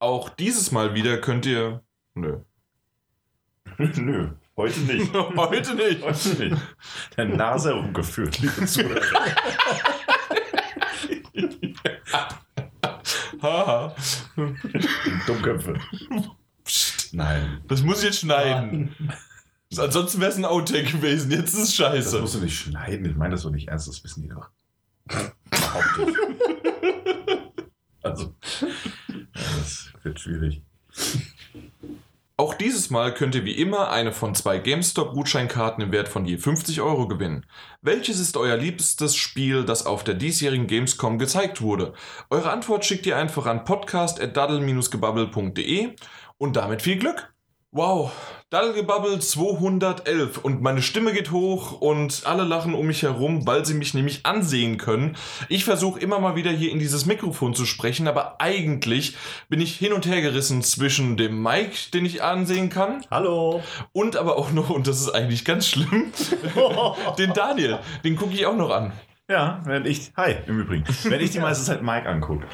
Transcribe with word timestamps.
Auch 0.00 0.28
dieses 0.28 0.70
Mal 0.70 0.94
wieder 0.94 1.18
könnt 1.18 1.44
ihr. 1.46 1.82
Nö. 2.14 2.38
Nö, 3.78 4.30
heute 4.56 4.80
nicht. 4.80 5.12
Heute 5.14 5.74
nicht. 5.74 6.02
Heute 6.02 6.28
nicht. 6.42 6.56
Der 7.16 7.24
Nase 7.26 7.70
herumgeführt, 7.74 8.38
liebe 8.40 8.64
Zuhörer. 8.66 9.02
Haha. 13.42 13.94
Dummköpfe. 15.26 15.74
Psst, 16.64 17.14
nein. 17.14 17.62
Das 17.68 17.82
muss 17.82 17.98
ich 17.98 18.04
jetzt 18.06 18.20
schneiden. 18.20 18.94
Ansonsten 19.76 20.20
wäre 20.20 20.30
es 20.30 20.36
ein 20.38 20.44
Outtake 20.44 20.92
gewesen. 20.92 21.30
Jetzt 21.30 21.54
ist 21.54 21.60
es 21.60 21.76
Das 21.76 21.76
scheiße. 21.76 22.20
musst 22.20 22.34
du 22.34 22.40
nicht 22.40 22.58
schneiden. 22.58 23.04
Ich 23.06 23.16
meine 23.16 23.32
das 23.32 23.42
so 23.42 23.50
nicht 23.50 23.68
ernst, 23.68 23.88
das 23.88 24.02
wissen 24.02 24.22
die 24.22 24.28
doch. 24.28 24.48
Also, 28.02 28.02
ja, 28.02 28.10
das 28.10 28.30
wird 30.08 30.20
schwierig. 30.20 30.62
Auch 32.36 32.52
dieses 32.54 32.90
Mal 32.90 33.14
könnt 33.14 33.34
ihr 33.34 33.44
wie 33.44 33.58
immer 33.58 33.90
eine 33.90 34.12
von 34.12 34.32
zwei 34.34 34.58
GameStop-Gutscheinkarten 34.58 35.82
im 35.82 35.90
Wert 35.90 36.08
von 36.08 36.24
je 36.24 36.38
50 36.38 36.80
Euro 36.80 37.08
gewinnen. 37.08 37.44
Welches 37.82 38.20
ist 38.20 38.36
euer 38.36 38.56
liebstes 38.56 39.16
Spiel, 39.16 39.64
das 39.64 39.86
auf 39.86 40.04
der 40.04 40.14
diesjährigen 40.14 40.68
Gamescom 40.68 41.18
gezeigt 41.18 41.60
wurde? 41.60 41.94
Eure 42.30 42.50
Antwort 42.50 42.84
schickt 42.84 43.06
ihr 43.06 43.16
einfach 43.16 43.46
an 43.46 43.64
podcast.daddle-gebabbel.de 43.64 45.96
und 46.38 46.56
damit 46.56 46.82
viel 46.82 46.98
Glück! 46.98 47.32
Wow, 47.70 48.12
Daddlegebabbel 48.48 49.20
211 49.20 50.38
und 50.38 50.62
meine 50.62 50.80
Stimme 50.80 51.12
geht 51.12 51.32
hoch 51.32 51.82
und 51.82 52.22
alle 52.24 52.44
lachen 52.44 52.72
um 52.72 52.86
mich 52.86 53.02
herum, 53.02 53.46
weil 53.46 53.66
sie 53.66 53.74
mich 53.74 53.92
nämlich 53.92 54.24
ansehen 54.24 54.78
können. 54.78 55.18
Ich 55.50 55.66
versuche 55.66 56.00
immer 56.00 56.18
mal 56.18 56.34
wieder 56.34 56.50
hier 56.50 56.72
in 56.72 56.78
dieses 56.78 57.04
Mikrofon 57.04 57.54
zu 57.54 57.66
sprechen, 57.66 58.08
aber 58.08 58.40
eigentlich 58.40 59.18
bin 59.50 59.60
ich 59.60 59.76
hin 59.76 59.92
und 59.92 60.06
her 60.06 60.22
gerissen 60.22 60.62
zwischen 60.62 61.18
dem 61.18 61.42
Mike, 61.42 61.90
den 61.92 62.06
ich 62.06 62.22
ansehen 62.22 62.70
kann, 62.70 63.04
Hallo. 63.10 63.62
und 63.92 64.16
aber 64.16 64.38
auch 64.38 64.50
noch, 64.50 64.70
und 64.70 64.86
das 64.86 65.02
ist 65.02 65.10
eigentlich 65.10 65.44
ganz 65.44 65.68
schlimm, 65.68 66.10
den 67.18 67.34
Daniel. 67.34 67.80
Den 68.02 68.16
gucke 68.16 68.32
ich 68.32 68.46
auch 68.46 68.56
noch 68.56 68.70
an. 68.70 68.94
Ja, 69.30 69.60
während 69.64 69.86
ich, 69.86 70.10
hi, 70.16 70.36
im 70.46 70.60
Übrigen, 70.60 70.84
wenn 71.04 71.20
ich 71.20 71.32
die 71.32 71.38
meiste 71.40 71.62
Zeit 71.62 71.82
Mike 71.82 72.08
angucke. 72.08 72.46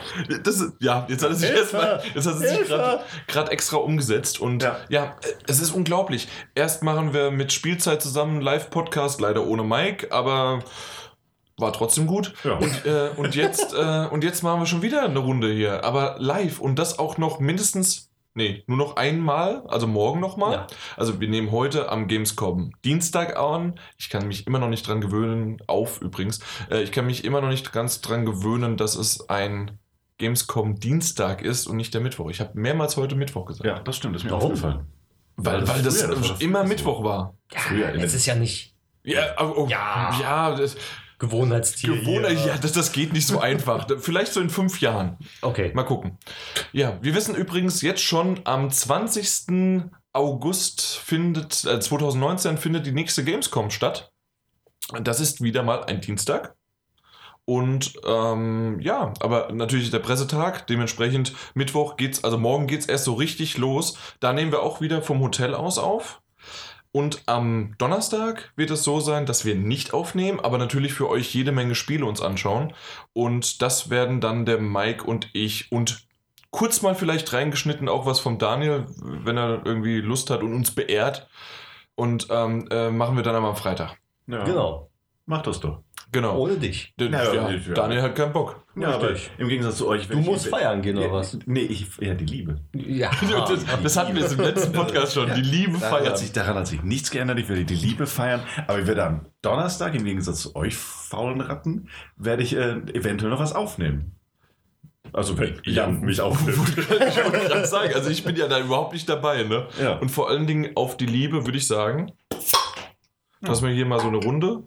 Das 0.42 0.60
ist, 0.60 0.72
ja, 0.80 1.06
jetzt 1.08 1.22
hat 1.22 1.30
er 1.30 1.36
sich 1.36 1.48
Hilfe! 1.48 1.76
erstmal, 1.76 2.02
jetzt 2.14 2.26
hat 2.26 2.34
er 2.34 2.48
sich 2.48 2.68
gerade 3.28 3.52
extra 3.52 3.76
umgesetzt 3.76 4.40
und 4.40 4.64
ja. 4.64 4.76
Ja. 4.88 5.16
es 5.46 5.60
ist 5.60 5.70
unglaublich. 5.70 6.26
Erst 6.56 6.82
machen 6.82 7.14
wir 7.14 7.30
mit 7.30 7.52
Spielzeit 7.52 8.02
zusammen 8.02 8.32
einen 8.32 8.40
Live-Podcast, 8.40 9.20
leider 9.20 9.46
ohne 9.46 9.62
Mike, 9.62 10.10
aber 10.10 10.64
war 11.58 11.72
trotzdem 11.72 12.08
gut. 12.08 12.34
Ja. 12.42 12.54
Und, 12.54 12.86
äh, 12.86 13.10
und, 13.16 13.36
jetzt, 13.36 13.72
äh, 13.72 14.08
und 14.10 14.24
jetzt 14.24 14.42
machen 14.42 14.60
wir 14.60 14.66
schon 14.66 14.82
wieder 14.82 15.02
eine 15.02 15.20
Runde 15.20 15.52
hier, 15.52 15.84
aber 15.84 16.16
live 16.18 16.58
und 16.58 16.80
das 16.80 16.98
auch 16.98 17.18
noch 17.18 17.38
mindestens, 17.38 18.10
nee, 18.34 18.64
nur 18.66 18.76
noch 18.76 18.96
einmal, 18.96 19.64
also 19.68 19.86
morgen 19.86 20.20
nochmal. 20.20 20.52
Ja. 20.52 20.66
Also 20.96 21.20
wir 21.20 21.28
nehmen 21.28 21.50
heute 21.52 21.88
am 21.90 22.08
Gamescom 22.08 22.72
Dienstag 22.84 23.36
an. 23.36 23.78
Ich 23.96 24.10
kann 24.10 24.26
mich 24.28 24.46
immer 24.46 24.58
noch 24.58 24.68
nicht 24.68 24.86
dran 24.86 25.00
gewöhnen, 25.00 25.58
auf 25.66 26.00
übrigens, 26.00 26.40
äh, 26.70 26.82
ich 26.82 26.92
kann 26.92 27.06
mich 27.06 27.24
immer 27.24 27.40
noch 27.40 27.48
nicht 27.48 27.72
ganz 27.72 28.00
dran 28.00 28.24
gewöhnen, 28.26 28.76
dass 28.76 28.94
es 28.96 29.28
ein 29.28 29.78
Gamescom 30.18 30.78
Dienstag 30.78 31.42
ist 31.42 31.66
und 31.66 31.76
nicht 31.76 31.92
der 31.94 32.00
Mittwoch. 32.00 32.30
Ich 32.30 32.40
habe 32.40 32.50
mehrmals 32.54 32.96
heute 32.96 33.16
Mittwoch 33.16 33.46
gesagt. 33.46 33.64
Ja, 33.66 33.80
das 33.80 33.96
stimmt, 33.96 34.14
das 34.14 34.22
ist 34.22 34.30
mir 34.30 34.36
aufgefallen. 34.36 34.86
Weil, 35.36 35.60
das 35.60 35.68
weil 35.70 35.82
das, 35.82 36.02
früher, 36.02 36.14
das 36.14 36.40
immer 36.40 36.60
früher. 36.60 36.68
Mittwoch 36.68 37.02
war. 37.02 37.34
Früher 37.52 37.88
in 37.92 38.00
Es 38.00 38.14
ist 38.14 38.26
ja 38.26 38.36
nicht 38.36 38.74
Ja, 39.02 39.36
aber- 39.36 39.58
oh, 39.58 39.66
Ja. 39.68 40.16
ja, 40.20 40.54
das, 40.54 40.76
Gewohnheitstier. 41.18 42.00
Gewohner, 42.00 42.28
hier. 42.28 42.46
ja, 42.46 42.58
das, 42.58 42.72
das 42.72 42.92
geht 42.92 43.12
nicht 43.12 43.26
so 43.26 43.40
einfach. 43.40 43.86
Vielleicht 43.98 44.32
so 44.32 44.40
in 44.40 44.50
fünf 44.50 44.80
Jahren. 44.80 45.18
Okay. 45.42 45.72
Mal 45.74 45.84
gucken. 45.84 46.18
Ja, 46.72 46.98
wir 47.02 47.14
wissen 47.14 47.34
übrigens 47.34 47.82
jetzt 47.82 48.02
schon, 48.02 48.40
am 48.44 48.70
20. 48.70 49.90
August 50.12 50.96
findet, 50.96 51.64
äh, 51.64 51.80
2019 51.80 52.58
findet 52.58 52.86
die 52.86 52.92
nächste 52.92 53.24
Gamescom 53.24 53.70
statt. 53.70 54.12
Das 55.02 55.20
ist 55.20 55.42
wieder 55.42 55.62
mal 55.62 55.84
ein 55.84 56.00
Dienstag. 56.00 56.54
Und 57.46 57.94
ähm, 58.06 58.80
ja, 58.80 59.12
aber 59.20 59.52
natürlich 59.52 59.90
der 59.90 59.98
Pressetag, 59.98 60.66
dementsprechend 60.66 61.34
Mittwoch 61.54 61.96
geht's, 61.96 62.24
also 62.24 62.38
morgen 62.38 62.66
geht's 62.66 62.86
erst 62.86 63.04
so 63.04 63.14
richtig 63.14 63.58
los. 63.58 63.98
Da 64.20 64.32
nehmen 64.32 64.50
wir 64.50 64.62
auch 64.62 64.80
wieder 64.80 65.02
vom 65.02 65.20
Hotel 65.20 65.54
aus 65.54 65.78
auf. 65.78 66.22
Und 66.96 67.24
am 67.26 67.74
Donnerstag 67.78 68.52
wird 68.54 68.70
es 68.70 68.84
so 68.84 69.00
sein, 69.00 69.26
dass 69.26 69.44
wir 69.44 69.56
nicht 69.56 69.92
aufnehmen, 69.92 70.38
aber 70.38 70.58
natürlich 70.58 70.94
für 70.94 71.08
euch 71.08 71.34
jede 71.34 71.50
Menge 71.50 71.74
Spiele 71.74 72.06
uns 72.06 72.20
anschauen. 72.22 72.72
Und 73.12 73.62
das 73.62 73.90
werden 73.90 74.20
dann 74.20 74.46
der 74.46 74.60
Mike 74.60 75.02
und 75.02 75.28
ich 75.32 75.72
und 75.72 76.06
kurz 76.52 76.82
mal 76.82 76.94
vielleicht 76.94 77.32
reingeschnitten 77.32 77.88
auch 77.88 78.06
was 78.06 78.20
vom 78.20 78.38
Daniel, 78.38 78.86
wenn 79.02 79.36
er 79.36 79.66
irgendwie 79.66 79.96
Lust 79.96 80.30
hat 80.30 80.44
und 80.44 80.54
uns 80.54 80.70
beehrt. 80.70 81.26
Und 81.96 82.28
ähm, 82.30 82.68
äh, 82.70 82.90
machen 82.90 83.16
wir 83.16 83.24
dann 83.24 83.34
am 83.34 83.56
Freitag. 83.56 83.96
Ja. 84.28 84.44
Genau. 84.44 84.88
Mach 85.26 85.42
das 85.42 85.58
doch. 85.58 85.82
Genau. 86.12 86.38
Ohne 86.38 86.56
dich. 86.56 86.94
Den- 86.98 87.12
Ja, 87.12 87.32
ja. 87.32 87.50
Daniel 87.74 88.02
hat 88.02 88.14
keinen 88.14 88.32
Bock. 88.32 88.64
Ja, 88.76 88.94
aber 88.94 89.10
im 89.38 89.48
Gegensatz 89.48 89.76
zu 89.78 89.88
euch. 89.88 90.08
Du 90.08 90.18
musst 90.18 90.48
feiern 90.48 90.82
gehen, 90.82 90.96
oder 90.96 91.06
ja, 91.06 91.12
was? 91.12 91.38
Nee, 91.46 91.60
ich, 91.60 91.86
ja, 92.00 92.14
die 92.14 92.24
Liebe. 92.26 92.60
Ja. 92.72 93.10
das, 93.48 93.64
das 93.82 93.96
hatten 93.96 94.14
wir 94.14 94.22
jetzt 94.22 94.32
im 94.32 94.40
letzten 94.40 94.72
Podcast 94.72 95.14
schon. 95.14 95.32
Die 95.34 95.40
Liebe 95.42 95.78
Daran 95.78 95.90
feiert. 95.98 96.08
hat, 96.10 96.18
sich, 96.18 96.32
daran 96.32 96.56
hat 96.56 96.66
sich 96.66 96.82
nichts 96.82 97.10
geändert. 97.10 97.38
Ich 97.38 97.48
werde 97.48 97.64
die 97.64 97.74
Liebe 97.74 98.06
feiern. 98.06 98.40
Aber 98.66 98.78
ich 98.80 98.86
werde 98.86 99.04
am 99.04 99.26
Donnerstag, 99.42 99.94
im 99.94 100.04
Gegensatz 100.04 100.40
zu 100.40 100.56
euch 100.56 100.74
faulen 100.76 101.40
Ratten, 101.40 101.88
werde 102.16 102.42
ich 102.42 102.54
äh, 102.56 102.72
eventuell 102.94 103.30
noch 103.30 103.40
was 103.40 103.52
aufnehmen. 103.52 104.12
Also 105.12 105.38
wenn 105.38 105.60
Jan 105.64 106.00
mich 106.00 106.20
aufnimmt. 106.20 106.76
ich 106.76 106.88
wollte 107.24 107.48
gerade 107.48 107.66
sagen, 107.66 107.94
also 107.94 108.10
ich 108.10 108.24
bin 108.24 108.34
ja 108.34 108.48
da 108.48 108.58
überhaupt 108.58 108.92
nicht 108.92 109.08
dabei, 109.08 109.44
ne? 109.44 109.68
Ja. 109.80 109.98
Und 109.98 110.10
vor 110.10 110.28
allen 110.28 110.46
Dingen 110.48 110.72
auf 110.74 110.96
die 110.96 111.06
Liebe 111.06 111.44
würde 111.46 111.58
ich 111.58 111.68
sagen, 111.68 112.10
dass 113.40 113.62
wir 113.62 113.68
hier 113.70 113.86
mal 113.86 114.00
so 114.00 114.08
eine 114.08 114.16
Runde 114.16 114.64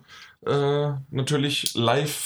äh, 0.48 0.94
natürlich 1.10 1.74
live. 1.76 2.26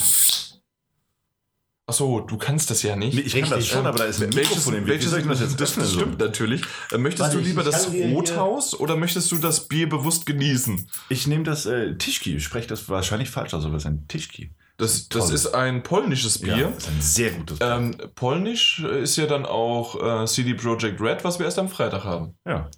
Achso, 1.87 2.21
du 2.21 2.37
kannst 2.37 2.69
das 2.69 2.83
ja 2.83 2.95
nicht. 2.95 3.15
Nee, 3.15 3.21
ich 3.21 3.33
kann 3.33 3.41
das 3.49 3.59
Richtig. 3.59 3.73
schon, 3.73 3.85
aber 3.85 3.97
da 3.97 4.03
ist 4.05 4.21
ein 4.21 4.33
welches, 4.33 4.49
Mikrofon 4.51 4.73
im 4.75 4.85
Weg. 4.85 4.93
Welches, 4.93 5.09
soll 5.09 5.19
ich 5.19 5.25
denn 5.25 5.31
das 5.31 5.41
jetzt 5.41 5.59
das 5.59 5.71
öffnen? 5.71 5.87
stimmt 5.87 6.19
natürlich. 6.19 6.61
Äh, 6.91 6.97
Möchtest 6.99 7.23
Warte, 7.23 7.37
du 7.37 7.43
lieber 7.43 7.63
das 7.63 7.91
Rothaus 7.91 8.79
oder 8.79 8.95
möchtest 8.95 9.31
du 9.31 9.37
das 9.39 9.67
Bier 9.67 9.89
bewusst 9.89 10.25
genießen? 10.25 10.89
Ich 11.09 11.27
nehme 11.27 11.43
das 11.43 11.65
äh, 11.65 11.95
Tischki. 11.97 12.37
Ich 12.37 12.43
spreche 12.45 12.67
das 12.67 12.87
wahrscheinlich 12.87 13.29
falsch 13.29 13.53
aus, 13.53 13.65
aber 13.65 13.75
es 13.75 13.83
ist 13.83 13.87
ein 13.87 14.07
Tischki. 14.07 14.53
Das, 14.77 15.09
das 15.09 15.29
ist 15.31 15.47
ein 15.53 15.83
polnisches 15.83 16.39
Bier. 16.39 16.57
Ja, 16.57 16.67
das 16.69 16.83
ist 16.85 16.89
ein 16.89 17.01
sehr 17.01 17.31
gutes 17.31 17.59
Bier. 17.59 17.67
Ähm, 17.67 17.97
Polnisch 18.15 18.79
ist 18.79 19.17
ja 19.17 19.25
dann 19.27 19.45
auch 19.45 20.23
äh, 20.23 20.25
CD 20.27 20.53
Projekt 20.53 21.01
Red, 21.01 21.23
was 21.23 21.39
wir 21.39 21.45
erst 21.45 21.59
am 21.59 21.67
Freitag 21.69 22.03
haben. 22.03 22.35
ja. 22.47 22.69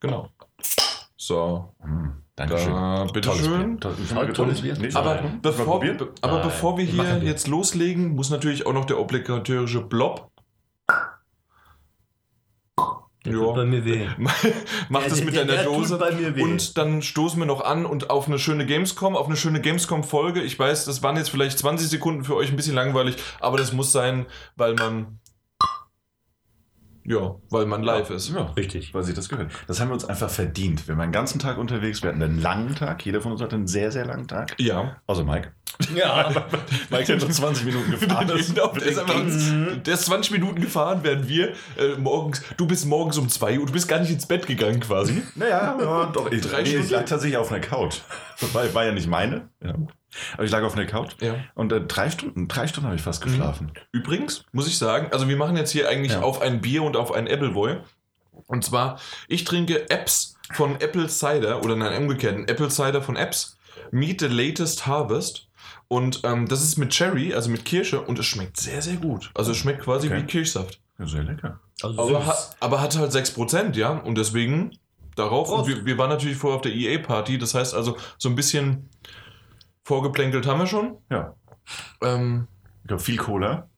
Genau. 0.00 0.30
So, 1.18 1.74
Hm, 1.82 2.22
Dankeschön. 2.48 2.72
da, 2.72 3.04
bitteschön. 3.12 3.80
Toll, 3.80 3.94
Toll- 4.12 4.32
tolles 4.32 4.60
Bier. 4.62 4.74
Nee, 4.78 4.90
Aber, 4.94 5.22
bevor, 5.42 5.80
be 5.80 6.08
aber 6.22 6.32
Nein, 6.34 6.42
bevor 6.42 6.78
wir 6.78 6.84
hier 6.84 7.02
Bier. 7.04 7.22
jetzt 7.22 7.46
loslegen, 7.48 8.14
muss 8.14 8.30
natürlich 8.30 8.66
auch 8.66 8.72
noch 8.72 8.84
der 8.86 8.98
obligatorische 8.98 9.80
Blob. 9.82 10.30
Der 13.26 13.34
Ja. 13.34 13.52
bei 13.52 13.66
mir 13.66 13.84
weh. 13.84 14.08
Mach 14.18 15.00
Der- 15.02 15.10
das 15.10 15.22
mit 15.22 15.34
der- 15.34 15.44
deiner 15.44 15.64
Dose. 15.64 15.98
bei 15.98 16.10
mir 16.12 16.34
weh. 16.34 16.42
Und 16.42 16.78
dann 16.78 17.02
stoßen 17.02 17.38
wir 17.38 17.44
noch 17.44 17.60
an 17.60 17.84
und 17.84 18.08
auf 18.08 18.26
eine 18.28 18.38
schöne 18.38 18.64
Gamescom, 18.64 19.14
auf 19.14 19.26
eine 19.26 19.36
schöne 19.36 19.60
Gamescom-Folge. 19.60 20.40
Ich 20.40 20.58
weiß, 20.58 20.86
das 20.86 21.02
waren 21.02 21.16
jetzt 21.18 21.28
vielleicht 21.28 21.58
20 21.58 21.88
Sekunden 21.88 22.24
für 22.24 22.34
euch 22.34 22.48
ein 22.48 22.56
bisschen 22.56 22.74
langweilig, 22.74 23.16
aber 23.40 23.58
das 23.58 23.72
muss 23.74 23.92
sein, 23.92 24.24
weil 24.56 24.74
man. 24.74 25.18
Ja, 27.10 27.34
weil 27.50 27.66
man 27.66 27.82
live 27.82 28.08
ist. 28.10 28.28
Ja, 28.32 28.42
Richtig. 28.56 28.94
weil 28.94 29.02
sich 29.02 29.16
das 29.16 29.28
gehört. 29.28 29.50
Das 29.66 29.80
haben 29.80 29.88
wir 29.88 29.94
uns 29.94 30.04
einfach 30.04 30.30
verdient. 30.30 30.86
Wir 30.86 30.96
waren 30.96 31.08
den 31.08 31.12
ganzen 31.12 31.40
Tag 31.40 31.58
unterwegs, 31.58 32.04
wir 32.04 32.10
hatten 32.10 32.22
einen 32.22 32.40
langen 32.40 32.76
Tag. 32.76 33.04
Jeder 33.04 33.20
von 33.20 33.32
uns 33.32 33.42
hatte 33.42 33.56
einen 33.56 33.66
sehr, 33.66 33.90
sehr 33.90 34.06
langen 34.06 34.28
Tag. 34.28 34.54
Ja. 34.60 34.96
Außer 35.08 35.24
Mike. 35.24 35.52
Ja. 35.94 36.46
Mike 36.90 37.12
hat 37.12 37.20
nur 37.20 37.30
20 37.30 37.64
Minuten 37.64 37.90
gefahren. 37.98 38.26
Genau, 38.28 38.68
der, 38.72 38.82
ist 38.86 38.98
einfach, 38.98 39.82
der 39.84 39.94
ist 39.94 40.04
20 40.06 40.32
Minuten 40.32 40.60
gefahren, 40.60 41.00
während 41.02 41.26
wir 41.28 41.48
äh, 41.78 41.96
morgens, 41.98 42.42
du 42.56 42.66
bist 42.66 42.86
morgens 42.86 43.16
um 43.18 43.28
2 43.28 43.58
Uhr, 43.58 43.66
du 43.66 43.72
bist 43.72 43.88
gar 43.88 43.98
nicht 43.98 44.10
ins 44.10 44.26
Bett 44.26 44.46
gegangen 44.46 44.80
quasi. 44.80 45.22
Naja, 45.34 45.76
ja, 45.80 46.06
doch. 46.12 46.30
Ich, 46.30 46.42
Drei 46.42 46.62
nee, 46.62 46.68
ich 46.68 46.74
Stunden? 46.74 46.90
lag 46.92 47.04
tatsächlich 47.06 47.36
auf 47.38 47.50
einer 47.50 47.60
Couch. 47.60 47.98
War, 48.52 48.74
war 48.74 48.84
ja 48.84 48.92
nicht 48.92 49.08
meine. 49.08 49.48
Ja. 49.64 49.74
Aber 50.34 50.44
ich 50.44 50.50
lag 50.50 50.62
auf 50.62 50.74
einer 50.74 50.86
Couch. 50.86 51.12
Ja. 51.20 51.34
Und 51.54 51.72
äh, 51.72 51.80
drei 51.80 52.10
Stunden, 52.10 52.48
drei 52.48 52.66
Stunden 52.66 52.86
habe 52.88 52.96
ich 52.96 53.02
fast 53.02 53.22
geschlafen. 53.22 53.72
Übrigens, 53.92 54.44
muss 54.52 54.66
ich 54.66 54.76
sagen, 54.76 55.08
also 55.12 55.28
wir 55.28 55.36
machen 55.36 55.56
jetzt 55.56 55.70
hier 55.70 55.88
eigentlich 55.88 56.12
Ja. 56.12 56.22
auf 56.22 56.40
ein 56.40 56.60
Bier 56.60 56.82
und 56.82 56.96
auf 56.96 57.12
ein 57.12 57.26
Appleboy. 57.28 57.76
Und 58.46 58.64
zwar, 58.64 58.98
ich 59.28 59.44
trinke 59.44 59.88
Apps 59.90 60.34
von 60.52 60.80
Apple 60.80 61.08
Cider, 61.08 61.62
oder 61.64 61.76
nein, 61.76 61.96
umgekehrt, 62.02 62.50
Apple 62.50 62.68
Cider 62.70 63.02
von 63.02 63.16
Apps. 63.16 63.56
Meet 63.92 64.20
the 64.20 64.26
Latest 64.26 64.86
Harvest. 64.86 65.48
Und 65.92 66.20
ähm, 66.22 66.46
das 66.46 66.62
ist 66.62 66.76
mit 66.76 66.90
Cherry, 66.90 67.34
also 67.34 67.50
mit 67.50 67.64
Kirsche, 67.64 68.00
und 68.00 68.16
es 68.16 68.24
schmeckt 68.26 68.58
sehr, 68.60 68.80
sehr 68.80 68.94
gut. 68.94 69.32
Also 69.34 69.50
es 69.50 69.56
schmeckt 69.56 69.82
quasi 69.82 70.06
Okay. 70.06 70.18
wie 70.18 70.26
Kirschsaft. 70.26 70.80
Ja, 71.00 71.06
sehr 71.06 71.24
lecker. 71.24 71.58
Also 71.82 72.00
Aber, 72.00 72.26
hat, 72.26 72.56
aber 72.60 72.80
hat 72.80 72.96
halt 72.96 73.10
6%, 73.10 73.74
ja. 73.76 73.90
Und 73.90 74.16
deswegen 74.16 74.78
darauf. 75.16 75.50
Und 75.50 75.66
wir, 75.66 75.84
wir 75.84 75.98
waren 75.98 76.10
natürlich 76.10 76.36
vorher 76.36 76.56
auf 76.56 76.62
der 76.62 76.72
EA-Party. 76.72 77.38
Das 77.38 77.54
heißt 77.54 77.74
also, 77.74 77.96
so 78.18 78.28
ein 78.28 78.36
bisschen 78.36 78.88
vorgeplänkelt 79.82 80.46
haben 80.46 80.60
wir 80.60 80.66
schon. 80.66 80.98
Ja. 81.10 81.34
Ähm, 82.02 82.46
Ich 82.82 82.88
glaube, 82.88 83.02
viel 83.02 83.16
Cola. 83.16 83.68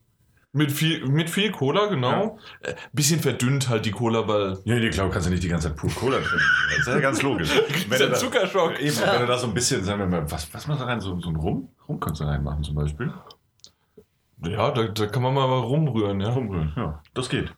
Mit 0.54 0.70
viel, 0.70 1.06
mit 1.06 1.31
viel 1.31 1.50
Cola, 1.50 1.87
genau. 1.87 2.38
Äh, 2.60 2.75
bisschen 2.93 3.20
verdünnt 3.20 3.70
halt 3.70 3.87
die 3.87 3.90
Cola, 3.90 4.28
weil. 4.28 4.58
Ja, 4.64 4.75
nee, 4.75 4.90
klar, 4.90 5.08
kannst 5.08 5.26
du 5.26 5.31
nicht 5.31 5.43
die 5.43 5.49
ganze 5.49 5.69
Zeit 5.69 5.76
pur 5.78 5.88
Cola 5.90 6.19
trinken. 6.19 6.44
Das 6.69 6.78
ist 6.81 6.87
ja 6.88 7.00
ganz 7.00 7.22
logisch. 7.22 7.50
Wenn 7.88 7.99
du 7.99 8.08
da- 8.10 8.14
Zuckerschock. 8.14 8.78
Eben, 8.78 8.96
wenn 9.00 9.20
du 9.22 9.26
da 9.26 9.38
so 9.38 9.46
ein 9.46 9.54
bisschen, 9.54 9.82
sagen 9.82 10.00
wir 10.00 10.06
mal, 10.06 10.31
was, 10.31 10.52
was 10.52 10.66
machst 10.66 10.82
du 10.82 10.87
rein? 10.87 11.00
So, 11.00 11.19
so 11.20 11.31
ein 11.31 11.37
Rum? 11.37 11.70
Rum 11.88 11.99
kannst 12.00 12.20
du 12.20 12.25
reinmachen 12.25 12.62
zum 12.62 12.75
Beispiel. 12.75 13.10
Ja, 14.44 14.70
da, 14.72 14.88
da 14.88 15.06
kann 15.06 15.22
man 15.22 15.32
mal 15.32 15.44
rumrühren, 15.44 16.20
ja. 16.20 16.28
Rumrühren, 16.31 16.72
ja, 16.76 17.00
das 17.14 17.28
geht. 17.31 17.55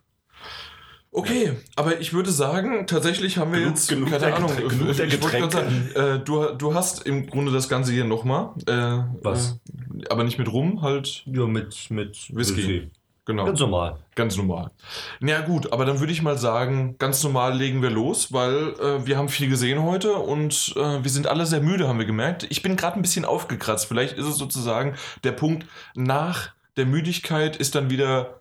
Okay, 1.16 1.52
aber 1.76 2.00
ich 2.00 2.12
würde 2.12 2.32
sagen, 2.32 2.88
tatsächlich 2.88 3.38
haben 3.38 3.52
wir 3.52 3.60
Genug- 3.60 3.70
jetzt, 3.70 3.88
genug 3.88 4.10
keine 4.10 4.34
Ahnung, 4.34 4.50
Getränke- 4.50 4.68
genug 4.78 4.96
der 4.96 5.06
gerade 5.06 5.50
sagen, 5.52 5.90
äh, 5.94 6.18
du, 6.18 6.46
du 6.56 6.74
hast 6.74 7.06
im 7.06 7.26
Grunde 7.28 7.52
das 7.52 7.68
Ganze 7.68 7.92
hier 7.92 8.02
nochmal. 8.04 8.50
Äh, 8.66 9.04
Was? 9.22 9.60
Äh, 9.96 10.08
aber 10.10 10.24
nicht 10.24 10.38
mit 10.38 10.52
Rum, 10.52 10.82
halt, 10.82 11.22
Ja, 11.26 11.46
mit, 11.46 11.88
mit 11.90 12.34
Whisky. 12.34 12.90
genau. 13.26 13.44
Ganz 13.44 13.60
normal. 13.60 13.96
Ganz 14.16 14.36
normal. 14.36 14.72
Na 15.20 15.40
gut, 15.42 15.72
aber 15.72 15.84
dann 15.84 16.00
würde 16.00 16.12
ich 16.12 16.20
mal 16.20 16.36
sagen, 16.36 16.96
ganz 16.98 17.22
normal 17.22 17.56
legen 17.56 17.80
wir 17.80 17.90
los, 17.90 18.32
weil 18.32 18.74
äh, 18.80 19.06
wir 19.06 19.16
haben 19.16 19.28
viel 19.28 19.48
gesehen 19.48 19.84
heute 19.84 20.14
und 20.14 20.74
äh, 20.76 21.04
wir 21.04 21.10
sind 21.12 21.28
alle 21.28 21.46
sehr 21.46 21.60
müde, 21.60 21.86
haben 21.86 22.00
wir 22.00 22.06
gemerkt. 22.06 22.44
Ich 22.50 22.60
bin 22.60 22.74
gerade 22.74 22.96
ein 22.96 23.02
bisschen 23.02 23.24
aufgekratzt. 23.24 23.86
Vielleicht 23.86 24.18
ist 24.18 24.26
es 24.26 24.36
sozusagen 24.36 24.96
der 25.22 25.32
Punkt 25.32 25.64
nach 25.94 26.50
der 26.76 26.86
Müdigkeit 26.86 27.56
ist 27.56 27.76
dann 27.76 27.88
wieder 27.88 28.40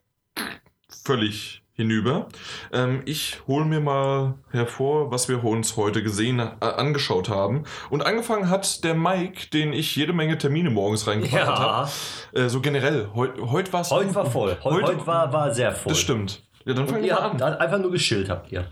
völlig 1.06 1.63
hinüber. 1.76 2.28
Ähm, 2.72 3.02
ich 3.06 3.40
hole 3.48 3.66
mir 3.66 3.80
mal 3.80 4.36
hervor, 4.52 5.12
was 5.12 5.28
wir 5.30 5.44
uns 5.44 5.76
heute 5.76 6.04
gesehen, 6.04 6.40
äh, 6.40 6.50
angeschaut 6.62 7.30
haben. 7.30 7.64
Und 7.90 8.06
angefangen 8.06 8.50
hat 8.50 8.84
der 8.84 8.94
Mike, 8.94 9.48
den 9.52 9.74
ich 9.74 9.96
jede 9.96 10.14
Menge 10.14 10.38
Termine 10.38 10.70
morgens 10.70 11.08
reingebracht 11.08 11.60
habe. 11.60 11.90
Ja, 12.36 12.44
Äh, 12.46 12.50
so 12.50 12.62
generell. 12.62 13.10
Heu, 13.16 13.28
heute 13.50 13.74
war 13.74 13.82
es. 13.82 13.92
heute 13.92 14.14
war 14.16 14.26
voll. 14.26 14.58
Heu, 14.64 14.72
Heute- 14.72 14.88
heute, 14.88 15.08
war, 15.08 15.34
war 15.34 15.54
sehr 15.54 15.72
voll. 15.72 15.92
Das 15.92 16.00
stimmt. 16.00 16.44
Ja, 16.66 16.74
dann 16.74 16.88
fangen 16.88 17.04
wir 17.04 17.20
an. 17.22 17.38
dann 17.38 17.56
einfach 17.56 17.80
nur 17.80 17.92
geschillt, 17.92 18.30
habt 18.30 18.52
ihr. 18.52 18.66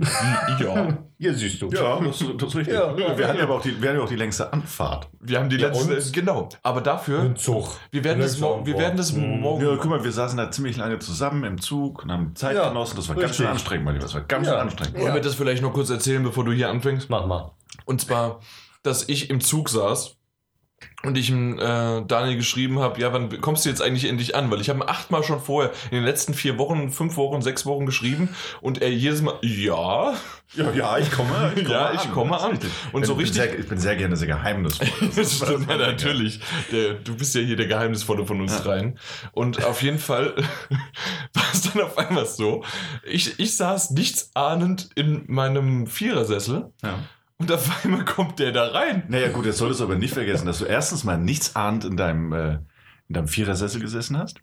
Ja. 0.60 0.98
Hier 1.18 1.34
siehst 1.34 1.60
du. 1.62 1.68
Ja, 1.70 1.98
das, 2.00 2.18
das 2.18 2.48
ist 2.50 2.56
richtig. 2.56 2.74
Ja, 2.74 2.90
ja, 2.96 2.96
wir, 3.18 3.26
hatten 3.26 3.34
ja. 3.34 3.34
ja 3.34 3.42
aber 3.42 3.56
auch 3.56 3.60
die, 3.62 3.80
wir 3.82 3.88
hatten 3.88 3.98
ja 3.98 4.04
auch 4.04 4.08
die 4.08 4.16
längste 4.16 4.52
Anfahrt. 4.52 5.08
Wir 5.20 5.38
haben 5.38 5.48
die 5.48 5.56
Ja, 5.56 5.68
letzte. 5.68 5.94
und? 5.96 6.12
Genau. 6.12 6.48
Aber 6.62 6.80
dafür. 6.80 7.34
Zug. 7.34 7.68
Wir 7.90 8.04
werden 8.04 8.20
das, 8.20 8.40
wir 8.40 8.78
werden 8.78 8.96
das 8.96 9.12
Mhm. 9.12 9.40
morgen. 9.40 9.64
Ja, 9.66 9.76
guck 9.76 9.86
mal, 9.90 10.04
wir 10.04 10.12
saßen 10.12 10.36
da 10.36 10.50
ziemlich 10.50 10.76
lange 10.76 10.98
zusammen 11.00 11.42
im 11.44 11.60
Zug 11.60 12.04
und 12.04 12.12
haben 12.12 12.36
Zeit 12.36 12.54
Ja, 12.56 12.68
genossen. 12.68 12.96
Das 12.96 13.08
war 13.08 13.16
ganz 13.16 13.24
richtig. 13.30 13.36
schön 13.38 13.46
anstrengend, 13.48 13.84
mein 13.86 13.94
Lieber. 13.94 14.04
Das 14.04 14.14
war 14.14 14.20
ganz 14.20 14.46
Ja. 14.46 14.52
schön 14.52 14.60
anstrengend. 14.60 14.98
Wollen 15.00 15.14
wir 15.14 15.20
das 15.20 15.34
vielleicht 15.34 15.62
noch 15.62 15.72
kurz 15.72 15.90
erzählen, 15.90 16.22
bevor 16.22 16.44
du 16.44 16.52
hier 16.52 16.70
anfängst? 16.70 17.10
Mach 17.10 17.26
mal. 17.26 17.50
Und 17.84 18.00
zwar, 18.00 18.40
dass 18.84 19.08
ich 19.08 19.30
im 19.30 19.40
Zug 19.40 19.68
saß 19.70 20.17
und 21.04 21.16
ich 21.16 21.30
ihm 21.30 21.58
äh, 21.58 22.02
Daniel 22.06 22.36
geschrieben 22.36 22.80
habe, 22.80 23.00
ja, 23.00 23.12
wann 23.12 23.40
kommst 23.40 23.64
du 23.64 23.68
jetzt 23.68 23.80
eigentlich 23.80 24.04
endlich 24.08 24.34
an? 24.34 24.50
Weil 24.50 24.60
ich 24.60 24.68
habe 24.68 24.80
ihm 24.80 24.82
achtmal 24.82 25.22
schon 25.22 25.40
vorher 25.40 25.70
in 25.90 25.96
den 25.96 26.04
letzten 26.04 26.34
vier 26.34 26.58
Wochen, 26.58 26.90
fünf 26.90 27.16
Wochen, 27.16 27.40
sechs 27.40 27.64
Wochen 27.66 27.86
geschrieben 27.86 28.30
und 28.60 28.82
er 28.82 28.90
jedes 28.92 29.22
Mal, 29.22 29.34
ja, 29.42 30.14
Ja, 30.54 30.70
ja, 30.72 30.98
ich 30.98 31.10
komme. 31.12 31.52
Ich 31.54 31.64
komme 31.64 31.74
Ja, 31.74 31.92
ich 31.94 32.10
komme 32.12 32.30
Das 32.32 32.42
ist 32.42 32.48
an. 32.48 32.58
Und 32.92 33.02
ich 33.02 33.06
so 33.08 33.14
bin 33.14 33.24
richtig- 33.26 33.42
Sehr, 33.42 33.58
ich 33.58 33.68
bin 33.68 33.78
sehr 33.78 33.96
gerne 33.96 34.16
sehr 34.16 34.26
geheimnisvoll. 34.28 34.88
Das 35.16 35.36
stimmt, 35.36 35.70
ja, 35.70 35.76
natürlich. 35.76 36.40
Der, 36.72 36.94
du 36.94 37.16
bist 37.16 37.34
ja 37.34 37.42
hier 37.42 37.56
der 37.56 37.66
Geheimnisvolle 37.66 38.26
von 38.26 38.40
uns 38.40 38.52
Ja. 38.54 38.60
dreien. 38.60 38.98
Und 39.32 39.64
auf 39.64 39.82
jeden 39.82 39.98
Fall 40.00 40.34
war 41.34 41.44
es 41.52 41.62
dann 41.62 41.82
auf 41.82 41.96
einmal 41.96 42.26
so. 42.26 42.64
Ich, 43.04 43.38
ich 43.38 43.56
saß 43.56 43.90
nichtsahnend 43.92 44.90
in 44.96 45.24
meinem 45.28 45.86
Vierersessel 45.86 46.72
Ja. 46.82 46.98
Und 47.38 47.52
auf 47.52 47.84
einmal 47.84 48.04
kommt 48.04 48.38
der 48.38 48.52
da 48.52 48.66
rein. 48.68 49.04
Naja, 49.08 49.28
gut, 49.28 49.46
jetzt 49.46 49.58
solltest 49.58 49.80
du 49.80 49.84
aber 49.84 49.94
nicht 49.94 50.14
vergessen, 50.14 50.46
dass 50.46 50.58
du 50.58 50.64
erstens 50.64 51.04
mal 51.04 51.16
nichts 51.16 51.56
ahnt 51.56 51.84
in 51.84 51.96
deinem, 51.96 52.32
äh, 52.32 52.58
in 53.08 53.14
deinem 53.14 53.28
Vierersessel 53.28 53.80
gesessen 53.80 54.18
hast. 54.18 54.40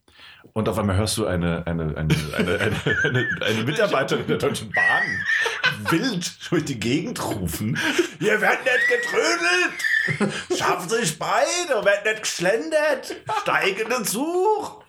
Und 0.54 0.70
auf 0.70 0.78
einmal 0.80 0.96
hörst 0.96 1.18
du 1.18 1.26
eine, 1.26 1.68
eine, 1.68 1.96
eine, 1.98 2.16
eine, 2.36 2.60
eine, 2.60 2.82
eine, 3.04 3.28
eine 3.42 3.64
Mitarbeiterin 3.64 4.26
der 4.28 4.38
Deutschen 4.38 4.72
Bahn 4.72 5.92
wild 5.92 6.38
durch 6.50 6.66
die 6.66 6.80
Gegend 6.80 7.24
rufen. 7.24 7.78
Ihr 8.20 8.40
werdet 8.40 8.64
nicht 8.64 8.88
getrödelt! 8.88 10.58
Schaffen 10.58 10.88
Sie 10.90 10.98
sich 11.02 11.20
beide, 11.20 11.84
werdet 11.84 12.06
nicht 12.06 12.24
geschlendert! 12.24 13.16
Steigen 13.42 13.82
in 13.82 13.90
den 13.90 14.06
Zug! 14.06 14.86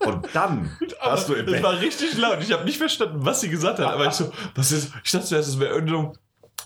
Und 0.00 0.26
dann 0.32 0.76
hast 1.00 1.28
du 1.28 1.34
im 1.34 1.46
das 1.46 1.54
Bett. 1.54 1.62
war 1.62 1.80
richtig 1.80 2.16
laut. 2.18 2.38
Ich 2.42 2.52
habe 2.52 2.64
nicht 2.64 2.78
verstanden, 2.78 3.24
was 3.24 3.40
sie 3.40 3.48
gesagt 3.48 3.78
hat. 3.78 3.86
Aber 3.86 4.06
ich 4.06 4.12
so, 4.12 4.32
was 4.54 4.72
ist? 4.72 4.92
Ich 5.04 5.10
dachte 5.12 5.26
zuerst, 5.26 5.48
es 5.48 5.60
wäre 5.60 5.74
irgendein. 5.74 6.12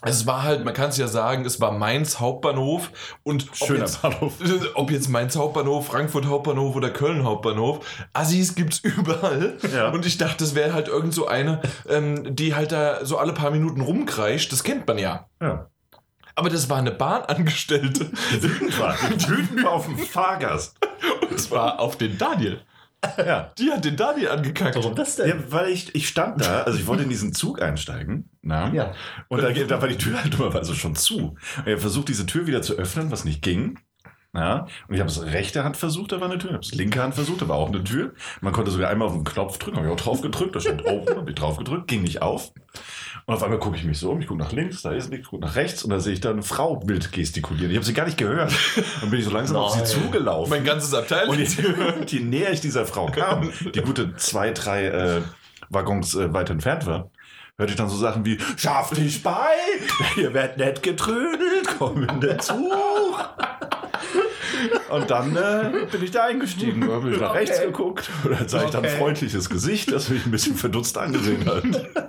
Es 0.03 0.27
war 0.27 0.43
halt, 0.43 0.63
man 0.63 0.73
kann 0.73 0.89
es 0.89 0.97
ja 0.97 1.07
sagen, 1.07 1.45
es 1.45 1.59
war 1.59 1.71
Mainz 1.71 2.19
Hauptbahnhof 2.19 2.91
und 3.23 3.47
ob 3.49 3.55
Schöner 3.55 3.79
jetzt, 3.79 4.01
Bahnhof. 4.01 4.33
ob 4.75 4.91
jetzt 4.91 5.09
Mainz 5.09 5.35
Hauptbahnhof, 5.35 5.87
Frankfurt 5.87 6.25
Hauptbahnhof 6.25 6.75
oder 6.75 6.89
Köln 6.89 7.23
Hauptbahnhof, 7.23 7.85
Assis 8.13 8.55
gibt's 8.55 8.79
überall. 8.79 9.57
Ja. 9.73 9.89
Und 9.89 10.05
ich 10.05 10.17
dachte, 10.17 10.37
das 10.37 10.55
wäre 10.55 10.73
halt 10.73 10.87
irgend 10.87 11.13
so 11.13 11.27
eine, 11.27 11.61
ähm, 11.89 12.35
die 12.35 12.55
halt 12.55 12.71
da 12.71 13.05
so 13.05 13.17
alle 13.17 13.33
paar 13.33 13.51
Minuten 13.51 13.81
rumkreischt. 13.81 14.51
Das 14.51 14.63
kennt 14.63 14.87
man 14.87 14.97
ja. 14.97 15.27
Ja. 15.41 15.69
Aber 16.35 16.49
das 16.49 16.69
war 16.69 16.77
eine 16.77 16.91
Bahnangestellte. 16.91 18.11
Wütend 18.39 18.79
war. 18.79 18.95
Wütend 19.01 19.63
war 19.63 19.71
auf 19.71 19.87
den 19.87 19.97
Fahrgast. 19.97 20.77
Und 21.29 21.39
zwar 21.39 21.79
auf 21.79 21.97
den 21.97 22.19
Daniel. 22.19 22.61
Ja. 23.17 23.51
Die 23.57 23.71
hat 23.71 23.85
den 23.85 23.95
Daniel 23.95 24.29
angekackt. 24.29 24.75
Warum 24.75 24.95
das 24.95 25.17
denn? 25.17 25.29
Ja, 25.29 25.35
weil 25.49 25.69
ich, 25.69 25.93
ich 25.93 26.07
stand 26.07 26.41
da, 26.41 26.63
also 26.63 26.77
ich 26.77 26.87
wollte 26.87 27.03
in 27.03 27.09
diesen 27.09 27.33
Zug 27.33 27.61
einsteigen. 27.61 28.29
Na? 28.41 28.73
Ja. 28.73 28.93
Und 29.27 29.41
da, 29.41 29.51
da 29.51 29.81
war 29.81 29.87
die 29.87 29.97
Tür 29.97 30.21
halt 30.21 30.33
dummerweise 30.33 30.73
schon 30.75 30.95
zu. 30.95 31.35
Und 31.57 31.67
er 31.67 31.77
versucht, 31.77 32.09
diese 32.09 32.25
Tür 32.25 32.47
wieder 32.47 32.61
zu 32.61 32.73
öffnen, 32.73 33.11
was 33.11 33.23
nicht 33.23 33.41
ging. 33.41 33.79
Ja, 34.37 34.67
und 34.87 34.93
ich 34.93 34.99
habe 34.99 35.09
es 35.09 35.19
rechte 35.23 35.63
Hand 35.63 35.77
versucht, 35.77 36.11
da 36.11 36.21
war 36.21 36.29
eine 36.29 36.37
Tür. 36.37 36.51
Ich 36.51 36.55
habe 36.55 36.65
es 36.65 36.75
linke 36.75 37.01
Hand 37.01 37.15
versucht, 37.15 37.41
da 37.41 37.47
war 37.47 37.55
auch 37.57 37.69
eine 37.69 37.83
Tür. 37.83 38.11
Man 38.41 38.53
konnte 38.53 38.69
sogar 38.69 38.91
einmal 38.91 39.07
auf 39.07 39.15
den 39.15 39.23
Knopf 39.23 39.57
drücken, 39.57 39.77
habe 39.77 39.87
ich 39.87 39.93
auch 39.93 39.97
drauf 39.97 40.21
gedrückt, 40.21 40.55
da 40.55 40.59
stand 40.59 40.85
Open, 40.85 41.17
habe 41.17 41.29
ich 41.31 41.35
drauf 41.35 41.57
gedrückt, 41.57 41.87
ging 41.87 42.03
nicht 42.03 42.21
auf. 42.21 42.51
Und 43.25 43.33
auf 43.33 43.41
einmal 43.41 43.57
gucke 43.57 43.77
ich 43.77 43.83
mich 43.83 43.97
so 43.97 44.11
um, 44.11 44.21
ich 44.21 44.27
gucke 44.27 44.39
nach 44.39 44.51
links, 44.51 44.83
da 44.83 44.91
ist 44.91 45.09
nichts, 45.09 45.25
ich 45.25 45.31
gucke 45.31 45.43
nach 45.43 45.55
rechts 45.55 45.83
und 45.83 45.89
da 45.89 45.99
sehe 45.99 46.13
ich 46.13 46.21
da 46.21 46.29
eine 46.29 46.43
Frau 46.43 46.87
wild 46.87 47.11
gestikulieren. 47.11 47.71
Ich 47.71 47.77
habe 47.77 47.85
sie 47.85 47.95
gar 47.95 48.05
nicht 48.05 48.17
gehört. 48.17 48.53
Dann 49.01 49.09
bin 49.09 49.19
ich 49.19 49.25
so 49.25 49.31
langsam 49.31 49.57
auf 49.57 49.71
sie 49.71 49.83
zugelaufen. 49.83 50.51
Mein 50.51 50.63
ganzes 50.63 50.93
Abteil. 50.93 51.27
Und 51.27 51.39
je, 51.39 51.47
je 52.05 52.19
näher 52.19 52.51
ich 52.51 52.61
dieser 52.61 52.85
Frau 52.85 53.07
kam, 53.07 53.51
die 53.73 53.81
gute 53.81 54.15
zwei, 54.17 54.51
drei 54.51 54.85
äh, 54.85 55.21
Waggons 55.69 56.13
äh, 56.13 56.31
weit 56.31 56.51
entfernt 56.51 56.85
war, 56.85 57.09
hörte 57.57 57.71
ich 57.71 57.77
dann 57.77 57.89
so 57.89 57.97
Sachen 57.97 58.23
wie, 58.23 58.37
schaff 58.55 58.91
dich 58.91 59.23
bei, 59.23 59.49
ihr 60.15 60.33
werdet 60.33 60.57
nicht 60.57 60.83
getrödelt, 60.83 61.67
komm 61.77 62.03
in 62.03 62.21
den 62.21 62.39
Zug. 62.39 62.55
Und 64.89 65.09
dann 65.11 65.35
äh, 65.35 65.85
bin 65.91 66.03
ich 66.03 66.11
da 66.11 66.25
eingestiegen, 66.25 66.89
habe 66.91 67.11
ich 67.11 67.19
nach 67.19 67.33
rechts 67.33 67.57
Okay. 67.57 67.67
geguckt 67.67 68.09
und 68.23 68.31
dann 68.39 68.47
sah 68.47 68.63
ich 68.63 68.69
dann 68.71 68.83
ein 68.83 68.89
Okay. 68.89 68.97
freundliches 68.99 69.49
Gesicht, 69.49 69.91
das 69.91 70.09
mich 70.09 70.25
ein 70.25 70.31
bisschen 70.31 70.55
verdutzt 70.55 70.97
angesehen 70.97 71.45
hat. 71.45 71.63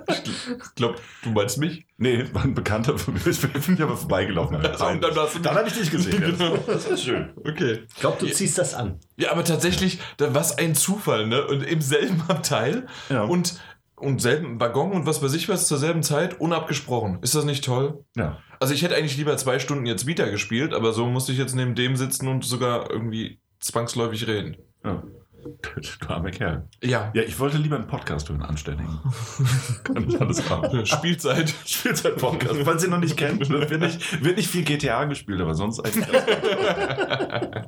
Ich 0.07 0.75
glaube, 0.75 0.95
du 1.23 1.29
meinst 1.29 1.57
mich? 1.57 1.85
Nee, 1.97 2.25
war 2.33 2.43
ein 2.43 2.53
Bekannter 2.53 2.97
von 2.97 3.13
mir, 3.13 3.27
ich 3.27 3.39
bin 3.41 3.81
aber 3.81 3.97
vorbeigelaufen. 3.97 4.57
Also, 4.69 4.85
und 4.87 5.03
dann 5.03 5.13
dann 5.43 5.55
habe 5.55 5.67
ich 5.67 5.73
dich 5.73 5.91
gesehen. 5.91 6.21
Genau. 6.21 6.57
Das 6.67 6.85
ist 6.85 7.03
schön. 7.03 7.29
Okay. 7.37 7.83
Ich 7.93 7.99
glaube, 7.99 8.17
du 8.19 8.27
ziehst 8.31 8.57
das 8.57 8.73
an. 8.73 8.99
Ja, 9.17 9.31
aber 9.31 9.43
tatsächlich, 9.43 9.99
da, 10.17 10.33
was 10.33 10.57
ein 10.57 10.75
Zufall, 10.75 11.27
ne? 11.27 11.45
Und 11.45 11.63
im 11.63 11.81
selben 11.81 12.21
Abteil 12.27 12.87
Ja. 13.09 13.23
und, 13.23 13.59
und 13.99 14.21
selben 14.21 14.59
Waggon 14.59 14.91
und 14.91 15.05
was 15.05 15.21
weiß 15.21 15.33
ich 15.33 15.49
was 15.49 15.67
zur 15.67 15.77
selben 15.77 16.03
Zeit, 16.03 16.39
unabgesprochen. 16.39 17.19
Ist 17.21 17.35
das 17.35 17.45
nicht 17.45 17.63
toll? 17.63 18.03
Ja. 18.15 18.39
Also 18.59 18.73
ich 18.73 18.81
hätte 18.81 18.95
eigentlich 18.95 19.17
lieber 19.17 19.35
zwei 19.37 19.59
Stunden 19.59 19.85
jetzt 19.85 20.05
Vita 20.07 20.25
gespielt, 20.27 20.73
aber 20.73 20.91
so 20.93 21.05
musste 21.05 21.31
ich 21.31 21.37
jetzt 21.37 21.55
neben 21.55 21.75
dem 21.75 21.95
sitzen 21.95 22.27
und 22.27 22.43
sogar 22.43 22.89
irgendwie 22.89 23.39
zwangsläufig 23.59 24.27
reden. 24.27 24.57
ja. 24.83 25.03
Du 26.01 26.07
armer 26.09 26.31
Kerl. 26.31 26.67
Ja. 26.83 27.11
Ja, 27.13 27.21
ich 27.21 27.39
wollte 27.39 27.57
lieber 27.57 27.77
einen 27.77 27.87
Podcast 27.87 28.27
hören, 28.29 28.41
anständigen. 28.41 28.99
Kann 29.85 30.09
ich 30.09 30.19
alles 30.19 30.49
haben. 30.49 30.85
Spielzeit. 30.85 31.53
Spielzeit-Podcast. 31.65 32.59
Falls 32.65 32.83
ihr 32.83 32.89
noch 32.89 32.99
nicht 32.99 33.15
kennt, 33.15 33.47
wird 33.49 33.79
nicht, 33.79 34.23
wird 34.23 34.35
nicht 34.35 34.49
viel 34.49 34.63
GTA 34.63 35.05
gespielt, 35.05 35.39
aber 35.39 35.53
sonst 35.53 35.79
eigentlich. 35.79 36.05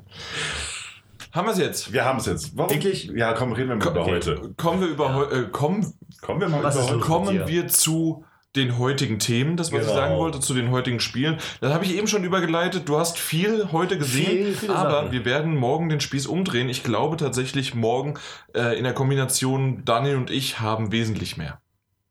Haben 1.34 1.48
wir 1.48 1.52
es 1.54 1.60
jetzt? 1.60 1.94
Wir 1.94 2.06
haben 2.06 2.20
es 2.20 2.26
jetzt. 2.26 2.58
Warum? 2.58 2.72
Wirklich? 2.72 3.06
Ja, 3.16 3.34
komm, 3.34 3.54
reden 3.54 3.70
wir 3.70 3.76
mal 3.78 3.88
über 3.88 4.02
Okay. 4.02 4.12
heute. 4.12 4.54
Kommen 4.58 4.82
wir 4.82 4.88
über 4.88 5.32
äh, 5.32 5.44
kommen, 5.52 5.94
Kommen 6.22 6.42
wir 6.42 6.50
mal 6.50 6.64
Was 6.64 6.76
über 6.76 6.86
heute. 6.88 7.00
kommen 7.00 7.48
wir 7.48 7.68
zu 7.68 8.26
den 8.58 8.78
heutigen 8.78 9.18
Themen, 9.18 9.56
das 9.56 9.72
was 9.72 9.80
ich 9.82 9.88
Genau. 9.88 9.98
sagen 10.00 10.18
wollte, 10.18 10.42
zu 10.42 10.54
den 10.54 10.72
heutigen 10.72 11.00
Spielen. 11.00 11.38
Das 11.62 11.74
habe 11.74 11.86
ich 11.86 11.96
eben 11.96 12.08
schon 12.08 12.26
übergeleitet. 12.26 12.90
Du 12.90 12.98
hast 13.00 13.18
viel 13.18 13.72
heute 13.72 13.98
gesehen, 13.98 14.54
Viel, 14.54 14.72
aber 14.72 14.92
Sachen. 15.04 15.12
wir 15.14 15.24
werden 15.24 15.56
morgen 15.56 15.88
den 15.88 16.02
Spieß 16.02 16.28
umdrehen. 16.28 16.68
Ich 16.68 16.84
glaube 16.84 17.16
tatsächlich, 17.16 17.76
morgen 17.76 18.16
äh, 18.54 18.78
in 18.78 18.84
der 18.84 18.94
Kombination 18.94 19.86
Daniel 19.86 20.18
und 20.18 20.30
ich 20.30 20.60
haben 20.60 20.92
wesentlich 20.92 21.38
mehr. 21.38 21.62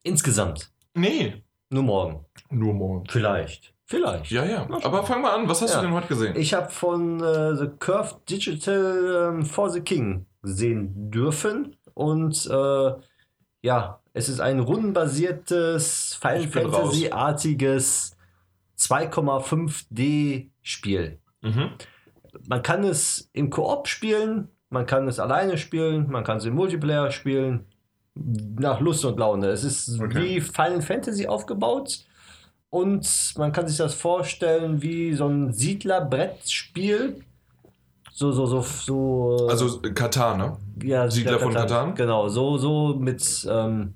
Insgesamt. 0.02 0.70
Nee, 0.94 1.42
Nur 1.68 1.82
morgen. 1.82 2.24
nur 2.48 2.72
morgen. 2.72 3.04
Vielleicht. 3.10 3.74
Vielleicht. 3.90 4.30
Ja, 4.30 4.44
ja. 4.44 4.68
Aber 4.84 5.02
fang 5.02 5.20
mal 5.20 5.34
an. 5.34 5.48
Was 5.48 5.62
hast 5.62 5.74
Ja. 5.74 5.80
du 5.80 5.86
denn 5.88 5.94
heute 5.96 6.06
gesehen? 6.06 6.36
Ich 6.36 6.54
habe 6.54 6.70
von 6.70 7.20
äh, 7.20 7.56
The 7.56 7.66
Curve 7.80 8.20
Digital 8.30 9.32
ähm, 9.34 9.44
For 9.44 9.68
the 9.68 9.80
King 9.80 10.26
sehen 10.42 11.10
dürfen. 11.10 11.74
Und 11.94 12.46
äh, 12.48 12.92
ja, 13.62 14.00
es 14.12 14.28
ist 14.28 14.38
ein 14.40 14.60
rundenbasiertes 14.60 16.16
Final. 16.20 16.46
Fantasy-artiges 16.46 18.16
2,5D-Spiel. 18.78 21.18
Mhm. 21.42 21.70
Man 22.48 22.62
kann 22.62 22.84
es 22.84 23.28
im 23.32 23.50
Koop 23.50 23.88
spielen 23.88 24.48
Man 24.72 24.86
kann 24.86 25.08
es 25.08 25.18
alleine 25.18 25.58
spielen, 25.58 26.08
man 26.10 26.22
kann 26.22 26.36
es 26.38 26.44
im 26.44 26.54
Multiplayer 26.54 27.10
spielen. 27.10 27.66
Nach 28.14 28.78
Lust 28.80 29.04
und 29.04 29.18
Laune. 29.18 29.48
Es 29.48 29.64
ist 29.64 30.00
Okay. 30.00 30.36
wie 30.36 30.40
Final 30.40 30.80
Fantasy 30.82 31.26
aufgebaut. 31.26 32.04
Und 32.70 33.34
man 33.36 33.52
kann 33.52 33.66
sich 33.66 33.76
das 33.76 33.94
vorstellen 33.94 34.80
wie 34.80 35.14
so 35.14 35.26
ein 35.26 35.52
Siedlerbrettspiel. 35.52 37.24
So, 38.12 38.32
so, 38.32 38.46
so, 38.46 38.62
so. 38.62 39.48
Also 39.48 39.80
Katar, 39.80 40.36
ne? 40.36 40.56
ja, 40.82 41.10
Siedler 41.10 41.40
von 41.40 41.52
Catan? 41.52 41.94
Genau, 41.94 42.28
so, 42.28 42.58
so 42.58 42.94
mit 42.94 43.46
ähm, 43.50 43.94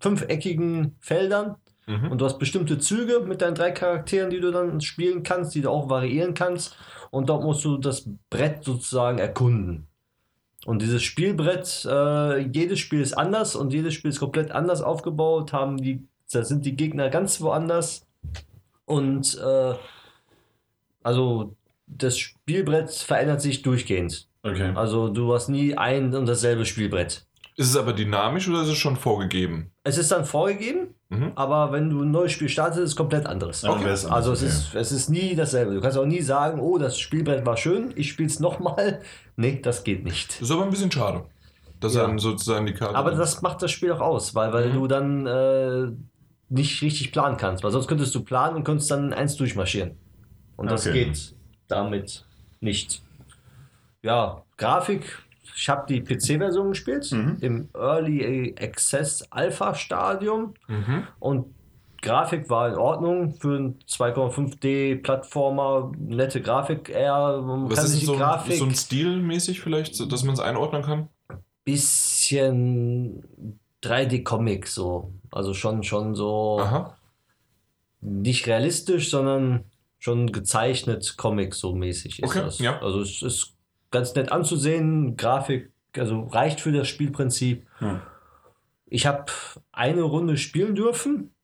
fünfeckigen 0.00 0.96
Feldern. 1.00 1.56
Mhm. 1.86 2.12
Und 2.12 2.20
du 2.20 2.24
hast 2.24 2.38
bestimmte 2.38 2.78
Züge 2.78 3.20
mit 3.20 3.42
deinen 3.42 3.54
drei 3.54 3.72
Charakteren, 3.72 4.30
die 4.30 4.40
du 4.40 4.52
dann 4.52 4.80
spielen 4.80 5.22
kannst, 5.22 5.54
die 5.54 5.62
du 5.62 5.70
auch 5.70 5.88
variieren 5.88 6.34
kannst. 6.34 6.76
Und 7.10 7.28
dort 7.28 7.42
musst 7.42 7.64
du 7.64 7.78
das 7.78 8.08
Brett 8.30 8.64
sozusagen 8.64 9.18
erkunden. 9.18 9.86
Und 10.66 10.82
dieses 10.82 11.02
Spielbrett, 11.02 11.86
äh, 11.88 12.38
jedes 12.40 12.78
Spiel 12.78 13.00
ist 13.00 13.14
anders 13.14 13.56
und 13.56 13.72
jedes 13.72 13.94
Spiel 13.94 14.10
ist 14.10 14.20
komplett 14.20 14.50
anders 14.50 14.82
aufgebaut. 14.82 15.52
Haben 15.52 15.78
die, 15.78 16.06
da 16.32 16.44
sind 16.44 16.64
die 16.66 16.76
Gegner 16.76 17.08
ganz 17.10 17.40
woanders. 17.40 18.06
Und 18.84 19.38
äh, 19.38 19.74
also 21.02 21.54
das 21.86 22.18
Spielbrett 22.18 22.90
verändert 22.90 23.40
sich 23.40 23.62
durchgehend. 23.62 24.28
Okay. 24.42 24.72
Also 24.74 25.08
du 25.08 25.32
hast 25.34 25.48
nie 25.48 25.76
ein 25.76 26.14
und 26.14 26.26
dasselbe 26.26 26.64
Spielbrett. 26.64 27.24
Ist 27.56 27.70
es 27.70 27.76
aber 27.76 27.92
dynamisch 27.92 28.48
oder 28.48 28.62
ist 28.62 28.68
es 28.68 28.76
schon 28.78 28.96
vorgegeben? 28.96 29.72
Es 29.82 29.98
ist 29.98 30.12
dann 30.12 30.24
vorgegeben, 30.24 30.94
Mhm. 31.10 31.32
aber 31.36 31.72
wenn 31.72 31.88
du 31.88 32.02
ein 32.02 32.10
neues 32.10 32.32
Spiel 32.32 32.50
startest, 32.50 32.80
ist 32.80 32.90
es 32.90 32.96
komplett 32.96 33.24
anderes. 33.26 33.62
Wär's 33.62 34.04
anders, 34.04 34.06
Also 34.06 34.32
es, 34.32 34.42
okay. 34.42 34.48
ist, 34.50 34.74
es 34.74 34.92
ist 34.92 35.08
nie 35.08 35.34
dasselbe. 35.34 35.72
Du 35.74 35.80
kannst 35.80 35.96
auch 35.96 36.04
nie 36.04 36.20
sagen, 36.20 36.60
oh, 36.60 36.76
das 36.76 36.98
Spielbrett 37.00 37.46
war 37.46 37.56
schön, 37.56 37.92
ich 37.96 38.10
spiele 38.10 38.28
es 38.28 38.40
nochmal. 38.40 39.00
Nee, 39.36 39.60
das 39.62 39.84
geht 39.84 40.04
nicht. 40.04 40.32
Das 40.34 40.42
ist 40.42 40.50
aber 40.50 40.64
ein 40.64 40.70
bisschen 40.70 40.90
schade. 40.92 41.24
Dass 41.80 41.94
Ja. 41.94 42.02
dann 42.02 42.18
sozusagen 42.18 42.66
die 42.66 42.74
Karte. 42.74 42.94
Aber 42.96 43.12
das 43.12 43.40
macht 43.40 43.62
das 43.62 43.70
Spiel 43.70 43.92
auch 43.92 44.00
aus, 44.00 44.34
weil, 44.34 44.52
weil 44.52 44.68
Mhm. 44.70 44.74
du 44.74 44.86
dann 44.88 45.26
äh, 45.26 45.92
nicht 46.48 46.80
richtig 46.82 47.12
planen 47.12 47.36
kannst. 47.36 47.62
Weil 47.64 47.70
sonst 47.70 47.88
könntest 47.88 48.14
du 48.14 48.22
planen 48.24 48.56
und 48.56 48.64
könntest 48.64 48.90
dann 48.90 49.12
eins 49.12 49.36
durchmarschieren. 49.36 49.92
Und 50.56 50.70
das 50.70 50.86
Okay. 50.86 51.04
geht 51.04 51.34
damit 51.68 52.24
nicht. 52.60 53.02
Ja, 54.02 54.42
Grafik. 54.56 55.22
Ich 55.56 55.68
habe 55.68 55.86
die 55.88 56.00
PC-Version 56.02 56.68
gespielt 56.70 57.10
Mhm. 57.10 57.36
im 57.40 57.68
Early 57.74 58.54
Access 58.60 59.26
Alpha 59.30 59.74
Stadium 59.74 60.54
Mhm. 60.68 61.04
und 61.18 61.54
Grafik 62.00 62.48
war 62.48 62.68
in 62.68 62.76
Ordnung 62.76 63.32
für 63.34 63.56
einen 63.56 63.78
2,5D 63.86 64.94
Plattformer, 64.96 65.90
nette 65.98 66.40
Grafik 66.40 66.88
eher. 66.90 67.42
Man 67.42 67.68
Was 67.70 67.84
ist 67.92 68.06
so, 68.06 68.16
Grafik 68.16 68.54
so 68.54 68.66
ein 68.66 68.74
Stilmäßig 68.74 69.60
vielleicht, 69.60 69.98
dass 70.12 70.22
man 70.22 70.34
es 70.34 70.40
einordnen 70.40 70.82
kann? 70.82 71.08
bisschen 71.64 73.22
3D-Comic 73.82 74.66
so. 74.66 75.12
Also 75.30 75.54
schon, 75.54 75.82
schon 75.82 76.14
so 76.14 76.58
Aha. 76.60 76.96
nicht 78.00 78.46
realistisch, 78.46 79.10
sondern 79.10 79.64
schon 79.98 80.30
gezeichnet 80.32 81.14
Comic 81.16 81.54
so 81.54 81.74
mäßig 81.74 82.22
ist 82.22 82.28
Okay, 82.30 82.40
das. 82.40 82.58
ja. 82.60 82.80
Also 82.80 83.00
es 83.00 83.22
ist 83.22 83.54
ganz 83.90 84.14
nett 84.14 84.30
anzusehen, 84.32 85.16
Grafik, 85.16 85.70
also 85.96 86.24
reicht 86.24 86.60
für 86.60 86.72
das 86.72 86.86
Spielprinzip. 86.88 87.66
Ja. 87.80 88.02
Ich 88.86 89.06
habe 89.06 89.26
eine 89.72 90.02
Runde 90.02 90.36
spielen 90.36 90.74
dürfen. 90.74 91.34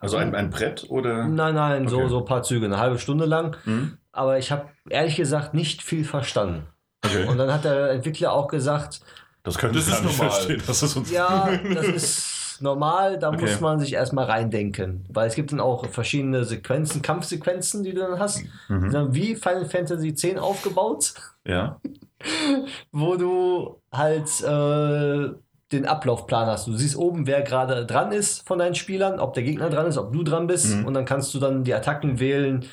Also 0.00 0.16
ein, 0.16 0.34
ein 0.34 0.50
Brett 0.50 0.86
oder? 0.88 1.26
Nein, 1.28 1.54
nein, 1.54 1.88
so, 1.88 1.98
Okay. 1.98 2.08
so 2.08 2.18
ein 2.20 2.24
paar 2.24 2.42
Züge, 2.42 2.66
eine 2.66 2.78
halbe 2.78 2.98
Stunde 2.98 3.26
lang. 3.26 3.56
Hm? 3.64 3.98
Aber 4.12 4.38
ich 4.38 4.50
habe 4.50 4.68
ehrlich 4.88 5.14
gesagt 5.16 5.54
nicht 5.54 5.82
viel 5.82 6.04
verstanden. 6.04 6.66
Okay. 7.04 7.26
Und 7.26 7.38
dann 7.38 7.52
hat 7.52 7.64
der 7.64 7.90
Entwickler 7.90 8.32
auch 8.32 8.48
gesagt, 8.48 9.00
das 9.44 9.56
könnte 9.56 9.78
ich 9.78 9.86
nicht 9.86 10.02
normal. 10.02 10.30
verstehen. 10.30 10.62
Das 10.66 10.82
ist 10.82 10.96
uns 10.96 11.10
Ja, 11.12 11.48
das 11.74 11.86
ist 11.86 12.37
normal, 12.60 13.18
da 13.18 13.28
Okay. 13.30 13.40
muss 13.42 13.60
man 13.60 13.78
sich 13.80 13.92
erstmal 13.94 14.24
reindenken. 14.26 15.04
Weil 15.08 15.28
es 15.28 15.34
gibt 15.34 15.52
dann 15.52 15.60
auch 15.60 15.86
verschiedene 15.86 16.44
Sequenzen, 16.44 17.02
Kampfsequenzen, 17.02 17.82
die 17.82 17.92
du 17.94 18.00
dann 18.00 18.18
hast. 18.18 18.42
Die 18.68 18.72
Mhm. 18.72 18.90
sind 18.90 19.14
wie 19.14 19.34
Final 19.36 19.64
Fantasy 19.66 20.08
X 20.08 20.24
aufgebaut, 20.38 21.14
Ja. 21.44 21.80
wo 22.92 23.16
du 23.16 23.80
halt 23.92 24.28
äh, 24.42 25.34
den 25.72 25.86
Ablaufplan 25.86 26.46
hast. 26.46 26.66
Du 26.66 26.72
siehst 26.74 26.96
oben, 26.96 27.26
wer 27.26 27.42
gerade 27.42 27.84
dran 27.86 28.10
ist 28.12 28.46
von 28.46 28.58
deinen 28.58 28.74
Spielern, 28.74 29.20
ob 29.20 29.34
der 29.34 29.42
Gegner 29.42 29.68
dran 29.70 29.86
ist, 29.86 29.98
ob 29.98 30.12
du 30.12 30.22
dran 30.22 30.46
bist. 30.46 30.76
Mhm. 30.76 30.86
Und 30.86 30.94
dann 30.94 31.04
kannst 31.04 31.34
du 31.34 31.38
dann 31.38 31.64
die 31.64 31.74
Attacken 31.74 32.18
wählen 32.20 32.64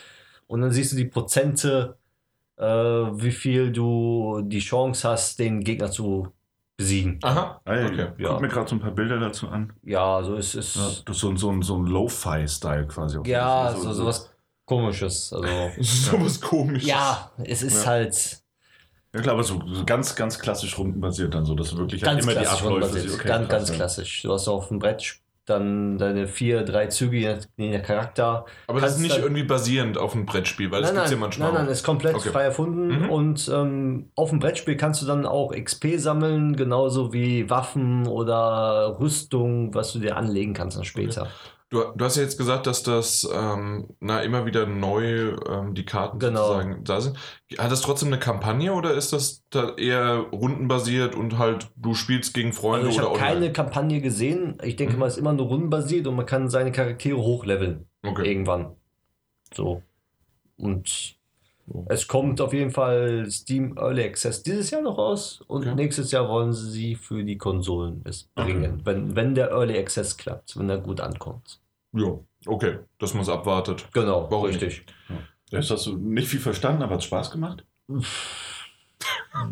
und 0.47 0.61
dann 0.61 0.71
siehst 0.71 0.93
du 0.93 0.95
die 0.95 1.05
Prozente, 1.05 1.97
äh, 2.57 2.63
wie 2.65 3.31
viel 3.31 3.71
du 3.73 4.41
die 4.45 4.59
Chance 4.59 5.09
hast, 5.09 5.39
den 5.39 5.59
Gegner 5.61 5.91
zu 5.91 6.29
besiegen. 6.77 7.19
Aha. 7.23 7.61
Ah, 7.65 7.75
ja, 7.75 7.85
Okay. 7.85 8.07
Guck 8.09 8.19
Ja. 8.19 8.39
mir 8.39 8.47
gerade 8.47 8.69
so 8.69 8.75
ein 8.75 8.79
paar 8.79 8.91
Bilder 8.91 9.19
dazu 9.19 9.47
an. 9.47 9.73
Ja, 9.83 10.21
so 10.23 10.35
ist 10.35 10.55
es. 10.55 10.75
Ja, 10.75 10.81
das 11.05 11.15
ist 11.15 11.21
so, 11.21 11.29
ein- 11.29 11.37
so, 11.37 11.49
ein- 11.51 11.61
so 11.61 11.77
ein 11.77 11.85
Lo-Fi-Style 11.85 12.87
quasi. 12.87 13.19
Ja, 13.25 13.71
so, 13.73 13.81
so, 13.83 13.93
sowas 13.93 14.29
komisches. 14.65 15.31
Also, 15.33 15.47
ist 15.77 16.05
sowas 16.05 16.41
komisches. 16.41 16.87
ja, 16.87 17.31
es 17.43 17.61
ist 17.63 17.83
Ja. 17.85 17.91
halt 17.91 18.41
Ja 19.13 19.21
klar, 19.21 19.35
aber 19.35 19.43
so, 19.43 19.61
so 19.65 19.85
ganz, 19.85 20.13
ganz 20.15 20.37
klassisch 20.37 20.77
rundenbasiert 20.77 21.33
dann 21.33 21.45
so, 21.45 21.55
dass 21.55 21.69
du 21.69 21.77
wirklich 21.77 22.03
halt 22.03 22.15
ganz 22.17 22.25
immer 22.25 22.33
die 22.33 22.41
klassisch 22.45 22.63
Abläufe. 22.65 22.85
Okay, 23.13 23.27
ganz, 23.27 23.47
krass, 23.47 23.49
ganz 23.49 23.71
klassisch. 23.71 24.21
Du 24.23 24.33
hast 24.33 24.47
auf 24.49 24.67
dem 24.67 24.79
Brett 24.79 25.19
dann 25.45 25.97
deine 25.97 26.27
vier, 26.27 26.63
drei 26.63 26.87
Züge, 26.87 27.17
je 27.17 27.35
nach- 27.35 27.43
je 27.57 27.77
nach 27.77 27.85
Charakter. 27.85 28.45
Aber 28.67 28.81
das 28.81 28.95
ist 28.95 29.01
nicht 29.01 29.17
irgendwie 29.17 29.43
basierend 29.43 29.97
auf 29.97 30.13
einem 30.13 30.25
Brettspiel, 30.25 30.71
weil 30.71 30.81
das 30.81 30.91
nein, 30.91 30.95
gibt 30.95 31.05
es 31.05 31.11
ja 31.11 31.15
nein, 31.17 31.21
manchmal. 31.21 31.51
nein, 31.53 31.63
nein, 31.65 31.71
ist 31.71 31.83
komplett 31.83 32.15
Okay. 32.15 32.29
frei 32.29 32.43
erfunden. 32.43 32.87
Mhm. 33.03 33.09
Und 33.09 33.51
ähm, 33.53 34.09
auf 34.15 34.29
dem 34.31 34.39
Brettspiel 34.39 34.75
kannst 34.77 35.01
du 35.01 35.05
dann 35.05 35.25
auch 35.25 35.53
XP 35.53 35.97
sammeln, 35.97 36.55
genauso 36.55 37.13
wie 37.13 37.49
Waffen 37.49 38.07
oder 38.07 38.97
Rüstung, 38.99 39.73
was 39.73 39.93
du 39.93 39.99
dir 39.99 40.17
anlegen 40.17 40.53
kannst 40.53 40.77
dann 40.77 40.83
später. 40.85 41.27
Du, 41.75 41.83
du 41.93 42.05
hast 42.05 42.15
ja 42.15 42.23
jetzt 42.23 42.37
gesagt, 42.37 42.67
dass 42.67 42.83
das 42.83 43.27
ähm, 43.33 43.89
na, 43.99 44.21
immer 44.21 44.45
wieder 44.45 44.65
neu 44.65 45.35
ähm, 45.49 45.75
die 45.75 45.83
Karten 45.83 46.19
Genau. 46.19 46.47
sozusagen 46.47 46.83
da 46.85 47.01
sind. 47.01 47.17
Hat 47.57 47.69
das 47.71 47.81
trotzdem 47.81 48.07
eine 48.07 48.19
Kampagne 48.19 48.71
oder 48.73 48.93
ist 48.93 49.11
das 49.11 49.43
da 49.49 49.75
eher 49.75 50.19
rundenbasiert 50.31 51.15
und 51.15 51.37
halt 51.37 51.67
du 51.75 51.93
spielst 51.93 52.33
gegen 52.33 52.53
Freunde 52.53 52.87
Also 52.87 52.91
ich 52.91 52.97
oder 53.05 53.07
habe 53.09 53.19
online? 53.19 53.33
keine 53.41 53.51
Kampagne 53.53 53.99
gesehen. 53.99 54.57
Ich 54.63 54.77
denke 54.77 54.93
Mhm. 54.93 54.99
mal, 54.99 55.07
es 55.07 55.13
ist 55.15 55.19
immer 55.19 55.33
nur 55.33 55.47
rundenbasiert 55.47 56.07
und 56.07 56.15
man 56.15 56.25
kann 56.25 56.49
seine 56.49 56.71
Charaktere 56.71 57.17
hochleveln. 57.17 57.85
Okay. 58.03 58.25
irgendwann. 58.29 58.75
So. 59.53 59.81
Und 60.57 61.17
So. 61.67 61.85
es 61.89 62.07
kommt 62.07 62.39
auf 62.39 62.53
jeden 62.53 62.71
Fall 62.71 63.25
Steam 63.29 63.75
Early 63.77 64.03
Access 64.03 64.43
dieses 64.43 64.71
Jahr 64.71 64.81
noch 64.83 64.97
raus 64.97 65.43
und 65.47 65.63
Okay. 65.63 65.75
nächstes 65.75 66.11
Jahr 66.11 66.29
wollen 66.29 66.53
sie 66.53 66.95
für 66.95 67.23
die 67.23 67.37
Konsolen 67.37 68.01
es 68.05 68.29
bringen, 68.35 68.81
wenn, 68.85 69.15
wenn 69.15 69.35
der 69.35 69.49
Early 69.49 69.77
Access 69.77 70.15
klappt, 70.15 70.57
wenn 70.57 70.69
er 70.69 70.77
gut 70.77 71.01
ankommt. 71.01 71.59
Ja, 71.95 72.19
okay, 72.45 72.79
dass 72.99 73.13
man 73.13 73.23
es 73.23 73.29
abwartet. 73.29 73.87
Genau, 73.93 74.27
Warum 74.29 74.45
richtig. 74.45 74.85
Jetzt 75.49 75.71
hast 75.71 75.85
du 75.87 75.97
nicht 75.97 76.27
viel 76.27 76.39
verstanden, 76.39 76.83
aber 76.83 76.95
hat 76.95 77.03
Spaß 77.03 77.31
gemacht? 77.31 77.65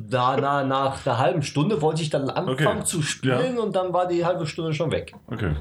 Da, 0.09 0.37
na, 0.37 0.63
nach 0.63 1.05
einer 1.05 1.17
halben 1.17 1.41
Stunde 1.43 1.81
wollte 1.81 2.01
ich 2.01 2.09
dann 2.09 2.29
anfangen 2.29 2.77
Okay. 2.79 2.83
zu 2.85 3.01
spielen 3.01 3.59
und 3.59 3.75
dann 3.75 3.93
war 3.93 4.07
die 4.07 4.25
halbe 4.25 4.47
Stunde 4.47 4.73
schon 4.73 4.91
weg. 4.91 5.13
Okay. 5.27 5.55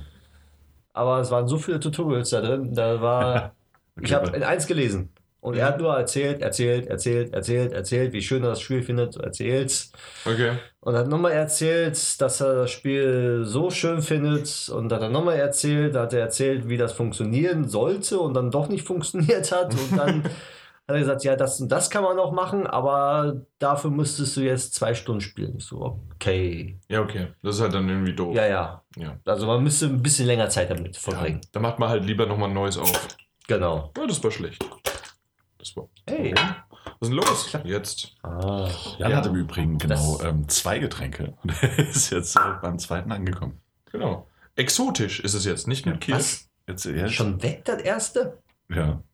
Aber 0.93 1.21
es 1.21 1.31
waren 1.31 1.49
so 1.49 1.59
viele 1.59 1.81
Tutorials 1.81 2.31
da 2.31 2.41
drin, 2.41 2.73
da 2.75 3.01
war. 3.01 3.55
okay 3.97 4.05
ich 4.07 4.13
habe 4.13 4.47
eins 4.47 4.67
gelesen. 4.67 5.11
Und 5.43 5.57
er 5.57 5.67
hat 5.67 5.81
nur 5.81 5.93
erzählt, 5.93 6.41
erzählt, 6.41 6.87
erzählt, 6.87 7.35
erzählt, 7.35 7.73
erzählt, 7.73 8.13
wie 8.13 8.23
schön 8.23 8.45
er 8.45 8.51
das 8.51 8.61
Spiel 8.61 8.81
findet, 8.81 9.17
erzählt. 9.17 9.89
Okay. 10.25 10.53
Und 10.79 10.95
hat 10.95 11.09
nochmal 11.09 11.33
erzählt, 11.33 12.21
dass 12.21 12.41
er 12.41 12.55
das 12.55 12.71
Spiel 12.71 13.43
so 13.45 13.69
schön 13.69 14.03
findet. 14.03 14.69
Und 14.73 14.89
dann 14.89 15.01
hat 15.01 15.09
er 15.09 15.11
nochmal 15.11 15.37
erzählt, 15.37 15.97
hat 15.97 16.13
er 16.13 16.21
erzählt, 16.21 16.69
wie 16.69 16.77
das 16.77 16.93
funktionieren 16.93 17.67
sollte 17.69 18.21
und 18.21 18.35
dann 18.35 18.53
doch 18.53 18.69
nicht 18.69 18.87
funktioniert 18.87 19.51
hat. 19.51 19.75
Und 19.75 19.99
dann 19.99 20.23
hat 20.25 20.33
er 20.87 20.99
gesagt, 21.01 21.25
ja, 21.25 21.35
das 21.35 21.61
und 21.61 21.73
das 21.73 21.91
kann 21.91 22.05
man 22.05 22.15
noch 22.15 22.31
machen, 22.31 22.69
aber 22.69 23.43
dafür 23.59 23.91
müsstest 23.91 24.37
du 24.37 24.43
jetzt 24.43 24.77
zwei 24.77 24.95
Stunden 24.95 25.23
spielen. 25.23 25.57
Ich 25.59 25.65
so, 25.65 25.99
okay. 26.15 26.79
Ja, 26.89 27.01
okay. 27.01 27.29
Das 27.43 27.57
ist 27.57 27.63
halt 27.63 27.75
dann 27.75 27.89
irgendwie 27.89 28.15
doof. 28.15 28.37
Ja, 28.37 28.47
ja. 28.47 28.83
Ja. 28.97 29.19
Also 29.25 29.49
man 29.49 29.61
müsste 29.61 29.87
ein 29.87 30.01
bisschen 30.01 30.29
länger 30.29 30.49
Zeit 30.51 30.71
damit 30.71 30.95
Ja, 30.95 31.01
verbringen. 31.03 31.41
da 31.51 31.59
macht 31.59 31.81
man 31.81 31.89
halt 31.89 32.05
lieber 32.05 32.27
nochmal 32.27 32.49
ein 32.51 32.55
neues 32.55 32.79
auf. 32.79 33.09
Genau. 33.49 33.91
Ja, 33.99 34.07
das 34.07 34.23
war 34.23 34.31
schlecht. 34.31 34.65
Das 35.63 35.77
war. 35.77 35.89
Hey. 36.09 36.35
Was 36.35 36.93
ist 37.03 37.09
denn 37.09 37.13
los? 37.13 37.57
Jetzt. 37.63 38.17
Ah, 38.25 38.69
Jan 38.99 39.13
ja. 39.13 39.19
hat 39.19 39.27
im 39.27 39.37
Übrigen 39.37 39.79
genau 39.79 40.21
ähm, 40.21 40.49
zwei 40.49 40.81
Getränke 40.81 41.35
und 41.43 41.53
er 41.63 41.79
ist 41.79 42.11
jetzt 42.11 42.35
äh, 42.35 42.41
beim 42.61 42.81
zweiten 42.81 43.13
angekommen. 43.13 43.61
Genau. 43.93 44.27
Exotisch 44.57 45.21
ist 45.21 45.35
es 45.35 45.45
jetzt, 45.45 45.69
nicht 45.69 45.87
mit 45.87 46.01
Kiel. 46.01 46.17
Was? 46.17 46.51
Jetzt, 46.67 46.85
ja, 46.87 47.07
Schon 47.07 47.41
weg, 47.45 47.65
das 47.65 47.81
erste? 47.81 48.43
Ja. 48.69 49.05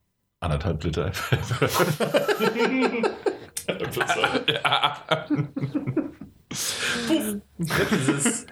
Anderthalb 0.41 0.83
Liter. 0.85 1.13
Dieses, 6.51 8.47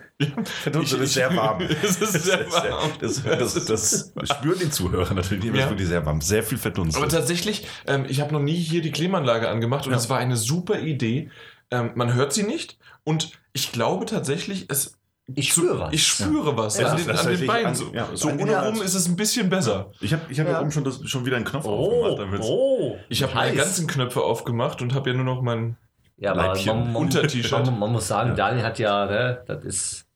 Das 0.72 0.92
ist 0.92 1.14
sehr 1.14 1.34
warm. 1.36 1.60
Es 1.82 1.96
ist 2.00 2.12
sehr 2.24 2.50
warm. 2.50 2.90
Das, 3.00 3.22
das, 3.22 3.64
das, 3.64 4.12
spüren 4.30 4.58
die 4.60 4.70
Zuhörer 4.70 5.14
natürlich 5.14 5.44
nicht, 5.44 5.50
aber 5.52 5.58
es 5.58 5.60
Ja. 5.60 5.64
ist 5.66 5.70
wirklich 5.70 5.88
sehr 5.88 6.06
warm. 6.06 6.20
Sehr 6.20 6.42
viel 6.42 6.56
Aber 6.58 6.62
Verdunst. 6.62 6.98
tatsächlich, 7.10 7.66
ähm, 7.86 8.06
ich 8.08 8.20
habe 8.20 8.32
noch 8.32 8.40
nie 8.40 8.56
hier 8.56 8.80
die 8.82 8.92
Klimaanlage 8.92 9.48
angemacht 9.48 9.86
und 9.86 9.92
Ja. 9.92 9.98
es 9.98 10.08
war 10.10 10.18
eine 10.18 10.36
super 10.36 10.80
Idee, 10.80 11.30
Ähm, 11.72 11.90
man 11.96 12.14
hört 12.14 12.32
sie 12.32 12.44
nicht 12.44 12.78
und 13.02 13.32
ich 13.52 13.72
glaube 13.72 14.06
tatsächlich, 14.06 14.66
es. 14.70 14.96
Ich 15.34 15.48
spüre 15.52 15.80
was. 15.80 15.92
Ich 15.92 16.06
spüre 16.06 16.56
was 16.56 16.78
Ja, 16.78 16.86
an, 16.92 16.96
das 17.04 17.04
den, 17.06 17.16
an 17.32 17.36
den 17.38 17.46
Beinen. 17.48 17.66
an- 17.66 17.74
So, 17.74 17.92
ja, 17.92 18.08
so 18.14 18.28
an 18.28 18.38
den 18.38 18.46
ohne 18.46 18.52
Herzen. 18.56 18.74
rum 18.76 18.82
ist 18.84 18.94
es 18.94 19.08
ein 19.08 19.16
bisschen 19.16 19.50
besser. 19.50 19.90
Ich 20.00 20.12
habe 20.12 20.22
ich 20.30 20.38
hab 20.38 20.46
ja. 20.46 20.52
Ja. 20.52 20.60
oben 20.60 20.70
schon, 20.70 20.84
das, 20.84 21.00
schon 21.08 21.26
wieder 21.26 21.34
einen 21.34 21.44
Knopf 21.44 21.64
Oh, 21.64 22.04
aufgemacht. 22.04 22.40
oh. 22.44 22.96
Ich 23.08 23.24
habe 23.24 23.34
meine 23.34 23.56
ganzen 23.56 23.88
Knöpfe 23.88 24.22
aufgemacht 24.22 24.80
und 24.80 24.94
habe 24.94 25.10
ja 25.10 25.16
nur 25.16 25.24
noch 25.24 25.42
mein. 25.42 25.76
Ja, 26.18 26.32
aber 26.32 26.46
Leibchen. 26.48 26.66
man, 26.78 26.92
man, 26.92 27.02
Unter-T-Shirt. 27.02 27.66
Man, 27.66 27.78
man 27.78 27.92
muss 27.92 28.08
sagen, 28.08 28.30
Ja. 28.30 28.34
Daniel 28.36 28.64
hat 28.64 28.78
ja, 28.78 29.04
ne, 29.06 29.42
das 29.46 29.64
ist 29.64 30.06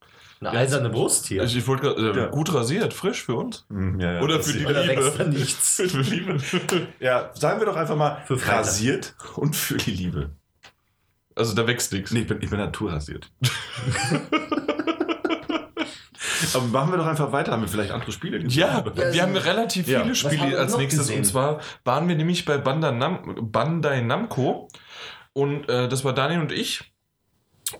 eine 0.40 0.54
Ja, 0.54 0.60
eiserne 0.60 0.88
Brust 0.88 1.26
hier. 1.26 1.42
Ich, 1.42 1.54
ich 1.56 1.66
wollte 1.66 1.82
gerade. 1.82 2.10
Äh, 2.12 2.16
Ja. 2.22 2.26
Gut 2.28 2.54
rasiert, 2.54 2.94
frisch 2.94 3.22
für 3.24 3.34
uns. 3.34 3.66
Hm, 3.68 4.00
ja, 4.00 4.12
ja, 4.14 4.20
Oder 4.22 4.40
für 4.42 4.52
die 4.56 4.64
Oder 4.64 4.82
Liebe. 4.84 4.96
wächst 5.04 5.18
da 5.20 5.24
nichts. 5.28 5.76
Für 5.76 6.00
Liebe. 6.00 6.38
Ja, 7.00 7.30
sagen 7.34 7.60
wir 7.60 7.66
doch 7.66 7.76
einfach 7.76 7.96
mal 7.96 8.22
Für 8.26 8.38
Freitag. 8.38 8.60
rasiert 8.60 9.14
und 9.36 9.54
für 9.54 9.76
die 9.76 9.90
Liebe. 9.90 10.30
Also 11.36 11.54
da 11.54 11.66
wächst 11.66 11.92
nichts. 11.92 12.10
Nee, 12.12 12.20
ich 12.20 12.26
bin, 12.26 12.38
ich 12.40 12.48
bin 12.50 12.58
naturrasiert. 12.58 13.30
Aber 16.54 16.64
machen 16.66 16.90
wir 16.92 16.96
doch 16.98 17.06
einfach 17.06 17.32
weiter. 17.32 17.52
Haben 17.52 17.62
wir 17.62 17.68
vielleicht 17.68 17.90
andere 17.92 18.12
Spiele 18.12 18.40
gesehen? 18.40 18.58
Ja, 18.60 18.84
wir 19.12 19.22
haben 19.22 19.36
relativ 19.36 19.86
Ja. 19.86 20.02
viele 20.02 20.14
Spiele 20.14 20.58
als 20.58 20.76
nächstes. 20.76 21.00
gesehen? 21.06 21.18
Und 21.18 21.24
zwar 21.24 21.60
waren 21.84 22.08
wir 22.08 22.16
nämlich 22.16 22.44
bei 22.44 22.58
Bandai, 22.58 22.92
Nam 22.92 23.50
Bandai 23.52 24.00
Namco. 24.00 24.68
Und 25.32 25.68
äh, 25.68 25.88
das 25.88 26.04
war 26.04 26.12
Daniel 26.12 26.40
und 26.40 26.52
ich. 26.52 26.92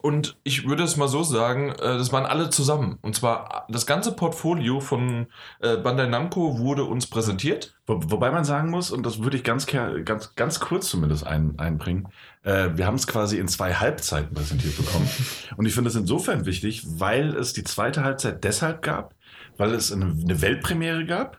Und 0.02 0.38
ich 0.44 0.68
würde 0.68 0.84
es 0.84 0.96
mal 0.96 1.08
so 1.08 1.22
sagen, 1.22 1.70
äh, 1.70 1.76
das 1.78 2.12
waren 2.12 2.24
alle 2.24 2.50
zusammen. 2.50 2.98
Und 3.02 3.16
zwar 3.16 3.66
das 3.68 3.86
ganze 3.86 4.12
Portfolio 4.12 4.80
von 4.80 5.26
äh, 5.60 5.76
Bandai 5.76 6.06
Namco 6.06 6.58
wurde 6.58 6.84
uns 6.84 7.06
präsentiert. 7.08 7.74
Wo, 7.86 8.00
wobei 8.06 8.30
man 8.30 8.44
sagen 8.44 8.70
muss, 8.70 8.90
und 8.90 9.04
das 9.04 9.22
würde 9.22 9.36
ich 9.36 9.44
ganz, 9.44 9.66
ganz, 9.66 10.34
ganz 10.36 10.60
kurz 10.60 10.88
zumindest 10.90 11.26
ein, 11.26 11.58
einbringen, 11.58 12.08
äh, 12.44 12.70
wir 12.74 12.86
haben 12.86 12.94
es 12.94 13.06
quasi 13.06 13.38
in 13.38 13.48
zwei 13.48 13.74
Halbzeiten 13.74 14.34
präsentiert 14.34 14.76
bekommen. 14.76 15.08
und 15.56 15.66
ich 15.66 15.74
finde 15.74 15.90
es 15.90 15.96
insofern 15.96 16.46
wichtig, 16.46 16.84
weil 16.86 17.34
es 17.34 17.52
die 17.52 17.64
zweite 17.64 18.04
Halbzeit 18.04 18.44
deshalb 18.44 18.82
gab, 18.82 19.14
weil 19.56 19.74
es 19.74 19.92
eine, 19.92 20.04
eine 20.04 20.40
Weltpremiere 20.40 21.04
gab. 21.04 21.38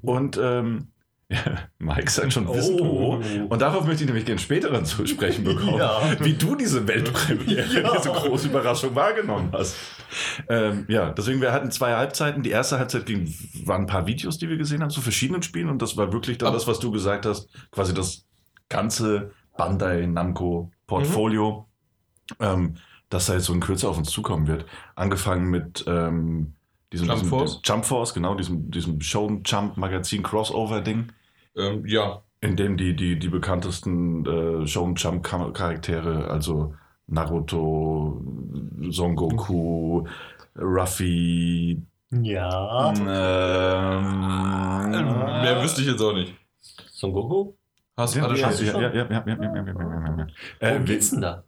Und 0.00 0.38
ähm, 0.40 0.92
Mike 1.78 2.10
sagt 2.10 2.32
schon 2.32 2.48
wissen 2.52 2.80
Oh. 2.80 3.20
Und 3.48 3.62
darauf 3.62 3.84
möchte 3.86 4.02
ich 4.04 4.06
nämlich 4.06 4.24
gerne 4.26 4.40
später 4.40 4.82
zu 4.84 5.06
sprechen 5.06 5.44
bekommen, 5.44 5.78
Ja. 5.78 6.00
wie 6.20 6.34
du 6.34 6.54
diese 6.54 6.86
Weltpremiere, 6.88 7.82
Ja. 7.82 7.96
diese 7.96 8.10
große 8.10 8.48
Überraschung 8.48 8.94
wahrgenommen 8.94 9.50
hast. 9.52 9.76
Ähm, 10.48 10.84
ja, 10.88 11.10
deswegen, 11.10 11.40
wir 11.40 11.52
hatten 11.52 11.70
zwei 11.70 11.94
Halbzeiten. 11.94 12.42
Die 12.42 12.50
erste 12.50 12.78
Halbzeit 12.78 13.06
ging, 13.06 13.32
waren 13.64 13.82
ein 13.82 13.86
paar 13.86 14.06
Videos, 14.06 14.38
die 14.38 14.48
wir 14.48 14.56
gesehen 14.56 14.82
haben 14.82 14.90
zu 14.90 15.00
verschiedenen 15.00 15.42
Spielen 15.42 15.68
und 15.68 15.82
das 15.82 15.96
war 15.96 16.12
wirklich 16.12 16.38
dann 16.38 16.52
das, 16.52 16.66
was 16.66 16.78
du 16.78 16.90
gesagt 16.90 17.26
hast, 17.26 17.48
quasi 17.70 17.94
das 17.94 18.24
ganze 18.68 19.32
Bandai 19.56 20.06
Namco 20.06 20.70
Portfolio, 20.86 21.66
ähm, 22.40 22.74
das 23.10 23.26
da 23.26 23.34
jetzt 23.34 23.44
so 23.44 23.52
in 23.52 23.60
Kürze 23.60 23.88
auf 23.88 23.96
uns 23.98 24.10
zukommen 24.10 24.46
wird. 24.46 24.66
Angefangen 24.96 25.48
mit 25.50 25.84
ähm, 25.86 26.54
diesem, 26.92 27.06
Jump 27.06 27.20
diesem 27.20 27.28
Force? 27.30 27.60
Jump 27.64 27.84
Force, 27.84 28.14
genau, 28.14 28.34
diesem, 28.34 28.70
diesem 28.70 29.00
Show 29.00 29.40
Jump 29.44 29.76
Magazin 29.76 30.22
Crossover 30.22 30.80
Ding 30.80 31.12
Ähm, 31.56 31.84
ja, 31.86 32.22
in 32.40 32.56
dem 32.56 32.76
die, 32.76 32.94
die, 32.96 33.18
die 33.18 33.28
bekanntesten 33.28 34.26
äh, 34.26 34.66
Shonen 34.66 34.96
Jump 34.96 35.26
Char- 35.26 35.52
Charaktere, 35.52 36.28
also 36.30 36.74
Naruto, 37.06 38.22
Son 38.90 39.14
Goku, 39.16 40.04
Ruffy, 40.56 41.82
Ja. 42.10 42.92
ähm, 42.96 43.04
mehr 45.42 45.62
wüsste 45.62 45.80
ich 45.82 45.88
jetzt 45.88 46.00
auch 46.02 46.12
nicht. 46.14 46.34
Son 46.92 47.12
Goku? 47.12 47.54
Hast 47.96 48.14
ja, 48.16 48.24
alle 48.24 48.38
ja, 48.38 48.50
schon? 48.50 48.66
ja, 48.66 48.80
ja, 48.80 48.88
ja, 48.92 49.04
ja, 49.10 49.24
ja, 49.26 49.36
ja, 49.36 49.54
ja, 49.54 49.62
ja, 49.62 49.72
ja, 49.72 50.16
ja. 50.18 50.26
Äh, 50.60 50.72
Worum 50.72 50.84
geht's 50.84 51.10
denn 51.10 51.20
da? 51.20 51.44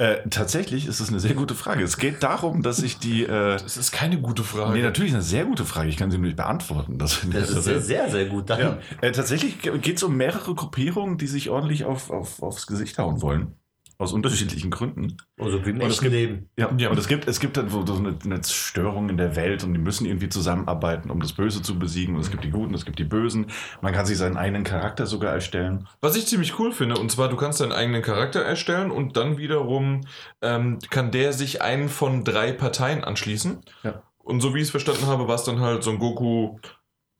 Äh, 0.00 0.28
tatsächlich 0.30 0.86
ist 0.86 1.00
es 1.00 1.10
eine 1.10 1.20
sehr 1.20 1.34
gute 1.34 1.54
Frage. 1.54 1.84
Es 1.84 1.98
geht 1.98 2.22
darum, 2.22 2.62
dass 2.62 2.82
ich 2.82 2.98
die. 2.98 3.24
Äh, 3.24 3.28
Das 3.58 3.76
ist 3.76 3.92
keine 3.92 4.18
gute 4.20 4.42
Frage. 4.44 4.72
nee, 4.72 4.82
natürlich 4.82 5.12
eine 5.12 5.22
sehr 5.22 5.44
gute 5.44 5.66
Frage. 5.66 5.90
Ich 5.90 5.98
kann 5.98 6.10
sie 6.10 6.16
nur 6.16 6.26
nicht 6.26 6.36
beantworten. 6.36 6.98
Das, 6.98 7.20
Das 7.30 7.50
ist 7.50 7.64
sehr, 7.64 7.80
sehr, 7.80 8.10
sehr 8.10 8.24
gut. 8.26 8.48
Dann. 8.48 8.60
Ja, 8.60 8.78
äh, 9.02 9.12
tatsächlich 9.12 9.60
geht 9.60 9.96
es 9.98 10.02
um 10.02 10.16
mehrere 10.16 10.54
Gruppierungen, 10.54 11.18
die 11.18 11.26
sich 11.26 11.50
ordentlich 11.50 11.84
auf, 11.84 12.10
auf, 12.10 12.42
aufs 12.42 12.66
Gesicht 12.66 12.96
hauen 12.98 13.20
wollen. 13.20 13.59
Aus 14.00 14.14
unterschiedlichen 14.14 14.70
Gründen. 14.70 15.18
Also 15.38 15.64
wie 15.66 15.70
im 15.70 15.76
Und 15.76 15.82
es 15.82 15.92
echten 15.94 16.04
gibt- 16.04 16.14
Leben. 16.14 16.48
Ja, 16.56 16.72
Ja. 16.78 16.88
und 16.88 16.98
es 16.98 17.06
gibt, 17.06 17.28
es 17.28 17.38
gibt 17.38 17.58
dann 17.58 17.68
so 17.68 17.84
so 17.84 17.96
eine, 17.96 18.16
eine 18.24 18.42
Störung 18.42 19.10
in 19.10 19.18
der 19.18 19.36
Welt 19.36 19.62
und 19.62 19.74
die 19.74 19.78
müssen 19.78 20.06
irgendwie 20.06 20.30
zusammenarbeiten, 20.30 21.10
um 21.10 21.20
das 21.20 21.34
Böse 21.34 21.60
zu 21.60 21.78
besiegen. 21.78 22.14
Und 22.14 22.22
es 22.22 22.30
gibt 22.30 22.42
die 22.42 22.48
Guten, 22.50 22.72
es 22.72 22.86
gibt 22.86 22.98
die 22.98 23.04
Bösen. 23.04 23.48
Man 23.82 23.92
kann 23.92 24.06
sich 24.06 24.16
seinen 24.16 24.38
eigenen 24.38 24.64
Charakter 24.64 25.04
sogar 25.06 25.34
erstellen. 25.34 25.86
Was 26.00 26.16
ich 26.16 26.26
ziemlich 26.26 26.58
cool 26.58 26.72
finde, 26.72 26.98
und 26.98 27.10
zwar, 27.10 27.28
du 27.28 27.36
kannst 27.36 27.60
deinen 27.60 27.72
eigenen 27.72 28.00
Charakter 28.00 28.40
erstellen 28.40 28.90
und 28.90 29.18
dann 29.18 29.36
wiederum 29.36 30.00
ähm, 30.40 30.78
kann 30.88 31.10
der 31.10 31.34
sich 31.34 31.60
einen 31.60 31.90
von 31.90 32.24
drei 32.24 32.52
Parteien 32.52 33.04
anschließen. 33.04 33.60
Ja. 33.82 34.02
Und 34.18 34.40
so 34.40 34.54
wie 34.54 34.58
ich 34.60 34.64
es 34.64 34.70
verstanden 34.70 35.06
habe, 35.08 35.28
war 35.28 35.34
es 35.34 35.44
dann 35.44 35.60
halt 35.60 35.82
Son 35.82 35.98
Goku, 35.98 36.58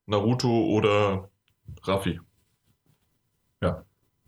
Naruto 0.07 0.49
oder 0.64 1.29
Raffi. 1.83 2.21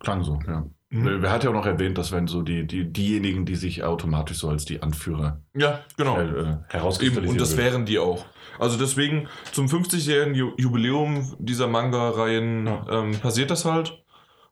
Klang 0.01 0.25
so, 0.25 0.39
ja. 0.49 0.67
Mhm. 0.93 1.23
Wer 1.23 1.31
hat 1.33 1.43
ja 1.45 1.51
auch 1.51 1.55
noch 1.55 1.67
erwähnt, 1.67 1.97
dass 1.99 2.13
wenn 2.13 2.27
so 2.27 2.43
die, 2.43 2.67
die, 2.67 2.85
diejenigen, 2.93 3.47
die 3.47 3.57
sich 3.57 3.83
automatisch 3.83 4.39
so 4.39 4.49
als 4.51 4.65
die 4.67 4.83
Anführer 4.83 5.41
Ja, 5.57 5.81
genau. 5.97 6.19
äh, 6.19 6.25
äh, 6.25 6.57
herauskristallisieren. 6.69 7.29
und 7.31 7.41
das 7.41 7.53
würden. 7.57 7.65
wären 7.65 7.85
die 7.87 7.99
auch. 7.99 8.25
Also 8.59 8.79
deswegen 8.79 9.27
zum 9.53 9.67
50-jährigen 9.67 10.35
Ju- 10.35 10.53
Jubiläum 10.61 11.35
dieser 11.39 11.67
Manga-Reihen 11.67 12.67
Ja. 12.67 12.87
ähm, 12.91 13.19
passiert 13.19 13.51
das 13.51 13.65
halt. 13.65 13.99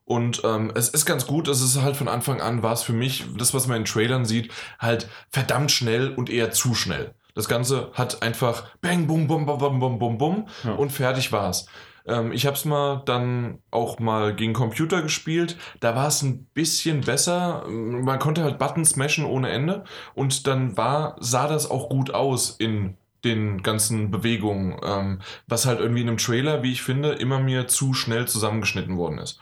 Und 0.04 0.42
ähm, 0.44 0.72
es 0.74 0.88
ist 0.88 1.06
ganz 1.06 1.26
gut, 1.26 1.46
es 1.46 1.60
ist 1.60 1.80
halt 1.82 1.94
von 1.96 2.08
Anfang 2.08 2.40
an 2.40 2.62
war 2.64 2.72
es 2.72 2.82
für 2.82 2.92
mich, 2.94 3.26
das, 3.38 3.54
was 3.54 3.68
man 3.68 3.76
in 3.76 3.84
Trailern 3.84 4.24
sieht, 4.24 4.50
halt 4.80 5.08
verdammt 5.28 5.70
schnell 5.70 6.08
und 6.14 6.30
eher 6.30 6.50
zu 6.50 6.74
schnell. 6.74 7.14
Das 7.36 7.46
Ganze 7.48 7.90
hat 7.94 8.22
einfach 8.22 8.64
bang, 8.80 9.06
bum, 9.06 9.28
bum, 9.28 9.46
bum, 9.46 9.58
bum, 9.58 9.78
bum, 9.78 9.98
bum, 10.00 10.18
bum 10.18 10.48
Ja. 10.64 10.72
und 10.72 10.90
fertig 10.90 11.30
war's. 11.30 11.66
Ähm, 12.06 12.32
ich 12.32 12.46
habe 12.46 12.56
es 12.56 12.64
mal 12.64 13.02
dann 13.04 13.58
auch 13.70 13.98
mal 13.98 14.34
gegen 14.34 14.52
Computer 14.52 15.02
gespielt. 15.02 15.56
Da 15.80 15.94
war 15.94 16.08
es 16.08 16.22
ein 16.22 16.46
bisschen 16.54 17.02
besser. 17.02 17.64
Man 17.68 18.18
konnte 18.18 18.42
halt 18.42 18.58
Button 18.58 18.84
smashen 18.84 19.24
ohne 19.24 19.50
Ende. 19.50 19.84
Und 20.14 20.46
dann 20.46 20.76
war, 20.76 21.16
sah 21.20 21.46
das 21.48 21.70
auch 21.70 21.88
gut 21.88 22.12
aus 22.12 22.50
in 22.50 22.96
den 23.24 23.62
ganzen 23.62 24.10
Bewegungen, 24.10 24.80
ähm, 24.82 25.20
was 25.46 25.66
halt 25.66 25.78
irgendwie 25.78 26.00
in 26.00 26.08
einem 26.08 26.16
Trailer, 26.16 26.62
wie 26.62 26.72
ich 26.72 26.82
finde, 26.82 27.12
immer 27.12 27.38
mir 27.38 27.68
zu 27.68 27.92
schnell 27.92 28.26
zusammengeschnitten 28.26 28.96
worden 28.96 29.18
ist. 29.18 29.38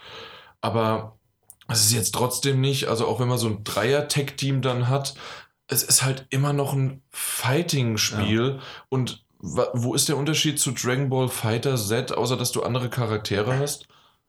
Aber 0.61 1.17
es 1.69 1.85
ist 1.85 1.93
jetzt 1.93 2.15
trotzdem 2.15 2.61
nicht, 2.61 2.89
also 2.89 3.07
auch 3.07 3.21
wenn 3.21 3.29
man 3.29 3.39
so 3.39 3.47
ein 3.47 3.63
Dreier-Tech-Team 3.63 4.63
dann 4.63 4.89
hat, 4.89 5.15
es 5.69 5.83
ist 5.83 6.03
halt 6.03 6.27
immer 6.31 6.53
noch 6.53 6.73
ein 6.73 7.03
Fighting-Spiel 7.11 8.59
und 8.89 9.11
wa- 9.11 9.28
wo 9.41 9.95
ist 9.95 10.09
der 10.09 10.17
Unterschied 10.17 10.59
zu 10.59 10.73
Dragon 10.73 11.09
Ball 11.09 11.29
Fighter 11.29 11.77
Z, 11.77 12.13
außer 12.13 12.37
dass 12.37 12.53
du 12.53 12.63
andere 12.63 12.91
Charaktere 12.91 13.59
hast? 13.59 13.87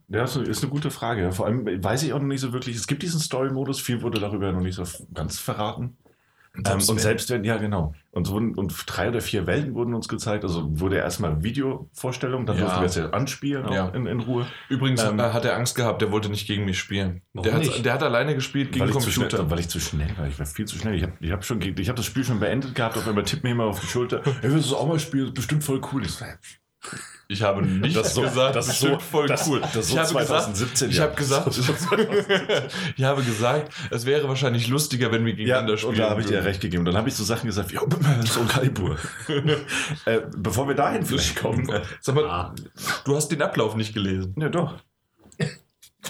Ja, 0.08 0.22
das 0.22 0.36
ist 0.36 0.64
eine 0.64 0.72
gute 0.72 0.92
Frage. 0.92 1.32
Vor 1.32 1.46
allem 1.46 1.66
weiß 1.84 2.04
ich 2.04 2.14
auch 2.14 2.20
noch 2.20 2.28
nicht 2.28 2.42
so 2.42 2.52
wirklich. 2.54 2.76
Es 2.76 2.88
gibt 2.88 3.04
diesen 3.04 3.20
Story-Modus, 3.20 3.80
viel 3.80 4.02
wurde 4.02 4.20
darüber 4.20 4.52
noch 4.52 4.62
nicht 4.62 4.76
so 4.76 4.84
ganz 5.14 5.40
verraten. 5.40 5.98
Ähm, 6.56 6.74
und 6.88 7.00
selbst 7.00 7.30
wenn, 7.30 7.44
ja 7.44 7.58
genau. 7.58 7.94
Und, 8.12 8.28
wurden- 8.30 8.56
und 8.56 8.74
drei 8.88 9.08
oder 9.10 9.22
vier 9.22 9.46
Welten 9.48 9.76
wurden 9.76 9.94
uns 9.94 10.08
gezeigt. 10.08 10.44
Also 10.44 10.80
wurde 10.80 10.98
erstmal 10.98 11.44
Videovorstellung, 11.44 12.46
dann 12.46 12.58
Ja. 12.58 12.64
durften 12.64 12.80
wir 12.82 12.86
es 12.88 12.96
ja 12.96 13.10
anspielen 13.12 13.72
Ja. 13.72 13.90
in, 13.90 14.08
in 14.08 14.20
Ruhe. 14.20 14.46
Übrigens 14.68 15.04
ähm, 15.04 15.20
äh, 15.20 15.24
hat 15.24 15.46
er 15.46 15.56
Angst 15.56 15.76
gehabt, 15.76 16.02
der 16.02 16.12
wollte 16.12 16.30
nicht 16.30 16.48
gegen 16.48 16.66
mich 16.66 16.80
spielen. 16.80 17.22
Der 17.36 17.54
hat, 17.54 17.86
der 17.86 17.94
hat 17.94 18.04
alleine 18.04 18.36
gespielt 18.36 18.72
gegen 18.72 18.82
Weil 18.82 18.90
ich, 18.90 18.98
zu 18.98 19.12
Computer. 19.12 19.38
schnell, 19.38 19.52
weil 19.52 19.60
ich 19.60 19.70
zu 19.70 19.80
schnell 19.80 20.10
war. 20.18 20.28
Ich 20.28 20.38
war 20.40 20.46
viel 20.46 20.66
zu 20.66 20.78
schnell. 20.78 20.96
Ich 20.96 21.04
habe 21.04 21.14
ich 21.20 21.32
hab 21.32 21.46
schon, 21.46 21.62
ich 21.62 21.90
hab 21.90 21.96
das 21.96 22.06
Spiel 22.06 22.24
schon 22.24 22.40
beendet 22.40 22.74
gehabt. 22.76 22.98
Auf 22.98 23.08
einmal 23.08 23.24
tippt 23.24 23.44
mir 23.44 23.50
jemand 23.50 23.70
auf 23.70 23.80
die 23.80 23.88
Schulter. 23.88 24.22
Hey, 24.42 24.52
willst 24.52 24.70
du 24.70 24.74
das 24.74 24.74
auch 24.74 24.88
mal 24.88 25.00
spielen? 25.00 25.26
Das 25.26 25.30
ist 25.30 25.36
bestimmt 25.36 25.64
voll 25.64 25.82
cool. 25.94 26.04
Ich 26.04 26.12
so, 26.12 26.26
Ich 27.32 27.44
habe 27.44 27.62
nicht 27.64 27.96
Das 27.96 28.16
so- 28.16 28.22
gesagt, 28.24 28.56
das 28.56 28.68
ist 28.70 28.80
so- 28.80 28.98
voll 28.98 29.28
das- 29.28 29.48
cool. 29.48 29.62
das 29.62 29.76
ist 29.76 29.88
so 29.90 29.94
ich 29.94 30.00
habe 30.00 30.10
2017, 30.10 30.90
gesagt, 30.90 30.92
ich 30.92 30.98
ja. 30.98 31.04
habe 31.04 31.16
gesagt, 31.16 31.46
Das 31.48 31.58
ist 31.60 31.68
so 31.68 31.74
2017. 31.74 32.42
ich 32.98 33.04
habe 33.04 33.22
gesagt, 33.24 33.72
es 33.92 34.06
wäre 34.08 34.28
wahrscheinlich 34.28 34.68
lustiger, 34.68 35.12
wenn 35.12 35.24
wir 35.26 35.34
Ja, 35.34 35.38
gegeneinander 35.38 35.78
spielen. 35.78 35.92
und 35.92 36.00
da 36.00 36.10
habe 36.10 36.22
ich 36.22 36.28
dir 36.28 36.44
recht 36.44 36.60
gegeben. 36.60 36.86
Dann 36.86 36.98
habe 36.98 37.08
ich 37.08 37.14
so 37.16 37.24
Sachen 37.24 37.46
gesagt 37.46 37.72
wie, 37.72 37.78
oh, 37.78 37.88
so 38.26 38.40
Calibur. 38.46 38.98
äh, 40.06 40.22
bevor 40.38 40.68
wir 40.68 40.74
dahin 40.74 41.06
vielleicht 41.06 41.36
kommen. 41.36 41.72
Sag 42.02 42.16
mal, 42.16 42.26
Ah. 42.26 42.56
du 43.06 43.16
hast 43.16 43.28
den 43.28 43.44
Ablauf 43.44 43.76
nicht 43.76 43.94
gelesen. 43.94 44.34
ja, 44.40 44.50
doch. 44.50 44.74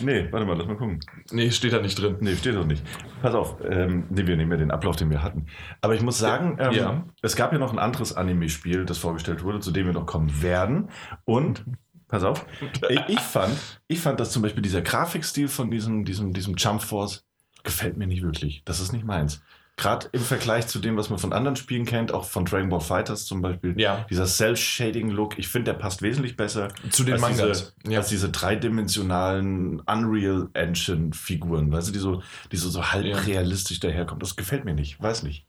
Nee, 0.02 0.28
warte 0.32 0.46
mal, 0.46 0.56
lass 0.58 0.68
mal 0.68 0.78
gucken. 0.78 1.00
Nee, 1.32 1.50
steht 1.52 1.74
da 1.74 1.82
nicht 1.82 2.00
drin. 2.00 2.18
Nee, 2.20 2.36
steht 2.36 2.56
doch 2.56 2.66
nicht. 2.66 2.84
Pass 3.22 3.34
auf, 3.34 3.58
ähm, 3.68 4.06
nee, 4.10 4.26
wir 4.28 4.38
nehmen 4.38 4.52
ja 4.52 4.58
den 4.58 4.72
Ablauf, 4.72 4.96
den 4.96 5.10
wir 5.10 5.24
hatten. 5.24 5.48
Aber 5.82 5.96
ich 5.96 6.02
muss 6.02 6.18
sagen, 6.20 6.58
ähm, 6.60 6.72
Ja. 6.74 7.04
es 7.22 7.36
gab 7.36 7.52
ja 7.52 7.58
noch 7.60 7.74
ein 7.74 7.80
anderes 7.80 8.16
Anime-Spiel, 8.16 8.86
das 8.86 9.00
vorgestellt 9.00 9.44
wurde, 9.44 9.60
zu 9.60 9.72
dem 9.72 9.88
wir 9.88 9.94
noch 9.94 10.06
kommen 10.06 10.42
werden. 10.42 10.90
Und, 11.26 11.66
pass 12.08 12.24
auf, 12.24 12.46
ich, 12.90 13.02
ich, 13.08 13.20
fand, 13.20 13.58
ich 13.88 14.00
fand, 14.00 14.20
dass 14.20 14.32
zum 14.32 14.44
Beispiel 14.44 14.62
dieser 14.62 14.82
Grafikstil 14.82 15.48
von 15.48 15.72
diesem, 15.72 16.06
diesem, 16.06 16.34
diesem 16.34 16.56
Jump 16.56 16.82
Force 16.82 17.26
gefällt 17.64 17.98
mir 17.98 18.08
nicht 18.08 18.22
wirklich. 18.22 18.62
Das 18.66 18.80
ist 18.80 18.94
nicht 18.94 19.06
meins. 19.06 19.42
Gerade 19.80 20.08
im 20.12 20.20
Vergleich 20.22 20.68
zu 20.68 20.80
dem, 20.80 20.98
was 20.98 21.10
man 21.10 21.20
von 21.20 21.32
anderen 21.32 21.56
Spielen 21.56 21.86
kennt, 21.86 22.12
auch 22.14 22.26
von 22.26 22.44
Dragon 22.46 22.68
Ball 22.70 22.82
Fighters 22.82 23.26
zum 23.26 23.42
Beispiel. 23.42 23.80
Ja. 23.80 24.06
Dieser 24.10 24.26
Cell-Shading-Look, 24.26 25.40
ich 25.40 25.48
finde, 25.48 25.72
der 25.72 25.80
passt 25.80 26.02
wesentlich 26.02 26.36
besser 26.36 26.68
Zu 26.90 27.04
den 27.06 27.14
als 27.14 27.22
Mangas. 27.22 27.74
Diese, 27.84 27.94
Ja. 27.94 28.00
als 28.00 28.10
diese 28.10 28.30
dreidimensionalen 28.30 29.80
Unreal 29.82 30.50
Engine-Figuren, 30.54 31.72
weißt 31.72 31.90
du, 31.90 31.92
die 31.94 32.00
so, 32.00 32.22
die 32.52 32.58
so, 32.58 32.70
so 32.70 32.92
halb 32.92 33.06
Ja. 33.06 33.18
realistisch 33.18 33.80
daherkommen. 33.80 34.20
Das 34.20 34.36
gefällt 34.36 34.66
mir 34.66 34.74
nicht, 34.74 35.02
weiß 35.02 35.24
nicht. 35.24 35.46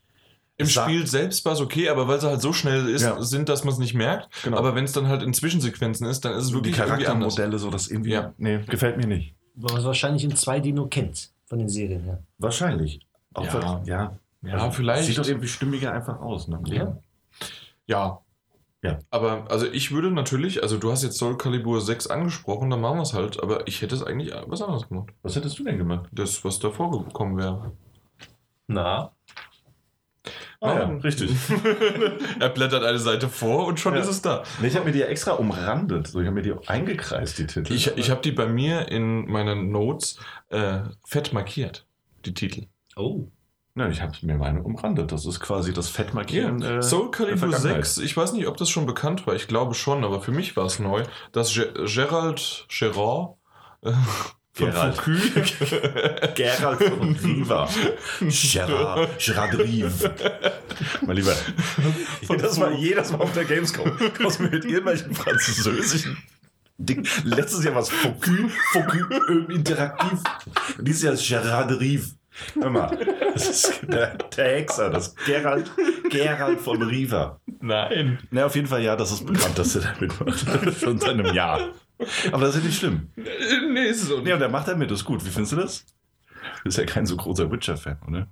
Im 0.58 0.66
Spiel 0.66 1.06
selbst 1.06 1.44
war 1.46 1.54
es 1.54 1.60
okay, 1.60 1.88
aber 1.88 2.06
weil 2.06 2.20
sie 2.20 2.28
halt 2.28 2.42
so 2.42 2.52
schnell 2.52 2.86
ist, 2.88 3.02
Ja. 3.02 3.20
sind, 3.22 3.48
dass 3.48 3.64
man 3.64 3.72
es 3.72 3.78
nicht 3.78 3.94
merkt. 3.94 4.28
Genau. 4.44 4.58
Aber 4.58 4.74
wenn 4.74 4.84
es 4.84 4.92
dann 4.92 5.08
halt 5.08 5.22
in 5.22 5.32
Zwischensequenzen 5.32 6.06
ist, 6.06 6.24
dann 6.24 6.34
ist 6.34 6.44
es 6.44 6.48
die 6.48 6.54
wirklich 6.54 6.76
irgendwie 6.78 7.06
anders. 7.06 7.34
Charaktermodelle, 7.34 7.58
so 7.58 7.70
das 7.70 7.88
irgendwie. 7.88 8.10
Ja. 8.10 8.34
Nee, 8.36 8.58
gefällt 8.68 8.98
mir 8.98 9.06
nicht. 9.06 9.34
Was 9.54 9.82
wahrscheinlich 9.84 10.22
in 10.24 10.32
2D 10.36 10.72
nur 10.74 10.90
kennt 10.90 11.30
von 11.46 11.58
den 11.58 11.68
Serien. 11.68 12.06
Ja. 12.06 12.18
Wahrscheinlich. 12.38 13.00
Auch 13.32 13.44
Ja. 13.44 13.82
ja. 13.86 14.18
Ja, 14.42 14.54
Also, 14.54 14.70
vielleicht. 14.72 15.04
Sieht 15.04 15.18
doch 15.18 15.26
irgendwie 15.26 15.48
stimmiger 15.48 15.92
einfach 15.92 16.20
aus. 16.20 16.48
Ne? 16.48 16.60
Ja. 16.66 16.98
Ja. 17.86 18.20
Ja. 18.82 18.98
Aber 19.10 19.50
also 19.50 19.66
ich 19.66 19.90
würde 19.92 20.10
natürlich, 20.10 20.62
also 20.62 20.78
du 20.78 20.90
hast 20.90 21.02
jetzt 21.02 21.18
Soul 21.18 21.36
Calibur 21.36 21.82
6 21.82 22.06
angesprochen, 22.06 22.70
dann 22.70 22.80
machen 22.80 22.96
wir 22.96 23.02
es 23.02 23.12
halt, 23.12 23.42
aber 23.42 23.68
ich 23.68 23.82
hätte 23.82 23.94
es 23.94 24.02
eigentlich 24.02 24.32
was 24.46 24.62
anderes 24.62 24.88
gemacht. 24.88 25.10
Was 25.22 25.36
hättest 25.36 25.58
du 25.58 25.64
denn 25.64 25.76
gemacht? 25.76 26.08
Das, 26.12 26.42
was 26.44 26.58
davor 26.60 26.90
gekommen 27.04 27.36
wäre. 27.36 27.72
Na, 28.68 29.12
Ah, 30.62 30.74
ja, 30.74 30.86
richtig. 30.88 31.30
er 32.38 32.50
blättert 32.50 32.84
eine 32.84 32.98
Seite 32.98 33.30
vor 33.30 33.66
und 33.66 33.80
schon 33.80 33.94
Ja. 33.94 34.00
ist 34.00 34.08
es 34.08 34.20
da. 34.20 34.42
Nee, 34.60 34.68
ich 34.68 34.76
habe 34.76 34.84
mir 34.84 34.92
die 34.92 34.98
ja 34.98 35.06
extra 35.06 35.32
umrandet. 35.32 36.08
So, 36.08 36.20
ich 36.20 36.26
habe 36.26 36.34
mir 36.34 36.42
die 36.42 36.52
eingekreist, 36.68 37.38
die 37.38 37.46
Titel. 37.46 37.72
Ich, 37.72 37.96
ich 37.96 38.10
habe 38.10 38.20
die 38.20 38.32
bei 38.32 38.46
mir 38.46 38.88
in 38.88 39.24
meinen 39.30 39.70
Notes 39.70 40.18
äh, 40.50 40.80
fett 41.06 41.32
markiert, 41.32 41.86
die 42.26 42.34
Titel. 42.34 42.66
oh. 42.96 43.28
Nein, 43.80 43.92
ich 43.92 44.02
habe 44.02 44.12
mir 44.20 44.36
meine 44.36 44.62
umrandet. 44.62 45.10
Das 45.10 45.24
ist 45.24 45.40
quasi 45.40 45.72
das 45.72 45.88
Fettmarkieren. 45.88 46.60
äh, 46.60 46.82
Soul 46.82 47.10
Calibur 47.10 47.38
Vergangenheit. 47.48 47.86
6, 47.86 48.04
ich 48.04 48.14
weiß 48.14 48.34
nicht, 48.34 48.46
ob 48.46 48.58
das 48.58 48.68
schon 48.68 48.84
bekannt 48.84 49.26
war, 49.26 49.34
ich 49.34 49.48
glaube 49.48 49.72
schon, 49.72 50.04
aber 50.04 50.20
für 50.20 50.32
mich 50.32 50.54
war 50.54 50.66
es 50.66 50.80
neu, 50.80 51.04
dass 51.32 51.54
Ge 51.54 51.66
Gerald 51.86 52.66
Gerard 52.68 53.38
äh, 53.80 53.92
von 54.52 54.70
Gerald. 54.70 55.02
Gerald 56.34 56.82
von 56.82 57.16
Riva. 57.24 57.70
Gerard, 58.20 59.18
Gerard 59.18 59.58
Rive. 59.58 60.14
Mein 61.06 61.16
Lieber, 61.16 61.34
jedes 62.28 62.58
Mal, 62.58 62.74
jedes 62.74 63.12
Mal 63.12 63.20
auf 63.22 63.32
der 63.32 63.46
Gamescom 63.46 63.90
kommst 64.14 64.40
mit 64.40 64.62
irgendwelchen 64.66 65.14
französischen 65.14 66.18
Ding. 66.76 67.06
Letztes 67.24 67.64
Jahr 67.64 67.76
war 67.76 67.82
es 67.82 67.88
Focus, 67.88 68.52
Focus 68.72 69.00
interaktiv. 69.48 70.18
Und 70.76 70.86
dieses 70.86 71.02
Jahr 71.02 71.14
ist 71.14 71.26
Gerard 71.26 71.80
Rive. 71.80 72.19
Hör 72.60 72.70
mal, 72.70 72.96
das 73.34 73.48
ist 73.48 73.80
der, 73.88 74.16
der 74.16 74.44
Hexer, 74.56 74.90
das 74.90 75.08
ist 75.08 75.24
Gerald, 75.26 75.70
Gerald 76.10 76.60
von 76.60 76.82
Riva. 76.82 77.40
Nein. 77.60 78.18
Na, 78.30 78.46
auf 78.46 78.54
jeden 78.54 78.66
Fall, 78.66 78.82
ja, 78.82 78.96
das 78.96 79.12
ist 79.12 79.26
bekannt, 79.26 79.58
dass 79.58 79.76
er 79.76 79.82
damit 79.92 80.18
macht. 80.20 80.76
Schon 80.80 80.98
seit 80.98 81.10
einem 81.10 81.34
Jahr. 81.34 81.60
Aber 82.32 82.46
das 82.46 82.56
ist 82.56 82.62
ja 82.62 82.66
nicht 82.66 82.78
schlimm. 82.78 83.10
Nee, 83.16 83.86
ist 83.86 84.02
es 84.02 84.10
auch 84.10 84.16
Nee, 84.18 84.24
nicht. 84.24 84.32
und 84.34 84.40
der 84.40 84.48
macht 84.48 84.68
damit, 84.68 84.90
das 84.90 85.00
ist 85.00 85.04
gut. 85.04 85.24
Wie 85.24 85.28
findest 85.30 85.52
du 85.52 85.56
das? 85.56 85.84
Du 86.58 86.64
bist 86.64 86.78
ja 86.78 86.84
kein 86.86 87.04
so 87.06 87.16
großer 87.16 87.50
Witcher-Fan, 87.50 87.98
oder? 88.08 88.26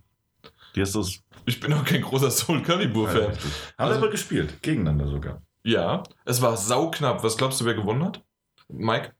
Wie 0.75 0.81
hast 0.81 0.95
du 0.95 1.01
das? 1.01 1.21
Ich 1.45 1.61
bin 1.61 1.73
auch 1.73 1.85
kein 1.85 2.01
großer 2.03 2.31
Soul 2.31 2.63
Calibur-Fan. 2.63 3.23
Haben 3.23 3.39
Also- 3.77 3.93
wir 3.95 3.99
aber 3.99 4.11
gespielt, 4.11 4.63
gegeneinander 4.63 5.09
sogar. 5.09 5.43
Ja, 5.65 6.03
es 6.25 6.41
war 6.41 6.57
sauknapp. 6.57 7.23
Was 7.23 7.37
glaubst 7.37 7.61
du, 7.61 7.65
wer 7.67 7.75
gewonnen 7.75 8.05
hat? 8.05 8.23
Mike? 8.69 9.13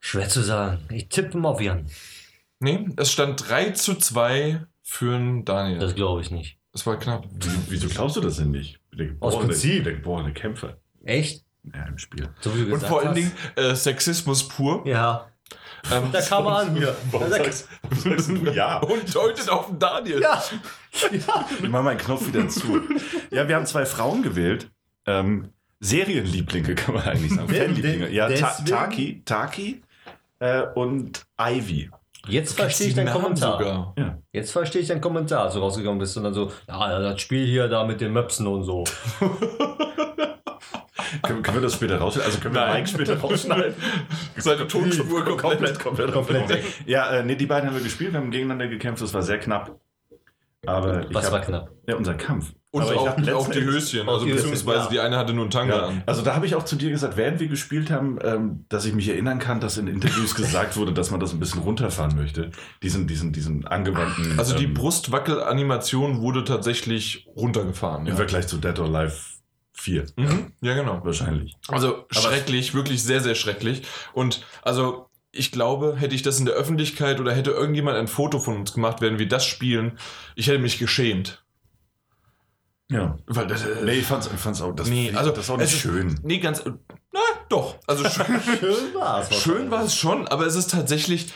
Schwer 0.00 0.28
zu 0.28 0.40
sagen. 0.42 0.80
Ich 0.90 1.08
tippe 1.08 1.38
mal 1.38 1.50
auf 1.50 1.60
Jan. 1.60 1.86
Nee, 2.62 2.86
es 2.96 3.10
stand 3.12 3.48
3 3.48 3.70
zu 3.70 3.94
2 3.96 4.64
für 4.82 5.12
den 5.18 5.44
Daniel. 5.44 5.78
Das 5.80 5.94
glaube 5.94 6.20
ich 6.20 6.30
nicht. 6.30 6.58
Es 6.72 6.86
war 6.86 6.96
knapp. 6.98 7.24
Wie, 7.30 7.50
wieso 7.68 7.88
glaubst 7.88 8.16
du 8.16 8.20
das 8.20 8.36
denn 8.36 8.50
nicht? 8.52 8.78
Der 8.92 9.08
Aus 9.20 9.34
geborene- 9.34 9.46
Prinzip. 9.46 9.84
Der 9.84 9.92
geborene 9.94 10.32
Kämpfer 10.32 10.76
Echt? 11.04 11.44
ja, 11.74 11.84
im 11.86 11.98
Spiel. 11.98 12.28
So 12.40 12.50
Und 12.50 12.82
vor 12.82 13.00
allen 13.00 13.08
hast. 13.08 13.16
Dingen 13.16 13.32
äh, 13.56 13.74
Sexismus 13.74 14.46
pur. 14.48 14.86
Ja. 14.86 15.28
Ähm, 15.92 16.04
Da 16.12 16.20
kam 16.20 16.46
er 16.46 16.58
an. 16.58 16.76
Ja. 16.80 16.94
Warum 17.10 17.28
Da- 17.30 17.36
sagst, 17.38 17.68
warum 17.82 17.98
sagst 17.98 18.28
du 18.28 18.34
ja? 18.52 18.78
und 18.78 19.14
deutet 19.14 19.48
auf 19.50 19.66
den 19.66 19.78
Daniel. 19.78 20.20
ja. 20.22 20.42
ja. 21.10 21.48
Ich 21.62 21.68
mach 21.68 21.82
meinen 21.82 21.98
Knopf 21.98 22.26
wieder 22.28 22.48
zu. 22.48 22.80
Ja, 23.30 23.48
wir 23.48 23.56
haben 23.56 23.66
zwei 23.66 23.84
Frauen 23.86 24.22
gewählt. 24.22 24.70
Ähm, 25.06 25.48
Serienlieblinge 25.80 26.74
kann 26.76 26.94
man 26.94 27.02
eigentlich 27.04 27.32
sagen. 27.34 27.48
Fanlieblinge. 27.48 28.08
Ja, 28.10 28.28
Ta 28.30 28.50
Taki, 28.64 29.22
Taki 29.24 29.82
äh, 30.38 30.62
und 30.74 31.26
Ivy. 31.40 31.90
Jetzt 32.28 32.58
verstehe 32.58 32.88
ich 32.88 32.94
deinen 32.94 33.12
Kommentar. 33.12 33.94
Ja. 33.98 34.18
Jetzt 34.32 34.52
verstehe 34.52 34.82
ich 34.82 34.88
deinen 34.88 35.00
Kommentar, 35.00 35.44
als 35.44 35.54
du 35.54 35.60
rausgegangen 35.60 35.98
bist 35.98 36.16
und 36.16 36.24
dann 36.24 36.34
so, 36.34 36.50
ja, 36.68 36.98
das 37.00 37.20
Spiel 37.20 37.44
hier 37.46 37.68
da 37.68 37.84
mit 37.84 38.00
den 38.00 38.12
Möpsen 38.12 38.46
und 38.46 38.64
so. 38.64 38.84
Können, 41.22 41.42
können 41.42 41.58
wir 41.58 41.62
das 41.62 41.74
später 41.74 41.98
rausschneiden? 41.98 42.30
Also 42.30 42.40
können 42.40 42.54
wir 42.54 42.62
Nein. 42.62 42.74
Mike 42.74 42.88
später 42.88 43.20
rausschneiden? 43.20 43.74
Seine 44.36 44.66
Tonspur 44.66 45.24
komplett. 45.24 45.78
komplett, 45.78 45.78
komplett, 45.78 46.12
Komplett 46.12 46.48
weg. 46.48 46.64
Ja, 46.86 47.10
äh, 47.10 47.22
nee, 47.22 47.36
die 47.36 47.46
beiden 47.46 47.68
haben 47.68 47.76
wir 47.76 47.82
gespielt, 47.82 48.12
wir 48.12 48.20
haben 48.20 48.30
gegeneinander 48.30 48.68
gekämpft, 48.68 49.02
das 49.02 49.12
war 49.12 49.22
sehr 49.22 49.38
knapp. 49.38 49.78
Aber 50.66 51.08
ich 51.08 51.14
Was 51.14 51.26
hab, 51.26 51.32
war 51.32 51.40
knapp? 51.40 51.70
Ja, 51.88 51.96
unser 51.96 52.14
Kampf. 52.14 52.52
Und 52.70 52.82
Aber 52.82 52.92
ich 52.92 52.98
auch, 52.98 53.16
letzten 53.18 53.34
auch 53.34 53.50
die 53.50 53.58
Endes- 53.58 53.74
Höschen. 53.74 54.08
Also 54.08 54.24
die 54.24 54.32
Höschen, 54.32 54.50
beziehungsweise 54.50 54.84
ja. 54.84 54.90
die 54.90 55.00
eine 55.00 55.16
hatte 55.18 55.34
nur 55.34 55.42
einen 55.44 55.50
Tanga 55.50 55.76
Ja, 55.76 55.86
an. 55.88 56.02
also 56.06 56.22
da 56.22 56.34
habe 56.34 56.46
ich 56.46 56.54
auch 56.54 56.64
zu 56.64 56.76
dir 56.76 56.90
gesagt, 56.90 57.16
während 57.16 57.38
wir 57.40 57.48
gespielt 57.48 57.90
haben, 57.90 58.18
ähm, 58.22 58.64
dass 58.68 58.84
ich 58.86 58.94
mich 58.94 59.08
erinnern 59.08 59.38
kann, 59.40 59.60
dass 59.60 59.76
in 59.76 59.88
Interviews 59.88 60.34
gesagt 60.34 60.76
wurde, 60.76 60.92
dass 60.92 61.10
man 61.10 61.20
das 61.20 61.32
ein 61.32 61.40
bisschen 61.40 61.60
runterfahren 61.62 62.16
möchte. 62.16 62.50
Diesen, 62.82 63.06
diesen, 63.08 63.32
diesen 63.32 63.66
angewandten. 63.66 64.38
Also 64.38 64.56
die 64.56 64.64
ähm, 64.64 64.74
Brustwackel-Animation 64.74 66.20
wurde 66.20 66.44
tatsächlich 66.44 67.26
runtergefahren. 67.36 68.02
Im 68.06 68.12
Ja, 68.12 68.16
Vergleich 68.16 68.46
zu 68.46 68.56
Dead 68.58 68.78
or 68.78 68.86
Alive 68.86 69.16
4 69.74 70.04
mhm. 70.16 70.52
ja 70.60 70.74
genau. 70.74 71.00
wahrscheinlich. 71.04 71.56
Also 71.68 72.06
schrecklich, 72.10 72.72
wirklich 72.74 73.02
sehr, 73.02 73.20
sehr 73.20 73.34
schrecklich. 73.34 73.82
Und 74.14 74.44
also 74.62 75.08
ich 75.32 75.50
glaube, 75.50 75.96
hätte 75.96 76.14
ich 76.14 76.22
das 76.22 76.38
in 76.38 76.44
der 76.44 76.54
Öffentlichkeit 76.54 77.18
oder 77.18 77.32
hätte 77.34 77.50
irgendjemand 77.50 77.96
ein 77.96 78.06
Foto 78.08 78.38
von 78.38 78.56
uns 78.56 78.72
gemacht, 78.74 79.00
während 79.00 79.18
wir 79.18 79.28
das 79.28 79.44
spielen, 79.46 79.98
ich 80.36 80.46
hätte 80.46 80.58
mich 80.58 80.78
geschämt. 80.78 81.42
Ja. 82.90 83.16
Weil 83.26 83.46
das, 83.46 83.64
äh, 83.64 83.82
Nee, 83.84 83.92
ich 84.00 84.06
fand's, 84.06 84.26
ich 84.32 84.38
fand's 84.38 84.60
auch, 84.60 84.74
das, 84.74 84.88
Nee, 84.88 85.12
also 85.14 85.30
das 85.30 85.44
ist 85.44 85.50
auch 85.50 85.56
nicht 85.56 85.68
es 85.68 85.74
ist- 85.74 85.80
schön. 85.80 86.20
nee, 86.22 86.38
ganz. 86.38 86.62
Na, 87.12 87.20
doch. 87.48 87.76
Also 87.86 88.04
schön, 88.10 88.40
Schön 88.60 88.94
war 88.94 89.20
es. 89.22 89.34
schön 89.42 89.70
war 89.70 89.82
es 89.84 89.94
schon, 89.96 90.28
aber 90.28 90.46
es 90.46 90.54
ist 90.54 90.70
tatsächlich. 90.70 91.32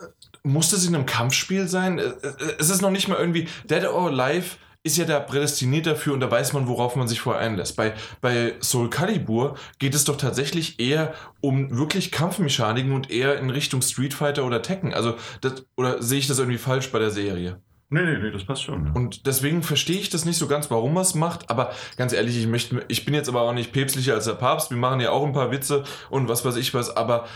äh, 0.00 0.04
Muss 0.44 0.72
es 0.72 0.86
in 0.86 0.94
einem 0.94 1.06
Kampfspiel 1.06 1.66
sein? 1.66 1.98
Äh, 1.98 2.02
äh, 2.04 2.54
Es 2.58 2.70
ist 2.70 2.80
noch 2.82 2.90
nicht 2.90 3.08
mal 3.08 3.18
irgendwie. 3.18 3.48
Dead 3.64 3.84
or 3.86 4.08
Alive 4.08 4.56
ist 4.84 4.96
ja 4.96 5.04
da 5.04 5.20
prädestiniert 5.20 5.86
dafür 5.86 6.14
und 6.14 6.20
da 6.20 6.30
weiß 6.30 6.52
man, 6.52 6.68
worauf 6.68 6.96
man 6.96 7.08
sich 7.08 7.20
vorher 7.20 7.42
einlässt. 7.42 7.76
Bei, 7.76 7.94
bei 8.20 8.54
Soul 8.62 8.90
Calibur 8.90 9.56
geht 9.78 9.94
es 9.94 10.04
doch 10.04 10.16
tatsächlich 10.16 10.80
eher 10.80 11.14
um 11.40 11.76
wirklich 11.76 12.10
Kampfmechaniken 12.10 12.92
und 12.92 13.10
eher 13.10 13.38
in 13.38 13.50
Richtung 13.50 13.82
Street 13.82 14.14
Fighter 14.14 14.44
oder 14.44 14.62
Tekken. 14.62 14.94
Also, 14.94 15.16
das, 15.40 15.66
oder 15.76 16.02
sehe 16.02 16.18
ich 16.18 16.26
das 16.26 16.38
irgendwie 16.38 16.58
falsch 16.58 16.90
bei 16.90 16.98
der 16.98 17.10
Serie? 17.10 17.60
Nee, 17.90 18.02
nee, 18.02 18.18
nee, 18.18 18.30
das 18.30 18.44
passt 18.44 18.64
schon. 18.64 18.86
Ja. 18.86 18.92
Und 18.92 19.26
deswegen 19.26 19.62
verstehe 19.62 19.98
ich 19.98 20.10
das 20.10 20.26
nicht 20.26 20.36
so 20.36 20.46
ganz, 20.46 20.70
warum 20.70 20.96
er 20.96 21.02
es 21.02 21.14
macht. 21.14 21.50
Aber 21.50 21.72
ganz 21.96 22.12
ehrlich, 22.12 22.36
ich 22.36 22.46
möchte, 22.46 22.84
ich 22.88 23.04
bin 23.04 23.14
jetzt 23.14 23.28
aber 23.28 23.42
auch 23.42 23.54
nicht 23.54 23.72
päpstlicher 23.72 24.14
als 24.14 24.26
der 24.26 24.34
Papst. 24.34 24.70
Wir 24.70 24.76
machen 24.76 25.00
ja 25.00 25.10
auch 25.10 25.24
ein 25.24 25.32
paar 25.32 25.50
Witze 25.50 25.84
und 26.10 26.28
was 26.28 26.44
weiß 26.44 26.56
ich 26.56 26.74
was. 26.74 26.94
Aber 26.94 27.26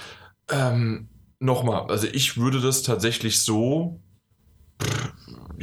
ähm, 0.50 1.08
nochmal, 1.38 1.90
also 1.90 2.06
ich 2.06 2.36
würde 2.36 2.60
das 2.60 2.82
tatsächlich 2.82 3.40
so. 3.40 4.00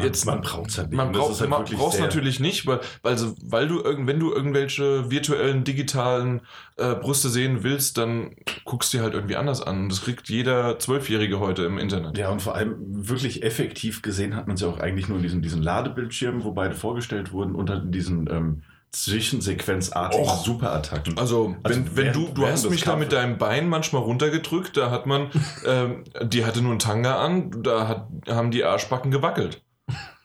Jetzt, 0.03 0.25
man 0.25 0.41
braucht 0.41 0.69
es 0.69 0.77
halt 0.77 0.89
nicht. 0.89 0.97
Man 0.97 1.11
braucht 1.11 1.31
ist 1.31 1.41
halt 1.41 1.49
man 1.49 1.65
natürlich 1.99 2.39
nicht, 2.39 2.65
weil, 2.65 2.79
weil, 3.01 3.17
so, 3.17 3.35
weil 3.43 3.67
du 3.67 3.81
irgend, 3.81 4.07
wenn 4.07 4.19
du 4.19 4.31
irgendwelche 4.33 5.09
virtuellen, 5.11 5.63
digitalen 5.63 6.41
äh, 6.77 6.95
Brüste 6.95 7.29
sehen 7.29 7.63
willst, 7.63 7.97
dann 7.97 8.35
guckst 8.65 8.93
du 8.93 8.97
dir 8.97 9.03
halt 9.03 9.13
irgendwie 9.13 9.35
anders 9.35 9.61
an. 9.61 9.89
Das 9.89 10.01
kriegt 10.01 10.29
jeder 10.29 10.79
Zwölfjährige 10.79 11.39
heute 11.39 11.63
im 11.63 11.77
Internet. 11.77 12.17
Ja, 12.17 12.29
und 12.29 12.41
vor 12.41 12.55
allem 12.55 12.75
wirklich 12.79 13.43
effektiv 13.43 14.01
gesehen 14.01 14.35
hat 14.35 14.47
man 14.47 14.55
es 14.55 14.61
ja 14.61 14.67
auch 14.67 14.79
eigentlich 14.79 15.07
nur 15.07 15.17
in 15.17 15.23
diesen, 15.23 15.41
diesen 15.41 15.61
Ladebildschirmen, 15.61 16.43
wo 16.43 16.51
beide 16.51 16.75
vorgestellt 16.75 17.31
wurden, 17.31 17.55
unter 17.55 17.79
diesen 17.79 18.29
ähm, 18.29 18.63
zwischensequenzartigen 18.91 20.25
Och. 20.25 20.43
Superattacken. 20.43 21.17
Also, 21.17 21.55
Also 21.63 21.79
wenn, 21.79 21.95
wenn 21.95 22.13
du, 22.13 22.29
du 22.29 22.47
hast 22.47 22.69
mich 22.69 22.83
da 22.83 22.95
mit 22.95 23.11
deinem 23.11 23.37
Bein 23.37 23.67
manchmal 23.69 24.01
runtergedrückt, 24.01 24.77
da 24.77 24.89
hat 24.89 25.05
man, 25.05 25.29
ähm, 25.65 26.03
die 26.23 26.45
hatte 26.45 26.61
nur 26.61 26.71
einen 26.71 26.79
Tanga 26.79 27.23
an, 27.23 27.51
da 27.63 27.87
hat, 27.87 28.07
haben 28.27 28.51
die 28.51 28.63
Arschbacken 28.63 29.11
gewackelt. 29.11 29.61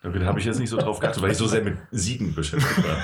Okay, 0.07 0.19
da 0.19 0.27
habe 0.27 0.39
ich 0.39 0.45
jetzt 0.45 0.59
nicht 0.59 0.69
so 0.71 0.77
drauf 0.77 1.01
geachtet, 1.01 1.23
weil 1.23 1.31
ich 1.33 1.39
so 1.39 1.47
sehr 1.47 1.63
mit 1.63 1.79
Siegen 1.91 2.35
beschäftigt 2.35 2.85
war. 2.87 2.99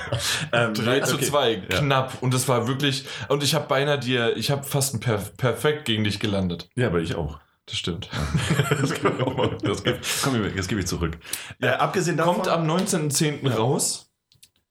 ähm, 0.69 0.75
3 0.75 1.01
zu 1.01 1.15
okay. 1.17 1.25
2, 1.25 1.53
Ja. 1.53 1.79
knapp. 1.79 2.19
Und 2.23 2.35
das 2.35 2.47
war 2.49 2.69
wirklich, 2.69 3.07
und 3.29 3.43
ich 3.43 3.55
habe 3.55 3.67
beinahe 3.69 3.99
dir, 3.99 4.37
ich 4.37 4.51
habe 4.51 4.63
fast 4.65 4.95
ein 4.95 5.01
Perf 5.01 5.37
perfekt 5.37 5.87
gegen 5.87 6.05
dich 6.05 6.21
gelandet. 6.21 6.69
Ja, 6.75 6.89
aber 6.89 7.01
ich 7.01 7.15
auch. 7.15 7.39
Das 7.67 7.77
stimmt. 7.79 8.11
Das, 8.81 8.93
kann 8.95 9.15
ich 9.17 9.23
auch 9.25 9.37
mal- 9.37 9.57
das, 9.63 9.83
gebe- 9.85 10.01
komm, 10.23 10.45
jetzt 10.57 10.69
gebe 10.69 10.81
ich 10.81 10.87
zurück. 10.87 11.19
Äh, 11.61 11.69
abgesehen 11.69 12.17
davon, 12.17 12.35
Kommt 12.37 12.49
am 12.49 12.69
19.10. 12.69 13.49
Ja. 13.49 13.55
raus. 13.57 14.07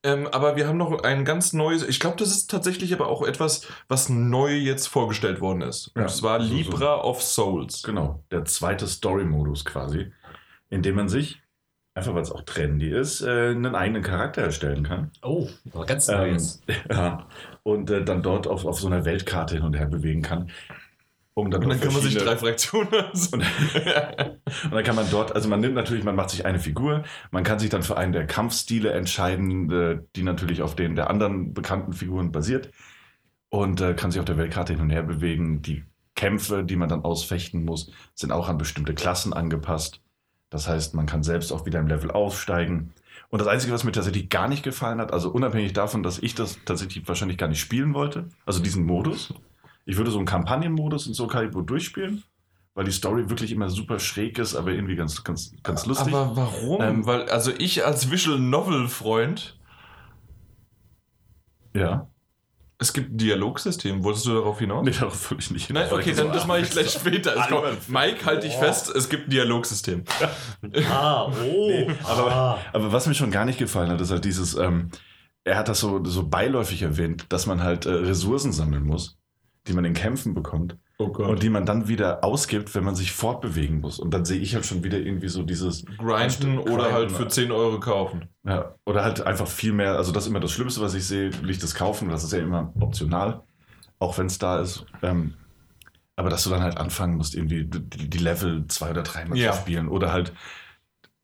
Ähm, 0.03 0.27
aber 0.27 0.55
wir 0.55 0.67
haben 0.67 0.77
noch 0.77 1.03
ein 1.03 1.25
ganz 1.25 1.51
neues, 1.51 1.83
ich 1.87 1.99
glaube, 1.99 2.15
das 2.17 2.29
ist 2.29 2.49
tatsächlich 2.49 2.93
aber 2.93 3.07
auch 3.07 3.21
etwas, 3.21 3.67
was 3.89 4.07
neu 4.07 4.53
jetzt 4.55 4.87
vorgestellt 4.87 5.41
worden 5.41 5.61
ist. 5.61 5.89
Und 5.95 6.03
Ja, 6.03 6.07
zwar 6.07 6.39
so- 6.41 6.47
so. 6.47 6.53
Libra 6.53 7.01
of 7.03 7.21
Souls. 7.21 7.83
genau, 7.83 8.23
der 8.31 8.45
zweite 8.45 8.87
Story-Modus 8.87 9.65
quasi, 9.65 10.11
in 10.69 10.81
dem 10.83 10.95
man 10.95 11.09
sich 11.09 11.41
einfach 11.99 12.15
weil 12.15 12.23
es 12.23 12.31
auch 12.31 12.41
trendy 12.41 12.89
ist, 12.89 13.21
äh, 13.21 13.49
einen 13.49 13.75
eigenen 13.75 14.01
Charakter 14.01 14.41
erstellen 14.41 14.83
kann. 14.83 15.11
Oh, 15.21 15.47
ganz 15.85 16.07
Ähm, 16.09 16.17
Neues. 16.17 16.61
ja, 16.89 17.27
und 17.63 17.89
äh, 17.89 18.03
dann 18.03 18.23
dort 18.23 18.47
auf, 18.47 18.65
auf 18.65 18.79
so 18.79 18.87
einer 18.87 19.05
Weltkarte 19.05 19.55
hin 19.55 19.63
und 19.63 19.75
her 19.75 19.85
bewegen 19.85 20.21
kann. 20.21 20.49
Um 21.33 21.51
dann 21.51 21.63
Und 21.63 21.69
dann 21.69 21.79
kann 21.79 21.93
man 21.93 22.01
sich 22.01 22.17
drei 22.17 22.35
Fraktionen. 22.35 22.89
Und, 22.91 23.33
und 23.33 24.71
dann 24.71 24.83
kann 24.83 24.95
man 24.95 25.09
dort, 25.09 25.33
also 25.33 25.47
man 25.47 25.59
nimmt 25.59 25.75
natürlich, 25.75 26.03
man 26.03 26.15
macht 26.15 26.31
sich 26.31 26.45
eine 26.45 26.59
Figur, 26.59 27.03
man 27.31 27.43
kann 27.43 27.59
sich 27.59 27.69
dann 27.69 27.83
für 27.83 27.97
einen 27.97 28.11
der 28.11 28.27
Kampfstile 28.27 28.91
entscheiden, 28.91 29.71
äh, 29.71 29.99
die 30.15 30.23
natürlich 30.23 30.61
auf 30.61 30.75
den 30.75 30.95
der 30.95 31.09
anderen 31.09 31.53
bekannten 31.53 31.93
Figuren 31.93 32.31
basiert 32.31 32.71
und 33.49 33.79
äh, 33.81 33.93
kann 33.93 34.11
sich 34.11 34.19
auf 34.19 34.25
der 34.25 34.37
Weltkarte 34.37 34.73
hin 34.73 34.81
und 34.81 34.89
her 34.89 35.03
bewegen. 35.03 35.61
Die 35.61 35.83
Kämpfe, 36.15 36.63
die 36.63 36.75
man 36.75 36.89
dann 36.89 37.05
ausfechten 37.05 37.63
muss, 37.63 37.91
sind 38.15 38.31
auch 38.31 38.49
an 38.49 38.57
bestimmte 38.57 38.93
Klassen 38.93 39.31
angepasst. 39.31 40.01
Das 40.49 40.67
heißt, 40.67 40.95
man 40.95 41.05
kann 41.05 41.23
selbst 41.23 41.51
auch 41.51 41.65
wieder 41.65 41.79
im 41.79 41.87
Level 41.87 42.11
aufsteigen. 42.11 42.93
Und 43.29 43.39
das 43.39 43.47
Einzige, 43.47 43.73
was 43.73 43.83
mir 43.83 43.91
tatsächlich 43.91 44.29
gar 44.29 44.47
nicht 44.47 44.63
gefallen 44.63 44.99
hat, 44.99 45.13
also 45.13 45.29
unabhängig 45.29 45.73
davon, 45.73 46.01
dass 46.01 46.19
ich 46.19 46.33
das 46.33 46.57
tatsächlich 46.65 47.07
wahrscheinlich 47.07 47.37
gar 47.37 47.47
nicht 47.47 47.59
spielen 47.59 47.93
wollte, 47.93 48.27
also 48.45 48.59
diesen 48.59 48.85
Modus, 48.85 49.33
ich 49.85 49.97
würde 49.97 50.11
so 50.11 50.17
einen 50.17 50.25
Kampagnenmodus 50.25 51.07
in 51.07 51.13
Soul 51.13 51.27
Calibur 51.27 51.63
durchspielen, 51.63 52.23
weil 52.73 52.85
die 52.85 52.91
Story 52.91 53.29
wirklich 53.29 53.51
immer 53.51 53.69
super 53.69 53.99
schräg 53.99 54.39
ist, 54.39 54.55
aber 54.55 54.71
irgendwie 54.71 54.95
ganz, 54.95 55.23
ganz, 55.23 55.53
ganz 55.63 55.85
lustig. 55.85 56.13
Aber 56.13 56.35
warum? 56.35 56.81
Ähm, 56.81 57.05
Weil, 57.05 57.29
also 57.29 57.51
ich 57.57 57.85
als 57.85 58.09
Visual 58.09 58.39
Novel-Freund, 58.39 59.59
ja. 61.73 62.07
Es 62.81 62.93
gibt 62.93 63.11
ein 63.11 63.17
Dialogsystem. 63.17 64.03
Wolltest 64.03 64.25
du 64.25 64.33
darauf 64.33 64.57
hinaus? 64.59 64.85
Nee, 64.85 64.91
darauf 64.91 65.29
würde 65.29 65.43
ich 65.43 65.51
nicht. 65.51 65.69
Nein, 65.69 65.87
okay, 65.91 66.13
dann 66.15 66.31
das 66.31 66.47
mache 66.47 66.61
ich 66.61 66.69
gleich 66.71 66.91
später. 66.91 67.31
Es 67.35 67.47
kommt, 67.47 67.65
Albern. 67.65 67.77
Mike, 67.87 68.25
halt 68.25 68.43
dich 68.43 68.53
fest, 68.55 68.89
es 68.95 69.09
gibt 69.09 69.27
ein 69.27 69.31
Dialogsystem. 69.31 70.03
Ah, 70.89 71.31
oh. 71.43 71.87
aber- 72.05 72.31
ah. 72.31 72.57
Aber 72.73 72.91
was 72.91 73.05
mir 73.07 73.13
schon 73.15 73.31
gar 73.31 73.45
nicht 73.45 73.59
gefallen 73.59 73.89
hat, 73.91 73.99
ist 74.01 74.11
halt 74.11 74.23
dieses, 74.25 74.55
ähm, 74.55 74.89
er 75.43 75.57
hat 75.57 75.67
das 75.67 75.79
so, 75.79 76.03
so 76.05 76.27
beiläufig 76.27 76.81
erwähnt, 76.81 77.25
dass 77.29 77.45
man 77.45 77.61
halt 77.63 77.85
äh, 77.85 77.91
Ressourcen 77.91 78.51
sammeln 78.53 78.83
muss, 78.85 79.17
die 79.67 79.73
man 79.73 79.85
in 79.85 79.93
Kämpfen 79.93 80.33
bekommt 80.33 80.77
Oh 81.01 81.05
und 81.05 81.41
die 81.41 81.49
man 81.49 81.65
dann 81.65 81.87
wieder 81.87 82.25
ausgibt, 82.25 82.75
wenn 82.75 82.83
man 82.83 82.93
sich 82.93 83.13
fortbewegen 83.13 83.79
muss. 83.79 83.99
Und 83.99 84.13
dann 84.13 84.25
sehe 84.25 84.37
ich 84.39 84.53
halt 84.53 84.65
schon 84.65 84.83
wieder 84.83 84.97
irgendwie 84.97 85.29
so 85.29 85.43
dieses, 85.43 85.85
Grinden 85.97 86.59
oder 86.59 86.83
Grinden. 86.83 86.93
halt 86.93 87.11
für 87.13 87.27
10 87.29 87.53
Euro 87.53 87.79
kaufen. 87.79 88.27
ja, 88.45 88.75
oder 88.85 89.03
halt 89.05 89.21
einfach 89.21 89.47
viel 89.47 89.71
mehr, 89.71 89.95
also 89.95 90.11
das 90.11 90.25
ist 90.25 90.29
immer 90.29 90.41
das 90.41 90.51
Schlimmste, 90.51 90.81
was 90.81 90.93
ich 90.95 91.05
sehe, 91.05 91.29
Licht 91.41 91.63
das 91.63 91.73
Kaufen, 91.73 92.09
das 92.09 92.25
ist 92.25 92.33
ja 92.33 92.39
immer 92.39 92.73
optional, 92.81 93.41
auch 93.99 94.17
wenn 94.17 94.25
es 94.25 94.39
da 94.39 94.59
ist. 94.59 94.85
Ähm, 95.01 95.35
aber 96.17 96.29
dass 96.29 96.43
du 96.43 96.49
dann 96.49 96.61
halt 96.63 96.77
anfangen 96.77 97.15
musst, 97.15 97.33
irgendwie 97.33 97.63
die, 97.63 98.09
die 98.09 98.17
Level 98.17 98.67
zwei 98.67 98.89
oder 98.89 99.03
dreimal 99.03 99.37
Ja. 99.37 99.53
zu 99.53 99.59
spielen 99.59 99.87
oder 99.87 100.11
halt 100.11 100.33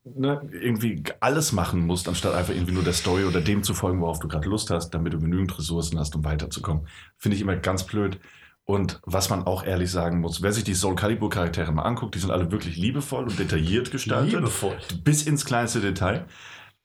ne, 0.05 0.41
irgendwie 0.53 1.03
alles 1.19 1.51
machen 1.51 1.85
musst, 1.85 2.07
anstatt 2.07 2.33
einfach 2.33 2.53
irgendwie 2.53 2.73
nur 2.73 2.83
der 2.83 2.93
Story 2.93 3.25
oder 3.25 3.41
dem 3.41 3.61
zu 3.61 3.73
folgen, 3.73 3.99
worauf 3.99 4.19
du 4.19 4.29
gerade 4.29 4.47
Lust 4.47 4.69
hast, 4.69 4.91
damit 4.91 5.11
du 5.11 5.19
genügend 5.19 5.57
Ressourcen 5.59 5.99
hast, 5.99 6.15
um 6.15 6.23
weiterzukommen. 6.23 6.87
Finde 7.17 7.35
ich 7.35 7.41
immer 7.41 7.57
ganz 7.57 7.83
blöd. 7.83 8.21
Und 8.67 8.99
was 9.05 9.29
man 9.29 9.43
auch 9.43 9.63
ehrlich 9.63 9.91
sagen 9.91 10.19
muss, 10.21 10.41
wer 10.41 10.51
sich 10.51 10.63
die 10.63 10.73
Soul 10.73 10.95
Calibur 10.95 11.29
Charaktere 11.29 11.71
mal 11.71 11.83
anguckt, 11.83 12.15
die 12.15 12.19
sind 12.19 12.31
alle 12.31 12.51
wirklich 12.51 12.77
liebevoll 12.77 13.25
und 13.25 13.37
detailliert 13.37 13.91
gestaltet. 13.91 14.33
Liebevoll. 14.33 14.75
Bis 15.03 15.23
ins 15.27 15.45
kleinste 15.45 15.81
Detail. 15.81 16.25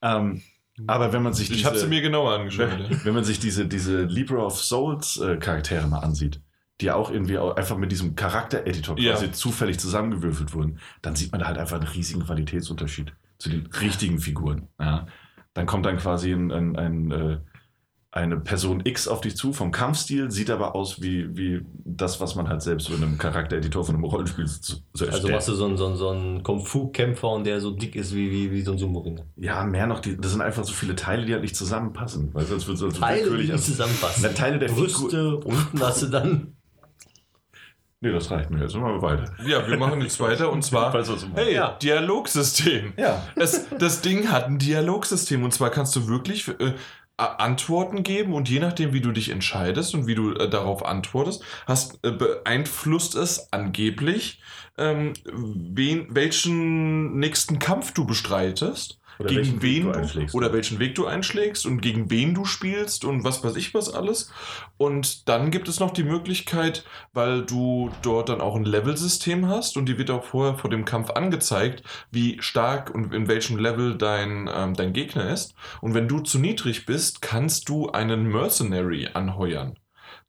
Ähm, 0.03 0.43
aber 0.87 1.12
wenn 1.14 1.23
man 1.23 1.33
sich 1.33 1.51
Ich 1.51 1.64
habe 1.64 1.77
sie 1.77 1.83
diese- 1.83 1.88
mir 1.88 2.03
genauer 2.03 2.33
angeschaut. 2.35 2.69
ja. 2.71 2.90
wenn, 2.90 3.05
wenn 3.07 3.14
man 3.14 3.25
sich 3.25 3.38
diese, 3.40 3.66
diese 3.66 4.03
Libra 4.05 4.43
of 4.45 4.61
Souls 4.62 5.19
äh, 5.19 5.37
Charaktere 5.38 5.87
mal 5.88 6.01
ansieht, 6.01 6.40
die 6.83 6.87
ja 6.87 6.95
auch 6.95 7.11
irgendwie 7.11 7.38
auch 7.38 7.57
einfach 7.57 7.77
mit 7.79 7.90
diesem 7.93 8.14
Charaktereditor 8.14 8.99
Ja. 8.99 9.12
quasi 9.12 9.33
zufällig 9.33 9.79
zusammengewürfelt 9.79 10.53
wurden, 10.55 10.79
dann 11.03 11.16
sieht 11.16 11.33
man 11.33 11.40
da 11.40 11.47
halt 11.49 11.59
einfach 11.59 11.79
einen 11.79 11.88
riesigen 11.88 12.25
Qualitätsunterschied 12.25 13.14
zu 13.38 13.49
den 13.49 13.66
richtigen 13.81 14.19
Figuren. 14.19 14.69
Ja. 14.79 15.07
Dann 15.55 15.66
kommt 15.66 15.85
dann 15.87 15.97
quasi 15.97 16.31
ein, 16.33 16.51
ein, 16.53 16.77
ein, 16.77 17.11
äh, 17.11 17.38
eine 18.12 18.38
Person 18.40 18.81
X 18.85 19.07
auf 19.07 19.20
dich 19.20 19.37
zu 19.37 19.53
vom 19.53 19.70
Kampfstil, 19.70 20.33
sieht 20.33 20.51
aber 20.51 20.75
aus 20.75 21.01
wie, 21.01 21.37
wie 21.37 21.64
das, 21.85 22.20
was 22.20 22.35
man 22.35 22.49
halt 22.49 22.61
selbst 22.61 22.88
so 22.88 22.94
in 22.94 23.05
einem 23.05 23.18
Charaktereditor 23.18 23.85
von 23.85 23.94
einem 23.94 24.03
Rollenspiel 24.03 24.49
so, 24.49 24.75
so 24.75 24.79
Also 24.92 25.07
erstellt. 25.07 25.33
machst 25.35 25.46
du 25.49 25.55
so 25.55 25.64
einen, 25.66 25.77
so 25.77 25.87
einen, 25.87 25.96
so 25.96 26.09
einen 26.09 26.42
Kung-Fu-Kämpfer 26.42 27.29
und 27.29 27.44
der 27.44 27.61
so 27.61 27.70
dick 27.70 27.94
ist 27.94 28.12
wie, 28.12 28.33
wie, 28.33 28.51
wie 28.51 28.62
so 28.62 28.73
ein 28.73 28.79
Sumo-Ringer. 28.79 29.27
ja, 29.37 29.62
mehr 29.62 29.87
noch, 29.87 30.01
die, 30.01 30.16
das 30.16 30.33
sind 30.33 30.40
einfach 30.40 30.64
so 30.64 30.73
viele 30.73 30.96
Teile, 30.96 31.25
die 31.25 31.33
halt 31.33 31.42
nicht 31.42 31.55
zusammenpassen. 31.55 32.35
Weil 32.35 32.46
sonst 32.46 32.66
wird 32.66 32.79
so 32.79 32.90
Teile, 32.90 33.18
die 33.18 33.23
willkürlich 33.27 33.53
nicht 33.53 33.64
zusammenpassen. 33.64 34.25
Na, 34.25 34.31
Teile 34.31 34.59
der 34.59 34.70
Figur. 34.70 34.87
Brüste, 34.87 35.37
unten 35.37 35.81
hast 35.81 36.03
du 36.03 36.07
dann. 36.07 36.57
Nee, 38.03 38.12
das 38.12 38.31
reicht 38.31 38.49
mir. 38.51 38.62
Jetzt 38.62 38.75
machen 38.75 38.94
wir 38.94 39.03
weiter. 39.03 39.31
Ja, 39.46 39.68
wir 39.68 39.77
machen 39.77 40.01
jetzt 40.01 40.18
weiter 40.20 40.51
und 40.51 40.64
zwar. 40.64 40.90
Hey, 41.35 41.55
Ja. 41.55 41.77
Dialogsystem. 41.83 42.94
Ja. 42.96 43.23
Das, 43.37 43.66
das 43.79 44.01
Ding 44.01 44.31
hat 44.33 44.46
ein 44.46 44.59
Dialogsystem 44.59 45.44
und 45.44 45.53
zwar 45.53 45.68
kannst 45.68 45.94
du 45.96 46.09
wirklich 46.09 46.49
äh, 46.49 46.73
Antworten 47.20 48.02
geben 48.02 48.35
und 48.35 48.48
je 48.48 48.61
nachdem, 48.61 48.92
wie 48.92 49.00
du 49.00 49.12
dich 49.12 49.30
entscheidest 49.30 49.94
und 49.94 50.06
wie 50.06 50.14
du 50.14 50.33
äh, 50.35 50.48
darauf 50.48 50.85
antwortest, 50.85 51.42
hast, 51.66 51.98
äh, 52.04 52.11
beeinflusst 52.11 53.14
es 53.14 53.52
angeblich, 53.52 54.42
ähm, 54.78 55.12
wen, 55.24 56.06
welchen 56.11 57.18
nächsten 57.18 57.59
Kampf 57.59 57.92
du 57.92 58.06
bestreitest. 58.06 59.00
Oder 59.20 59.28
gegen 59.28 59.62
wen 59.62 59.85
du 59.85 59.92
du, 59.92 59.98
einschlägst. 59.98 60.35
oder 60.35 60.52
welchen 60.52 60.78
Weg 60.78 60.94
du 60.94 61.06
einschlägst 61.06 61.66
und 61.66 61.80
gegen 61.80 62.11
wen 62.11 62.35
du 62.35 62.44
spielst 62.44 63.04
und 63.04 63.24
was 63.24 63.44
weiß 63.44 63.56
ich 63.56 63.74
was 63.74 63.92
alles. 63.92 64.33
Und 64.76 65.28
dann 65.28 65.50
gibt 65.50 65.68
es 65.68 65.80
noch 65.80 65.90
die 65.90 66.04
Möglichkeit, 66.04 66.85
weil 67.12 67.42
du 67.42 67.90
dort 68.02 68.28
dann 68.28 68.40
auch 68.40 68.56
ein 68.56 68.64
Level-System 68.64 69.48
hast 69.48 69.76
und 69.76 69.87
die 69.87 69.98
wird 69.98 70.11
auch 70.11 70.24
vorher 70.24 70.56
vor 70.56 70.70
dem 70.70 70.85
Kampf 70.85 71.11
angezeigt, 71.11 71.83
wie 72.11 72.40
stark 72.40 72.94
und 72.94 73.12
in 73.12 73.28
welchem 73.28 73.59
Level 73.59 73.96
dein, 73.96 74.48
ähm, 74.52 74.74
dein 74.74 74.92
Gegner 74.92 75.30
ist. 75.30 75.54
Und 75.80 75.94
wenn 75.94 76.09
du 76.09 76.20
zu 76.20 76.38
niedrig 76.38 76.87
bist, 76.87 77.22
kannst 77.22 77.68
du 77.68 77.90
einen 77.90 78.26
Mercenary 78.30 79.09
anheuern, 79.12 79.78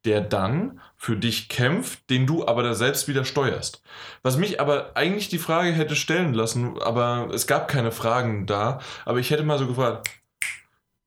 der 0.06 0.22
dann 0.22 0.80
für 0.96 1.16
dich 1.16 1.50
kämpft, 1.50 2.10
den 2.10 2.26
du 2.28 2.48
aber 2.48 2.64
da 2.64 2.74
selbst 2.74 3.08
wieder 3.08 3.26
steuerst. 3.26 3.84
Was 4.24 4.38
mich 4.38 4.60
aber 4.60 4.92
eigentlich 4.96 5.30
die 5.30 5.38
Frage 5.38 5.72
hätte 5.72 5.96
stellen 5.96 6.34
lassen, 6.34 6.82
aber 6.82 7.30
es 7.34 7.48
gab 7.48 7.68
keine 7.68 7.92
Fragen 7.92 8.46
da, 8.46 8.80
aber 9.06 9.20
ich 9.20 9.30
hätte 9.32 9.44
mal 9.44 9.60
so 9.60 9.68
gefragt, 9.68 10.10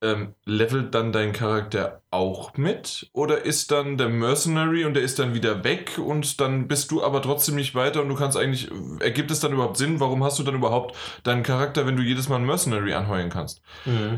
ähm, 0.04 0.34
levelt 0.44 0.94
dann 0.94 1.12
dein 1.12 1.32
Charakter 1.32 2.02
auch 2.10 2.56
mit? 2.56 3.08
Oder 3.12 3.44
ist 3.44 3.70
dann 3.70 3.96
der 3.98 4.08
Mercenary 4.08 4.84
und 4.84 4.94
der 4.94 5.02
ist 5.02 5.18
dann 5.18 5.34
wieder 5.34 5.64
weg 5.64 5.98
und 5.98 6.40
dann 6.40 6.68
bist 6.68 6.90
du 6.90 7.02
aber 7.02 7.22
trotzdem 7.22 7.56
nicht 7.56 7.74
weiter 7.74 8.02
und 8.02 8.08
du 8.08 8.14
kannst 8.14 8.36
eigentlich, 8.36 8.70
ergibt 9.00 9.30
es 9.30 9.40
dann 9.40 9.52
überhaupt 9.52 9.76
Sinn? 9.76 9.98
Warum 9.98 10.22
hast 10.22 10.38
du 10.38 10.42
dann 10.44 10.54
überhaupt 10.54 10.94
deinen 11.24 11.42
Charakter, 11.42 11.86
wenn 11.86 11.96
du 11.96 12.02
jedes 12.02 12.28
Mal 12.28 12.36
einen 12.36 12.46
Mercenary 12.46 12.92
anheuern 12.94 13.30
kannst? 13.30 13.62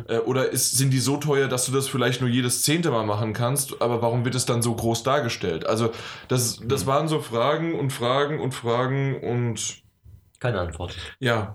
Äh, 0.09 0.19
oder 0.19 0.51
ist, 0.51 0.77
sind 0.77 0.91
die 0.91 0.99
so 0.99 1.17
teuer, 1.17 1.49
dass 1.49 1.67
du 1.67 1.73
das 1.73 1.89
vielleicht 1.89 2.21
nur 2.21 2.29
jedes 2.29 2.63
zehnte 2.63 2.91
Mal 2.91 3.07
machen 3.07 3.33
kannst, 3.33 3.81
aber 3.81 4.03
warum 4.03 4.25
wird 4.25 4.35
es 4.35 4.45
dann 4.45 4.61
so 4.63 4.75
groß 4.75 5.05
dargestellt? 5.05 5.67
Also, 5.67 5.93
das, 6.29 6.61
das 6.65 6.87
waren 6.87 7.09
so 7.09 7.21
Fragen 7.21 7.79
und 7.79 7.93
Fragen 7.93 8.41
und 8.41 8.55
Fragen 8.55 9.21
und 9.23 9.83
Keine 10.41 10.61
Antwort. 10.61 10.97
ja. 11.21 11.55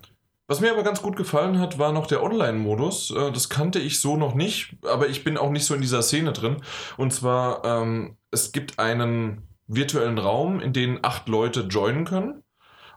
Was 0.51 0.59
mir 0.59 0.73
aber 0.73 0.83
ganz 0.83 1.01
gut 1.01 1.15
gefallen 1.15 1.59
hat, 1.59 1.79
war 1.79 1.93
noch 1.93 2.07
der 2.07 2.21
Online-Modus. 2.21 3.11
Äh, 3.11 3.31
Das 3.31 3.47
kannte 3.47 3.79
ich 3.79 4.01
so 4.01 4.17
noch 4.17 4.35
nicht, 4.35 4.75
aber 4.85 5.07
ich 5.07 5.23
bin 5.23 5.37
auch 5.37 5.49
nicht 5.49 5.63
so 5.63 5.73
in 5.73 5.79
dieser 5.79 6.01
Szene 6.01 6.33
drin. 6.33 6.57
Und 6.97 7.13
zwar, 7.13 7.63
ähm, 7.63 8.17
es 8.31 8.51
gibt 8.51 8.77
einen 8.77 9.47
virtuellen 9.67 10.17
Raum, 10.17 10.59
in 10.59 10.73
den 10.73 11.05
acht 11.05 11.29
Leute 11.29 11.61
joinen 11.69 12.03
können. 12.03 12.43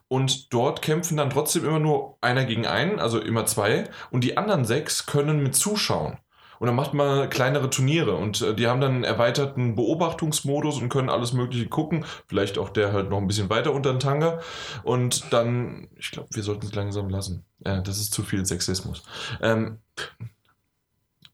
Und 0.09 0.53
dort 0.53 0.83
kämpfen 0.83 1.17
dann 1.17 1.31
trotzdem 1.31 1.64
immer 1.64 1.79
nur 1.79 2.19
einer 2.21 2.45
gegen 2.45 2.67
einen, 2.67 2.99
also 2.99 3.21
immer 3.21 3.47
zwei. 3.47 3.85
Und 4.11 4.25
die 4.25 4.37
anderen 4.37 4.64
sechs 4.64 5.07
können 5.07 5.40
mit 5.40 5.55
zuschauen. 5.55 6.19
Und 6.64 6.68
dann 6.68 6.77
macht 6.77 6.94
man 6.94 7.29
kleinere 7.29 7.68
Turniere 7.68 8.16
und 8.16 8.40
äh, 8.40 8.55
die 8.55 8.68
haben 8.68 8.81
dann 8.81 8.94
einen 8.94 9.05
erweiterten 9.05 9.74
Beobachtungsmodus 9.74 10.81
und 10.81 10.88
können 10.88 11.11
alles 11.11 11.35
Mögliche 11.35 11.68
gucken. 11.68 12.07
Vielleicht 12.27 12.57
auch 12.57 12.70
der 12.70 12.90
halt 12.94 13.11
noch 13.11 13.18
ein 13.18 13.27
bisschen 13.27 13.50
weiter 13.50 13.74
unter 13.74 13.92
den 13.92 14.00
Tanga. 14.00 14.40
Und 14.83 15.31
dann, 15.31 15.88
ich 15.96 16.11
glaube, 16.11 16.31
wir 16.33 16.42
sollten 16.42 16.64
es 16.64 16.74
langsam 16.74 17.11
lassen. 17.11 17.44
Äh, 17.64 17.83
das 17.83 17.98
ist 17.98 18.14
zu 18.14 18.22
viel 18.22 18.46
Sexismus. 18.46 19.03
Ähm, 19.42 19.81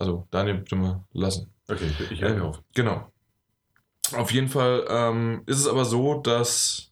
also, 0.00 0.26
Daniel, 0.32 0.56
bitte 0.56 0.74
mal 0.74 1.04
lassen. 1.12 1.54
Okay, 1.70 1.92
ich 2.10 2.20
höre 2.20 2.34
Ähm, 2.34 2.42
auf. 2.42 2.60
Genau. 2.74 3.12
Auf 4.16 4.32
jeden 4.32 4.48
Fall 4.48 4.84
ähm, 4.88 5.44
ist 5.46 5.60
es 5.60 5.68
aber 5.68 5.84
so, 5.84 6.14
dass, 6.14 6.90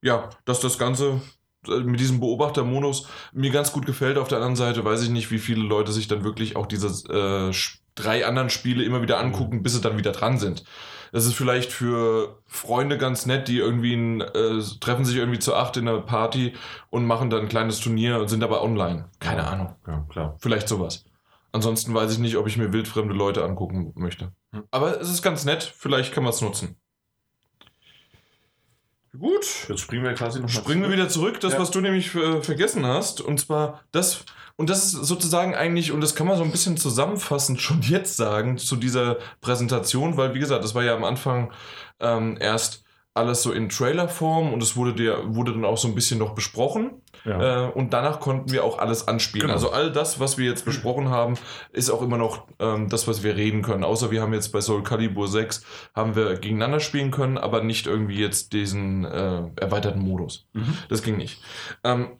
ja, 0.00 0.30
dass 0.46 0.60
das 0.60 0.78
Ganze 0.78 1.10
äh, 1.10 1.20
mit 1.68 2.00
diesem 2.00 2.20
Beobachtermodus 2.20 3.08
mir 3.32 3.50
ganz 3.50 3.72
gut 3.72 3.86
gefällt. 3.86 4.18
Auf 4.18 4.28
der 4.28 4.38
anderen 4.38 4.56
Seite 4.56 4.84
weiß 4.84 5.02
ich 5.02 5.10
nicht, 5.10 5.30
wie 5.30 5.38
viele 5.38 5.62
Leute 5.62 5.92
sich 5.92 6.08
dann 6.08 6.24
wirklich 6.24 6.56
auch 6.56 6.66
diese 6.66 6.88
äh, 7.12 7.52
drei 7.94 8.26
anderen 8.26 8.50
Spiele 8.50 8.84
immer 8.84 9.02
wieder 9.02 9.18
angucken, 9.18 9.62
bis 9.62 9.74
sie 9.74 9.80
dann 9.80 9.98
wieder 9.98 10.12
dran 10.12 10.38
sind. 10.38 10.64
Das 11.12 11.26
ist 11.26 11.34
vielleicht 11.34 11.70
für 11.70 12.40
Freunde 12.46 12.98
ganz 12.98 13.24
nett, 13.24 13.46
die 13.46 13.58
irgendwie 13.58 13.94
ein, 13.94 14.20
äh, 14.20 14.60
treffen 14.80 15.04
sich 15.04 15.16
irgendwie 15.16 15.38
zu 15.38 15.54
acht 15.54 15.76
in 15.76 15.86
einer 15.86 16.00
Party 16.00 16.54
und 16.90 17.06
machen 17.06 17.30
dann 17.30 17.42
ein 17.42 17.48
kleines 17.48 17.78
Turnier 17.78 18.18
und 18.18 18.28
sind 18.28 18.42
aber 18.42 18.64
online. 18.64 19.10
Keine 19.20 19.46
Ahnung. 19.46 19.76
Ja, 19.86 20.04
klar. 20.10 20.34
Vielleicht 20.40 20.68
sowas. 20.68 21.04
Ansonsten 21.52 21.94
weiß 21.94 22.12
ich 22.12 22.18
nicht, 22.18 22.36
ob 22.36 22.48
ich 22.48 22.56
mir 22.56 22.72
wildfremde 22.72 23.14
Leute 23.14 23.44
angucken 23.44 23.92
möchte. 23.94 24.32
Hm. 24.52 24.64
Aber 24.72 25.00
es 25.00 25.08
ist 25.08 25.22
ganz 25.22 25.44
nett, 25.44 25.62
vielleicht 25.62 26.12
kann 26.12 26.24
man 26.24 26.32
es 26.32 26.40
nutzen. 26.40 26.76
Gut. 29.18 29.46
Jetzt 29.68 29.80
springen 29.80 30.04
wir 30.04 30.14
quasi 30.14 30.40
noch 30.40 30.48
Springen 30.48 30.82
wir 30.82 30.90
wieder 30.90 31.08
zurück, 31.08 31.38
das, 31.40 31.52
Ja. 31.52 31.58
was 31.60 31.70
du 31.70 31.80
nämlich 31.80 32.14
äh, 32.14 32.42
vergessen 32.42 32.84
hast. 32.84 33.20
Und 33.20 33.38
zwar 33.38 33.82
das, 33.92 34.24
und 34.56 34.70
das 34.70 34.84
ist 34.84 34.92
sozusagen 34.92 35.54
eigentlich, 35.54 35.92
und 35.92 36.00
das 36.00 36.14
kann 36.14 36.26
man 36.26 36.36
so 36.36 36.42
ein 36.42 36.50
bisschen 36.50 36.76
zusammenfassend 36.76 37.60
schon 37.60 37.80
jetzt 37.82 38.16
sagen 38.16 38.58
zu 38.58 38.76
dieser 38.76 39.18
Präsentation, 39.40 40.16
weil 40.16 40.34
wie 40.34 40.40
gesagt, 40.40 40.64
das 40.64 40.74
war 40.74 40.82
ja 40.82 40.94
am 40.94 41.04
Anfang 41.04 41.52
ähm, 42.00 42.36
erst 42.40 42.82
alles 43.14 43.42
so 43.42 43.52
in 43.52 43.68
Trailerform 43.68 44.52
und 44.52 44.62
es 44.62 44.74
wurde, 44.76 44.92
dir, 44.92 45.22
wurde 45.34 45.52
dann 45.52 45.64
auch 45.64 45.78
so 45.78 45.86
ein 45.86 45.94
bisschen 45.94 46.18
noch 46.18 46.34
besprochen. 46.34 47.00
Ja. 47.24 47.68
Äh, 47.68 47.70
und 47.72 47.92
danach 47.92 48.20
konnten 48.20 48.52
wir 48.52 48.64
auch 48.64 48.78
alles 48.78 49.08
anspielen. 49.08 49.46
Genau. 49.46 49.54
Also 49.54 49.70
all 49.70 49.90
das, 49.90 50.20
was 50.20 50.36
wir 50.38 50.46
jetzt 50.46 50.64
besprochen 50.64 51.08
haben, 51.08 51.36
ist 51.72 51.90
auch 51.90 52.02
immer 52.02 52.18
noch 52.18 52.46
ähm, 52.58 52.88
das, 52.88 53.08
was 53.08 53.22
wir 53.22 53.36
reden 53.36 53.62
können. 53.62 53.84
Außer 53.84 54.10
wir 54.10 54.20
haben 54.20 54.34
jetzt 54.34 54.48
bei 54.52 54.60
Soul 54.60 54.82
Calibur 54.82 55.28
6 55.28 55.64
haben 55.94 56.14
wir 56.16 56.34
gegeneinander 56.36 56.80
spielen 56.80 57.10
können, 57.10 57.38
aber 57.38 57.62
nicht 57.62 57.86
irgendwie 57.86 58.18
jetzt 58.18 58.52
diesen 58.52 59.04
äh, 59.04 59.42
erweiterten 59.56 60.00
Modus. 60.00 60.46
Mhm. 60.52 60.76
Das 60.88 61.02
ging 61.02 61.16
nicht. 61.16 61.40
Ähm, 61.82 62.18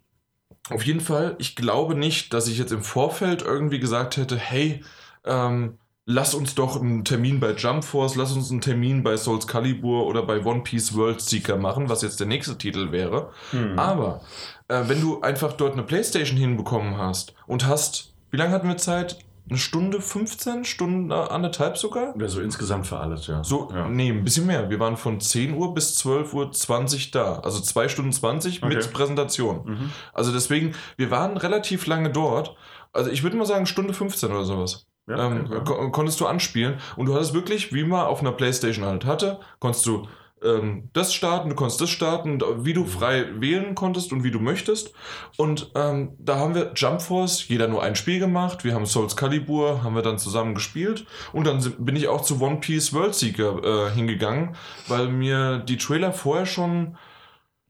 auf 0.70 0.84
jeden 0.84 1.00
Fall, 1.00 1.36
ich 1.38 1.56
glaube 1.56 1.94
nicht, 1.94 2.32
dass 2.32 2.48
ich 2.48 2.58
jetzt 2.58 2.72
im 2.72 2.82
Vorfeld 2.82 3.42
irgendwie 3.42 3.80
gesagt 3.80 4.16
hätte, 4.16 4.36
hey, 4.36 4.82
ähm, 5.24 5.78
lass 6.06 6.34
uns 6.34 6.54
doch 6.54 6.80
einen 6.80 7.04
Termin 7.04 7.40
bei 7.40 7.52
Jump 7.52 7.84
Force, 7.84 8.14
lass 8.16 8.32
uns 8.32 8.50
einen 8.50 8.60
Termin 8.60 9.02
bei 9.02 9.16
Souls 9.16 9.46
Calibur 9.46 10.06
oder 10.06 10.22
bei 10.22 10.44
One 10.44 10.62
Piece 10.62 10.94
World 10.94 11.20
Seeker 11.20 11.56
machen, 11.56 11.88
was 11.88 12.02
jetzt 12.02 12.20
der 12.20 12.26
nächste 12.26 12.58
Titel 12.58 12.92
wäre. 12.92 13.30
Mhm. 13.52 13.78
Aber 13.78 14.20
äh, 14.68 14.82
wenn 14.86 15.00
du 15.00 15.20
einfach 15.22 15.52
dort 15.54 15.72
eine 15.72 15.82
Playstation 15.82 16.38
hinbekommen 16.38 16.98
hast 16.98 17.34
und 17.46 17.66
hast, 17.66 18.14
wie 18.30 18.36
lange 18.36 18.52
hatten 18.52 18.68
wir 18.68 18.76
Zeit? 18.76 19.18
Eine 19.46 19.58
Stunde 19.58 20.00
15? 20.00 20.64
Stunde 20.64 21.30
anderthalb 21.30 21.76
sogar? 21.76 22.14
Ja, 22.18 22.28
so 22.28 22.40
insgesamt 22.40 22.86
für 22.86 22.98
alles, 22.98 23.26
ja. 23.26 23.44
So, 23.44 23.68
ja. 23.74 23.88
nee, 23.88 24.08
ein 24.10 24.24
bisschen 24.24 24.46
mehr. 24.46 24.70
Wir 24.70 24.80
waren 24.80 24.96
von 24.96 25.20
10 25.20 25.54
Uhr 25.54 25.74
bis 25.74 25.96
12 25.96 26.32
Uhr 26.32 26.50
20 26.50 27.10
da. 27.10 27.40
Also 27.40 27.60
2 27.60 27.88
Stunden 27.88 28.12
20 28.12 28.62
Okay. 28.62 28.74
mit 28.74 28.92
Präsentation. 28.94 29.60
Mhm. 29.66 29.90
Also 30.14 30.32
deswegen, 30.32 30.74
wir 30.96 31.10
waren 31.10 31.36
relativ 31.36 31.86
lange 31.86 32.08
dort. 32.08 32.56
Also 32.94 33.10
ich 33.10 33.22
würde 33.22 33.36
mal 33.36 33.44
sagen 33.44 33.66
Stunde 33.66 33.92
15 33.92 34.30
oder 34.30 34.44
sowas. 34.44 34.86
Ja, 35.06 35.26
ähm, 35.26 35.48
kon 35.64 35.92
konntest 35.92 36.20
du 36.20 36.26
anspielen. 36.26 36.78
Und 36.96 37.06
du 37.06 37.14
hattest 37.14 37.34
wirklich, 37.34 37.72
wie 37.74 37.84
man 37.84 38.06
auf 38.06 38.20
einer 38.20 38.32
Playstation 38.32 38.84
halt 38.86 39.04
hatte, 39.04 39.38
konntest 39.58 39.84
du 39.86 40.06
ähm, 40.42 40.90
das 40.92 41.14
starten, 41.14 41.48
du 41.48 41.54
konntest 41.54 41.80
das 41.80 41.90
starten, 41.90 42.40
wie 42.64 42.74
du 42.74 42.84
frei 42.84 43.26
wählen 43.40 43.74
konntest 43.74 44.12
und 44.12 44.24
wie 44.24 44.30
du 44.30 44.38
möchtest. 44.38 44.92
Und 45.36 45.70
ähm, 45.74 46.14
da 46.18 46.36
haben 46.36 46.54
wir 46.54 46.72
Jump 46.74 47.02
Force, 47.02 47.48
jeder 47.48 47.66
nur 47.68 47.82
ein 47.82 47.96
Spiel 47.96 48.18
gemacht. 48.18 48.64
Wir 48.64 48.74
haben 48.74 48.86
Souls 48.86 49.16
Calibur, 49.16 49.82
haben 49.82 49.94
wir 49.94 50.02
dann 50.02 50.18
zusammen 50.18 50.54
gespielt. 50.54 51.06
Und 51.32 51.46
dann 51.46 51.62
bin 51.78 51.96
ich 51.96 52.08
auch 52.08 52.22
zu 52.22 52.40
One 52.40 52.56
Piece 52.60 52.92
World 52.92 53.14
Seeker 53.14 53.88
äh, 53.88 53.90
hingegangen, 53.94 54.54
weil 54.86 55.08
mir 55.08 55.58
die 55.58 55.78
Trailer 55.78 56.12
vorher 56.12 56.46
schon, 56.46 56.96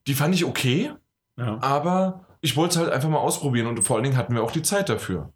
die 0.07 0.13
fand 0.13 0.35
ich 0.35 0.45
okay, 0.45 0.91
ja. 1.37 1.57
aber 1.61 2.25
ich 2.41 2.55
wollte 2.55 2.75
es 2.75 2.81
halt 2.83 2.93
einfach 2.93 3.09
mal 3.09 3.17
ausprobieren 3.19 3.67
und 3.67 3.81
vor 3.83 3.95
allen 3.95 4.03
Dingen 4.03 4.17
hatten 4.17 4.35
wir 4.35 4.43
auch 4.43 4.51
die 4.51 4.61
Zeit 4.61 4.89
dafür. 4.89 5.31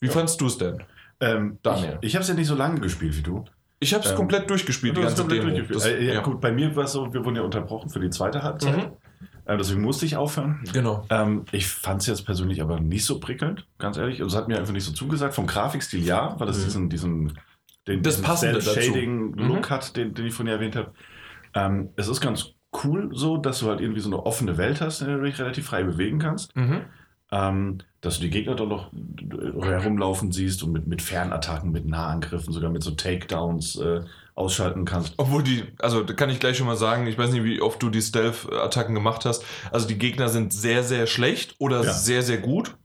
Wie 0.00 0.06
Ja. 0.06 0.12
fandst 0.12 0.40
du 0.40 0.46
es 0.46 0.58
denn? 0.58 0.82
Ähm, 1.20 1.58
Daniel. 1.62 1.98
Ich, 2.02 2.08
ich 2.08 2.14
habe 2.16 2.22
es 2.22 2.28
ja 2.28 2.34
nicht 2.34 2.46
so 2.46 2.54
lange 2.54 2.80
gespielt 2.80 3.16
wie 3.16 3.22
du. 3.22 3.44
Ich 3.78 3.92
habe 3.94 4.04
es 4.04 4.10
Ähm, 4.10 4.16
komplett 4.16 4.48
durchgespielt, 4.48 4.96
die 4.96 5.00
ganze 5.02 5.16
komplett 5.16 5.42
Demo. 5.42 5.50
durchgespielt. 5.50 5.76
Das, 5.80 5.86
äh, 5.86 6.04
ja, 6.06 6.14
ja. 6.14 6.20
Gut, 6.22 6.40
bei 6.40 6.50
mir 6.52 6.74
war 6.76 6.84
es 6.84 6.92
so, 6.92 7.12
wir 7.12 7.24
wurden 7.24 7.36
ja 7.36 7.42
unterbrochen 7.42 7.90
für 7.90 8.00
die 8.00 8.10
zweite 8.10 8.42
Halbzeit. 8.42 8.76
Mhm. 8.76 8.92
Äh, 9.44 9.56
deswegen 9.58 9.82
musste 9.82 10.06
ich 10.06 10.16
aufhören. 10.16 10.64
Genau. 10.72 11.04
Ähm, 11.10 11.44
ich 11.52 11.66
fand 11.68 12.00
es 12.00 12.06
jetzt 12.08 12.24
persönlich 12.24 12.60
aber 12.62 12.80
nicht 12.80 13.04
so 13.04 13.20
prickelnd, 13.20 13.66
ganz 13.78 13.96
ehrlich. 13.96 14.20
Also, 14.22 14.34
Es 14.36 14.40
hat 14.42 14.48
mir 14.48 14.58
einfach 14.58 14.72
nicht 14.72 14.84
so 14.84 14.92
zugesagt. 14.92 15.34
Vom 15.34 15.46
Grafikstil 15.46 16.02
ja, 16.04 16.34
weil 16.40 16.48
es 16.48 16.58
Mhm. 16.58 16.64
diesen, 16.64 16.88
diesen, 16.90 17.38
den, 17.86 18.02
Das 18.02 18.16
diesen. 18.20 18.36
Cell-Shading-Look 18.60 19.68
Mhm. 19.68 19.70
hat, 19.70 19.96
den, 19.96 20.14
den 20.14 20.26
ich 20.26 20.34
vorhin 20.34 20.52
erwähnt 20.52 20.74
habe. 20.76 20.92
Ähm, 21.54 21.90
es 21.96 22.08
ist 22.08 22.20
ganz 22.20 22.52
cool 22.84 23.10
so, 23.12 23.36
dass 23.36 23.60
du 23.60 23.68
halt 23.68 23.80
irgendwie 23.80 24.00
so 24.00 24.08
eine 24.08 24.24
offene 24.24 24.58
Welt 24.58 24.80
hast, 24.80 25.00
in 25.00 25.06
der 25.08 25.16
du 25.18 25.22
dich 25.24 25.38
relativ 25.38 25.66
frei 25.66 25.82
bewegen 25.82 26.18
kannst. 26.18 26.54
Mhm. 26.56 26.80
Ähm, 27.32 27.78
dass 28.00 28.16
du 28.16 28.22
die 28.22 28.30
Gegner 28.30 28.54
doch 28.54 28.68
noch 28.68 28.90
herumlaufen 29.64 30.30
siehst 30.30 30.62
und 30.62 30.70
mit, 30.72 30.86
mit 30.86 31.02
Fernattacken, 31.02 31.72
mit 31.72 31.84
Nahangriffen, 31.86 32.52
sogar 32.52 32.70
mit 32.70 32.84
so 32.84 32.92
Takedowns 32.92 33.76
äh, 33.76 34.02
ausschalten 34.36 34.84
kannst. 34.84 35.14
Obwohl 35.16 35.42
die, 35.42 35.64
also 35.80 36.02
da 36.04 36.14
kann 36.14 36.30
ich 36.30 36.38
gleich 36.38 36.56
schon 36.56 36.66
mal 36.66 36.76
sagen, 36.76 37.06
ich 37.08 37.18
weiß 37.18 37.32
nicht, 37.32 37.42
wie 37.42 37.60
oft 37.60 37.82
du 37.82 37.90
die 37.90 38.02
Stealth-Attacken 38.02 38.94
gemacht 38.94 39.24
hast. 39.24 39.44
Also 39.72 39.88
die 39.88 39.98
Gegner 39.98 40.28
sind 40.28 40.52
sehr, 40.52 40.84
sehr 40.84 41.06
schlecht 41.08 41.56
oder 41.58 41.82
Ja. 41.82 41.92
sehr, 41.92 42.22
sehr 42.22 42.38
gut. 42.38 42.76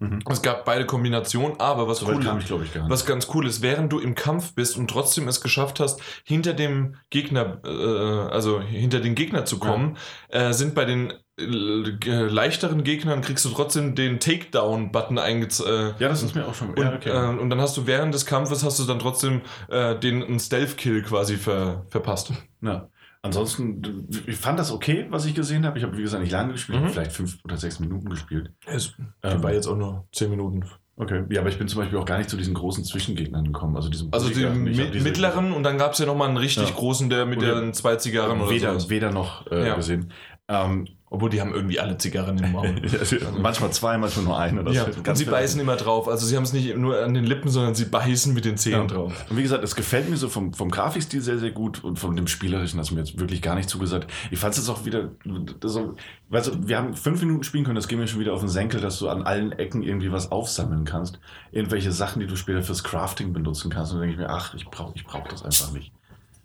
Mhm. 0.00 0.20
Es 0.30 0.40
gab 0.40 0.64
beide 0.64 0.86
Kombinationen, 0.86 1.60
aber 1.60 1.86
was 1.86 2.02
cool 2.02 2.20
kam 2.20 2.38
ich, 2.38 2.50
ich. 2.50 2.80
Was 2.88 3.04
ganz 3.04 3.28
cool 3.34 3.46
ist, 3.46 3.60
während 3.60 3.92
du 3.92 3.98
im 3.98 4.14
Kampf 4.14 4.54
bist 4.54 4.78
und 4.78 4.88
trotzdem 4.88 5.28
es 5.28 5.42
geschafft 5.42 5.78
hast, 5.78 6.00
hinter 6.24 6.54
dem 6.54 6.96
Gegner, 7.10 7.60
äh, 7.64 8.32
also 8.32 8.60
hinter 8.62 9.00
den 9.00 9.14
Gegner 9.14 9.44
zu 9.44 9.58
kommen, 9.58 9.98
äh, 10.30 10.52
sind 10.54 10.74
bei 10.74 10.86
den 10.86 11.12
äh, 11.38 11.42
leichteren 11.42 12.82
Gegnern 12.82 13.20
kriegst 13.20 13.44
du 13.44 13.50
trotzdem 13.50 13.94
den 13.94 14.20
Takedown-Button 14.20 15.18
eingezogen. 15.18 15.70
Äh, 15.70 16.02
ja, 16.02 16.08
das 16.08 16.22
ist 16.22 16.34
mir 16.34 16.46
auch 16.46 16.54
schon. 16.54 16.70
und, 16.70 16.78
ja, 16.78 16.94
okay. 16.94 17.10
äh, 17.10 17.38
und 17.38 17.50
dann 17.50 17.60
hast 17.60 17.76
du 17.76 17.86
während 17.86 18.14
des 18.14 18.24
Kampfes 18.24 18.64
hast 18.64 18.78
du 18.78 18.84
dann 18.84 19.00
trotzdem 19.00 19.42
äh, 19.68 19.98
den 19.98 20.40
Stealth-Kill 20.40 21.02
quasi 21.02 21.36
ver, 21.36 21.84
verpasst. 21.88 22.32
Ja. 22.62 22.88
Ansonsten, 23.22 24.08
ich 24.26 24.36
fand 24.36 24.58
das 24.58 24.72
okay, 24.72 25.06
was 25.10 25.26
ich 25.26 25.34
gesehen 25.34 25.66
habe. 25.66 25.76
Ich 25.78 25.84
habe, 25.84 25.96
wie 25.96 26.02
gesagt, 26.02 26.22
nicht 26.22 26.32
lange 26.32 26.52
gespielt, 26.52 26.80
Mhm. 26.82 26.88
vielleicht 26.88 27.12
fünf 27.12 27.38
oder 27.44 27.56
sechs 27.58 27.78
Minuten 27.78 28.08
gespielt. 28.08 28.50
Es 28.66 28.94
Ähm, 29.22 29.42
war 29.42 29.52
jetzt 29.52 29.66
auch 29.66 29.76
nur 29.76 30.06
10 30.12 30.30
Minuten. 30.30 30.64
Okay. 30.96 31.24
Ja, 31.30 31.40
aber 31.40 31.50
ich 31.50 31.58
bin 31.58 31.68
zum 31.68 31.80
Beispiel 31.80 31.98
auch 31.98 32.04
gar 32.04 32.18
nicht 32.18 32.28
zu 32.30 32.36
diesen 32.36 32.54
großen 32.54 32.84
Zwischengegnern 32.84 33.44
gekommen. 33.44 33.76
Also, 33.76 33.88
diesem 33.90 34.08
Also 34.12 34.28
den 34.30 34.64
mittleren 34.64 35.52
und 35.52 35.62
dann 35.62 35.78
gab 35.78 35.92
es 35.92 35.98
ja 35.98 36.06
nochmal 36.06 36.28
einen 36.28 36.36
richtig 36.38 36.68
Ja. 36.68 36.74
großen, 36.74 37.08
der 37.10 37.26
mit 37.26 37.40
den 37.42 37.72
zwei 37.74 37.96
Zigarren 37.96 38.40
oder 38.40 38.50
weder, 38.50 38.70
sowas. 38.72 38.90
weder 38.90 39.10
noch 39.10 39.46
äh, 39.50 39.66
Ja. 39.68 39.76
gesehen. 39.76 40.12
Ähm, 40.48 40.86
Obwohl 41.12 41.28
die 41.28 41.40
haben 41.40 41.52
irgendwie 41.52 41.80
alle 41.80 41.98
Zigarren 41.98 42.38
im 42.38 42.52
Maul. 42.52 42.72
manchmal 43.42 43.72
zwei, 43.72 43.98
manchmal 43.98 44.24
nur 44.24 44.38
eine. 44.38 44.62
Das 44.62 44.76
ja, 44.76 44.86
wird 44.86 44.98
und 44.98 45.02
ganz 45.02 45.18
sie 45.18 45.24
beißen 45.24 45.60
immer 45.60 45.74
drauf. 45.74 46.06
Also 46.06 46.24
sie 46.24 46.36
haben 46.36 46.44
es 46.44 46.52
nicht 46.52 46.76
nur 46.76 47.02
an 47.02 47.14
den 47.14 47.24
Lippen, 47.24 47.50
sondern 47.50 47.74
sie 47.74 47.86
beißen 47.86 48.32
mit 48.32 48.44
den 48.44 48.56
Zähnen 48.56 48.82
Ja. 48.82 48.86
drauf. 48.86 49.12
Und 49.28 49.36
wie 49.36 49.42
gesagt, 49.42 49.64
es 49.64 49.74
gefällt 49.74 50.08
mir 50.08 50.16
so 50.16 50.28
vom, 50.28 50.54
vom 50.54 50.70
Grafikstil 50.70 51.20
sehr, 51.20 51.38
sehr 51.38 51.50
gut 51.50 51.82
und 51.82 51.98
von 51.98 52.14
dem 52.14 52.28
Spielerischen 52.28 52.78
hast 52.78 52.90
du 52.90 52.94
mir 52.94 53.00
jetzt 53.00 53.18
wirklich 53.18 53.42
gar 53.42 53.56
nicht 53.56 53.68
zugesagt. 53.68 54.08
Ich 54.30 54.38
fand 54.38 54.52
es 54.54 54.58
jetzt 54.58 54.68
auch 54.68 54.84
wieder, 54.84 55.10
das 55.58 55.72
so, 55.72 55.96
weißt 56.28 56.46
du, 56.46 56.68
wir 56.68 56.78
haben 56.78 56.94
fünf 56.94 57.20
Minuten 57.20 57.42
spielen 57.42 57.64
können, 57.64 57.74
das 57.74 57.88
geht 57.88 57.98
mir 57.98 58.06
schon 58.06 58.20
wieder 58.20 58.32
auf 58.32 58.40
den 58.40 58.48
Senkel, 58.48 58.80
dass 58.80 59.00
du 59.00 59.08
an 59.08 59.22
allen 59.22 59.50
Ecken 59.50 59.82
irgendwie 59.82 60.12
was 60.12 60.30
aufsammeln 60.30 60.84
kannst. 60.84 61.18
Irgendwelche 61.50 61.90
Sachen, 61.90 62.20
die 62.20 62.28
du 62.28 62.36
später 62.36 62.62
fürs 62.62 62.84
Crafting 62.84 63.32
benutzen 63.32 63.68
kannst. 63.68 63.90
Und 63.92 63.98
dann 63.98 64.06
denke 64.06 64.22
ich 64.22 64.28
mir, 64.28 64.32
ach, 64.32 64.54
ich 64.54 64.64
brauche 64.66 64.92
ich 64.94 65.04
brauch 65.04 65.26
das 65.26 65.42
einfach 65.42 65.72
nicht. 65.72 65.92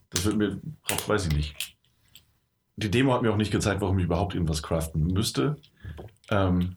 Das 0.09 0.25
wird 0.25 0.37
mir, 0.37 0.59
brauch, 0.87 1.07
weiß 1.07 1.27
ich 1.27 1.35
nicht. 1.35 1.74
Die 2.77 2.91
Demo 2.91 3.13
hat 3.13 3.21
mir 3.21 3.31
auch 3.31 3.37
nicht 3.37 3.51
gezeigt, 3.51 3.81
warum 3.81 3.97
ich 3.99 4.05
überhaupt 4.05 4.33
irgendwas 4.33 4.61
craften 4.61 5.05
müsste. 5.07 5.55
Ähm, 6.29 6.75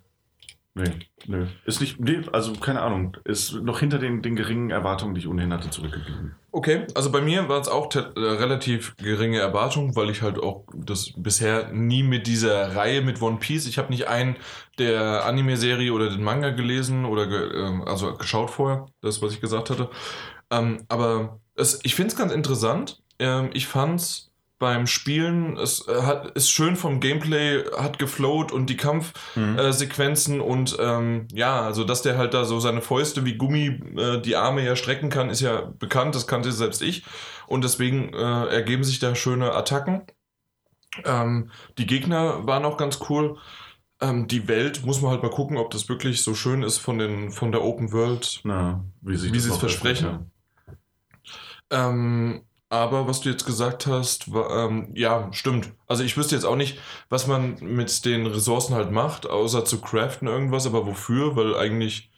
nee, 0.75 0.91
nee. 1.27 1.47
Ist 1.65 1.81
nicht, 1.81 1.99
nee, 1.99 2.21
also 2.33 2.53
keine 2.53 2.83
Ahnung. 2.83 3.17
Ist 3.25 3.55
noch 3.55 3.81
hinter 3.81 3.99
den, 3.99 4.23
den 4.23 4.37
geringen 4.37 4.71
Erwartungen, 4.71 5.15
die 5.15 5.21
ich 5.21 5.29
ohnehin 5.29 5.53
hatte, 5.53 5.71
zurückgeblieben. 5.71 6.37
Okay, 6.53 6.87
also 6.95 7.11
bei 7.11 7.21
mir 7.21 7.49
war 7.49 7.61
es 7.61 7.69
auch 7.69 7.93
äh, 7.95 7.99
relativ 7.99 8.97
geringe 8.97 9.39
Erwartung, 9.39 9.97
weil 9.97 10.09
ich 10.09 10.23
halt 10.23 10.39
auch 10.39 10.65
das 10.75 11.13
bisher 11.17 11.73
nie 11.73 12.03
mit 12.03 12.27
dieser 12.27 12.75
Reihe 12.75 13.03
mit 13.03 13.21
One 13.21 13.39
Piece, 13.39 13.67
ich 13.67 13.79
habe 13.79 13.91
nicht 13.91 14.09
einen 14.09 14.37
der 14.79 15.25
Anime-Serie 15.27 15.93
oder 15.93 16.11
den 16.11 16.23
Manga 16.23 16.51
gelesen 16.51 17.05
oder 17.05 17.27
ge, 17.27 17.51
ähm, 17.55 17.83
also 17.83 18.15
geschaut 18.15 18.51
vorher, 18.51 18.87
das 19.03 19.21
was 19.21 19.33
ich 19.33 19.41
gesagt 19.41 19.71
hatte. 19.71 19.91
Ähm, 20.51 20.85
aber 20.89 21.41
es, 21.55 21.81
ich 21.83 21.95
finde 21.95 22.13
es 22.13 22.19
ganz 22.19 22.33
interessant. 22.33 23.03
Ähm, 23.19 23.51
ich 23.53 23.67
fand 23.67 24.01
es 24.01 24.28
beim 24.59 24.87
Spielen, 24.87 25.57
es 25.57 25.87
äh, 25.87 26.03
hat, 26.03 26.33
ist 26.33 26.51
schön 26.51 26.77
vom 26.77 27.01
Gameplay, 27.01 27.65
hat 27.77 27.99
geflowt 27.99 28.51
und 28.51 28.69
die 28.69 28.77
Kampfsequenzen 28.77 29.59
äh, 29.59 29.73
Sequenzen 29.73 30.41
und 30.41 30.77
ähm, 30.81 31.29
ja, 31.33 31.63
also 31.63 31.85
dass 31.85 32.03
der 32.03 32.19
halt 32.19 32.35
da 32.35 32.45
so 32.45 32.59
seine 32.59 32.83
Fäuste 32.83 33.25
wie 33.25 33.37
Gummi 33.37 33.81
äh, 33.97 34.21
die 34.21 34.37
Arme 34.37 34.65
ja 34.65 34.75
strecken 34.75 35.11
kann, 35.11 35.31
ist 35.31 35.41
ja 35.41 35.73
bekannt, 35.79 36.15
das 36.15 36.27
kannte 36.27 36.51
selbst 36.53 36.83
ich 36.83 37.05
und 37.47 37.63
deswegen 37.63 38.13
äh, 38.13 38.47
ergeben 38.47 38.85
sich 38.85 38.99
da 38.99 39.15
schöne 39.15 39.53
Attacken. 39.53 40.03
Ähm, 41.05 41.51
die 41.79 41.87
Gegner 41.87 42.47
waren 42.47 42.65
auch 42.65 42.77
ganz 42.77 42.99
cool. 43.09 43.39
Ähm, 44.01 44.29
die 44.29 44.49
Welt 44.49 44.85
muss 44.85 45.01
man 45.01 45.11
halt 45.11 45.23
mal 45.23 45.31
gucken, 45.31 45.57
ob 45.57 45.71
das 45.71 45.89
wirklich 45.89 46.23
so 46.23 46.35
schön 46.35 46.63
ist 46.63 46.79
von, 46.79 46.99
den, 46.99 47.31
von 47.31 47.53
der 47.53 47.63
Open 47.63 47.93
World, 47.93 48.41
Na, 48.45 48.85
wie, 49.01 49.17
sie 49.17 49.29
es 49.37 49.57
versprechen. 49.57 50.07
öffnet, 50.07 50.79
Ähm, 51.71 52.43
aber 52.71 53.09
was 53.09 53.21
du 53.21 53.31
jetzt 53.31 53.47
gesagt 53.47 53.87
hast, 53.87 54.33
war, 54.33 54.67
ähm, 54.67 54.91
ja, 54.95 55.33
stimmt. 55.33 55.73
Also 55.87 56.05
ich 56.05 56.17
wüsste 56.17 56.35
jetzt 56.35 56.45
auch 56.45 56.57
nicht, 56.57 56.79
was 57.09 57.27
man 57.27 57.57
mit 57.61 58.05
den 58.05 58.27
Ressourcen 58.27 58.75
halt 58.75 58.91
macht, 58.91 59.27
außer 59.27 59.65
zu 59.65 59.81
craften 59.81 60.29
irgendwas, 60.29 60.67
aber 60.67 60.87
wofür, 60.87 61.35
weil 61.35 61.57
eigentlich, 61.57 62.11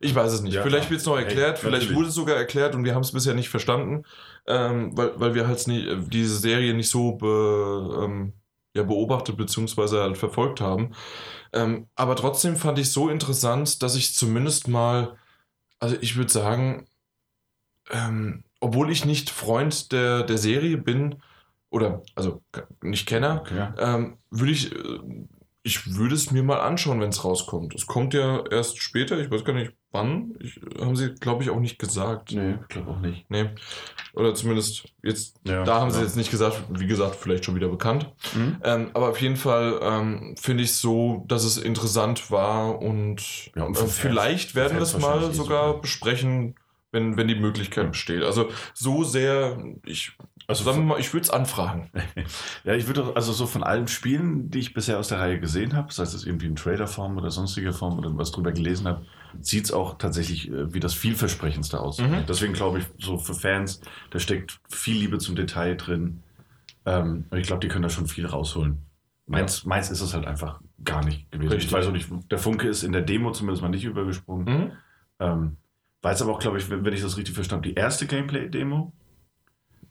ich 0.00 0.14
weiß 0.14 0.32
es 0.32 0.42
nicht. 0.42 0.54
Ja, 0.54 0.62
vielleicht 0.62 0.90
wird 0.90 1.00
es 1.00 1.06
noch 1.06 1.16
erklärt, 1.16 1.56
Ey, 1.56 1.62
vielleicht 1.62 1.94
wurde 1.94 2.08
es 2.08 2.14
sogar 2.14 2.36
erklärt 2.36 2.74
und 2.74 2.84
wir 2.84 2.94
haben 2.94 3.02
es 3.02 3.12
bisher 3.12 3.34
nicht 3.34 3.48
verstanden, 3.48 4.04
ähm, 4.46 4.96
weil, 4.96 5.18
weil 5.18 5.34
wir 5.34 5.48
halt 5.48 5.66
nie, 5.68 5.88
diese 6.08 6.36
Serie 6.36 6.74
nicht 6.74 6.90
so 6.90 7.12
be, 7.12 8.02
ähm, 8.04 8.34
ja, 8.76 8.82
beobachtet 8.82 9.36
bzw. 9.38 10.00
halt 10.00 10.18
verfolgt 10.18 10.60
haben. 10.60 10.92
Ähm, 11.54 11.88
aber 11.94 12.16
trotzdem 12.16 12.56
fand 12.56 12.78
ich 12.78 12.92
so 12.92 13.08
interessant, 13.08 13.82
dass 13.82 13.94
ich 13.94 14.14
zumindest 14.14 14.68
mal, 14.68 15.16
also 15.78 15.96
ich 16.00 16.16
würde 16.16 16.32
sagen, 16.32 16.88
ähm, 17.90 18.44
obwohl 18.60 18.90
ich 18.90 19.04
nicht 19.04 19.30
Freund 19.30 19.92
der, 19.92 20.22
der 20.22 20.38
Serie 20.38 20.76
bin 20.78 21.16
oder 21.70 22.02
also 22.14 22.42
nicht 22.82 23.06
Kenner, 23.06 23.40
Okay, 23.42 23.68
ähm, 23.78 24.18
würde 24.30 24.52
ich, 24.52 24.72
äh, 24.72 24.98
ich 25.64 25.94
würde 25.96 26.14
es 26.14 26.30
mir 26.30 26.42
mal 26.42 26.60
anschauen, 26.60 27.00
wenn 27.00 27.08
es 27.08 27.24
rauskommt. 27.24 27.74
Es 27.74 27.86
kommt 27.86 28.12
ja 28.12 28.44
erst 28.50 28.80
später, 28.80 29.18
ich 29.18 29.30
weiß 29.30 29.44
gar 29.44 29.54
nicht 29.54 29.72
wann. 29.90 30.34
Ich, 30.40 30.60
haben 30.78 30.94
sie, 30.94 31.14
glaube 31.14 31.42
ich, 31.42 31.48
auch 31.50 31.58
nicht 31.58 31.78
gesagt. 31.78 32.32
Nee, 32.32 32.58
ich 32.60 32.68
glaube 32.68 32.90
auch 32.90 33.00
nicht. 33.00 33.24
Nee. 33.30 33.48
Oder 34.12 34.34
zumindest 34.34 34.92
jetzt, 35.02 35.40
Ja, 35.46 35.64
da 35.64 35.80
haben 35.80 35.90
sie 35.90 35.98
ja. 36.00 36.04
jetzt 36.04 36.16
nicht 36.16 36.30
gesagt, 36.30 36.62
wie 36.68 36.86
gesagt, 36.86 37.16
vielleicht 37.16 37.46
schon 37.46 37.54
wieder 37.54 37.68
bekannt. 37.68 38.12
Mhm. 38.34 38.58
Ähm, 38.62 38.90
aber 38.92 39.08
auf 39.08 39.20
jeden 39.22 39.36
Fall 39.36 39.80
ähm, 39.82 40.34
finde 40.38 40.64
ich 40.64 40.70
es 40.70 40.80
so, 40.80 41.24
dass 41.28 41.44
es 41.44 41.56
interessant 41.56 42.30
war 42.30 42.78
und, 42.80 43.50
Ja, 43.56 43.64
und 43.64 43.78
äh, 43.78 43.86
vielleicht 43.86 44.54
werden 44.54 44.76
wir 44.76 44.82
es 44.82 44.98
mal 44.98 45.22
eh 45.22 45.32
sogar 45.32 45.80
besprechen, 45.80 46.56
wenn, 46.94 47.18
wenn 47.18 47.28
die 47.28 47.34
Möglichkeit 47.34 47.90
besteht. 47.90 48.22
Also 48.22 48.48
so 48.72 49.04
sehr, 49.04 49.58
ich, 49.84 50.12
Also 50.46 50.64
sagen 50.64 50.78
wir 50.78 50.84
mal, 50.84 51.00
ich 51.00 51.12
würde 51.12 51.24
es 51.24 51.30
anfragen. 51.30 51.90
Ja, 52.64 52.74
ich 52.74 52.86
würde 52.86 53.12
also 53.14 53.32
so 53.32 53.46
von 53.46 53.62
allen 53.62 53.88
Spielen, 53.88 54.50
die 54.50 54.60
ich 54.60 54.72
bisher 54.72 54.98
aus 54.98 55.08
der 55.08 55.18
Reihe 55.18 55.38
gesehen 55.38 55.74
habe, 55.74 55.92
sei 55.92 56.04
es 56.04 56.24
irgendwie 56.24 56.46
in 56.46 56.56
Trailerform 56.56 57.18
oder 57.18 57.30
sonstiger 57.30 57.74
Form 57.74 57.98
oder 57.98 58.16
was 58.16 58.30
drüber 58.30 58.52
gelesen 58.52 58.86
habe, 58.86 59.04
sieht 59.40 59.64
es 59.66 59.72
auch 59.72 59.98
tatsächlich 59.98 60.50
äh, 60.50 60.72
wie 60.72 60.80
das 60.80 60.94
vielversprechendste 60.94 61.80
aus. 61.80 61.98
Mhm. 61.98 62.24
Deswegen 62.26 62.54
glaube 62.54 62.78
ich, 62.78 62.86
so 62.98 63.18
für 63.18 63.34
Fans, 63.34 63.80
da 64.10 64.18
steckt 64.18 64.58
viel 64.70 64.96
Liebe 64.96 65.18
zum 65.18 65.36
Detail 65.36 65.76
drin. 65.76 66.22
Ähm, 66.86 67.26
und 67.28 67.38
ich 67.38 67.46
glaube, 67.46 67.60
die 67.60 67.68
können 67.68 67.82
da 67.82 67.90
schon 67.90 68.06
viel 68.06 68.24
rausholen. 68.26 68.78
Meins, 69.26 69.64
meins 69.64 69.90
ist 69.90 70.02
es 70.02 70.14
halt 70.14 70.26
einfach 70.26 70.60
gar 70.84 71.04
nicht 71.04 71.30
gewesen. 71.30 71.50
Richtig. 71.50 71.70
Ich 71.70 71.72
weiß 71.72 71.86
auch 71.86 71.92
nicht, 71.92 72.08
der 72.30 72.38
Funke 72.38 72.68
ist 72.68 72.82
in 72.82 72.92
der 72.92 73.00
Demo 73.00 73.32
zumindest 73.32 73.62
mal 73.62 73.70
nicht 73.70 73.84
übergesprungen. 73.84 74.44
Mhm. 74.44 74.72
Ähm, 75.18 75.56
war 76.04 76.10
jetzt 76.12 76.22
aber 76.22 76.32
auch, 76.32 76.38
glaube 76.38 76.58
ich, 76.58 76.68
wenn 76.70 76.92
ich 76.92 77.02
das 77.02 77.16
richtig 77.16 77.34
verstanden 77.34 77.64
habe, 77.64 77.74
die 77.74 77.80
erste 77.80 78.06
Gameplay-Demo. 78.06 78.92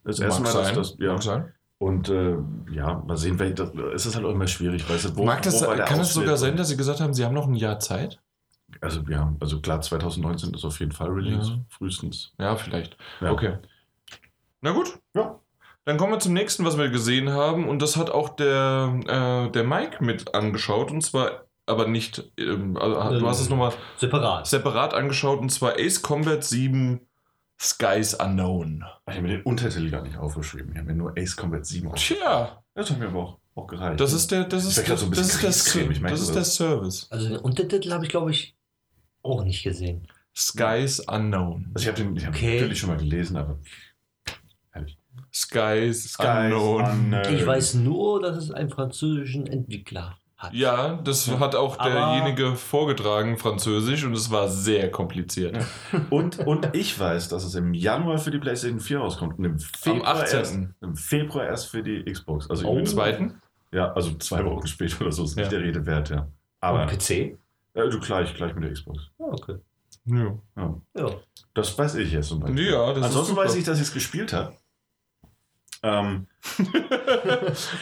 Das 0.03 0.19
erste 0.19 0.41
Mag 0.43 0.53
Mal, 0.53 0.59
dass 0.59 0.67
sein. 0.67 0.75
das, 0.75 0.95
ja, 0.99 1.13
Mag 1.13 1.23
sein. 1.23 1.53
und 1.79 2.09
äh, 2.09 2.35
ja, 2.71 3.01
mal 3.07 3.17
sehen, 3.17 3.39
weil 3.39 3.53
das, 3.53 3.71
es 3.95 4.05
ist 4.05 4.15
halt 4.15 4.25
auch 4.25 4.31
immer 4.31 4.47
schwierig, 4.47 4.89
weißt 4.89 5.05
du, 5.05 5.15
wo, 5.17 5.25
Mag 5.25 5.41
das, 5.41 5.61
kann 5.61 5.99
es 5.99 6.13
sogar 6.13 6.37
sein, 6.37 6.55
dass 6.57 6.67
sie 6.69 6.77
gesagt 6.77 6.99
haben, 6.99 7.13
sie 7.13 7.25
haben 7.25 7.33
noch 7.33 7.47
ein 7.47 7.55
Jahr 7.55 7.79
Zeit? 7.79 8.19
Also 8.81 9.01
ja, 9.09 9.33
also 9.39 9.59
klar, 9.61 9.81
2019 9.81 10.53
ist 10.53 10.65
auf 10.65 10.79
jeden 10.79 10.91
Fall 10.91 11.09
Release, 11.09 11.51
Ja. 11.51 11.59
frühestens. 11.69 12.33
Ja, 12.39 12.55
vielleicht. 12.55 12.97
Ja. 13.21 13.31
Okay. 13.31 13.57
Na 14.61 14.71
gut. 14.71 14.99
Ja. 15.15 15.39
Dann 15.85 15.97
kommen 15.97 16.13
wir 16.13 16.19
zum 16.19 16.33
nächsten, 16.33 16.63
was 16.65 16.77
wir 16.77 16.89
gesehen 16.89 17.29
haben. 17.29 17.67
Und 17.67 17.81
das 17.81 17.97
hat 17.97 18.09
auch 18.09 18.29
der, 18.29 18.99
äh, 19.05 19.51
der 19.51 19.63
Mike 19.63 20.03
mit 20.03 20.33
angeschaut. 20.33 20.91
Und 20.91 21.01
zwar 21.01 21.45
aber 21.65 21.87
nicht, 21.87 22.23
ähm, 22.37 22.77
also, 22.77 23.19
du 23.19 23.27
hast 23.27 23.39
es 23.41 23.49
nochmal 23.49 23.73
Separat. 23.97 24.47
separat 24.47 24.93
angeschaut. 24.93 25.39
Und 25.39 25.49
zwar 25.49 25.73
Ace 25.79 26.01
Combat 26.01 26.43
7 26.43 26.99
Skies 27.59 28.15
Unknown. 28.15 28.83
Ich 29.07 29.13
habe 29.15 29.21
mir 29.21 29.37
den 29.37 29.43
Untertitel 29.43 29.89
gar 29.89 30.01
nicht 30.01 30.17
aufgeschrieben. 30.17 30.71
Ich 30.73 30.77
habe 30.77 30.87
mir 30.87 30.95
nur 30.95 31.13
Ace 31.17 31.35
Combat 31.35 31.65
7 31.65 31.87
aufgeschrieben. 31.87 32.23
Tja, 32.23 32.63
Das 32.73 32.89
hat 32.89 32.99
mir 32.99 33.07
aber 33.07 33.19
auch, 33.19 33.37
auch 33.55 33.67
gereicht. 33.67 33.99
das 33.99 34.11
ist 34.13 34.31
der, 34.31 34.43
das 34.45 34.63
Ich 34.69 34.77
ist, 34.77 34.85
grad 34.85 34.99
so 34.99 35.09
das 35.09 35.19
ist, 35.19 35.33
der, 35.41 35.49
griesgrämig, 35.49 35.97
Ser- 35.97 36.01
merkst 36.03 36.21
das 36.21 36.27
ist 36.29 36.33
der 36.35 36.41
das? 36.41 36.55
Service. 36.55 37.07
Also 37.11 37.29
den 37.29 37.37
Untertitel 37.37 37.91
habe 37.91 38.03
ich, 38.03 38.09
glaube 38.09 38.31
ich, 38.31 38.55
auch 39.21 39.43
nicht 39.45 39.63
gesehen. 39.63 40.07
Skies 40.35 40.99
Unknown. 41.01 41.71
Also 41.73 41.83
ich 41.83 41.87
habe 41.95 42.03
den 42.03 42.17
ich 42.17 42.25
hab 42.25 42.33
Okay. 42.35 42.55
natürlich 42.55 42.79
schon 42.79 42.89
mal 42.89 42.97
gelesen, 42.97 43.37
aber 43.37 43.59
herrlich. 44.71 44.97
Skies, 45.31 46.11
Skies 46.13 46.25
Unknown. 46.27 46.83
Unknown. 46.83 47.33
Ich 47.35 47.45
weiß 47.45 47.75
nur, 47.75 48.21
dass 48.21 48.35
es 48.37 48.51
einen 48.51 48.69
französischen 48.69 49.47
Entwickler 49.47 50.17
hat. 50.43 50.53
Ja, 50.53 50.99
das 51.03 51.27
hat 51.39 51.55
auch 51.55 51.79
Aber- 51.79 51.89
derjenige 51.89 52.55
vorgetragen, 52.55 53.37
Französisch, 53.37 54.03
und 54.05 54.13
es 54.13 54.29
war 54.31 54.47
sehr 54.49 54.91
kompliziert. 54.91 55.57
Und, 56.09 56.39
und 56.39 56.69
ich 56.75 56.99
weiß, 56.99 57.29
dass 57.29 57.43
es 57.43 57.55
im 57.55 57.73
Januar 57.73 58.17
für 58.17 58.31
die 58.31 58.37
PlayStation 58.39 58.79
4 58.79 58.99
rauskommt 58.99 59.39
und 59.39 59.45
im 59.45 59.59
Februar, 59.59 60.15
18.. 60.23 60.39
Erst, 60.39 60.59
im 60.81 60.95
Februar 60.95 61.45
erst 61.45 61.69
für 61.69 61.81
die 61.83 62.03
Xbox. 62.03 62.49
Also 62.49 62.67
Oh. 62.67 62.77
Im 62.77 62.85
zweiten? 62.85 63.41
Ja, 63.71 63.91
also 63.93 64.13
zwei 64.15 64.45
Wochen 64.45 64.67
später 64.67 65.01
oder 65.01 65.11
so 65.11 65.23
ist 65.23 65.35
nicht 65.35 65.45
Ja. 65.51 65.57
der 65.57 65.61
Rede 65.67 65.85
wert, 65.85 66.09
ja. 66.11 66.19
Und 66.21 66.27
Aber 66.61 66.85
PC? 66.85 67.09
äh, 67.09 67.89
du 67.89 67.99
gleich, 67.99 68.33
gleich 68.35 68.53
mit 68.53 68.63
der 68.65 68.71
Xbox. 68.73 69.09
Ah, 69.19 69.23
okay. 69.31 69.55
Ja. 70.05 70.33
Ja. 70.57 70.75
Ja. 70.95 71.09
Das 71.53 71.77
weiß 71.77 71.95
ich 71.95 72.11
jetzt 72.11 72.27
zum 72.27 72.39
Beispiel. 72.39 72.71
Ja, 72.71 72.83
Ansonsten 72.85 73.35
weiß 73.35 73.55
ich, 73.55 73.63
dass 73.63 73.77
ich 73.77 73.83
es 73.87 73.93
gespielt 73.93 74.33
habe. 74.33 74.53
Ähm, 75.83 76.27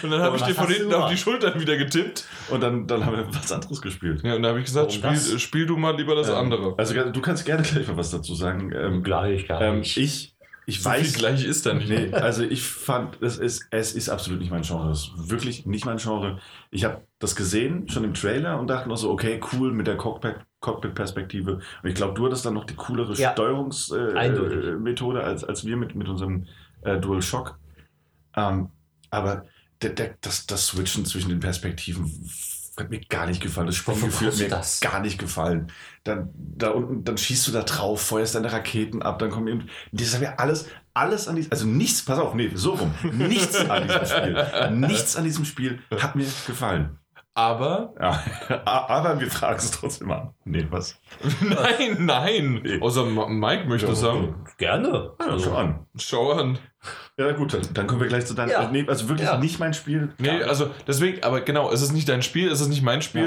Und 0.03 0.11
dann 0.11 0.21
habe 0.21 0.35
ich 0.37 0.43
dir 0.43 0.55
von 0.55 0.67
hinten 0.67 0.93
auf 0.93 1.09
die 1.09 1.17
Schultern 1.17 1.59
wieder 1.59 1.77
getippt. 1.77 2.25
und 2.49 2.61
dann, 2.61 2.87
dann 2.87 3.05
haben 3.05 3.15
wir 3.17 3.27
was 3.33 3.51
anderes 3.51 3.81
gespielt. 3.81 4.21
Ja, 4.23 4.35
und 4.35 4.41
dann 4.43 4.49
habe 4.51 4.59
ich 4.59 4.65
gesagt, 4.65 4.87
Warum 5.03 5.15
spiel, 5.15 5.33
das? 5.33 5.41
spiel 5.41 5.65
du 5.65 5.77
mal 5.77 5.95
lieber 5.95 6.15
das 6.15 6.29
Ähm, 6.29 6.35
andere. 6.35 6.73
Also 6.77 6.93
du 6.93 7.21
kannst 7.21 7.45
gerne 7.45 7.63
gleich 7.63 7.87
mal 7.87 7.97
was 7.97 8.11
dazu 8.11 8.33
sagen. 8.35 8.71
Ähm, 8.75 9.03
Gleich, 9.03 9.47
gar 9.47 9.61
ähm, 9.61 9.79
nicht. 9.79 9.97
ich, 9.97 10.35
ich 10.67 10.81
So 10.81 10.89
viel 10.89 11.01
weiß, 11.01 11.13
gleich 11.13 11.45
ist 11.45 11.65
da 11.65 11.73
nicht. 11.73 11.89
Nee, 11.89 12.11
also 12.13 12.43
ich 12.43 12.61
fand, 12.63 13.21
es 13.21 13.37
ist, 13.37 13.67
es 13.71 13.93
ist 13.93 14.09
absolut 14.09 14.39
nicht 14.39 14.51
mein 14.51 14.61
Genre. 14.63 14.91
Es 14.91 14.99
ist 15.15 15.29
wirklich 15.29 15.65
nicht 15.65 15.85
mein 15.85 15.97
Genre. 15.97 16.39
Ich 16.71 16.83
habe 16.85 17.01
das 17.19 17.35
gesehen, 17.35 17.87
schon 17.89 18.03
im 18.03 18.13
Trailer 18.13 18.59
und 18.59 18.67
dachte 18.67 18.89
noch 18.89 18.97
so, 18.97 19.11
okay, 19.11 19.39
cool 19.53 19.71
mit 19.73 19.85
der 19.87 19.97
Cockpit- 19.97 20.39
Cockpit-Perspektive. 20.59 21.53
Und 21.83 21.89
ich 21.89 21.95
glaube, 21.95 22.13
du 22.13 22.25
hattest 22.25 22.45
dann 22.45 22.53
noch 22.53 22.65
die 22.65 22.75
coolere 22.75 23.13
Ja, 23.15 23.31
Steuerungsmethode 23.31 25.19
äh, 25.19 25.23
als, 25.23 25.43
als 25.43 25.65
wir 25.65 25.75
mit, 25.77 25.95
mit 25.95 26.07
unserem 26.07 26.45
äh, 26.83 26.99
Dual 26.99 27.21
Shock. 27.21 27.57
Ähm, 28.35 28.69
aber 29.09 29.45
der, 29.81 29.91
der, 29.91 30.15
das, 30.21 30.45
das 30.45 30.67
Switchen 30.67 31.05
zwischen 31.05 31.29
den 31.29 31.39
Perspektiven 31.39 32.29
hat 32.79 32.89
mir 32.89 33.01
gar 33.01 33.27
nicht 33.27 33.41
gefallen. 33.41 33.67
Das 33.67 33.75
Sprunggefühl 33.75 34.31
hat 34.31 34.37
mir 34.37 34.49
das? 34.49 34.79
gar 34.79 34.99
nicht 35.01 35.19
gefallen. 35.19 35.71
Dann, 36.03 36.29
da 36.35 36.69
unten, 36.69 37.03
dann 37.03 37.17
schießt 37.17 37.47
du 37.47 37.51
da 37.51 37.63
drauf, 37.63 38.01
feuerst 38.01 38.35
deine 38.35 38.51
Raketen 38.51 39.01
ab, 39.01 39.19
dann 39.19 39.29
kommen 39.29 39.47
eben. 39.47 39.67
Das 39.91 40.19
mir 40.19 40.39
alles, 40.39 40.67
alles 40.93 41.27
an 41.27 41.35
diesem, 41.35 41.51
also 41.51 41.65
nichts, 41.67 42.03
pass 42.03 42.19
auf, 42.19 42.33
nee, 42.33 42.51
so 42.53 42.73
rum. 42.73 42.93
Nichts 43.13 43.55
an 43.57 43.87
diesem 43.87 44.05
Spiel. 44.05 44.71
Nichts 44.71 45.15
an 45.15 45.23
diesem 45.23 45.45
Spiel 45.45 45.79
hat 45.99 46.15
mir 46.15 46.25
gefallen. 46.47 46.97
Aber, 47.33 47.93
Ja, 47.99 48.21
aber 48.65 49.19
wir 49.21 49.31
fragen 49.31 49.57
es 49.57 49.71
trotzdem 49.71 50.11
an. 50.11 50.33
Nee, 50.43 50.67
was? 50.69 50.99
nein, 51.41 52.05
nein. 52.05 52.59
Nee. 52.63 52.81
Außer 52.81 53.05
Mike 53.05 53.67
möchte 53.69 53.87
Ja, 53.87 53.95
sagen, 53.95 54.43
Gerne. 54.57 55.13
Ja, 55.19 55.39
schau 55.39 55.55
an. 55.55 55.85
schau 55.97 56.31
an. 56.33 56.59
Ja, 57.19 57.31
gut, 57.33 57.53
dann, 57.53 57.61
dann 57.73 57.87
kommen 57.87 58.01
wir 58.01 58.07
gleich 58.07 58.25
zu 58.25 58.33
deinem. 58.33 58.49
Ja. 58.49 58.69
Nee, 58.71 58.85
also 58.87 59.07
wirklich 59.09 59.27
Ja. 59.27 59.37
nicht 59.37 59.59
mein 59.59 59.73
Spiel. 59.73 60.09
Nee, 60.17 60.41
also 60.43 60.71
deswegen, 60.87 61.21
aber 61.23 61.41
genau, 61.41 61.71
es 61.71 61.81
ist 61.81 61.91
nicht 61.91 62.07
dein 62.09 62.23
Spiel, 62.23 62.49
es 62.49 62.61
ist 62.61 62.69
nicht 62.69 62.81
mein 62.81 63.01
Spiel. 63.01 63.23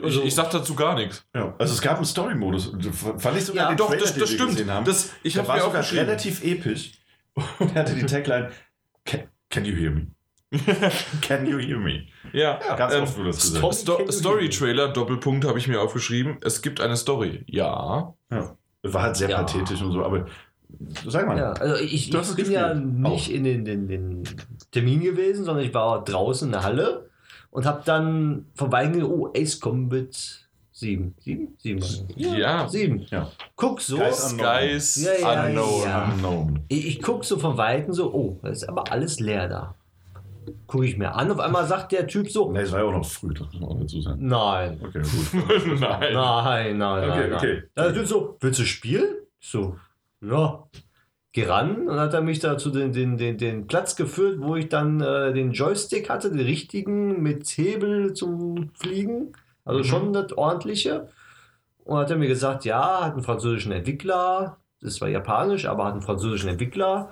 Äh, 0.00 0.04
Also- 0.04 0.20
ich, 0.20 0.28
ich 0.28 0.34
sag 0.34 0.50
dazu 0.50 0.74
gar 0.74 0.94
nichts. 0.94 1.24
ja. 1.34 1.54
also 1.58 1.72
es 1.72 1.80
gab 1.80 1.96
einen 1.96 2.04
Story-Modus. 2.04 2.72
Fand 3.18 3.36
ich 3.38 3.44
sogar 3.44 3.64
Ja, 3.64 3.68
den 3.70 3.78
Doch, 3.78 3.88
Trailer, 3.88 4.02
das, 4.02 4.14
das 4.16 4.30
stimmt. 4.30 4.50
gesehen 4.50 4.70
haben. 4.70 4.84
Das, 4.84 5.10
ich 5.22 5.32
der 5.32 5.42
habe 5.42 5.48
war 5.48 5.56
mir 5.56 5.82
sogar 5.82 5.92
relativ 5.92 6.44
episch 6.44 6.92
und 7.58 7.74
hatte 7.74 7.94
die 7.94 8.06
Tagline: 8.06 8.50
can, 9.04 9.20
can 9.50 9.64
you 9.64 9.74
hear 9.74 9.90
me? 9.90 10.06
can 11.22 11.46
you 11.46 11.58
hear 11.58 11.78
me? 11.78 12.06
Ja, 12.34 12.60
Ganz 12.76 12.94
ähm, 12.94 13.02
oft 13.04 13.16
wurde 13.16 13.28
das 13.28 13.40
gesagt. 13.40 13.74
Sto 13.74 13.96
Can 13.96 14.06
you 14.06 14.12
Story 14.12 14.42
hear 14.42 14.50
Trailer, 14.50 14.88
Doppelpunkt 14.88 15.46
habe 15.46 15.58
ich 15.58 15.66
mir 15.66 15.80
aufgeschrieben. 15.80 16.36
Es 16.42 16.60
gibt 16.62 16.80
eine 16.80 16.96
Story. 16.96 17.42
Ja. 17.46 18.14
Ja. 18.30 18.56
War 18.82 19.02
halt 19.02 19.16
sehr 19.16 19.30
Ja. 19.30 19.38
pathetisch 19.38 19.80
und 19.80 19.92
so, 19.92 20.04
aber 20.04 20.26
sag 21.06 21.26
mal. 21.26 21.36
Ja, 21.38 21.52
also 21.52 21.76
ich, 21.76 21.94
ich 21.94 22.10
bin 22.36 22.50
ja 22.50 22.72
gespielt. 22.72 22.98
nicht 22.98 23.30
in 23.32 23.44
den, 23.44 23.64
den, 23.64 23.88
den 23.88 24.22
Termin 24.70 25.00
gewesen, 25.00 25.44
sondern 25.44 25.64
ich 25.64 25.74
war 25.74 26.04
draußen 26.04 26.48
in 26.48 26.52
der 26.52 26.62
Halle 26.64 27.08
und 27.50 27.66
habe 27.66 27.82
dann 27.84 28.46
vorbeigegangen, 28.54 29.06
oh, 29.06 29.30
Ace 29.36 29.60
Combat 29.60 30.08
7. 30.74 31.14
7? 31.20 31.54
7. 31.58 31.82
Ja. 32.16 32.66
7. 32.68 33.06
Ja. 33.10 33.30
Guck 33.56 33.80
so. 33.80 33.96
Skies 33.98 34.30
Skies 34.30 35.04
Ja, 35.04 35.12
ja, 35.34 35.46
Unknown. 35.46 35.82
ja. 35.84 36.12
Unknown. 36.12 36.60
Ich, 36.68 36.86
ich 36.86 37.02
guck 37.02 37.24
so 37.24 37.38
von 37.38 37.56
Weitem 37.56 37.92
so, 37.92 38.12
oh, 38.12 38.38
das 38.42 38.62
ist 38.62 38.68
aber 38.68 38.90
alles 38.90 39.20
leer 39.20 39.48
da. 39.48 39.74
Gucke 40.66 40.86
ich 40.86 40.96
mir 40.98 41.14
an, 41.14 41.30
auf 41.30 41.38
einmal 41.38 41.66
sagt 41.68 41.92
der 41.92 42.08
Typ 42.08 42.28
so, 42.28 42.50
Nee, 42.50 42.60
es 42.62 42.72
war 42.72 42.80
ja 42.80 42.86
auch 42.86 42.92
noch 42.92 43.04
früh, 43.06 43.32
das 43.32 43.42
muss 43.52 43.60
man 43.60 43.68
auch 43.70 43.78
dazu 43.80 44.00
sagen. 44.00 44.26
nein, 44.26 44.80
Okay, 44.82 45.02
gut. 45.02 45.80
Nein. 45.80 46.12
nein, 46.14 46.14
nein, 46.14 47.10
Okay, 47.10 47.20
nein, 47.20 47.30
nein. 47.30 47.32
okay. 47.34 47.62
Da 47.76 47.84
der 47.84 47.94
Typ 47.94 48.06
so, 48.08 48.36
willst 48.40 48.58
du 48.58 48.64
spielen? 48.64 49.14
So, 49.38 49.76
ja. 50.22 50.68
Geh 51.32 51.44
ran 51.46 51.88
und 51.88 51.98
hat 51.98 52.12
er 52.14 52.20
mich 52.22 52.40
da 52.40 52.58
zu 52.58 52.70
den, 52.70 52.92
den, 52.92 53.16
den, 53.16 53.38
den 53.38 53.66
Platz 53.66 53.96
geführt, 53.96 54.38
wo 54.40 54.56
ich 54.56 54.68
dann 54.68 55.00
äh, 55.00 55.32
den 55.32 55.52
Joystick 55.52 56.10
hatte, 56.10 56.30
den 56.30 56.40
richtigen 56.40 57.22
mit 57.22 57.48
Hebel 57.48 58.12
zum 58.14 58.70
Fliegen. 58.74 59.32
Also 59.64 59.80
Mhm. 59.80 59.84
schon 59.84 60.12
das 60.12 60.32
ordentliche. 60.32 61.08
Und 61.84 61.98
hat 61.98 62.10
er 62.10 62.18
mir 62.18 62.28
gesagt, 62.28 62.64
ja, 62.64 63.04
hat 63.04 63.14
einen 63.14 63.22
französischen 63.24 63.72
Entwickler. 63.72 64.58
Das 64.80 65.00
war 65.00 65.08
japanisch, 65.08 65.66
aber 65.66 65.84
hat 65.86 65.92
einen 65.94 66.02
französischen 66.02 66.50
Entwickler. 66.50 67.10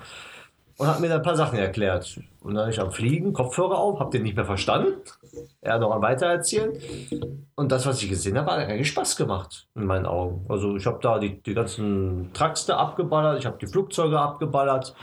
Und 0.80 0.86
hat 0.86 0.98
mir 0.98 1.10
da 1.10 1.16
ein 1.16 1.22
paar 1.22 1.36
Sachen 1.36 1.58
erklärt. 1.58 2.18
Und 2.40 2.54
dann 2.54 2.70
ich 2.70 2.80
am 2.80 2.90
Fliegen, 2.90 3.34
Kopfhörer 3.34 3.76
auf, 3.76 4.00
hab 4.00 4.12
den 4.12 4.22
nicht 4.22 4.34
mehr 4.34 4.46
verstanden. 4.46 4.94
Er 5.60 5.78
noch 5.78 5.90
am 5.90 6.00
Weitererzählen. 6.00 6.72
Und 7.54 7.70
das, 7.70 7.84
was 7.84 8.02
ich 8.02 8.08
gesehen 8.08 8.38
habe, 8.38 8.50
hat 8.50 8.60
eigentlich 8.60 8.88
Spaß 8.88 9.16
gemacht, 9.16 9.66
in 9.74 9.84
meinen 9.84 10.06
Augen. 10.06 10.46
Also 10.48 10.76
ich 10.76 10.86
habe 10.86 10.98
da 11.02 11.18
die, 11.18 11.42
die 11.42 11.52
ganzen 11.52 12.30
Trucks 12.32 12.64
da 12.64 12.78
abgeballert, 12.78 13.38
ich 13.38 13.44
habe 13.44 13.58
die 13.60 13.66
Flugzeuge 13.66 14.18
abgeballert. 14.18 14.94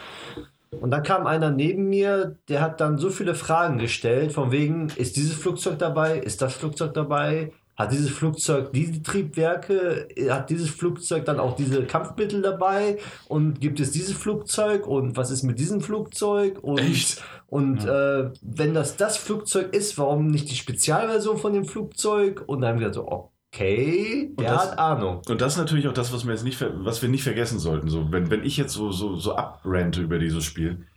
Und 0.72 0.90
dann 0.90 1.04
kam 1.04 1.28
einer 1.28 1.52
neben 1.52 1.90
mir, 1.90 2.38
der 2.50 2.62
hat 2.62 2.82
dann 2.82 2.98
so 2.98 3.12
viele 3.12 3.36
Fragen 3.36 3.78
gestellt, 3.78 4.32
von 4.32 4.52
wegen, 4.52 4.88
ist 4.96 5.16
dieses 5.16 5.36
Flugzeug 5.36 5.78
dabei, 5.78 6.18
ist 6.18 6.42
das 6.42 6.56
Flugzeug 6.56 6.96
dabei, 6.96 7.52
Hat 7.78 7.92
dieses 7.92 8.10
Flugzeug 8.10 8.74
diese 8.74 9.04
Triebwerke? 9.04 10.08
Hat 10.30 10.50
dieses 10.50 10.70
Flugzeug 10.70 11.26
dann 11.26 11.40
auch 11.40 11.56
diese 11.56 11.84
Kampfmittel 11.84 12.42
dabei? 12.42 12.98
Und 13.28 13.62
gibt 13.62 13.80
es 13.80 13.92
dieses 13.92 14.14
Flugzeug? 14.18 14.88
Und 14.88 15.16
was 15.16 15.30
ist 15.30 15.44
mit 15.44 15.60
diesem 15.60 15.80
Flugzeug? 15.82 16.58
Und, 16.64 16.80
Echt? 16.80 17.24
Und 17.46 17.86
äh, 17.86 18.32
wenn 18.42 18.74
das 18.74 18.98
das 18.98 19.18
Flugzeug 19.18 19.74
ist, 19.76 19.98
warum 20.00 20.28
nicht 20.28 20.50
die 20.50 20.56
Spezialversion 20.56 21.38
von 21.38 21.54
dem 21.54 21.66
Flugzeug? 21.66 22.44
Und 22.48 22.62
dann 22.62 22.74
haben 22.74 22.80
wir 22.80 22.92
so, 22.92 23.08
okay, 23.54 24.34
der 24.40 24.54
das- 24.56 24.72
hat 24.72 24.80
Ahnung. 24.80 25.22
Und 25.30 25.40
das 25.42 25.54
ist 25.54 25.60
natürlich 25.60 25.88
auch 25.88 25.94
das, 25.94 26.12
was 26.12 26.26
wir 26.26 26.34
jetzt 26.34 26.44
nicht, 26.44 26.58
ver- 26.58 26.74
was 26.84 27.02
wir 27.02 27.10
nicht 27.10 27.24
vergessen 27.24 27.60
sollten. 27.60 27.90
So, 27.90 28.12
wenn, 28.12 28.30
wenn 28.32 28.44
ich 28.44 28.58
jetzt 28.58 28.74
so, 28.74 28.92
so, 28.92 29.16
so 29.18 29.36
abrante 29.36 30.02
über 30.02 30.20
dieses 30.20 30.44
Spiel, 30.44 30.88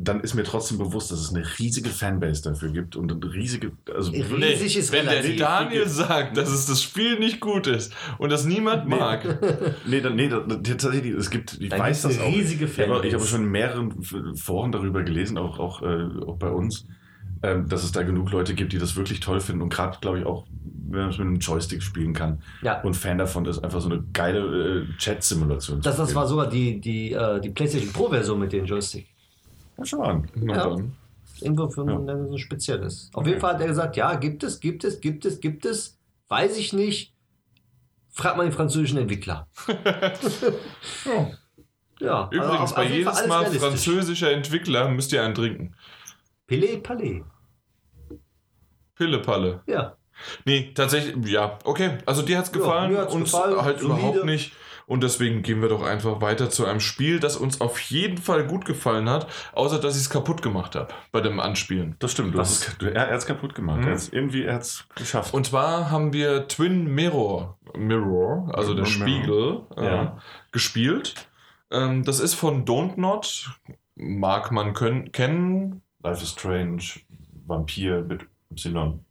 dann 0.00 0.20
ist 0.20 0.34
mir 0.34 0.44
trotzdem 0.44 0.78
bewusst, 0.78 1.10
dass 1.10 1.18
es 1.20 1.34
eine 1.34 1.44
riesige 1.58 1.90
Fanbase 1.90 2.42
dafür 2.44 2.70
gibt 2.70 2.94
und 2.94 3.10
eine 3.10 3.32
riesige, 3.34 3.72
also 3.92 4.12
Riesig 4.12 4.30
wirklich- 4.30 4.76
ist 4.76 4.92
wenn 4.92 5.06
der. 5.06 5.22
Daniel 5.36 5.88
sagt, 5.88 6.36
dass 6.36 6.50
es 6.50 6.66
das 6.66 6.80
Spiel 6.80 7.18
nicht 7.18 7.40
gut 7.40 7.66
ist 7.66 7.92
und 8.18 8.30
das 8.30 8.44
niemand 8.44 8.88
mag, 8.88 9.24
Nee, 9.86 10.00
da- 10.00 10.10
nee, 10.10 10.28
da- 10.28 10.38
da- 10.40 10.54
tatsächlich, 10.56 11.14
es 11.14 11.30
gibt, 11.30 11.60
ich 11.60 11.68
Dann 11.70 11.80
weiß 11.80 12.02
das 12.02 12.16
eine 12.18 12.28
auch. 12.28 12.32
riesige 12.32 12.66
ich 12.66 12.78
habe, 12.78 12.82
ich 12.84 12.88
habe 12.90 13.00
Fanbase. 13.08 13.26
schon 13.28 13.42
in 13.42 13.50
mehreren 13.50 14.36
Foren 14.36 14.70
darüber 14.70 15.02
gelesen, 15.02 15.36
auch, 15.36 15.58
auch, 15.58 15.82
äh, 15.82 16.06
auch 16.26 16.36
bei 16.36 16.50
uns, 16.50 16.86
ähm, 17.42 17.68
dass 17.68 17.82
es 17.82 17.90
da 17.90 18.04
genug 18.04 18.30
Leute 18.30 18.54
gibt, 18.54 18.72
die 18.72 18.78
das 18.78 18.94
wirklich 18.94 19.18
toll 19.18 19.40
finden 19.40 19.62
und 19.62 19.68
gerade, 19.72 19.98
glaube 20.00 20.20
ich, 20.20 20.26
auch, 20.26 20.46
wenn 20.90 21.00
man 21.00 21.10
es 21.10 21.18
mit 21.18 21.26
einem 21.26 21.36
Joystick 21.40 21.82
spielen 21.82 22.12
kann 22.14 22.38
Ja. 22.62 22.80
und 22.82 22.94
Fan 22.94 23.18
davon 23.18 23.44
ist, 23.46 23.64
einfach 23.64 23.80
so 23.80 23.90
eine 23.90 24.04
geile 24.12 24.84
äh, 24.88 24.96
Chat-Simulation 24.96 25.80
Das, 25.80 25.96
das 25.96 26.14
war 26.14 26.26
sogar 26.28 26.48
die, 26.48 26.80
die, 26.80 27.12
äh, 27.12 27.40
die 27.40 27.50
PlayStation 27.50 27.92
Pro-Version 27.92 28.38
mit 28.38 28.52
dem 28.52 28.64
Joystick. 28.64 29.08
Ja, 29.78 29.84
schon 29.84 30.00
an. 30.02 30.30
na 30.34 30.54
Ja. 30.56 30.68
dann. 30.70 30.96
Irgendwo 31.40 31.68
für 31.68 31.86
Ja. 31.88 31.96
ein 31.98 32.28
so 32.30 32.36
spezielles. 32.36 33.10
Auf 33.12 33.20
Okay. 33.20 33.28
jeden 33.30 33.40
Fall 33.40 33.54
hat 33.54 33.60
er 33.60 33.68
gesagt, 33.68 33.96
ja, 33.96 34.14
gibt 34.16 34.42
es, 34.42 34.58
gibt 34.60 34.82
es, 34.84 35.00
gibt 35.00 35.24
es, 35.24 35.40
gibt 35.40 35.64
es. 35.64 35.98
Weiß 36.28 36.58
ich 36.58 36.72
nicht. 36.72 37.14
Frag 38.10 38.36
mal 38.36 38.42
den 38.42 38.52
französischen 38.52 38.98
Entwickler. 38.98 39.46
Ja. 41.04 41.30
Ja, 42.00 42.28
also 42.28 42.36
Übrigens, 42.36 42.60
auf- 42.70 42.74
bei 42.76 42.82
auf 42.82 42.88
Fall 42.88 42.96
jedes 42.98 43.26
Mal 43.26 43.44
französischer 43.46 44.30
Entwickler 44.32 44.88
müsst 44.88 45.12
ihr 45.12 45.22
einen 45.22 45.34
trinken. 45.34 45.74
Pelé, 46.48 46.80
Palais. 46.80 47.22
Pillepalle. 48.94 49.60
Ja. 49.66 49.96
Nee, 50.44 50.72
tatsächlich, 50.74 51.14
ja, 51.30 51.58
okay. 51.64 51.98
Also 52.06 52.22
dir 52.22 52.38
hat's 52.38 52.50
Ja, 52.52 52.58
gefallen, 52.58 52.92
mir 52.92 52.98
hat's 53.00 53.14
uns 53.14 53.30
gefallen, 53.32 53.62
halt 53.62 53.78
solide. 53.80 53.98
überhaupt 53.98 54.24
nicht. 54.24 54.52
Und 54.88 55.02
deswegen 55.02 55.42
gehen 55.42 55.60
wir 55.60 55.68
doch 55.68 55.82
einfach 55.82 56.22
weiter 56.22 56.48
zu 56.48 56.64
einem 56.64 56.80
Spiel, 56.80 57.20
das 57.20 57.36
uns 57.36 57.60
auf 57.60 57.78
jeden 57.78 58.16
Fall 58.16 58.46
gut 58.46 58.64
gefallen 58.64 59.10
hat, 59.10 59.26
außer 59.52 59.78
dass 59.78 59.96
ich 59.96 60.00
es 60.02 60.10
kaputt 60.10 60.40
gemacht 60.40 60.74
habe 60.74 60.88
bei 61.12 61.20
dem 61.20 61.40
Anspielen. 61.40 61.94
Das 61.98 62.12
stimmt, 62.12 62.34
du 62.34 62.38
hast 62.38 62.74
du, 62.80 62.86
er, 62.86 63.02
hat 63.02 63.18
es 63.18 63.26
kaputt 63.26 63.54
gemacht. 63.54 63.80
Mhm. 63.80 63.86
Er 63.86 63.92
hat's 63.92 64.08
irgendwie, 64.08 64.44
er 64.44 64.54
hat 64.54 64.62
es 64.62 64.88
geschafft. 64.96 65.34
Und 65.34 65.46
zwar 65.46 65.90
haben 65.90 66.14
wir 66.14 66.48
Twin 66.48 66.86
Mirror, 66.94 67.58
Mirror, 67.76 68.50
also 68.54 68.72
der 68.72 68.84
Mirror. 68.84 68.86
Spiegel, 68.86 69.60
äh, 69.76 69.84
Ja. 69.84 70.18
gespielt. 70.52 71.28
Ähm, 71.70 72.02
das 72.04 72.18
ist 72.18 72.32
von 72.32 72.64
Don't 72.64 72.98
Not, 72.98 73.50
mag 73.94 74.50
man 74.52 74.72
können, 74.72 75.12
kennen. 75.12 75.82
Life 76.02 76.22
is 76.22 76.30
Strange, 76.30 76.82
Vampir 77.46 78.02
mit 78.08 78.26
Y. 78.50 79.04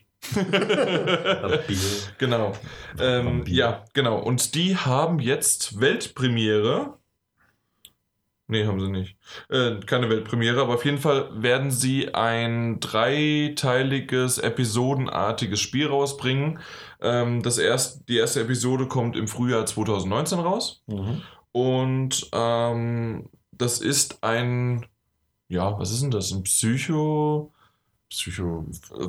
Genau. 2.18 2.54
Ähm, 3.00 3.44
ja, 3.48 3.84
genau. 3.94 4.18
Und 4.20 4.56
die 4.56 4.76
haben 4.76 5.20
jetzt 5.20 5.80
Weltpremiere. 5.80 6.98
Nee, 8.50 8.66
haben 8.66 8.80
sie 8.80 8.90
nicht. 8.90 9.18
Äh, 9.50 9.80
keine 9.86 10.10
Weltpremiere, 10.10 10.62
aber 10.62 10.76
auf 10.76 10.86
jeden 10.86 11.00
Fall 11.00 11.30
werden 11.42 11.70
sie 11.70 12.14
ein 12.16 12.80
dreiteiliges, 12.80 14.38
episodenartiges 14.38 15.60
Spiel 15.60 15.88
rausbringen. 15.88 16.60
Ähm, 17.02 17.44
das 17.44 17.58
erst, 17.58 18.08
die 18.08 18.18
erste 18.18 18.42
Episode 18.42 18.88
kommt 18.88 19.18
im 19.18 19.28
Frühjahr 19.28 19.66
2019 19.66 20.40
raus. 20.40 20.82
Und 21.52 22.30
ähm, 22.34 23.30
das 23.52 23.82
ist 23.82 24.24
ein, 24.24 24.86
ja, 25.50 25.78
was 25.78 25.92
ist 25.92 26.04
denn 26.04 26.12
das? 26.12 26.32
Ein 26.32 26.44
Psycho, 26.44 27.54
Psycho. 28.10 28.66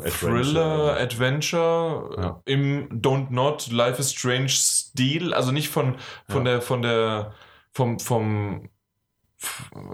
Thriller, 0.06 0.96
Adventure 0.98 2.16
Ja. 2.18 2.42
im 2.46 3.00
Don't 3.00 3.30
Not 3.30 3.70
Life 3.70 4.00
is 4.00 4.12
Strange 4.12 4.48
Stil, 4.48 5.32
also 5.32 5.52
nicht 5.52 5.68
von, 5.68 5.96
von 6.28 6.44
Ja. 6.44 6.52
der, 6.52 6.62
von 6.62 6.82
der, 6.82 7.32
vom, 7.72 8.00
vom, 8.00 8.68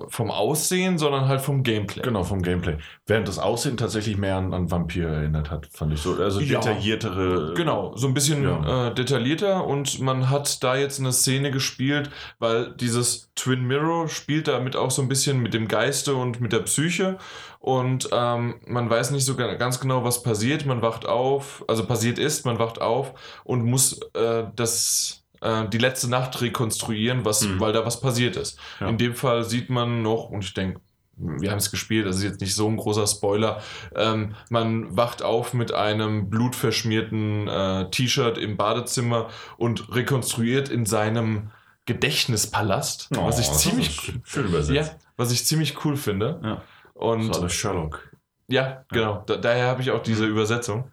vom 0.08 0.30
Aussehen, 0.30 0.96
sondern 0.98 1.28
halt 1.28 1.40
vom 1.40 1.62
Gameplay. 1.62 2.02
Genau, 2.02 2.24
vom 2.24 2.40
Gameplay. 2.42 2.78
Während 3.06 3.28
das 3.28 3.38
Aussehen 3.38 3.76
tatsächlich 3.76 4.16
mehr 4.16 4.36
an, 4.36 4.54
an 4.54 4.70
Vampir 4.70 5.06
erinnert 5.08 5.50
hat, 5.50 5.66
fand 5.70 5.92
ich 5.92 6.00
so. 6.00 6.14
Also 6.14 6.40
Ja. 6.40 6.60
detailliertere. 6.60 7.52
Genau, 7.54 7.94
so 7.96 8.06
ein 8.06 8.14
bisschen 8.14 8.42
Ja. 8.42 8.88
äh, 8.88 8.94
detaillierter 8.94 9.66
und 9.66 10.00
man 10.00 10.30
hat 10.30 10.62
da 10.62 10.76
jetzt 10.76 10.98
eine 11.00 11.12
Szene 11.12 11.50
gespielt, 11.50 12.10
weil 12.38 12.74
dieses 12.76 13.30
Twin 13.34 13.64
Mirror 13.66 14.08
spielt 14.08 14.48
damit 14.48 14.76
auch 14.76 14.90
so 14.90 15.02
ein 15.02 15.08
bisschen 15.08 15.40
mit 15.40 15.52
dem 15.54 15.68
Geiste 15.68 16.14
und 16.14 16.40
mit 16.40 16.52
der 16.52 16.60
Psyche 16.60 17.18
und 17.58 18.08
ähm, 18.12 18.60
man 18.66 18.88
weiß 18.88 19.10
nicht 19.10 19.24
so 19.24 19.36
ga- 19.36 19.54
ganz 19.54 19.80
genau, 19.80 20.04
was 20.04 20.22
passiert. 20.22 20.64
Man 20.66 20.82
wacht 20.82 21.06
auf, 21.06 21.64
also 21.68 21.84
passiert 21.86 22.18
ist, 22.18 22.44
man 22.46 22.58
wacht 22.58 22.80
auf 22.80 23.14
und 23.44 23.64
muss 23.64 24.00
äh, 24.14 24.44
das 24.56 25.23
äh, 25.44 25.68
die 25.68 25.78
letzte 25.78 26.08
Nacht 26.10 26.40
rekonstruieren, 26.40 27.24
was, 27.24 27.42
Mhm. 27.42 27.60
weil 27.60 27.72
da 27.72 27.84
was 27.86 28.00
passiert 28.00 28.36
ist. 28.36 28.58
Ja. 28.80 28.88
In 28.88 28.98
dem 28.98 29.14
Fall 29.14 29.44
sieht 29.44 29.70
man 29.70 30.02
noch, 30.02 30.30
und 30.30 30.42
ich 30.44 30.54
denke, 30.54 30.80
wir 31.16 31.52
haben 31.52 31.58
es 31.58 31.70
gespielt, 31.70 32.06
das 32.06 32.16
ist 32.16 32.24
jetzt 32.24 32.40
nicht 32.40 32.56
so 32.56 32.66
ein 32.68 32.76
großer 32.76 33.06
Spoiler. 33.06 33.62
Ähm, 33.94 34.34
man 34.50 34.96
wacht 34.96 35.22
auf 35.22 35.54
mit 35.54 35.72
einem 35.72 36.28
blutverschmierten 36.28 37.46
äh, 37.46 37.88
T-Shirt 37.90 38.36
im 38.36 38.56
Badezimmer 38.56 39.28
und 39.56 39.94
rekonstruiert 39.94 40.68
in 40.70 40.86
seinem 40.86 41.50
Gedächtnispalast, 41.86 43.08
Oh, 43.16 43.26
was 43.26 43.38
ich 43.38 43.50
ziemlich 43.52 44.00
schön- 44.24 44.44
übersetzt. 44.46 44.70
ja, 44.90 44.96
was 45.16 45.32
ich 45.32 45.44
ziemlich 45.46 45.84
cool 45.84 45.96
finde. 45.96 46.40
Ja. 46.42 46.62
Und 46.94 47.50
Sherlock. 47.50 48.10
ja, 48.48 48.84
genau. 48.90 49.22
Da, 49.26 49.36
daher 49.36 49.66
habe 49.68 49.82
ich 49.82 49.90
auch 49.90 49.98
Mhm. 50.00 50.04
diese 50.04 50.26
Übersetzung. 50.26 50.90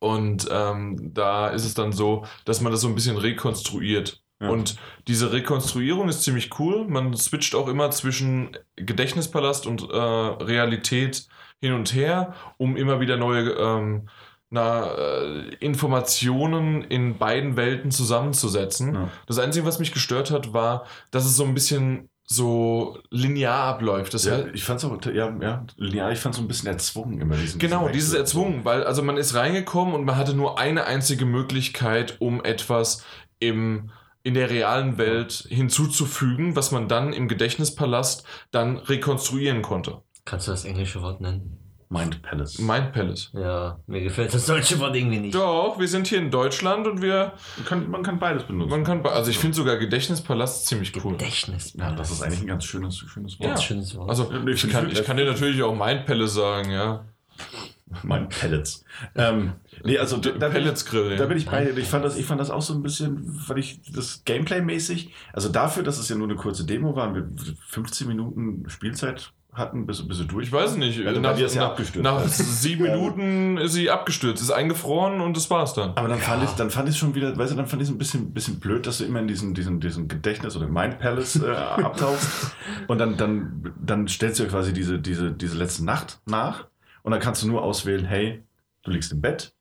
Und 0.00 0.48
ähm, 0.50 1.12
da 1.14 1.48
ist 1.48 1.64
es 1.64 1.74
dann 1.74 1.92
so, 1.92 2.24
dass 2.44 2.60
man 2.60 2.72
das 2.72 2.80
so 2.80 2.88
ein 2.88 2.94
bisschen 2.94 3.16
rekonstruiert. 3.16 4.22
Ja. 4.40 4.48
Und 4.48 4.76
diese 5.06 5.32
Rekonstruierung 5.32 6.08
ist 6.08 6.22
ziemlich 6.22 6.58
cool. 6.58 6.86
Man 6.88 7.14
switcht 7.14 7.54
auch 7.54 7.68
immer 7.68 7.90
zwischen 7.90 8.56
Gedächtnispalast 8.76 9.66
und 9.66 9.88
äh, 9.90 9.96
Realität 9.96 11.28
hin 11.60 11.74
und 11.74 11.94
her, 11.94 12.34
um 12.56 12.76
immer 12.76 13.00
wieder 13.00 13.18
neue 13.18 13.50
ähm, 13.50 14.08
na, 14.50 14.92
äh, 14.94 15.54
Informationen 15.60 16.82
in 16.82 17.18
beiden 17.18 17.56
Welten 17.56 17.90
zusammenzusetzen. 17.90 18.94
Ja. 18.94 19.08
Das 19.26 19.38
Einzige, 19.38 19.64
was 19.64 19.78
mich 19.78 19.92
gestört 19.92 20.30
hat, 20.30 20.52
war, 20.52 20.86
dass 21.12 21.24
es 21.24 21.36
so 21.36 21.44
ein 21.44 21.54
bisschen 21.54 22.09
so 22.32 22.96
linear 23.10 23.64
abläuft. 23.64 24.14
Das 24.14 24.24
Ja, 24.24 24.36
heißt, 24.36 24.48
ich 24.54 24.62
fand's 24.62 24.84
auch, 24.84 25.04
ja, 25.06 25.36
ja, 25.40 25.66
linear, 25.76 26.12
ich 26.12 26.20
fand's 26.20 26.38
so 26.38 26.44
ein 26.44 26.48
bisschen 26.48 26.68
erzwungen 26.68 27.20
immer 27.20 27.36
diesen 27.36 27.58
Genau, 27.58 27.80
diesen 27.80 27.92
dieses 27.92 28.14
erzwungen, 28.14 28.64
weil 28.64 28.84
also 28.84 29.02
man 29.02 29.16
ist 29.16 29.34
reingekommen 29.34 29.94
und 29.94 30.04
man 30.04 30.16
hatte 30.16 30.34
nur 30.34 30.58
eine 30.58 30.84
einzige 30.84 31.24
Möglichkeit, 31.24 32.20
um 32.20 32.42
etwas 32.44 33.04
im, 33.40 33.90
in 34.22 34.34
der 34.34 34.48
realen 34.48 34.96
Welt 34.96 35.44
hinzuzufügen, 35.48 36.54
was 36.54 36.70
man 36.70 36.86
dann 36.86 37.12
im 37.12 37.26
Gedächtnispalast 37.26 38.24
dann 38.52 38.76
rekonstruieren 38.76 39.62
konnte. 39.62 40.02
Kannst 40.24 40.46
du 40.46 40.52
das 40.52 40.64
englische 40.64 41.02
Wort 41.02 41.20
nennen? 41.20 41.59
Mind 41.92 42.22
Palace. 42.22 42.58
Mind 42.60 42.92
Palace. 42.92 43.30
Ja, 43.34 43.80
mir 43.88 44.00
gefällt 44.00 44.32
das 44.32 44.46
deutsche 44.46 44.78
Wort 44.78 44.94
irgendwie 44.94 45.18
nicht. 45.18 45.34
Doch, 45.34 45.76
wir 45.78 45.88
sind 45.88 46.06
hier 46.06 46.18
in 46.18 46.30
Deutschland 46.30 46.86
und 46.86 47.02
wir, 47.02 47.32
Man 47.56 47.66
kann, 47.66 47.90
man 47.90 48.02
kann 48.04 48.18
beides 48.20 48.44
benutzen. 48.44 48.70
man 48.70 48.84
kann, 48.84 49.04
also 49.04 49.28
ich 49.28 49.38
finde 49.38 49.56
sogar 49.56 49.76
Gedächtnispalast 49.76 50.66
ziemlich 50.66 50.92
cool. 51.04 51.12
Gedächtnis. 51.12 51.74
ja, 51.76 51.90
das 51.92 52.12
ist 52.12 52.22
eigentlich 52.22 52.42
ein 52.42 52.46
ganz 52.46 52.64
schönes, 52.64 52.96
schönes 52.96 53.40
Wort. 53.40 53.48
Ganz 53.48 53.60
Ja. 53.60 53.66
schönes 53.66 53.96
Wort. 53.96 54.08
Also 54.08 54.30
ich 54.46 54.68
kann, 54.70 54.88
ich- 54.88 55.04
kann 55.04 55.16
dir 55.16 55.24
natürlich 55.26 55.62
auch 55.64 55.74
Mind 55.74 56.06
Palace 56.06 56.32
sagen, 56.34 56.70
ja. 56.70 57.04
Mind 58.04 58.28
Pellets. 58.28 58.84
ähm, 59.16 59.54
nee, 59.82 59.98
also 59.98 60.16
da, 60.18 60.30
da 60.30 60.46
bin 60.46 60.46
ich, 60.46 60.52
Pelletsgrill, 60.62 61.16
da 61.16 61.22
ja. 61.24 61.26
bin 61.26 61.38
ich 61.38 61.46
bei 61.46 61.64
dir. 61.64 61.76
Ich 61.76 61.88
fand 61.88 62.04
das, 62.04 62.16
ich 62.16 62.24
fand 62.24 62.40
das 62.40 62.50
auch 62.50 62.62
so 62.62 62.72
ein 62.72 62.82
bisschen, 62.84 63.42
weil 63.48 63.58
ich 63.58 63.80
das 63.92 64.22
Gameplay-mäßig, 64.24 65.10
also 65.32 65.48
dafür, 65.48 65.82
dass 65.82 65.98
es 65.98 66.08
ja 66.08 66.14
nur 66.14 66.28
eine 66.28 66.36
kurze 66.36 66.64
Demo 66.64 66.94
war, 66.94 67.12
wir 67.16 67.28
15 67.66 68.06
Minuten 68.06 68.68
Spielzeit 68.68 69.32
hatten, 69.52 69.86
bis, 69.86 70.06
bis 70.06 70.18
sie 70.18 70.26
durch 70.26 70.46
Ich 70.46 70.52
weiß 70.52 70.76
nicht, 70.76 70.98
Ja, 70.98 71.12
nach, 71.12 71.38
ist 71.38 71.54
ja 71.54 71.62
nach, 71.62 71.70
abgestürzt. 71.70 72.04
nach 72.04 72.24
sieben 72.28 72.84
Minuten 72.84 73.56
ist 73.58 73.72
sie 73.72 73.90
abgestürzt, 73.90 74.42
ist 74.42 74.50
eingefroren 74.50 75.20
und 75.20 75.36
das 75.36 75.50
war's 75.50 75.74
dann. 75.74 75.90
Aber 75.96 76.08
dann 76.08 76.18
fand 76.20 76.44
ich, 76.44 76.50
dann 76.50 76.70
fand 76.70 76.88
ich 76.88 76.96
schon 76.96 77.14
wieder, 77.14 77.36
weißt 77.36 77.52
du, 77.52 77.56
dann 77.56 77.66
fand 77.66 77.82
ich 77.82 77.88
es 77.88 77.94
ein 77.94 77.98
bisschen, 77.98 78.32
bisschen 78.32 78.60
blöd, 78.60 78.86
dass 78.86 78.98
du 78.98 79.04
immer 79.04 79.18
in 79.20 79.26
diesen, 79.28 79.54
diesen, 79.54 79.80
diesen 79.80 80.06
Gedächtnis 80.08 80.56
oder 80.56 80.68
Mind 80.68 80.98
Palace 80.98 81.36
äh, 81.42 81.50
abtauchst. 81.82 82.54
Und 82.88 82.98
dann, 82.98 83.16
dann, 83.16 83.74
dann 83.80 84.06
stellst 84.08 84.38
du 84.38 84.44
ja 84.44 84.48
quasi 84.50 84.72
diese, 84.72 84.98
diese, 85.00 85.32
diese 85.32 85.56
letzte 85.56 85.84
Nacht 85.84 86.20
nach. 86.26 86.66
Und 87.02 87.12
dann 87.12 87.20
kannst 87.20 87.42
du 87.42 87.48
nur 87.48 87.62
auswählen, 87.62 88.04
hey, 88.04 88.42
du 88.82 88.90
liegst 88.90 89.10
im 89.12 89.20
Bett, 89.20 89.54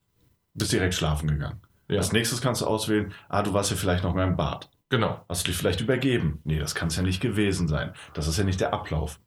bist 0.53 0.71
direkt 0.71 0.93
schlafen 0.93 1.27
gegangen. 1.29 1.61
Ja, 1.87 1.97
Als 1.97 2.11
nächstes 2.11 2.41
kannst 2.41 2.61
du 2.61 2.65
auswählen, 2.67 3.11
ah, 3.29 3.41
du 3.41 3.53
warst 3.53 3.71
ja 3.71 3.77
vielleicht 3.77 4.03
noch 4.03 4.13
mal 4.13 4.27
im 4.27 4.35
Bad. 4.37 4.69
genau. 4.89 5.23
Hast 5.27 5.47
du 5.47 5.51
dich 5.51 5.57
vielleicht 5.57 5.81
übergeben? 5.81 6.39
Nee, 6.43 6.59
das 6.59 6.75
kann 6.75 6.89
es 6.89 6.95
ja 6.97 7.01
nicht 7.01 7.21
gewesen 7.21 7.67
sein. 7.67 7.93
Das 8.13 8.27
ist 8.27 8.37
ja 8.37 8.43
nicht 8.43 8.59
der 8.61 8.73
Ablauf. 8.73 9.19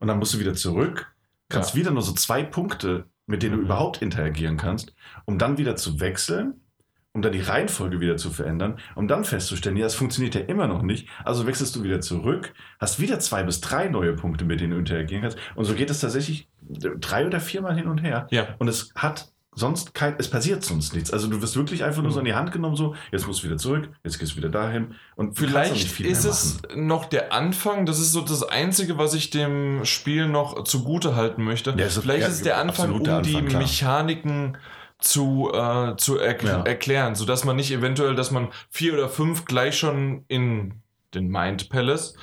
Und 0.00 0.08
dann 0.08 0.18
musst 0.18 0.34
du 0.34 0.40
wieder 0.40 0.54
zurück, 0.54 1.14
kannst 1.48 1.70
Ja. 1.74 1.80
wieder 1.80 1.90
nur 1.92 2.02
so 2.02 2.12
zwei 2.12 2.42
Punkte 2.42 3.04
mit 3.26 3.44
denen 3.44 3.52
du 3.52 3.58
Mhm. 3.58 3.64
überhaupt 3.66 4.02
interagieren 4.02 4.56
kannst, 4.56 4.92
um 5.24 5.38
dann 5.38 5.56
wieder 5.56 5.76
zu 5.76 6.00
wechseln, 6.00 6.54
um 7.12 7.22
dann 7.22 7.30
die 7.30 7.40
Reihenfolge 7.40 8.00
wieder 8.00 8.16
zu 8.16 8.30
verändern, 8.30 8.78
um 8.96 9.06
dann 9.06 9.22
festzustellen, 9.24 9.76
ja, 9.76 9.86
es 9.86 9.94
funktioniert 9.94 10.34
ja 10.34 10.40
immer 10.40 10.66
noch 10.66 10.82
nicht. 10.82 11.08
Also 11.24 11.46
wechselst 11.46 11.76
du 11.76 11.84
wieder 11.84 12.00
zurück, 12.00 12.52
hast 12.80 12.98
wieder 12.98 13.20
zwei 13.20 13.44
bis 13.44 13.60
drei 13.60 13.86
neue 13.88 14.14
Punkte, 14.14 14.44
mit 14.44 14.60
denen 14.60 14.72
du 14.72 14.78
interagieren 14.78 15.22
kannst. 15.22 15.38
Und 15.54 15.64
so 15.64 15.74
geht 15.74 15.90
es 15.90 16.00
tatsächlich 16.00 16.48
drei 16.60 17.24
oder 17.24 17.38
viermal 17.38 17.76
hin 17.76 17.86
und 17.86 17.98
her. 18.02 18.26
Ja. 18.32 18.48
Und 18.58 18.66
es 18.66 18.92
hat 18.96 19.30
sonst 19.54 19.94
kein, 19.94 20.14
es 20.18 20.28
passiert 20.30 20.64
sonst 20.64 20.94
nichts. 20.94 21.12
Also 21.12 21.26
du 21.28 21.42
wirst 21.42 21.56
wirklich 21.56 21.82
einfach 21.84 22.02
nur 22.02 22.12
so 22.12 22.20
in 22.20 22.24
die 22.24 22.34
Hand 22.34 22.52
genommen, 22.52 22.76
so, 22.76 22.94
jetzt 23.10 23.26
musst 23.26 23.42
du 23.42 23.46
wieder 23.48 23.56
zurück, 23.58 23.88
jetzt 24.04 24.18
gehst 24.18 24.32
du 24.32 24.36
wieder 24.36 24.48
dahin. 24.48 24.94
Und 25.16 25.36
Vielleicht 25.38 25.88
viel 25.88 26.06
ist 26.06 26.24
es 26.24 26.62
noch 26.76 27.04
der 27.06 27.32
Anfang. 27.32 27.84
Das 27.84 27.98
ist 27.98 28.12
so 28.12 28.20
das 28.20 28.42
Einzige, 28.44 28.96
was 28.96 29.12
ich 29.14 29.30
dem 29.30 29.84
Spiel 29.84 30.28
noch 30.28 30.64
zugute 30.64 31.16
halten 31.16 31.42
möchte. 31.44 31.70
Ja, 31.76 31.86
ist- 31.86 31.98
Vielleicht 31.98 32.22
ja, 32.22 32.28
ist 32.28 32.34
es 32.34 32.42
der 32.42 32.58
Anfang, 32.58 32.92
um 32.92 33.02
der 33.04 33.20
die 33.22 33.34
Anfang, 33.34 33.48
klar. 33.48 33.62
Mechaniken 33.62 34.56
zu, 34.98 35.50
äh, 35.52 35.96
zu 35.96 36.18
erk 36.18 36.42
Ja. 36.44 36.62
erklären, 36.62 37.14
sodass 37.14 37.44
man 37.44 37.56
nicht 37.56 37.72
eventuell, 37.72 38.14
dass 38.14 38.30
man 38.30 38.48
vier 38.68 38.92
oder 38.94 39.08
fünf 39.08 39.46
gleich 39.46 39.78
schon 39.78 40.24
in 40.28 40.74
den 41.14 41.28
Mind 41.28 41.70
Palace 41.70 42.14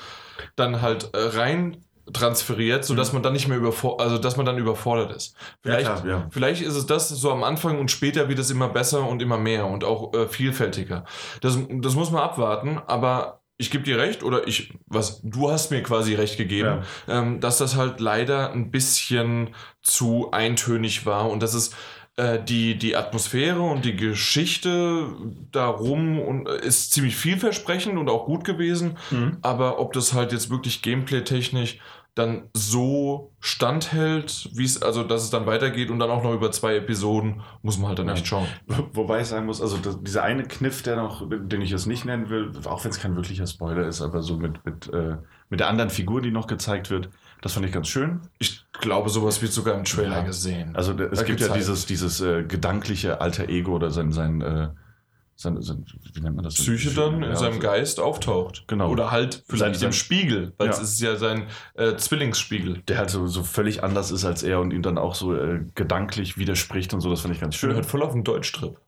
dann 0.56 0.80
halt 0.80 1.10
äh, 1.14 1.18
rein 1.36 1.84
transferiert, 2.12 2.84
sodass 2.84 3.12
man 3.12 3.22
dann 3.22 3.32
nicht 3.32 3.48
mehr 3.48 3.58
überfordert, 3.58 4.00
also 4.00 4.18
dass 4.18 4.36
man 4.36 4.46
dann 4.46 4.58
überfordert 4.58 5.12
ist. 5.16 5.36
Vielleicht, 5.62 5.88
Mhm. 5.88 5.94
Ja, 5.94 6.00
klar, 6.00 6.06
ja. 6.06 6.26
vielleicht 6.30 6.62
ist 6.62 6.74
es 6.74 6.86
das 6.86 7.08
so 7.08 7.30
am 7.30 7.44
Anfang 7.44 7.78
und 7.78 7.90
später 7.90 8.28
wird 8.28 8.38
es 8.38 8.50
immer 8.50 8.68
besser 8.68 9.06
und 9.08 9.22
immer 9.22 9.38
mehr 9.38 9.66
und 9.66 9.84
auch 9.84 10.14
äh, 10.14 10.26
vielfältiger. 10.28 11.04
Das, 11.40 11.58
das 11.70 11.94
muss 11.94 12.10
man 12.10 12.22
abwarten, 12.22 12.80
aber 12.86 13.40
ich 13.60 13.70
gebe 13.70 13.82
dir 13.82 13.98
recht, 13.98 14.22
oder 14.22 14.46
ich, 14.46 14.72
was, 14.86 15.20
du 15.22 15.50
hast 15.50 15.70
mir 15.72 15.82
quasi 15.82 16.14
recht 16.14 16.36
gegeben, 16.36 16.84
ähm, 17.08 17.40
dass 17.40 17.58
das 17.58 17.74
halt 17.76 17.98
leider 17.98 18.52
ein 18.52 18.70
bisschen 18.70 19.50
zu 19.82 20.30
eintönig 20.30 21.06
war 21.06 21.28
und 21.28 21.42
dass 21.42 21.54
es 21.54 21.72
äh, 22.16 22.42
die, 22.42 22.76
die 22.78 22.96
Atmosphäre 22.96 23.60
und 23.60 23.84
die 23.84 23.96
Geschichte 23.96 25.08
darum 25.50 26.20
und, 26.20 26.48
äh, 26.48 26.64
ist 26.66 26.92
ziemlich 26.92 27.16
vielversprechend 27.16 27.98
und 27.98 28.08
auch 28.08 28.26
gut 28.26 28.44
gewesen. 28.44 28.96
Mhm. 29.10 29.38
Aber 29.42 29.78
ob 29.80 29.92
das 29.92 30.12
halt 30.12 30.32
jetzt 30.32 30.50
wirklich 30.50 30.82
gameplay-technisch 30.82 31.78
dann 32.18 32.44
so 32.52 33.32
standhält, 33.40 34.48
wie 34.54 34.64
es, 34.64 34.82
also 34.82 35.04
dass 35.04 35.22
es 35.22 35.30
dann 35.30 35.46
weitergeht 35.46 35.90
und 35.90 35.98
dann 35.98 36.10
auch 36.10 36.22
noch 36.22 36.32
über 36.34 36.50
zwei 36.50 36.76
Episoden, 36.76 37.40
muss 37.62 37.78
man 37.78 37.88
halt 37.88 37.98
dann 37.98 38.08
Ja. 38.08 38.14
echt 38.14 38.26
schauen. 38.26 38.46
Wobei 38.92 39.20
ich 39.20 39.26
sagen 39.28 39.46
muss, 39.46 39.60
also 39.62 39.76
das, 39.78 40.02
dieser 40.02 40.22
eine 40.24 40.42
Kniff, 40.44 40.82
der 40.82 40.96
noch, 40.96 41.28
den 41.28 41.60
ich 41.60 41.70
jetzt 41.70 41.86
nicht 41.86 42.04
nennen 42.04 42.28
will, 42.30 42.50
auch 42.64 42.82
wenn 42.84 42.90
es 42.90 42.98
kein 43.00 43.14
wirklicher 43.16 43.46
Spoiler 43.46 43.86
ist, 43.86 44.02
aber 44.02 44.22
so 44.22 44.36
mit, 44.36 44.64
mit, 44.64 44.92
äh, 44.92 45.16
mit 45.50 45.60
der 45.60 45.68
anderen 45.68 45.90
Figur, 45.90 46.20
die 46.20 46.30
noch 46.30 46.46
gezeigt 46.46 46.90
wird, 46.90 47.10
das 47.40 47.52
fand 47.52 47.66
ich 47.66 47.72
ganz 47.72 47.88
schön. 47.88 48.20
Ich 48.38 48.64
glaube, 48.80 49.10
sowas 49.10 49.40
wird 49.42 49.52
sogar 49.52 49.74
im 49.74 49.84
Trailer 49.84 50.18
Ja. 50.18 50.22
gesehen. 50.22 50.74
Also 50.74 50.92
es 50.92 51.18
Da 51.18 51.24
gibt 51.24 51.40
ja 51.40 51.46
gezeigt. 51.46 51.56
dieses, 51.56 51.86
dieses 51.86 52.20
äh, 52.20 52.42
gedankliche 52.44 53.20
alter 53.20 53.48
Ego 53.48 53.72
oder 53.76 53.90
sein, 53.90 54.12
sein, 54.12 54.40
äh, 54.40 54.68
sein, 55.40 55.62
sein 55.62 55.84
wie 56.14 56.20
nennt 56.20 56.34
man 56.34 56.44
das? 56.44 56.54
Psyche 56.54 56.90
dann 56.90 57.22
in 57.22 57.30
Ja, 57.30 57.36
seinem 57.36 57.54
so- 57.54 57.58
Geist 57.60 58.00
auftaucht. 58.00 58.64
Genau. 58.66 58.90
Oder 58.90 59.10
halt 59.12 59.44
vielleicht 59.48 59.76
Sein- 59.80 59.88
im 59.90 59.92
Spiegel, 59.92 60.52
weil 60.58 60.68
es 60.70 60.76
Ja. 60.78 60.82
ist 60.82 61.00
ja 61.00 61.16
sein 61.16 61.46
äh, 61.74 61.94
Zwillingsspiegel. 61.96 62.82
Der 62.88 62.98
halt 62.98 63.10
so, 63.10 63.26
so 63.28 63.44
völlig 63.44 63.84
anders 63.84 64.10
ist 64.10 64.24
als 64.24 64.42
er 64.42 64.58
und 64.60 64.72
ihm 64.72 64.82
dann 64.82 64.98
auch 64.98 65.14
so 65.14 65.34
äh, 65.36 65.60
gedanklich 65.76 66.38
widerspricht 66.38 66.92
und 66.92 67.00
so, 67.00 67.08
das 67.10 67.20
fand 67.20 67.34
ich 67.34 67.40
ganz 67.40 67.54
schön. 67.54 67.74
halt 67.74 67.86
voll 67.86 68.02
auf 68.02 68.12
dem 68.12 68.24
Deutschtrip. 68.24 68.80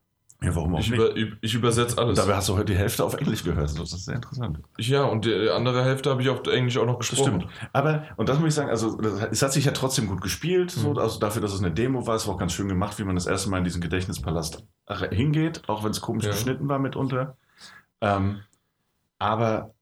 Ja, 0.42 0.54
warum 0.54 0.74
auch 0.74 0.80
Ich, 0.80 0.90
nicht? 0.90 0.98
über, 0.98 1.36
ich 1.42 1.54
übersetze 1.54 1.98
alles. 1.98 2.16
Dabei 2.16 2.34
hast 2.36 2.48
du 2.48 2.54
heute 2.54 2.64
die 2.72 2.76
Hälfte 2.76 3.04
auf 3.04 3.12
Englisch 3.14 3.44
gehört, 3.44 3.78
das 3.78 3.92
ist 3.92 4.04
sehr 4.06 4.14
interessant. 4.14 4.58
ja, 4.78 5.02
und 5.04 5.26
die 5.26 5.50
andere 5.50 5.84
Hälfte 5.84 6.08
habe 6.08 6.22
ich 6.22 6.30
auf 6.30 6.46
Englisch 6.46 6.78
auch 6.78 6.86
noch 6.86 6.96
Das 6.98 7.10
gesprochen. 7.10 7.42
stimmt. 7.42 7.70
Aber, 7.74 8.04
und 8.16 8.28
das 8.28 8.38
muss 8.38 8.48
ich 8.48 8.54
sagen, 8.54 8.70
also 8.70 8.96
das, 8.96 9.20
es 9.30 9.42
hat 9.42 9.52
sich 9.52 9.66
ja 9.66 9.72
trotzdem 9.72 10.06
gut 10.06 10.22
gespielt, 10.22 10.70
so, 10.70 10.92
Mhm. 10.92 10.98
also 10.98 11.18
dafür, 11.20 11.42
dass 11.42 11.52
es 11.52 11.60
eine 11.60 11.70
Demo 11.72 12.06
war, 12.06 12.14
es 12.16 12.26
war 12.26 12.34
auch 12.34 12.38
ganz 12.38 12.52
schön 12.54 12.68
gemacht, 12.68 12.98
wie 12.98 13.04
man 13.04 13.16
das 13.16 13.26
erste 13.26 13.50
Mal 13.50 13.58
in 13.58 13.64
diesen 13.64 13.82
Gedächtnispalast 13.82 14.64
hingeht, 15.10 15.62
auch 15.68 15.84
wenn 15.84 15.90
es 15.90 16.00
komisch 16.00 16.24
Ja. 16.24 16.30
geschnitten 16.30 16.68
war 16.68 16.78
mitunter. 16.78 17.36
Ähm, 18.00 18.40
aber 19.18 19.74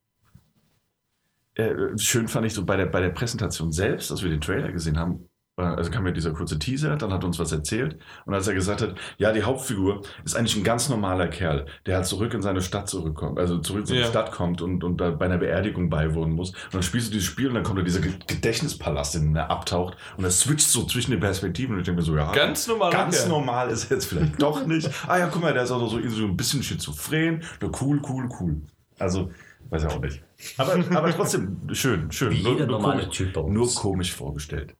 äh, 1.54 1.96
schön 1.98 2.26
fand 2.26 2.46
ich 2.46 2.54
so 2.54 2.64
bei 2.64 2.76
der, 2.76 2.86
bei 2.86 3.00
der 3.00 3.10
Präsentation 3.10 3.70
selbst, 3.70 4.10
als 4.10 4.22
wir 4.24 4.30
den 4.30 4.40
Trailer 4.40 4.72
gesehen 4.72 4.98
haben, 4.98 5.27
also 5.64 5.90
kam 5.90 6.06
ja 6.06 6.12
dieser 6.12 6.32
kurze 6.32 6.58
Teaser, 6.58 6.96
dann 6.96 7.12
hat 7.12 7.22
er 7.22 7.26
uns 7.26 7.38
was 7.38 7.52
erzählt 7.52 7.98
und 8.26 8.34
als 8.34 8.46
er 8.48 8.54
gesagt 8.54 8.80
hat, 8.82 8.94
ja, 9.18 9.32
die 9.32 9.42
Hauptfigur 9.42 10.02
ist 10.24 10.36
eigentlich 10.36 10.56
ein 10.56 10.64
ganz 10.64 10.88
normaler 10.88 11.28
Kerl, 11.28 11.66
der 11.86 11.96
halt 11.96 12.06
zurück 12.06 12.32
in 12.34 12.42
seine 12.42 12.60
Stadt 12.62 12.88
zurückkommt, 12.88 13.38
also 13.38 13.58
zurück 13.58 13.80
in 13.82 13.86
seine 13.86 14.00
Ja. 14.00 14.06
Stadt 14.06 14.30
kommt 14.32 14.62
und, 14.62 14.84
und 14.84 14.98
da 15.00 15.10
bei 15.10 15.24
einer 15.26 15.38
Beerdigung 15.38 15.90
beiwohnen 15.90 16.34
muss. 16.34 16.50
Und 16.50 16.74
dann 16.74 16.82
spielst 16.82 17.08
du 17.08 17.12
dieses 17.12 17.26
Spiel 17.26 17.48
und 17.48 17.54
dann 17.54 17.62
kommt 17.64 17.78
da 17.78 17.82
dieser 17.82 18.00
Ge- 18.00 18.12
Gedächtnispalast, 18.26 19.16
in 19.16 19.22
den 19.26 19.36
er 19.36 19.50
abtaucht 19.50 19.96
und 20.16 20.24
er 20.24 20.30
switcht 20.30 20.68
so 20.68 20.84
zwischen 20.84 21.10
den 21.10 21.20
Perspektiven 21.20 21.74
und 21.74 21.80
ich 21.80 21.84
denke 21.86 22.00
mir 22.00 22.04
so, 22.06 22.16
ja, 22.16 22.30
Ganz 22.32 22.66
normal. 22.68 22.92
ganz 22.92 23.26
normal 23.26 23.70
ist 23.70 23.90
er 23.90 23.96
jetzt 23.96 24.06
vielleicht 24.06 24.40
doch 24.42 24.66
nicht. 24.66 24.88
Ah 25.06 25.18
ja, 25.18 25.26
guck 25.26 25.42
mal, 25.42 25.52
der 25.52 25.64
ist 25.64 25.70
auch 25.70 25.80
so, 25.88 26.00
so 26.08 26.24
ein 26.24 26.36
bisschen 26.36 26.62
schizophren. 26.62 27.42
Na, 27.60 27.68
cool, 27.80 28.00
cool, 28.08 28.28
cool. 28.40 28.62
Also, 28.98 29.30
weiß 29.70 29.84
ich 29.84 29.90
auch 29.90 30.00
nicht. 30.00 30.22
Aber, 30.56 30.74
aber 30.96 31.10
trotzdem, 31.14 31.56
schön, 31.72 32.10
schön. 32.12 32.30
Wie 32.32 32.42
Nur- 32.42 32.52
jeder 32.52 32.66
nur 32.66 32.78
normale 32.78 33.02
komisch- 33.02 33.16
Typ 33.16 33.32
bei 33.32 33.40
uns. 33.40 33.54
Nur 33.54 33.74
komisch 33.74 34.14
vorgestellt. 34.14 34.74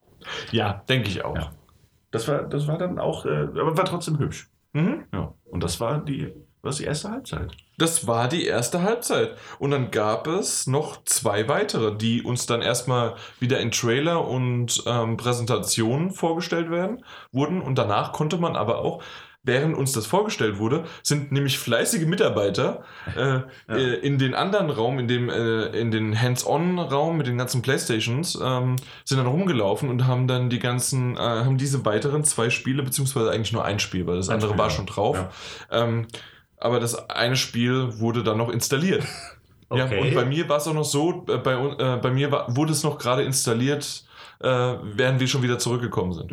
Ja, 0.53 0.83
denke 0.89 1.09
ich 1.09 1.25
auch. 1.25 1.37
Ja. 1.37 1.51
Das 2.11 2.27
war, 2.29 2.43
das 2.43 2.67
war 2.67 2.79
dann 2.79 2.99
auch, 2.99 3.27
äh, 3.27 3.49
aber 3.55 3.77
war 3.77 3.85
trotzdem 3.85 4.19
hübsch. 4.19 4.49
Mhm. 4.73 5.05
Ja. 5.13 5.35
Und 5.45 5.63
das 5.63 5.81
war 5.81 5.99
die, 5.99 6.33
was 6.63 6.77
die 6.77 6.85
erste 6.85 7.11
Halbzeit. 7.11 7.53
Das 7.77 8.07
war 8.07 8.29
die 8.29 8.47
erste 8.47 8.83
Halbzeit. 8.83 9.37
Und 9.59 9.71
dann 9.71 9.91
gab 9.91 10.27
es 10.27 10.67
noch 10.67 11.05
zwei 11.05 11.49
weitere, 11.49 11.97
die 11.97 12.23
uns 12.23 12.47
dann 12.47 12.63
erstmal 12.63 13.15
wieder 13.39 13.61
in 13.61 13.71
Trailer 13.71 14.27
und 14.27 14.83
ähm, 14.87 15.17
Präsentationen 15.17 16.11
vorgestellt 16.11 16.71
werden, 16.71 17.05
wurden. 17.31 17.61
Und 17.61 17.77
danach 17.77 18.13
konnte 18.13 18.39
man 18.39 18.57
aber 18.57 18.79
auch, 18.79 19.03
während 19.43 19.77
uns 19.77 19.93
das 19.93 20.07
vorgestellt 20.07 20.59
wurde, 20.59 20.85
sind 21.03 21.33
nämlich 21.33 21.59
fleißige 21.59 22.07
Mitarbeiter 22.07 22.85
äh, 23.17 23.41
äh, 23.73 23.95
in 24.01 24.19
den 24.19 24.35
anderen 24.35 24.71
Raum, 24.71 24.99
in 24.99 25.09
dem, 25.09 25.31
äh, 25.31 25.67
in 25.79 25.91
den 25.91 26.21
Hands-on-Raum 26.21 27.17
mit 27.17 27.27
den 27.27 27.39
ganzen 27.39 27.63
Playstations, 27.63 28.39
ähm, 28.43 28.77
sind 29.05 29.19
dann 29.19 29.27
rumgelaufen 29.27 29.89
und 29.89 30.07
haben 30.07 30.27
dann 30.29 30.51
die 30.51 30.59
ganzen, 30.59 31.17
äh, 31.17 31.21
haben 31.21 31.57
diese 31.57 31.85
weiteren 31.85 32.25
zwei 32.25 32.51
Spiele, 32.51 32.83
beziehungsweise 32.83 33.31
eigentlich 33.31 33.53
nur 33.53 33.65
ein 33.65 33.79
Spiel, 33.79 34.07
weil 34.07 34.17
das 34.17 34.29
Ein 34.29 34.35
andere 34.35 34.51
Spiel, 34.51 34.59
war 34.59 34.69
ja. 34.69 34.75
schon 34.75 34.87
drauf. 34.87 35.17
Ja. 35.71 35.85
Ähm, 35.85 36.07
aber 36.59 36.81
das 36.81 37.09
eine 37.09 37.37
Spiel 37.37 37.99
wurde 38.01 38.23
dann 38.25 38.37
noch 38.39 38.51
installiert. 38.51 39.05
Ja, 39.71 39.85
Okay. 39.85 40.01
und 40.01 40.15
bei 40.15 40.25
mir 40.25 40.49
war 40.49 40.57
es 40.57 40.67
auch 40.67 40.73
noch 40.73 40.83
so, 40.87 41.27
äh, 41.29 41.37
bei, 41.37 41.53
äh, 41.53 41.99
bei 41.99 42.11
mir 42.11 42.33
war, 42.33 42.57
wurde 42.57 42.73
es 42.73 42.83
noch 42.83 42.97
gerade 42.97 43.23
installiert, 43.23 44.03
äh, 44.41 44.47
während 44.49 45.21
wir 45.21 45.29
schon 45.29 45.43
wieder 45.43 45.59
zurückgekommen 45.59 46.15
sind. 46.15 46.33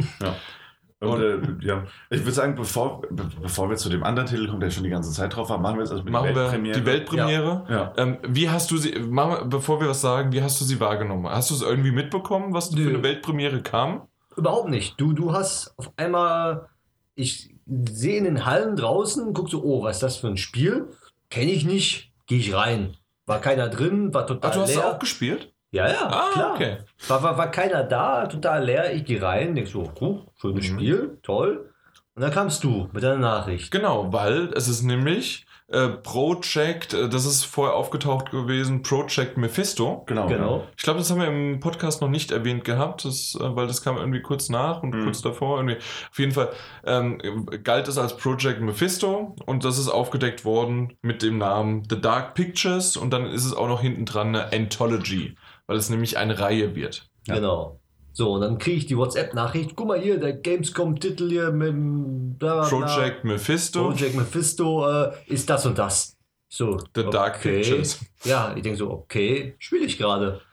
Und, 1.02 1.10
Und- 1.22 1.62
äh, 1.62 1.68
ja, 1.68 1.84
ich 2.10 2.22
würde 2.22 2.32
sagen, 2.32 2.56
bevor, 2.56 3.02
be 3.02 3.30
bevor 3.42 3.70
wir 3.70 3.76
zu 3.76 3.90
dem 3.90 4.04
anderen 4.04 4.28
Titel 4.30 4.48
kommen, 4.48 4.62
der 4.62 4.72
schon 4.72 4.84
die 4.84 4.90
ganze 4.90 5.12
Zeit 5.12 5.36
drauf 5.36 5.50
war, 5.50 5.58
machen 5.58 5.76
wir 5.76 5.84
jetzt 5.84 5.92
erstmal 5.92 6.12
Machen 6.34 6.64
wir 6.64 6.74
die 6.74 6.86
Weltpremiere. 6.86 7.66
Ja. 7.70 7.94
Ähm, 7.98 8.18
wie 8.28 8.50
hast 8.50 8.72
du 8.72 8.78
sie, 8.78 8.98
machen 9.00 9.32
wir, 9.32 9.46
bevor 9.46 9.82
wir 9.82 9.90
was 9.90 10.00
sagen, 10.02 10.32
wie 10.32 10.42
hast 10.42 10.60
du 10.62 10.66
sie 10.66 10.80
wahrgenommen? 10.80 11.28
Hast 11.30 11.50
du 11.50 11.56
es 11.56 11.62
irgendwie 11.62 11.92
mitbekommen, 11.92 12.54
was 12.54 12.70
für 12.70 12.76
Nö. 12.80 12.90
eine 12.90 13.04
Weltpremiere 13.04 13.62
kam? 13.62 14.08
Überhaupt 14.38 14.70
nicht. 14.70 15.00
Du, 15.00 15.12
du 15.14 15.34
hast 15.34 15.74
auf 15.78 15.92
einmal, 15.98 16.70
ich 17.16 17.54
sehe 17.92 18.18
in 18.18 18.24
den 18.24 18.46
Hallen 18.46 18.76
draußen, 18.78 19.34
guck 19.34 19.50
so, 19.50 19.64
oh, 19.64 19.84
was 19.84 19.98
ist 19.98 20.04
das 20.04 20.18
für 20.18 20.28
ein 20.28 20.38
Spiel? 20.38 20.88
Kenne 21.30 21.52
ich 21.52 21.66
nicht, 21.66 22.14
gehe 22.28 22.40
ich 22.40 22.54
rein. 22.54 22.96
War 23.26 23.40
keiner 23.42 23.68
drin, 23.70 24.14
war 24.14 24.28
total 24.28 24.52
Ach, 24.52 24.56
du 24.56 24.62
hast 24.62 24.76
leer. 24.76 24.88
auch 24.88 25.00
gespielt? 25.00 25.52
Ja, 25.72 25.88
ja, 25.88 26.08
Ah, 26.10 26.30
klar. 26.34 26.54
okay. 26.56 26.78
War, 27.08 27.22
war, 27.24 27.38
war 27.38 27.52
keiner 27.52 27.84
da, 27.84 28.28
total 28.28 28.64
leer. 28.66 28.94
Ich 28.94 29.06
gehe 29.06 29.22
rein, 29.22 29.56
denk 29.56 29.68
so, 29.68 29.92
oh, 30.00 30.20
schönes 30.40 30.70
Mhm. 30.70 30.76
Spiel, 30.80 31.18
toll. 31.24 31.70
Und 32.16 32.22
dann 32.22 32.32
kamst 32.32 32.64
du 32.64 32.88
mit 32.94 33.04
deiner 33.04 33.18
Nachricht. 33.20 33.72
Genau, 33.72 34.14
weil 34.14 34.52
es 34.56 34.70
ist 34.70 34.84
nämlich 34.84 35.46
äh, 35.68 35.90
Project, 35.90 36.94
äh, 36.94 37.10
das 37.10 37.26
ist 37.26 37.44
vorher 37.44 37.76
aufgetaucht 37.76 38.30
gewesen, 38.32 38.84
Project 38.84 39.36
Mephisto. 39.38 40.04
Genau. 40.06 40.28
Genau. 40.28 40.64
Ich 40.78 40.84
glaube, 40.84 41.00
das 41.00 41.10
haben 41.10 41.20
wir 41.20 41.28
im 41.28 41.60
Podcast 41.60 42.02
noch 42.02 42.08
nicht 42.08 42.32
erwähnt 42.32 42.64
gehabt, 42.64 43.04
das, 43.04 43.36
äh, 43.42 43.56
weil 43.56 43.66
das 43.68 43.82
kam 43.82 43.98
irgendwie 43.98 44.22
kurz 44.22 44.48
nach 44.50 44.82
und 44.84 44.94
Mhm. 44.94 45.04
kurz 45.04 45.22
davor. 45.24 45.58
Irgendwie. 45.58 45.78
Auf 45.78 46.20
jeden 46.20 46.32
Fall 46.32 46.50
ähm, 46.86 47.18
galt 47.64 47.88
es 47.88 47.98
als 47.98 48.16
Project 48.16 48.62
Mephisto 48.62 49.36
und 49.46 49.66
das 49.66 49.78
ist 49.80 49.90
aufgedeckt 49.90 50.46
worden 50.46 50.94
mit 51.02 51.22
dem 51.24 51.40
Namen 51.40 51.84
The 51.90 52.00
Dark 52.00 52.36
Pictures 52.36 52.96
und 52.96 53.12
dann 53.12 53.26
ist 53.26 53.44
es 53.44 53.54
auch 53.54 53.68
noch 53.68 53.82
hinten 53.82 54.06
dran 54.06 54.28
eine 54.36 54.54
Anthology, 54.54 55.36
weil 55.68 55.78
es 55.78 55.90
nämlich 55.90 56.18
eine 56.18 56.40
Reihe 56.40 56.76
wird. 56.76 57.08
Ja. 57.28 57.36
Genau. 57.36 57.80
So, 58.14 58.32
und 58.34 58.42
dann 58.42 58.58
kriege 58.58 58.78
ich 58.78 58.86
die 58.86 58.96
WhatsApp-Nachricht. 58.96 59.76
Guck 59.76 59.88
mal 59.88 60.00
hier, 60.00 60.18
der 60.18 60.34
Gamescom-Titel 60.34 61.30
hier 61.30 61.52
mit 61.52 61.68
dem 61.68 62.38
bla, 62.38 62.68
bla, 62.68 62.78
bla. 62.78 62.86
Project 62.86 63.26
Mephisto, 63.26 63.90
Project 63.90 64.16
Mephisto 64.16 64.90
äh, 64.90 65.12
ist 65.28 65.50
das 65.50 65.66
und 65.66 65.78
das. 65.78 66.16
So. 66.48 66.80
The 66.96 67.04
Dark 67.12 67.42
Pictures. 67.42 68.00
Ja, 68.24 68.54
ich 68.56 68.62
denke 68.62 68.78
so, 68.78 68.90
okay, 68.90 69.56
spiele 69.60 69.86
ich 69.86 69.98
gerade. 69.98 70.42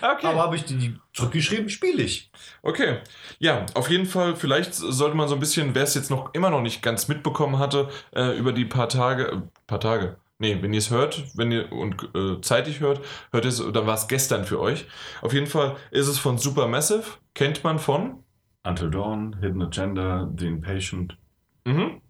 Okay. 0.00 0.26
Aber 0.26 0.42
habe 0.42 0.56
ich 0.56 0.64
die, 0.64 0.76
die 0.76 0.96
zurückgeschrieben, 1.12 1.68
spiele 1.68 2.02
ich. 2.02 2.30
Okay, 2.62 3.00
ja, 3.38 3.66
auf 3.74 3.90
jeden 3.90 4.06
Fall, 4.06 4.36
vielleicht 4.36 4.72
sollte 4.74 5.16
man 5.16 5.28
so 5.28 5.34
ein 5.34 5.40
bisschen, 5.40 5.74
wer 5.74 5.82
es 5.82 5.94
jetzt 5.94 6.10
noch 6.10 6.32
immer 6.32 6.48
noch 6.48 6.62
nicht 6.62 6.80
ganz 6.82 7.08
mitbekommen 7.08 7.58
hatte, 7.58 7.88
äh, 8.14 8.38
über 8.38 8.52
die 8.52 8.64
paar 8.64 8.88
Tage, 8.88 9.32
äh, 9.32 9.36
paar 9.66 9.80
Tage, 9.80 10.16
nee, 10.38 10.60
wenn 10.60 10.72
ihr 10.72 10.78
es 10.78 10.90
hört, 10.90 11.24
wenn 11.36 11.52
ihr 11.52 11.72
und 11.72 12.08
äh, 12.14 12.40
zeitig 12.40 12.80
hört, 12.80 13.00
hört 13.32 13.44
es, 13.44 13.58
dann 13.58 13.86
war 13.86 13.94
es 13.94 14.08
gestern 14.08 14.44
für 14.44 14.60
euch. 14.60 14.86
Auf 15.22 15.32
jeden 15.32 15.46
Fall 15.46 15.76
ist 15.90 16.08
es 16.08 16.18
von 16.18 16.38
Supermassive, 16.38 17.04
kennt 17.34 17.64
man 17.64 17.78
von, 17.78 18.22
Until 18.64 18.90
Dawn, 18.90 19.38
Hidden 19.40 19.62
Agenda, 19.62 20.30
The 20.36 20.46
Impatient. 20.46 21.16
Mhm. 21.64 22.00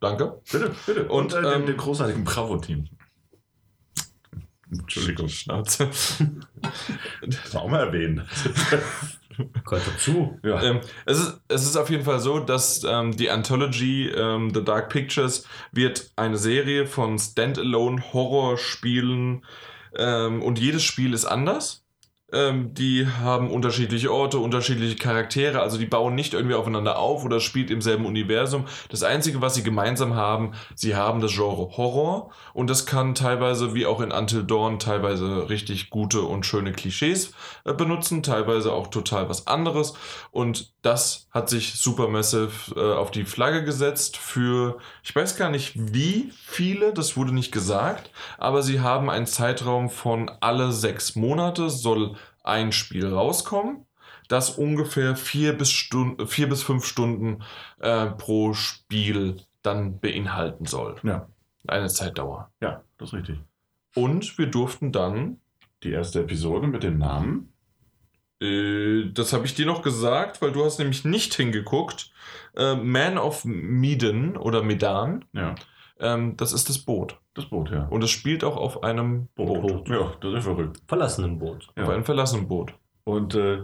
Danke. 0.00 0.40
Bitte, 0.50 0.74
bitte. 0.86 1.08
Und, 1.08 1.34
Und, 1.34 1.44
äh, 1.44 1.54
ähm, 1.54 1.60
dem, 1.60 1.66
dem 1.66 1.76
großartigen 1.76 2.24
Bravo-Team. 2.24 2.88
Entschuldigung. 4.70 5.28
Schnauze. 5.28 5.90
Das 7.20 7.56
auch 7.56 7.68
mal 7.68 7.86
erwähnen. 7.86 8.26
Gehört 9.36 9.86
dazu. 9.86 10.38
ja. 10.42 10.62
ähm, 10.62 10.80
es, 11.06 11.18
ist, 11.18 11.40
es 11.48 11.64
ist 11.64 11.76
auf 11.76 11.88
jeden 11.90 12.04
Fall 12.04 12.20
so, 12.20 12.38
dass 12.40 12.84
ähm, 12.84 13.16
die 13.16 13.30
Anthology 13.30 14.08
ähm, 14.08 14.52
The 14.54 14.64
Dark 14.64 14.90
Pictures 14.90 15.46
wird 15.72 16.10
eine 16.16 16.36
Serie 16.36 16.86
von 16.86 17.18
Standalone-Horrorspielen 17.18 19.44
ähm, 19.96 20.42
und 20.42 20.58
jedes 20.58 20.82
Spiel 20.82 21.14
ist 21.14 21.24
anders. 21.24 21.83
Ähm, 22.34 22.74
die 22.74 23.06
haben 23.06 23.50
unterschiedliche 23.50 24.12
Orte, 24.12 24.38
unterschiedliche 24.38 24.96
Charaktere, 24.96 25.60
also 25.60 25.78
die 25.78 25.86
bauen 25.86 26.16
nicht 26.16 26.34
irgendwie 26.34 26.56
aufeinander 26.56 26.98
auf 26.98 27.24
oder 27.24 27.38
spielt 27.38 27.70
im 27.70 27.80
selben 27.80 28.06
Universum. 28.06 28.64
Das 28.88 29.04
Einzige, 29.04 29.40
was 29.40 29.54
sie 29.54 29.62
gemeinsam 29.62 30.14
haben, 30.14 30.52
sie 30.74 30.96
haben 30.96 31.20
das 31.20 31.32
Genre 31.32 31.76
Horror 31.76 32.30
und 32.52 32.68
das 32.68 32.86
kann 32.86 33.14
teilweise, 33.14 33.74
wie 33.74 33.86
auch 33.86 34.00
in 34.00 34.10
Until 34.10 34.42
Dawn, 34.42 34.80
teilweise 34.80 35.48
richtig 35.48 35.90
gute 35.90 36.22
und 36.22 36.44
schöne 36.44 36.72
Klischees 36.72 37.32
äh, 37.64 37.72
benutzen, 37.72 38.24
teilweise 38.24 38.72
auch 38.72 38.88
total 38.88 39.28
was 39.28 39.46
anderes. 39.46 39.94
Und 40.32 40.74
das 40.82 41.28
hat 41.30 41.48
sich 41.48 41.74
Supermassive 41.74 42.74
äh, 42.76 42.94
auf 42.94 43.12
die 43.12 43.24
Flagge 43.24 43.64
gesetzt 43.64 44.16
für, 44.16 44.78
ich 45.04 45.14
weiß 45.14 45.36
gar 45.36 45.50
nicht 45.50 45.72
wie 45.76 46.32
viele, 46.44 46.92
das 46.92 47.16
wurde 47.16 47.32
nicht 47.32 47.52
gesagt, 47.52 48.10
aber 48.38 48.62
sie 48.62 48.80
haben 48.80 49.08
einen 49.08 49.26
Zeitraum 49.26 49.88
von 49.88 50.30
alle 50.40 50.72
sechs 50.72 51.14
Monate 51.14 51.70
soll 51.70 52.16
ein 52.44 52.70
Spiel 52.72 53.06
rauskommen, 53.06 53.86
das 54.28 54.50
ungefähr 54.50 55.16
vier 55.16 55.52
bis, 55.54 55.70
Stund 55.72 56.30
vier 56.30 56.48
bis 56.48 56.62
fünf 56.62 56.84
Stunden 56.86 57.42
äh, 57.80 58.06
pro 58.06 58.52
Spiel 58.54 59.38
dann 59.62 59.98
beinhalten 59.98 60.66
soll. 60.66 60.96
ja. 61.02 61.28
Eine 61.66 61.88
Zeitdauer. 61.88 62.50
Ja, 62.60 62.84
das 62.98 63.08
ist 63.08 63.14
richtig. 63.14 63.38
Und 63.94 64.36
wir 64.36 64.46
durften 64.46 64.92
dann 64.92 65.40
Die 65.82 65.92
erste 65.92 66.20
Episode 66.20 66.66
mit 66.66 66.82
dem 66.82 66.98
Namen. 66.98 67.54
Äh, 68.42 69.10
das 69.12 69.32
habe 69.32 69.46
ich 69.46 69.54
dir 69.54 69.64
noch 69.64 69.80
gesagt, 69.80 70.42
weil 70.42 70.52
du 70.52 70.62
hast 70.64 70.78
nämlich 70.78 71.06
nicht 71.06 71.32
hingeguckt. 71.34 72.12
Äh, 72.54 72.74
Man 72.74 73.16
of 73.16 73.46
Medan 73.46 74.36
oder 74.36 74.62
Medan, 74.62 75.24
Ja, 75.32 75.54
ähm, 76.04 76.36
das 76.36 76.52
ist 76.52 76.68
das 76.68 76.78
Boot. 76.78 77.18
das 77.34 77.46
Boot, 77.46 77.70
ja. 77.70 77.86
Und 77.88 78.04
es 78.04 78.10
spielt 78.10 78.44
auch 78.44 78.56
auf 78.56 78.82
einem 78.84 79.26
Boot. 79.34 79.60
Boot. 79.62 79.88
Ja, 79.88 80.12
das 80.20 80.34
ist 80.34 80.44
verrückt. 80.44 80.80
Verlassenen 80.86 81.38
Boot. 81.38 81.68
Auf 81.76 81.88
Ja. 81.88 81.88
einem 81.92 82.04
verlassenen 82.04 82.46
Boot. 82.46 82.74
Und 83.04 83.34
äh, 83.34 83.58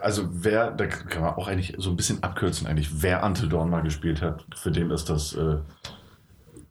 also 0.00 0.24
wer, 0.30 0.70
da 0.70 0.86
kann 0.86 1.22
man 1.22 1.34
auch 1.34 1.48
eigentlich 1.48 1.74
so 1.78 1.90
ein 1.90 1.96
bisschen 1.96 2.22
abkürzen, 2.22 2.66
eigentlich, 2.66 3.02
wer 3.02 3.22
Until 3.24 3.48
Dawn 3.48 3.70
mal 3.70 3.82
gespielt 3.82 4.20
hat, 4.22 4.44
für 4.54 4.70
den 4.70 4.90
ist 4.90 5.08
das, 5.10 5.34
äh, 5.34 5.56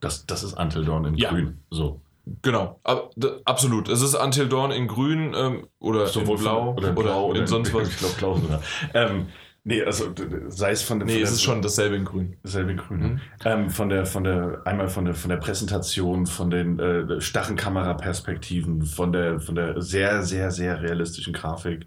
das, 0.00 0.26
das 0.26 0.42
ist 0.42 0.54
Until 0.54 0.84
Dawn 0.84 1.04
in 1.04 1.14
Ja. 1.16 1.30
grün. 1.30 1.58
So. 1.70 2.00
Genau, 2.42 2.78
ab, 2.84 3.10
absolut. 3.44 3.88
Es 3.88 4.02
ist 4.02 4.14
Until 4.14 4.48
Dawn 4.48 4.70
in 4.70 4.86
grün 4.86 5.34
ähm, 5.36 5.66
oder 5.80 6.06
Sowohl 6.06 6.36
in 6.36 6.42
blau 6.42 6.64
von, 6.74 6.78
oder, 6.78 6.92
oder, 6.92 7.02
blau 7.02 7.26
oder 7.26 7.40
in 7.40 7.46
sonst 7.46 7.72
was. 7.74 7.88
Ich 7.88 7.96
glaube 7.98 8.14
blau 8.18 8.36
sogar. 8.36 8.60
ähm, 8.94 9.26
nee, 9.70 9.82
also 9.82 10.12
sei 10.48 10.72
es 10.72 10.82
von 10.82 10.98
der 10.98 11.06
Nee, 11.06 11.12
von 11.14 11.22
es 11.22 11.28
der- 11.30 11.34
ist 11.36 11.42
schon 11.42 11.62
dasselbe 11.62 11.96
in 11.96 12.04
grün. 12.04 12.36
Selbe 12.44 12.74
Grün. 12.76 13.00
Mhm. 13.00 13.20
Ähm, 13.44 13.70
von 13.70 13.88
der, 13.88 14.04
von 14.04 14.24
der, 14.24 14.60
einmal 14.66 14.88
von 14.88 15.04
der, 15.06 15.14
von 15.14 15.30
der 15.30 15.38
Präsentation, 15.38 16.26
von 16.26 16.50
den 16.50 16.78
äh, 16.78 17.20
starren 17.20 17.56
Kameraperspektiven, 17.56 18.82
von 18.82 19.12
der, 19.12 19.40
von 19.40 19.54
der 19.54 19.80
sehr, 19.80 20.22
sehr, 20.22 20.50
sehr 20.50 20.82
realistischen 20.82 21.32
Grafik. 21.32 21.86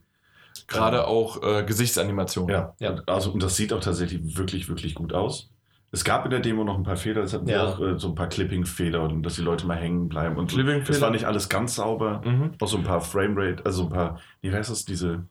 Gerade 0.68 1.08
auch 1.08 1.44
äh, 1.44 1.64
Gesichtsanimation. 1.64 2.50
Ja, 2.50 2.74
Ja. 2.80 2.92
Und, 2.92 3.10
also, 3.10 3.32
und 3.32 3.44
das 3.44 3.56
sieht 3.56 3.74
auch 3.74 3.80
tatsächlich 3.82 4.38
wirklich, 4.38 4.70
wirklich 4.70 4.96
gut 4.96 5.14
aus. 5.14 5.50
Es 5.92 6.04
gab 6.04 6.26
in 6.26 6.32
der 6.32 6.40
Demo 6.40 6.64
noch 6.64 6.76
ein 6.76 6.84
paar 6.84 6.96
Fehler, 6.98 7.22
es 7.22 7.34
hatten 7.34 7.46
wir 7.46 7.56
Ja. 7.56 7.66
auch 7.68 7.80
äh, 7.80 8.00
so 8.00 8.08
ein 8.10 8.16
paar 8.16 8.28
Clipping-Fehler 8.28 9.04
und 9.04 9.22
dass 9.24 9.36
die 9.36 9.42
Leute 9.44 9.68
mal 9.68 9.78
hängen 9.78 10.10
bleiben. 10.10 10.38
Und 10.38 10.52
es 10.58 11.02
war 11.02 11.12
nicht 11.12 11.26
alles 11.26 11.50
ganz 11.50 11.76
sauber. 11.76 12.22
Mhm. 12.26 12.52
Auch 12.60 12.68
so 12.68 12.78
ein 12.78 12.84
paar 12.84 13.02
Framerate, 13.02 13.64
also 13.66 13.84
ein 13.84 13.90
paar, 13.90 14.20
wie 14.42 14.52
heißt 14.52 14.72
das, 14.72 14.86
diese, 14.86 15.26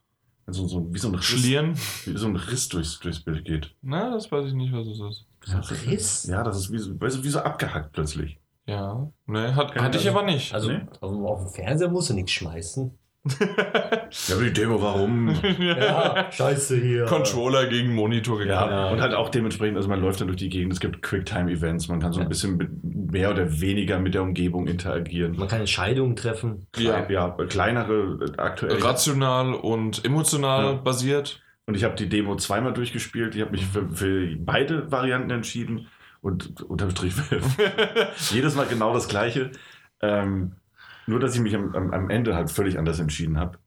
so, 0.53 0.67
so, 0.69 0.93
wie 0.93 0.99
so 0.99 1.09
ein 1.09 1.15
Riss, 1.15 1.25
Schlieren? 1.25 1.75
wie 2.05 2.17
so 2.17 2.27
ein 2.27 2.37
Riss 2.37 2.69
durchs, 2.69 2.99
durchs 3.01 3.21
Bild 3.21 3.45
geht. 3.45 3.75
Na, 3.83 4.11
das 4.13 4.31
weiß 4.31 4.47
ich 4.47 4.55
nicht, 4.55 4.73
was 4.73 4.87
es 4.87 5.01
ist. 5.01 5.87
Riss? 5.87 6.25
Ja, 6.27 6.43
das 6.43 6.57
ist 6.59 6.73
wie 6.73 6.79
so, 6.79 6.99
weißt 7.01 7.19
du, 7.19 7.25
wie 7.25 7.29
so 7.29 7.41
abgehackt 7.41 7.93
plötzlich. 7.93 8.39
Ja. 8.67 9.11
Nee, 9.27 9.53
hat, 9.53 9.75
hatte 9.75 9.99
ich 9.99 10.09
Ahnung. 10.09 10.21
aber 10.23 10.31
nicht. 10.31 10.55
Also 10.55 10.71
Nee. 10.71 10.83
auf, 11.01 11.13
auf 11.13 11.39
dem 11.41 11.49
Fernseher 11.53 11.89
musst 11.89 12.11
du 12.11 12.15
nichts 12.15 12.31
schmeißen. 12.33 12.97
Ja, 13.25 14.35
aber 14.35 14.45
die 14.45 14.53
Demo, 14.53 14.83
warum? 14.83 15.29
Ja, 15.59 16.31
scheiße 16.31 16.77
hier. 16.77 17.05
Controller 17.05 17.67
gegen 17.67 17.95
Monitor 17.95 18.43
Ja, 18.43 18.65
gegangen. 18.67 18.93
und 18.95 19.01
halt 19.01 19.15
auch 19.15 19.29
dementsprechend, 19.29 19.77
also 19.77 19.89
man 19.89 20.01
läuft 20.01 20.21
dann 20.21 20.27
durch 20.29 20.39
die 20.39 20.49
Gegend, 20.49 20.73
es 20.73 20.81
gibt 20.81 21.03
Quicktime-Events, 21.03 21.89
man 21.89 22.01
kann 22.01 22.13
so 22.13 22.19
ein 22.21 22.25
Ja. 22.25 22.29
bisschen 22.29 22.57
mit, 22.57 22.71
mehr 23.13 23.31
oder 23.31 23.61
weniger 23.61 24.01
mit 24.01 24.15
der 24.15 24.23
Umgebung 24.23 24.67
interagieren. 24.67 25.37
Man 25.37 25.47
kann 25.49 25.61
Entscheidungen 25.61 26.17
treffen. 26.17 26.67
Ja. 26.77 27.09
ja 27.09 27.31
kleinere 27.49 28.19
äh, 28.25 28.39
aktuell. 28.39 28.79
Rational 28.83 29.55
und 29.55 30.05
emotional 30.05 30.65
Ja. 30.65 30.73
basiert. 30.73 31.41
Und 31.67 31.77
ich 31.77 31.85
habe 31.85 31.95
die 31.95 32.09
Demo 32.09 32.35
zweimal 32.37 32.73
durchgespielt. 32.73 33.37
Ich 33.37 33.41
habe 33.41 33.53
mich 33.53 33.65
für, 33.67 33.89
für 33.91 34.35
beide 34.37 34.91
Varianten 34.91 35.31
entschieden 35.31 35.87
und 36.21 36.61
unterm 36.63 36.91
Strich 36.91 37.15
jedes 38.31 38.57
Mal 38.57 38.67
genau 38.67 38.93
das 38.95 39.07
Gleiche. 39.09 39.53
Ähm, 40.01 40.57
nur, 41.07 41.21
dass 41.21 41.35
ich 41.35 41.41
mich 41.41 41.55
am, 41.55 41.75
am, 41.75 42.11
Ende 42.11 42.35
halt 42.35 42.51
völlig 42.51 42.79
anders 42.79 42.99
entschieden 42.99 43.39
habe. 43.39 43.59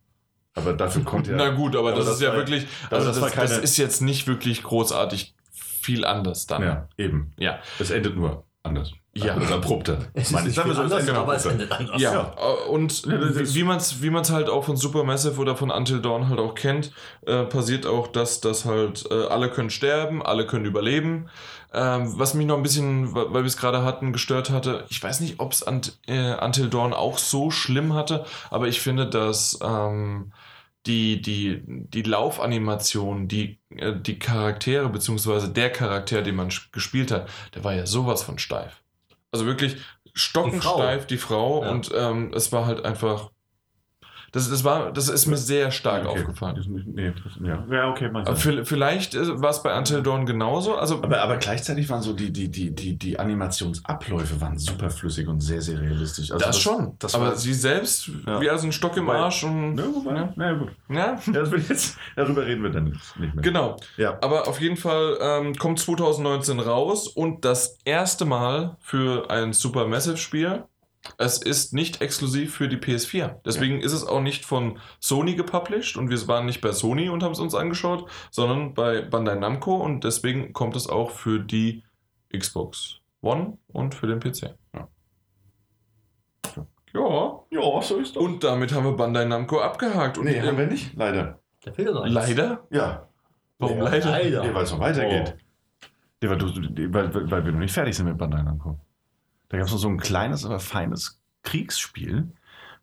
Aber 0.53 0.73
dafür 0.73 1.03
konnte 1.03 1.31
er. 1.33 1.37
Na 1.37 1.49
gut, 1.49 1.75
aber, 1.75 1.89
Aber 1.89 1.97
das, 1.97 2.05
das 2.07 2.15
ist 2.15 2.21
ja 2.21 2.29
war- 2.29 2.37
wirklich, 2.37 2.67
also 2.89 3.07
das 3.07 3.15
das, 3.17 3.21
war 3.21 3.29
das, 3.41 3.51
keine- 3.51 3.63
ist 3.63 3.77
jetzt 3.77 4.01
nicht 4.01 4.27
wirklich 4.27 4.63
großartig 4.63 5.35
viel 5.51 6.05
anders 6.05 6.47
dann. 6.47 6.61
Ja, 6.63 6.87
eben. 6.97 7.33
Ja. 7.37 7.59
Es 7.79 7.91
endet 7.91 8.15
nur 8.15 8.45
anders. 8.65 8.91
Ja. 9.13 9.35
Das 9.35 9.45
ist 9.45 9.51
abrupter. 9.53 9.97
Es 10.13 10.31
ist 10.31 10.45
ich. 10.47 10.55
So, 10.55 10.61
es 10.61 10.77
anders, 10.77 10.99
endet 10.99 11.15
aber 11.15 11.35
es 11.35 11.45
endet 11.45 11.71
anders. 11.71 12.01
Ja, 12.01 12.33
äh, 12.37 12.69
und 12.69 13.05
Ja, 13.05 13.17
das 13.17 13.35
ist- 13.37 13.55
wie 13.55 13.63
man 13.63 13.77
es 13.77 14.01
wie 14.01 14.09
man's 14.09 14.29
halt 14.31 14.49
auch 14.49 14.65
von 14.65 14.75
Supermassive 14.75 15.39
oder 15.39 15.55
von 15.55 15.71
Until 15.71 16.01
Dawn 16.01 16.27
halt 16.29 16.39
auch 16.39 16.53
kennt, 16.55 16.91
äh, 17.25 17.43
passiert 17.43 17.85
auch, 17.85 18.07
dass 18.07 18.41
das 18.41 18.65
halt 18.65 19.05
äh, 19.09 19.25
alle 19.27 19.49
können 19.49 19.69
sterben, 19.69 20.21
alle 20.21 20.45
können 20.45 20.65
überleben. 20.65 21.29
Ähm, 21.73 22.13
was 22.17 22.33
mich 22.33 22.45
noch 22.47 22.55
ein 22.57 22.63
bisschen, 22.63 23.13
weil 23.13 23.31
wir 23.33 23.45
es 23.45 23.57
gerade 23.57 23.83
hatten, 23.83 24.13
gestört 24.13 24.49
hatte, 24.49 24.85
ich 24.89 25.01
weiß 25.03 25.19
nicht, 25.19 25.39
ob 25.39 25.51
es 25.51 25.61
Unt, 25.61 25.97
äh, 26.07 26.33
Until 26.43 26.69
Dawn 26.69 26.93
auch 26.93 27.17
so 27.17 27.51
schlimm 27.51 27.93
hatte, 27.93 28.25
aber 28.49 28.67
ich 28.67 28.79
finde, 28.81 29.05
dass 29.07 29.59
ähm, 29.61 30.31
die, 30.87 31.21
die, 31.21 31.61
die 31.65 32.01
Laufanimation, 32.03 33.27
die, 33.27 33.59
äh, 33.75 33.93
die 33.99 34.19
Charaktere, 34.19 34.89
beziehungsweise 34.89 35.49
der 35.49 35.71
Charakter, 35.71 36.21
den 36.21 36.35
man 36.35 36.51
gespielt 36.71 37.11
hat, 37.11 37.27
der 37.53 37.63
war 37.63 37.73
ja 37.73 37.85
sowas 37.85 38.23
von 38.23 38.37
steif. 38.37 38.83
Also 39.31 39.45
wirklich 39.45 39.77
stockensteif, 40.13 41.07
die 41.07 41.17
Frau, 41.17 41.63
Ja. 41.63 41.71
und 41.71 41.91
ähm, 41.95 42.31
es 42.33 42.51
war 42.51 42.65
halt 42.65 42.85
einfach. 42.85 43.31
Das, 44.35 44.49
das, 44.49 44.63
war, 44.65 44.91
das 44.91 45.07
ist 45.07 45.25
mir 45.27 45.37
sehr 45.37 45.71
stark 45.71 46.05
Okay. 46.05 46.19
aufgefallen. 46.19 46.55
Das 46.57 46.65
Nee, 46.67 47.13
das, 47.23 47.33
ja. 47.41 47.65
ja, 47.71 47.89
okay, 47.89 48.09
mal 48.11 48.23
Aber 48.27 48.35
sein. 48.35 48.59
vi- 48.59 48.65
Vielleicht 48.65 49.15
äh, 49.15 49.41
war 49.41 49.49
es 49.49 49.63
bei 49.63 49.75
Until 49.77 50.03
Dawn 50.03 50.25
genauso. 50.25 50.75
Also, 50.75 51.01
Aber, 51.01 51.21
aber 51.21 51.37
gleichzeitig 51.37 51.89
waren 51.89 52.01
so 52.01 52.11
die, 52.13 52.31
die, 52.33 52.49
die, 52.51 52.75
die, 52.75 52.97
die 52.97 53.17
Animationsabläufe 53.17 54.39
waren 54.41 54.57
super 54.57 54.89
flüssig 54.89 55.27
und 55.27 55.39
sehr, 55.41 55.61
sehr 55.61 55.79
realistisch. 55.79 56.31
Also 56.31 56.45
das, 56.45 56.59
schon. 56.59 56.95
Das 56.99 57.15
aber 57.15 57.35
sie 57.35 57.53
selbst, 57.53 58.09
Ja. 58.27 58.41
wie 58.41 58.49
also 58.49 58.67
ein 58.67 58.71
Stock 58.71 58.97
im 58.97 59.09
Arsch 59.09 59.43
und. 59.45 59.75
ne, 59.75 59.85
wobei, 59.93 60.15
Ja. 60.15 60.33
na 60.35 60.45
ja, 60.51 60.53
gut. 60.57 60.69
Ja, 60.89 61.19
das 61.33 61.51
will 61.51 61.63
jetzt, 61.69 61.97
darüber 62.15 62.45
reden 62.45 62.63
wir 62.63 62.71
dann 62.71 62.85
nicht 62.85 63.19
mehr. 63.19 63.31
genau. 63.41 63.77
Ja. 63.97 64.17
Aber 64.21 64.47
auf 64.47 64.59
jeden 64.59 64.77
Fall 64.77 65.17
ähm, 65.21 65.55
kommt 65.55 65.79
2019 65.79 66.59
raus 66.59 67.07
und 67.07 67.45
das 67.45 67.77
erste 67.85 68.25
Mal 68.25 68.75
für 68.81 69.29
ein 69.29 69.53
Supermassive-Spiel. 69.53 70.63
Es 71.17 71.37
ist 71.37 71.73
nicht 71.73 72.01
exklusiv 72.01 72.55
für 72.55 72.67
die 72.67 72.77
PS4. 72.77 73.35
Deswegen 73.45 73.79
ist 73.81 73.93
es 73.93 74.05
auch 74.05 74.21
nicht 74.21 74.45
von 74.45 74.79
Sony 74.99 75.35
gepublished 75.35 75.97
und 75.97 76.09
wir 76.09 76.27
waren 76.27 76.45
nicht 76.45 76.61
bei 76.61 76.71
Sony 76.71 77.09
und 77.09 77.23
haben 77.23 77.31
es 77.33 77.39
uns 77.39 77.53
angeschaut, 77.55 78.09
sondern 78.31 78.73
bei 78.73 79.01
Bandai 79.01 79.35
Namco 79.35 79.75
und 79.75 80.03
deswegen 80.03 80.53
kommt 80.53 80.75
es 80.75 80.87
auch 80.89 81.11
für 81.11 81.39
die 81.39 81.83
Xbox 82.35 83.01
One 83.21 83.57
und 83.67 83.95
für 83.95 84.07
den 84.07 84.19
PC. 84.19 84.55
Ja. 84.73 84.87
Ja. 86.93 87.39
Ja, 87.51 87.81
so 87.81 87.97
ist 87.97 88.15
Und 88.15 88.43
damit 88.43 88.73
haben 88.73 88.85
wir 88.85 88.93
Bandai 88.93 89.25
Namco 89.25 89.59
abgehakt. 89.59 90.17
Und 90.17 90.25
Nee, 90.25 90.41
haben 90.41 90.57
wir 90.57 90.67
nicht, 90.67 90.93
leider. 90.95 91.39
Da 91.63 91.71
fehlt 91.73 91.93
noch 91.93 92.03
eins. 92.03 92.13
leider? 92.13 92.65
Ja. 92.71 93.07
Warum 93.59 93.77
Ja, 93.79 93.83
leider? 93.85 94.09
leider. 94.11 94.43
Nee, 94.45 94.53
weil 94.53 94.63
es 94.63 94.71
noch 94.71 94.79
weitergeht. 94.79 95.35
Nee, 96.21 96.29
weil, 96.29 96.37
du, 96.37 96.47
weil 96.93 97.31
weil 97.31 97.45
wir 97.45 97.51
noch 97.51 97.59
nicht 97.59 97.73
fertig 97.73 97.95
sind 97.95 98.05
mit 98.07 98.17
Bandai 98.17 98.43
Namco. 98.43 98.79
Da 99.49 99.57
gab 99.57 99.67
es 99.67 99.71
noch 99.71 99.79
so 99.79 99.87
ein 99.87 99.99
kleines, 99.99 100.45
aber 100.45 100.59
feines 100.59 101.21
Kriegsspiel, 101.43 102.31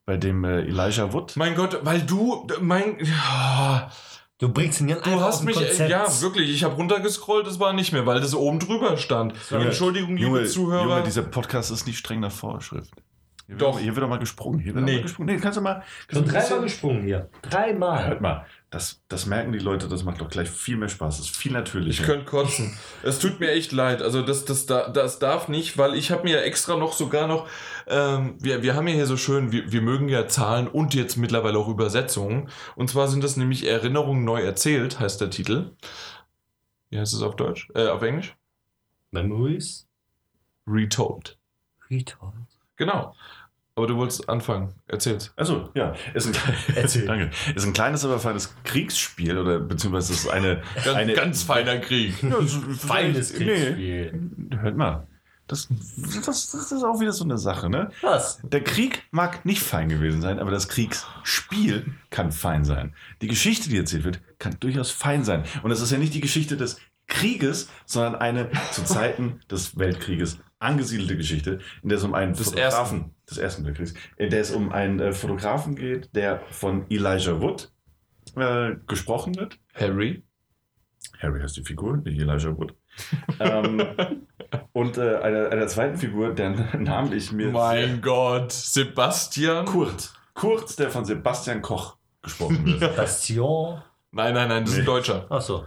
bei 0.04 0.16
dem 0.16 0.44
äh, 0.44 0.60
Elijah 0.62 1.12
Wood. 1.12 1.36
Mein 1.36 1.54
Gott, 1.54 1.80
weil 1.82 2.00
du, 2.02 2.46
mein, 2.60 2.96
ja, 3.00 3.90
Du 4.38 4.48
bringst 4.52 4.80
ihn 4.80 4.88
jetzt 4.88 5.06
du 5.06 5.10
einfach 5.10 5.26
hast 5.26 5.44
mich, 5.44 5.54
äh, 5.56 5.66
Konzept. 5.66 5.88
ja, 5.90 6.20
wirklich, 6.20 6.50
ich 6.52 6.64
habe 6.64 6.74
runtergescrollt, 6.74 7.46
das 7.46 7.60
war 7.60 7.72
nicht 7.72 7.92
mehr, 7.92 8.06
weil 8.06 8.20
das 8.20 8.34
oben 8.34 8.58
drüber 8.58 8.96
stand. 8.96 9.34
Junge, 9.50 9.66
Entschuldigung, 9.66 10.16
liebe 10.16 10.26
Junge, 10.38 10.44
Zuhörer. 10.46 10.82
Junge, 10.82 11.02
dieser 11.04 11.22
Podcast 11.22 11.70
ist 11.70 11.86
nicht 11.86 11.98
streng 11.98 12.18
nach 12.18 12.32
Vorschrift. 12.32 12.92
Hier 13.46 13.56
Doch. 13.56 13.74
Wird, 13.74 13.84
hier 13.84 13.94
wird 13.94 14.02
doch 14.02 14.08
mal 14.08 14.18
gesprungen. 14.18 14.58
Hier 14.58 14.74
wird 14.74 14.84
Nee. 14.84 14.96
mal 14.96 15.02
gesprungen. 15.02 15.32
Nee, 15.32 15.40
kannst 15.40 15.58
du 15.58 15.62
mal. 15.62 15.84
So 16.10 16.22
kannst 16.24 16.32
du 16.32 16.36
ein 16.38 16.42
dreimal 16.48 16.62
gesprungen 16.64 17.02
hier. 17.04 17.30
Dreimal. 17.42 18.06
Hört 18.08 18.20
mal, 18.20 18.46
das, 18.72 19.02
das 19.08 19.26
merken 19.26 19.52
die 19.52 19.58
Leute, 19.58 19.86
das 19.86 20.02
macht 20.02 20.22
doch 20.22 20.30
gleich 20.30 20.48
viel 20.50 20.78
mehr 20.78 20.88
Spaß. 20.88 21.18
Das 21.18 21.26
ist 21.26 21.36
viel 21.36 21.52
natürlicher. 21.52 22.00
Ich 22.02 22.06
könnte 22.08 22.24
kotzen. 22.24 22.76
Es 23.02 23.18
tut 23.18 23.38
mir 23.38 23.50
echt 23.52 23.70
leid. 23.70 24.00
Also 24.00 24.22
das, 24.22 24.46
das, 24.46 24.64
da- 24.64 24.88
das 24.88 25.18
darf 25.18 25.48
nicht, 25.48 25.76
weil 25.76 25.94
ich 25.94 26.10
habe 26.10 26.24
mir 26.24 26.36
ja 26.36 26.40
extra 26.40 26.76
noch 26.76 26.94
sogar 26.94 27.26
noch, 27.28 27.46
ähm, 27.86 28.36
wir, 28.40 28.62
wir 28.62 28.74
haben 28.74 28.88
ja 28.88 28.94
hier 28.94 29.06
so 29.06 29.18
schön, 29.18 29.52
wir, 29.52 29.70
wir 29.70 29.82
mögen 29.82 30.08
ja 30.08 30.26
Zahlen 30.26 30.68
und 30.68 30.94
jetzt 30.94 31.18
mittlerweile 31.18 31.58
auch 31.58 31.68
Übersetzungen. 31.68 32.48
Und 32.74 32.88
zwar 32.88 33.08
sind 33.08 33.22
das 33.22 33.36
nämlich 33.36 33.66
Erinnerungen 33.66 34.24
neu 34.24 34.40
erzählt, 34.42 34.98
heißt 34.98 35.20
der 35.20 35.28
Titel. 35.28 35.72
Wie 36.88 36.98
heißt 36.98 37.12
es 37.12 37.20
auf 37.20 37.36
Deutsch? 37.36 37.68
Äh, 37.74 37.88
auf 37.88 38.00
Englisch? 38.00 38.34
Memories? 39.10 39.86
Retold. 40.66 41.38
Retold. 41.90 42.32
Genau. 42.76 43.14
Aber 43.74 43.86
du 43.86 43.96
wolltest 43.96 44.28
anfangen. 44.28 44.74
Erzähl's. 44.86 45.32
Also 45.36 45.70
ja, 45.74 45.94
ist 46.12 46.26
ein, 46.26 46.34
Erzähl. 46.76 47.06
danke. 47.06 47.30
Ist 47.54 47.64
ein 47.64 47.72
kleines, 47.72 48.04
aber 48.04 48.18
feines 48.18 48.54
Kriegsspiel 48.64 49.38
oder 49.38 49.60
beziehungsweise 49.60 50.12
ist 50.12 50.28
eine, 50.28 50.62
Ganz, 50.84 50.96
eine 50.96 51.14
ganz 51.14 51.42
feiner 51.42 51.78
Krieg. 51.78 52.22
Ja, 52.22 52.36
Feines 52.76 53.32
nee, 53.32 53.44
Kriegsspiel. 53.44 54.30
hört 54.60 54.76
mal. 54.76 55.06
Das, 55.48 55.68
das, 56.24 56.50
das 56.50 56.72
ist 56.72 56.82
auch 56.84 57.00
wieder 57.00 57.12
so 57.12 57.24
eine 57.24 57.36
Sache, 57.36 57.68
ne? 57.68 57.90
Was? 58.00 58.40
Der 58.42 58.62
Krieg 58.62 59.02
mag 59.10 59.44
nicht 59.44 59.62
fein 59.62 59.88
gewesen 59.88 60.22
sein, 60.22 60.38
aber 60.38 60.50
das 60.50 60.68
Kriegsspiel 60.68 61.94
kann 62.10 62.32
fein 62.32 62.64
sein. 62.64 62.94
Die 63.22 63.26
Geschichte, 63.28 63.68
die 63.68 63.76
erzählt 63.76 64.04
wird, 64.04 64.20
kann 64.38 64.56
durchaus 64.60 64.90
fein 64.90 65.24
sein. 65.24 65.44
Und 65.62 65.70
es 65.70 65.80
ist 65.80 65.90
ja 65.92 65.98
nicht 65.98 66.14
die 66.14 66.20
Geschichte 66.20 66.56
des 66.56 66.78
Krieges, 67.06 67.68
sondern 67.84 68.14
eine 68.14 68.50
zu 68.70 68.84
Zeiten 68.84 69.40
des 69.50 69.76
Weltkrieges 69.78 70.38
angesiedelte 70.62 71.16
Geschichte, 71.16 71.58
in 71.82 71.88
der 71.88 71.98
es 71.98 72.04
um 72.04 72.14
einen 72.14 72.34
Des 72.34 72.48
Fotografen 72.48 73.14
des 73.28 73.38
Ersten 73.38 73.64
Weltkriegs, 73.64 73.94
in 74.16 74.30
der 74.30 74.40
es 74.40 74.50
um 74.50 74.72
einen 74.72 75.00
äh, 75.00 75.12
Fotografen 75.12 75.74
geht, 75.74 76.14
der 76.14 76.42
von 76.50 76.86
Elijah 76.90 77.40
Wood 77.40 77.72
äh, 78.36 78.76
gesprochen 78.86 79.34
wird. 79.36 79.58
Harry. 79.74 80.22
Harry 81.18 81.40
heißt 81.40 81.56
die 81.56 81.62
Figur, 81.62 81.98
nicht 81.98 82.20
Elijah 82.20 82.56
Wood. 82.56 82.74
ähm, 83.40 83.82
und 84.72 84.98
äh, 84.98 85.16
einer, 85.16 85.50
einer 85.50 85.66
zweiten 85.66 85.96
Figur, 85.96 86.34
deren 86.34 86.64
Namen 86.82 87.12
ich 87.12 87.32
mir 87.32 87.50
Mein 87.50 88.00
Gott. 88.00 88.52
Sebastian. 88.52 89.66
Kurt. 89.66 90.12
Kurt, 90.34 90.78
der 90.78 90.90
von 90.90 91.04
Sebastian 91.04 91.62
Koch 91.62 91.96
gesprochen 92.22 92.64
wird. 92.80 92.96
Bastion. 92.96 93.82
Nein, 94.10 94.34
nein, 94.34 94.48
nein, 94.48 94.64
das 94.64 94.74
ist 94.74 94.80
ein. 94.80 94.84
Deutscher. 94.84 95.26
Achso. 95.30 95.66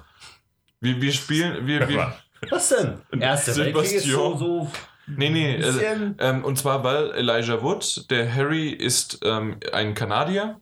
Wir, 0.79 1.01
wir 1.01 1.11
spielen, 1.11 1.65
wir, 1.65 1.87
wir, 1.87 2.13
Was 2.49 2.69
denn? 2.69 3.01
Erster 3.19 3.55
Weltkrieg 3.55 3.91
ist 3.91 4.05
so, 4.05 4.35
Sebastian. 4.35 4.37
so 4.37 4.71
nee, 5.07 5.29
nee, 5.29 5.55
ein 5.55 5.63
also, 5.63 5.79
bisschen 5.79 6.15
Ähm, 6.19 6.43
und 6.43 6.57
zwar, 6.57 6.83
weil 6.83 7.11
Elijah 7.11 7.61
Wood, 7.61 8.09
der 8.09 8.33
Harry 8.33 8.69
ist 8.69 9.19
ähm, 9.23 9.59
ein 9.71 9.93
Kanadier 9.93 10.61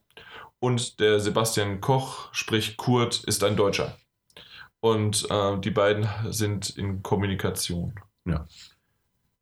und 0.59 0.99
der 0.99 1.19
Sebastian 1.19 1.81
Koch, 1.81 2.29
sprich 2.33 2.77
Kurt, 2.77 3.23
ist 3.23 3.43
ein 3.43 3.55
Deutscher. 3.55 3.97
Und 4.79 5.29
äh, 5.29 5.57
die 5.59 5.71
beiden 5.71 6.07
sind 6.29 6.69
in 6.71 7.03
Kommunikation. 7.03 7.95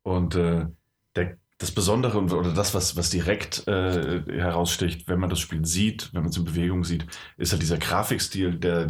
Und 0.02 0.34
äh, 0.34 0.66
das 1.62 1.70
Besondere 1.70 2.18
oder 2.18 2.52
das, 2.52 2.74
was, 2.74 2.96
was 2.96 3.08
direkt 3.10 3.68
äh, 3.68 4.22
heraussticht, 4.26 5.06
wenn 5.06 5.20
man 5.20 5.30
das 5.30 5.38
Spiel 5.38 5.64
sieht, 5.64 6.12
wenn 6.12 6.22
man 6.22 6.30
es 6.30 6.36
in 6.36 6.44
Bewegung 6.44 6.82
sieht, 6.82 7.06
ist 7.36 7.52
halt 7.52 7.62
dieser 7.62 7.78
Grafikstil, 7.78 8.56
der 8.56 8.88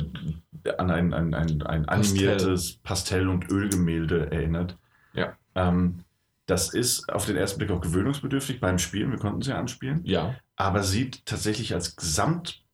an 0.78 0.90
ein, 0.90 1.12
ein, 1.12 1.34
ein, 1.34 1.62
ein 1.62 1.84
Pastell. 1.84 1.92
animiertes 1.92 2.78
Pastell- 2.82 3.28
und 3.28 3.50
Ölgemälde 3.50 4.30
erinnert. 4.32 4.78
Ja. 5.12 5.36
Ähm, 5.54 6.04
das 6.46 6.72
ist 6.72 7.12
auf 7.12 7.26
den 7.26 7.36
ersten 7.36 7.58
Blick 7.58 7.70
auch 7.70 7.82
gewöhnungsbedürftig 7.82 8.58
beim 8.58 8.78
Spielen. 8.78 9.10
Wir 9.10 9.18
konnten 9.18 9.42
es 9.42 9.48
ja 9.48 9.58
anspielen. 9.58 10.00
Ja. 10.04 10.34
aber 10.56 10.82
sieht 10.82 11.26
tatsächlich 11.26 11.74
als 11.74 11.96
Gesamt 11.96 12.64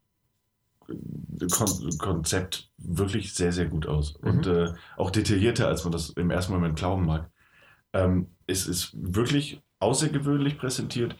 Kon 1.51 1.99
Konzept 1.99 2.71
wirklich 2.79 3.35
sehr, 3.35 3.53
sehr 3.53 3.67
gut 3.67 3.87
aus. 3.89 4.17
Mhm. 4.23 4.29
Und 4.29 4.47
äh, 4.47 4.73
auch 4.97 5.11
detaillierter, 5.11 5.67
als 5.67 5.83
man 5.83 5.93
das 5.93 6.11
im 6.11 6.31
ersten 6.31 6.53
Moment 6.53 6.77
glauben 6.77 7.05
mag. 7.05 7.31
Ähm, 7.93 8.29
es 8.47 8.67
ist 8.67 8.93
wirklich 8.95 9.61
außergewöhnlich 9.81 10.59
präsentiert. 10.59 11.17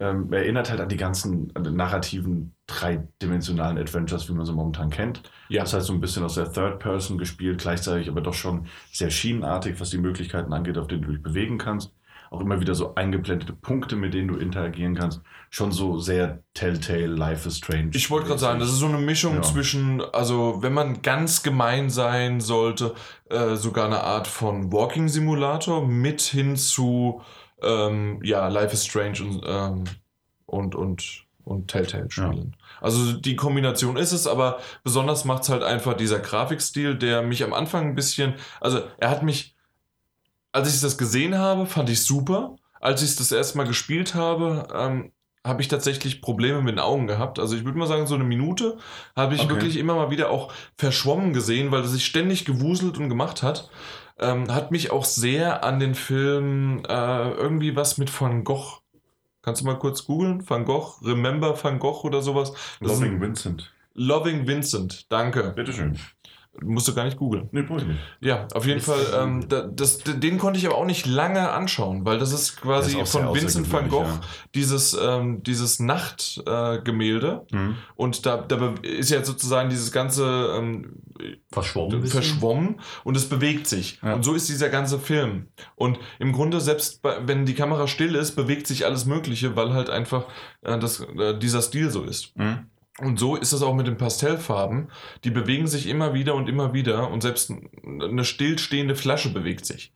Ähm, 0.00 0.32
erinnert 0.32 0.70
halt 0.70 0.80
an 0.80 0.88
die 0.88 0.96
ganzen 0.96 1.50
an 1.54 1.74
narrativen, 1.74 2.54
dreidimensionalen 2.68 3.78
Adventures, 3.78 4.28
wie 4.28 4.32
man 4.32 4.46
sie 4.46 4.52
momentan 4.52 4.90
kennt. 4.90 5.22
Ja. 5.48 5.62
Das 5.62 5.74
heißt, 5.74 5.86
so 5.86 5.92
ein 5.92 6.00
bisschen 6.00 6.22
aus 6.22 6.36
der 6.36 6.52
Third 6.52 6.78
Person 6.78 7.18
gespielt, 7.18 7.58
gleichzeitig 7.60 8.08
aber 8.08 8.20
doch 8.20 8.34
schon 8.34 8.66
sehr 8.92 9.10
schienenartig, 9.10 9.80
was 9.80 9.90
die 9.90 9.98
Möglichkeiten 9.98 10.52
angeht, 10.52 10.78
auf 10.78 10.86
denen 10.86 11.02
du 11.02 11.10
dich 11.10 11.22
bewegen 11.22 11.58
kannst. 11.58 11.92
Auch 12.30 12.42
immer 12.42 12.60
wieder 12.60 12.74
so 12.74 12.94
eingeblendete 12.94 13.54
Punkte, 13.54 13.96
mit 13.96 14.12
denen 14.12 14.28
du 14.28 14.36
interagieren 14.36 14.94
kannst. 14.94 15.22
Schon 15.48 15.72
so 15.72 15.98
sehr 15.98 16.42
Telltale, 16.52 17.06
Life 17.06 17.48
is 17.48 17.56
Strange. 17.56 17.90
Ich 17.94 18.10
wollte 18.10 18.26
gerade 18.28 18.38
sagen, 18.38 18.60
das 18.60 18.68
ist 18.68 18.78
so 18.78 18.86
eine 18.86 18.98
Mischung 18.98 19.36
Ja. 19.36 19.42
zwischen, 19.42 20.02
also 20.12 20.58
wenn 20.60 20.74
man 20.74 21.00
ganz 21.00 21.42
gemein 21.42 21.88
sein 21.88 22.40
sollte, 22.40 22.94
äh, 23.30 23.56
sogar 23.56 23.86
eine 23.86 24.02
Art 24.02 24.26
von 24.28 24.70
Walking 24.72 25.08
Simulator 25.08 25.86
mit 25.86 26.20
hin 26.20 26.54
zu, 26.56 27.22
ähm, 27.62 28.20
ja, 28.22 28.48
Life 28.48 28.72
is 28.74 28.84
Strange 28.86 29.22
und, 29.22 29.42
ähm, 29.46 29.84
und, 30.46 30.74
und, 30.74 31.24
und 31.44 31.68
Telltale 31.68 32.10
spielen. 32.10 32.56
Also 32.80 33.12
die 33.12 33.36
Kombination 33.36 33.96
ist 33.96 34.12
es, 34.12 34.26
aber 34.26 34.58
besonders 34.84 35.24
macht 35.24 35.42
es 35.44 35.48
halt 35.48 35.62
einfach 35.62 35.94
dieser 35.94 36.20
Grafikstil, 36.20 36.96
der 36.96 37.22
mich 37.22 37.42
am 37.44 37.52
Anfang 37.54 37.88
ein 37.88 37.94
bisschen, 37.94 38.34
also 38.60 38.82
er 38.98 39.10
hat 39.10 39.22
mich, 39.22 39.56
als 40.52 40.74
ich 40.74 40.80
das 40.80 40.98
gesehen 40.98 41.36
habe, 41.38 41.66
fand 41.66 41.90
ich 41.90 42.04
super. 42.04 42.56
Als 42.80 43.02
ich 43.02 43.10
es 43.10 43.16
das 43.16 43.32
erste 43.32 43.58
Mal 43.58 43.66
gespielt 43.66 44.14
habe, 44.14 44.68
ähm, 44.74 45.12
habe 45.44 45.62
ich 45.62 45.68
tatsächlich 45.68 46.20
Probleme 46.20 46.60
mit 46.60 46.74
den 46.74 46.78
Augen 46.80 47.06
gehabt. 47.06 47.38
Also 47.38 47.56
ich 47.56 47.64
würde 47.64 47.78
mal 47.78 47.86
sagen, 47.86 48.06
so 48.06 48.14
eine 48.14 48.24
Minute 48.24 48.76
habe 49.16 49.34
ich 49.34 49.48
Okay. 49.48 49.48
wirklich 49.48 49.76
immer 49.76 49.94
mal 49.94 50.10
wieder 50.10 50.30
auch 50.30 50.52
verschwommen 50.76 51.32
gesehen, 51.32 51.70
weil 51.70 51.82
es 51.82 51.92
sich 51.92 52.04
ständig 52.04 52.44
gewuselt 52.44 52.98
und 52.98 53.08
gemacht 53.08 53.42
hat. 53.42 53.70
Ähm, 54.20 54.52
hat 54.52 54.70
mich 54.70 54.90
auch 54.90 55.04
sehr 55.04 55.64
an 55.64 55.78
den 55.78 55.94
Film 55.94 56.82
äh, 56.88 57.30
irgendwie 57.30 57.76
was 57.76 57.98
mit 57.98 58.20
Van 58.20 58.44
Gogh. 58.44 58.80
Kannst 59.42 59.62
du 59.62 59.66
mal 59.66 59.78
kurz 59.78 60.04
googeln? 60.04 60.48
Van 60.48 60.64
Gogh, 60.64 60.94
Remember 61.02 61.62
Van 61.62 61.78
Gogh 61.78 62.04
oder 62.04 62.20
sowas? 62.22 62.52
Das 62.80 62.92
Loving 62.92 63.20
Vincent. 63.20 63.72
Loving 63.94 64.46
Vincent, 64.46 65.10
danke. 65.10 65.52
Bitteschön. 65.56 65.98
Musst 66.62 66.88
du 66.88 66.94
gar 66.94 67.04
nicht 67.04 67.16
googeln. 67.16 67.48
Nee, 67.52 67.62
brauch 67.62 67.78
ich 67.78 67.86
nicht. 67.86 68.00
Ja, 68.20 68.48
auf 68.54 68.66
jeden. 68.66 68.80
Fall. 68.80 69.00
Ähm, 69.16 69.48
da, 69.48 69.62
das, 69.62 69.98
den 69.98 70.38
konnte 70.38 70.58
ich 70.58 70.66
aber 70.66 70.76
auch 70.76 70.86
nicht 70.86 71.06
lange 71.06 71.50
anschauen, 71.50 72.04
weil 72.04 72.18
das 72.18 72.32
ist 72.32 72.60
quasi 72.60 72.98
ist 72.98 73.12
von 73.12 73.34
Vincent 73.34 73.72
van 73.72 73.88
Gogh 73.88 74.08
außergewöhnlich, 74.08 74.50
dieses, 74.54 74.98
ähm, 75.00 75.42
dieses 75.42 75.80
Nachtgemälde. 75.80 77.46
Äh. 77.52 77.56
Mhm. 77.56 77.76
und 77.96 78.26
da, 78.26 78.38
da 78.38 78.74
ist 78.82 79.10
ja 79.10 79.24
sozusagen 79.24 79.70
dieses 79.70 79.92
ganze 79.92 80.54
ähm, 80.56 80.96
verschwommen. 81.50 82.06
verschwommen 82.06 82.80
und 83.04 83.16
es 83.16 83.28
bewegt 83.28 83.66
sich. 83.66 84.00
Ja. 84.02 84.14
Und 84.14 84.24
so 84.24 84.34
ist 84.34 84.48
dieser 84.48 84.68
ganze 84.68 84.98
Film. 84.98 85.48
Und 85.76 85.98
im 86.18 86.32
Grunde, 86.32 86.60
selbst 86.60 87.02
bei, 87.02 87.26
wenn 87.26 87.46
die 87.46 87.54
Kamera 87.54 87.86
still 87.86 88.14
ist, 88.14 88.36
bewegt 88.36 88.66
sich 88.66 88.84
alles 88.84 89.06
Mögliche, 89.06 89.56
weil 89.56 89.72
halt 89.72 89.90
einfach 89.90 90.26
äh, 90.62 90.78
das, 90.78 91.00
äh, 91.00 91.38
dieser 91.38 91.62
Stil 91.62 91.90
so 91.90 92.04
ist. 92.04 92.36
Mhm. 92.36 92.66
Und 93.00 93.18
so 93.18 93.36
ist 93.36 93.52
es 93.52 93.62
auch 93.62 93.74
mit 93.74 93.86
den 93.86 93.96
Pastellfarben. 93.96 94.88
Die 95.24 95.30
bewegen 95.30 95.66
sich 95.66 95.88
immer 95.88 96.14
wieder 96.14 96.34
und 96.34 96.48
immer 96.48 96.72
wieder 96.72 97.10
und 97.10 97.22
selbst 97.22 97.52
eine 97.84 98.24
stillstehende 98.24 98.94
Flasche 98.96 99.32
bewegt 99.32 99.66
sich. 99.66 99.92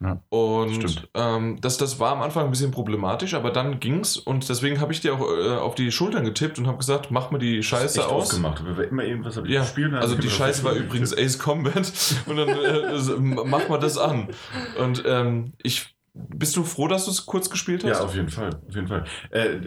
Ja, 0.00 0.22
und 0.28 0.74
stimmt. 0.74 1.08
ähm, 1.14 1.60
das, 1.60 1.76
das 1.76 1.98
war 1.98 2.12
am 2.12 2.22
Anfang 2.22 2.44
ein 2.44 2.50
bisschen 2.52 2.70
problematisch, 2.70 3.34
aber 3.34 3.50
dann 3.50 3.80
ging's 3.80 4.16
und 4.16 4.48
deswegen 4.48 4.80
habe 4.80 4.92
ich 4.92 5.00
dir 5.00 5.12
auch 5.14 5.28
äh, 5.28 5.56
auf 5.56 5.74
die 5.74 5.90
Schultern 5.90 6.24
getippt 6.24 6.56
und 6.60 6.68
habe 6.68 6.78
gesagt, 6.78 7.10
mach 7.10 7.32
mir 7.32 7.40
die 7.40 7.64
Scheiße 7.64 8.06
aus. 8.06 8.40
wir 8.40 8.88
immer 8.88 9.02
irgendwas 9.02 9.36
habe 9.36 9.48
ich 9.48 9.54
Ja, 9.54 9.62
gespielt. 9.62 9.92
also 9.94 10.14
die 10.14 10.30
Scheiße 10.30 10.62
war 10.62 10.72
übrigens 10.74 11.12
Ace 11.12 11.40
Combat 11.40 11.92
und 12.26 12.36
dann 12.36 12.48
äh, 12.48 13.16
mach 13.18 13.68
mal 13.68 13.78
das 13.78 13.98
an. 13.98 14.28
Und 14.78 15.02
ähm, 15.04 15.54
ich 15.64 15.97
bist 16.34 16.56
du 16.56 16.64
froh, 16.64 16.88
dass 16.88 17.04
du 17.04 17.10
es 17.10 17.26
kurz 17.26 17.50
gespielt 17.50 17.84
hast? 17.84 17.90
Ja, 17.98 18.00
auf 18.04 18.14
jeden 18.14 18.28
Fall, 18.28 18.50
auf 18.68 18.74
jeden 18.74 18.88
Fall. 18.88 19.04
Äh, 19.30 19.58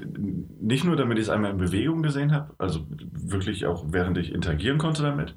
nicht 0.59 0.83
nur, 0.83 0.95
damit 0.95 1.17
ich 1.17 1.23
es 1.25 1.29
einmal 1.29 1.51
in 1.51 1.57
Bewegung 1.57 2.01
gesehen 2.01 2.31
habe, 2.33 2.53
also 2.57 2.85
wirklich 2.89 3.65
auch 3.65 3.85
während 3.89 4.17
ich 4.17 4.33
interagieren 4.33 4.77
konnte 4.77 5.01
damit, 5.03 5.35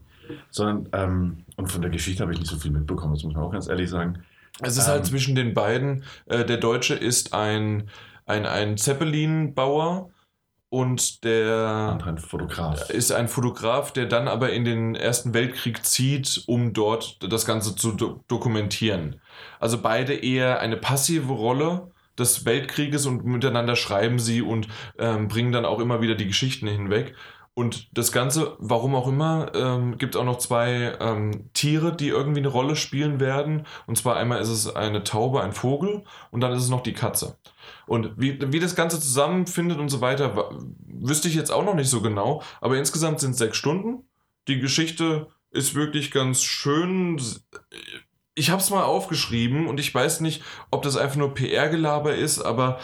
sondern 0.51 0.89
ähm, 0.93 1.45
und 1.57 1.71
von 1.71 1.83
der 1.83 1.91
Geschichte 1.91 2.23
habe 2.23 2.33
ich 2.33 2.39
nicht 2.41 2.51
so 2.51 2.57
viel 2.57 2.71
mitbekommen, 2.71 3.15
das 3.15 3.25
muss 3.25 3.35
man 3.35 3.43
auch 3.45 3.53
ganz 3.53 3.69
ehrlich 3.69 3.91
sagen. 3.91 4.23
Es 4.61 4.77
ist 4.77 4.87
halt 4.87 5.01
Ähm. 5.01 5.05
zwischen 5.05 5.35
den 5.35 5.53
beiden. 5.55 6.05
Äh, 6.27 6.45
der 6.45 6.59
Deutsche 6.59 6.95
ist 6.95 7.35
ein, 7.35 7.89
ein, 8.27 8.47
ein 8.47 8.77
Zeppelin-Bauer 8.77 10.11
und 10.69 11.23
der 11.25 11.89
Andere 11.93 12.11
ein 12.11 12.19
Fotograf. 12.19 12.91
ist 12.91 13.13
ein 13.13 13.29
Fotograf, 13.29 13.93
der 13.93 14.07
dann 14.07 14.27
aber 14.29 14.53
in 14.53 14.65
den 14.65 14.95
Ersten 14.95 15.35
Weltkrieg 15.35 15.85
zieht, 15.85 16.43
um 16.47 16.73
dort 16.73 17.19
das 17.33 17.47
Ganze 17.47 17.77
zu 17.77 17.93
do 17.93 18.25
dokumentieren. 18.29 19.21
Also 19.61 19.81
beide 19.81 20.15
eher 20.15 20.61
eine 20.61 20.77
passive 20.77 21.33
Rolle 21.33 21.91
des 22.19 22.45
Weltkrieges 22.45 23.07
und 23.07 23.25
miteinander 23.25 23.77
schreiben 23.77 24.19
sie 24.19 24.43
und 24.43 24.69
ähm, 24.99 25.29
bringen 25.29 25.53
dann 25.53 25.65
auch 25.65 25.81
immer 25.81 26.01
wieder 26.01 26.15
die 26.15 26.27
Geschichten 26.27 26.67
hinweg. 26.67 27.15
Und 27.57 27.97
das 27.97 28.11
Ganze, 28.11 28.57
warum 28.59 28.97
auch 28.97 29.07
immer, 29.07 29.53
ähm, 29.55 29.97
gibt 29.97 30.17
auch 30.17 30.25
noch 30.25 30.39
zwei 30.39 30.97
ähm, 30.99 31.51
Tiere, 31.55 31.95
die 31.95 32.09
irgendwie 32.09 32.41
eine 32.41 32.49
Rolle 32.49 32.75
spielen 32.75 33.21
werden. 33.21 33.65
Und 33.87 33.97
zwar 33.97 34.17
einmal 34.17 34.41
ist 34.41 34.49
es 34.49 34.75
eine 34.75 35.05
Taube, 35.05 35.41
ein 35.41 35.53
Vogel 35.53 36.03
und 36.33 36.41
dann 36.41 36.53
ist 36.53 36.65
es 36.65 36.69
noch 36.69 36.83
die 36.83 36.95
Katze. 36.95 37.39
Und 37.87 38.13
wie, 38.17 38.41
wie 38.53 38.59
das 38.59 38.75
Ganze 38.75 39.01
zusammenfindet 39.01 39.79
und 39.79 39.89
so 39.89 40.01
weiter, 40.01 40.51
wüsste 40.85 41.29
ich 41.29 41.37
jetzt 41.37 41.53
auch 41.53 41.65
noch 41.65 41.77
nicht 41.77 41.89
so 41.89 42.03
genau. 42.03 42.43
Aber 42.61 42.77
insgesamt 42.77 43.21
sind 43.21 43.33
es 43.33 43.39
sechs 43.39 43.57
Stunden. 43.57 44.09
Die 44.49 44.59
Geschichte 44.59 45.29
ist 45.51 45.77
wirklich 45.77 46.11
ganz 46.11 46.43
schön. 46.43 47.21
Ich 48.35 48.51
habe 48.51 48.61
es 48.61 48.71
mal 48.71 48.83
aufgeschrieben 48.83 49.67
und 49.67 49.79
ich 49.79 49.95
weiß 49.95 50.21
nicht, 50.21 50.43
ob 50.71 50.83
das 50.83 50.97
einfach 50.97 51.17
nur 51.17 51.35
PR-Gelaber 51.35 52.15
ist, 52.15 52.41
aber 52.41 52.81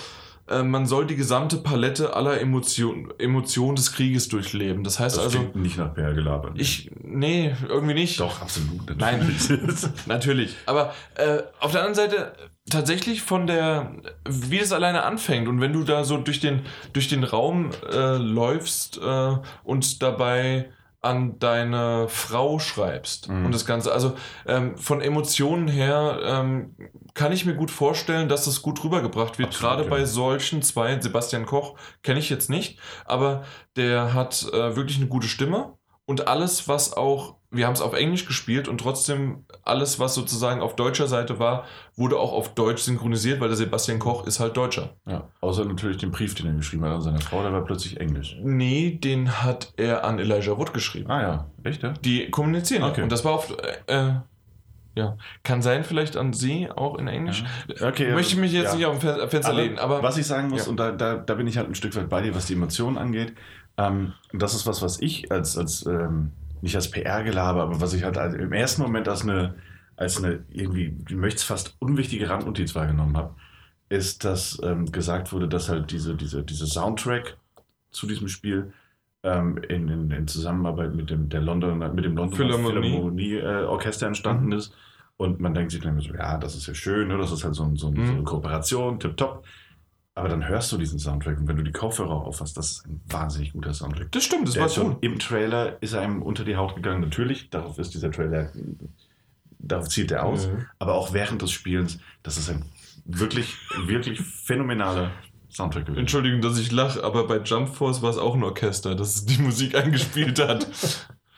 äh, 0.49 0.63
man 0.63 0.87
soll 0.87 1.07
die 1.07 1.17
gesamte 1.17 1.57
Palette 1.57 2.15
aller 2.15 2.41
Emotionen 2.41 3.09
Emotionen 3.19 3.77
des 3.77 3.93
Krieges 3.93 4.29
durchleben. 4.29 4.85
Das 4.85 4.99
heißt 4.99 5.17
Das 5.17 5.25
also, 5.25 5.39
klingt 5.39 5.57
nicht 5.57 5.79
nach 5.79 5.95
PR 5.95 6.13
gelabert. 6.15 6.53
ich, 6.57 6.91
nee, 7.03 7.55
irgendwie 7.69 7.95
nicht. 7.95 8.21
Doch, 8.21 8.41
absolut. 8.43 8.97
Nein. 8.97 9.37
Natürlich. 10.07 10.57
Aber 10.67 10.95
äh, 11.15 11.43
auf 11.61 11.73
der 11.73 11.81
anderen 11.85 11.95
Seite 11.95 12.33
tatsächlich 12.69 13.23
von 13.23 13.47
der, 13.47 13.93
wie 14.29 14.59
es 14.59 14.73
alleine 14.73 15.03
anfängt 15.03 15.49
und 15.49 15.61
wenn 15.61 15.73
du 15.73 15.83
da 15.83 16.05
so 16.05 16.17
durch 16.19 16.41
den, 16.41 16.61
durch 16.93 17.09
den 17.09 17.25
Raum 17.25 17.71
äh, 17.93 18.17
läufst 18.17 18.99
äh, 18.99 19.37
und 19.65 20.03
dabei 20.03 20.71
an 21.03 21.39
deine 21.39 22.09
Frau 22.09 22.59
schreibst 22.59 23.29
Mhm. 23.29 23.47
und 23.47 23.55
das 23.55 23.65
Ganze. 23.65 23.93
Also 23.93 24.17
ähm, 24.47 24.77
von 24.77 25.01
Emotionen 25.01 25.67
her 25.69 26.21
ähm, 26.23 26.77
kann 27.15 27.33
ich 27.33 27.47
mir 27.47 27.55
gut 27.55 27.71
vorstellen, 27.71 28.29
dass 28.29 28.45
das 28.45 28.61
gut 28.63 28.85
rübergebracht 28.85 29.39
wird. 29.39 29.49
Absolut, 29.49 29.71
Gerade 29.71 29.83
ja. 29.85 29.89
bei 29.91 30.05
solchen 30.05 30.63
zwei, 30.63 31.01
Sebastian 31.01 31.47
Koch 31.47 31.77
kenne 32.03 32.19
ich 32.19 32.29
jetzt 32.31 32.51
nicht, 32.51 32.79
aber 33.07 33.45
der 33.77 34.13
hat 34.15 34.47
äh, 34.53 34.77
wirklich 34.77 34.99
eine 34.99 35.07
gute 35.09 35.29
Stimme 35.29 35.75
und 36.11 36.29
alles, 36.29 36.69
was 36.69 36.93
auch, 36.97 37.37
wir 37.53 37.67
haben 37.67 37.73
es 37.75 37.81
auf 37.81 37.95
Englisch 37.95 38.27
gespielt 38.27 38.69
und 38.69 38.79
trotzdem 38.79 39.45
alles, 39.63 39.99
was 39.99 40.15
sozusagen 40.15 40.61
auf 40.61 40.77
deutscher 40.77 41.07
Seite 41.07 41.39
war, 41.39 41.65
wurde 41.97 42.19
auch 42.19 42.33
auf 42.33 42.55
Deutsch 42.55 42.83
synchronisiert, 42.83 43.41
weil 43.41 43.49
der 43.49 43.57
Sebastian 43.57 43.99
Koch 43.99 44.27
ist 44.27 44.41
halt 44.41 44.57
Deutscher. 44.57 44.91
ja, 45.07 45.29
außer 45.41 45.65
natürlich 45.65 45.97
den 45.97 46.11
Brief, 46.11 46.35
den 46.35 46.47
er 46.47 46.53
geschrieben 46.53 46.85
hat 46.85 46.93
an 46.93 47.03
seine 47.03 47.21
Frau, 47.21 47.43
der 47.43 47.53
war 47.53 47.65
plötzlich 47.65 47.99
Englisch. 48.01 48.37
Nee, 48.43 48.99
den 49.03 49.43
hat 49.43 49.73
er 49.77 50.05
an 50.05 50.19
Elijah 50.19 50.59
Wood 50.59 50.75
geschrieben. 50.75 51.11
Ah 51.11 51.23
ja, 51.23 51.47
echt, 51.65 51.83
ja? 51.83 51.95
Die 52.05 52.31
kommunizieren. 52.31 52.83
Okay. 52.85 53.03
Und 53.03 53.11
das 53.13 53.25
war 53.25 53.33
auf. 53.33 53.57
Äh, 53.87 54.09
äh, 54.09 54.13
ja, 54.97 55.17
kann 55.45 55.63
sein, 55.63 55.85
vielleicht 55.85 56.17
an 56.17 56.33
Sie 56.33 56.69
auch 56.69 56.99
in 56.99 57.07
Englisch. 57.07 57.45
Okay, 57.81 58.13
Möchte 58.13 58.35
ich 58.35 58.41
mich 58.41 58.53
jetzt 58.53 58.71
ja. 58.73 58.75
nicht 58.75 58.87
auf 58.87 58.99
dem 58.99 59.01
Fe- 59.01 59.29
Fenster 59.29 59.53
lehnen, 59.53 59.79
aber. 59.79 60.03
was 60.03 60.17
ich 60.19 60.27
sagen 60.27 60.49
muss, 60.49 60.65
Ja. 60.65 60.71
und 60.71 60.79
da, 60.79 60.91
da, 60.91 61.15
da 61.15 61.35
bin 61.35 61.47
ich 61.47 61.57
halt 61.59 61.69
ein 61.69 61.77
Stück 61.77 61.95
weit 61.95 62.09
bei 62.09 62.21
dir, 62.23 62.35
was 62.35 62.47
die 62.47 62.55
Emotionen 62.55 62.99
angeht, 62.99 63.35
ähm, 63.87 64.13
und 64.33 64.43
das 64.43 64.55
ist 64.55 64.67
was, 64.67 64.83
was 64.83 65.01
ich 65.01 65.31
als, 65.33 65.57
als 65.57 65.87
ähm, 65.87 66.33
nicht 66.63 66.77
als 66.77 66.91
PR-Gelaber, 66.91 67.63
aber 67.63 67.81
was 67.81 67.95
ich 67.95 68.05
halt 68.05 68.17
im 68.35 68.53
ersten 68.53 68.83
Moment 68.83 69.09
als 69.09 69.23
eine, 69.23 69.55
als 69.97 70.19
eine 70.19 70.45
irgendwie, 70.51 70.97
ich 71.09 71.15
möchte 71.15 71.39
es 71.39 71.45
fast 71.45 71.77
unwichtige 71.79 72.29
Randnotiz 72.29 72.75
wahrgenommen 72.75 73.17
habe, 73.17 73.35
ist, 73.89 74.25
dass 74.25 74.61
ähm, 74.63 74.91
gesagt 74.93 75.33
wurde, 75.33 75.49
dass 75.49 75.69
halt 75.69 75.91
diese, 75.91 76.15
diese, 76.15 76.43
diese 76.43 76.67
Soundtrack 76.67 77.37
zu 77.91 78.07
diesem 78.07 78.29
Spiel 78.29 78.73
ähm, 79.23 79.59
in, 79.69 79.89
in, 79.89 80.11
in 80.11 80.29
Zusammenarbeit 80.29 80.95
mit 80.95 81.11
dem, 81.11 81.29
der 81.29 81.41
Londoner, 81.41 81.93
mit 81.93 82.05
dem 82.05 82.17
Londoner 82.17 82.37
Philharmonie. 82.37 82.91
Philharmonie-Orchester 82.91 84.07
entstanden 84.07 84.47
Mhm. 84.47 84.53
ist. 84.53 84.75
Und 85.17 85.39
man 85.41 85.53
denkt 85.53 85.73
sich 85.73 85.83
dann 85.83 86.01
so, 86.01 86.15
ja, 86.15 86.39
das 86.39 86.55
ist 86.55 86.67
ja 86.67 86.73
schön, 86.75 87.09
ne? 87.09 87.19
das 87.19 87.31
ist 87.31 87.45
halt 87.45 87.55
so, 87.55 87.65
ein, 87.65 87.77
so, 87.77 87.89
ein, 87.89 87.97
so 87.97 88.01
eine 88.13 88.21
Mhm. 88.21 88.25
Kooperation, 88.25 88.99
tipptopp. 89.01 89.45
Aber 90.15 90.29
dann 90.29 90.47
hörst 90.47 90.71
du 90.73 90.77
diesen 90.77 90.99
Soundtrack 90.99 91.39
und 91.39 91.49
wenn 91.49 91.57
du 91.57 91.63
die 91.63 91.73
Kopfhörer 91.73 92.27
aufhast, 92.27 92.57
das 92.57 92.71
ist 92.73 92.87
ein 92.87 93.01
wahnsinnig 93.09 93.53
guter 93.53 93.73
Soundtrack. 93.73 94.11
das 94.13 94.25
stimmt, 94.25 94.49
das 94.49 94.55
Der 94.55 94.63
war 94.63 94.69
schon. 94.69 94.99
im 95.01 95.19
Trailer 95.19 95.81
ist 95.83 95.93
er 95.93 96.01
einem 96.03 96.21
unter 96.23 96.45
die 96.45 96.57
Haut 96.57 96.75
gegangen. 96.75 97.01
Natürlich, 97.01 97.49
darauf 97.51 97.79
ist 97.79 97.95
dieser 97.95 98.11
Trailer, 98.11 98.51
darauf 99.59 99.89
zielt 99.89 100.11
er 100.11 100.25
aus. 100.25 100.49
Mhm. 100.49 100.67
Aber 100.79 100.95
auch 100.95 101.13
während 101.13 101.43
des 101.43 101.53
Spielens, 101.53 101.99
das 102.23 102.37
ist 102.39 102.51
ein 102.51 102.65
wirklich, 103.05 103.57
wirklich 103.87 104.21
phänomenaler 104.21 105.13
Soundtrack 105.49 105.87
gewesen. 105.87 106.01
Entschuldigung, 106.01 106.41
dass 106.41 106.59
ich 106.59 106.71
lache, 106.73 107.03
aber 107.03 107.27
bei 107.27 107.39
Jump 107.39 107.69
Force 107.69 108.03
war 108.03 108.11
es 108.11 108.19
auch 108.19 108.35
ein 108.35 108.43
Orchester, 108.43 108.95
das 108.95 109.25
die 109.25 109.41
Musik 109.41 109.75
eingespielt 109.77 110.39
hat. 110.41 110.67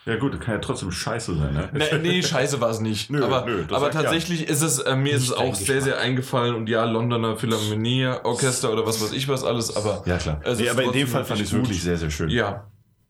Ja 0.05 0.17
gut, 0.17 0.41
kann 0.41 0.55
ja 0.55 0.61
trotzdem 0.61 0.91
scheiße 0.91 1.37
sein, 1.37 1.55
ne? 1.55 1.71
nee, 1.73 1.99
nee, 1.99 2.23
scheiße 2.23 2.61
war 2.61 2.71
es 2.71 2.81
nicht. 2.81 3.09
Nö, 3.11 3.25
aber 3.25 3.47
nö, 3.47 3.65
aber 3.69 3.81
sagt 3.81 3.95
ja. 3.95 4.03
tatsächlich 4.03 4.49
ist 4.49 4.61
es, 4.61 4.81
äh, 4.81 4.97
mir 4.97 5.13
ist 5.15 5.23
es 5.23 5.33
auch 5.33 5.55
sehr, 5.55 5.81
sehr 5.81 5.99
eingefallen 6.01 6.57
und 6.57 6.69
ja, 6.69 6.85
Londoner 6.85 7.37
Philharmonie, 7.37 8.07
Orchester 8.25 8.73
oder 8.73 8.85
was 8.85 9.01
weiß 9.01 9.13
ich 9.13 9.29
was 9.29 9.45
alles, 9.45 9.77
aber 9.77 10.03
Ja, 10.07 10.19
klar. 10.19 10.41
Es 10.45 10.59
nee, 10.59 10.69
aber 10.69 10.83
in 10.83 10.93
dem 10.93 11.07
Fall 11.07 11.25
fand 11.25 11.41
ich 11.41 11.47
es 11.47 11.53
wirklich 11.53 11.83
sehr, 11.83 11.97
sehr 11.97 12.11
schön. 12.11 12.29
ja. 12.31 12.69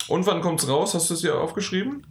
Und 0.08 0.26
wann 0.26 0.40
kommt's 0.40 0.68
raus? 0.68 0.94
Hast 0.94 1.10
du 1.10 1.14
es 1.14 1.22
ja 1.22 1.34
aufgeschrieben? 1.34 2.04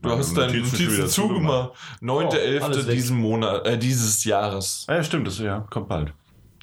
Du 0.00 0.10
hast 0.10 0.36
deine 0.36 0.58
Notizen 0.58 1.08
zugemacht. 1.08 1.72
Oh, 2.02 2.18
alles 2.18 2.34
9.11. 2.34 2.86
weg. 2.86 2.94
diesen 2.94 3.18
Monat, 3.18 3.66
äh, 3.66 3.76
dieses 3.76 4.24
Jahres. 4.24 4.84
Ah, 4.88 4.94
ja, 4.94 5.04
stimmt, 5.04 5.26
das 5.26 5.38
ja, 5.38 5.66
kommt 5.70 5.88
bald. 5.88 6.12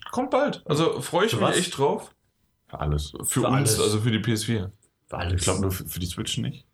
Kommt 0.10 0.32
bald. 0.32 0.64
Also 0.66 1.02
freue 1.02 1.26
ich 1.26 1.32
Für 1.32 1.38
mich 1.38 1.50
was? 1.50 1.58
echt 1.58 1.78
drauf. 1.78 2.14
Für 2.68 2.80
alles. 2.80 3.12
Für, 3.24 3.26
Für 3.26 3.48
uns, 3.48 3.54
alles. 3.74 3.80
also 3.80 4.00
für 4.02 4.12
die 4.12 4.20
PS4. 4.20 4.72
Für 5.08 5.18
alles. 5.18 5.34
Ich 5.34 5.42
glaube 5.44 5.62
nur 5.62 5.72
für, 5.72 5.86
für 5.86 6.00
die 6.00 6.06
Switch 6.06 6.38
nicht. 6.38 6.66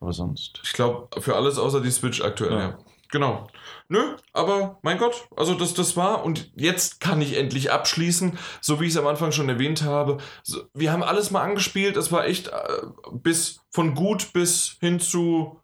Aber 0.00 0.12
sonst. 0.12 0.60
Ich 0.62 0.72
glaube, 0.72 1.20
für 1.20 1.36
alles 1.36 1.58
außer 1.58 1.80
die 1.80 1.90
Switch 1.90 2.20
aktuell, 2.20 2.52
ja. 2.52 2.60
Ja. 2.60 2.78
Genau. 3.10 3.48
Nö, 3.88 4.16
aber 4.34 4.78
mein 4.82 4.98
Gott, 4.98 5.28
also 5.34 5.54
das, 5.54 5.72
das 5.72 5.96
war 5.96 6.24
und 6.24 6.52
jetzt 6.56 7.00
kann 7.00 7.22
ich 7.22 7.38
endlich 7.38 7.72
abschließen, 7.72 8.38
so 8.60 8.80
wie 8.80 8.84
ich 8.84 8.90
es 8.90 8.98
am 8.98 9.06
Anfang 9.06 9.32
schon 9.32 9.48
erwähnt 9.48 9.82
habe. 9.82 10.18
Wir 10.74 10.92
haben 10.92 11.02
alles 11.02 11.30
mal 11.30 11.40
angespielt, 11.40 11.96
es 11.96 12.12
war 12.12 12.26
echt 12.26 12.48
äh, 12.48 12.52
bis 13.12 13.60
von 13.70 13.94
gut 13.94 14.34
bis 14.34 14.76
hin 14.80 15.00
zu 15.00 15.58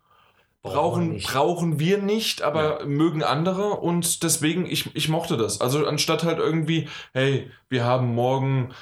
brauchen, 0.62 1.20
brauchen 1.20 1.78
wir 1.78 1.98
nicht, 1.98 2.40
aber 2.40 2.86
mögen 2.86 3.22
andere 3.22 3.72
und 3.74 4.22
deswegen, 4.22 4.64
ich, 4.64 4.96
ich 4.96 5.10
mochte 5.10 5.36
das. 5.36 5.60
Also 5.60 5.86
anstatt 5.86 6.24
halt 6.24 6.38
irgendwie, 6.38 6.88
hey, 7.12 7.50
wir 7.68 7.84
haben 7.84 8.14
morgen. 8.14 8.72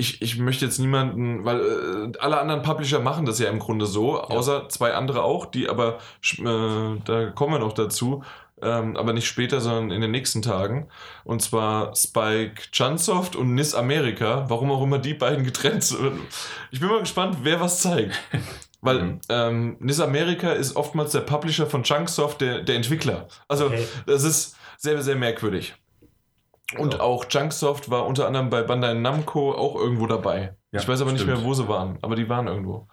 Ich, 0.00 0.22
ich 0.22 0.38
möchte 0.38 0.64
jetzt 0.64 0.78
niemanden, 0.78 1.44
weil 1.44 1.60
äh, 1.60 2.18
alle 2.18 2.40
anderen 2.40 2.62
Publisher 2.62 3.00
machen 3.00 3.26
das 3.26 3.38
ja 3.38 3.48
im 3.50 3.58
Grunde 3.58 3.86
so, 3.86 4.20
außer 4.20 4.68
zwei 4.68 4.94
andere 4.94 5.22
auch, 5.22 5.46
die 5.46 5.68
aber, 5.68 5.98
äh, 6.38 7.00
da 7.04 7.30
kommen 7.34 7.52
wir 7.54 7.58
noch 7.58 7.74
dazu, 7.74 8.24
ähm, 8.62 8.96
aber 8.96 9.12
nicht 9.12 9.26
später, 9.26 9.60
sondern 9.60 9.90
in 9.90 10.00
den 10.00 10.10
nächsten 10.10 10.42
Tagen. 10.42 10.88
Und 11.24 11.40
zwar 11.42 11.94
Spike 11.94 12.62
Chunsoft 12.72 13.36
und 13.36 13.54
Nis 13.54 13.74
America, 13.74 14.44
warum 14.48 14.70
auch 14.70 14.82
immer 14.82 14.98
die 14.98 15.14
beiden 15.14 15.44
getrennt 15.44 15.84
sind. 15.84 16.18
Ich 16.70 16.80
bin 16.80 16.88
mal 16.88 17.00
gespannt, 17.00 17.38
wer 17.42 17.60
was 17.60 17.80
zeigt. 17.80 18.14
Weil 18.82 19.02
Mhm. 19.02 19.20
ähm, 19.28 19.76
Nis 19.80 20.00
America 20.00 20.52
ist 20.52 20.74
oftmals 20.76 21.12
der 21.12 21.20
Publisher 21.20 21.66
von 21.66 21.82
Chunksoft, 21.82 22.40
der, 22.40 22.60
der 22.62 22.76
Entwickler. 22.76 23.28
Also 23.48 23.66
Okay. 23.66 23.86
das 24.06 24.24
ist 24.24 24.56
sehr, 24.78 25.02
sehr 25.02 25.16
merkwürdig. 25.16 25.74
Und 26.78 26.94
Ja. 26.94 27.00
auch 27.00 27.24
Chunksoft 27.26 27.90
war 27.90 28.06
unter 28.06 28.26
anderem 28.26 28.48
bei 28.50 28.62
Bandai 28.62 28.94
Namco 28.94 29.52
auch 29.52 29.74
irgendwo 29.76 30.06
dabei. 30.06 30.56
Ja, 30.72 30.80
ich 30.80 30.86
weiß 30.88 31.00
aber 31.00 31.12
nicht 31.12 31.22
stimmt. 31.22 31.38
mehr, 31.38 31.44
wo 31.44 31.52
sie 31.54 31.66
waren, 31.68 31.98
aber 32.02 32.14
die 32.16 32.28
waren 32.28 32.46
irgendwo. 32.46 32.86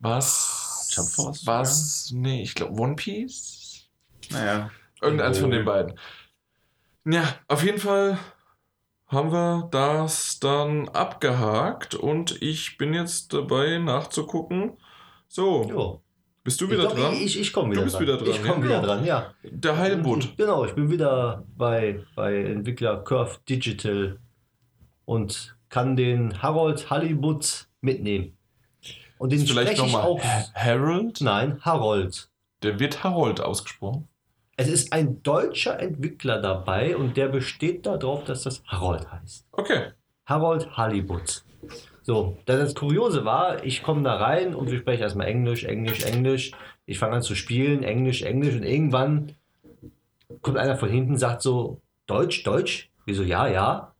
Was? 0.00 0.90
Jump 0.94 1.08
Force 1.08 1.46
Was? 1.46 2.10
Nee, 2.14 2.42
ich 2.42 2.54
glaube 2.54 2.78
One 2.80 2.94
Piece? 2.94 3.88
Naja. 4.30 4.70
Irgendeins 5.00 5.38
von 5.38 5.50
den 5.50 5.64
beiden. 5.64 5.98
Ja, 7.06 7.22
auf 7.48 7.62
jeden 7.64 7.78
Fall 7.78 8.18
haben 9.08 9.32
wir 9.32 9.68
das 9.70 10.38
dann 10.40 10.88
abgehakt 10.90 11.94
und 11.94 12.40
ich 12.42 12.78
bin 12.78 12.94
jetzt 12.94 13.32
dabei 13.32 13.78
nachzugucken. 13.78 14.78
So, 15.28 15.64
Jo. 15.64 16.00
Bist 16.44 16.60
du 16.60 16.66
Ich, 16.66 16.70
wieder 16.72 16.82
glaub, 16.82 16.96
dran? 16.96 17.14
ich, 17.14 17.40
ich 17.40 17.52
komme 17.52 17.70
Du 17.70 17.72
wieder 17.72 17.84
bist 17.84 17.96
dran. 17.96 18.02
wieder 18.02 18.16
dran, 18.18 18.28
Ich 18.30 18.42
komme 18.42 18.60
ja. 18.66 18.78
wieder 18.78 18.82
dran, 18.82 19.04
ja. 19.04 19.34
Der 19.42 19.76
Heilbutt. 19.76 20.36
Genau, 20.36 20.64
ich 20.64 20.72
bin 20.72 20.90
wieder 20.90 21.44
bei, 21.56 22.00
bei 22.14 22.36
Entwickler 22.44 23.02
Curve 23.02 23.38
Digital 23.48 24.18
und 25.04 25.56
kann 25.68 25.96
den 25.96 26.40
Harold 26.42 26.88
Halibut 26.90 27.66
mitnehmen. 27.80 28.36
Und 29.18 29.32
den 29.32 29.40
vielleicht 29.46 29.72
spreche 29.72 29.86
ich 29.86 29.92
nochmal 29.92 30.08
auch. 30.08 30.22
Harold? 30.54 31.20
Nein, 31.20 31.58
Harold. 31.62 32.28
Der 32.62 32.78
wird 32.78 33.02
Harold 33.04 33.40
ausgesprochen. 33.40 34.08
Es 34.56 34.68
ist 34.68 34.92
ein 34.92 35.22
deutscher 35.22 35.80
Entwickler 35.80 36.40
dabei 36.40 36.96
und 36.96 37.16
der 37.16 37.28
besteht 37.28 37.86
darauf, 37.86 38.24
dass 38.24 38.44
das 38.44 38.62
Harold 38.66 39.10
heißt. 39.10 39.46
Okay. 39.52 39.92
Harold 40.26 40.76
Halibut. 40.76 41.42
So, 42.06 42.36
das, 42.44 42.60
das 42.60 42.74
Kuriose 42.74 43.24
war, 43.24 43.64
ich 43.64 43.82
komme 43.82 44.02
da 44.02 44.14
rein 44.16 44.54
und 44.54 44.70
wir 44.70 44.78
sprechen 44.78 45.02
erstmal 45.02 45.26
Englisch, 45.26 45.64
Englisch, 45.64 46.04
Englisch. 46.04 46.52
Ich 46.86 46.98
fange 46.98 47.16
an 47.16 47.22
zu 47.22 47.34
spielen, 47.34 47.82
Englisch, 47.82 48.22
Englisch 48.22 48.54
und 48.54 48.62
irgendwann 48.62 49.32
kommt 50.42 50.58
einer 50.58 50.76
von 50.76 50.90
hinten, 50.90 51.16
sagt 51.16 51.40
so, 51.40 51.80
Deutsch, 52.06 52.42
Deutsch? 52.44 52.90
Wieso, 53.06 53.22
ja, 53.22 53.48
ja. 53.48 53.94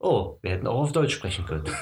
Oh, 0.00 0.36
wir 0.42 0.50
hätten 0.50 0.66
auch 0.66 0.80
auf 0.82 0.92
Deutsch 0.92 1.14
sprechen 1.14 1.46
können. 1.46 1.64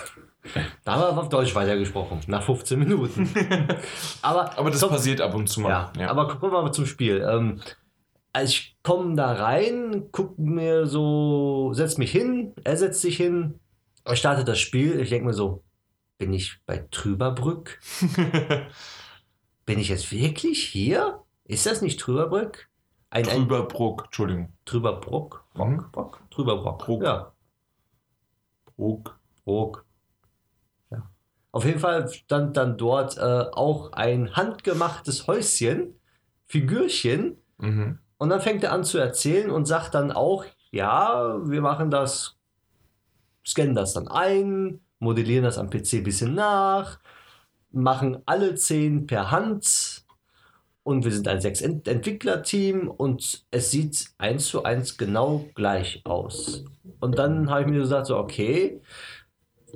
Da 0.85 0.95
haben 0.97 1.01
wir 1.16 1.23
auf 1.23 1.29
Deutsch 1.29 1.55
weitergesprochen, 1.55 2.18
nach 2.27 2.43
15 2.43 2.77
Minuten. 2.77 3.31
Aber, 4.23 4.59
Aber 4.59 4.73
das 4.73 4.81
komm- 4.81 4.91
passiert 4.91 5.20
ab 5.20 5.37
und 5.37 5.49
zu 5.49 5.61
mal. 5.61 5.93
ja, 5.97 6.11
aber 6.11 6.27
gucken 6.27 6.51
wir 6.51 6.61
mal 6.62 6.73
zum 6.73 6.85
Spiel. 6.87 7.25
Ähm, 7.25 7.61
also 8.33 8.51
ich 8.51 8.77
komme 8.83 9.14
da 9.14 9.35
rein, 9.35 10.09
guck 10.11 10.37
mir 10.41 10.87
so, 10.87 11.70
setz 11.75 11.97
mich 11.97 12.11
hin, 12.11 12.55
er 12.64 12.77
setzt 12.77 13.03
sich 13.03 13.16
hin, 13.16 13.61
er 14.05 14.16
startet 14.16 14.48
das 14.48 14.59
Spiel. 14.59 15.00
Ich 15.00 15.11
denke 15.11 15.26
mir 15.26 15.34
so, 15.34 15.64
bin 16.18 16.32
ich 16.32 16.61
bei 16.66 16.86
Trüberbrück? 16.90 17.80
bin 19.66 19.78
ich 19.78 19.88
jetzt 19.88 20.11
wirklich 20.12 20.64
hier? 20.64 21.22
Ist 21.44 21.66
das 21.66 21.82
nicht 21.82 22.00
Trüberbrück? 22.00 22.68
Ein, 23.11 23.24
Trüberbruck, 23.24 24.05
Entschuldigung. 24.07 24.53
Trüberbruck? 24.64 25.44
Mhm. 25.55 25.84
Brock? 25.92 26.20
Trüberbrock. 26.30 26.78
Bruck. 26.78 27.03
Ja, 27.03 27.32
Bruck. 28.76 29.18
Bruck. 29.44 29.84
Ja. 30.90 31.11
Auf 31.50 31.64
jeden 31.64 31.78
Fall 31.78 32.09
stand 32.09 32.57
dann 32.57 32.78
dort 32.78 33.18
äh, 33.18 33.20
auch 33.53 33.92
ein 33.92 34.34
handgemachtes 34.34 35.26
Häuschen, 35.26 36.00
Figürchen, 36.46 37.42
Mhm. 37.62 37.98
Und 38.18 38.28
dann 38.28 38.40
fängt 38.40 38.62
er 38.64 38.72
an 38.72 38.84
zu 38.84 38.98
erzählen 38.98 39.50
und 39.50 39.66
sagt 39.66 39.94
dann 39.94 40.12
auch, 40.12 40.44
ja, 40.70 41.38
wir 41.44 41.61
machen 41.62 41.90
das, 41.90 42.36
scannen 43.47 43.74
das 43.74 43.95
dann 43.95 44.09
ein, 44.09 44.80
modellieren 44.99 45.45
das 45.45 45.59
am 45.59 45.70
PC 45.70 45.95
ein 45.95 46.05
bisschen 46.05 46.34
nach, 46.34 47.01
machen 47.70 48.18
alle 48.26 48.55
zehn 48.55 49.07
per 49.07 49.30
Hand 49.30 50.05
und 50.84 51.05
wir 51.05 51.12
sind 51.12 51.28
ein 51.28 51.40
sechs 51.40 51.61
Ent 51.61 51.86
Entwicklerteam 51.86 52.88
und 52.88 53.45
es 53.51 53.70
sieht 53.70 54.07
eins 54.18 54.47
zu 54.47 54.64
eins 54.64 54.97
genau 54.97 55.49
gleich 55.55 56.03
aus. 56.05 56.64
Und 57.01 57.18
dann 57.18 57.51
habe 57.51 57.62
ich 57.62 57.66
mir 57.68 57.78
gesagt, 57.78 58.07
so, 58.07 58.16
okay, 58.16 58.80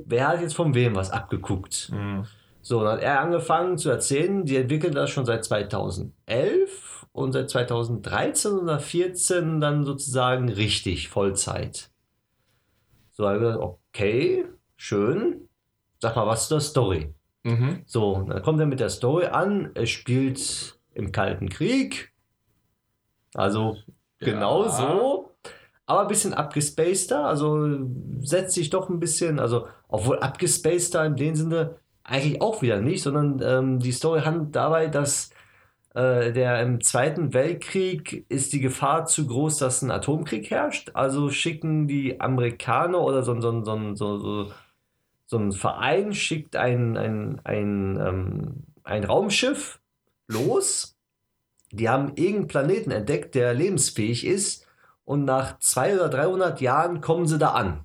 wer 0.04 0.28
hat 0.28 0.40
jetzt 0.40 0.56
von 0.56 0.74
wem 0.74 0.96
was 0.96 1.10
abgeguckt? 1.10 1.90
Mhm. 1.92 2.26
So, 2.60 2.82
dann 2.82 2.94
hat 2.94 3.02
er 3.02 3.20
angefangen 3.20 3.78
zu 3.78 3.90
erzählen, 3.90 4.44
die 4.44 4.56
entwickeln 4.56 4.94
das 4.94 5.10
schon 5.10 5.24
seit 5.24 5.44
2011 5.44 7.06
und 7.12 7.32
seit 7.32 7.48
2013 7.48 8.52
oder 8.52 8.78
2014 8.78 9.60
dann 9.60 9.84
sozusagen 9.84 10.48
richtig, 10.48 11.08
Vollzeit. 11.08 11.90
Gesagt, 13.16 13.58
okay, 13.58 14.44
schön. 14.76 15.48
Sag 16.00 16.16
mal, 16.16 16.26
was 16.26 16.42
ist 16.42 16.50
der 16.50 16.60
Story? 16.60 17.14
Mhm. 17.44 17.82
So, 17.86 18.24
dann 18.28 18.42
kommt 18.42 18.60
er 18.60 18.66
mit 18.66 18.80
der 18.80 18.90
Story 18.90 19.26
an. 19.26 19.70
Es 19.74 19.88
spielt 19.90 20.78
im 20.94 21.12
Kalten 21.12 21.48
Krieg. 21.48 22.12
Also 23.34 23.76
genau 24.18 24.64
Ja. 24.64 24.70
so. 24.70 25.30
Aber 25.86 26.02
ein 26.02 26.08
bisschen 26.08 26.34
abgespaceder. 26.34 27.24
Also 27.26 27.78
setzt 28.20 28.54
sich 28.54 28.70
doch 28.70 28.88
ein 28.88 28.98
bisschen, 28.98 29.38
also 29.38 29.68
obwohl 29.88 30.18
abgespaceder 30.18 31.04
in 31.06 31.16
dem 31.16 31.34
Sinne 31.36 31.76
eigentlich 32.02 32.40
auch 32.40 32.60
wieder 32.62 32.80
nicht, 32.80 33.02
sondern 33.02 33.40
ähm, 33.42 33.78
die 33.78 33.92
Story 33.92 34.22
handelt 34.22 34.54
dabei, 34.54 34.88
dass 34.88 35.30
äh, 35.96 36.30
der 36.32 36.60
im 36.60 36.82
Zweiten 36.82 37.32
Weltkrieg 37.32 38.26
ist 38.28 38.52
die 38.52 38.60
Gefahr 38.60 39.06
zu 39.06 39.26
groß, 39.26 39.56
dass 39.56 39.80
ein 39.80 39.90
Atomkrieg 39.90 40.50
herrscht. 40.50 40.90
Also 40.92 41.30
schicken 41.30 41.88
die 41.88 42.20
Amerikaner 42.20 43.00
oder 43.00 43.22
so, 43.22 43.40
so, 43.40 43.64
so, 43.64 43.94
so, 43.94 44.18
so, 44.18 44.52
so 45.24 45.38
ein 45.38 45.52
Verein 45.52 46.12
schickt 46.12 46.54
ein, 46.54 46.98
ein, 46.98 47.40
ein, 47.44 47.98
ähm, 47.98 48.64
ein 48.84 49.04
Raumschiff 49.04 49.80
los. 50.28 50.96
Die 51.72 51.88
haben 51.88 52.12
irgendeinen 52.16 52.46
Planeten 52.48 52.90
entdeckt, 52.90 53.34
der 53.34 53.54
lebensfähig 53.54 54.26
ist. 54.26 54.66
Und 55.06 55.24
nach 55.24 55.58
200 55.60 56.00
oder 56.00 56.08
300 56.10 56.60
Jahren 56.60 57.00
kommen 57.00 57.26
sie 57.26 57.38
da 57.38 57.52
an. 57.52 57.84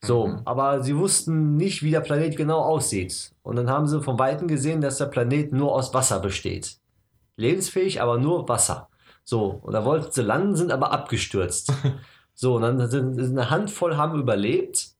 So, 0.00 0.28
Mhm. 0.28 0.42
aber 0.44 0.82
sie 0.84 0.96
wussten 0.96 1.56
nicht, 1.56 1.82
wie 1.82 1.90
der 1.90 2.00
Planet 2.00 2.36
genau 2.36 2.60
aussieht. 2.60 3.32
Und 3.42 3.56
dann 3.56 3.70
haben 3.70 3.88
sie 3.88 4.02
von 4.02 4.18
Weitem 4.20 4.46
gesehen, 4.46 4.80
dass 4.82 4.98
der 4.98 5.06
Planet 5.06 5.52
nur 5.52 5.74
aus 5.74 5.92
Wasser 5.94 6.20
besteht. 6.20 6.78
Lebensfähig, 7.36 8.00
aber 8.00 8.18
nur 8.18 8.48
Wasser. 8.48 8.88
So, 9.24 9.60
und 9.62 9.72
da 9.72 9.84
wollten 9.84 10.12
sie 10.12 10.22
landen, 10.22 10.56
sind 10.56 10.70
aber 10.70 10.92
abgestürzt. 10.92 11.72
so, 12.34 12.56
und 12.56 12.62
dann 12.62 12.90
sind 12.90 13.14
sind 13.14 13.38
eine 13.38 13.50
Handvoll 13.50 13.96
haben 13.96 14.18
überlebt 14.18 14.90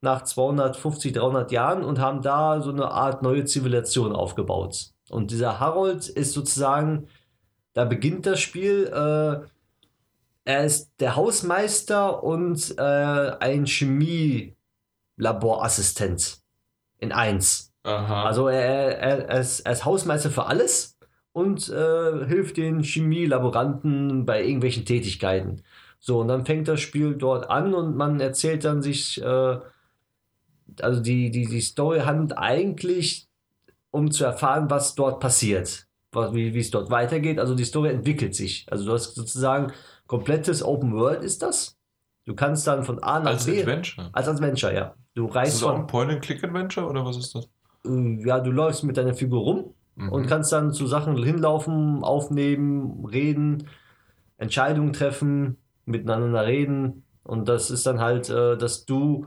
nach 0.00 0.22
250, 0.22 1.12
300 1.14 1.50
Jahren 1.50 1.82
und 1.82 1.98
haben 1.98 2.22
da 2.22 2.60
so 2.60 2.70
eine 2.70 2.90
Art 2.90 3.22
neue 3.22 3.46
Zivilisation 3.46 4.14
aufgebaut. 4.14 4.90
Und 5.10 5.30
dieser 5.30 5.60
Harold 5.60 6.08
ist 6.08 6.34
sozusagen, 6.34 7.08
da 7.72 7.86
beginnt 7.86 8.26
das 8.26 8.40
Spiel, 8.40 8.86
äh, 8.86 9.46
er 10.46 10.64
ist 10.64 10.92
der 11.00 11.16
Hausmeister 11.16 12.22
und 12.22 12.76
äh, 12.78 12.82
ein 12.82 13.64
Chemielaborassistent 13.64 16.42
in 16.98 17.12
eins. 17.12 17.72
Aha. 17.82 18.24
Also 18.24 18.48
er, 18.48 18.98
er, 18.98 19.26
er, 19.28 19.40
ist, 19.40 19.60
er 19.60 19.72
ist 19.72 19.86
Hausmeister 19.86 20.30
für 20.30 20.44
alles 20.46 20.93
und 21.34 21.68
äh, 21.68 22.26
hilft 22.26 22.58
den 22.58 22.82
Chemielaboranten 22.84 24.24
bei 24.26 24.42
irgendwelchen 24.44 24.86
Tätigkeiten. 24.86 25.62
So, 26.00 26.20
und 26.20 26.28
dann 26.28 26.46
fängt 26.46 26.68
das 26.68 26.80
Spiel 26.80 27.16
dort 27.16 27.50
an 27.50 27.74
und 27.74 27.96
man 27.96 28.20
erzählt 28.20 28.64
dann 28.64 28.82
sich, 28.82 29.20
äh, 29.22 29.58
also 30.80 31.00
die, 31.00 31.30
die, 31.30 31.46
die 31.46 31.60
Story 31.60 32.00
handelt 32.00 32.38
eigentlich, 32.38 33.28
um 33.90 34.10
zu 34.10 34.24
erfahren, 34.24 34.70
was 34.70 34.94
dort 34.94 35.20
passiert, 35.20 35.88
was, 36.12 36.34
wie, 36.34 36.54
wie 36.54 36.60
es 36.60 36.70
dort 36.70 36.90
weitergeht. 36.90 37.38
Also 37.40 37.54
die 37.54 37.64
Story 37.64 37.90
entwickelt 37.90 38.34
sich. 38.34 38.66
Also 38.70 38.86
du 38.86 38.92
hast 38.92 39.14
sozusagen 39.14 39.72
komplettes 40.06 40.62
Open 40.62 40.94
World 40.94 41.24
ist 41.24 41.42
das. 41.42 41.76
Du 42.26 42.34
kannst 42.34 42.66
dann 42.66 42.84
von 42.84 43.02
A 43.02 43.20
nach 43.20 43.32
Als 43.32 43.46
B. 43.46 43.60
Adventure. 43.60 44.10
Als 44.12 44.28
Adventure, 44.28 44.74
ja. 44.74 44.94
Du 45.14 45.28
Ist 45.28 45.34
reist 45.34 45.56
das 45.62 45.62
auch 45.64 45.74
ein 45.76 45.86
Point-and-Click-Adventure 45.86 46.86
oder 46.88 47.04
was 47.04 47.16
ist 47.16 47.34
das? 47.34 47.48
äh, 47.86 48.26
ja, 48.26 48.40
du 48.40 48.50
läufst 48.50 48.84
mit 48.84 48.96
deiner 48.96 49.14
Figur 49.14 49.40
rum 49.42 49.74
Mhm. 49.96 50.08
und 50.10 50.26
kannst 50.26 50.52
dann 50.52 50.72
zu 50.72 50.86
Sachen 50.86 51.22
hinlaufen, 51.22 52.02
aufnehmen, 52.02 53.04
reden, 53.06 53.68
Entscheidungen 54.38 54.92
treffen, 54.92 55.58
miteinander 55.84 56.46
reden. 56.46 57.04
Und 57.22 57.48
das 57.48 57.70
ist 57.70 57.86
dann 57.86 58.00
halt, 58.00 58.28
äh, 58.30 58.56
dass 58.56 58.84
du 58.86 59.26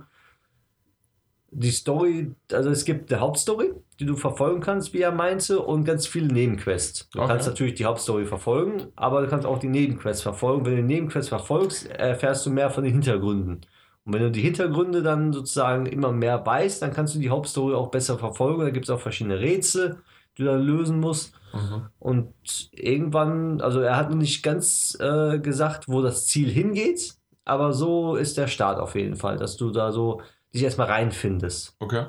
die 1.49 1.71
Story, 1.71 2.35
also 2.51 2.69
es 2.69 2.85
gibt 2.85 3.11
eine 3.11 3.21
Hauptstory, 3.21 3.71
die 3.99 4.05
du 4.05 4.15
verfolgen 4.15 4.59
kannst, 4.61 4.93
wie 4.93 5.01
er 5.01 5.11
meinte, 5.11 5.59
und 5.59 5.85
ganz 5.85 6.05
viele 6.05 6.27
Nebenquests. 6.27 7.09
Du 7.09 7.19
Okay. 7.19 7.27
kannst 7.29 7.47
natürlich 7.47 7.75
die 7.75 7.85
Hauptstory 7.85 8.25
verfolgen, 8.25 8.87
aber 8.95 9.21
du 9.21 9.27
kannst 9.27 9.45
auch 9.45 9.57
die 9.57 9.69
Nebenquests 9.69 10.21
verfolgen. 10.21 10.65
Wenn 10.65 10.75
du 10.75 10.81
die 10.81 10.93
Nebenquests 10.93 11.29
verfolgst, 11.29 11.87
erfährst 11.89 12.45
du 12.45 12.51
mehr 12.51 12.69
von 12.69 12.83
den 12.83 12.93
Hintergründen. 12.93 13.61
Und 14.07 14.13
wenn 14.13 14.21
du 14.21 14.31
die 14.31 14.41
Hintergründe 14.41 15.03
dann 15.03 15.33
sozusagen 15.33 15.85
immer 15.85 16.13
mehr 16.13 16.45
weißt, 16.45 16.81
dann 16.81 16.93
kannst 16.93 17.13
du 17.13 17.19
die 17.19 17.29
Hauptstory 17.29 17.75
auch 17.75 17.91
besser 17.91 18.17
verfolgen. 18.17 18.61
Da 18.61 18.69
gibt 18.69 18.85
es 18.85 18.89
auch 18.89 19.01
verschiedene 19.01 19.41
Rätsel, 19.41 19.97
die 20.37 20.43
du 20.43 20.47
dann 20.47 20.61
lösen 20.61 21.01
musst. 21.01 21.33
Mhm. 21.53 21.87
Und 21.99 22.33
irgendwann, 22.71 23.59
also 23.59 23.81
er 23.81 23.97
hat 23.97 24.09
noch 24.09 24.15
nicht 24.15 24.43
ganz 24.43 24.97
äh, 25.01 25.39
gesagt, 25.39 25.89
wo 25.89 26.01
das 26.01 26.25
Ziel 26.25 26.49
hingeht, 26.49 27.15
aber 27.43 27.73
so 27.73 28.15
ist 28.15 28.37
der 28.37 28.47
Start 28.47 28.79
auf 28.79 28.95
jeden 28.95 29.17
Fall, 29.17 29.35
dass 29.35 29.57
du 29.57 29.71
da 29.71 29.91
so 29.91 30.21
dich 30.53 30.63
erstmal 30.63 30.87
reinfindest. 30.87 31.75
Okay. 31.79 32.05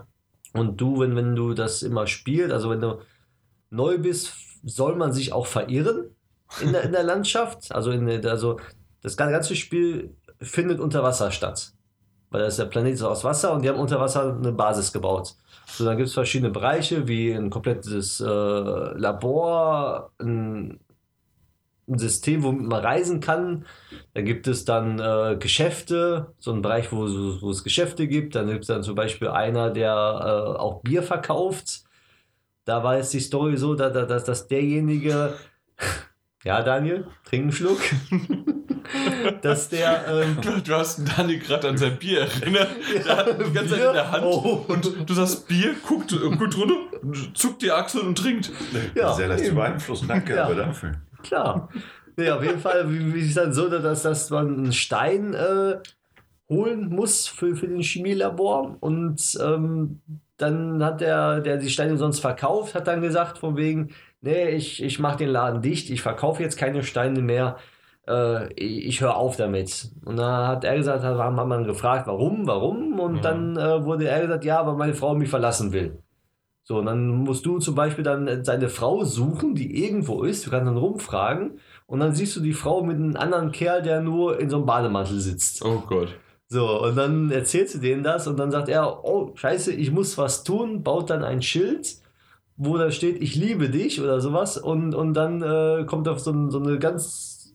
Und 0.53 0.81
du, 0.81 1.01
wenn, 1.01 1.17
wenn 1.17 1.35
du 1.35 1.53
das 1.53 1.83
immer 1.83 2.07
spielst, 2.07 2.53
also 2.53 2.71
wenn 2.71 2.81
du 2.81 3.01
neu 3.71 3.99
bist, 3.99 4.35
soll 4.63 4.95
man 4.95 5.13
sich 5.13 5.33
auch 5.33 5.47
verirren 5.47 6.15
in 6.63 6.71
der, 6.71 6.85
in 6.85 6.93
der 6.93 7.03
Landschaft. 7.13 7.75
Also, 7.75 7.91
in 7.91 8.25
also 8.25 8.61
das 9.03 9.17
ganze 9.17 9.57
Spiel 9.57 10.15
findet 10.41 10.79
unter 10.79 11.03
Wasser 11.03 11.33
statt. 11.33 11.73
Weil 12.31 12.43
das 12.43 12.57
der 12.57 12.67
Planet 12.67 12.95
ist 12.95 13.03
aus 13.03 13.25
Wasser 13.25 13.53
und 13.53 13.63
die 13.63 13.69
haben 13.69 13.79
unter 13.79 14.01
Wasser 14.01 14.37
eine 14.37 14.53
Basis 14.53 14.93
gebaut. 14.93 15.35
So, 15.67 15.85
dann 15.85 15.97
gibt 15.97 16.09
es 16.09 16.15
verschiedene 16.15 16.51
Bereiche, 16.51 17.09
wie 17.09 17.33
ein 17.33 17.51
komplettes 17.51 18.21
äh, 18.21 18.25
Labor, 18.25 20.11
ein, 20.19 20.81
ein 21.89 21.99
System, 21.99 22.43
womit 22.43 22.67
man 22.67 22.85
reisen 22.85 23.21
kann. 23.21 23.65
Da 24.15 24.23
gibt 24.23 24.47
es 24.47 24.65
dann 24.65 24.99
äh, 24.99 25.37
Geschäfte, 25.39 26.35
so 26.39 26.53
ein 26.53 26.63
Bereich, 26.63 26.93
wo, 26.93 27.07
wo 27.41 27.51
es 27.51 27.65
Geschäfte 27.65 28.09
gibt. 28.09 28.35
Dann 28.35 28.49
gibt 28.49 28.63
es 28.63 28.69
dann 28.69 28.83
zum 28.83 28.95
Beispiel 28.95 29.29
einer, 29.29 29.71
der 29.71 29.93
äh, 29.93 30.59
auch 30.59 30.83
Bier 30.83 31.03
verkauft. 31.03 31.85
Da 32.65 32.83
war 32.83 32.97
jetzt 32.97 33.15
die 33.15 33.21
Story 33.21 33.57
so, 33.57 33.75
dass, 33.75 33.93
dass, 33.93 34.25
dass 34.25 34.49
derjenige, 34.49 35.35
ja 36.45 36.63
Daniel, 36.63 37.07
trink 37.25 37.43
einen 37.43 37.53
Schluck, 37.53 37.81
dass 39.43 39.69
der 39.69 40.05
ähm, 40.09 40.39
Du, 40.41 40.61
du 40.63 40.75
hast 40.75 41.01
Dani 41.17 41.39
gerade 41.39 41.69
an 41.69 41.77
sein 41.77 41.97
Bier 41.99 42.21
erinnert. 42.23 42.69
Der 43.05 43.17
hat 43.17 43.29
die 43.29 43.53
ganze 43.53 43.71
Zeit 43.75 43.87
in 43.87 43.93
der 43.93 44.11
Hand. 44.11 44.25
Oh. 44.25 44.65
Und 44.69 44.93
du 45.09 45.15
sagst 45.15 45.49
Bier, 45.49 45.75
guckt, 45.87 46.13
äh, 46.13 46.17
guckt 46.37 46.57
runter, 46.57 46.77
zuckt 47.35 47.63
die 47.63 47.71
Achseln 47.71 48.09
und 48.09 48.19
trinkt. 48.19 48.51
Ja, 48.95 49.13
Sehr 49.15 49.29
leicht 49.29 49.47
zu 49.47 49.55
beeinflussen. 49.55 50.09
Danke 50.09 50.35
Ja. 50.37 50.45
aber 50.45 50.55
dafür. 50.55 50.93
Klar. 51.23 51.69
Nee, 52.17 52.31
auf 52.31 52.43
jeden 52.43 52.59
Fall, 52.61 52.91
wie, 52.91 53.15
wie 53.15 53.21
ist 53.21 53.37
dann 53.37 53.53
so, 53.53 53.69
dass, 53.69 54.03
dass 54.03 54.31
man 54.31 54.47
einen 54.59 54.73
Stein 54.73 55.35
äh, 55.35 55.77
holen 56.49 56.89
muss 56.89 57.29
für, 57.29 57.55
für 57.55 57.69
den 57.69 57.83
Chemielabor 57.83 58.77
und 58.81 59.39
ähm, 59.41 60.01
dann 60.37 60.83
hat 60.83 61.01
der, 61.01 61.41
der 61.41 61.57
die 61.59 61.69
Steine 61.69 61.97
sonst 61.97 62.21
verkauft, 62.21 62.75
hat 62.75 62.87
dann 62.87 63.03
gesagt 63.03 63.39
von 63.39 63.57
wegen, 63.57 63.91
nee, 64.21 64.51
ich, 64.51 64.83
ich 64.83 64.99
mache 64.99 65.19
den 65.19 65.31
Laden 65.31 65.63
dicht, 65.63 65.91
ich 65.91 66.03
verkaufe 66.03 66.43
jetzt 66.43 66.57
keine 66.57 66.83
Steine 66.83 67.21
mehr, 67.21 67.57
äh, 68.07 68.53
ich, 68.55 68.87
ich 68.87 69.01
höre 69.01 69.17
auf 69.17 69.37
damit. 69.37 69.91
Und 70.05 70.17
dann 70.17 70.49
hat 70.49 70.65
er 70.65 70.77
gesagt, 70.77 71.03
hat, 71.05 71.19
haben 71.19 71.37
man 71.49 71.65
gefragt, 71.65 72.07
warum, 72.07 72.47
warum 72.47 72.99
und 73.01 73.15
Mhm. 73.17 73.23
dann 73.23 73.57
äh, 73.57 73.85
wurde 73.85 74.09
er 74.09 74.21
gesagt, 74.21 74.45
ja, 74.45 74.67
weil 74.67 74.75
meine 74.75 74.95
Frau 74.95 75.15
mich 75.15 75.29
verlassen 75.31 75.73
will. 75.73 76.03
So, 76.65 76.79
und 76.81 76.87
dann 76.87 77.09
musst 77.09 77.47
du 77.47 77.59
zum 77.61 77.75
Beispiel 77.75 78.05
dann 78.05 78.45
seine 78.45 78.69
Frau 78.69 79.03
suchen, 79.03 79.55
die 79.55 79.83
irgendwo 79.87 80.23
ist. 80.25 80.45
Du 80.47 80.51
kannst 80.51 80.67
dann 80.67 80.77
rumfragen 80.77 81.59
und 81.87 82.01
dann 82.01 82.15
siehst 82.15 82.37
du 82.37 82.41
die 82.41 82.53
Frau 82.53 82.83
mit 82.83 82.97
einem 82.97 83.17
anderen 83.17 83.53
Kerl, 83.53 83.81
der 83.81 84.03
nur 84.03 84.39
in 84.39 84.51
so 84.51 84.57
einem 84.57 84.67
Bademantel 84.67 85.19
sitzt. 85.19 85.65
Oh 85.65 85.83
Gott. 85.89 86.09
So, 86.47 86.83
und 86.83 86.95
dann 86.97 87.31
erzählt 87.31 87.71
sie 87.71 87.81
denen 87.81 88.03
das 88.03 88.27
und 88.27 88.39
dann 88.39 88.51
sagt 88.51 88.69
er, 88.69 89.03
oh, 89.03 89.33
scheiße, 89.35 89.73
ich 89.73 89.91
muss 89.91 90.19
was 90.19 90.45
tun, 90.45 90.83
baut 90.83 91.09
dann 91.09 91.25
ein 91.25 91.41
Schild, 91.41 91.89
wo 92.61 92.77
da 92.77 92.91
steht, 92.91 93.23
ich 93.23 93.35
liebe 93.37 93.71
dich 93.71 94.01
oder 94.01 94.21
sowas 94.21 94.59
und, 94.59 94.95
und 94.95 95.15
dann 95.15 95.41
äh, 95.43 95.85
kommt 95.87 96.09
auf 96.09 96.19
so, 96.19 96.33
ein- 96.33 96.51
so 96.51 96.59
eine 96.61 96.79
ganz, 96.79 97.55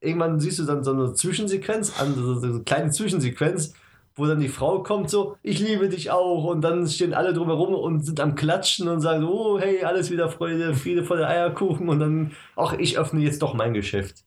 irgendwann 0.00 0.40
siehst 0.40 0.58
du 0.58 0.64
dann 0.64 0.82
so 0.84 0.92
eine 0.92 1.14
Zwischensequenz, 1.14 1.98
an, 2.00 2.14
so, 2.16 2.46
eine 2.46 2.60
kleine 2.64 2.90
Zwischensequenz, 2.90 3.74
wo 4.16 4.26
dann 4.26 4.40
die 4.40 4.48
Frau 4.48 4.82
kommt 4.82 5.08
so, 5.08 5.36
ich 5.42 5.60
liebe 5.60 5.88
dich 5.88 6.10
auch 6.10 6.44
und 6.44 6.62
dann 6.62 6.86
stehen 6.88 7.14
alle 7.14 7.32
drumherum 7.32 7.74
und 7.74 8.04
sind 8.04 8.18
am 8.18 8.34
Klatschen 8.34 8.88
und 8.88 9.00
sagen, 9.00 9.24
oh, 9.24 9.58
hey, 9.60 9.84
alles 9.84 10.10
wieder 10.10 10.28
Freude, 10.28 10.74
Friede 10.74 11.04
voller 11.04 11.28
Eierkuchen 11.28 11.88
und 11.88 12.00
dann, 12.00 12.32
ach, 12.56 12.72
ich 12.76 12.98
öffne 12.98 13.20
jetzt 13.22 13.40
doch 13.42 13.54
mein 13.54 13.72
Geschäft. 13.72 14.24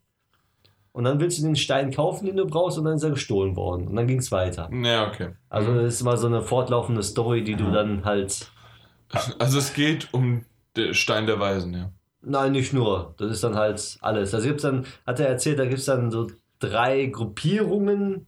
Und 0.93 1.03
dann 1.05 1.19
willst 1.19 1.39
du 1.39 1.43
den 1.43 1.55
Stein 1.55 1.91
kaufen, 1.91 2.27
den 2.27 2.37
du 2.37 2.45
brauchst, 2.45 2.77
und 2.77 2.85
dann 2.85 2.95
ist 2.95 3.03
er 3.03 3.09
gestohlen 3.09 3.55
worden. 3.55 3.87
Und 3.87 3.95
dann 3.95 4.05
ging 4.07 4.19
es 4.19 4.31
weiter. 4.31 4.69
Ja, 4.71 5.07
okay. 5.07 5.29
Also 5.49 5.73
das 5.73 5.95
ist 5.95 6.01
immer 6.01 6.17
so 6.17 6.27
eine 6.27 6.43
fortlaufende 6.43 7.01
Story, 7.01 7.43
die 7.43 7.55
du 7.55 7.71
dann 7.71 8.05
halt. 8.05 8.51
Also 9.39 9.59
es 9.59 9.73
geht 9.73 10.13
um 10.13 10.45
den 10.75 10.93
Stein 10.93 11.25
der 11.27 11.39
Weisen, 11.39 11.73
ja. 11.73 11.91
Nein, 12.21 12.53
nicht 12.53 12.73
nur. 12.73 13.15
Das 13.17 13.31
ist 13.31 13.43
dann 13.43 13.55
halt 13.55 13.97
alles. 14.01 14.33
Also 14.33 14.47
gibt's 14.47 14.63
dann, 14.63 14.85
hat 15.05 15.19
er 15.19 15.27
erzählt, 15.27 15.59
da 15.59 15.65
gibt 15.65 15.79
es 15.79 15.85
dann 15.85 16.09
so 16.09 16.31
drei 16.59 17.05
Gruppierungen. 17.07 18.27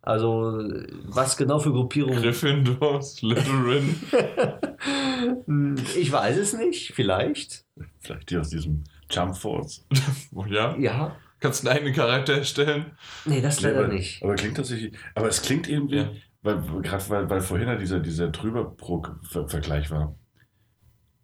Also, 0.00 0.62
was 1.06 1.36
genau 1.36 1.58
für 1.58 1.72
Gruppierungen? 1.72 2.22
Gryffindor, 2.22 3.02
Slytherin. 3.02 3.96
Ich 5.96 6.12
weiß 6.12 6.36
es 6.36 6.52
nicht, 6.52 6.92
vielleicht. 6.94 7.64
Vielleicht 7.98 8.30
die 8.30 8.36
aus 8.36 8.50
diesem 8.50 8.84
Jump 9.10 9.36
Force. 9.36 9.84
Oh, 10.34 10.44
ja. 10.44 10.76
Ja. 10.76 11.16
Kannst 11.40 11.66
einen 11.66 11.76
eigenen 11.76 11.94
Charakter 11.94 12.34
erstellen. 12.34 12.92
Nee, 13.24 13.40
das 13.40 13.60
leider 13.60 13.88
nicht. 13.88 14.22
Aber 14.22 14.34
klingt 14.36 14.56
tatsächlich. 14.56 14.92
Aber 15.14 15.28
es 15.28 15.42
klingt 15.42 15.68
irgendwie, 15.68 15.96
Ja. 15.96 16.10
Weil 16.46 16.62
gerade 16.82 17.04
weil, 17.10 17.28
weil 17.28 17.40
vorhin 17.42 17.68
ja 17.68 17.74
dieser, 17.76 18.00
dieser 18.00 18.32
Trüberbrook-Vergleich 18.32 19.90
war. 19.90 20.14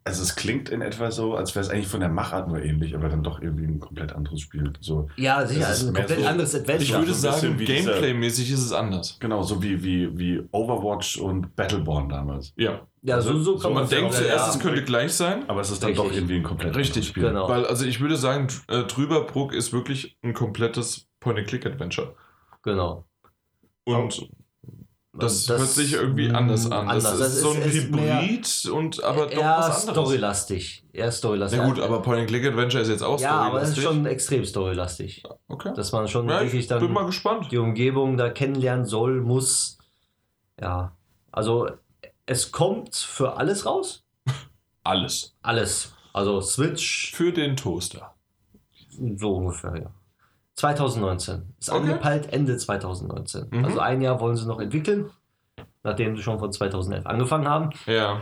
Also 0.04 0.24
es 0.24 0.34
klingt 0.34 0.68
in 0.68 0.82
etwa 0.82 1.12
so, 1.12 1.36
als 1.36 1.54
wäre 1.54 1.64
es 1.64 1.70
eigentlich 1.70 1.86
von 1.86 2.00
der 2.00 2.08
Machart 2.08 2.48
nur 2.48 2.60
ähnlich, 2.60 2.96
aber 2.96 3.08
dann 3.08 3.22
doch 3.22 3.40
irgendwie 3.40 3.66
ein 3.66 3.78
komplett 3.78 4.12
anderes 4.12 4.40
Spiel. 4.40 4.72
So, 4.80 5.08
Ja, 5.16 5.46
sicher, 5.46 5.68
also 5.68 5.86
ein 5.88 5.94
komplett 5.94 6.20
so- 6.22 6.26
anderes 6.26 6.54
Adventure. 6.56 6.82
Ich 6.82 6.92
würde 6.92 7.14
so 7.14 7.30
sagen, 7.30 7.56
Gameplay-mäßig 7.56 8.50
ist 8.50 8.64
es 8.64 8.72
anders. 8.72 9.16
genau, 9.20 9.44
so 9.44 9.62
wie, 9.62 9.84
wie, 9.84 10.18
wie 10.18 10.42
Overwatch 10.50 11.18
und 11.18 11.54
Battleborn 11.54 12.08
damals. 12.08 12.52
Ja. 12.56 12.80
ja, 13.02 13.20
so, 13.20 13.38
so 13.38 13.54
kann 13.58 13.74
Man 13.74 13.82
man's 13.82 13.90
denkt 13.90 14.12
zuerst, 14.14 14.46
ja. 14.46 14.50
es 14.50 14.58
könnte 14.58 14.82
gleich 14.82 15.12
sein. 15.12 15.48
Aber 15.48 15.60
es 15.60 15.70
ist 15.70 15.80
dann 15.84 15.90
Richtig. 15.90 16.08
doch 16.08 16.12
irgendwie 16.12 16.34
ein 16.34 16.42
komplett 16.42 16.74
Richtig, 16.74 16.94
anderes 16.96 17.06
Spiel. 17.06 17.22
genau. 17.22 17.48
Weil, 17.48 17.64
also 17.66 17.84
ich 17.86 18.00
würde 18.00 18.16
sagen, 18.16 18.48
äh, 18.66 18.82
Trüberbrook 18.82 19.52
ist 19.54 19.72
wirklich 19.72 20.18
ein 20.24 20.34
komplettes 20.34 21.06
Point-and-Click-Adventure. 21.20 22.16
Genau. 22.64 23.04
Und 23.84 24.28
das, 25.14 25.44
Das- 25.46 25.58
hört 25.58 25.68
sich 25.68 25.92
irgendwie 25.92 26.30
anders 26.30 26.70
an. 26.70 26.88
Das 26.88 27.04
anders. 27.04 27.12
ist 27.12 27.20
Das 27.20 27.40
so 27.40 27.50
ein 27.50 27.62
ist- 27.62 27.74
ist 27.74 27.84
Hybrid 27.84 28.70
und 28.72 29.04
aber 29.04 29.26
doch 29.26 29.32
eher 29.32 29.56
was 29.58 29.80
anderes. 29.80 29.82
storylastig. 29.82 30.84
Eher 30.92 31.12
storylastig. 31.12 31.58
Ja 31.60 31.66
gut, 31.66 31.80
aber 31.80 32.00
Point-and-Click-Adventure 32.02 32.82
ist 32.82 32.88
jetzt 32.88 33.02
auch 33.02 33.20
Ja, 33.20 33.32
aber 33.42 33.60
es 33.60 33.68
ist 33.68 33.74
storylastig. 33.74 34.02
schon 34.04 34.06
extrem 34.12 34.44
storylastig. 34.44 35.22
Okay. 35.48 35.72
Dass 35.76 35.92
man 35.92 36.08
schon 36.08 36.28
Ja, 36.28 36.40
wirklich 36.40 36.62
ich 36.62 36.68
bin 36.68 36.80
dann 36.80 36.92
mal 36.92 37.04
gespannt. 37.06 37.48
die 37.52 37.58
Umgebung 37.58 38.16
da 38.16 38.30
kennenlernen 38.30 38.86
soll, 38.86 39.20
muss. 39.20 39.78
Ja, 40.60 40.96
also 41.30 41.68
es 42.26 42.50
kommt 42.52 42.94
für 42.96 43.36
alles 43.36 43.66
raus. 43.66 44.04
Alles. 44.84 45.36
Alles. 45.42 45.92
Also 46.14 46.40
Switch, 46.40 47.12
Für 47.14 47.32
den 47.32 47.56
Toaster. 47.56 48.14
so 49.16 49.36
ungefähr, 49.36 49.76
ja. 49.76 49.90
2019. 50.54 51.54
Ist 51.58 51.70
Okay. 51.70 51.78
angepeilt 51.78 52.32
Ende 52.32 52.56
2019. 52.56 53.48
Mhm. 53.50 53.64
Also 53.64 53.80
ein 53.80 54.00
Jahr 54.00 54.20
wollen 54.20 54.36
sie 54.36 54.46
noch 54.46 54.60
entwickeln, 54.60 55.10
nachdem 55.82 56.16
sie 56.16 56.22
schon 56.22 56.38
von 56.38 56.52
2011 56.52 57.06
angefangen 57.06 57.48
haben. 57.48 57.70
Ja. 57.86 58.20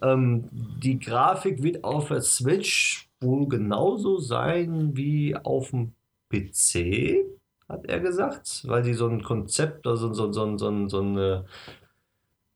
Ähm, 0.00 0.48
die 0.52 0.98
Grafik 0.98 1.62
wird 1.62 1.84
auf 1.84 2.08
der 2.08 2.22
Switch 2.22 3.08
wohl 3.20 3.48
genauso 3.48 4.18
sein 4.18 4.96
wie 4.96 5.36
auf 5.36 5.70
dem 5.70 5.94
PC, 6.30 7.24
hat 7.68 7.84
er 7.86 8.00
gesagt, 8.00 8.64
weil 8.66 8.82
die 8.82 8.94
so 8.94 9.08
ein 9.08 9.22
Konzept, 9.22 9.86
also 9.86 10.12
so, 10.12 10.32
so, 10.32 10.56
so, 10.56 10.58
so, 10.58 10.88
so 10.88 11.00
eine, 11.00 11.44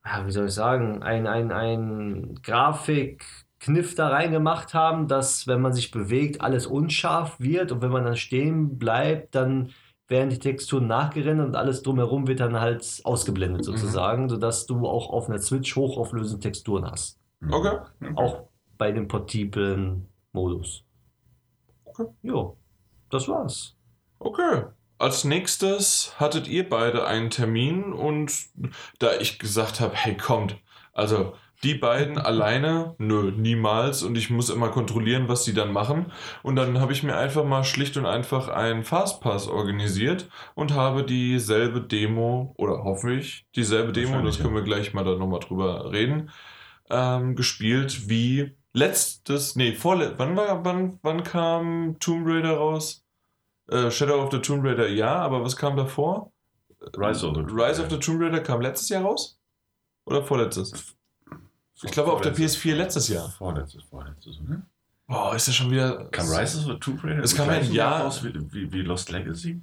ja, 0.04 0.26
wie 0.26 0.30
soll 0.30 0.46
ich 0.46 0.54
sagen, 0.54 1.02
ein, 1.02 1.26
ein, 1.26 1.52
ein 1.52 2.40
Grafikkniff 3.62 3.94
da 3.94 4.08
reingemacht 4.08 4.74
haben, 4.74 5.06
dass 5.06 5.46
wenn 5.46 5.60
man 5.60 5.72
sich 5.72 5.90
bewegt, 5.90 6.40
alles 6.40 6.66
unscharf 6.66 7.38
wird 7.38 7.70
und 7.70 7.80
wenn 7.80 7.92
man 7.92 8.04
dann 8.04 8.16
stehen 8.16 8.78
bleibt, 8.78 9.34
dann 9.34 9.70
werden 10.08 10.30
die 10.30 10.38
Texturen 10.38 10.88
nachgerendert 10.88 11.46
und 11.46 11.56
alles 11.56 11.82
drumherum 11.82 12.26
wird 12.26 12.40
dann 12.40 12.60
halt 12.60 13.00
ausgeblendet 13.04 13.64
sozusagen, 13.64 14.28
sodass 14.28 14.66
du 14.66 14.86
auch 14.86 15.10
auf 15.10 15.28
einer 15.28 15.38
Switch 15.38 15.76
hochauflösende 15.76 16.42
Texturen 16.42 16.90
hast. 16.90 17.20
Okay. 17.50 17.78
Auch 18.16 18.48
bei 18.76 18.90
dem 18.90 19.06
portiblen 19.08 20.08
Modus. 20.32 20.84
Okay. 21.84 22.06
Jo, 22.22 22.56
das 23.10 23.28
war's. 23.28 23.76
Okay. 24.18 24.64
Als 24.98 25.24
nächstes 25.24 26.14
hattet 26.18 26.48
ihr 26.48 26.68
beide 26.68 27.06
einen 27.06 27.30
Termin 27.30 27.92
und 27.92 28.32
da 28.98 29.14
ich 29.18 29.38
gesagt 29.38 29.80
habe, 29.80 29.94
hey, 29.94 30.16
kommt, 30.16 30.56
also 30.92 31.34
die 31.62 31.74
beiden 31.74 32.18
alleine, 32.18 32.94
nö, 32.98 33.30
niemals 33.30 34.02
und 34.02 34.16
ich 34.16 34.30
muss 34.30 34.50
immer 34.50 34.68
kontrollieren, 34.68 35.28
was 35.28 35.44
sie 35.44 35.54
dann 35.54 35.72
machen 35.72 36.12
und 36.42 36.56
dann 36.56 36.80
habe 36.80 36.92
ich 36.92 37.02
mir 37.02 37.16
einfach 37.16 37.44
mal 37.44 37.64
schlicht 37.64 37.96
und 37.96 38.06
einfach 38.06 38.48
einen 38.48 38.82
Fastpass 38.82 39.48
organisiert 39.48 40.28
und 40.54 40.74
habe 40.74 41.04
dieselbe 41.04 41.80
Demo 41.80 42.54
oder 42.58 42.82
hoffe 42.82 43.12
ich 43.12 43.46
dieselbe 43.54 43.92
Demo, 43.92 44.20
das 44.22 44.38
können 44.40 44.54
wir 44.54 44.62
gleich 44.62 44.92
mal 44.92 45.04
da 45.04 45.14
nochmal 45.14 45.40
drüber 45.40 45.92
reden, 45.92 46.30
ähm, 46.90 47.36
gespielt 47.36 48.08
wie 48.08 48.56
letztes, 48.72 49.54
nee, 49.56 49.72
vorle 49.72 50.14
wann 50.16 50.36
war, 50.36 50.64
wann, 50.64 50.98
wann 51.02 51.22
kam 51.22 51.96
Tomb 52.00 52.26
Raider 52.26 52.56
raus? 52.56 53.04
Äh, 53.68 53.90
Shadow 53.90 54.22
of 54.22 54.32
the 54.32 54.40
Tomb 54.40 54.64
Raider 54.64 54.88
ja, 54.88 55.14
aber 55.14 55.42
was 55.44 55.56
kam 55.56 55.76
davor? 55.76 56.32
Rise 56.96 57.26
of 57.26 57.36
the 57.36 57.42
Tomb 57.42 57.52
Rise 57.52 57.80
of 57.80 57.86
Raider. 57.86 57.90
the 57.90 57.98
Tomb 57.98 58.20
Raider 58.20 58.40
kam 58.40 58.60
letztes 58.60 58.88
Jahr 58.88 59.04
raus? 59.04 59.38
Oder 60.04 60.22
vorletztes? 60.24 60.96
Ich 61.84 61.90
glaube 61.92 62.12
auf 62.12 62.20
der 62.20 62.34
PS4 62.34 62.74
letztes 62.74 63.08
Jahr. 63.08 63.28
Vorletztes, 63.30 63.82
vorletztes, 63.84 64.38
oder? 64.40 64.62
Boah, 65.06 65.34
ist 65.34 65.48
das 65.48 65.54
schon 65.56 65.70
wieder. 65.70 66.06
Kam 66.10 66.26
Rise 66.30 66.58
of 66.58 66.64
the 66.64 66.74
Tomb 66.78 67.02
Raider? 67.04 67.22
Es 67.22 67.34
kam 67.34 67.48
ein 67.48 67.70
Jahr- 67.72 68.02
raus 68.04 68.24
wie, 68.24 68.32
wie, 68.52 68.72
wie 68.72 68.82
Lost 68.82 69.10
Legacy? 69.10 69.60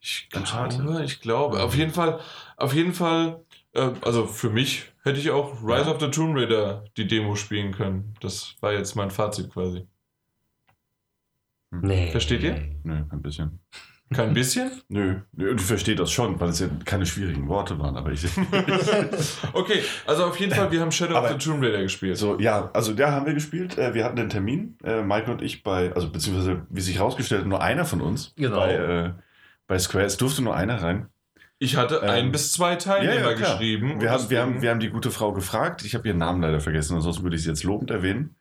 Ich 0.00 0.28
glaube, 0.30 1.02
ich 1.04 1.20
glaube. 1.20 1.62
Auf 1.62 1.74
jeden 1.76 1.92
Fall, 1.92 2.20
auf 2.56 2.74
jeden 2.74 2.92
Fall, 2.92 3.44
äh, 3.72 3.90
also 4.02 4.26
für 4.26 4.50
mich 4.50 4.92
hätte 5.04 5.18
ich 5.20 5.30
auch 5.30 5.62
Rise 5.62 5.86
Ja. 5.86 5.92
of 5.92 6.00
the 6.00 6.10
Tomb 6.10 6.36
Raider 6.36 6.84
die 6.96 7.06
Demo 7.06 7.34
spielen 7.36 7.72
können. 7.72 8.14
Das 8.20 8.54
war 8.60 8.72
jetzt 8.72 8.94
mein 8.96 9.10
Fazit 9.10 9.50
quasi. 9.52 9.86
Nee. 11.70 12.10
Versteht 12.10 12.42
ihr? 12.42 12.60
Nö, 12.84 13.04
ein 13.10 13.22
bisschen. 13.22 13.60
Kein 14.12 14.34
bisschen? 14.34 14.70
Nö, 14.88 15.16
nö, 15.32 15.54
du 15.54 15.62
verstehst 15.62 15.98
das 15.98 16.10
schon, 16.12 16.40
weil 16.40 16.50
es 16.50 16.60
ja 16.60 16.68
keine 16.84 17.06
schwierigen 17.06 17.48
Worte 17.48 17.78
waren, 17.78 17.96
aber 17.96 18.10
ich. 18.12 18.24
Okay, 19.52 19.82
also 20.06 20.24
auf 20.24 20.38
jeden 20.38 20.52
Fall, 20.54 20.70
wir 20.70 20.80
haben 20.80 20.92
Shadow 20.92 21.16
Aber- 21.16 21.28
of 21.34 21.40
the 21.40 21.48
Tomb 21.50 21.62
Raider 21.62 21.82
gespielt. 21.82 22.16
so, 22.16 22.38
ja, 22.38 22.70
also 22.72 22.92
da 22.92 23.12
haben 23.12 23.26
wir 23.26 23.34
gespielt. 23.34 23.78
Äh, 23.78 23.94
Wir 23.94 24.04
hatten 24.04 24.16
den 24.16 24.28
Termin, 24.28 24.76
äh, 24.84 25.02
Mike 25.02 25.30
und 25.30 25.42
ich 25.42 25.62
bei, 25.62 25.92
also 25.94 26.10
beziehungsweise, 26.10 26.66
wie 26.70 26.80
sich 26.80 26.98
herausgestellt, 26.98 27.46
nur 27.46 27.62
einer 27.62 27.84
von 27.84 28.00
uns 28.00 28.32
Genau. 28.36 28.56
bei, 28.60 28.74
äh, 28.74 29.10
bei 29.66 29.78
Square. 29.78 30.04
Es 30.04 30.16
durfte 30.16 30.42
nur 30.42 30.56
einer 30.56 30.82
rein. 30.82 31.06
Ich 31.58 31.76
hatte 31.76 32.00
Ähm, 32.02 32.08
ein 32.10 32.32
bis 32.32 32.52
zwei 32.52 32.74
Teilnehmer 32.76 33.14
ja, 33.14 33.30
ja, 33.30 33.36
geschrieben. 33.36 34.00
Wir 34.00 34.10
haben, 34.10 34.28
wir, 34.30 34.40
haben, 34.42 34.62
wir 34.62 34.70
haben 34.70 34.80
die 34.80 34.90
gute 34.90 35.10
Frau 35.10 35.32
gefragt. 35.32 35.84
Ich 35.84 35.94
habe 35.94 36.08
ihren 36.08 36.18
Namen 36.18 36.42
leider 36.42 36.60
vergessen, 36.60 36.96
ansonsten 36.96 37.22
würde 37.22 37.36
ich 37.36 37.42
sie 37.44 37.48
jetzt 37.50 37.62
lobend 37.62 37.90
erwähnen. 37.90 38.34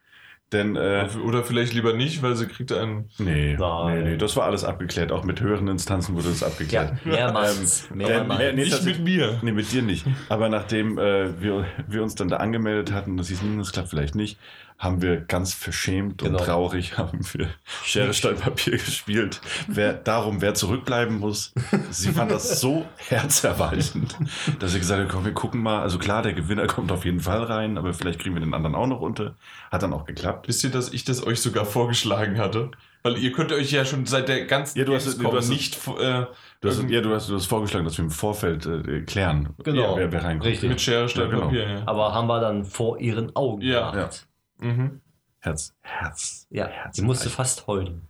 Denn, 0.51 0.75
äh, 0.75 1.07
Oder 1.25 1.43
vielleicht 1.43 1.73
lieber 1.73 1.93
nicht, 1.93 2.21
weil 2.23 2.35
sie 2.35 2.45
kriegt 2.45 2.73
einen. 2.73 3.09
nee, 3.19 3.55
Nein. 3.57 4.03
nee, 4.03 4.09
nee, 4.11 4.17
das 4.17 4.35
war 4.35 4.43
alles 4.45 4.65
abgeklärt. 4.65 5.11
Auch 5.13 5.23
mit 5.23 5.39
höheren 5.39 5.67
Instanzen 5.69 6.13
wurde 6.15 6.27
das 6.29 6.43
abgeklärt. 6.43 6.93
Ja, 7.05 7.11
mehrmals. 7.11 7.87
Ähm, 7.91 7.97
mehrmals. 7.99 8.41
äh, 8.41 8.51
nee, 8.53 8.59
nicht 8.61 8.73
das- 8.73 8.83
mit 8.83 8.99
mir. 8.99 9.39
Nee, 9.43 9.53
mit 9.53 9.71
dir 9.71 9.81
nicht. 9.81 10.05
Aber 10.27 10.49
nachdem 10.49 10.97
äh, 10.97 11.41
wir, 11.41 11.65
wir 11.87 12.03
uns 12.03 12.15
dann 12.15 12.27
da 12.27 12.37
angemeldet 12.37 12.91
hatten, 12.91 13.15
das 13.15 13.29
hieß, 13.29 13.41
hm, 13.41 13.59
das 13.59 13.71
klappt 13.71 13.89
vielleicht 13.89 14.15
nicht, 14.15 14.37
haben 14.81 15.01
wir 15.01 15.21
ganz 15.21 15.53
verschämt 15.53 16.17
Genau. 16.17 16.39
und 16.39 16.45
traurig 16.45 16.97
haben 16.97 17.19
wir 17.33 17.47
Schere, 17.85 18.13
Stein, 18.13 18.35
Papier 18.35 18.73
gespielt. 18.73 19.39
Wer, 19.67 19.93
darum, 19.93 20.41
wer 20.41 20.53
zurückbleiben 20.55 21.19
muss. 21.19 21.53
Sie 21.91 22.09
fand 22.11 22.31
das 22.31 22.59
so 22.59 22.85
herzerweichend, 23.09 24.17
dass 24.59 24.71
sie 24.73 24.79
gesagt 24.79 25.01
hat, 25.03 25.09
komm, 25.09 25.23
wir 25.23 25.33
gucken 25.33 25.61
mal. 25.61 25.81
Also 25.81 25.99
klar, 25.99 26.21
der 26.23 26.33
Gewinner 26.33 26.67
kommt 26.67 26.91
auf 26.91 27.05
jeden 27.05 27.19
Fall 27.19 27.43
rein, 27.43 27.77
aber 27.77 27.93
vielleicht 27.93 28.19
kriegen 28.19 28.35
wir 28.35 28.41
den 28.41 28.53
anderen 28.53 28.75
auch 28.75 28.87
noch 28.87 29.01
unter. 29.01 29.35
Hat 29.71 29.83
dann 29.83 29.93
auch 29.93 30.05
geklappt. 30.05 30.47
Wisst 30.47 30.63
ihr, 30.63 30.71
dass 30.71 30.91
ich 30.91 31.03
das 31.05 31.25
euch 31.25 31.39
sogar 31.41 31.65
vorgeschlagen 31.65 32.39
hatte? 32.39 32.71
Weil 33.03 33.17
ihr 33.17 33.31
könnt 33.31 33.51
euch 33.51 33.71
ja 33.71 33.85
schon 33.85 34.05
seit 34.05 34.27
der 34.27 34.45
ganzen 34.45 34.77
Ja, 34.77 34.85
du 34.85 34.93
hast- 34.93 35.05
Gamescom 35.05 35.31
du 35.31 35.37
hast- 35.37 35.49
nicht 35.49 35.75
äh, 35.99 36.25
Du 36.61 36.69
hast, 36.69 36.83
ja, 36.89 37.01
du 37.01 37.13
hast, 37.15 37.27
du 37.29 37.35
hast 37.35 37.47
vorgeschlagen, 37.47 37.85
dass 37.85 37.97
wir 37.97 38.05
im 38.05 38.11
Vorfeld 38.11 38.67
äh, 38.67 39.01
klären, 39.01 39.49
Genau. 39.63 39.95
wer, 39.97 40.11
wer 40.11 40.23
reinkommt. 40.23 40.45
Richtig. 40.51 40.69
mit 40.69 40.79
Schere, 40.81 41.09
Stein, 41.09 41.23
Ja, 41.23 41.29
genau. 41.29 41.45
Papier. 41.45 41.67
Ja. 41.69 41.81
Aber 41.87 42.13
haben 42.13 42.27
wir 42.27 42.39
dann 42.39 42.63
vor 42.65 42.99
ihren 42.99 43.35
Augen 43.35 43.61
Ja. 43.61 43.89
gemacht. 43.91 44.27
Mhm. 44.61 45.01
Herz, 45.39 45.73
Herz. 45.81 46.47
Ja, 46.49 46.69
sie 46.91 47.01
musste 47.01 47.29
fast 47.29 47.67
heulen. 47.67 48.07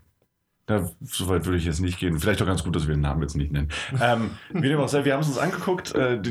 Ja, 0.70 0.90
so 1.02 1.28
weit 1.28 1.46
würde 1.46 1.58
ich 1.58 1.66
jetzt 1.66 1.80
nicht 1.80 2.00
gehen. 2.00 2.20
Vielleicht 2.20 2.42
auch 2.42 2.46
ganz 2.46 2.64
gut, 2.64 2.76
dass 2.76 2.88
wir 2.88 2.96
den 2.96 3.02
Namen 3.02 3.22
jetzt 3.22 3.36
nicht 3.36 3.52
nennen. 3.52 3.70
Ähm, 4.00 4.38
wie 4.52 4.70
dem 4.70 4.80
auch 4.80 4.88
sei, 4.88 5.04
wir 5.06 5.14
haben 5.14 5.22
es 5.22 5.28
uns 5.28 5.38
angeguckt. 5.38 5.94
Äh, 5.96 6.22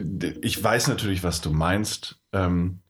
ich 0.40 0.62
weiß 0.62 0.88
natürlich, 0.88 1.22
was 1.22 1.40
du 1.40 1.50
meinst, 1.50 2.20
ähm, 2.32 2.80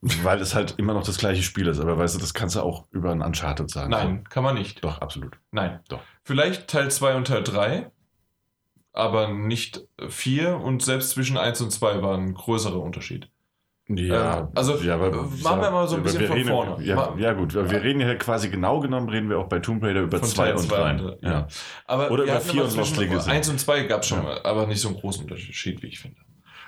weil 0.00 0.40
es 0.40 0.54
halt 0.54 0.74
immer 0.76 0.92
noch 0.92 1.04
das 1.04 1.16
gleiche 1.16 1.42
Spiel 1.42 1.66
ist. 1.66 1.80
Aber 1.80 1.96
weißt 1.96 2.14
du, 2.14 2.18
das 2.18 2.34
kannst 2.34 2.56
du 2.56 2.60
auch 2.60 2.86
über 2.90 3.10
ein 3.10 3.22
Uncharted 3.22 3.70
sagen. 3.70 3.90
Nein, 3.90 4.24
kann 4.28 4.44
man 4.44 4.54
nicht. 4.54 4.84
Doch, 4.84 5.00
absolut. 5.00 5.38
Nein. 5.50 5.80
Doch. 5.88 6.00
Vielleicht 6.24 6.68
Teil 6.68 6.90
2 6.90 7.14
und 7.14 7.26
Teil 7.26 7.42
3, 7.42 7.90
aber 8.92 9.28
nicht 9.28 9.86
4 10.06 10.56
und 10.58 10.82
selbst 10.82 11.10
zwischen 11.10 11.38
1 11.38 11.60
und 11.62 11.70
2 11.70 12.02
war 12.02 12.18
ein 12.18 12.34
größerer 12.34 12.80
Unterschied. 12.80 13.30
Ja, 13.88 14.38
Ähm, 14.38 14.48
also, 14.54 14.78
ja, 14.78 14.94
aber, 14.94 15.08
äh, 15.08 15.42
machen 15.42 15.60
wir 15.60 15.70
mal 15.70 15.86
so 15.86 15.96
ein 15.96 16.02
bisschen 16.02 16.26
von 16.26 16.36
reden, 16.36 16.48
vorne. 16.48 16.82
Ja, 16.84 17.14
ja, 17.18 17.32
gut. 17.34 17.52
Wir 17.54 17.82
reden 17.82 18.00
ja 18.00 18.14
quasi 18.14 18.48
genau 18.48 18.80
genommen, 18.80 19.08
reden 19.10 19.28
wir 19.28 19.38
auch 19.38 19.48
bei 19.48 19.58
Tomb 19.58 19.82
Raider 19.82 20.00
über 20.02 20.18
Von 20.18 20.28
2 20.28 20.42
Teil 20.44 20.54
und 20.54 20.62
zwei 20.62 20.76
3. 20.76 20.90
und 20.90 20.98
drei, 21.22 21.28
ja. 21.28 21.48
Aber 21.86 22.10
Oder 22.10 22.22
über 22.24 22.32
hatten 22.34 22.44
vier 22.48 22.62
immer 22.62 22.70
und 22.70 22.76
Lost 22.78 22.96
Legacy. 22.96 23.30
1 23.30 23.48
und 23.50 23.60
2 23.60 23.82
gab 23.84 24.00
es 24.00 24.08
schon 24.08 24.18
Ja. 24.18 24.24
mal, 24.24 24.40
aber 24.42 24.66
nicht 24.66 24.80
so 24.80 24.88
einen 24.88 24.96
großen 24.98 25.24
Unterschied, 25.24 25.82
wie 25.82 25.88
ich 25.88 26.00
finde. 26.00 26.16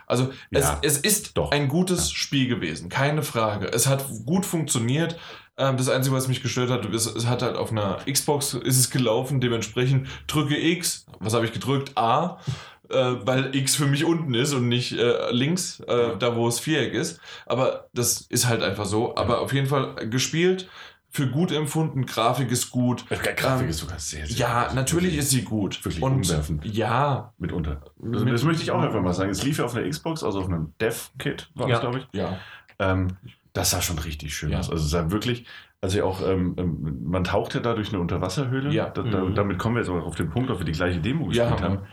Also 0.07 0.31
es, 0.51 0.63
Ja, 0.65 0.79
es 0.83 0.99
ist 0.99 1.37
doch. 1.39 1.51
ein 1.53 1.69
gutes 1.69 2.13
Spiel 2.13 2.49
gewesen, 2.49 2.91
keine 2.91 3.23
Frage. 3.23 3.67
Es 3.73 3.87
hat 3.87 4.05
gut 4.27 4.45
funktioniert. 4.47 5.19
Ähm, 5.59 5.79
Das 5.79 5.89
Einzige, 5.89 6.15
was 6.15 6.29
mich 6.29 6.43
gestört 6.43 6.69
hat, 6.71 6.85
ist, 6.85 7.07
es 7.17 7.27
hat 7.27 7.41
halt 7.41 7.57
auf 7.57 7.73
einer 7.73 7.97
Xbox 8.09 8.53
ist 8.53 8.79
es 8.79 8.91
gelaufen, 8.91 9.41
dementsprechend 9.41 10.07
drücke 10.27 10.55
X, 10.55 11.07
was 11.19 11.33
habe 11.33 11.47
ich 11.47 11.53
gedrückt? 11.53 11.93
A, 11.97 12.37
äh, 12.91 13.15
weil 13.27 13.55
X 13.55 13.77
für 13.77 13.87
mich 13.87 14.05
unten 14.05 14.35
ist 14.35 14.53
und 14.55 14.69
nicht 14.69 14.93
äh, 14.99 15.31
links, 15.33 15.81
äh, 15.81 16.17
da 16.19 16.37
wo 16.37 16.47
es 16.49 16.61
Viereck 16.61 16.93
ist. 16.95 17.21
Aber 17.47 17.89
das 17.93 18.21
ist 18.23 18.47
halt 18.49 18.63
einfach 18.63 18.87
so. 18.87 19.17
Aber 19.17 19.41
auf 19.41 19.53
jeden 19.53 19.67
Fall 19.67 19.95
gespielt, 20.09 20.69
für 21.09 21.29
gut 21.29 21.51
empfunden, 21.51 22.05
Grafik 22.05 22.51
ist 22.51 22.71
gut. 22.71 23.07
Grafik 23.09 23.65
Ähm, 23.65 23.69
ist 23.71 23.79
sogar 23.79 23.99
sehr, 23.99 24.27
sehr 24.27 24.37
Ja, 24.37 24.65
gut. 24.67 24.75
natürlich 24.75 25.05
Wirklich 25.13 25.19
ist 25.19 25.31
sie 25.31 25.43
gut. 25.43 25.83
wirklich 25.85 26.03
und 26.03 26.13
umwerfend. 26.27 26.65
ja, 26.67 27.33
Mitunter. 27.39 27.81
Das, 27.99 28.23
Mit- 28.23 28.35
das 28.35 28.43
möchte 28.45 28.63
ich 28.63 28.71
auch 28.71 28.83
einfach 28.83 29.01
mal 29.01 29.15
sagen. 29.15 29.31
Es 29.31 29.43
lief 29.43 29.59
ja 29.59 29.65
auf 29.65 29.75
einer 29.75 29.89
Xbox, 29.89 30.23
also 30.23 30.41
auf 30.41 30.47
einem 30.49 30.75
Dev-Kit, 30.81 31.51
war 31.55 31.69
Ja. 31.69 31.75
das, 31.77 31.81
glaube 31.81 31.99
ich. 32.01 32.09
ja. 32.13 32.39
Ähm, 32.79 33.17
das 33.55 33.71
sah 33.71 33.81
schon 33.81 33.99
richtig 33.99 34.37
schön 34.37 34.51
Ja. 34.51 34.59
aus. 34.59 34.69
Also 34.71 34.85
es 34.85 34.91
sah 34.91 35.11
wirklich, 35.11 35.47
also 35.81 35.97
ja 35.97 36.05
auch, 36.05 36.21
ähm, 36.21 36.55
ähm, 36.59 36.99
man 37.05 37.25
taucht 37.25 37.55
ja 37.55 37.61
da 37.61 37.73
durch 37.73 37.89
eine 37.89 38.01
Unterwasserhöhle. 38.01 38.71
Ja. 38.71 38.91
Da, 38.91 39.01
da, 39.03 39.21
Mhm. 39.25 39.35
Damit 39.35 39.59
kommen 39.59 39.77
wir 39.77 39.81
jetzt 39.81 39.89
auch 39.89 40.05
auf 40.05 40.17
den 40.17 40.29
Punkt, 40.29 40.51
ob 40.51 40.59
wir 40.59 40.67
die 40.67 40.73
gleiche 40.73 41.01
Demo 41.01 41.31
Ja, 41.31 41.49
gespielt 41.49 41.63
haben 41.63 41.79
haben. 41.79 41.87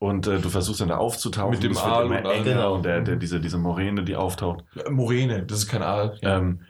Und 0.00 0.26
äh, 0.28 0.38
du 0.38 0.48
versuchst 0.48 0.80
dann 0.80 0.88
da 0.88 0.96
aufzutauchen. 0.96 1.50
Mit 1.50 1.62
dem 1.62 1.76
Aal 1.76 2.06
immer 2.06 2.18
und 2.18 2.26
enger 2.26 2.44
Genau. 2.44 2.74
und 2.76 2.84
der, 2.84 3.00
der, 3.00 3.16
diese, 3.16 3.40
diese 3.40 3.58
Moräne, 3.58 4.04
die 4.04 4.14
auftaucht. 4.14 4.64
Moräne, 4.88 5.44
das 5.44 5.58
ist 5.58 5.68
kein 5.68 5.82
Aal. 5.82 6.16
Ja. 6.22 6.38
Ähm, 6.38 6.60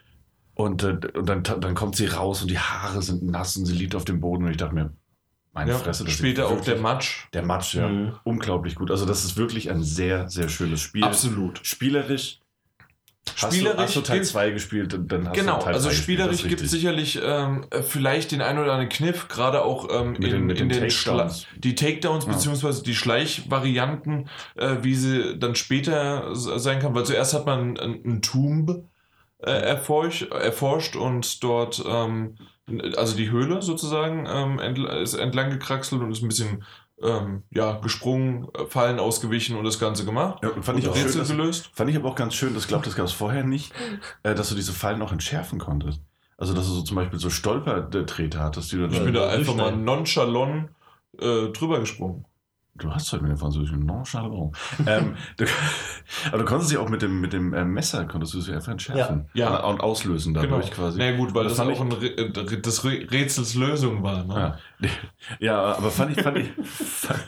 und 0.55 0.83
äh, 0.83 0.99
und 1.15 1.29
dann, 1.29 1.43
dann 1.43 1.75
kommt 1.75 1.95
sie 1.97 2.07
raus 2.07 2.41
und 2.43 2.51
die 2.51 2.59
Haare 2.59 3.03
sind 3.03 3.23
nass 3.23 3.57
und 3.57 3.67
sie 3.67 3.75
liegt 3.75 3.95
auf 3.95 4.05
dem 4.05 4.21
Boden 4.21 4.45
und 4.45 4.51
ich 4.51 4.57
dachte 4.57 4.75
mir, 4.75 4.93
meine 5.53 5.73
Ja, 5.73 5.77
Fresse, 5.79 6.05
das 6.05 6.15
Später 6.15 6.47
auch 6.49 6.61
der 6.63 6.79
Matsch. 6.79 7.27
Der 7.33 7.43
Matsch, 7.43 7.75
ja. 7.75 7.89
Mhm. 7.89 8.15
Unglaublich 8.25 8.75
gut. 8.77 8.91
Also 8.91 9.05
das 9.05 9.25
ist 9.25 9.37
wirklich 9.37 9.71
ein 9.71 9.83
sehr, 9.83 10.29
sehr 10.31 10.49
schönes 10.49 10.81
Spiel. 10.81 11.05
Absolut. 11.05 11.61
Spielerisch. 11.65 12.41
Hast 13.41 13.55
Spielerisch 13.55 13.77
du, 13.77 13.83
hast 13.85 13.97
du 13.97 14.01
Teil 14.01 14.17
gibt- 14.19 14.27
2 14.31 14.51
gespielt, 14.51 14.93
dann 14.93 15.07
dann 15.07 15.29
hast 15.29 15.35
Genau, 15.35 15.59
du 15.59 15.65
Teil 15.65 15.75
also 15.75 15.89
3 15.91 15.95
spielerisch 15.95 16.43
gibt 16.45 16.61
es 16.61 16.71
sicherlich 16.71 17.21
ähm, 17.23 17.65
äh, 17.71 17.83
vielleicht 17.83 18.33
den 18.33 18.41
einen 18.41 18.59
oder 18.59 18.73
anderen 18.73 18.89
Kniff, 18.89 19.29
gerade 19.29 19.63
auch 19.63 19.89
ähm, 19.91 20.15
in, 20.17 20.23
den- 20.23 20.51
in 20.51 20.57
den 20.57 20.69
den 20.71 20.89
Takedowns. 20.89 21.47
Die 21.57 21.75
Takedowns 21.75 22.27
Ja. 22.27 22.33
beziehungsweise 22.33 22.83
die 22.83 22.95
Schleichvarianten, 22.95 24.29
äh, 24.57 24.77
wie 24.83 24.95
sie 24.95 25.39
dann 25.39 25.55
später 25.55 26.35
sein 26.35 26.81
kann, 26.81 26.95
weil 26.95 27.05
zuerst 27.05 27.35
hat 27.35 27.47
man 27.47 27.77
ein, 27.79 28.01
ein 28.05 28.23
Tomb 28.23 28.85
äh, 29.41 29.51
erforscht, 29.51 30.31
erforscht 30.33 30.97
und 30.97 31.45
dort 31.45 31.83
ähm, 31.87 32.35
also 32.97 33.17
die 33.17 33.31
Höhle 33.31 33.63
sozusagen 33.63 34.27
ähm, 34.29 34.59
entl 34.59 34.85
ist 34.87 35.15
entlang 35.15 35.51
gekraxelt 35.51 36.03
und 36.03 36.11
ist 36.11 36.23
ein 36.23 36.29
bisschen 36.29 36.65
ähm, 37.03 37.45
ja, 37.51 37.79
gesprungen, 37.79 38.49
äh, 38.55 38.67
Fallen 38.67 38.99
ausgewichen 38.99 39.57
und 39.57 39.65
das 39.65 39.79
Ganze 39.79 40.05
gemacht. 40.05 40.41
Ja, 40.43 40.51
und 40.51 40.65
fand, 40.65 40.79
ich 40.79 40.89
auch 40.89 40.95
schön, 40.95 41.05
Rätsel 41.05 41.21
dass, 41.21 41.31
gelöst. 41.31 41.71
fand 41.73 41.91
ich 41.91 41.97
aber 41.97 42.09
auch 42.09 42.15
ganz 42.17 42.35
schön, 42.35 42.55
das 42.55 42.67
glaube 42.67 42.85
das 42.85 42.97
gab 42.97 43.07
es 43.07 43.13
vorher 43.13 43.45
nicht, 43.45 43.73
äh, 44.23 44.35
dass 44.35 44.49
du 44.49 44.55
diese 44.55 44.73
Fallen 44.73 45.01
auch 45.03 45.13
entschärfen 45.13 45.59
konntest. 45.59 46.01
Also 46.37 46.55
dass 46.55 46.67
du 46.67 46.73
so 46.73 46.83
zum 46.83 46.97
Beispiel 46.97 47.19
so 47.19 47.31
Stolpertreter 47.31 48.41
hattest, 48.41 48.71
die 48.73 48.77
du 48.77 48.87
Ich 48.87 49.03
bin 49.03 49.15
da 49.15 49.29
einfach 49.29 49.55
mal 49.55 49.77
nonchalant 49.77 50.71
äh, 51.19 51.49
drüber 51.49 51.81
gesprungen. 51.81 52.25
Du 52.79 52.91
hast 52.93 53.13
halt 53.13 53.23
mit 53.23 53.31
dem 53.31 53.37
französischen 53.39 53.85
Nonchalant. 53.85 54.57
ähm, 54.87 55.17
du, 55.37 55.45
aber 56.29 56.39
du 56.39 56.45
konntest 56.45 56.71
sie 56.71 56.79
auch 56.79 56.89
mit 56.89 57.03
dem, 57.03 57.21
mit 57.21 57.33
dem 57.33 57.53
äh, 57.55 57.65
Messer, 57.65 58.05
konntest 58.07 58.35
du 58.35 58.41
sie 58.41 58.53
einfach 58.55 58.73
entschärfen. 58.73 59.29
Ja. 59.35 59.51
Ja. 59.51 59.65
Und 59.65 59.81
auslösen 59.81 60.33
dadurch 60.35 60.71
quasi. 60.71 60.99
Na 60.99 61.11
ja, 61.11 61.17
gut, 61.17 61.35
weil 61.35 61.45
Das 61.45 61.57
das, 61.57 61.67
auch 61.67 61.81
ein 61.81 61.91
äh, 61.93 62.31
des 62.31 62.85
Rä- 62.85 63.11
Rätsels 63.11 63.55
Lösung 63.55 64.03
war. 64.03 64.25
Ne? 64.25 64.59
Ja. 64.81 64.89
ja, 65.41 65.63
aber 65.77 65.91
fand 65.91 66.17
ich, 66.17 66.23
fand 66.23 66.39
ich, 66.39 66.51
fand, 66.75 67.21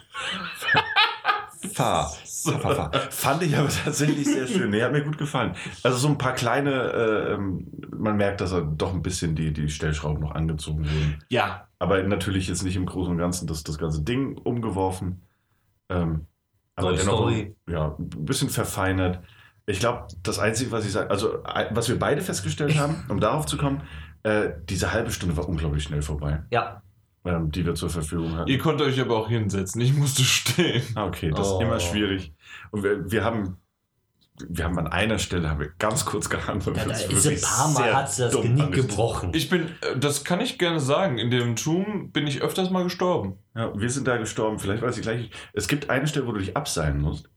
fahr, 1.72 2.10
fahr, 2.10 2.60
fahr, 2.60 2.90
fand 3.10 3.43
ich 3.43 3.56
aber 3.56 3.68
tatsächlich 3.68 4.27
sehr 4.27 4.47
schön. 4.47 4.70
Nee, 4.70 4.82
hat 4.82 4.93
mir 4.93 5.02
gut 5.05 5.18
gefallen. 5.18 5.55
Also 5.82 5.98
so 5.98 6.09
ein 6.09 6.18
paar 6.18 6.32
kleine, 6.32 6.70
äh, 6.72 7.32
ähm, 7.35 7.66
man 7.97 8.16
merkt, 8.16 8.40
dass 8.40 8.52
er 8.52 8.62
doch 8.62 8.93
ein 8.94 9.02
bisschen 9.02 9.35
die, 9.35 9.52
die 9.52 9.68
Stellschrauben 9.68 10.20
noch 10.22 10.32
angezogen 10.35 10.85
wurden. 10.85 11.18
Ja. 11.28 11.66
Aber 11.78 12.02
natürlich 12.02 12.48
jetzt 12.48 12.62
nicht 12.62 12.77
im 12.77 12.86
Großen 12.86 13.10
und 13.12 13.18
Ganzen 13.18 13.47
das, 13.47 13.62
das 13.64 13.78
ganze 13.78 14.02
Ding 14.02 14.36
umgeworfen. 14.39 15.22
Ähm, 15.91 16.27
aber 16.77 16.91
Toy 16.91 16.97
dennoch 16.99 17.15
Story. 17.19 17.55
ja, 17.69 17.97
ein 17.99 18.25
bisschen 18.25 18.49
verfeinert. 18.49 19.21
Ich 19.67 19.81
glaube, 19.81 20.07
das 20.23 20.39
Einzige, 20.39 20.73
was 20.73 20.87
ich 20.87 20.93
sage, 20.93 21.11
also 21.11 21.43
äh, 21.45 21.67
was 21.73 21.89
wir 21.89 21.99
beide 21.99 22.23
festgestellt 22.23 22.79
haben, 22.79 23.05
um 23.09 23.21
darauf 23.21 23.45
zu 23.47 23.57
kommen, 23.59 23.83
äh, 24.23 24.51
diese 24.69 24.93
halbe 24.93 25.11
Stunde 25.11 25.37
war 25.37 25.49
unglaublich 25.49 25.85
schnell 25.85 26.03
vorbei, 26.03 26.43
Ja. 26.51 26.83
ähm, 27.25 27.51
die 27.51 27.65
wir 27.67 27.75
zur 27.75 27.91
Verfügung 27.91 28.37
hatten. 28.37 28.49
Ihr 28.51 28.59
konntet 28.59 28.87
euch 28.87 29.01
aber 29.01 29.17
auch 29.17 29.29
hinsetzen. 29.29 29.81
Ich 29.81 29.95
musste 29.95 30.23
stehen. 30.25 30.83
Ah, 30.95 31.07
okay, 31.07 31.31
das 31.31 31.51
Oh. 31.53 31.59
ist 31.59 31.62
immer 31.65 31.79
schwierig. 31.81 32.33
Und 32.71 32.83
wir, 32.83 33.11
wir 33.11 33.25
haben, 33.25 33.59
wir 34.49 34.65
haben 34.65 34.79
an 34.79 34.87
einer 34.89 35.19
Stelle 35.19 35.51
haben 35.51 35.61
wir 35.61 35.71
ganz 35.79 36.05
kurz 36.07 36.29
gehandelt. 36.31 36.77
ja 36.77 36.85
da 36.85 36.91
Das 36.91 37.03
ist 37.05 37.27
ein 37.27 37.41
paar 37.41 37.69
Mal 37.73 37.95
hat 37.95 38.11
sie 38.12 38.23
das 38.23 38.41
Genick 38.41 38.73
gebrochen. 38.73 39.31
Ich 39.35 39.49
bin, 39.51 39.67
äh, 39.83 39.99
das 39.99 40.25
kann 40.25 40.41
ich 40.41 40.59
gerne 40.59 40.81
sagen, 40.81 41.19
in 41.19 41.31
dem 41.31 41.57
Tomb 41.57 42.12
bin 42.12 42.27
ich 42.27 42.41
öfters 42.43 42.71
mal 42.71 42.85
gestorben. 42.85 43.35
Ja, 43.55 43.72
wir 43.74 43.90
sind 43.90 44.06
da 44.06 44.16
gestorben. 44.16 44.59
Vielleicht 44.59 44.82
weiß 44.82 44.97
ich 44.97 45.02
gleich. 45.02 45.31
Es 45.52 45.66
gibt 45.68 45.90
eine 45.90 46.06
Stelle, 46.06 46.27
wo 46.27 46.32
du 46.32 46.39
dich 46.39 46.56
abseilen 46.56 47.01
musst. 47.01 47.28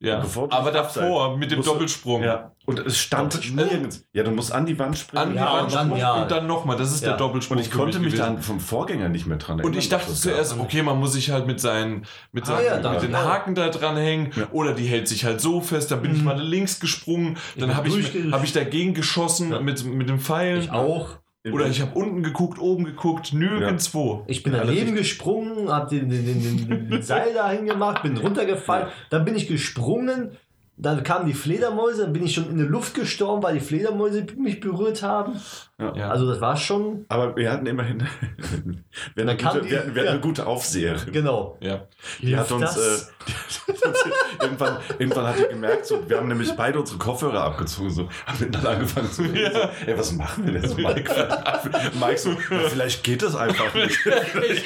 Ja. 0.00 0.22
Aber 0.50 0.70
davor 0.70 1.38
mit 1.38 1.50
dem 1.50 1.58
musst 1.58 1.68
du- 1.68 1.72
Doppelsprung. 1.72 2.22
Ja. 2.22 2.52
Und 2.66 2.78
es 2.80 2.98
stand 2.98 3.32
Doppelsprung? 3.32 3.56
nirgends. 3.56 4.04
Ja, 4.12 4.22
du 4.22 4.32
musst 4.32 4.52
an 4.52 4.66
die 4.66 4.78
Wand 4.78 4.98
springen. 4.98 5.22
An 5.22 5.30
die 5.32 5.36
Ja, 5.38 5.52
Wand 5.54 5.62
und 5.68 5.74
dann, 5.74 5.96
ja. 5.96 6.12
und 6.22 6.30
dann 6.30 6.46
nochmal. 6.46 6.76
Das 6.76 6.92
ist 6.92 7.02
Ja. 7.02 7.10
der 7.10 7.16
Doppelsprung. 7.18 7.56
Und 7.56 7.62
ich 7.64 7.70
konnte 7.70 7.98
mich 8.00 8.12
gewesen. 8.12 8.34
dann 8.34 8.42
vom 8.42 8.60
Vorgänger 8.60 9.08
nicht 9.08 9.24
mehr 9.26 9.38
dran 9.38 9.58
erinnern. 9.58 9.72
Und 9.72 9.78
ich 9.78 9.88
dachte 9.88 10.12
zuerst, 10.12 10.58
okay, 10.58 10.82
man 10.82 10.98
muss 10.98 11.14
sich 11.14 11.30
halt 11.30 11.46
mit 11.46 11.58
seinen, 11.60 12.04
mit 12.32 12.44
Ah, 12.44 12.46
seinen, 12.60 12.92
mit 12.92 13.02
den 13.02 13.12
ja. 13.12 13.24
Haken 13.24 13.54
da 13.54 13.70
dran 13.70 13.96
hängen 13.96 14.30
Ja. 14.36 14.48
oder 14.52 14.74
die 14.74 14.84
hält 14.84 15.08
sich 15.08 15.24
halt 15.24 15.40
so 15.40 15.62
fest, 15.62 15.90
dann 15.90 16.02
bin 16.02 16.12
ich 16.12 16.18
Mhm. 16.18 16.24
mal 16.24 16.38
links 16.42 16.80
gesprungen, 16.80 17.38
dann 17.56 17.74
habe 17.74 17.88
ich, 17.88 18.14
hab 18.30 18.44
ich 18.44 18.52
dagegen 18.52 18.92
geschossen 18.92 19.52
Ja. 19.52 19.60
mit, 19.60 19.82
mit 19.86 20.08
dem 20.10 20.18
Pfeilen. 20.20 20.60
Ich 20.60 20.70
auch. 20.70 21.18
Oder 21.52 21.66
ich 21.66 21.80
habe 21.82 21.98
unten 21.98 22.22
geguckt, 22.22 22.58
oben 22.58 22.84
geguckt, 22.84 23.34
nirgendwo. 23.34 24.24
Ich 24.26 24.42
bin 24.42 24.54
Ja, 24.54 24.64
daneben 24.64 24.94
gesprungen, 24.94 25.68
hab 25.68 25.88
den, 25.90 26.08
den, 26.08 26.24
den, 26.24 26.68
den, 26.68 26.90
den 26.90 27.02
Seil 27.02 27.34
dahin 27.34 27.66
gemacht, 27.66 28.02
bin 28.02 28.16
runtergefallen, 28.16 28.88
dann 29.10 29.26
bin 29.26 29.36
ich 29.36 29.46
gesprungen, 29.46 30.30
dann 30.78 31.02
kamen 31.02 31.26
die 31.26 31.34
Fledermäuse, 31.34 32.04
dann 32.04 32.12
bin 32.14 32.24
ich 32.24 32.34
schon 32.34 32.48
in 32.50 32.56
der 32.56 32.66
Luft 32.66 32.94
gestorben, 32.94 33.42
weil 33.42 33.54
die 33.54 33.60
Fledermäuse 33.60 34.24
mich 34.38 34.60
berührt 34.60 35.02
haben. 35.02 35.34
Ja. 35.76 36.08
Also 36.10 36.28
das 36.28 36.40
war 36.40 36.56
schon, 36.56 37.04
Aber 37.08 37.34
wir 37.34 37.50
hatten 37.50 37.66
immerhin 37.66 37.98
wir 39.16 39.26
hatten 39.26 39.28
eine, 39.28 39.36
gute, 39.36 39.60
die- 39.62 39.70
wir 39.70 39.78
hatten, 39.80 39.94
wir 39.94 40.02
hatten 40.02 40.06
ja. 40.06 40.10
eine 40.12 40.20
gute 40.20 40.46
Aufseherin. 40.46 41.12
genau. 41.12 41.56
ja. 41.60 41.82
Die 42.22 42.36
hat 42.36 42.50
uns, 42.52 42.76
äh, 42.76 42.98
die 43.66 43.72
hat 43.72 43.84
uns 43.86 43.98
irgendwann, 44.40 44.76
irgendwann 45.00 45.26
hat 45.26 45.38
die 45.40 45.48
gemerkt, 45.48 45.86
so, 45.86 46.08
wir 46.08 46.16
haben 46.18 46.28
nämlich 46.28 46.52
beide 46.52 46.78
unsere 46.78 46.98
Kopfhörer 46.98 47.42
abgezogen, 47.42 47.90
so, 47.90 48.08
haben 48.24 48.52
dann 48.52 48.64
angefangen 48.66 49.10
zu 49.10 49.22
reden, 49.22 49.50
so, 49.52 49.60
ey, 49.90 49.98
was 49.98 50.12
machen 50.12 50.46
wir 50.46 50.52
denn 50.60 50.68
so, 50.68 50.76
Mike? 50.76 51.12
Mike 52.00 52.18
so, 52.18 52.30
ja, 52.30 52.68
vielleicht 52.68 53.02
geht 53.02 53.22
das 53.22 53.34
einfach 53.34 53.74
nicht. 53.74 53.96
vielleicht, 53.96 54.64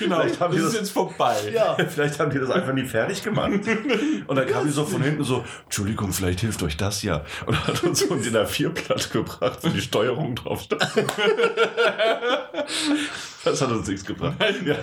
Genau, 0.00 0.20
vielleicht, 0.20 0.40
haben 0.40 0.52
die 0.54 0.58
das 0.58 0.66
ist 0.68 0.72
das, 0.74 0.80
jetzt 0.80 0.90
vorbei. 0.92 1.36
Ja. 1.54 1.76
vielleicht 1.88 2.18
haben 2.18 2.30
die 2.32 2.38
das 2.40 2.50
einfach 2.50 2.72
nie 2.72 2.84
fertig 2.84 3.22
gemacht. 3.22 3.52
Und 4.26 4.36
dann 4.36 4.46
kam 4.48 4.64
die 4.66 4.72
so 4.72 4.84
von 4.84 5.02
hinten 5.02 5.22
so, 5.22 5.44
Entschuldigung, 5.64 6.12
vielleicht 6.12 6.40
hilft 6.40 6.62
euch 6.64 6.76
das 6.76 7.02
ja. 7.04 7.22
Und 7.46 7.64
hat 7.66 7.82
uns 7.84 8.00
so 8.00 8.12
ein 8.12 8.22
DIN 8.22 8.34
A4-Blatt 8.36 9.12
gebracht, 9.12 9.58
wo 9.62 9.68
die 9.68 9.80
Steuerung 9.80 10.31
drauf 10.34 10.62
stand. 10.62 10.82
Das 13.44 13.60
hat 13.60 13.70
uns 13.72 13.88
nichts 13.88 14.04
gebracht. 14.04 14.36
Ja, 14.64 14.76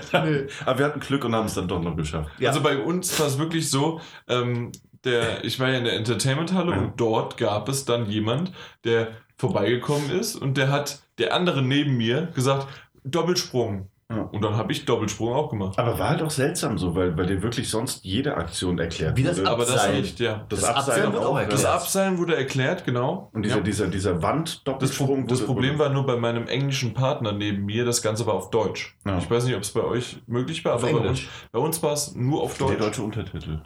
aber 0.65 0.79
wir 0.79 0.85
hatten 0.85 0.99
Glück 0.99 1.23
und 1.23 1.33
haben 1.33 1.45
es 1.45 1.53
dann 1.53 1.67
doch 1.69 1.81
noch 1.81 1.95
geschafft. 1.95 2.29
Ja. 2.39 2.49
Also 2.49 2.61
bei 2.61 2.77
uns 2.77 3.17
war 3.19 3.27
es 3.27 3.37
wirklich 3.37 3.69
so, 3.69 4.01
ähm, 4.27 4.71
der, 5.05 5.45
ich 5.45 5.59
war 5.61 5.69
ja 5.69 5.77
in 5.77 5.85
der 5.85 5.93
Entertainment-Halle 5.93 6.71
Ja. 6.73 6.77
und 6.77 6.99
dort 6.99 7.37
gab 7.37 7.69
es 7.69 7.85
dann 7.85 8.09
jemand, 8.09 8.51
der 8.83 9.11
vorbeigekommen 9.37 10.11
ist 10.11 10.35
und 10.35 10.57
der 10.57 10.69
hat 10.71 10.99
der 11.19 11.33
andere 11.33 11.61
neben 11.61 11.95
mir 11.95 12.27
gesagt, 12.35 12.67
Doppelsprung. 13.05 13.87
Ja. 14.11 14.21
Und 14.23 14.43
dann 14.43 14.57
habe 14.57 14.71
ich 14.71 14.85
Doppelsprung 14.85 15.33
auch 15.33 15.51
gemacht. 15.51 15.77
Aber 15.77 15.99
war 15.99 16.09
halt 16.09 16.23
auch 16.23 16.31
seltsam 16.31 16.79
so, 16.79 16.95
weil, 16.95 17.15
weil 17.15 17.27
dir 17.27 17.43
wirklich 17.43 17.69
sonst 17.69 18.03
jede 18.03 18.35
Aktion 18.37 18.79
erklärt 18.79 19.15
Wie 19.17 19.21
das 19.23 19.37
wurde. 19.37 19.49
Aber 19.51 19.65
das 19.65 19.73
Abseilen. 19.75 20.01
nicht, 20.01 20.19
ja. 20.19 20.45
Das, 20.49 20.61
Das 20.61 20.69
Abseilen 20.69 20.77
Abseilen 20.79 21.13
wird 21.13 21.23
auch 21.25 21.37
ja. 21.37 21.45
Das 21.45 21.53
erklärt. 21.63 21.75
Abseilen 21.75 22.17
wurde 22.17 22.35
erklärt, 22.35 22.85
genau. 22.85 23.29
Und 23.33 23.43
dieser, 23.45 23.57
Ja. 23.57 23.61
dieser, 23.61 23.87
dieser 23.87 24.13
Das, 24.15 24.23
Wand-Doppelsprung. 24.23 25.21
Pro 25.25 25.27
das 25.29 25.39
wurde- 25.41 25.45
Problem 25.45 25.69
wurde- 25.73 25.79
war 25.85 25.89
nur 25.93 26.07
bei 26.07 26.15
meinem 26.15 26.47
englischen 26.47 26.95
Partner 26.95 27.33
neben 27.33 27.65
mir, 27.65 27.85
das 27.85 28.01
Ganze 28.01 28.25
war 28.25 28.33
auf 28.33 28.49
Deutsch. 28.49 28.97
Ja. 29.05 29.19
Ich 29.19 29.29
weiß 29.29 29.43
nicht, 29.45 29.55
ob 29.55 29.61
es 29.61 29.71
bei 29.71 29.83
euch 29.83 30.17
möglich 30.25 30.65
war, 30.65 30.73
Auf 30.75 30.83
aber 30.83 30.91
bei 30.93 30.97
uns, 30.97 31.05
Englisch. 31.19 31.29
bei 31.51 31.59
uns 31.59 31.83
war 31.83 31.93
es 31.93 32.15
nur 32.15 32.41
auf 32.41 32.57
Der 32.57 32.65
Deutsch. 32.67 32.79
deutsche 32.79 33.01
Untertitel. 33.03 33.61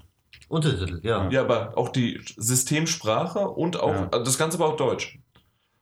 Untertitel, 0.50 1.00
ja. 1.04 1.30
Ja, 1.30 1.40
aber 1.42 1.78
auch 1.78 1.88
die 1.88 2.20
Systemsprache 2.36 3.48
und 3.48 3.80
auch 3.80 3.94
Ja. 3.94 4.10
also 4.12 4.26
das 4.26 4.38
Ganze 4.38 4.60
war 4.60 4.68
auch 4.68 4.76
Deutsch. 4.78 5.20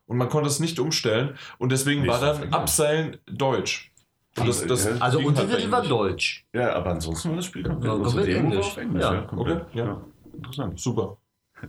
Und 0.06 0.18
man 0.18 0.28
konnte 0.28 0.48
es 0.48 0.60
nicht 0.60 0.78
umstellen 0.78 1.36
und 1.58 1.72
deswegen 1.72 2.02
Nee, 2.02 2.08
war 2.08 2.20
dann. 2.20 2.52
Abseilen 2.52 3.16
Deutsch. 3.26 3.91
Das, 4.34 4.66
das 4.66 4.84
Ja. 4.84 4.92
Also 4.98 5.18
halt 5.18 5.26
Untertitel 5.28 5.70
war. 5.70 5.82
Deutsch. 5.82 6.46
Ja, 6.54 6.74
aber 6.74 6.90
ansonsten 6.90 7.30
war 7.30 7.36
das 7.36 7.44
Spiel 7.46 7.62
komplett, 7.62 8.28
Ja, 8.28 8.36
Englisch. 8.36 8.76
Englisch. 8.78 9.02
Ja. 9.02 9.14
Ja. 9.14 9.26
Okay, 9.36 9.60
ja. 9.74 10.00
Interessant. 10.34 10.80
Super. 10.80 11.18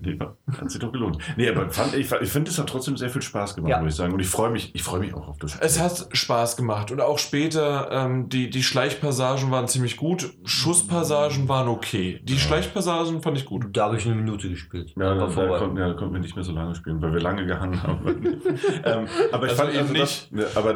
Nee, 0.01 0.17
hat 0.59 0.71
sich 0.71 0.79
doch 0.79 0.91
gelohnt. 0.91 1.17
Nee, 1.37 1.49
aber 1.49 1.69
fand, 1.69 1.93
ich, 1.95 2.11
ich 2.11 2.29
finde, 2.29 2.49
es 2.51 2.57
hat 2.59 2.67
trotzdem 2.67 2.97
sehr 2.97 3.09
viel 3.09 3.21
Spaß 3.21 3.55
gemacht, 3.55 3.69
Ja. 3.69 3.79
muss 3.81 3.93
ich 3.93 3.95
sagen. 3.97 4.13
Und 4.13 4.19
ich 4.19 4.27
freue 4.27 4.49
mich, 4.49 4.73
ich 4.73 4.83
freue 4.83 4.99
mich 4.99 5.13
auch 5.13 5.27
auf 5.27 5.37
das 5.37 5.51
Spiel. 5.51 5.65
Es 5.65 5.79
hat 5.79 6.07
Spaß 6.11 6.57
gemacht 6.57 6.91
und 6.91 6.99
auch 7.01 7.19
später, 7.19 7.89
ähm, 7.91 8.29
die, 8.29 8.49
die 8.49 8.63
Schleichpassagen 8.63 9.51
waren 9.51 9.67
ziemlich 9.67 9.97
gut, 9.97 10.33
Schusspassagen 10.45 11.47
waren 11.47 11.67
okay. 11.67 12.19
Die 12.23 12.33
Ja. 12.33 12.39
Schleichpassagen 12.39 13.21
fand 13.21 13.37
ich 13.37 13.45
gut. 13.45 13.65
Da 13.73 13.85
habe 13.85 13.97
ich 13.97 14.05
eine 14.05 14.15
Minute 14.15 14.49
gespielt. 14.49 14.93
Ja, 14.97 15.13
da, 15.15 15.27
konnten, 15.27 15.77
ja, 15.77 15.89
da 15.89 15.93
konnten 15.93 16.13
wir 16.13 16.21
nicht 16.21 16.35
mehr 16.35 16.43
so 16.43 16.51
lange 16.53 16.75
spielen, 16.75 17.01
weil 17.01 17.13
wir 17.13 17.21
lange 17.21 17.45
gehangen 17.45 17.81
haben. 17.83 18.07
ähm, 18.85 19.07
aber 19.31 19.45
ich 19.45 19.51
Also 19.51 19.63
fand 19.63 19.75
eben 19.75 19.93
das, 19.93 20.27
ja, 20.31 20.45
aber 20.55 20.75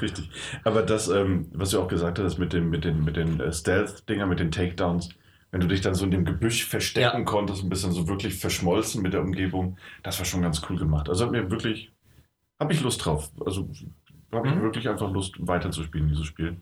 richtig. 0.00 0.30
Aber 0.64 0.82
das, 0.82 1.08
ähm, 1.08 1.48
was 1.52 1.70
du 1.70 1.80
auch 1.80 1.88
gesagt 1.88 2.18
hast, 2.18 2.38
mit 2.38 2.52
dem, 2.52 2.70
mit 2.70 2.84
den, 2.84 3.04
mit 3.04 3.16
den 3.16 3.40
äh, 3.40 3.52
Stealth-Dinger, 3.52 4.26
mit 4.26 4.40
den 4.40 4.50
Takedowns, 4.50 5.08
wenn 5.52 5.60
du 5.60 5.68
dich 5.68 5.82
dann 5.82 5.94
so 5.94 6.04
in 6.04 6.10
dem 6.10 6.24
Gebüsch 6.24 6.64
verstecken 6.64 7.18
Ja. 7.20 7.24
konntest, 7.24 7.62
ein 7.62 7.68
bisschen 7.68 7.92
so 7.92 8.08
wirklich 8.08 8.34
verschmolzen 8.34 9.02
mit 9.02 9.12
der 9.12 9.20
Umgebung, 9.22 9.76
das 10.02 10.18
war 10.18 10.24
schon 10.26 10.42
ganz 10.42 10.60
cool 10.68 10.76
gemacht. 10.78 11.08
Also 11.08 11.24
hat 11.26 11.30
mir 11.32 11.48
wirklich, 11.50 11.92
habe 12.58 12.72
ich 12.72 12.80
Lust 12.80 13.04
drauf. 13.04 13.30
Also 13.46 13.68
habe 14.32 14.48
ich 14.48 14.54
Mhm. 14.54 14.62
wirklich 14.62 14.88
einfach 14.88 15.12
Lust, 15.12 15.34
weiterzuspielen, 15.38 16.08
dieses 16.08 16.24
Spiel. 16.26 16.56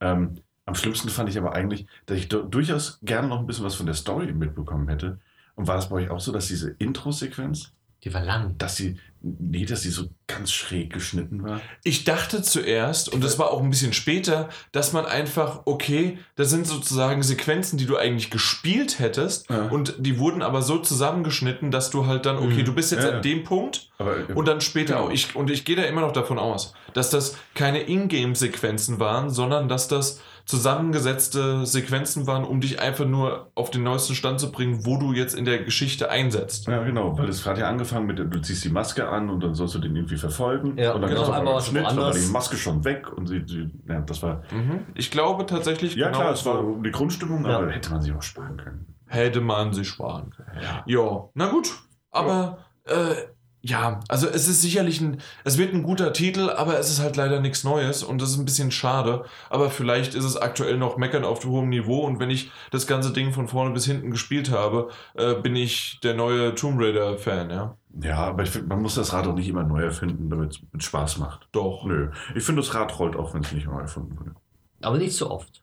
Ähm, 0.00 0.36
am 0.64 0.74
schlimmsten 0.74 1.08
fand 1.10 1.28
ich 1.28 1.36
aber 1.38 1.52
eigentlich, 1.54 1.86
dass 2.06 2.18
ich 2.18 2.28
du- 2.28 2.42
durchaus 2.42 2.98
gerne 3.02 3.28
noch 3.28 3.38
ein 3.40 3.46
bisschen 3.46 3.64
was 3.64 3.74
von 3.74 3.86
der 3.86 3.94
Story 3.94 4.32
mitbekommen 4.32 4.88
hätte. 4.88 5.18
Und 5.54 5.66
war 5.66 5.76
das 5.76 5.88
bei 5.90 5.96
euch 5.96 6.10
auch 6.10 6.20
so, 6.20 6.32
dass 6.32 6.46
diese 6.48 6.70
Intro-Sequenz, 6.78 7.72
Die 8.04 8.14
war 8.14 8.22
lang. 8.22 8.56
dass 8.58 8.76
sie, 8.76 8.96
nee, 9.22 9.64
dass 9.64 9.82
sie 9.82 9.90
so 9.90 10.04
ganz 10.28 10.52
schräg 10.52 10.92
geschnitten 10.92 11.42
war? 11.42 11.60
Ich 11.82 12.04
dachte 12.04 12.42
zuerst, 12.42 13.08
und 13.12 13.24
das 13.24 13.40
war 13.40 13.50
auch 13.50 13.60
ein 13.60 13.70
bisschen 13.70 13.92
später, 13.92 14.48
dass 14.70 14.92
man 14.92 15.04
einfach, 15.04 15.62
okay, 15.64 16.18
das 16.36 16.48
sind 16.50 16.64
sozusagen 16.66 17.24
Sequenzen, 17.24 17.76
die 17.76 17.86
du 17.86 17.96
eigentlich 17.96 18.30
gespielt 18.30 19.00
hättest, 19.00 19.50
Ja. 19.50 19.62
und 19.66 19.94
die 19.98 20.18
wurden 20.20 20.42
aber 20.42 20.62
so 20.62 20.78
zusammengeschnitten, 20.78 21.72
dass 21.72 21.90
du 21.90 22.06
halt 22.06 22.24
dann, 22.24 22.36
okay, 22.38 22.62
Mhm. 22.62 22.64
du 22.66 22.74
bist 22.74 22.92
jetzt 22.92 23.02
Ja, 23.02 23.10
ja. 23.10 23.16
an 23.16 23.22
dem 23.22 23.42
Punkt 23.42 23.90
Aber, 23.98 24.14
und 24.34 24.46
dann 24.46 24.60
später 24.60 24.94
Genau. 24.94 25.06
auch. 25.06 25.10
Ich, 25.10 25.34
und 25.34 25.50
ich 25.50 25.64
gehe 25.64 25.74
da 25.74 25.82
immer 25.82 26.02
noch 26.02 26.12
davon 26.12 26.38
aus, 26.38 26.74
dass 26.94 27.10
das 27.10 27.36
keine 27.54 27.80
Ingame-Sequenzen 27.82 29.00
waren, 29.00 29.30
sondern 29.30 29.68
dass 29.68 29.88
das 29.88 30.20
zusammengesetzte 30.48 31.66
Sequenzen 31.66 32.26
waren, 32.26 32.44
um 32.44 32.60
dich 32.60 32.80
einfach 32.80 33.04
nur 33.04 33.50
auf 33.54 33.70
den 33.70 33.82
neuesten 33.82 34.14
Stand 34.14 34.40
zu 34.40 34.50
bringen, 34.50 34.84
wo 34.86 34.96
du 34.98 35.12
jetzt 35.12 35.34
in 35.34 35.44
der 35.44 35.62
Geschichte 35.62 36.10
einsetzt. 36.10 36.66
ja, 36.66 36.82
genau, 36.82 37.16
weil 37.18 37.28
es 37.28 37.44
hat 37.46 37.58
ja 37.58 37.68
angefangen 37.68 38.06
mit, 38.06 38.18
du 38.18 38.40
ziehst 38.40 38.64
die 38.64 38.68
Maske 38.70 39.08
an 39.08 39.30
und 39.30 39.42
dann 39.42 39.54
sollst 39.54 39.74
du 39.74 39.78
den 39.78 39.94
irgendwie 39.94 40.16
verfolgen. 40.16 40.76
Ja, 40.78 40.92
und 40.94 41.02
dann 41.02 41.10
genau, 41.10 41.30
einmal 41.30 41.60
Schnitt, 41.60 41.84
dann 41.84 41.96
war 41.96 42.12
die 42.12 42.26
Maske 42.32 42.56
schon 42.56 42.84
weg 42.84 43.12
und 43.16 43.26
sie, 43.26 43.42
sie 43.46 43.70
ja, 43.88 44.00
das 44.00 44.22
war, 44.22 44.42
Mhm. 44.50 44.80
Ich 44.94 45.10
glaube 45.10 45.46
tatsächlich, 45.46 45.94
ja 45.94 46.06
genau 46.08 46.20
klar, 46.20 46.32
es 46.32 46.46
war 46.46 46.62
die 46.84 46.90
Grundstimmung, 46.90 47.44
Ja. 47.44 47.58
aber 47.58 47.70
hätte 47.70 47.90
man 47.90 48.00
sich 48.00 48.12
auch 48.14 48.22
sparen 48.22 48.56
können. 48.56 48.86
hätte 49.06 49.40
man 49.40 49.72
sich 49.72 49.88
sparen 49.88 50.30
können. 50.30 50.48
Ja. 50.62 50.82
Ja, 50.86 51.28
na 51.34 51.48
gut. 51.48 51.70
Aber 52.10 52.58
äh, 52.84 53.14
ja, 53.60 54.00
also 54.08 54.28
es 54.28 54.46
ist 54.48 54.62
sicherlich 54.62 55.00
ein, 55.00 55.20
es 55.44 55.58
wird 55.58 55.74
ein 55.74 55.82
guter 55.82 56.12
Titel, 56.12 56.50
aber 56.50 56.78
es 56.78 56.90
ist 56.90 57.00
halt 57.00 57.16
leider 57.16 57.40
nichts 57.40 57.64
Neues 57.64 58.02
und 58.02 58.22
das 58.22 58.30
ist 58.30 58.38
ein 58.38 58.44
bisschen 58.44 58.70
schade. 58.70 59.24
Aber 59.50 59.70
vielleicht 59.70 60.14
ist 60.14 60.24
es 60.24 60.36
aktuell 60.36 60.78
noch 60.78 60.96
Meckern 60.96 61.24
auf 61.24 61.44
hohem 61.44 61.68
Niveau 61.68 62.06
und 62.06 62.20
wenn 62.20 62.30
ich 62.30 62.50
das 62.70 62.86
ganze 62.86 63.12
Ding 63.12 63.32
von 63.32 63.48
vorne 63.48 63.72
bis 63.72 63.84
hinten 63.84 64.10
gespielt 64.10 64.50
habe, 64.50 64.90
äh, 65.14 65.34
bin 65.34 65.56
ich 65.56 65.98
der 66.02 66.14
neue 66.14 66.54
Tomb 66.54 66.80
Raider 66.80 67.18
Fan, 67.18 67.50
ja. 67.50 67.76
Ja, 68.00 68.16
aber 68.18 68.44
ich 68.44 68.50
finde, 68.50 68.68
man 68.68 68.82
muss 68.82 68.94
das 68.94 69.12
Rad 69.12 69.26
auch 69.26 69.34
nicht 69.34 69.48
immer 69.48 69.64
neu 69.64 69.82
erfinden, 69.82 70.30
damit 70.30 70.60
es 70.76 70.84
Spaß 70.84 71.18
macht. 71.18 71.48
Doch. 71.52 71.84
Nö. 71.84 72.10
Ich 72.36 72.44
finde, 72.44 72.62
das 72.62 72.74
Rad 72.74 72.96
rollt 72.98 73.16
auch, 73.16 73.34
wenn 73.34 73.42
es 73.42 73.50
nicht 73.52 73.66
neu 73.66 73.80
erfunden 73.80 74.18
wurde. 74.18 74.34
Aber 74.82 74.98
nicht 74.98 75.16
so 75.16 75.30
oft. 75.30 75.62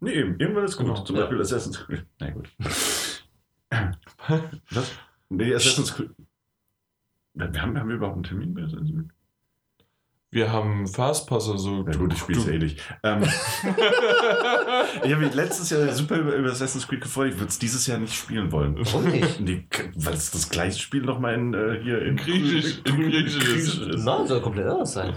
Nee, 0.00 0.12
eben. 0.12 0.40
Irgendwann 0.40 0.64
ist 0.64 0.76
gut. 0.76 0.86
Genau, 0.86 1.04
Zum 1.04 1.16
ja. 1.16 1.22
Beispiel 1.22 1.40
Assassin's 1.40 1.78
Creed. 1.78 2.04
Na 2.18 2.30
gut. 2.30 2.50
Was? 4.70 4.90
Nee, 5.28 5.54
Assassin's 5.54 5.94
Creed. 5.94 6.10
Wir 7.34 7.62
haben, 7.62 7.78
haben 7.78 7.88
wir 7.88 7.96
überhaupt 7.96 8.16
einen 8.16 8.24
Termin 8.24 8.54
bei 8.54 8.62
Assassin's 8.62 8.90
Creed? 8.90 9.08
Wir 10.32 10.52
haben 10.52 10.86
Fastpass, 10.86 11.48
also 11.50 11.84
Ja 11.84 11.96
gut, 11.96 12.12
ich 12.12 12.20
spiele 12.20 12.38
es 12.38 12.46
eh 12.46 12.58
nicht. 12.58 12.80
Ähm, 13.02 13.22
ich 15.04 15.12
habe 15.12 15.16
mich 15.24 15.34
letztes 15.34 15.70
Jahr 15.70 15.88
super 15.92 16.18
über, 16.18 16.36
über 16.36 16.50
Assassin's 16.50 16.86
Creed 16.86 17.00
gefreut. 17.00 17.30
Ich 17.32 17.38
würde 17.40 17.48
es 17.48 17.58
dieses 17.58 17.84
Jahr 17.88 17.98
nicht 17.98 18.14
spielen 18.14 18.52
wollen. 18.52 18.76
Warum 18.78 19.06
nicht? 19.10 19.40
Nee, 19.40 19.66
weil 19.96 20.14
es 20.14 20.30
das 20.30 20.48
gleiche 20.48 20.78
Spiel 20.78 21.02
nochmal 21.02 21.34
in, 21.34 21.52
äh, 21.54 21.80
hier 21.82 22.02
in 22.02 22.16
Griechisch- 22.16 22.78
in 22.86 22.96
Griechisch 23.10 23.78
ist. 23.78 24.04
Nein, 24.04 24.26
soll 24.28 24.40
komplett 24.40 24.68
anders 24.68 24.92
sein. 24.92 25.14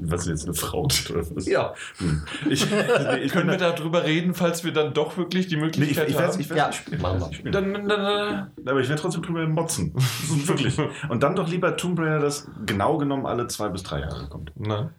Was 0.00 0.22
ist 0.22 0.28
jetzt 0.28 0.44
eine 0.44 0.54
Frau? 0.54 0.84
Oder 0.84 1.24
was? 1.34 1.46
Ja. 1.46 1.74
Hm. 1.98 2.22
Ich, 2.48 2.66
ich 3.22 3.32
Können 3.32 3.50
wir 3.50 3.56
darüber 3.56 4.04
reden, 4.04 4.34
falls 4.34 4.64
wir 4.64 4.72
dann 4.72 4.94
doch 4.94 5.16
wirklich 5.16 5.48
die 5.48 5.56
nee, 5.56 5.66
ich, 5.68 5.78
Möglichkeit 5.78 6.08
ich 6.08 6.14
werde 6.14 6.32
haben? 6.32 6.40
ich 6.40 6.48
Ja, 6.48 6.56
werd's 6.56 6.88
nicht 6.88 7.34
spielen. 7.36 7.52
dann, 7.52 7.74
dann, 7.74 7.88
dann, 7.88 8.50
Aber 8.66 8.80
ich 8.80 8.88
werde 8.88 9.00
trotzdem 9.00 9.22
drüber 9.22 9.46
motzen. 9.46 9.92
Wirklich. 10.46 10.78
Und 11.08 11.22
dann 11.22 11.36
doch 11.36 11.48
lieber 11.48 11.76
Tomb 11.76 11.98
Raider, 11.98 12.20
das 12.20 12.48
genau 12.66 12.98
genommen 12.98 13.26
alle 13.26 13.46
zwei 13.48 13.68
bis 13.68 13.82
drei 13.82 14.00
Jahre 14.00 14.28
kommt. 14.28 14.52
na. 14.56 14.90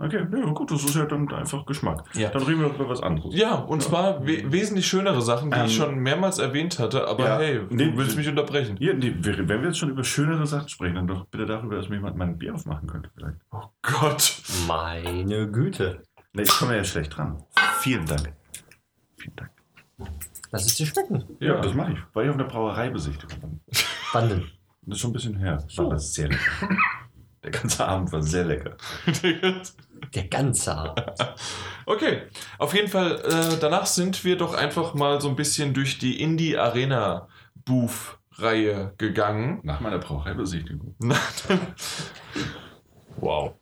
Okay, 0.00 0.18
ja, 0.30 0.44
gut, 0.52 0.70
das 0.70 0.84
ist 0.84 0.94
ja 0.94 1.06
dann 1.06 1.28
einfach 1.32 1.66
Geschmack. 1.66 2.04
Ja. 2.14 2.28
Dann 2.30 2.42
reden 2.44 2.60
wir 2.60 2.68
über 2.68 2.88
was 2.88 3.02
anderes. 3.02 3.34
Ja, 3.34 3.54
und 3.56 3.82
zwar 3.82 4.24
we 4.24 4.44
wesentlich 4.52 4.86
schönere 4.86 5.20
Sachen, 5.22 5.50
die 5.50 5.56
Ähm, 5.58 5.66
ich 5.66 5.74
schon 5.76 5.98
mehrmals 5.98 6.38
erwähnt 6.38 6.78
hatte, 6.78 7.08
aber 7.08 7.24
ja, 7.24 7.38
hey, 7.38 7.60
nee, 7.70 7.90
du 7.90 7.96
willst 7.96 8.16
mich 8.16 8.28
unterbrechen. 8.28 8.76
Hier, 8.76 8.94
nee, 8.94 9.12
wenn 9.18 9.48
wir 9.48 9.66
jetzt 9.68 9.78
schon 9.78 9.90
über 9.90 10.04
schönere 10.04 10.46
Sachen 10.46 10.68
sprechen, 10.68 10.94
dann 10.94 11.08
doch 11.08 11.24
bitte 11.26 11.46
darüber, 11.46 11.74
dass 11.74 11.88
mir 11.88 11.96
jemand 11.96 12.16
mein 12.16 12.38
Bier 12.38 12.54
aufmachen 12.54 12.86
könnte 12.86 13.10
vielleicht. 13.12 13.38
Oh 13.50 13.64
Gott. 13.82 14.40
Meine 14.68 15.50
Güte. 15.50 16.02
Nee, 16.32 16.42
ich 16.42 16.48
komme 16.50 16.76
ja 16.76 16.84
schlecht 16.84 17.16
dran. 17.16 17.42
Vielen 17.80 18.06
Dank. 18.06 18.32
Vielen 19.16 19.34
Dank. 19.34 19.50
Lass 20.52 20.64
es 20.64 20.76
dir 20.76 20.86
schmecken. 20.86 21.24
Ja, 21.40 21.60
das 21.60 21.74
mache 21.74 21.92
ich. 21.92 21.98
War 22.14 22.22
ich 22.22 22.28
auf 22.30 22.36
einer 22.36 22.44
Brauereibesichtigung. 22.44 23.60
Wann 24.12 24.28
denn? 24.28 24.44
Das 24.82 24.96
ist 24.96 25.00
schon 25.00 25.10
ein 25.10 25.14
bisschen 25.14 25.36
her. 25.38 25.54
Das 25.56 25.64
war 25.76 25.84
So. 25.84 25.86
aber 25.86 25.98
sehr 25.98 26.28
lecker. 26.28 26.68
Der 27.44 27.50
ganze 27.52 27.86
Abend 27.86 28.10
war 28.12 28.22
sehr 28.22 28.44
lecker. 28.44 28.76
Der 30.14 30.28
ganze 30.28 30.74
Abend. 30.74 31.04
okay, 31.86 32.22
auf 32.58 32.74
jeden 32.74 32.88
Fall, 32.88 33.20
äh, 33.20 33.56
danach 33.60 33.86
sind 33.86 34.24
wir 34.24 34.36
doch 34.36 34.54
einfach 34.54 34.94
mal 34.94 35.20
so 35.20 35.28
ein 35.28 35.36
bisschen 35.36 35.74
durch 35.74 35.98
die 35.98 36.22
Indie-Arena-Booth-Reihe 36.22 38.94
gegangen. 38.98 39.60
Nach 39.62 39.80
meiner 39.80 39.98
Brauereibesichtigung. 39.98 40.94
wow. 43.16 43.54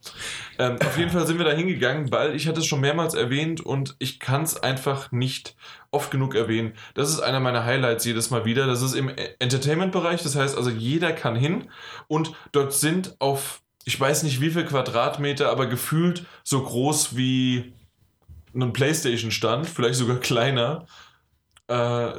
Ähm, 0.58 0.76
auf 0.80 0.96
jeden 0.96 1.10
Fall 1.10 1.26
sind 1.26 1.38
wir 1.38 1.44
da 1.44 1.52
hingegangen, 1.52 2.10
weil 2.10 2.34
ich 2.34 2.48
hatte 2.48 2.60
es 2.60 2.66
schon 2.66 2.80
mehrmals 2.80 3.14
erwähnt 3.14 3.60
und 3.60 3.96
ich 3.98 4.20
kann 4.20 4.42
es 4.42 4.62
einfach 4.62 5.12
nicht 5.12 5.56
oft 5.90 6.10
genug 6.10 6.34
erwähnen. 6.34 6.72
Das 6.94 7.10
ist 7.10 7.20
einer 7.20 7.40
meiner 7.40 7.64
Highlights 7.64 8.04
jedes 8.04 8.30
Mal 8.30 8.44
wieder. 8.44 8.66
Das 8.66 8.82
ist 8.82 8.94
im 8.94 9.10
Entertainment-Bereich, 9.38 10.22
das 10.22 10.36
heißt 10.36 10.56
also 10.56 10.70
jeder 10.70 11.12
kann 11.12 11.36
hin 11.36 11.68
und 12.08 12.32
dort 12.52 12.72
sind 12.72 13.16
auf, 13.18 13.62
ich 13.86 13.98
weiß 13.98 14.24
nicht 14.24 14.40
wie 14.40 14.50
viel 14.50 14.64
Quadratmeter, 14.64 15.48
aber 15.48 15.66
gefühlt 15.66 16.26
so 16.42 16.60
groß 16.60 17.16
wie 17.16 17.72
ein 18.52 18.72
Playstation-Stand, 18.72 19.68
vielleicht 19.68 19.94
sogar 19.94 20.16
kleiner, 20.16 20.86
äh, 21.68 22.10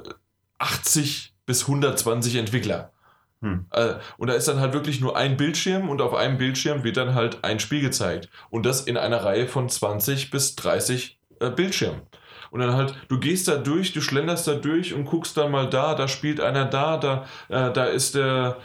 80 0.60 1.34
bis 1.46 1.64
120 1.64 2.36
Entwickler. 2.36 2.94
Hm. 3.42 3.66
Äh, 3.72 3.96
und 4.18 4.28
da 4.30 4.34
ist 4.34 4.48
dann 4.48 4.62
halt 4.62 4.74
wirklich 4.74 5.02
nur 5.02 5.18
ein 5.18 5.36
Bildschirm 5.36 5.90
und 5.90 6.02
auf 6.02 6.14
einem 6.14 6.38
Bildschirm 6.38 6.86
wird 6.86 6.96
dann 6.96 7.16
halt 7.16 7.44
ein 7.44 7.60
Spiel 7.60 7.82
gezeigt. 7.82 8.30
Und 8.50 8.66
das 8.66 8.82
in 8.82 8.96
einer 8.96 9.24
Reihe 9.24 9.48
von 9.48 9.68
20 9.68 10.32
bis 10.32 10.56
30 10.56 11.20
äh, 11.42 11.50
Bildschirmen. 11.50 12.02
Und 12.50 12.62
dann 12.62 12.74
halt, 12.74 12.96
du 13.10 13.20
gehst 13.20 13.50
da 13.50 13.58
durch, 13.58 13.92
du 13.92 14.00
schlenderst 14.00 14.48
da 14.48 14.54
durch 14.54 14.94
und 14.94 15.04
guckst 15.04 15.36
dann 15.36 15.52
mal 15.52 15.70
da, 15.70 15.96
da 15.96 16.08
spielt 16.08 16.40
einer 16.40 16.64
da, 16.64 16.96
da, 16.96 17.26
äh, 17.50 17.74
da 17.74 17.86
ist 17.86 18.16
der, 18.16 18.58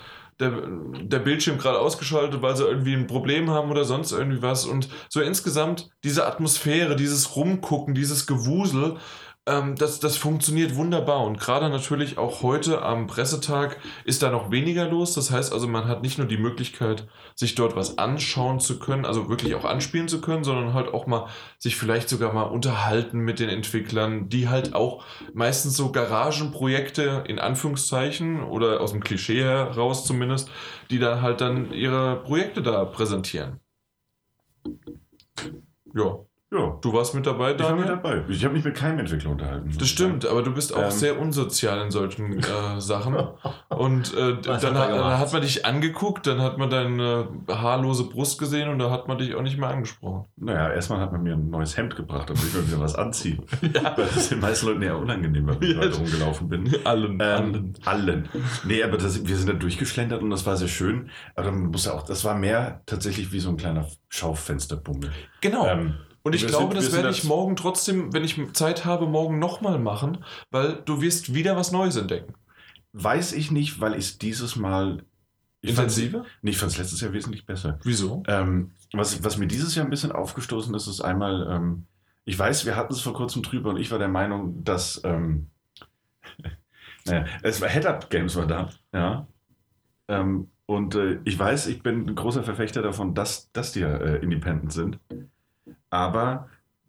der, 0.43 0.63
der 1.03 1.19
Bildschirm 1.21 1.59
gerade 1.59 1.79
ausgeschaltet, 1.79 2.43
weil 2.43 2.57
sie 2.57 2.65
irgendwie 2.65 2.95
ein 2.95 3.07
Problem 3.07 3.51
haben 3.51 3.71
oder 3.71 3.85
sonst 3.85 4.13
irgendwie 4.13 4.43
was. 4.43 4.67
Und 4.67 4.89
so 5.09 5.21
insgesamt 5.21 5.91
diese 6.05 6.27
Atmosphäre, 6.27 6.97
dieses 6.97 7.37
Rumgucken, 7.37 7.95
dieses 7.95 8.27
Gewusel 8.27 8.97
Ähm, 9.45 9.75
das, 9.75 9.99
das 9.99 10.17
funktioniert 10.17 10.77
wunderbar 10.77 11.25
und 11.25 11.39
gerade 11.41 11.69
natürlich 11.69 12.17
auch 12.17 12.43
heute 12.43 12.83
am 12.83 13.09
Pressetag 13.09 13.77
ist 14.05 14.23
da 14.23 14.31
noch 14.31 14.53
weniger 14.53 14.89
los. 14.89 15.15
Das 15.15 15.33
heißt 15.33 15.53
also, 15.53 15.67
man 15.67 15.89
hat 15.89 16.03
nicht 16.03 16.17
nur 16.19 16.29
die 16.29 16.37
Möglichkeit, 16.37 17.09
sich 17.35 17.57
dort 17.57 17.75
was 17.75 17.99
anschauen 17.99 18.61
zu 18.61 18.79
können, 18.79 19.05
also 19.05 19.29
wirklich 19.29 19.57
auch 19.57 19.65
anspielen 19.65 20.07
zu 20.07 20.21
können, 20.21 20.45
sondern 20.45 20.75
halt 20.75 20.95
auch 20.95 21.09
mal 21.09 21.29
sich 21.59 21.75
vielleicht 21.77 22.09
sogar 22.09 22.33
mal 22.33 22.45
unterhalten 22.45 23.19
mit 23.19 23.41
den 23.41 23.49
Entwicklern, 23.49 24.29
die 24.29 24.49
halt 24.49 24.75
auch 24.75 25.05
meistens 25.35 25.77
so 25.77 25.91
Garagenprojekte 25.91 27.25
in 27.27 27.41
Anführungszeichen 27.41 28.45
oder 28.45 28.81
aus 28.81 28.93
dem 28.93 29.03
Klischee 29.03 29.43
heraus 29.43 30.07
zumindest, 30.07 30.51
die 30.91 31.01
dann 31.01 31.21
halt 31.21 31.41
dann 31.41 31.73
ihre 31.73 32.23
Projekte 32.23 32.63
da 32.63 32.85
präsentieren. 32.85 33.59
Ja, 35.95 36.25
Ja, 36.53 36.77
du 36.83 36.93
warst 36.93 37.15
mit 37.15 37.27
dabei, 37.27 37.53
ich 37.55 37.59
war 37.61 37.71
mit 37.75 37.89
Daniel? 37.89 37.97
dabei. 38.03 38.23
Ich 38.29 38.45
habe 38.45 38.53
mich 38.55 38.63
mit 38.65 38.75
keinem 38.77 38.99
Entwickler 38.99 39.31
unterhalten. 39.31 39.73
Das 39.79 39.89
stimmt, 39.89 40.27
aber 40.27 40.43
du 40.43 40.53
bist 40.53 40.75
auch 40.77 40.83
Ähm. 40.83 40.91
sehr 40.91 41.19
unsozial 41.19 41.81
in 41.81 41.91
solchen 41.91 42.39
äh, 42.41 42.79
Sachen. 42.79 43.17
Und 43.71 44.15
äh, 44.15 44.37
dann, 44.43 44.55
hat 44.57 44.63
dann 44.91 45.19
hat 45.19 45.33
man 45.33 45.41
dich 45.41 45.65
angeguckt, 45.65 46.27
dann 46.27 46.43
hat 46.43 46.59
man 46.59 46.69
deine 46.69 47.29
haarlose 47.49 48.05
Brust 48.05 48.39
gesehen 48.39 48.69
und 48.69 48.79
da 48.79 48.91
hat 48.91 49.09
man 49.09 49.17
dich 49.17 49.35
auch 49.35 49.41
nicht 49.41 49.57
mehr 49.57 49.71
angesprochen. 49.71 50.27
Naja, 50.37 50.69
erstmal 50.75 51.01
hat 51.01 51.11
man 51.13 51.23
mir 51.23 51.33
ein 51.33 51.49
neues 51.49 51.75
Hemd 51.79 51.97
gebracht, 51.97 52.29
damit 52.29 52.43
ich 52.43 52.53
mal 52.53 52.67
wieder 52.67 52.81
was 52.81 52.97
anziehe. 52.97 53.39
Weil 53.63 54.07
das 54.15 54.29
den 54.29 54.41
meisten 54.41 54.67
Leuten 54.67 54.83
eher 54.83 54.99
unangenehm 54.99 55.47
war, 55.47 55.59
wenn 55.59 55.69
ich 55.71 55.75
Ja. 55.77 55.81
heute 55.81 55.97
rumgelaufen 55.97 56.49
bin. 56.51 56.71
Allen, 56.85 57.19
Ähm, 57.23 57.73
allen. 57.87 58.29
Nee, 58.65 58.83
aber 58.83 58.99
das, 58.99 59.27
wir 59.27 59.37
sind 59.37 59.49
da 59.49 59.55
durchgeschlendert 59.55 60.21
und 60.23 60.29
das 60.29 60.45
war 60.45 60.59
sehr 60.59 60.69
schön. 60.69 61.09
Aber 61.35 61.51
man 61.51 61.71
muss 61.71 61.87
ja 61.87 61.93
auch, 61.93 62.03
das 62.03 62.25
war 62.27 62.35
mehr 62.35 62.83
tatsächlich 62.85 63.33
wie 63.33 63.41
so 63.41 63.49
ein 63.49 63.57
kleiner 63.57 63.87
Schaufensterbummel. 64.11 65.11
Genau. 65.41 65.67
Ähm, 65.67 65.95
und 66.23 66.35
ich 66.35 66.47
glaube, 66.47 66.75
sind- 66.75 66.85
das 66.85 66.93
werde 66.93 67.11
ich 67.11 67.25
morgen 67.25 67.57
trotzdem, 67.57 68.13
wenn 68.13 68.25
ich 68.25 68.39
Zeit 68.53 68.85
habe, 68.85 69.07
morgen 69.07 69.39
nochmal 69.39 69.79
machen, 69.79 70.25
weil 70.51 70.75
du 70.85 71.01
wirst 71.01 71.35
wieder 71.35 71.57
was 71.57 71.73
Neues 71.73 71.97
entdecken. 71.97 72.35
weiß 72.95 73.33
ich 73.33 73.51
nicht, 73.51 73.81
weil 73.81 73.93
ich 73.95 74.01
es 74.05 74.19
dieses 74.19 74.57
Mal. 74.57 75.03
Ich 75.63 75.75
fand's- 75.75 75.97
Intensiver? 75.97 76.27
Nee, 76.43 76.51
ich 76.51 76.59
fand 76.59 76.73
es 76.73 76.79
letztes 76.79 77.01
Jahr 77.01 77.13
wesentlich 77.15 77.47
besser. 77.47 77.79
Wieso? 77.85 78.23
Ähm, 78.27 78.73
was, 78.93 79.25
was 79.25 79.39
mir 79.39 79.47
dieses 79.47 79.75
Jahr 79.75 79.87
ein 79.87 79.91
bisschen 79.91 80.13
aufgestoßen 80.13 80.75
ist, 80.75 80.89
ist 80.89 81.01
einmal, 81.01 81.49
ähm, 81.51 81.87
ich 82.27 82.39
weiß, 82.39 82.67
wir 82.67 82.77
hatten 82.77 82.93
es 82.93 83.01
vor 83.01 83.15
kurzem 83.15 83.43
drüber 83.43 83.71
und 83.71 83.79
ich 83.79 83.91
war 83.91 83.99
der 83.99 84.09
Meinung, 84.09 84.63
dass, 84.65 85.01
ähm, 85.05 85.47
naja, 87.07 87.25
es 87.43 87.61
war 87.61 87.69
Head-Up 87.69 88.11
Games 88.11 88.37
war 88.37 88.47
da, 88.47 88.71
ja. 88.93 89.27
Ähm, 90.09 90.51
und 90.67 90.95
äh, 90.95 91.19
ich 91.25 91.39
weiß, 91.39 91.69
ich 91.69 91.83
bin 91.83 92.07
ein 92.09 92.15
großer 92.15 92.43
Verfechter 92.45 92.83
davon, 92.83 93.15
dass, 93.15 93.51
dass 93.53 93.73
die 93.73 93.81
ja 93.81 93.97
äh, 93.97 94.17
independent 94.23 94.73
sind. 94.73 94.99
Aber 95.93 96.49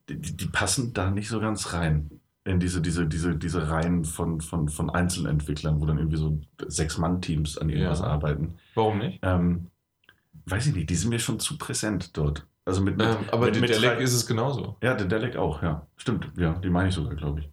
die, 0.10 0.20
die 0.20 0.46
passen 0.48 0.94
da 0.94 1.12
nicht 1.12 1.28
so 1.30 1.40
ganz 1.40 1.74
rein. 1.74 2.10
In 2.46 2.60
diese, 2.60 2.82
diese, 2.82 3.06
diese, 3.06 3.36
diese 3.36 3.70
Reihen 3.70 4.04
von, 4.06 4.42
von, 4.42 4.68
von 4.70 4.90
Einzelentwicklern, 4.90 5.80
wo 5.80 5.86
dann 5.86 5.98
irgendwie 5.98 6.18
so 6.18 6.40
Sechs-Mann-Teams 6.66 7.58
an 7.58 7.70
irgendwas 7.70 8.00
Ja. 8.00 8.08
arbeiten. 8.08 8.56
Warum 8.76 8.98
nicht? 9.00 9.20
Ähm, 9.22 9.68
weiß 10.46 10.68
ich 10.68 10.76
nicht, 10.76 10.90
die 10.90 10.96
sind 10.96 11.10
mir 11.10 11.20
schon 11.20 11.40
zu 11.40 11.58
präsent 11.58 12.18
dort. 12.18 12.46
Also 12.66 12.82
mit, 12.82 12.98
mit, 12.98 13.06
Ähm, 13.08 13.16
aber 13.32 13.46
mit, 13.46 13.60
mit 13.62 13.70
der 13.70 13.80
drei- 13.80 13.98
ist 14.02 14.14
es 14.14 14.26
genauso. 14.26 14.76
Ja, 14.82 14.94
der 14.94 15.08
Delec 15.08 15.36
auch, 15.38 15.62
ja. 15.64 15.86
Stimmt, 15.98 16.32
ja, 16.38 16.54
die 16.54 16.70
meine 16.70 16.90
ich 16.90 16.96
sogar, 16.96 17.16
glaube 17.16 17.42
ich. 17.42 17.50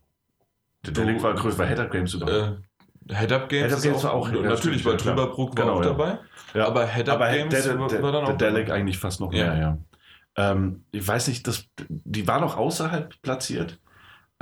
Der 0.86 0.92
Delec 0.92 1.22
war 1.22 1.34
größer, 1.34 1.58
war 1.58 1.66
Head-Up 1.66 1.90
Games 1.90 2.14
überhaupt. 2.14 2.60
Äh, 3.08 3.14
Head-Up 3.14 3.48
Games, 3.48 3.62
Head-Up 3.64 3.78
ist 3.78 3.82
Games 3.84 4.04
war 4.04 4.12
auch- 4.12 4.30
natürlich, 4.32 4.84
weil 4.84 4.92
ja. 4.92 4.98
Trüberbrook 4.98 5.56
war 5.56 5.64
Genau, 5.64 5.76
auch 5.78 5.82
ja. 5.82 5.88
dabei. 5.88 6.18
ja. 6.54 6.66
Aber 6.66 6.86
Head-Up 6.86 7.18
Games 7.32 7.50
der, 7.54 7.62
der, 7.62 7.78
war, 7.80 7.88
der, 7.88 8.02
war 8.02 8.12
dann 8.12 8.24
auch 8.24 8.36
der. 8.36 8.50
Delec 8.52 8.70
eigentlich 8.70 8.98
fast 8.98 9.20
noch 9.20 9.30
mehr, 9.30 9.56
ja. 9.56 9.78
Ähm, 10.36 10.84
ich 10.92 11.06
weiß 11.06 11.28
nicht, 11.28 11.46
das, 11.46 11.66
die 11.88 12.26
waren 12.28 12.42
auch 12.44 12.56
außerhalb 12.56 13.20
platziert. 13.22 13.78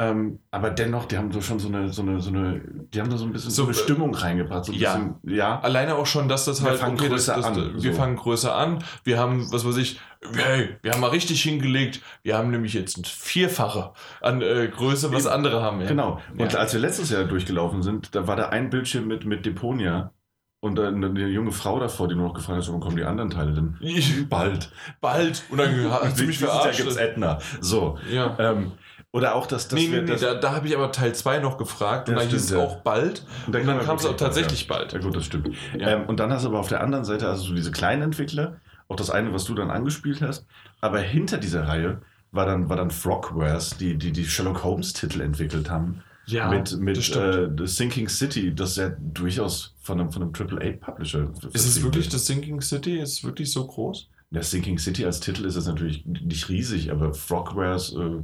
Ähm, 0.00 0.38
aber 0.52 0.70
dennoch, 0.70 1.06
die 1.06 1.18
haben 1.18 1.32
so 1.32 1.40
schon 1.40 1.58
so 1.58 1.66
eine, 1.66 1.92
so 1.92 2.02
eine, 2.02 2.20
so 2.20 2.30
eine, 2.30 2.60
die 2.94 3.00
haben 3.00 3.10
da 3.10 3.16
so 3.16 3.24
ein 3.24 3.32
bisschen 3.32 3.50
so, 3.50 3.64
eine 3.64 3.72
äh, 3.72 3.74
Stimmung 3.74 4.14
reingebracht. 4.14 4.66
So 4.66 4.72
ja. 4.72 4.94
bisschen, 4.94 5.16
ja. 5.24 5.58
Alleine 5.58 5.96
auch 5.96 6.06
schon, 6.06 6.28
dass 6.28 6.44
das 6.44 6.62
Wir 6.62 6.70
halt, 6.70 6.78
fangen 6.78 6.94
okay, 6.94 7.08
das, 7.08 7.26
größer 7.26 7.34
das, 7.34 7.46
an, 7.46 7.82
wir 7.82 7.92
so. 7.92 7.98
fangen 7.98 8.14
größer 8.14 8.54
an, 8.54 8.84
wir 9.02 9.18
haben, 9.18 9.50
was 9.50 9.66
weiß 9.66 9.76
ich, 9.78 9.98
hey, 10.36 10.76
wir 10.82 10.92
haben 10.92 11.00
mal 11.00 11.10
richtig 11.10 11.42
hingelegt, 11.42 12.00
wir 12.22 12.38
haben 12.38 12.52
nämlich 12.52 12.74
jetzt 12.74 12.96
ein 12.96 13.04
Vierfache 13.04 13.92
an 14.20 14.40
äh, 14.40 14.68
Größe, 14.68 15.12
was 15.12 15.26
andere 15.26 15.62
haben. 15.62 15.80
Ja. 15.80 15.88
Genau. 15.88 16.20
Und 16.38 16.52
Ja. 16.52 16.60
als 16.60 16.74
wir 16.74 16.80
letztes 16.80 17.10
Jahr 17.10 17.24
durchgelaufen 17.24 17.82
sind, 17.82 18.14
da 18.14 18.28
war 18.28 18.36
da 18.36 18.50
ein 18.50 18.70
Bildschirm 18.70 19.08
mit, 19.08 19.24
mit 19.26 19.46
Deponia 19.46 20.12
und 20.60 20.74
dann 20.76 21.04
eine 21.04 21.26
junge 21.28 21.52
Frau 21.52 21.78
davor, 21.78 22.08
die 22.08 22.14
nur 22.14 22.28
noch 22.28 22.34
gefragt 22.34 22.62
hat, 22.62 22.72
wann 22.72 22.80
kommen 22.80 22.96
die 22.96 23.04
anderen 23.04 23.30
Teile 23.30 23.52
denn? 23.52 23.76
Ich, 23.80 24.28
Bald. 24.28 24.70
bald. 25.00 25.44
Und 25.50 25.58
dann 25.58 25.90
hat 25.92 26.16
sie 26.16 26.26
mich 26.26 26.38
verarscht. 26.38 26.78
gibt's 26.78 26.96
Edna. 26.96 27.38
So. 27.60 27.98
Ja. 28.10 28.36
Ähm, 28.38 28.72
oder 29.12 29.34
auch, 29.36 29.46
dass, 29.46 29.68
dass 29.68 29.78
nee, 29.78 29.88
nee, 29.88 30.00
nee, 30.02 30.06
das. 30.06 30.20
da, 30.20 30.34
da 30.34 30.54
habe 30.54 30.66
ich 30.68 30.76
aber 30.76 30.92
Teil 30.92 31.14
2 31.14 31.38
noch 31.38 31.56
gefragt 31.56 32.08
und 32.08 32.16
Ja, 32.16 32.22
da 32.22 32.26
hieß 32.28 32.44
es 32.50 32.52
auch 32.54 32.76
bald. 32.82 33.24
und 33.46 33.56
Und 33.56 33.66
dann 33.66 33.80
kam 33.80 33.96
es 33.96 34.04
auch 34.04 34.16
tatsächlich 34.16 34.66
ja. 34.68 34.74
bald. 34.76 34.92
Ja, 34.92 34.98
gut, 34.98 35.16
das 35.16 35.24
stimmt. 35.24 35.48
Ja. 35.78 35.88
Ähm, 35.88 36.06
und 36.06 36.20
dann 36.20 36.32
hast 36.32 36.44
du 36.44 36.48
aber 36.48 36.58
auf 36.60 36.68
der 36.68 36.82
anderen 36.82 37.04
Seite 37.04 37.28
also 37.28 37.44
so 37.44 37.54
diese 37.54 37.70
kleinen 37.70 38.02
Entwickler, 38.02 38.56
auch 38.88 38.96
das 38.96 39.10
eine, 39.10 39.32
was 39.32 39.44
du 39.44 39.54
dann 39.54 39.70
angespielt 39.70 40.20
hast. 40.20 40.46
Aber 40.80 40.98
hinter 40.98 41.38
dieser 41.38 41.66
Reihe 41.68 42.02
war 42.32 42.44
dann, 42.44 42.68
war 42.68 42.76
dann 42.76 42.90
Frogwares, 42.90 43.76
die, 43.78 43.96
die 43.96 44.12
die 44.12 44.24
Sherlock 44.26 44.62
Holmes-Titel 44.64 45.20
entwickelt 45.22 45.70
haben. 45.70 46.02
Ja, 46.28 46.50
mit 46.50 46.72
das 46.72 46.78
mit 46.78 47.16
äh, 47.16 47.48
The 47.56 47.66
Sinking 47.66 48.08
City, 48.08 48.54
das 48.54 48.76
ja 48.76 48.90
durchaus 48.90 49.74
von 49.80 49.98
einem, 50.00 50.12
von 50.12 50.22
einem 50.22 50.32
AAA-Publisher 50.34 51.32
Ist 51.52 51.66
es 51.66 51.82
wirklich 51.82 52.08
das 52.08 52.26
Sinking 52.26 52.60
City? 52.60 52.98
Ist 52.98 53.12
es 53.12 53.24
wirklich 53.24 53.50
so 53.50 53.66
groß? 53.66 54.10
Der 54.30 54.42
Sinking 54.42 54.78
City 54.78 55.06
als 55.06 55.20
Titel 55.20 55.46
ist 55.46 55.56
es 55.56 55.66
natürlich 55.66 56.04
nicht 56.04 56.48
riesig, 56.50 56.90
aber 56.90 57.14
Frogwares 57.14 57.94
äh, 57.94 58.22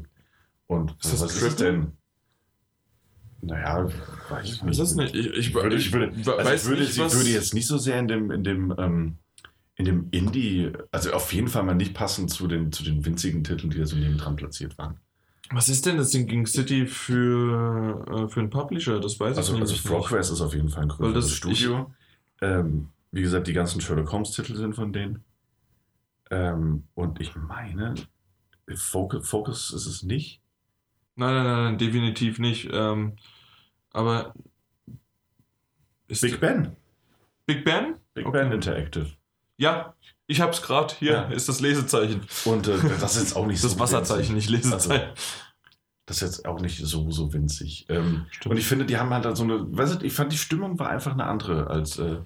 und 0.67 0.91
Ist 1.03 1.13
das 1.15 1.23
was 1.23 1.35
ist 1.35 1.43
es 1.43 1.57
Triple? 1.57 1.73
denn? 1.73 1.93
Naja, 3.41 3.89
weiß 4.29 4.45
ich 4.45 4.63
nicht. 4.63 4.73
Ist 4.73 4.81
das 4.81 4.95
nicht? 4.95 5.15
Ich, 5.15 5.27
ich, 5.27 5.55
würde, 5.55 5.77
ich 5.77 5.93
würde, 5.93 6.13
also 6.15 6.53
ich 6.53 6.65
würde, 6.67 6.83
nicht, 6.83 6.99
was. 6.99 7.17
würde 7.17 7.31
jetzt 7.31 7.55
nicht 7.55 7.67
so 7.67 7.79
sehr 7.79 7.99
in 7.99 8.09
dem, 8.09 8.31
in 8.31 8.45
dem, 8.45 8.75
ähm, 8.79 9.19
in 9.77 9.85
dem 9.87 10.09
Indie, 10.11 10.73
also 10.93 11.13
auf 11.13 11.33
jeden 11.33 11.49
Fall 11.49 11.63
mal 11.63 11.75
nicht 11.75 11.95
passend 11.95 12.31
zu 12.31 12.47
den, 12.47 12.71
zu 12.71 12.85
den 12.85 13.05
winzigen 13.05 13.45
Titeln, 13.45 13.71
die 13.71 13.79
da 13.79 13.87
so 13.87 13.97
nebendran 13.97 14.37
platziert 14.37 14.77
waren. 14.79 14.99
Was 15.51 15.69
ist 15.69 15.85
denn 15.87 15.99
das 15.99 16.11
Sinking 16.11 16.47
City 16.47 16.87
für, 16.87 18.05
äh, 18.09 18.29
für 18.29 18.41
einen 18.41 18.51
Publisher? 18.51 18.99
Das 19.01 19.21
weiß 19.21 19.37
Also, 19.37 19.55
ich 19.55 19.61
also 19.61 19.73
nicht. 19.73 19.87
Frogwares 19.87 20.31
ist 20.31 20.41
auf 20.41 20.55
jeden 20.55 20.69
Fall 20.69 20.85
ein 20.85 20.89
größeres 20.89 21.33
Studio. 21.35 21.93
Ähm, 22.41 22.89
wie 23.13 23.23
gesagt, 23.23 23.47
die 23.47 23.53
ganzen 23.53 23.81
Sherlock 23.81 24.11
Holmes-Titel 24.11 24.57
sind 24.57 24.75
von 24.75 24.93
denen. 24.93 25.23
Ähm, 26.31 26.85
und 26.95 27.21
ich 27.21 27.37
meine, 27.37 27.95
Focus, 28.75 29.29
Focus 29.29 29.71
ist 29.73 29.87
es 29.87 30.03
nicht. 30.03 30.41
Nein, 31.17 31.35
nein, 31.35 31.45
nein, 31.45 31.65
nein, 31.65 31.79
definitiv 31.79 32.39
nicht. 32.39 32.69
Ähm, 32.73 33.17
aber. 33.93 34.35
Ist 36.09 36.23
Big 36.23 36.41
Ben. 36.41 36.75
Big 37.47 37.65
Ben? 37.65 37.97
Big 38.15 38.27
Okay. 38.27 38.39
Ben 38.43 38.53
Interactive. 38.53 39.13
Ja, 39.57 39.95
ich 40.27 40.41
hab's 40.41 40.63
gerade. 40.63 40.95
Hier 40.99 41.13
Ja. 41.13 41.23
ist 41.29 41.49
das 41.49 41.61
Lesezeichen. 41.61 42.23
Und 42.45 42.67
äh, 42.69 42.79
das 43.01 43.17
ist 43.17 43.23
jetzt 43.23 43.37
auch 43.37 43.47
nicht 43.47 43.63
Das 43.63 43.73
so 43.73 43.79
Wasserzeichen, 43.79 44.35
winzig. 44.35 44.51
nicht 44.51 44.65
Lesezeichen. 44.65 45.11
Das 46.07 46.17
ist 46.19 46.23
jetzt 46.23 46.47
auch 46.47 46.61
nicht 46.61 46.85
so, 46.85 47.11
so 47.11 47.33
winzig. 47.33 47.87
Ähm, 47.89 48.27
und 48.45 48.57
ich 48.59 48.67
finde, 48.67 48.85
die 48.85 48.99
haben 48.99 49.09
halt 49.11 49.37
so 49.37 49.43
eine, 49.45 49.65
weißt 49.75 50.03
du, 50.03 50.05
ich 50.07 50.13
fand 50.13 50.33
die 50.33 50.37
Stimmung 50.39 50.79
war 50.79 50.91
einfach 50.91 51.13
eine 51.13 51.25
andere 51.25 51.69
als, 51.69 51.99
äh, 51.99 52.19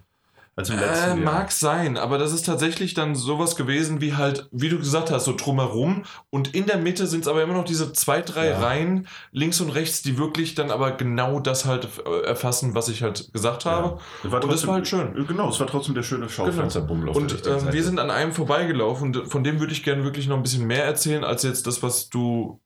als 0.58 0.70
im 0.70 0.76
letzten 0.78 1.04
Äh, 1.04 1.06
Jahr. 1.22 1.32
mag 1.32 1.52
sein, 1.52 1.96
aber 1.96 2.18
das 2.18 2.32
ist 2.32 2.44
tatsächlich 2.44 2.92
dann 2.94 3.14
sowas 3.14 3.54
gewesen 3.54 4.00
wie 4.00 4.14
halt, 4.14 4.48
wie 4.50 4.68
du 4.68 4.78
gesagt 4.78 5.10
hast, 5.12 5.24
so 5.26 5.34
drumherum. 5.36 6.02
Und 6.30 6.54
in 6.54 6.66
der 6.66 6.78
Mitte 6.78 7.06
sind 7.06 7.20
es 7.20 7.28
aber 7.28 7.42
immer 7.42 7.54
noch 7.54 7.64
diese 7.64 7.92
zwei, 7.92 8.22
drei 8.22 8.48
Ja. 8.48 8.58
Reihen, 8.58 9.06
links 9.30 9.60
und 9.60 9.70
rechts, 9.70 10.02
die 10.02 10.18
wirklich 10.18 10.54
dann 10.56 10.70
aber 10.72 10.90
genau 10.92 11.38
das 11.38 11.64
halt 11.64 11.88
äh, 12.04 12.26
erfassen, 12.26 12.74
was 12.74 12.88
ich 12.88 13.02
halt 13.02 13.32
gesagt 13.32 13.64
habe. 13.66 13.98
Das 14.24 14.32
war 14.32 14.42
Und 14.42 14.52
das 14.52 14.66
war 14.66 14.74
halt 14.74 14.88
schön. 14.88 15.14
Genau, 15.28 15.48
es 15.48 15.60
war 15.60 15.66
trotzdem 15.68 15.94
der 15.94 16.02
schöne 16.02 16.28
Schaufensterbummel 16.28 17.08
auf 17.08 17.14
der 17.16 17.22
Und 17.24 17.60
Seite. 17.60 17.72
wir 17.72 17.84
sind 17.84 18.00
an 18.00 18.10
einem 18.10 18.32
vorbeigelaufen, 18.32 19.16
und 19.16 19.30
von 19.30 19.44
dem 19.44 19.60
würde 19.60 19.72
ich 19.72 19.84
gerne 19.84 20.02
wirklich 20.02 20.26
noch 20.26 20.36
ein 20.36 20.42
bisschen 20.42 20.66
mehr 20.66 20.84
erzählen, 20.84 21.22
als 21.22 21.44
jetzt 21.44 21.66
das, 21.68 21.82
was 21.84 22.08
du 22.08 22.60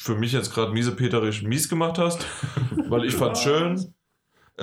für 0.00 0.14
mich 0.14 0.32
jetzt 0.32 0.54
gerade 0.54 0.72
miesepeterisch 0.72 1.42
mies 1.42 1.68
gemacht 1.68 1.98
hast, 1.98 2.24
weil 2.88 3.04
ich 3.04 3.14
fand's 3.16 3.42
schön. 3.42 3.92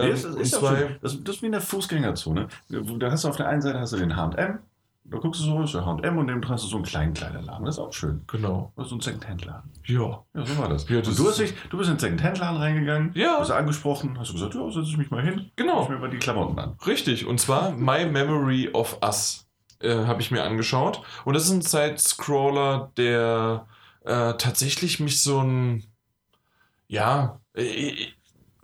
Nee, 0.01 0.07
Ähm, 0.09 0.13
es 0.13 0.23
ist, 0.23 0.35
ist 0.37 0.55
zwei, 0.55 0.97
das, 1.01 1.23
das 1.23 1.35
ist 1.35 1.41
wie 1.41 1.47
in 1.47 1.51
der 1.53 1.61
Fußgängerzone. 1.61 2.47
Da 2.69 3.11
hast 3.11 3.23
du 3.23 3.29
auf 3.29 3.35
der 3.37 3.47
einen 3.47 3.61
Seite 3.61 3.79
hast 3.79 3.93
du 3.93 3.97
den 3.97 4.15
H&M, 4.15 4.59
da 5.05 5.17
guckst 5.17 5.41
du 5.41 5.45
so, 5.45 5.63
ist 5.63 5.73
der 5.73 5.85
H&M 5.85 6.17
und 6.19 6.27
neben 6.27 6.41
dran 6.41 6.53
hast 6.53 6.65
du 6.65 6.67
so 6.67 6.75
einen 6.75 6.85
kleinen 6.85 7.13
Kleiderladen. 7.15 7.65
Das 7.65 7.75
ist 7.75 7.79
auch 7.79 7.91
schön. 7.93 8.21
genau. 8.27 8.71
Das 8.75 8.89
so 8.89 8.95
ein 8.95 9.01
Second-Hand-Laden. 9.01 9.71
Ja. 9.85 10.23
Ja, 10.35 10.45
so 10.45 10.57
war 10.59 10.69
das. 10.69 10.87
Ja, 10.87 10.99
das 10.99 11.07
und 11.09 11.19
du, 11.19 11.27
hast 11.29 11.39
dich, 11.39 11.53
du 11.71 11.77
bist 11.79 11.89
in 11.89 11.95
den 11.95 11.99
Second-Hand-Laden 11.99 12.57
reingegangen, 12.57 13.11
Ja. 13.15 13.37
hast 13.39 13.49
du 13.49 13.55
angesprochen, 13.55 14.19
hast 14.19 14.29
du 14.29 14.33
gesagt, 14.33 14.53
ja, 14.53 14.69
setze 14.69 14.89
ich 14.89 14.97
mich 14.97 15.09
mal 15.09 15.23
hin, 15.23 15.49
Genau. 15.55 15.83
ich 15.83 15.89
mir 15.89 15.97
mal 15.97 16.09
die 16.11 16.17
Klamotten 16.19 16.59
an. 16.59 16.75
Richtig, 16.85 17.25
und 17.25 17.39
zwar 17.39 17.71
My 17.71 18.05
Memory 18.05 18.69
of 18.73 18.99
Us 19.03 19.47
äh, 19.81 20.05
habe 20.05 20.21
ich 20.21 20.29
mir 20.29 20.43
angeschaut. 20.43 21.01
Und 21.25 21.33
das 21.33 21.45
ist 21.45 21.51
ein 21.51 21.61
Side-Scroller, 21.61 22.91
der 22.97 23.65
äh, 24.05 24.33
tatsächlich 24.35 24.99
mich 24.99 25.23
so 25.23 25.39
ein, 25.41 25.85
ja, 26.87 27.39
äh, 27.55 27.93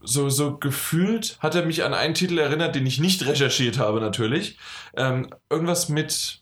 so, 0.05 0.29
so 0.29 0.57
gefühlt 0.57 1.37
hat 1.39 1.55
er 1.55 1.65
mich 1.65 1.83
an 1.83 1.93
einen 1.93 2.13
Titel 2.13 2.37
erinnert, 2.37 2.75
den 2.75 2.85
ich 2.85 2.99
nicht 2.99 3.25
recherchiert 3.25 3.77
habe 3.77 3.99
natürlich. 3.99 4.57
Ähm, 4.95 5.29
irgendwas 5.49 5.89
mit 5.89 6.41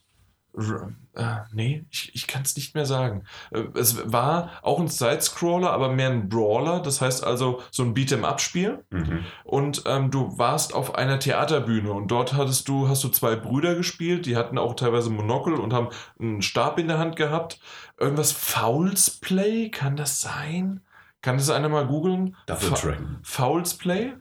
äh, 1.15 1.37
nee, 1.51 1.85
ich, 1.89 2.13
ich 2.13 2.27
kann 2.27 2.43
es 2.43 2.55
nicht 2.55 2.75
mehr 2.75 2.85
sagen. 2.85 3.23
Äh, 3.51 3.63
es 3.73 4.11
war 4.11 4.51
auch 4.61 4.79
ein 4.79 4.87
Side-Scroller, 4.87 5.71
aber 5.71 5.89
mehr 5.89 6.09
ein 6.09 6.29
Brawler. 6.29 6.79
Das 6.79 7.01
heißt 7.01 7.23
also 7.23 7.61
so 7.71 7.83
ein 7.83 7.95
Beat'em-up-Spiel. 7.95 8.83
Mhm. 8.91 9.25
Und 9.43 9.83
ähm, 9.85 10.11
du 10.11 10.37
warst 10.37 10.73
auf 10.73 10.95
einer 10.95 11.19
Theaterbühne 11.19 11.91
und 11.91 12.09
dort 12.09 12.33
hattest 12.33 12.67
du, 12.67 12.87
hast 12.87 13.03
du 13.03 13.09
zwei 13.09 13.35
Brüder 13.35 13.75
gespielt, 13.75 14.27
die 14.27 14.37
hatten 14.37 14.59
auch 14.59 14.75
teilweise 14.75 15.09
Monokel 15.09 15.55
und 15.55 15.73
haben 15.73 15.89
einen 16.19 16.41
Stab 16.43 16.77
in 16.77 16.87
der 16.87 16.99
Hand 16.99 17.15
gehabt. 17.15 17.59
Irgendwas 17.99 18.31
Fouls 18.31 19.09
Play, 19.09 19.69
kann 19.69 19.95
das 19.95 20.21
sein? 20.21 20.81
Kann 21.23 21.37
das 21.37 21.49
einer 21.49 21.69
mal 21.69 21.87
googeln? 21.87 22.35
Double 22.45 22.69
Dragon. 22.69 23.19
Fouls 23.23 23.75
Play? 23.75 24.13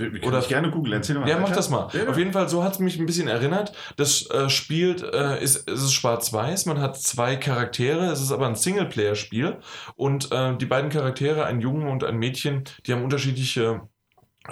Oder- 0.00 0.38
dich 0.40 0.48
gerne 0.48 0.70
googeln. 0.70 0.94
Erzähl 0.94 1.18
mal. 1.18 1.28
Ja, 1.28 1.38
mach 1.38 1.50
das 1.50 1.70
mal. 1.70 1.88
Ja. 1.92 2.08
Auf 2.08 2.16
jeden 2.16 2.32
Fall, 2.32 2.48
so 2.48 2.62
hat 2.62 2.74
es 2.74 2.78
mich 2.78 2.98
ein 2.98 3.06
bisschen 3.06 3.28
erinnert. 3.28 3.72
Das 3.96 4.30
äh, 4.30 4.48
Spiel 4.48 4.96
äh, 5.12 5.42
ist, 5.42 5.68
es 5.68 5.82
ist 5.82 5.92
schwarz-weiß, 5.92 6.66
man 6.66 6.80
hat 6.80 6.96
zwei 7.00 7.36
Charaktere, 7.36 8.06
es 8.06 8.20
ist 8.20 8.30
aber 8.32 8.46
ein 8.46 8.54
Singleplayer-Spiel. 8.54 9.58
Und 9.96 10.30
äh, 10.32 10.56
die 10.56 10.66
beiden 10.66 10.90
Charaktere, 10.90 11.44
ein 11.46 11.60
Junge 11.60 11.90
und 11.90 12.04
ein 12.04 12.16
Mädchen, 12.16 12.64
die 12.86 12.92
haben 12.92 13.04
unterschiedliche. 13.04 13.82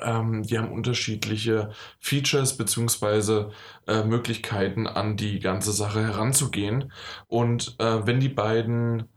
Ähm, 0.02 0.42
die 0.42 0.58
haben 0.58 0.72
unterschiedliche 0.72 1.70
Features 2.00 2.58
beziehungsweise 2.58 3.52
äh, 3.86 4.02
Möglichkeiten 4.02 4.86
an 4.86 5.16
die 5.16 5.38
ganze 5.38 5.72
Sache 5.72 6.02
heranzugehen. 6.02 6.92
Und 7.28 7.76
äh, 7.78 8.06
wenn 8.06 8.20
die 8.20 8.28
beiden. 8.28 9.08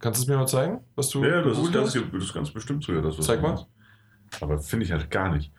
Kannst 0.00 0.20
du 0.20 0.22
es 0.24 0.28
mir 0.28 0.36
mal 0.36 0.46
zeigen, 0.46 0.80
was 0.96 1.10
du. 1.10 1.22
Ja, 1.22 1.42
das 1.42 1.58
ist, 1.58 1.72
ganz, 1.72 1.92
das 1.92 2.22
ist 2.24 2.34
ganz 2.34 2.50
bestimmt 2.50 2.82
so. 2.82 2.92
Ja, 2.92 3.02
das, 3.02 3.18
was 3.18 3.26
Zeig 3.26 3.42
mal. 3.42 3.66
Aber 4.40 4.58
finde 4.58 4.86
ich 4.86 4.92
halt 4.92 5.10
gar 5.10 5.28
nicht. 5.28 5.52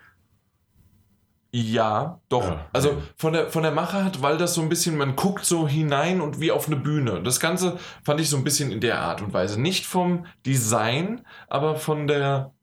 Ja, 1.54 2.22
doch. 2.30 2.46
Ja. 2.46 2.66
Also 2.72 3.02
von 3.18 3.34
der, 3.34 3.50
von 3.50 3.62
der 3.62 3.74
Machart, 3.74 4.22
weil 4.22 4.38
das 4.38 4.54
so 4.54 4.62
ein 4.62 4.70
bisschen, 4.70 4.98
man 4.98 5.16
guckt 5.18 5.46
so 5.46 5.68
hinein 5.68 6.22
und 6.22 6.40
wie 6.40 6.52
auf 6.52 6.68
eine 6.68 6.78
Bühne. 6.78 7.22
Das 7.22 7.40
Ganze 7.42 7.78
fand 8.04 8.22
ich 8.22 8.30
so 8.30 8.38
ein 8.38 8.44
bisschen 8.44 8.72
in 8.72 8.80
der 8.80 9.00
Art 9.00 9.22
und 9.22 9.34
Weise. 9.34 9.62
Nicht 9.62 9.86
vom 9.86 10.26
Design, 10.46 11.22
aber 11.48 11.76
von 11.76 12.08
der. 12.08 12.54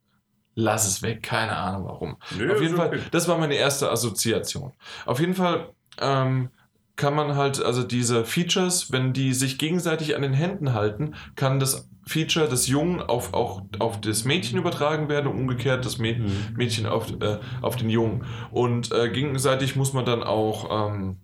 Lass 0.61 0.89
es 0.89 1.03
weg, 1.03 1.23
keine 1.23 1.55
Ahnung 1.55 1.85
warum. 1.85 2.17
Nee, 2.37 2.51
Auf 2.51 2.61
jeden 2.61 2.75
Fall, 2.75 2.89
okay. 2.89 3.01
das 3.13 3.29
war 3.29 3.39
meine 3.39 3.55
erste 3.55 3.93
Assoziation. 3.93 4.73
Auf 5.07 5.21
jeden 5.21 5.35
Fall 5.35 5.71
ähm, 6.01 6.51
kann 6.99 7.15
man 7.15 7.37
halt, 7.37 7.63
also 7.63 7.85
diese 7.85 8.25
Features, 8.25 8.93
wenn 8.93 9.15
die 9.15 9.33
sich 9.33 9.57
gegenseitig 9.57 10.17
an 10.17 10.23
den 10.23 10.35
Händen 10.35 10.75
halten, 10.75 11.15
kann 11.37 11.61
das 11.61 11.89
Feature 12.05 12.49
des 12.49 12.67
Jungen 12.67 13.01
auf, 13.01 13.35
auch 13.35 13.63
auf 13.79 14.01
das 14.01 14.25
Mädchen 14.25 14.59
übertragen 14.59 15.09
werden 15.09 15.29
und 15.29 15.39
umgekehrt 15.39 15.85
das 15.85 15.99
Mädchen. 15.99 16.25
Mhm. 16.25 16.57
Mädchen 16.57 16.87
auf, 16.87 17.13
äh, 17.21 17.39
auf 17.63 17.77
den 17.77 17.89
Jungen. 17.89 18.25
Und 18.51 18.93
äh, 18.93 19.11
gegenseitig 19.11 19.77
muss 19.77 19.93
man 19.93 20.05
dann 20.07 20.25
auch 20.25 20.89
ähm, 20.89 21.19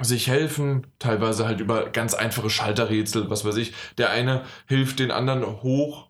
sich 0.00 0.28
helfen, 0.28 0.86
teilweise 0.98 1.46
halt 1.46 1.60
über 1.60 1.88
ganz 1.88 2.12
einfache 2.14 2.50
Schalterrätsel, 2.50 3.30
was 3.30 3.44
weiß 3.44 3.56
ich. 3.56 3.72
Der 3.96 4.10
eine 4.10 4.42
hilft 4.66 4.98
den 4.98 5.10
anderen 5.10 5.62
hoch 5.62 6.07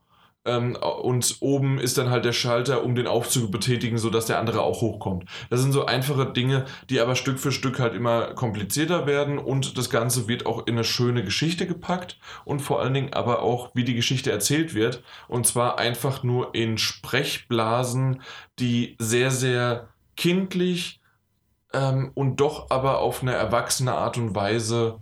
und 0.57 1.37
oben 1.41 1.79
ist 1.79 1.99
dann 1.99 2.11
halt 2.11 2.25
der 2.25 2.33
Schalter, 2.33 2.85
um 2.85 2.95
den 2.95 3.07
Aufzug 3.07 3.39
zu 3.39 3.51
betätigen, 3.51 3.99
sodass 3.99 4.27
der 4.27 4.39
andere 4.39 4.63
auch 4.63 4.81
hochkommt. 4.81 5.25
Das 5.51 5.61
sind 5.61 5.73
so 5.73 5.87
einfache 5.87 6.27
Dinge, 6.27 6.65
die 6.91 7.01
aber 7.01 7.15
Stück 7.15 7.39
für 7.39 7.53
Stück 7.53 7.79
halt 7.79 7.95
immer 7.95 8.35
komplizierter 8.35 9.07
werden 9.07 9.39
und 9.39 9.79
das 9.79 9.91
Ganze 9.91 10.29
wird 10.29 10.47
auch 10.47 10.67
in 10.67 10.75
eine 10.75 10.85
schöne 10.85 11.25
Geschichte 11.25 11.67
gepackt 11.67 12.19
und 12.45 12.61
vor 12.61 12.81
allen 12.81 12.95
Dingen 12.95 13.13
aber 13.13 13.43
auch, 13.43 13.71
wie 13.75 13.85
die 13.85 13.95
Geschichte 13.95 14.31
erzählt 14.31 14.75
wird. 14.75 15.03
Und 15.29 15.47
zwar 15.47 15.79
einfach 15.79 16.23
nur 16.23 16.55
in 16.55 16.79
Sprechblasen, 16.79 18.23
die 18.59 18.97
sehr, 18.99 19.31
sehr 19.31 19.89
kindlich 20.17 21.01
ähm, 21.73 22.11
und 22.15 22.41
doch 22.41 22.71
aber 22.71 22.99
auf 22.99 23.23
eine 23.23 23.35
erwachsene 23.35 23.93
Art 23.93 24.17
und 24.17 24.35
Weise 24.35 24.99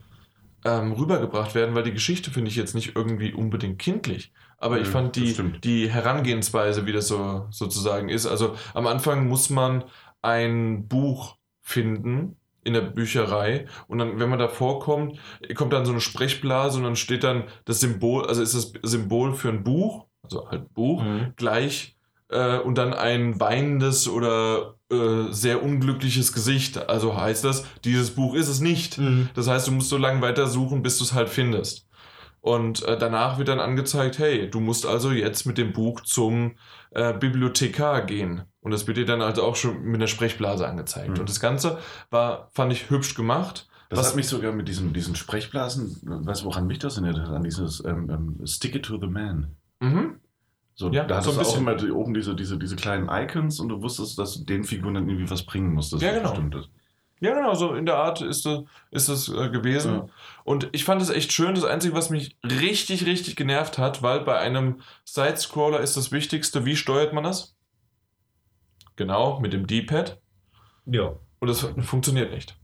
ähm, 0.65 0.93
rübergebracht 0.93 1.55
werden, 1.55 1.75
weil 1.75 1.85
die 1.85 1.93
Geschichte 1.93 2.31
finde 2.31 2.51
ich 2.51 2.57
jetzt 2.57 2.75
nicht 2.75 2.97
irgendwie 2.97 3.33
unbedingt 3.33 3.79
kindlich. 3.79 4.33
Aber 4.59 4.81
ich 4.81 4.89
fand 4.89 5.17
die, 5.17 5.35
die 5.63 5.91
Herangehensweise, 5.91 6.87
wie 6.87 6.93
das 6.93 7.09
so 7.09 7.47
sozusagen 7.51 8.09
ist. 8.09 8.27
Also 8.27 8.55
am 8.75 8.87
Anfang 8.87 9.29
muss 9.29 9.51
man 9.51 9.85
ein 10.23 10.89
Buch 10.89 11.37
finden 11.61 12.37
in 12.65 12.73
der 12.73 12.81
Bücherei 12.81 13.67
und 13.87 13.99
dann, 13.99 14.19
wenn 14.19 14.29
man 14.29 14.39
davor 14.41 14.81
kommt, 14.81 15.19
kommt 15.55 15.73
dann 15.73 15.85
so 15.87 15.93
eine 15.93 16.01
Sprechblase 16.01 16.79
und 16.79 16.85
dann 16.85 16.97
steht 16.97 17.23
dann 17.23 17.45
das 17.65 17.81
Symbol, 17.81 18.27
also 18.27 18.43
ist 18.43 18.55
das 18.55 18.73
Symbol 18.83 19.35
für 19.35 19.51
ein 19.51 19.63
Buch, 19.63 20.07
also 20.23 20.49
halt 20.51 20.73
Buch, 20.75 21.03
Mhm. 21.03 21.35
gleich 21.37 21.97
äh, 22.29 22.59
und 22.59 22.77
dann 22.77 22.93
ein 22.93 23.39
weinendes 23.39 24.09
oder 24.09 24.75
äh, 24.91 25.31
sehr 25.31 25.63
unglückliches 25.63 26.33
Gesicht. 26.33 26.89
Also 26.89 27.17
heißt 27.17 27.45
das, 27.45 27.65
dieses 27.85 28.11
Buch 28.13 28.35
ist 28.35 28.49
es 28.49 28.61
nicht. 28.61 28.99
Mhm. 28.99 29.29
Das 29.35 29.47
heißt, 29.49 29.69
du 29.69 29.73
musst 29.73 29.89
so 29.89 29.97
lange 29.97 30.21
weiter 30.23 30.47
suchen, 30.49 30.83
bis 30.83 30.99
du 30.99 31.05
es 31.05 31.13
halt 31.13 31.29
findest. 31.29 31.86
Und 32.47 32.85
äh, 32.85 32.97
danach 32.97 33.39
wird 33.39 33.49
dann 33.49 33.59
angezeigt, 33.59 34.21
hey, 34.21 34.49
du 34.49 34.61
musst 34.61 34.87
also 34.87 35.11
jetzt 35.11 35.47
mit 35.47 35.59
dem 35.59 35.73
Buch 35.73 36.03
zum 36.03 36.53
äh, 36.93 37.13
Bibliothekar 37.13 38.03
gehen. 38.03 38.43
Und 38.61 38.71
das 38.71 38.87
wird 38.87 38.99
dir 38.99 39.05
dann 39.05 39.21
also 39.21 39.43
auch 39.43 39.57
schon 39.57 39.83
mit 39.83 39.97
einer 39.97 40.07
Sprechblase 40.07 40.65
angezeigt. 40.65 41.15
Mhm. 41.15 41.19
Und 41.19 41.29
das 41.29 41.41
Ganze 41.41 41.79
war, 42.11 42.49
fand 42.55 42.73
ich 42.73 42.89
hübsch 42.89 43.17
gemacht. 43.17 43.67
Das 43.89 43.99
Was- 43.99 44.09
hat 44.11 44.17
mich 44.17 44.29
sogar 44.29 44.53
mit 44.53 44.69
diesen, 44.69 44.93
diesen 44.93 45.17
Sprechblasen, 45.17 45.99
weißt 46.05 46.43
du, 46.43 46.47
woran 46.47 46.69
mich 46.69 46.79
das 46.79 46.99
erinnert 46.99 47.19
hat? 47.19 47.31
An 47.35 47.43
dieses 47.43 47.85
ähm, 47.85 48.09
ähm, 48.11 48.47
Stick 48.47 48.77
it 48.77 48.85
to 48.85 48.97
the 49.01 49.09
man. 49.09 49.57
Mhm. 49.81 50.21
So, 50.77 50.93
Ja, 50.93 51.03
da 51.03 51.21
so 51.21 51.31
hattest 51.31 51.31
ein 51.31 51.35
du 51.35 51.41
auch 51.41 51.45
bisschen. 51.47 51.61
immer 51.63 51.75
die, 51.75 51.91
oben 51.91 52.15
diese, 52.15 52.37
diese, 52.37 52.59
diese 52.59 52.77
kleinen 52.77 53.09
Icons 53.11 53.59
und 53.59 53.71
du 53.71 53.83
wusstest, 53.83 54.21
dass 54.21 54.35
du 54.39 54.45
den 54.45 54.63
Figuren 54.63 54.95
dann 54.95 55.09
irgendwie 55.09 55.29
was 55.29 55.43
bringen 55.45 55.75
musstest. 55.75 56.01
Ja, 56.01 56.13
genau. 56.13 56.31
Bestimmtes. 56.31 56.69
Ja, 57.21 57.35
genau, 57.35 57.55
so 57.55 57.75
in 57.75 57.87
der 57.87 57.97
Art 57.97 58.21
ist 58.21 58.45
es, 58.45 58.65
ist 58.91 59.09
es 59.09 59.29
äh, 59.29 59.49
gewesen. 59.49 59.95
Ja. 59.95 60.07
Und 60.45 60.69
ich 60.73 60.85
fand 60.85 61.01
es 61.01 61.09
echt 61.09 61.33
schön. 61.33 61.55
Das 61.55 61.65
Einzige, 61.65 61.95
was 61.95 62.11
mich 62.11 62.37
richtig, 62.45 63.07
richtig 63.07 63.37
genervt 63.37 63.79
hat, 63.79 64.03
weil 64.03 64.21
bei 64.21 64.39
einem 64.39 64.83
Side-Scroller 65.05 65.81
ist 65.81 65.97
das 65.97 66.13
Wichtigste, 66.13 66.67
wie 66.67 66.77
steuert 66.77 67.15
man 67.15 67.25
das? 67.25 67.57
Genau, 68.97 69.41
mit 69.41 69.53
dem 69.53 69.67
D-Pad. 69.67 70.21
Ja. 70.87 71.15
Und 71.39 71.49
das 71.49 71.67
funktioniert 71.83 72.33
nicht. 72.33 72.57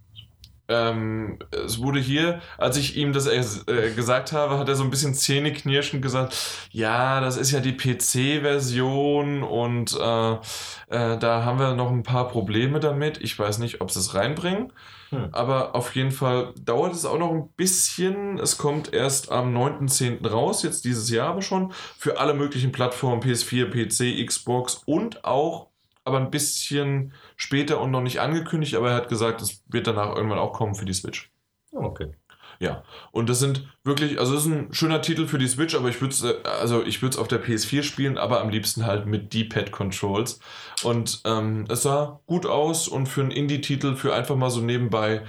Ähm, 0.72 1.38
es 1.50 1.80
wurde 1.80 2.00
hier, 2.00 2.40
als 2.56 2.76
ich 2.76 2.96
ihm 2.96 3.12
das 3.12 3.26
äh, 3.26 3.92
gesagt 3.94 4.32
habe, 4.32 4.58
hat 4.58 4.68
er 4.68 4.74
so 4.74 4.84
ein 4.84 4.90
bisschen 4.90 5.14
zähneknirschend 5.14 6.02
gesagt, 6.02 6.34
ja, 6.70 7.20
das 7.20 7.36
ist 7.36 7.50
ja 7.50 7.60
die 7.60 7.76
PC-Version 7.76 9.42
und 9.42 9.92
äh, 10.00 10.32
äh, 10.32 11.18
da 11.18 11.44
haben 11.44 11.58
wir 11.58 11.74
noch 11.74 11.90
ein 11.90 12.02
paar 12.02 12.28
Probleme 12.28 12.80
damit. 12.80 13.18
Ich 13.20 13.38
weiß 13.38 13.58
nicht, 13.58 13.80
ob 13.80 13.90
sie 13.90 14.00
es 14.00 14.14
reinbringen, 14.14 14.72
Hm. 15.10 15.28
aber 15.32 15.74
auf 15.74 15.94
jeden 15.94 16.10
Fall 16.10 16.54
dauert 16.58 16.94
es 16.94 17.04
auch 17.04 17.18
noch 17.18 17.30
ein 17.32 17.48
bisschen. 17.56 18.38
Es 18.38 18.56
kommt 18.56 18.94
erst 18.94 19.30
am 19.30 19.54
9.10. 19.54 20.26
raus, 20.26 20.62
jetzt 20.62 20.86
dieses 20.86 21.10
Jahr 21.10 21.28
aber 21.28 21.42
schon, 21.42 21.72
für 21.98 22.18
alle 22.18 22.32
möglichen 22.32 22.72
Plattformen, 22.72 23.20
PS4, 23.20 23.66
PC, 23.66 24.26
Xbox 24.26 24.82
und 24.86 25.24
auch 25.24 25.71
aber 26.04 26.18
ein 26.18 26.30
bisschen 26.30 27.12
später 27.36 27.80
und 27.80 27.90
noch 27.90 28.02
nicht 28.02 28.20
angekündigt, 28.20 28.74
aber 28.74 28.90
er 28.90 28.96
hat 28.96 29.08
gesagt, 29.08 29.40
es 29.42 29.62
wird 29.68 29.86
danach 29.86 30.14
irgendwann 30.14 30.38
auch 30.38 30.52
kommen 30.52 30.74
für 30.74 30.84
die 30.84 30.92
Switch. 30.92 31.30
Okay. 31.72 32.12
Und 33.10 33.28
das 33.28 33.40
sind 33.40 33.68
wirklich, 33.82 34.20
also 34.20 34.34
das 34.34 34.46
ist 34.46 34.52
ein 34.52 34.72
schöner 34.72 35.02
Titel 35.02 35.26
für 35.26 35.38
die 35.38 35.48
Switch, 35.48 35.74
aber 35.74 35.88
ich 35.88 36.00
würde 36.00 36.14
es, 36.14 36.24
also 36.44 36.84
ich 36.84 37.02
würde 37.02 37.14
es 37.14 37.18
auf 37.18 37.26
der 37.26 37.44
PS4 37.44 37.82
spielen, 37.82 38.18
aber 38.18 38.40
am 38.40 38.50
liebsten 38.50 38.86
halt 38.86 39.06
mit 39.06 39.34
D-Pad-Controls. 39.34 40.38
Und 40.84 41.22
ähm, 41.24 41.64
es 41.68 41.82
sah 41.82 42.20
gut 42.26 42.46
aus 42.46 42.86
und 42.86 43.06
für 43.06 43.22
einen 43.22 43.32
Indie-Titel, 43.32 43.96
für 43.96 44.14
einfach 44.14 44.36
mal 44.36 44.50
so 44.50 44.60
nebenbei 44.60 45.22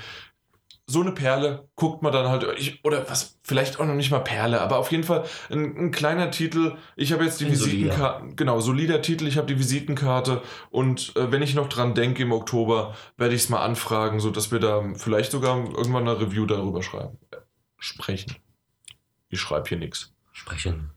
so 0.86 1.02
eine 1.02 1.12
Perle, 1.12 1.70
guckt 1.76 2.04
man 2.04 2.12
dann 2.12 2.28
halt, 2.28 2.46
ich, 2.58 2.84
oder 2.84 3.10
was, 3.10 3.40
vielleicht 3.44 3.80
auch 3.80 3.86
noch 3.86 3.94
nicht 3.94 4.12
mal 4.12 4.20
Perle, 4.20 4.62
aber 4.62 4.78
auf 4.78 4.92
jeden 4.92 5.04
Fall 5.04 5.24
ein, 5.50 5.78
ein 5.78 5.92
kleiner 5.92 6.30
Titel. 6.30 6.76
Ich 6.96 7.14
habe 7.14 7.24
jetzt 7.24 7.40
die. 7.40 7.50
Visitenkarte, 7.50 8.36
genau, 8.36 8.60
solider 8.60 9.02
Titel, 9.02 9.28
ich 9.28 9.38
habe 9.38 9.48
die 9.48 9.58
Visitenkarte 9.58 10.42
und 10.72 11.16
äh, 11.16 11.32
wenn 11.32 11.42
ich 11.42 11.56
noch 11.56 11.70
dran 11.70 11.96
denke 11.96 12.24
im 12.24 12.34
Oktober, 12.34 12.96
werde 13.18 13.34
ich 13.34 13.44
es 13.44 13.50
mal 13.50 13.64
anfragen, 13.64 14.20
sodass 14.20 14.52
wir 14.52 14.60
da 14.60 14.84
vielleicht 14.96 15.32
sogar 15.32 15.58
irgendwann 15.58 16.08
eine 16.08 16.20
Review 16.20 16.46
darüber 16.46 16.84
schreiben. 16.84 17.18
Äh, 17.32 17.38
Sprechen. 17.78 18.36
Ich 19.30 19.40
schreibe 19.40 19.70
hier 19.70 19.78
nichts. 19.78 20.14
Sprechen. 20.32 20.92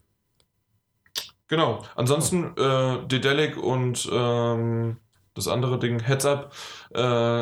Genau. 1.48 1.82
Ansonsten 1.94 2.56
äh, 2.56 3.06
Dedelic 3.06 3.56
und 3.56 4.08
ähm, 4.12 4.96
das 5.36 5.46
andere 5.48 5.78
Ding, 5.78 6.00
Heads 6.00 6.26
Up, 6.26 6.52
äh, 6.94 7.00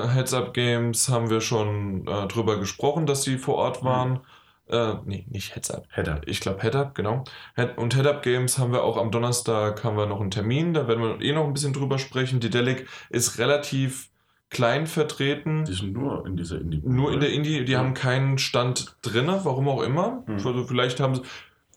Heads 0.08 0.34
Up 0.34 0.52
Games 0.52 1.08
haben 1.08 1.30
wir 1.30 1.40
schon 1.40 2.06
äh, 2.06 2.26
drüber 2.26 2.58
gesprochen, 2.58 3.06
dass 3.06 3.22
sie 3.22 3.38
vor 3.38 3.54
Ort 3.56 3.82
waren. 3.82 4.20
Äh, 4.66 4.94
nee, 5.04 5.26
nicht 5.30 5.54
Heads 5.54 5.70
Up. 5.70 5.84
Header. 5.90 6.22
Ich 6.26 6.40
glaube 6.40 6.60
Head 6.62 6.74
Up, 6.74 6.94
genau. 6.94 7.24
Head 7.54 7.76
und 7.76 7.94
Head 7.94 8.06
Up 8.06 8.22
Games 8.22 8.58
haben 8.58 8.72
wir 8.72 8.82
auch 8.82 8.96
am 8.96 9.10
Donnerstag 9.10 9.84
haben 9.84 9.96
wir 9.96 10.06
noch 10.06 10.20
einen 10.20 10.30
Termin, 10.30 10.72
da 10.74 10.88
werden 10.88 11.02
wir 11.02 11.20
eh 11.20 11.32
noch 11.32 11.44
ein 11.44 11.52
bisschen 11.52 11.72
drüber 11.74 11.98
sprechen. 11.98 12.40
Dedelic 12.40 12.86
ist 13.10 13.38
relativ 13.38 14.08
klein 14.50 14.86
vertreten. 14.86 15.64
Die 15.64 15.72
sind 15.74 15.92
nur 15.92 16.24
in 16.26 16.36
dieser 16.36 16.60
Indie. 16.60 16.80
Nur 16.84 17.12
in 17.12 17.20
der 17.20 17.30
Indie, 17.32 17.64
die 17.64 17.72
Ja. 17.72 17.78
haben 17.80 17.92
keinen 17.92 18.38
Stand 18.38 18.96
drinne, 19.02 19.40
warum 19.44 19.68
auch 19.68 19.82
immer. 19.82 20.22
Hm. 20.26 20.34
Also 20.34 20.64
vielleicht 20.64 21.00
haben 21.00 21.16
sie. 21.16 21.22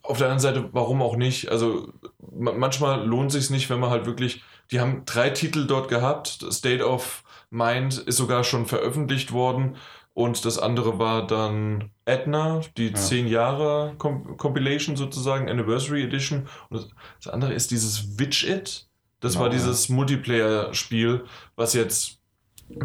Auf 0.08 0.18
der 0.18 0.28
anderen 0.28 0.40
Seite, 0.40 0.70
warum 0.72 1.02
auch 1.02 1.16
nicht? 1.18 1.50
Also 1.50 1.92
ma- 2.32 2.54
manchmal 2.54 3.06
lohnt 3.06 3.32
sich 3.32 3.50
nicht, 3.50 3.70
wenn 3.70 3.80
man 3.80 3.90
halt 3.90 4.06
wirklich. 4.06 4.44
Die 4.72 4.80
haben 4.80 5.04
drei 5.06 5.30
Titel 5.30 5.66
dort 5.68 5.90
gehabt. 5.90 6.46
State 6.52 6.86
of 6.86 7.24
Mind 7.50 7.98
ist 7.98 8.18
sogar 8.18 8.44
schon 8.44 8.66
veröffentlicht 8.66 9.32
worden. 9.32 9.76
Und 10.14 10.46
das 10.46 10.58
andere 10.58 10.98
war 10.98 11.28
dann 11.28 11.92
Edna, 12.06 12.62
die 12.78 12.88
Ja. 12.88 12.96
10 12.96 13.28
Jahre 13.28 13.94
Com 13.98 14.36
Compilation 14.38 14.96
sozusagen, 14.96 15.48
Anniversary 15.50 16.04
Edition. 16.04 16.48
Und 16.70 16.90
das, 17.24 17.32
andere 17.32 17.54
ist 17.54 17.70
dieses 17.72 18.18
Witch 18.20 18.44
It. 18.44 18.88
Das 19.20 19.34
Genau, 19.34 19.46
war 19.46 19.52
ja. 19.52 19.58
dieses 19.58 19.90
Multiplayer-Spiel, 19.90 21.26
was 21.56 21.74
jetzt 21.74 22.20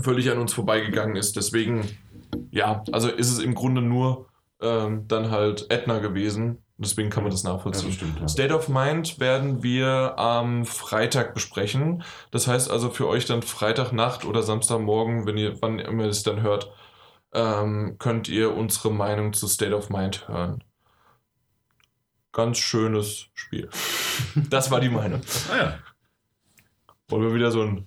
völlig 0.02 0.30
an 0.30 0.38
uns 0.38 0.52
vorbeigegangen 0.52 1.16
ist. 1.16 1.36
Deswegen, 1.36 1.88
ja, 2.50 2.84
also 2.92 3.08
ist 3.08 3.30
es 3.30 3.38
im 3.38 3.54
Grunde 3.54 3.80
nur 3.82 4.26
ähm, 4.60 5.08
dann 5.08 5.30
halt 5.30 5.66
Edna 5.70 5.98
gewesen. 5.98 6.58
Deswegen 6.78 7.10
kann 7.10 7.22
man 7.22 7.30
das 7.30 7.42
Ja, 7.44 7.52
nachvollziehen. 7.52 7.88
das 7.88 7.94
stimmt. 7.96 8.20
Ja. 8.20 8.28
State 8.28 8.54
of 8.54 8.68
Mind 8.68 9.20
werden 9.20 9.62
wir 9.62 10.18
am 10.18 10.64
Freitag 10.64 11.34
besprechen. 11.34 12.02
Das 12.30 12.48
heißt 12.48 12.70
also 12.70 12.90
für 12.90 13.06
euch 13.08 13.24
dann 13.26 13.42
Freitagnacht 13.42 14.24
oder 14.24 14.42
Samstagmorgen, 14.42 15.26
wenn 15.26 15.36
ihr, 15.36 15.60
wann 15.62 15.78
immer 15.78 16.04
ihr 16.04 16.10
es 16.10 16.22
dann 16.24 16.42
hört, 16.42 16.72
ähm, 17.34 17.96
könnt 17.98 18.28
ihr 18.28 18.54
unsere 18.56 18.90
Meinung 18.92 19.32
zu 19.32 19.46
State 19.46 19.74
of 19.76 19.90
Mind 19.90 20.26
hören. 20.28 20.64
Ganz 22.32 22.58
schönes 22.58 23.26
Spiel. 23.34 23.68
Das 24.48 24.70
war 24.70 24.80
die 24.80 24.88
Meinung. 24.88 25.20
Ah, 25.52 25.56
ja. 25.56 25.78
Wollen 27.08 27.24
wir 27.28 27.34
wieder 27.34 27.50
so 27.50 27.62
ein 27.62 27.86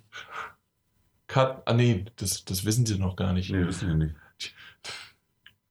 Cut? 1.26 1.62
Ah 1.66 1.72
nee, 1.74 2.04
das, 2.16 2.44
das 2.44 2.64
wissen 2.64 2.86
sie 2.86 2.96
noch 2.98 3.16
gar 3.16 3.32
nicht. 3.32 3.50
Nee, 3.50 3.66
wissen 3.66 3.88
wir 3.88 3.94
nicht. 3.96 4.14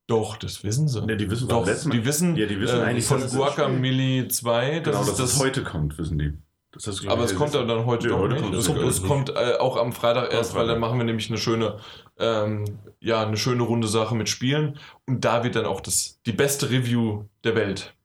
Doch, 0.07 0.37
das 0.37 0.63
wissen 0.63 0.87
sie. 0.87 1.03
Nee, 1.05 1.15
die 1.15 1.29
wissen 1.31 1.47
Doch, 1.47 1.65
letzten 1.65 1.89
die 1.91 2.05
wissen, 2.05 2.35
Ja, 2.35 2.45
die 2.45 2.59
wissen 2.59 2.79
äh, 2.79 2.83
eigentlich, 2.83 3.05
von 3.05 3.21
dass 3.21 3.33
Guacamole 3.35 4.27
2, 4.27 4.79
das 4.79 4.83
Genau, 4.83 5.01
ist 5.01 5.09
dass 5.09 5.17
das 5.17 5.33
es 5.33 5.39
heute 5.39 5.63
kommt, 5.63 5.97
wissen 5.97 6.19
die. 6.19 6.33
Das 6.71 6.99
glaub 6.99 7.13
Aber 7.13 7.23
es 7.23 7.33
kommt 7.35 7.55
dann, 7.55 7.67
dann 7.69 7.85
heute 7.85 8.09
doch 8.09 8.19
heute 8.19 8.35
kommt 8.35 8.53
es 8.53 8.67
kommt, 8.67 8.81
es 8.81 9.01
kommt 9.01 9.29
äh, 9.29 9.55
auch 9.59 9.77
am 9.77 9.93
Freitag 9.93 10.33
erst, 10.33 10.51
Am 10.51 10.57
weil 10.57 10.67
dann 10.67 10.75
Freitag. 10.75 10.81
machen 10.81 10.97
wir 10.99 11.05
nämlich 11.05 11.29
eine 11.29 11.37
schöne, 11.37 11.77
ähm, 12.19 12.65
ja, 12.99 13.25
eine 13.25 13.37
schöne 13.37 13.63
runde 13.63 13.87
Sache 13.87 14.13
mit 14.13 14.27
Spielen. 14.27 14.77
Und 15.07 15.23
da 15.23 15.43
wird 15.45 15.55
dann 15.55 15.65
auch 15.65 15.79
das, 15.79 16.19
die 16.25 16.33
beste 16.33 16.69
Review 16.69 17.23
der 17.45 17.55
Welt. 17.55 17.95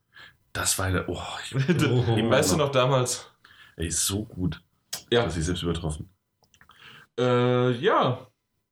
Das 0.52 0.78
war 0.78 0.86
eine. 0.86 1.04
Oh, 1.08 1.18
ich, 1.44 1.54
Oh. 1.84 2.30
Weißt 2.30 2.52
du 2.52 2.56
noch 2.56 2.70
damals? 2.70 3.26
ey, 3.76 3.88
ist 3.88 4.06
so 4.06 4.24
gut. 4.24 4.62
Ja. 5.10 5.24
Dass 5.24 5.36
ich 5.36 5.44
selbst 5.44 5.62
übertroffen. 5.64 6.08
Äh, 7.18 7.72
ja. 7.72 8.26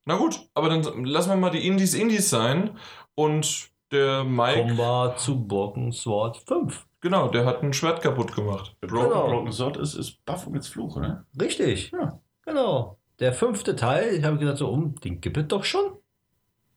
Na 0.04 0.16
gut, 0.16 0.40
aber 0.54 0.68
dann 0.70 1.04
lassen 1.04 1.28
wir 1.30 1.36
mal 1.36 1.50
die 1.50 1.66
Indies 1.66 1.92
Indies 1.94 2.30
sein. 2.30 2.70
Und 3.18 3.70
der 3.90 4.22
Mike, 4.22 4.76
wir 4.76 5.16
zu 5.16 5.44
Broken 5.44 5.90
Sword 5.90 6.36
5. 6.36 6.86
genau, 7.00 7.26
der 7.26 7.46
hat 7.46 7.64
ein 7.64 7.72
Schwert 7.72 8.00
kaputt 8.00 8.32
gemacht. 8.32 8.76
Broken, 8.80 9.08
Genau. 9.08 9.26
Broken 9.26 9.50
Sword 9.50 9.76
ist, 9.76 9.94
ist 9.94 10.24
Baphomets 10.24 10.68
Fluch, 10.68 10.94
oder? 10.94 11.24
Richtig. 11.40 11.90
Ja. 11.90 12.20
Genau. 12.44 12.96
Der 13.18 13.32
fünfte 13.32 13.74
Teil, 13.74 14.14
ich 14.14 14.22
habe 14.22 14.38
gedacht, 14.38 14.58
so, 14.58 14.68
um, 14.68 14.94
den 15.00 15.20
gibt 15.20 15.36
es 15.36 15.48
doch 15.48 15.64
schon. 15.64 15.96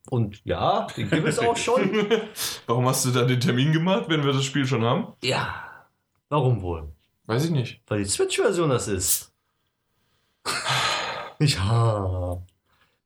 Und 0.09 0.41
ja, 0.43 0.87
den 0.97 1.11
gibt 1.11 1.27
es 1.27 1.37
auch 1.37 1.55
schon. 1.55 1.91
Warum 2.65 2.87
hast 2.87 3.05
du 3.05 3.11
da 3.11 3.23
den 3.25 3.39
Termin 3.39 3.71
gemacht, 3.71 4.05
wenn 4.07 4.23
wir 4.23 4.33
das 4.33 4.43
Spiel 4.43 4.65
schon 4.65 4.83
haben? 4.83 5.13
Ja. 5.23 5.63
Warum 6.29 6.63
wohl? 6.63 6.91
Weiß 7.27 7.45
ich 7.45 7.51
nicht. 7.51 7.83
Weil 7.85 7.99
die 7.99 8.09
Switch-Version 8.09 8.69
das 8.71 8.87
ist. 8.87 9.31
Ja. 11.39 12.41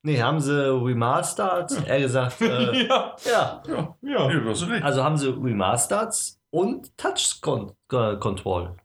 Nee, 0.06 0.22
haben 0.22 0.40
sie 0.40 0.72
remastered. 0.72 1.84
Er 1.84 1.98
gesagt, 1.98 2.40
äh, 2.40 2.86
ja, 2.86 3.16
ja. 3.24 3.62
Ja. 3.66 3.96
ja. 4.02 4.26
Recht. 4.26 4.84
Also 4.84 5.02
haben 5.02 5.16
sie 5.16 5.30
remastered 5.30 6.14
und 6.50 6.96
Touch-Control 6.96 8.76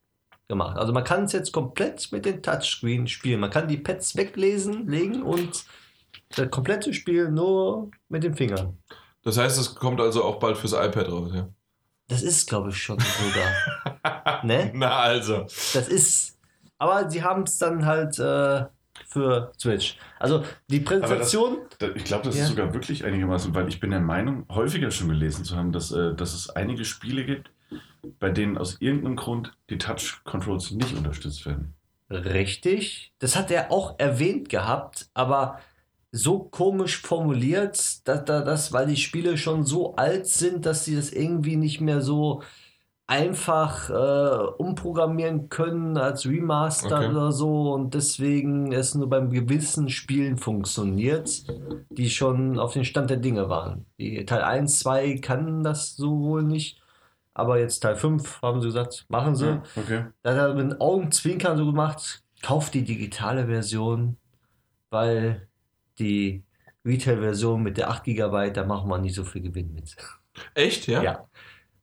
gemacht. 0.47 0.77
Also 0.79 0.93
man 0.93 1.03
kann 1.03 1.25
es 1.25 1.33
jetzt 1.33 1.51
komplett 1.51 2.11
mit 2.11 2.25
den 2.25 2.41
Touchscreen 2.41 3.05
spielen. 3.05 3.39
Man 3.39 3.51
kann 3.51 3.67
die 3.67 3.77
Pads 3.77 4.15
weglesen, 4.15 4.87
legen 4.87 5.21
und 5.21 5.63
das 6.35 6.49
komplette 6.49 6.91
Spiel 6.91 7.29
nur 7.29 7.91
mit 8.09 8.23
den 8.23 8.33
Fingern. 8.33 8.79
Das 9.23 9.37
heißt, 9.37 9.59
es 9.59 9.75
kommt 9.75 10.01
also 10.01 10.23
auch 10.23 10.39
bald 10.39 10.57
fürs 10.57 10.73
iPad 10.73 11.07
raus, 11.11 11.29
ja? 11.35 11.47
Das 12.07 12.23
ist, 12.23 12.49
glaube 12.49 12.69
ich, 12.69 12.77
schon 12.81 12.97
sogar. 12.99 14.43
ne? 14.43 14.71
Na 14.73 14.97
also. 14.97 15.41
Das 15.43 15.87
ist. 15.87 16.39
Aber 16.79 17.11
sie 17.11 17.21
haben 17.21 17.43
es 17.43 17.59
dann 17.59 17.85
halt 17.85 18.17
äh, 18.17 18.65
für 19.11 19.51
Switch. 19.59 19.97
Also 20.19 20.43
die 20.69 20.79
Präsentation. 20.79 21.57
Da- 21.79 21.89
Ich 21.95 22.05
glaube, 22.05 22.23
das 22.25 22.37
Ja. 22.37 22.43
ist 22.43 22.49
sogar 22.49 22.73
wirklich 22.73 23.03
einigermaßen, 23.05 23.53
weil 23.53 23.67
ich 23.67 23.79
bin 23.79 23.91
der 23.91 23.99
Meinung, 23.99 24.45
häufiger 24.49 24.89
schon 24.91 25.09
gelesen 25.09 25.43
zu 25.45 25.55
haben, 25.57 25.71
dass, 25.71 25.91
äh, 25.91 26.15
dass 26.15 26.33
es 26.33 26.49
einige 26.49 26.85
Spiele 26.85 27.25
gibt, 27.25 27.51
bei 28.19 28.29
denen 28.29 28.57
aus 28.57 28.77
irgendeinem 28.79 29.15
Grund 29.17 29.53
die 29.69 29.77
Touch-Controls 29.77 30.71
nicht 30.71 30.95
unterstützt 30.95 31.45
werden. 31.45 31.73
Richtig. 32.09 33.13
Das 33.19 33.35
hat 33.35 33.51
er 33.51 33.71
auch 33.71 33.95
erwähnt 33.99 34.49
gehabt, 34.49 35.07
aber 35.13 35.59
so 36.11 36.39
komisch 36.39 36.97
formuliert, 37.01 37.77
dass, 38.05 38.25
dass, 38.25 38.25
dass, 38.25 38.73
weil 38.73 38.87
die 38.87 38.97
Spiele 38.97 39.37
schon 39.37 39.65
so 39.65 39.95
alt 39.95 40.27
sind, 40.27 40.65
dass 40.65 40.83
sie 40.85 40.95
das 40.95 41.11
irgendwie 41.11 41.55
nicht 41.55 41.79
mehr 41.79 42.01
so 42.01 42.43
einfach 43.11 43.89
äh, 43.89 44.53
umprogrammieren 44.57 45.49
können 45.49 45.97
als 45.97 46.25
Remaster 46.25 46.99
Okay. 46.99 47.09
oder 47.09 47.33
so 47.33 47.73
und 47.73 47.93
deswegen 47.93 48.71
es 48.71 48.95
nur 48.95 49.09
beim 49.09 49.29
gewissen 49.29 49.89
Spielen 49.89 50.37
funktioniert, 50.37 51.43
die 51.89 52.09
schon 52.09 52.57
auf 52.57 52.71
den 52.71 52.85
Stand 52.85 53.09
der 53.09 53.17
Dinge 53.17 53.49
waren. 53.49 53.85
Die 53.99 54.23
Teil 54.25 54.43
1, 54.43 54.79
2 54.79 55.17
kann 55.17 55.61
das 55.61 55.97
so 55.97 56.21
wohl 56.21 56.43
nicht, 56.43 56.81
aber 57.33 57.59
jetzt 57.59 57.81
Teil 57.81 57.97
5 57.97 58.41
haben 58.41 58.61
sie 58.61 58.67
gesagt, 58.67 59.05
machen 59.09 59.35
sie. 59.35 59.47
Ja, 59.47 59.63
okay. 59.75 60.05
Da 60.23 60.29
hat 60.31 60.37
er 60.37 60.53
mit 60.53 60.71
den 60.71 60.79
Augenzwinkern 60.79 61.57
so 61.57 61.65
gemacht, 61.65 62.23
kauft 62.41 62.73
die 62.75 62.85
digitale 62.85 63.45
Version, 63.47 64.15
weil 64.89 65.49
die 65.99 66.45
Retail-Version 66.85 67.61
mit 67.61 67.75
der 67.77 67.89
8 67.89 68.05
GB, 68.05 68.51
da 68.51 68.63
machen 68.65 68.89
wir 68.89 68.99
nicht 68.99 69.15
so 69.15 69.25
viel 69.25 69.41
Gewinn 69.41 69.73
mit. 69.73 69.97
Echt, 70.55 70.87
ja? 70.87 71.03
Ja. 71.03 71.25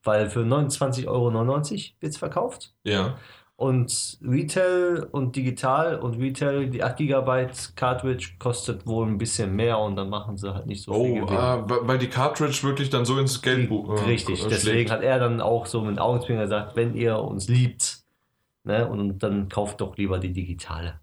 Weil 0.02 0.30
für 0.30 0.40
29,99 0.40 1.06
Euro 1.08 1.32
wird 1.32 2.12
es 2.12 2.16
verkauft. 2.16 2.74
Ja. 2.84 3.16
Und 3.56 4.18
Retail 4.22 5.08
und 5.10 5.34
digital 5.34 5.98
und 5.98 6.20
Retail, 6.20 6.68
die 6.68 6.84
8 6.84 6.96
GB 6.96 7.48
Cartridge 7.74 8.34
kostet 8.38 8.86
wohl 8.86 9.04
ein 9.04 9.18
bisschen 9.18 9.56
mehr 9.56 9.80
und 9.80 9.96
dann 9.96 10.08
machen 10.08 10.36
sie 10.36 10.54
halt 10.54 10.66
nicht 10.66 10.84
so 10.84 10.92
viel 10.92 11.24
Oh, 11.24 11.26
ah, 11.26 11.64
weil 11.66 11.98
die 11.98 12.06
Cartridge 12.06 12.60
wirklich 12.62 12.88
dann 12.88 13.04
so 13.04 13.18
ins 13.18 13.42
Geldbuch 13.42 14.00
äh, 14.00 14.04
Richtig, 14.04 14.44
äh, 14.44 14.48
deswegen 14.48 14.76
schlägt. 14.76 14.90
hat 14.92 15.02
er 15.02 15.18
dann 15.18 15.40
auch 15.40 15.66
so 15.66 15.80
mit 15.80 15.98
Augenzwinkern 15.98 16.44
gesagt, 16.44 16.76
wenn 16.76 16.94
ihr 16.94 17.18
uns 17.18 17.48
liebt, 17.48 18.04
ne, 18.62 18.86
und 18.86 19.18
dann 19.24 19.48
kauft 19.48 19.80
doch 19.80 19.96
lieber 19.96 20.20
die 20.20 20.32
digitale. 20.32 21.00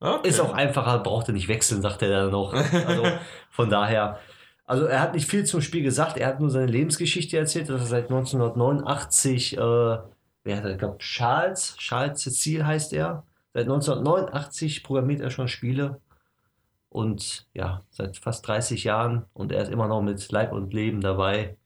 Okay. 0.00 0.28
Ist 0.28 0.40
auch 0.40 0.52
einfacher, 0.52 0.98
braucht 0.98 1.28
er 1.28 1.34
nicht 1.34 1.48
wechseln, 1.48 1.80
sagt 1.80 2.02
er 2.02 2.10
dann 2.10 2.30
noch. 2.30 2.52
Also 2.52 3.02
von 3.50 3.70
daher, 3.70 4.18
also 4.68 4.84
er 4.84 5.00
hat 5.00 5.14
nicht 5.14 5.26
viel 5.26 5.44
zum 5.44 5.62
Spiel 5.62 5.82
gesagt, 5.82 6.18
er 6.18 6.28
hat 6.28 6.40
nur 6.40 6.50
seine 6.50 6.66
Lebensgeschichte 6.66 7.38
erzählt, 7.38 7.70
dass 7.70 7.80
er 7.80 7.86
seit 7.86 8.10
1989, 8.10 9.56
äh, 9.56 9.60
wer 9.60 10.56
hat 10.56 10.64
er, 10.64 10.72
ich 10.72 10.78
glaube 10.78 10.98
Charles, 10.98 11.74
Charles 11.78 12.20
Cecil 12.20 12.66
heißt 12.66 12.92
er, 12.92 13.24
seit 13.54 13.64
1989 13.64 14.84
programmiert 14.84 15.22
er 15.22 15.30
schon 15.30 15.48
Spiele 15.48 16.00
und 16.90 17.46
ja, 17.54 17.82
seit 17.90 18.18
fast 18.18 18.46
30 18.46 18.84
Jahren 18.84 19.24
und 19.32 19.52
er 19.52 19.62
ist 19.62 19.72
immer 19.72 19.88
noch 19.88 20.02
mit 20.02 20.30
Leib 20.30 20.52
und 20.52 20.74
Leben 20.74 21.00
dabei 21.00 21.56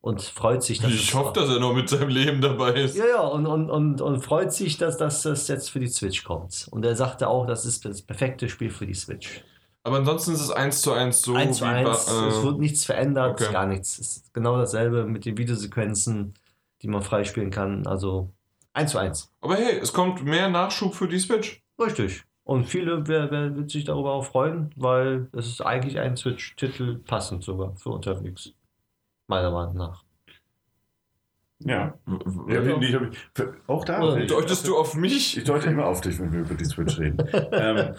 und 0.00 0.22
freut 0.22 0.62
sich, 0.62 0.80
dass 0.80 0.92
Ich 0.92 1.14
hoffe, 1.14 1.32
dass 1.40 1.48
er 1.48 1.58
noch 1.58 1.74
mit 1.74 1.88
seinem 1.88 2.08
Leben 2.08 2.40
dabei 2.40 2.72
ist. 2.74 2.96
ja, 2.96 3.06
ja, 3.06 3.20
und, 3.20 3.46
und, 3.46 3.68
und, 3.68 4.00
und 4.00 4.20
freut 4.20 4.52
sich, 4.52 4.78
dass, 4.78 4.96
dass 4.96 5.22
das 5.22 5.48
jetzt 5.48 5.70
für 5.70 5.80
die 5.80 5.88
Switch 5.88 6.22
kommt. 6.22 6.68
Und 6.70 6.84
er 6.84 6.94
sagte 6.94 7.26
auch, 7.26 7.46
das 7.46 7.66
ist 7.66 7.84
das 7.84 8.00
perfekte 8.02 8.48
Spiel 8.48 8.70
für 8.70 8.86
die 8.86 8.94
Switch. 8.94 9.42
Aber 9.88 9.96
ansonsten 9.96 10.32
ist 10.32 10.42
es 10.42 10.50
eins 10.50 10.82
zu 10.82 10.92
eins 10.92 11.22
so 11.22 11.34
1 11.34 11.56
zu 11.56 11.64
wie 11.64 11.68
1, 11.68 12.06
bei, 12.06 12.12
äh, 12.12 12.28
es 12.28 12.42
wird 12.42 12.58
nichts 12.58 12.84
verändert, 12.84 13.40
okay. 13.40 13.50
gar 13.50 13.64
nichts. 13.64 13.98
Es 13.98 14.18
ist 14.18 14.34
genau 14.34 14.58
dasselbe 14.58 15.06
mit 15.06 15.24
den 15.24 15.38
Videosequenzen, 15.38 16.34
die 16.82 16.88
man 16.88 17.00
freispielen 17.00 17.50
kann. 17.50 17.86
Also 17.86 18.30
1 18.74 18.90
zu 18.90 18.98
1. 18.98 19.32
Aber 19.40 19.56
hey, 19.56 19.78
es 19.78 19.94
kommt 19.94 20.22
mehr 20.22 20.50
Nachschub 20.50 20.94
für 20.94 21.08
die 21.08 21.18
Switch. 21.18 21.62
Richtig. 21.80 22.22
Und 22.44 22.66
viele 22.66 23.08
wer, 23.08 23.30
wer 23.30 23.56
wird 23.56 23.70
sich 23.70 23.84
darüber 23.84 24.12
auch 24.12 24.26
freuen, 24.26 24.74
weil 24.76 25.28
es 25.32 25.46
ist 25.46 25.62
eigentlich 25.62 25.98
ein 25.98 26.18
Switch-Titel 26.18 26.98
passend 26.98 27.42
sogar 27.42 27.74
für 27.76 27.88
unterwegs. 27.88 28.52
Meiner 29.26 29.50
Meinung 29.50 29.76
nach. 29.76 30.04
Ja. 31.60 31.94
Ja, 32.46 32.62
ich 32.62 32.96
für, 33.34 33.56
auch 33.66 33.86
da. 33.86 34.18
Ich, 34.18 34.28
Deutest 34.28 34.68
du 34.68 34.76
auf 34.76 34.94
mich? 34.94 35.38
ich 35.38 35.44
deute 35.44 35.70
immer 35.70 35.86
auf 35.86 36.02
dich, 36.02 36.18
wenn 36.18 36.30
wir 36.30 36.40
über 36.40 36.54
die 36.54 36.66
Switch 36.66 36.98
reden. 36.98 37.26
ähm, 37.52 37.94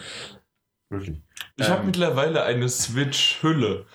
wirklich. 0.88 1.20
Ich 1.60 1.68
habe 1.68 1.80
Ähm, 1.80 1.86
mittlerweile 1.86 2.42
eine 2.44 2.68
Switch-Hülle. 2.68 3.86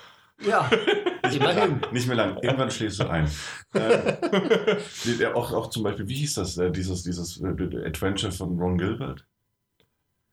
Ja, 0.46 0.70
immerhin. 1.34 1.80
Nicht 1.92 2.08
mehr 2.08 2.18
lang. 2.18 2.38
Irgendwann 2.42 2.70
schläfst 2.70 3.00
du 3.00 3.10
ein. 3.10 3.30
ähm, 3.74 5.34
auch, 5.34 5.52
auch 5.54 5.70
zum 5.70 5.84
Beispiel, 5.84 6.08
wie 6.08 6.16
hieß 6.16 6.36
das, 6.36 6.58
äh, 6.58 6.72
dieses, 6.72 7.04
dieses 7.04 7.42
äh, 7.42 7.48
Adventure 7.86 8.32
von 8.32 8.60
Ron 8.60 8.78
Gilbert? 8.78 9.26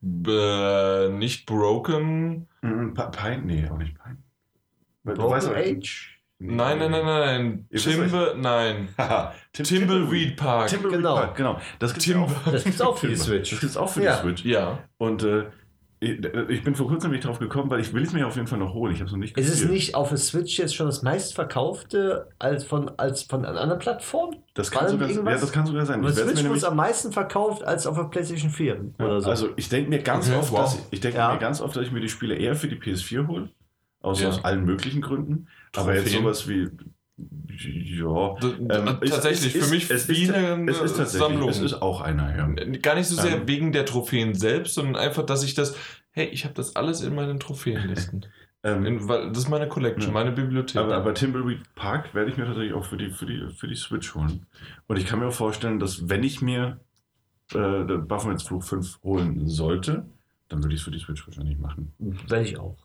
B 0.00 1.08
nicht 1.10 1.46
broken. 1.46 2.48
Mhm, 2.62 2.94
Pa- 2.94 3.06
Pine? 3.10 3.42
Nee, 3.44 3.68
auch 3.70 3.78
nicht 3.78 3.94
Pine. 4.02 4.16
Du 5.04 5.14
Broken 5.14 5.30
weißt 5.34 5.48
aber- 5.48 5.56
Age. 5.58 6.08
Nee, 6.44 6.54
Nein, 6.56 6.78
nein, 6.80 6.90
nein, 6.90 7.04
nein. 7.04 7.68
Timber, 7.76 8.34
nein. 8.34 8.88
Tim- 9.52 9.64
Timbleweed 9.64 10.36
Park. 10.36 10.68
Timbleweed 10.70 10.96
Genau. 10.96 11.14
Park, 11.14 11.36
genau. 11.36 11.60
Das 11.78 11.92
gibt's 11.92 12.06
Timber. 12.06 12.24
auch. 12.26 12.50
Das 12.50 12.64
gibt's 12.64 12.80
auch 12.80 12.98
für 12.98 13.06
die 13.06 13.14
Das 13.14 13.22
Switch. 13.26 13.60
gibt's 13.60 13.76
auch 13.76 13.88
für 13.88 14.02
Ja. 14.02 14.16
die 14.16 14.22
Switch. 14.22 14.44
Ja. 14.44 14.78
Und 14.98 15.22
äh, 15.22 15.44
ich, 16.02 16.64
bin 16.64 16.74
vor 16.74 16.88
kurzem 16.88 17.10
nämlich 17.10 17.24
drauf 17.24 17.38
gekommen, 17.38 17.70
weil 17.70 17.80
ich 17.80 17.92
will 17.92 18.02
es 18.02 18.12
mir 18.12 18.26
auf 18.26 18.34
jeden 18.34 18.48
Fall 18.48 18.58
noch 18.58 18.74
holen. 18.74 18.92
Ich 18.92 18.98
habe 18.98 19.06
es 19.06 19.12
noch 19.12 19.18
nicht 19.18 19.36
Ist 19.38 19.46
es 19.46 19.52
gespielt. 19.52 19.70
nicht 19.72 19.94
auf 19.94 20.08
der 20.08 20.18
Switch 20.18 20.58
jetzt 20.58 20.74
schon 20.74 20.86
das 20.86 21.02
meistverkaufte 21.02 22.28
als 22.38 22.64
von, 22.64 22.90
als 22.98 23.22
von 23.22 23.44
einer 23.44 23.60
anderen 23.60 23.78
Plattform? 23.78 24.34
Das 24.54 24.70
kann, 24.70 24.88
sogar, 24.88 25.08
irgendwas? 25.08 25.34
ja, 25.34 25.40
das 25.40 25.52
kann 25.52 25.66
sogar 25.66 25.86
sein. 25.86 26.00
Ich 26.00 26.06
werd's 26.06 26.16
Switch 26.18 26.26
mir 26.28 26.34
wurde 26.36 26.42
nämlich, 26.48 26.66
am 26.66 26.76
meisten 26.76 27.12
verkauft 27.12 27.62
als 27.64 27.86
auf 27.86 27.96
der 27.96 28.04
PlayStation 28.04 28.50
4 28.50 28.66
ja, 28.98 29.04
oder 29.04 29.20
so. 29.20 29.30
Also 29.30 29.48
ich 29.56 29.68
denke 29.68 29.90
mir 29.90 30.00
ganz 30.02 30.28
Okay, 30.28 30.38
oft, 30.38 30.52
wow. 30.52 30.60
dass 30.60 30.74
ich, 30.74 30.80
ich 30.90 31.00
denke 31.00 31.18
Ja. 31.18 31.32
mir 31.32 31.38
ganz 31.38 31.60
oft, 31.60 31.76
dass 31.76 31.84
ich 31.86 31.92
mir 31.92 32.00
die 32.00 32.08
Spiele 32.08 32.34
eher 32.34 32.54
für 32.56 32.68
die 32.68 32.76
PS4 32.76 33.26
hole. 33.28 33.48
Aus, 34.00 34.20
Ja. 34.20 34.28
aus 34.30 34.44
allen 34.44 34.64
möglichen 34.64 35.00
Gründen. 35.00 35.46
Aber 35.76 35.94
jetzt 35.94 36.04
Trophäen. 36.06 36.22
sowas 36.24 36.48
wie. 36.48 36.68
Ja. 37.16 38.34
Ähm, 38.42 38.98
es- 39.00 39.10
tatsächlich, 39.10 39.46
es 39.46 39.52
für 39.52 39.58
ist- 39.58 39.70
mich 39.70 39.90
es 39.90 40.08
wie 40.08 40.22
ist, 40.24 40.32
eine 40.32 40.70
es 40.70 40.80
ist 40.80 41.12
Sammlung. 41.12 41.48
Es 41.48 41.60
ist 41.60 41.74
auch 41.74 42.00
einer, 42.00 42.34
ja. 42.36 42.46
Gar 42.78 42.94
nicht 42.96 43.06
so 43.06 43.20
sehr 43.20 43.36
Ähm. 43.36 43.48
wegen 43.48 43.72
der 43.72 43.84
Trophäen 43.84 44.34
selbst, 44.34 44.74
sondern 44.74 44.96
einfach, 44.96 45.24
dass 45.24 45.42
ich 45.44 45.54
das, 45.54 45.76
hey, 46.10 46.26
ich 46.26 46.44
habe 46.44 46.54
das 46.54 46.74
alles 46.76 47.02
in 47.02 47.14
meinen 47.14 47.38
Trophäenlisten. 47.40 48.26
Ähm, 48.64 48.86
In, 48.86 49.08
weil, 49.08 49.30
das 49.30 49.38
ist 49.38 49.48
meine 49.48 49.66
Collection, 49.66 50.10
Ja. 50.10 50.12
meine 50.12 50.30
Bibliothek. 50.30 50.76
Aber, 50.80 50.94
aber 50.94 51.14
Timbleweed 51.14 51.74
Park 51.74 52.14
werde 52.14 52.30
ich 52.30 52.36
mir 52.36 52.44
tatsächlich 52.44 52.72
auch 52.74 52.84
für 52.84 52.96
die, 52.96 53.10
für, 53.10 53.26
die, 53.26 53.48
für 53.52 53.66
die 53.66 53.74
Switch 53.74 54.14
holen. 54.14 54.46
Und 54.86 54.98
ich 54.98 55.04
kann 55.04 55.18
mir 55.18 55.26
auch 55.26 55.32
vorstellen, 55.34 55.80
dass 55.80 56.08
wenn 56.08 56.22
ich 56.22 56.42
mir 56.42 56.78
äh, 57.54 57.82
Baphomets 57.82 58.44
Flug 58.44 58.62
5 58.62 59.00
holen 59.02 59.48
sollte, 59.48 60.06
dann 60.48 60.62
würde 60.62 60.76
ich 60.76 60.80
es 60.80 60.84
für 60.84 60.92
die 60.92 61.00
Switch 61.00 61.26
wahrscheinlich 61.26 61.58
machen. 61.58 61.92
Werde 61.98 62.44
ich 62.44 62.56
auch. 62.56 62.76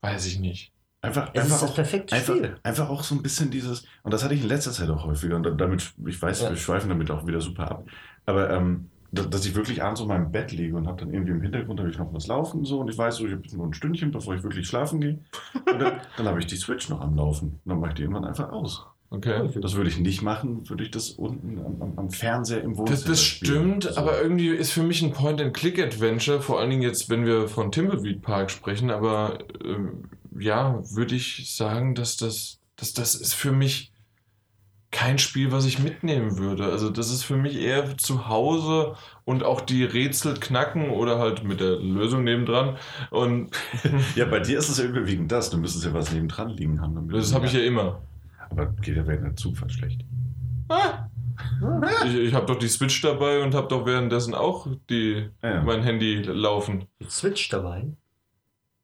Weiß 0.00 0.26
ich 0.26 0.40
nicht. 0.40 0.72
Einfach, 1.06 1.30
Es 1.32 1.42
einfach, 1.42 1.54
ist 1.56 1.62
das 1.62 1.70
auch, 1.70 1.74
perfekte 1.74 2.14
einfach, 2.14 2.34
Spiel. 2.34 2.56
einfach 2.62 2.88
auch 2.90 3.02
so 3.02 3.14
ein 3.14 3.22
bisschen 3.22 3.50
dieses, 3.50 3.84
und 4.02 4.12
das 4.14 4.22
hatte 4.24 4.34
ich 4.34 4.42
in 4.42 4.48
letzter 4.48 4.72
Zeit 4.72 4.88
auch 4.90 5.04
häufiger, 5.06 5.36
und 5.36 5.42
da- 5.44 5.50
damit, 5.50 5.92
ich 6.06 6.20
weiß, 6.20 6.42
Ja. 6.42 6.50
wir 6.50 6.56
schweifen 6.56 6.88
damit 6.88 7.10
auch 7.10 7.26
wieder 7.26 7.40
super 7.40 7.70
ab, 7.70 7.84
aber 8.26 8.50
ähm, 8.50 8.90
da- 9.12 9.22
dass 9.24 9.46
ich 9.46 9.54
wirklich 9.54 9.82
abends 9.82 10.00
auf 10.00 10.08
meinem 10.08 10.30
Bett 10.32 10.52
liege 10.52 10.76
und 10.76 10.86
habe 10.86 10.98
dann 11.00 11.12
irgendwie 11.14 11.32
im 11.32 11.40
Hintergrund 11.40 11.78
habe 11.80 11.88
ich 11.90 11.96
noch 11.98 12.12
was 12.12 12.26
laufen 12.26 12.64
so 12.64 12.80
und 12.80 12.88
ich 12.90 12.98
weiß 12.98 13.16
so, 13.16 13.26
ich 13.26 13.32
habe 13.32 13.42
nur 13.56 13.66
ein 13.66 13.72
Stündchen, 13.74 14.10
bevor 14.10 14.34
ich 14.34 14.42
wirklich 14.42 14.66
schlafen 14.66 15.00
gehe. 15.00 15.18
Und 15.54 15.80
dann, 15.80 16.00
dann 16.16 16.26
habe 16.26 16.40
ich 16.40 16.46
die 16.46 16.56
Switch 16.56 16.88
noch 16.88 17.00
am 17.00 17.14
Laufen. 17.16 17.60
Und 17.64 17.70
dann 17.70 17.78
mache 17.80 17.90
ich 17.90 17.94
die 17.96 18.02
irgendwann 18.02 18.24
einfach 18.24 18.50
aus. 18.50 18.84
Okay. 19.08 19.48
Das 19.62 19.76
würde 19.76 19.88
ich 19.88 20.00
nicht 20.00 20.20
machen, 20.22 20.68
würde 20.68 20.82
ich 20.82 20.90
das 20.90 21.10
unten 21.10 21.60
am, 21.64 21.80
am, 21.80 21.92
am 21.96 22.10
Fernseher 22.10 22.62
im 22.64 22.70
Das, 22.72 22.78
Wohnzimmer 22.80 23.08
das 23.10 23.22
spielen. 23.22 23.52
stimmt, 23.80 23.84
So. 23.84 24.00
aber 24.00 24.20
irgendwie 24.20 24.48
ist 24.48 24.72
für 24.72 24.82
mich 24.82 25.00
ein 25.02 25.12
Point-and-Click-Adventure, 25.12 26.40
vor 26.42 26.58
allen 26.58 26.70
Dingen 26.70 26.82
jetzt, 26.82 27.08
wenn 27.08 27.24
wir 27.24 27.46
von 27.48 27.70
Timbleweed 27.70 28.20
Park 28.22 28.50
sprechen, 28.50 28.90
aber 28.90 29.38
ähm, 29.64 30.04
ja, 30.38 30.82
würde 30.94 31.14
ich 31.14 31.54
sagen, 31.54 31.94
dass 31.94 32.16
das, 32.16 32.58
dass 32.76 32.92
das 32.94 33.14
ist 33.14 33.34
für 33.34 33.52
mich 33.52 33.92
kein 34.92 35.18
Spiel, 35.18 35.52
was 35.52 35.66
ich 35.66 35.78
mitnehmen 35.78 36.38
würde. 36.38 36.64
Also 36.66 36.88
das 36.90 37.10
ist 37.10 37.24
für 37.24 37.36
mich 37.36 37.56
eher 37.56 37.98
zu 37.98 38.28
Hause 38.28 38.94
und 39.24 39.42
auch 39.42 39.60
die 39.60 39.84
Rätsel 39.84 40.34
knacken 40.38 40.90
oder 40.90 41.18
halt 41.18 41.44
mit 41.44 41.60
der 41.60 41.76
Lösung 41.76 42.24
nebendran. 42.24 42.76
Und 43.10 43.50
Ja, 44.14 44.24
bei 44.24 44.40
dir 44.40 44.58
ist 44.58 44.68
es 44.68 44.78
ja 44.78 44.84
überwiegend 44.84 45.30
das. 45.32 45.50
Du 45.50 45.58
müsstest 45.58 45.84
ja 45.84 45.92
was 45.92 46.12
nebendran 46.12 46.50
liegen 46.50 46.80
haben. 46.80 46.94
damit 46.94 47.14
das 47.14 47.34
habe 47.34 47.46
ich 47.46 47.52
ja 47.52 47.60
immer. 47.60 48.00
Aber 48.48 48.66
geht 48.80 48.96
ja 48.96 49.06
während 49.06 49.24
der 49.24 49.36
Zugfahrt 49.36 49.72
schlecht. 49.72 50.02
Ah, 50.68 51.08
ich 52.06 52.14
ich 52.14 52.34
habe 52.34 52.46
doch 52.46 52.58
die 52.58 52.68
Switch 52.68 53.02
dabei 53.02 53.42
und 53.42 53.54
habe 53.54 53.68
doch 53.68 53.84
währenddessen 53.84 54.34
auch 54.34 54.66
die, 54.88 55.28
Ja, 55.42 55.54
ja. 55.54 55.62
mein 55.62 55.82
Handy 55.82 56.22
laufen. 56.22 56.86
Mit 57.00 57.10
Switch 57.10 57.48
dabei. 57.48 57.84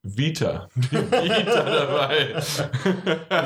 Vita. 0.02 0.68
Die 0.74 0.82
Vita 0.90 1.62
dabei. 1.62 2.34
Ich 2.36 2.56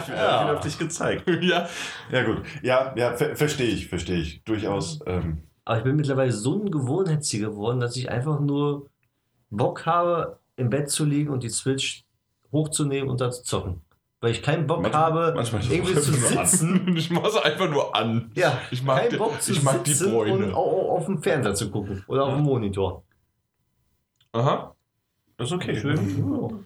bin 0.07 0.17
ja. 0.17 0.55
auf 0.55 0.61
dich 0.61 0.79
gezeigt. 0.79 1.29
ja. 1.43 1.69
Ja, 2.11 2.23
gut. 2.25 2.43
Ja, 2.63 2.95
ja, 2.97 3.15
ver 3.17 3.37
verstehe 3.37 3.69
ich, 3.69 3.89
verstehe 3.89 4.19
ich. 4.19 4.43
Durchaus. 4.45 5.01
Ähm, 5.07 5.43
Aber 5.65 5.79
ich 5.79 5.85
bin 5.85 5.97
mittlerweile 5.97 6.33
so 6.33 6.55
ein 6.59 6.71
Gewohnheitstier 6.71 7.41
geworden, 7.51 7.81
dass 7.81 7.97
ich 7.97 8.11
einfach 8.11 8.41
nur 8.41 8.89
Bock 9.51 9.85
habe, 9.87 10.39
im 10.57 10.71
Bett 10.71 10.89
zu 10.91 11.05
liegen 11.05 11.31
und 11.31 11.43
die 11.43 11.51
Switch 11.51 12.05
hochzunehmen 12.53 13.11
und 13.11 13.21
da 13.21 13.31
zu 13.31 13.43
zocken. 13.43 13.83
Weil 14.21 14.31
ich 14.31 14.43
keinen 14.43 14.67
Bock 14.67 14.81
Manchmal- 14.81 15.03
habe, 15.03 15.33
manchmal 15.37 15.61
irgendwie 15.71 15.95
zu 15.95 16.11
nur 16.13 16.39
an. 16.41 16.47
sitzen. 16.47 16.89
Ich 16.97 17.11
mache 17.11 17.29
es 17.29 17.37
einfach 17.37 17.69
nur 17.71 17.95
an. 17.95 18.31
Ja, 18.35 18.59
Ich 18.71 18.83
mag, 18.83 19.01
keinen 19.01 19.11
die- 19.11 19.17
Bock 19.19 19.43
zu 19.43 19.53
ich 19.53 19.63
mag 19.63 19.85
die 19.85 19.93
sitzen 19.93 20.15
und 20.15 20.27
Bräune. 20.27 20.57
au- 20.57 20.97
auf 20.97 21.05
dem 21.05 21.23
Fernseher 21.23 21.55
zu 21.55 21.71
gucken 21.71 22.03
oder 22.09 22.25
auf 22.25 22.33
dem 22.35 22.43
Monitor. 22.45 23.05
Aha. 24.33 24.75
Das 25.37 25.49
ist 25.49 25.53
okay. 25.55 25.79
Schön. 25.81 26.65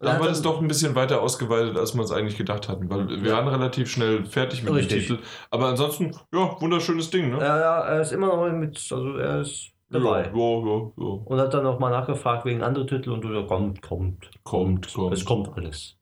Da 0.00 0.14
haben 0.14 0.20
wir 0.22 0.28
das 0.30 0.42
doch 0.42 0.60
ein 0.60 0.66
bisschen 0.66 0.96
weiter 0.96 1.22
ausgeweitet, 1.22 1.76
als 1.76 1.94
wir 1.94 2.02
es 2.02 2.10
eigentlich 2.10 2.36
gedacht 2.36 2.68
hatten, 2.68 2.90
weil 2.90 3.06
wir 3.08 3.18
Ja. 3.30 3.36
waren 3.36 3.46
relativ 3.46 3.88
schnell 3.88 4.24
fertig 4.24 4.64
mit 4.64 4.72
Richtig. 4.74 5.06
dem 5.06 5.16
Titel. 5.18 5.28
Aber 5.50 5.68
ansonsten, 5.68 6.10
ja, 6.34 6.60
wunderschönes 6.60 7.10
Ding, 7.10 7.30
ne? 7.30 7.38
Ja, 7.38 7.60
ja, 7.60 7.80
er 7.82 8.00
ist 8.00 8.10
immer 8.10 8.26
noch 8.26 8.50
mit, 8.50 8.76
also 8.90 9.16
er 9.16 9.42
ist 9.42 9.70
dabei. 9.90 10.24
Ja, 10.24 10.32
ja, 10.32 10.66
ja, 10.66 10.92
ja. 10.96 11.04
Und 11.24 11.38
hat 11.38 11.54
dann 11.54 11.62
noch 11.62 11.78
mal 11.78 11.90
nachgefragt 11.90 12.44
wegen 12.46 12.64
anderen 12.64 12.88
Titeln 12.88 13.14
und 13.14 13.20
du 13.22 13.32
sagst, 13.32 13.46
kommt, 13.48 13.80
kommt, 13.80 14.30
Kommt, 14.42 14.92
kommt. 14.92 15.14
Es 15.14 15.24
kommt 15.24 15.56
alles. 15.56 15.96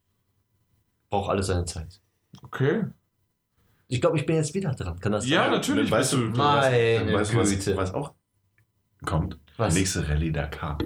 Braucht 1.11 1.29
alles 1.29 1.49
seine 1.49 1.67
Zeit. 1.67 2.01
Okay. 2.43 2.85
Ich 3.87 4.01
glaube, 4.01 4.17
ich 4.17 4.25
bin 4.25 4.37
jetzt 4.37 4.55
wieder 4.55 4.71
dran. 4.73 4.99
Kann 4.99 5.13
das 5.13 5.29
Ja, 5.29 5.43
sein? 5.43 5.51
natürlich. 5.51 5.91
Weißt 5.91 6.15
du, 6.15 6.17
du- 6.31 6.39
Meine 6.39 7.13
weißt 7.13 7.35
du, 7.35 7.37
was, 7.39 7.77
was 7.77 7.93
auch 7.93 8.15
kommt? 9.05 9.39
Was? 9.59 9.75
Nächste 9.75 10.09
Rallye 10.09 10.33
Dakar. 10.33 10.79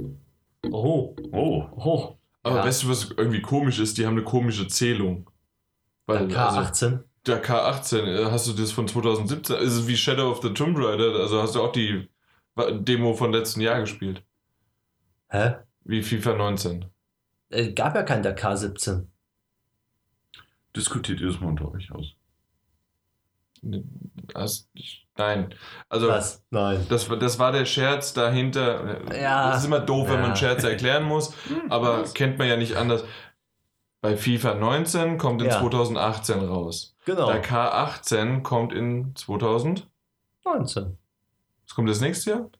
Oh, 0.70 1.14
Oh. 1.32 1.64
oh. 1.76 2.18
Aber 2.42 2.56
Ja. 2.56 2.64
weißt 2.64 2.82
du, 2.84 2.88
was 2.88 3.10
irgendwie 3.16 3.40
komisch 3.42 3.78
ist? 3.78 3.96
Die 3.98 4.06
haben 4.06 4.14
eine 4.16 4.24
komische 4.24 4.66
Zählung. 4.68 5.30
Weil, 6.06 6.28
Der 6.28 6.46
also, 6.50 6.60
K18. 6.86 7.02
der 7.26 7.42
K18, 7.42 7.98
äh, 8.04 8.30
hast 8.30 8.46
du 8.48 8.52
das 8.52 8.72
von 8.72 8.86
2017? 8.86 9.56
Ist 9.56 9.72
es 9.72 9.86
wie 9.86 9.96
Shadow 9.96 10.30
of 10.30 10.42
the 10.42 10.52
Tomb 10.52 10.76
Raider? 10.78 11.18
Also 11.20 11.40
hast 11.40 11.54
du 11.54 11.62
auch 11.62 11.72
die 11.72 12.08
Demo 12.80 13.14
von 13.14 13.32
letzten 13.32 13.60
Jahr 13.62 13.80
gespielt? 13.80 14.22
Hä? 15.30 15.54
Wie 15.84 16.02
FIFA 16.02 16.34
19. 16.36 16.84
Äh, 17.50 17.72
gab 17.72 17.94
ja 17.94 18.02
keinen 18.02 18.22
der 18.22 18.36
K17. 18.36 19.06
Diskutiert 20.76 21.20
ihr 21.20 21.28
das 21.28 21.40
mal 21.40 21.48
unter 21.48 21.70
euch 21.72 21.90
aus? 21.92 22.14
Hast, 24.34 24.68
nein. 25.16 25.54
Also, 25.88 26.08
Was? 26.08 26.42
Nein. 26.50 26.86
das, 26.88 27.08
war- 27.10 27.16
das 27.16 27.38
war 27.38 27.52
der 27.52 27.64
Scherz 27.64 28.12
dahinter. 28.14 29.00
Ja. 29.14 29.50
Das 29.50 29.60
ist 29.60 29.66
immer 29.66 29.80
doof, 29.80 30.08
wenn 30.08 30.20
man 30.20 30.30
Ja. 30.30 30.36
Scherze 30.36 30.70
erklären 30.70 31.04
muss, 31.04 31.32
aber 31.70 32.02
kennt 32.14 32.38
man 32.38 32.48
ja 32.48 32.56
nicht 32.56 32.76
anders. 32.76 33.04
Bei 34.00 34.16
FIFA 34.16 34.54
19 34.56 35.16
kommt 35.18 35.40
in 35.40 35.48
Ja. 35.48 35.58
2018 35.60 36.40
raus. 36.46 36.94
Genau. 37.06 37.26
Der 37.32 37.42
K18 37.42 38.42
kommt 38.42 38.72
in 38.72 39.14
2000. 39.16 39.88
19. 40.44 40.98
Was 41.66 41.74
kommt 41.74 41.88
das 41.88 42.00
nächste 42.00 42.30
Jahr? 42.30 42.50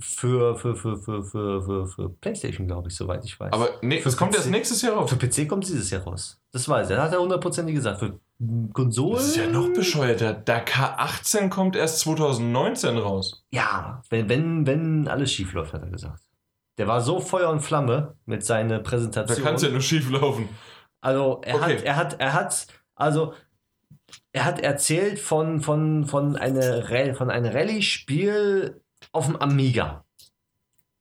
Für, 0.00 0.56
für, 0.56 0.76
für, 0.76 0.96
für, 0.96 1.22
für, 1.24 1.62
für, 1.62 1.86
für 1.88 2.08
PlayStation, 2.08 2.66
glaube 2.68 2.88
ich, 2.88 2.94
soweit 2.96 3.24
ich 3.24 3.38
weiß. 3.38 3.52
Aber 3.52 3.68
nee, 3.82 3.98
Für 3.98 4.04
das 4.04 4.16
kommt 4.16 4.30
PC. 4.30 4.36
erst 4.36 4.50
nächstes 4.50 4.80
Jahr 4.82 4.94
raus. 4.94 5.10
für 5.10 5.16
PC 5.16 5.48
kommt 5.48 5.64
dieses 5.66 5.90
Jahr 5.90 6.02
raus. 6.02 6.40
Das 6.52 6.68
weiß 6.68 6.88
er. 6.90 7.02
Hat 7.02 7.12
er 7.12 7.20
hundertprozentig 7.20 7.74
gesagt. 7.74 7.98
Für 7.98 8.18
Konsolen. 8.72 9.16
Das 9.16 9.26
ist 9.28 9.36
ja 9.36 9.46
noch 9.48 9.72
bescheuerter. 9.72 10.32
Der 10.32 10.64
K18 10.64 11.48
kommt 11.48 11.74
erst 11.74 12.00
2019 12.00 12.96
raus. 12.98 13.44
Ja, 13.50 14.00
wenn, 14.10 14.28
wenn, 14.28 14.66
wenn 14.66 15.08
alles 15.08 15.32
schief 15.32 15.52
läuft, 15.54 15.72
hat 15.72 15.82
er 15.82 15.90
gesagt. 15.90 16.22
Der 16.78 16.86
war 16.86 17.00
so 17.00 17.18
Feuer 17.18 17.50
und 17.50 17.60
Flamme 17.60 18.14
mit 18.26 18.44
seiner 18.44 18.78
Da 18.78 18.88
Präsentation. 18.88 19.44
kann 19.44 19.54
es 19.56 19.62
ja 19.62 19.70
nur 19.70 19.80
schief 19.80 20.08
laufen. 20.10 20.48
Also 21.00 21.40
er 21.44 21.56
Okay. 21.56 21.76
hat, 21.78 21.82
er 21.82 21.96
hat, 21.96 22.20
er 22.20 22.32
hat, 22.34 22.66
also 22.94 23.34
er 24.32 24.44
hat 24.44 24.60
erzählt 24.60 25.18
von, 25.18 25.60
von, 25.60 26.06
von, 26.06 26.36
eine, 26.36 26.88
Ra- 26.90 27.14
von 27.14 27.30
einem 27.30 27.50
Rallye-Spiel 27.52 28.80
auf 29.12 29.26
dem 29.26 29.36
Amiga. 29.36 30.04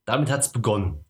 Damit 0.05 0.31
hat 0.31 0.39
es 0.41 0.49
begonnen. 0.51 1.03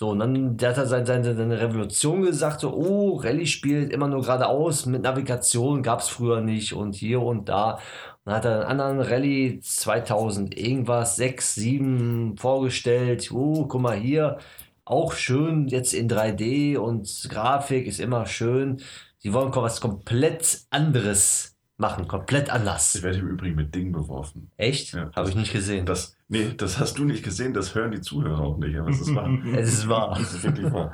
So, 0.00 0.10
und 0.10 0.20
dann 0.20 0.56
der 0.56 0.68
hat 0.70 0.76
er 0.78 0.86
seine, 0.86 1.04
seine, 1.06 1.34
seine 1.34 1.60
Revolution 1.60 2.22
gesagt, 2.22 2.60
so, 2.60 2.72
oh, 2.72 3.16
Rallye-Spiel 3.16 3.90
immer 3.90 4.06
nur 4.06 4.20
geradeaus, 4.20 4.86
mit 4.86 5.02
Navigation 5.02 5.82
gab 5.82 5.98
es 5.98 6.08
früher 6.08 6.40
nicht 6.40 6.72
und 6.72 6.94
hier 6.94 7.20
und 7.20 7.48
da. 7.48 7.72
Und 7.72 7.80
dann 8.26 8.34
hat 8.36 8.44
er 8.44 8.68
einen 8.68 8.80
anderen 8.80 9.00
Rallye 9.00 9.58
2000 9.58 10.56
irgendwas, 10.56 11.16
6, 11.16 11.52
7 11.56 12.36
vorgestellt. 12.36 13.32
Oh, 13.32 13.66
guck 13.66 13.80
mal 13.80 13.96
hier, 13.96 14.38
auch 14.84 15.14
schön 15.14 15.66
jetzt 15.66 15.92
in 15.92 16.08
3D 16.08 16.78
und 16.78 17.26
Grafik 17.28 17.88
ist 17.88 17.98
immer 17.98 18.24
schön. 18.26 18.80
Die 19.24 19.32
wollen 19.32 19.52
was 19.52 19.80
komplett 19.80 20.60
anderes 20.70 21.56
machen, 21.76 22.06
komplett 22.06 22.46
Ich 22.46 22.52
anders. 22.52 23.02
werde 23.02 23.18
im 23.18 23.30
Übrigen 23.30 23.56
mit 23.56 23.74
Dingen 23.74 23.90
beworfen. 23.90 24.52
Echt? 24.58 24.92
Ja, 24.94 25.10
Habe 25.16 25.28
ich 25.28 25.34
nicht 25.34 25.52
gesehen. 25.52 25.86
Das, 25.86 26.16
nee, 26.28 26.52
das 26.56 26.78
hast 26.78 26.98
du 26.98 27.04
nicht 27.04 27.24
gesehen, 27.24 27.54
das 27.54 27.74
hören 27.74 27.90
die 27.90 28.00
Zuhörer 28.00 28.40
auch 28.40 28.58
nicht, 28.58 28.76
aber 28.78 28.90
es 28.90 29.00
ist 29.00 29.14
wahr. 29.14 29.38
es 29.56 29.72
ist 29.72 29.88
wahr. 29.88 30.14
Das 30.18 30.34
ist 30.34 30.44
wirklich 30.44 30.72
wahr. 30.72 30.92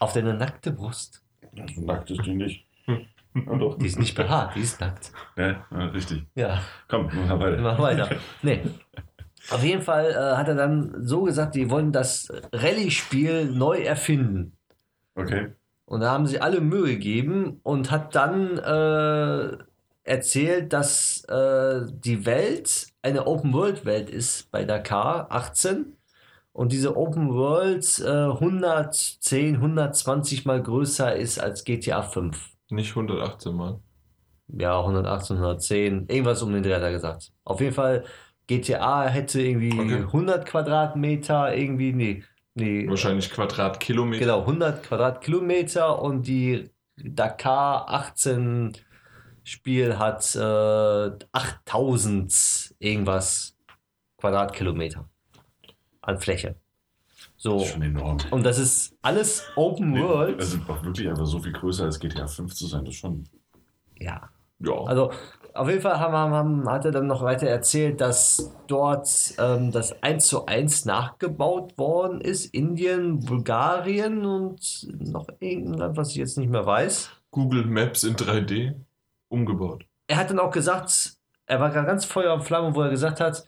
Auf 0.00 0.12
deine 0.12 0.34
nackte 0.34 0.72
Brust. 0.72 1.22
Also 1.58 1.80
nackt 1.82 2.10
ist 2.10 2.24
die 2.24 2.34
nicht. 2.34 2.64
Ja, 2.86 3.56
doch. 3.56 3.78
Die 3.78 3.86
ist 3.86 3.98
nicht 3.98 4.14
behaart, 4.14 4.54
die 4.54 4.60
ist 4.60 4.80
nackt. 4.80 5.12
Ja, 5.36 5.66
ja, 5.70 5.86
richtig. 5.86 6.24
Ja, 6.34 6.60
Komm, 6.88 7.10
mach 7.12 7.38
weiter. 7.40 7.60
mach 7.60 7.78
weiter. 7.78 8.08
Nee. 8.42 8.62
Auf 9.50 9.62
jeden 9.62 9.82
Fall 9.82 10.10
äh, 10.10 10.36
hat 10.36 10.48
er 10.48 10.54
dann 10.54 10.94
so 11.04 11.22
gesagt, 11.22 11.54
die 11.54 11.68
wollen 11.68 11.92
das 11.92 12.32
Rallye-Spiel 12.52 13.46
neu 13.46 13.78
erfinden. 13.82 14.56
Okay. 15.16 15.52
Und 15.84 16.00
da 16.00 16.12
haben 16.12 16.26
sie 16.26 16.40
alle 16.40 16.60
Mühe 16.60 16.86
gegeben 16.94 17.60
und 17.62 17.90
hat 17.90 18.14
dann 18.14 18.56
äh, 18.56 19.58
erzählt, 20.04 20.72
dass 20.72 21.24
äh, 21.24 21.82
die 21.90 22.24
Welt 22.24 22.88
eine 23.04 23.26
Open-World-Welt 23.26 24.10
ist 24.10 24.50
bei 24.50 24.64
Dakar 24.64 25.26
18 25.30 25.96
und 26.52 26.72
diese 26.72 26.96
Open 26.96 27.34
World 27.34 28.00
äh, 28.04 28.32
110, 28.32 29.56
120 29.56 30.44
mal 30.46 30.62
größer 30.62 31.14
ist 31.14 31.38
als 31.38 31.64
GTA 31.64 32.02
5. 32.02 32.50
Nicht 32.70 32.90
118 32.90 33.54
Mal. 33.54 33.80
Ja, 34.48 34.78
118, 34.80 35.36
110, 35.36 36.06
irgendwas 36.08 36.42
um 36.42 36.52
den 36.52 36.62
Dreh 36.62 36.74
hat 36.74 36.82
er 36.82 36.92
gesagt. 36.92 37.32
Auf 37.44 37.60
jeden 37.60 37.74
Fall, 37.74 38.04
GTA 38.46 39.04
hätte 39.08 39.40
irgendwie 39.40 39.72
Okay. 39.72 40.02
100 40.02 40.46
Quadratmeter, 40.46 41.56
irgendwie, 41.56 41.92
nee, 41.92 42.22
nee, 42.54 42.88
Wahrscheinlich 42.88 43.30
Quadratkilometer. 43.30 44.20
genau, 44.24 44.40
100 44.40 44.82
Quadratkilometer 44.82 46.00
und 46.02 46.26
die 46.26 46.70
Dakar 46.96 47.88
18 47.88 48.72
Spiel 49.44 49.98
hat 49.98 50.34
äh, 50.34 51.10
8000 51.32 52.74
irgendwas 52.78 53.56
Quadratkilometer 54.18 55.08
an 56.00 56.18
Fläche. 56.18 56.56
So, 57.36 57.58
Das 57.58 57.66
ist 57.66 57.72
schon 57.72 57.82
enorm. 57.82 58.16
und 58.30 58.42
das 58.44 58.58
ist 58.58 58.96
alles 59.02 59.44
Open 59.54 60.00
World. 60.00 60.40
Also 60.40 60.58
wirklich 60.82 61.08
einfach 61.08 61.26
so 61.26 61.38
viel 61.38 61.52
größer 61.52 61.84
als 61.84 62.00
GTA 62.00 62.26
5 62.26 62.54
zu 62.54 62.66
sein, 62.66 62.84
das 62.84 62.94
ist 62.94 63.00
schon. 63.00 63.24
ja, 63.98 64.30
Ja. 64.60 64.82
Also 64.84 65.12
auf 65.52 65.68
jeden 65.68 65.82
Fall 65.82 66.00
haben, 66.00 66.14
haben, 66.14 66.68
hat 66.68 66.84
er 66.84 66.90
dann 66.90 67.06
noch 67.06 67.22
weiter 67.22 67.46
erzählt, 67.46 68.00
dass 68.00 68.50
dort 68.66 69.34
ähm, 69.38 69.70
das 69.70 70.02
1 70.02 70.26
zu 70.26 70.46
1 70.46 70.84
nachgebaut 70.84 71.78
worden 71.78 72.20
ist. 72.20 72.46
Indien, 72.46 73.20
Bulgarien 73.20 74.24
und 74.24 74.88
noch 74.90 75.28
irgendein 75.38 75.74
Land, 75.74 75.96
was 75.96 76.10
ich 76.10 76.16
jetzt 76.16 76.38
nicht 76.38 76.50
mehr 76.50 76.66
weiß. 76.66 77.10
Google 77.30 77.66
Maps 77.66 78.02
in 78.04 78.16
3D 78.16 78.74
umgebaut. 79.28 79.84
Er 80.06 80.16
hat 80.16 80.30
dann 80.30 80.38
auch 80.38 80.50
gesagt, 80.50 81.14
er 81.46 81.60
war 81.60 81.70
ganz 81.70 82.04
Feuer 82.04 82.34
und 82.34 82.42
Flamme, 82.42 82.74
wo 82.74 82.82
er 82.82 82.90
gesagt 82.90 83.20
hat, 83.20 83.44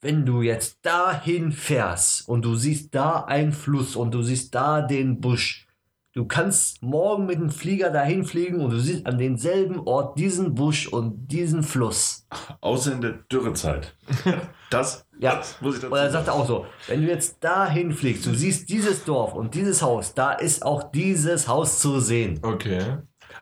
wenn 0.00 0.26
du 0.26 0.42
jetzt 0.42 0.78
dahin 0.82 1.52
fährst 1.52 2.28
und 2.28 2.44
du 2.44 2.56
siehst 2.56 2.94
da 2.94 3.20
einen 3.24 3.52
Fluss 3.52 3.94
und 3.94 4.12
du 4.12 4.22
siehst 4.22 4.54
da 4.54 4.82
den 4.82 5.20
Busch, 5.20 5.68
du 6.12 6.26
kannst 6.26 6.82
morgen 6.82 7.26
mit 7.26 7.38
dem 7.38 7.50
Flieger 7.50 7.90
dahin 7.90 8.24
fliegen 8.24 8.60
und 8.60 8.70
du 8.70 8.78
siehst 8.80 9.06
an 9.06 9.18
denselben 9.18 9.78
Ort 9.86 10.18
diesen 10.18 10.54
Busch 10.54 10.88
und 10.88 11.28
diesen 11.28 11.62
Fluss. 11.62 12.26
Außer 12.60 12.92
in 12.92 13.00
der 13.00 13.12
Dürrezeit. 13.30 13.96
Das, 14.70 15.04
Ja. 15.20 15.36
das 15.36 15.60
muss 15.60 15.74
ich 15.74 15.82
dazu 15.82 15.92
Und 15.92 15.98
er 16.00 16.10
sagte 16.10 16.32
auch 16.32 16.46
so, 16.46 16.64
wenn 16.88 17.02
du 17.02 17.08
jetzt 17.08 17.44
dahin 17.44 17.92
fliegst, 17.92 18.24
du 18.24 18.34
siehst 18.34 18.70
dieses 18.70 19.04
Dorf 19.04 19.34
und 19.34 19.54
dieses 19.54 19.82
Haus, 19.82 20.14
da 20.14 20.32
ist 20.32 20.64
auch 20.64 20.90
dieses 20.90 21.46
Haus 21.46 21.78
zu 21.78 22.00
sehen. 22.00 22.40
Okay. 22.42 22.96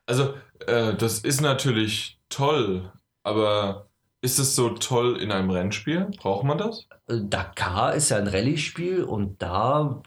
Also, 0.07 0.35
äh, 0.66 0.95
das 0.95 1.20
ist 1.20 1.41
natürlich 1.41 2.19
toll, 2.28 2.93
aber 3.23 3.89
ist 4.23 4.39
es 4.39 4.55
so 4.55 4.70
toll 4.70 5.16
in 5.20 5.32
einem 5.32 5.51
Rennspiel? 5.51 6.11
Braucht 6.19 6.45
man 6.45 6.59
das? 6.59 6.87
Äh, 7.09 7.19
Dakar 7.23 7.95
ist 7.95 8.11
ja 8.11 8.19
ein 8.19 8.28
Rallye-Spiel 8.28 9.05
und 9.05 9.41
da 9.43 10.03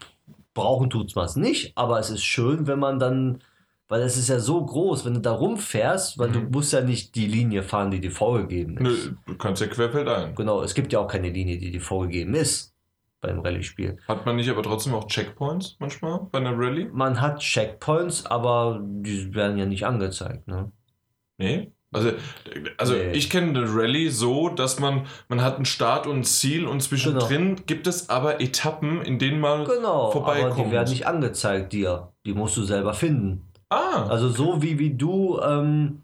brauchen 0.54 0.90
tut's 0.90 1.16
was 1.16 1.36
nicht, 1.36 1.76
aber 1.76 1.98
es 1.98 2.10
ist 2.10 2.24
schön, 2.24 2.66
wenn 2.66 2.78
man 2.78 2.98
dann, 2.98 3.42
weil 3.88 4.02
es 4.02 4.16
ist 4.16 4.28
ja 4.28 4.38
so 4.40 4.64
groß, 4.64 5.04
wenn 5.04 5.14
du 5.14 5.20
da 5.20 5.32
rumfährst, 5.32 6.18
weil 6.18 6.30
du 6.32 6.40
Mhm. 6.40 6.50
musst 6.52 6.72
ja 6.72 6.80
nicht 6.80 7.14
die 7.16 7.26
Linie 7.26 7.62
fahren, 7.62 7.90
die 7.90 8.00
dir 8.00 8.12
vorgegeben 8.12 8.74
Nö, 8.78 8.90
ist. 8.94 9.12
du 9.26 9.36
kannst 9.36 9.60
ja 9.62 9.68
querfeldein. 9.68 10.34
Genau, 10.36 10.62
es 10.62 10.74
gibt 10.74 10.92
ja 10.92 11.00
auch 11.00 11.08
keine 11.08 11.30
Linie, 11.30 11.58
die 11.58 11.70
dir 11.72 11.80
vorgegeben 11.80 12.34
ist 12.34 12.73
beim 13.26 13.40
Rallye-Spiel. 13.40 13.96
Hat 14.08 14.26
man 14.26 14.36
nicht 14.36 14.50
aber 14.50 14.62
trotzdem 14.62 14.94
auch 14.94 15.06
Checkpoints 15.08 15.76
manchmal 15.80 16.20
bei 16.30 16.38
einer 16.38 16.56
Rallye? 16.56 16.88
Man 16.92 17.20
hat 17.20 17.40
Checkpoints, 17.40 18.26
aber 18.26 18.80
die 18.82 19.34
werden 19.34 19.56
ja 19.58 19.66
nicht 19.66 19.86
angezeigt, 19.86 20.46
ne? 20.46 20.70
Nee. 21.38 21.72
Also, 21.92 22.10
also 22.76 22.94
Nee. 22.94 23.12
ich 23.12 23.30
kenne 23.30 23.50
eine 23.58 23.72
Rallye 23.72 24.08
so, 24.08 24.48
dass 24.48 24.80
man, 24.80 25.06
man 25.28 25.42
hat 25.42 25.56
einen 25.56 25.64
Start 25.64 26.06
und 26.08 26.18
ein 26.18 26.24
Ziel 26.24 26.66
und 26.66 26.80
zwischendrin 26.82 27.62
gibt 27.66 27.86
es 27.86 28.08
aber 28.10 28.40
Etappen, 28.40 29.00
in 29.02 29.18
denen 29.18 29.40
man. 29.40 29.64
Genau, 29.64 30.04
aber 30.04 30.12
vorbeikommen 30.12 30.70
die 30.70 30.72
werden 30.72 30.90
nicht 30.90 31.06
angezeigt 31.06 31.72
dir. 31.72 32.12
Die 32.26 32.34
musst 32.34 32.56
du 32.56 32.62
selber 32.62 32.94
finden. 32.94 33.42
Ah, 33.70 34.06
Also 34.08 34.28
so 34.28 34.60
wie, 34.62 34.78
wie 34.78 34.94
du, 34.94 35.40
ähm, 35.40 36.03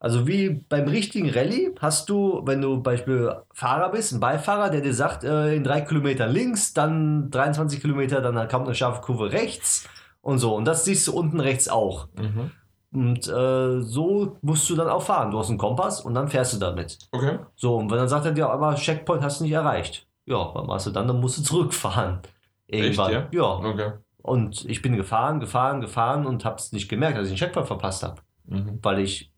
also 0.00 0.26
wie 0.26 0.64
beim 0.68 0.88
richtigen 0.88 1.30
Rallye 1.30 1.72
hast 1.78 2.08
du, 2.10 2.40
wenn 2.44 2.60
du 2.60 2.82
Beispiel 2.82 3.32
Fahrer 3.52 3.90
bist, 3.92 4.12
ein 4.12 4.18
Beifahrer, 4.20 4.70
der 4.70 4.80
dir 4.80 4.94
sagt, 4.94 5.22
äh, 5.24 5.54
in 5.54 5.62
drei 5.62 5.82
Kilometer 5.82 6.26
links, 6.26 6.72
dann 6.74 7.30
23 7.30 7.80
Kilometer, 7.80 8.20
dann 8.20 8.48
kommt 8.48 8.66
eine 8.66 8.74
scharfe 8.74 9.02
Kurve 9.02 9.30
rechts 9.30 9.88
und 10.22 10.38
so. 10.38 10.56
Und 10.56 10.64
das 10.64 10.84
siehst 10.84 11.06
du 11.06 11.12
unten 11.12 11.38
rechts 11.38 11.68
auch. 11.68 12.08
mhm. 12.16 12.50
Und 12.92 13.28
äh, 13.28 13.80
so 13.82 14.36
musst 14.42 14.68
du 14.68 14.74
dann 14.74 14.88
auch 14.88 15.02
fahren. 15.02 15.30
Du 15.30 15.38
hast 15.38 15.48
einen 15.48 15.58
Kompass 15.58 16.00
und 16.00 16.12
dann 16.14 16.26
fährst 16.26 16.54
du 16.54 16.58
damit. 16.58 16.98
okay. 17.12 17.38
So, 17.54 17.76
und 17.76 17.88
wenn 17.88 17.98
dann 17.98 18.08
sagt 18.08 18.26
er 18.26 18.32
dir 18.32 18.50
einmal, 18.52 18.74
Checkpoint 18.74 19.22
hast 19.22 19.38
du 19.38 19.44
nicht 19.44 19.52
erreicht. 19.52 20.08
Ja, 20.26 20.50
was 20.54 20.66
machst 20.66 20.86
du 20.88 20.90
dann? 20.90 21.06
Dann 21.06 21.20
musst 21.20 21.38
du 21.38 21.42
zurückfahren. 21.44 22.18
Irgendwann. 22.66 23.12
Echt, 23.12 23.34
ja. 23.34 23.44
Okay. 23.44 23.92
Und 24.22 24.64
ich 24.64 24.82
bin 24.82 24.96
gefahren, 24.96 25.38
gefahren, 25.38 25.80
gefahren 25.80 26.26
und 26.26 26.44
hab's 26.44 26.72
nicht 26.72 26.88
gemerkt, 26.88 27.16
dass 27.16 27.28
ich 27.28 27.34
den 27.34 27.38
Checkpoint 27.38 27.68
verpasst 27.68 28.02
habe, 28.02 28.16
Mhm. 28.46 28.80
weil 28.82 28.98
ich 28.98 29.30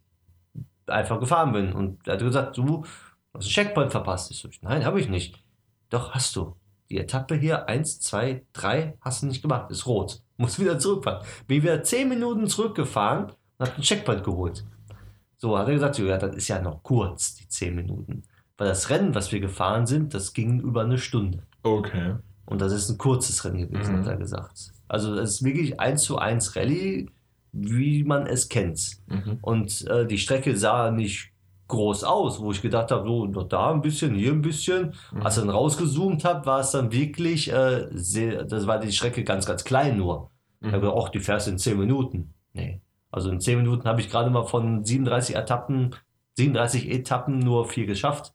einfach 0.93 1.21
gefahren 1.21 1.53
bin. 1.53 1.73
Und 1.73 2.07
er 2.07 2.15
hat 2.15 2.21
gesagt, 2.21 2.57
du 2.57 2.85
hast 3.35 3.45
einen 3.45 3.51
Checkpoint 3.51 3.91
verpasst. 3.91 4.31
Ich 4.31 4.39
so, 4.39 4.49
nein, 4.63 4.85
habe 4.85 5.01
ich 5.01 5.09
nicht. 5.09 5.43
Doch, 5.91 6.13
hast 6.13 6.37
du. 6.37 6.57
Die 6.91 6.99
Etappe 6.99 7.35
hier, 7.37 7.69
eins, 7.69 8.01
zwei, 8.01 8.45
drei, 8.53 8.97
hast 9.01 9.23
du 9.23 9.27
nicht 9.27 9.43
gemacht, 9.43 9.71
ist 9.71 9.87
rot. 9.87 10.21
Muss 10.37 10.59
wieder 10.59 10.79
zurückfahren. 10.79 11.25
Bin 11.47 11.63
wieder 11.63 11.83
zehn 11.83 12.09
Minuten 12.09 12.47
zurückgefahren 12.49 13.33
und 13.59 13.67
hab 13.69 13.75
den 13.75 13.83
Checkpoint 13.83 14.25
geholt. 14.25 14.65
So, 15.39 15.57
hat 15.59 15.69
er 15.69 15.75
gesagt, 15.75 15.99
ja, 15.99 16.19
das 16.19 16.37
ist 16.37 16.49
ja 16.49 16.61
noch 16.61 16.83
kurz, 16.83 17.35
die 17.37 17.49
zehn 17.49 17.75
Minuten. 17.75 18.23
Weil 18.59 18.69
das 18.69 18.91
Rennen, 18.91 19.15
was 19.15 19.33
wir 19.33 19.41
gefahren 19.41 19.87
sind, 19.87 20.15
das 20.15 20.35
ging 20.35 20.61
über 20.61 20.83
eine 20.83 20.99
Stunde. 20.99 21.43
Okay. 21.63 22.17
Und 22.45 22.61
das 22.61 22.73
ist 22.73 22.91
ein 22.91 22.99
kurzes 22.99 23.45
Rennen 23.45 23.69
gewesen, 23.71 23.95
Mhm. 23.95 24.01
hat 24.01 24.07
er 24.09 24.17
gesagt. 24.17 24.73
Also 24.89 25.15
es 25.15 25.31
ist 25.37 25.45
wirklich 25.45 25.81
1 25.81 26.03
zu 26.03 26.19
1 26.19 26.55
Rallye, 26.57 27.09
wie 27.53 28.03
man 28.05 28.27
es 28.27 28.49
kennt. 28.49 28.99
Mhm. 29.07 29.39
Und 29.43 29.87
äh, 29.89 30.07
die 30.07 30.19
Strecke 30.19 30.57
sah 30.57 30.91
nicht 30.91 31.31
groß 31.69 32.05
aus, 32.05 32.41
wo 32.41 32.51
ich 32.53 32.61
gedacht 32.61 32.91
habe, 32.91 33.07
so 33.07 33.27
noch 33.27 33.49
da 33.49 33.71
ein 33.73 33.81
bisschen, 33.83 34.15
hier 34.15 34.33
ein 34.33 34.43
bisschen. 34.43 34.95
Mhm. 35.13 35.23
Als 35.23 35.37
ich 35.37 35.43
dann 35.43 35.51
rausgezoomt 35.51 36.25
habe, 36.25 36.45
war 36.47 36.61
es 36.61 36.71
dann 36.73 36.93
wirklich, 36.93 37.53
äh, 37.53 37.87
sehr, 37.93 38.45
das 38.45 38.67
war 38.67 38.79
die 38.79 38.93
Strecke 38.93 39.25
ganz, 39.25 39.47
ganz 39.47 39.65
klein 39.65 39.97
nur. 39.97 40.31
Ich 40.61 40.67
habe 40.69 40.79
Mhm. 40.79 40.81
gedacht, 40.83 40.99
ach, 41.05 41.09
die 41.11 41.21
fährst 41.21 41.49
in 41.49 41.59
10 41.59 41.79
Minuten. 41.79 42.35
Nee. 42.53 42.81
Also 43.11 43.31
in 43.31 43.41
10 43.41 43.59
Minuten 43.59 43.85
habe 43.85 44.01
ich 44.01 44.09
gerade 44.11 44.31
mal 44.31 44.45
von 44.45 44.85
37 44.85 45.35
Etappen, 45.37 45.95
37 46.37 46.91
Etappen 46.91 47.39
nur 47.39 47.67
vier 47.69 47.85
geschafft. 47.87 48.33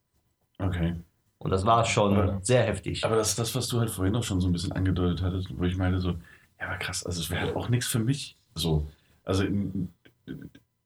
Okay. 0.59 0.95
Und 1.39 1.51
das 1.51 1.65
war 1.65 1.85
schon 1.85 2.15
Ja. 2.15 2.39
sehr 2.41 2.63
heftig. 2.63 3.03
Aber 3.03 3.15
das 3.15 3.29
ist 3.29 3.39
das, 3.39 3.55
was 3.55 3.67
du 3.67 3.79
halt 3.79 3.89
vorhin 3.89 4.15
auch 4.15 4.23
schon 4.23 4.41
so 4.41 4.47
ein 4.47 4.51
bisschen 4.53 4.71
angedeutet 4.71 5.21
hattest, 5.21 5.47
wo 5.57 5.63
ich 5.63 5.77
meinte 5.77 5.99
so, 5.99 6.11
ja, 6.59 6.67
aber 6.67 6.77
krass, 6.77 7.05
also 7.05 7.21
es 7.21 7.29
wäre 7.29 7.41
halt 7.41 7.55
auch 7.55 7.69
nichts 7.69 7.87
für 7.87 7.99
mich. 7.99 8.37
So, 8.55 8.87
also 9.27 9.43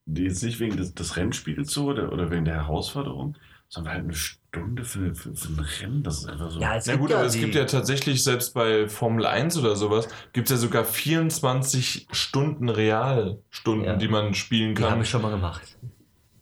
jetzt 0.06 0.42
nicht 0.42 0.60
wegen 0.60 0.76
des, 0.76 0.94
des 0.94 1.16
Rennspiels 1.16 1.72
so 1.72 1.86
oder, 1.86 2.12
oder 2.12 2.30
wegen 2.30 2.44
der 2.44 2.54
Herausforderung, 2.56 3.36
sondern 3.68 3.94
halt 3.94 4.04
eine 4.04 4.14
Stunde 4.14 4.84
für, 4.84 5.14
für, 5.14 5.34
für 5.34 5.48
ein 5.48 5.58
Rennen, 5.80 6.02
das 6.02 6.18
ist 6.18 6.28
einfach 6.28 6.50
so. 6.50 6.60
ja, 6.60 6.76
es 6.76 6.86
Na 6.86 6.92
gibt 6.92 7.02
gut, 7.02 7.10
ja 7.10 7.16
aber 7.18 7.26
es 7.26 7.34
gibt 7.34 7.54
ja 7.54 7.64
tatsächlich, 7.64 8.22
selbst 8.22 8.52
bei 8.52 8.88
Formel 8.88 9.24
1 9.26 9.56
oder 9.58 9.76
sowas, 9.76 10.08
gibt 10.32 10.48
es 10.48 10.52
ja 10.52 10.56
sogar 10.58 10.84
24 10.84 12.08
Stunden 12.10 12.68
Realstunden, 12.68 13.84
Ja. 13.86 13.96
die 13.96 14.08
man 14.08 14.34
spielen 14.34 14.74
Die 14.74 14.82
habe 14.82 14.92
kann. 14.94 15.02
ich 15.02 15.08
schon 15.08 15.22
mal 15.22 15.30
gemacht. 15.30 15.78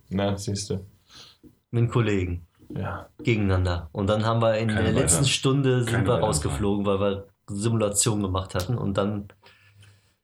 Na, 0.09 0.37
siehst 0.37 0.71
du. 0.71 0.85
Mit 1.71 1.83
einem 1.83 1.91
Kollegen 1.91 2.47
Ja. 2.77 3.09
gegeneinander. 3.23 3.89
Und 3.93 4.09
dann 4.09 4.25
haben 4.25 4.41
wir 4.43 4.57
in 4.59 4.69
Keine 4.69 4.85
der 4.85 4.93
letzten 4.93 5.27
Stunde 5.27 5.85
sind 5.85 5.93
keine 5.93 6.09
wir 6.09 6.15
rausgeflogen, 6.15 6.85
weil 6.87 6.99
wir 6.99 7.27
Simulationen 7.49 8.23
gemacht 8.25 8.55
hatten. 8.57 8.77
Und 8.77 8.95
dann, 8.97 9.29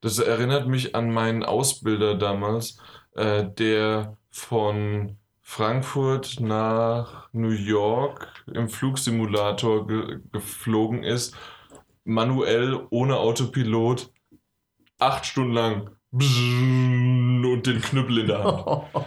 Das 0.01 0.19
erinnert 0.19 0.69
mich 0.69 0.95
an 0.95 1.11
meinen 1.11 1.43
Ausbilder 1.43 2.15
damals, 2.15 2.79
äh, 3.15 3.45
der 3.45 4.17
von 4.31 5.17
Frankfurt 5.43 6.41
nach 6.41 7.29
New 7.33 7.51
York 7.51 8.45
im 8.53 8.69
Flugsimulator 8.69 9.87
ge 9.87 10.21
geflogen 10.33 11.03
ist, 11.05 11.37
manuell, 12.05 12.87
ohne 12.91 13.17
Autopilot, 13.17 14.13
acht 14.99 15.25
Stunden 15.25 15.53
lang 15.53 15.91
und 16.13 17.63
den 17.67 17.81
Knüppel 17.81 18.19
in 18.19 18.27
der 18.27 18.45
Hand. 18.45 18.87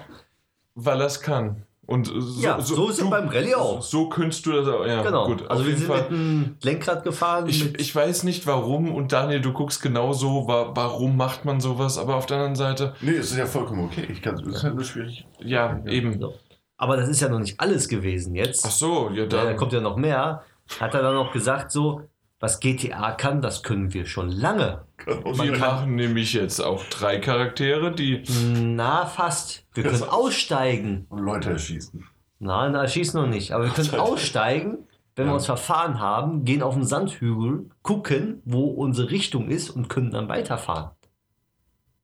Weil 0.75 1.01
er 1.01 1.07
es 1.07 1.21
kann. 1.21 1.65
Und 1.89 2.05
so, 2.05 2.41
Ja, 2.41 2.61
so 2.61 2.89
ist 2.89 3.01
es 3.01 3.09
beim 3.09 3.27
Rallye 3.29 3.55
auch. 3.55 3.81
So 3.81 4.09
könntest 4.09 4.45
du 4.45 4.51
das 4.51 4.67
auch. 4.67 4.85
Ja, 4.85 5.01
genau. 5.01 5.25
gut. 5.25 5.49
also 5.49 5.65
wir 5.65 5.75
sind 5.75 5.87
Fall. 5.87 6.01
mit 6.03 6.09
einem 6.11 6.55
Lenkrad 6.61 7.03
gefahren. 7.03 7.47
Ich, 7.49 7.73
ich 7.79 7.95
weiß 7.95 8.23
nicht 8.23 8.45
warum 8.47 8.93
und 8.93 9.11
Daniel, 9.11 9.41
du 9.41 9.51
guckst 9.53 9.81
genauso, 9.81 10.47
wa 10.47 10.71
warum 10.75 11.17
macht 11.17 11.45
man 11.45 11.59
sowas, 11.59 11.97
aber 11.97 12.15
auf 12.15 12.25
der 12.27 12.37
anderen 12.37 12.55
Seite, 12.55 12.93
Nee, 13.01 13.11
es 13.17 13.31
ist 13.31 13.37
ja 13.37 13.45
vollkommen 13.47 13.85
okay. 13.85 14.07
Ich 14.11 14.21
kann, 14.21 14.35
es 14.35 14.47
ist 14.55 14.63
halt 14.63 14.75
nur 14.75 14.83
schwierig. 14.83 15.25
ja, 15.39 15.79
eben. 15.87 16.19
so. 16.19 16.33
Aber 16.77 16.95
das 16.95 17.09
ist 17.09 17.19
ja 17.21 17.27
noch 17.27 17.39
nicht 17.39 17.59
alles 17.59 17.89
gewesen 17.89 18.35
jetzt. 18.35 18.63
Ach 18.65 18.71
so, 18.71 19.09
ja, 19.09 19.23
Ja, 19.23 19.25
da 19.25 19.43
dann. 19.45 19.57
kommt 19.57 19.73
ja 19.73 19.81
noch 19.81 19.97
mehr. 19.97 20.43
Hat 20.79 20.93
er 20.93 21.01
dann 21.01 21.15
noch 21.15 21.33
gesagt, 21.33 21.71
so, 21.71 22.03
was 22.39 22.59
GTA 22.59 23.11
kann, 23.11 23.41
das 23.41 23.63
können 23.63 23.93
wir 23.93 24.05
schon 24.05 24.29
lange. 24.29 24.85
Wir 25.05 25.57
machen 25.57 25.95
nämlich 25.95 26.33
jetzt 26.33 26.59
auch 26.61 26.83
drei 26.85 27.19
Charaktere, 27.19 27.91
die. 27.93 28.23
Na, 28.53 29.05
fast. 29.05 29.65
Wir 29.73 29.83
können 29.83 30.03
aussteigen. 30.03 31.05
Und 31.09 31.19
Leute 31.19 31.51
erschießen. 31.51 32.03
Nein, 32.39 32.71
na, 32.71 32.87
schieß 32.87 33.13
noch 33.13 33.27
nicht. 33.27 33.51
Aber 33.51 33.65
wir 33.65 33.71
können 33.71 33.99
aussteigen, 33.99 34.87
wenn 35.15 35.25
Ja. 35.25 35.31
wir 35.31 35.35
uns 35.35 35.45
verfahren 35.45 35.99
haben, 35.99 36.45
gehen 36.45 36.63
auf 36.63 36.75
den 36.75 36.85
Sandhügel, 36.85 37.69
gucken, 37.81 38.41
wo 38.45 38.65
unsere 38.67 39.09
Richtung 39.09 39.49
ist 39.49 39.69
und 39.69 39.89
können 39.89 40.11
dann 40.11 40.29
weiterfahren. 40.29 40.91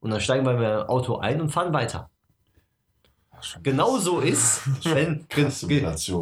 Und 0.01 0.11
dann 0.11 0.19
steigen 0.19 0.45
wir 0.45 0.53
mit 0.53 0.63
dem 0.63 0.89
Auto 0.89 1.17
ein 1.17 1.39
und 1.41 1.49
fahren 1.49 1.73
weiter. 1.73 2.09
Genauso 3.63 4.19
ist, 4.19 4.61
wenn 4.83 5.25
ge-. 5.29 5.45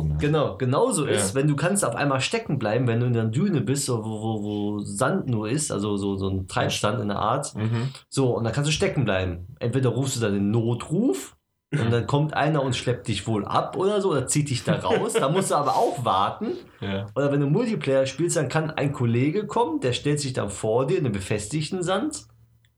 Ne? 0.04 0.18
Genau, 0.20 0.58
genauso 0.58 1.06
Ja. 1.06 1.14
ist, 1.14 1.36
wenn 1.36 1.48
du 1.48 1.56
kannst 1.56 1.84
auf 1.86 1.96
einmal 1.96 2.22
stecken 2.22 2.60
bleiben, 2.60 2.88
wenn 2.88 3.00
du 3.00 3.06
in 3.06 3.14
der 3.14 3.26
Düne 3.26 3.62
bist, 3.62 3.86
so, 3.86 4.04
wo, 4.04 4.22
wo, 4.22 4.44
wo 4.44 4.80
Sand 4.80 5.28
nur 5.28 5.50
ist, 5.50 5.72
also 5.72 5.98
so, 5.98 6.18
so 6.18 6.30
ein 6.30 6.48
Treibstand 6.48 7.02
in 7.02 7.08
der 7.10 7.20
Art. 7.20 7.56
Mhm. 7.56 7.90
So, 8.10 8.36
und 8.36 8.44
dann 8.44 8.54
kannst 8.54 8.68
du 8.70 8.74
stecken 8.74 9.06
bleiben. 9.06 9.48
Entweder 9.60 9.90
rufst 9.90 10.18
du 10.18 10.22
dann 10.22 10.34
den 10.34 10.52
Notruf 10.52 11.36
und 11.72 11.92
dann 11.92 12.06
kommt 12.06 12.36
einer 12.36 12.62
und 12.62 12.76
schleppt 12.76 13.08
dich 13.08 13.26
wohl 13.26 13.46
ab 13.46 13.76
oder 13.78 14.00
so, 14.00 14.12
oder 14.12 14.28
zieht 14.28 14.52
dich 14.52 14.64
da 14.64 14.76
raus. 14.76 15.14
da 15.14 15.28
musst 15.30 15.50
du 15.50 15.56
aber 15.56 15.76
auch 15.76 16.06
warten. 16.06 16.52
Ja. 16.82 17.08
Oder 17.16 17.32
wenn 17.32 17.40
du 17.40 17.48
Multiplayer 17.48 18.06
spielst, 18.06 18.36
dann 18.38 18.48
kann 18.48 18.70
ein 18.70 18.92
Kollege 18.94 19.48
kommen, 19.48 19.80
der 19.80 19.94
stellt 19.94 20.20
sich 20.20 20.34
dann 20.34 20.50
vor 20.52 20.86
dir 20.86 21.00
in 21.00 21.04
den 21.06 21.14
befestigten 21.14 21.82
Sand, 21.82 22.26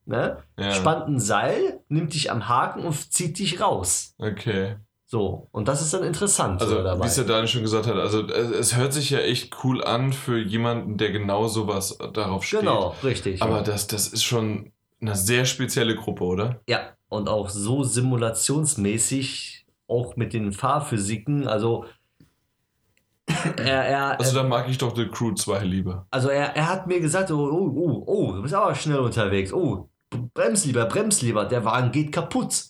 ne? 0.05 0.43
Ja. 0.57 0.71
spannt 0.71 1.07
ein 1.07 1.19
Seil, 1.19 1.81
nimmt 1.87 2.13
dich 2.13 2.31
am 2.31 2.47
Haken 2.47 2.83
und 2.85 3.13
zieht 3.13 3.39
dich 3.39 3.59
raus. 3.61 4.15
Okay. 4.17 4.75
So, 5.07 5.47
und 5.51 5.67
das 5.67 5.81
ist 5.81 5.93
dann 5.93 6.03
interessant. 6.03 6.61
Also, 6.61 6.83
wie 6.83 7.05
es 7.05 7.15
der 7.15 7.25
Daniel 7.25 7.47
schon 7.47 7.61
gesagt 7.61 7.85
hat, 7.85 7.95
also 7.95 8.27
es, 8.27 8.49
es 8.49 8.75
hört 8.75 8.91
sich 8.91 9.11
ja 9.11 9.19
echt 9.19 9.55
cool 9.63 9.83
an 9.83 10.13
für 10.13 10.39
jemanden, 10.39 10.97
der 10.97 11.11
genau 11.11 11.47
sowas 11.47 11.97
darauf 12.13 12.43
steht. 12.43 12.61
Genau, 12.61 12.95
richtig. 13.03 13.41
Aber 13.41 13.61
das, 13.61 13.85
das 13.87 14.07
ist 14.07 14.23
schon 14.23 14.71
eine 14.99 15.15
sehr 15.15 15.45
spezielle 15.45 15.95
Gruppe, 15.95 16.23
oder? 16.23 16.61
Ja, 16.67 16.79
und 17.07 17.29
auch 17.29 17.49
so 17.49 17.83
simulationsmäßig, 17.83 19.67
auch 19.87 20.15
mit 20.15 20.33
den 20.33 20.51
Fahrphysiken, 20.51 21.47
also 21.47 21.85
er, 23.57 23.85
er, 23.85 24.19
Also 24.19 24.35
da 24.35 24.43
mag 24.43 24.69
ich 24.69 24.77
doch 24.77 24.95
The 24.95 25.07
Crew 25.07 25.33
2 25.33 25.63
lieber. 25.63 26.07
also 26.11 26.29
er, 26.29 26.55
er 26.55 26.67
hat 26.67 26.87
mir 26.87 26.99
gesagt, 26.99 27.31
oh, 27.31 27.49
oh, 27.49 27.71
oh, 27.75 28.03
oh, 28.05 28.31
du 28.33 28.41
bist 28.41 28.53
aber 28.53 28.73
schnell 28.75 28.99
unterwegs, 28.99 29.51
oh, 29.53 29.89
brems 30.17 30.65
lieber, 30.65 30.85
brems 30.85 31.21
lieber, 31.21 31.45
der 31.45 31.65
Wagen 31.65 31.91
geht 31.91 32.11
kaputt. 32.11 32.65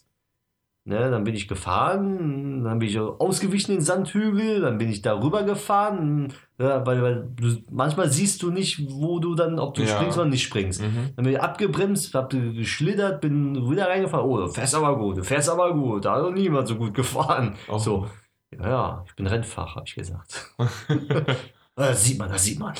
Ne, 0.88 1.10
dann 1.10 1.24
bin 1.24 1.34
ich 1.34 1.48
gefahren, 1.48 2.64
dann 2.64 2.78
bin 2.78 2.88
ich 2.88 3.00
ausgewichen 3.00 3.72
in 3.72 3.78
den 3.80 3.84
Sandhügel, 3.84 4.62
dann 4.62 4.78
bin 4.78 4.88
ich 4.92 5.02
darüber 5.02 5.42
gefahren, 5.42 6.32
ja, 6.60 6.86
weil, 6.86 7.02
weil 7.02 7.28
du, 7.36 7.58
manchmal 7.72 8.12
siehst 8.12 8.44
du 8.44 8.52
nicht, 8.52 8.88
wo 8.92 9.18
du 9.18 9.34
dann, 9.34 9.58
ob 9.58 9.74
du 9.74 9.82
Ja. 9.82 9.88
springst 9.88 10.16
oder 10.20 10.28
nicht 10.28 10.44
springst. 10.44 10.84
Mhm. 10.84 11.10
Dann 11.16 11.26
bin 11.26 11.34
ich 11.34 11.42
abgebremst, 11.42 12.14
hab 12.14 12.30
geschlittert, 12.30 13.20
bin 13.20 13.68
wieder 13.68 13.88
reingefahren. 13.88 14.30
Oh, 14.30 14.38
du 14.38 14.48
fährst 14.48 14.76
aber 14.76 14.96
gut, 14.96 15.18
du 15.18 15.24
fährst 15.24 15.50
aber 15.50 15.74
gut. 15.74 16.06
Da 16.06 16.18
hat 16.18 16.22
noch 16.22 16.32
niemand 16.32 16.68
so 16.68 16.76
gut 16.76 16.94
gefahren. 16.94 17.56
Oh. 17.68 17.80
So, 17.80 18.08
ja, 18.52 18.70
ja, 18.70 19.04
ich 19.08 19.16
bin 19.16 19.26
Rennfahrer, 19.26 19.74
hab 19.78 19.88
ich 19.88 19.96
gesagt. 19.96 20.54
das 21.76 22.04
sieht 22.04 22.20
man, 22.20 22.30
das 22.30 22.44
sieht 22.44 22.60
man. 22.60 22.76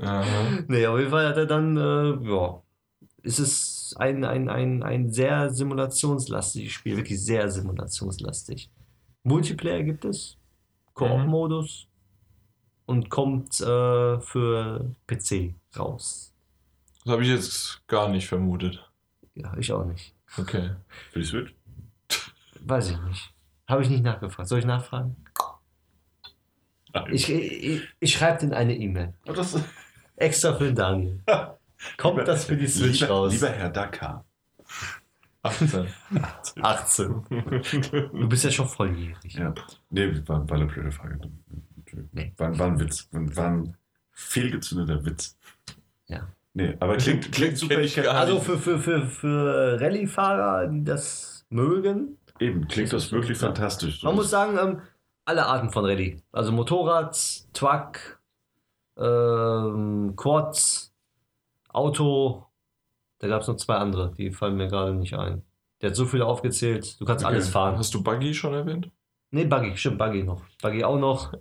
Aha. 0.00 0.22
Nee, 0.68 0.86
auf 0.86 0.96
jeden 0.96 1.10
Fall 1.10 1.26
hat 1.26 1.36
er 1.36 1.46
dann, 1.46 1.76
äh, 1.76 2.30
ja, 2.30 2.62
ist 3.24 3.40
es 3.40 3.77
ein, 3.96 4.24
ein, 4.24 4.48
ein, 4.48 4.82
ein 4.82 5.10
sehr 5.10 5.50
simulationslastiges 5.50 6.72
Spiel, 6.72 6.96
wirklich 6.96 7.22
sehr 7.22 7.50
simulationslastig. 7.50 8.70
Multiplayer 9.22 9.82
gibt 9.82 10.04
es, 10.04 10.36
Koop-Modus 10.94 11.88
und 12.86 13.10
kommt 13.10 13.60
äh, 13.60 14.20
für 14.20 14.94
PC 15.06 15.54
raus. 15.78 16.34
Das 17.04 17.12
habe 17.12 17.22
ich 17.22 17.28
jetzt 17.28 17.86
gar 17.86 18.08
nicht 18.08 18.26
vermutet. 18.26 18.84
Ja, 19.34 19.56
ich 19.56 19.72
auch 19.72 19.84
nicht. 19.84 20.14
Okay. 20.36 20.70
Für 21.10 21.18
die 21.20 21.24
Switch? 21.24 21.54
Weiß 22.60 22.90
ich 22.90 23.00
nicht. 23.02 23.32
Habe 23.68 23.82
ich 23.82 23.90
nicht 23.90 24.02
nachgefragt. 24.02 24.48
Soll 24.48 24.58
ich 24.58 24.64
nachfragen? 24.64 25.16
Ich, 27.10 27.30
ich, 27.30 27.82
ich 28.00 28.12
schreibe 28.12 28.46
dir 28.46 28.56
eine 28.56 28.74
E-Mail. 28.74 29.14
Extra 30.16 30.54
für 30.54 30.64
den 30.64 30.74
Daniel. 30.74 31.20
Kommt 31.96 32.26
das 32.26 32.44
für 32.46 32.56
die 32.56 32.66
Switch 32.66 33.00
lieber, 33.00 33.12
raus? 33.12 33.32
Lieber 33.32 33.50
Herr 33.50 33.70
Dakar. 33.70 34.24
18. 35.42 35.86
18. 36.60 37.24
Du 38.12 38.28
bist 38.28 38.44
ja 38.44 38.50
schon 38.50 38.68
volljährig. 38.68 39.34
Ja. 39.34 39.54
Nee, 39.90 40.22
war, 40.26 40.48
war 40.48 40.56
eine 40.56 40.66
blöde 40.66 40.90
Frage. 40.90 41.18
Nee. 42.12 42.32
War, 42.36 42.58
war 42.58 42.66
ein 42.66 42.80
Witz. 42.80 43.08
War 43.12 43.46
ein 43.46 43.76
fehlgezündeter 44.12 45.04
Witz. 45.04 45.36
Ja. 46.06 46.28
Nee, 46.54 46.76
aber 46.80 46.96
klingt, 46.96 47.30
klingt 47.32 47.56
super. 47.56 47.78
Ich 47.80 48.08
Also 48.08 48.40
für, 48.40 48.58
für, 48.58 48.78
für, 48.78 49.06
für 49.06 49.80
Rallye-Fahrer, 49.80 50.66
die 50.68 50.84
das 50.84 51.46
mögen, 51.50 52.18
Eben, 52.40 52.68
klingt 52.68 52.92
das 52.92 53.10
wirklich 53.10 53.38
fantastisch. 53.38 54.02
man 54.02 54.14
muss 54.14 54.30
sagen, 54.30 54.58
ähm, 54.60 54.80
alle 55.24 55.46
Arten 55.46 55.70
von 55.70 55.84
Rallye. 55.84 56.20
Also 56.32 56.52
Motorrad, 56.52 57.16
Truck, 57.52 58.20
ähm, 58.96 60.14
Quads, 60.16 60.87
Auto. 61.78 62.44
Da 63.20 63.28
gab 63.28 63.42
es 63.42 63.48
noch 63.48 63.56
zwei 63.56 63.76
andere, 63.76 64.12
die 64.14 64.30
fallen 64.32 64.56
mir 64.56 64.68
gerade 64.68 64.94
nicht 64.94 65.14
ein. 65.14 65.42
Der 65.80 65.90
hat 65.90 65.96
so 65.96 66.06
viele 66.06 66.26
aufgezählt, 66.26 67.00
du 67.00 67.04
kannst 67.04 67.24
Okay. 67.24 67.34
alles 67.34 67.48
fahren. 67.48 67.78
Hast 67.78 67.94
du 67.94 68.02
Buggy 68.02 68.34
schon 68.34 68.52
erwähnt? 68.54 68.90
Nee, 69.30 69.44
Buggy, 69.44 69.76
stimmt, 69.76 69.98
Buggy 69.98 70.22
noch. 70.24 70.42
Buggy 70.60 70.82
auch 70.84 70.98
noch. 70.98 71.32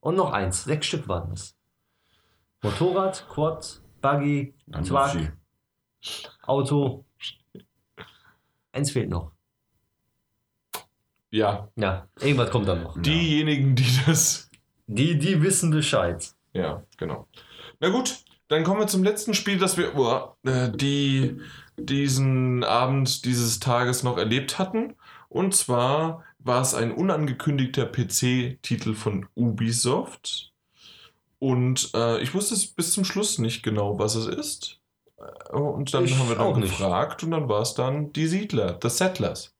Und 0.00 0.16
noch 0.16 0.32
eins. 0.32 0.64
Sechs 0.64 0.86
Stück 0.86 1.08
waren 1.08 1.30
das. 1.30 1.56
Motorrad, 2.62 3.26
Quad, 3.28 3.80
Buggy, 4.00 4.54
Truck. 4.86 5.32
Auto. 6.42 7.04
Eins 8.72 8.90
fehlt 8.90 9.08
noch. 9.10 9.32
Ja. 11.30 11.68
Ja, 11.76 12.08
irgendwas 12.20 12.50
kommt 12.50 12.68
dann 12.68 12.82
noch. 12.82 13.00
Diejenigen, 13.00 13.74
die 13.74 13.86
das. 14.06 14.50
Die, 14.86 15.18
die 15.18 15.40
wissen 15.42 15.70
Bescheid. 15.70 16.34
Ja, 16.52 16.82
genau. 16.98 17.26
Na 17.80 17.88
gut, 17.88 18.22
dann 18.52 18.64
kommen 18.64 18.80
wir 18.80 18.86
zum 18.86 19.02
letzten 19.04 19.34
Spiel, 19.34 19.58
das 19.58 19.76
wir 19.76 19.96
oh, 19.96 20.36
äh, 20.48 20.70
die 20.70 21.40
diesen 21.78 22.64
Abend 22.64 23.24
dieses 23.24 23.58
Tages 23.60 24.02
noch 24.02 24.18
erlebt 24.18 24.58
hatten. 24.58 24.94
Und 25.28 25.54
zwar 25.54 26.24
war 26.38 26.60
es 26.62 26.74
ein 26.74 26.92
unangekündigter 26.92 27.86
PC-Titel 27.86 28.94
von 28.94 29.26
Ubisoft. 29.34 30.52
Und 31.38 31.90
äh, 31.94 32.20
ich 32.22 32.34
wusste 32.34 32.54
es 32.54 32.66
bis 32.68 32.92
zum 32.92 33.04
Schluss 33.04 33.38
nicht 33.38 33.62
genau, 33.62 33.98
was 33.98 34.14
es 34.14 34.26
ist. 34.26 34.80
Äh, 35.18 35.56
Und 35.56 35.92
dann 35.94 36.04
Ich 36.04 36.16
haben 36.18 36.28
wir 36.28 36.36
dann 36.36 36.46
auch 36.46 36.56
nicht. 36.56 36.70
gefragt 36.78 37.24
und 37.24 37.32
dann 37.32 37.48
war 37.48 37.62
es 37.62 37.74
dann 37.74 38.12
die 38.12 38.26
Siedler, 38.26 38.78
The 38.82 38.90
Settlers. 38.90 39.54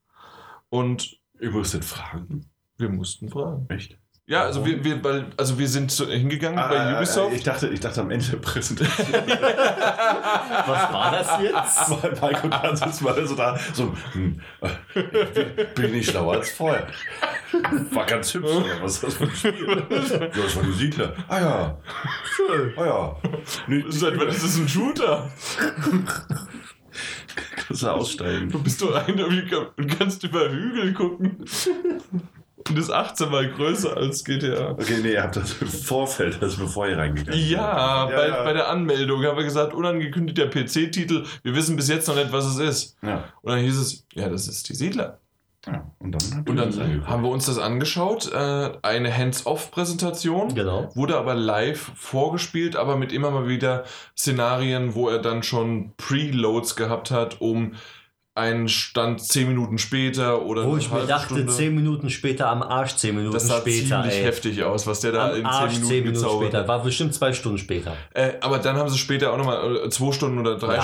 Und 0.71 1.19
Ihr 1.41 1.51
musstet 1.51 1.85
fragen. 1.85 2.51
wir 2.77 2.89
mussten 2.89 3.29
fragen. 3.29 3.67
Echt? 3.69 3.99
Ja, 4.33 4.45
also 4.45 4.65
wir, 4.65 4.83
wir, 4.83 5.05
weil, 5.05 5.27
also 5.37 5.59
wir 5.59 5.69
sind 5.69 5.91
so 5.91 6.07
hingegangen 6.07 6.59
Ah, 6.59 6.67
bei 6.69 6.97
Ubisoft. 6.97 7.37
Ich 7.37 7.43
dachte, 7.43 7.69
ich 7.69 7.81
dachte 7.81 8.01
am 8.01 8.11
Ende 8.11 8.25
der 8.25 8.39
Präsentation. 8.39 9.09
Was 9.29 10.91
war 10.91 11.11
das 11.13 11.39
jetzt? 11.43 11.91
Weil 12.23 12.33
Marco 12.33 12.49
Tanzes 12.49 13.03
mal 13.03 13.27
so 13.27 13.35
da, 13.35 13.59
so, 13.75 13.95
hm, 14.15 14.41
äh, 14.63 15.65
bin 15.75 15.95
ich 15.97 16.07
schlauer 16.07 16.37
als 16.37 16.51
vorher. 16.51 16.87
War 17.91 18.07
ganz 18.07 18.33
hübsch, 18.33 18.49
oder 18.49 18.83
was 18.83 18.95
ist 18.95 19.05
das 19.05 19.15
für 19.17 19.25
ein 19.25 19.35
Spiel? 19.35 19.87
Ja, 19.91 20.29
das 20.29 20.57
war 20.57 20.63
die 20.63 20.73
Siedler. 20.73 21.13
Ah 21.29 21.39
ja, 21.39 21.79
Schön. 22.35 22.73
ah 22.79 22.87
ja. 22.87 23.17
Nee, 23.67 23.85
Seit 23.89 24.19
wann 24.19 24.29
ist 24.29 24.43
das 24.43 24.57
ein 24.57 24.67
Shooter? 24.67 25.31
kannst 27.57 27.83
du 27.83 27.89
aussteigen. 27.89 28.51
Du 28.51 28.63
bist 28.63 28.81
doch 28.81 28.95
einer 28.95 29.27
und 29.27 29.99
kannst 29.99 30.25
über 30.25 30.49
Hügel 30.49 30.95
gucken. 30.95 31.45
Und 32.69 32.79
ist 32.79 32.91
18 32.91 33.31
mal 33.31 33.49
größer 33.51 33.97
als 33.97 34.25
GTA. 34.25 34.71
Okay, 34.73 34.99
nee, 35.03 35.13
ihr 35.13 35.23
habt 35.23 35.37
das 35.37 35.61
im 35.61 35.69
Vorfeld, 35.69 36.43
also 36.43 36.63
bevor 36.63 36.89
ihr 36.89 36.97
reingegangen 36.99 37.41
seid. 37.41 37.51
Ja, 37.51 38.07
bei, 38.07 38.29
ja. 38.29 38.45
bei 38.45 38.53
der 38.53 38.69
Anmeldung 38.69 39.25
haben 39.25 39.37
wir 39.37 39.45
gesagt, 39.45 39.75
unangekündigter 39.75 40.47
PC-Titel. 40.49 41.25
Wir 41.43 41.55
wissen 41.55 41.77
bis 41.77 41.89
jetzt 41.89 42.09
noch 42.09 42.15
nicht, 42.17 42.33
was 42.33 42.45
es 42.47 42.59
ist. 42.59 42.97
Ja, 43.03 43.25
Und 43.43 43.53
dann 43.53 43.61
hieß 43.61 43.79
es, 43.79 44.07
ja, 44.15 44.29
das 44.29 44.49
ist 44.49 44.69
die 44.69 44.75
Siedler. 44.75 45.19
ja. 45.67 45.91
Und 45.99 46.13
dann, 46.13 46.45
Und 46.49 46.57
das 46.57 46.77
dann 46.77 47.07
haben 47.07 47.23
wir 47.23 47.31
uns 47.31 47.47
das 47.47 47.59
angeschaut. 47.59 48.31
Äh, 48.33 48.71
eine 48.83 49.17
Hands-off-Präsentation. 49.17 50.55
Genau. 50.55 50.91
Wurde 50.95 51.17
aber 51.17 51.35
live 51.35 51.93
vorgespielt, 51.95 52.77
aber 52.77 52.97
mit 52.97 53.13
immer 53.13 53.31
mal 53.31 53.49
wieder 53.49 53.85
Szenarien, 54.17 54.95
wo 54.95 55.09
er 55.09 55.19
dann 55.19 55.43
schon 55.43 55.93
Preloads 55.97 56.77
gehabt 56.77 57.11
hat, 57.11 57.41
um 57.41 57.75
einen 58.35 58.67
Stand 58.69 59.21
10 59.21 59.49
Minuten 59.49 59.77
später 59.77 60.43
oder 60.43 60.65
Wo 60.65 60.71
eine 60.73 60.81
ich 60.81 60.91
mir 60.91 61.07
dachte, 61.07 61.35
Stunde. 61.35 61.53
10 61.53 61.75
Minuten 61.75 62.09
später 62.09 62.49
am 62.49 62.63
Arsch, 62.63 62.97
10 62.97 63.15
Minuten 63.15 63.35
Das 63.35 63.47
sah 63.47 63.61
später. 63.61 64.03
ziemlich 64.03 64.15
ey. 64.15 64.25
heftig 64.25 64.63
aus, 64.65 64.87
was 64.87 65.01
der 65.01 65.13
da 65.13 65.25
Am 65.29 65.37
in 65.37 65.37
10 65.43 65.47
Arsch, 65.47 65.73
Minuten, 65.75 65.89
10 65.89 66.05
Minuten 66.05 66.29
später. 66.39 66.59
hat. 66.61 66.69
War 66.69 66.83
bestimmt 66.83 67.15
zwei 67.15 67.33
Stunden 67.35 67.59
später. 67.59 67.95
Äh, 68.15 68.33
aber 68.41 68.59
dann 68.59 68.77
haben 68.77 68.89
sie 68.89 68.97
später 68.97 69.33
auch 69.33 69.37
nochmal, 69.37 69.77
äh, 69.77 69.91
zwei 69.91 70.13
Stunden 70.13 70.39
oder 70.39 70.57
drei 70.57 70.77
Ja, 70.77 70.83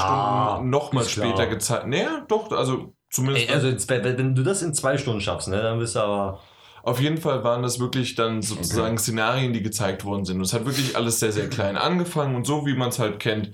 Stunden 0.54 0.68
nochmal 0.70 1.04
später 1.04 1.32
klar. 1.34 1.46
gezeigt. 1.46 1.86
Naja, 1.86 2.24
doch, 2.28 2.52
also 2.52 2.92
zumindest. 3.10 3.48
Ey, 3.48 3.54
also 3.54 3.68
wenn 3.88 4.34
du 4.34 4.42
das 4.42 4.60
in 4.60 4.74
zwei 4.74 4.98
Stunden 4.98 5.22
schaffst, 5.22 5.48
ne, 5.48 5.62
dann 5.62 5.78
bist 5.78 5.94
du 5.96 6.00
aber. 6.00 6.40
Auf 6.82 7.00
jeden 7.00 7.18
Fall 7.18 7.44
waren 7.44 7.62
das 7.62 7.80
wirklich 7.80 8.14
dann 8.14 8.40
sozusagen 8.42 8.98
Szenarien, 8.98 9.52
die 9.52 9.62
gezeigt 9.62 10.04
worden 10.04 10.24
sind. 10.24 10.36
Und 10.36 10.42
es 10.44 10.52
hat 10.52 10.64
wirklich 10.66 10.96
alles 10.96 11.18
sehr, 11.18 11.32
sehr 11.32 11.48
klein 11.48 11.76
angefangen 11.76 12.34
und 12.36 12.46
so, 12.46 12.64
wie 12.66 12.74
man 12.74 12.90
es 12.90 12.98
halt 12.98 13.18
kennt. 13.20 13.50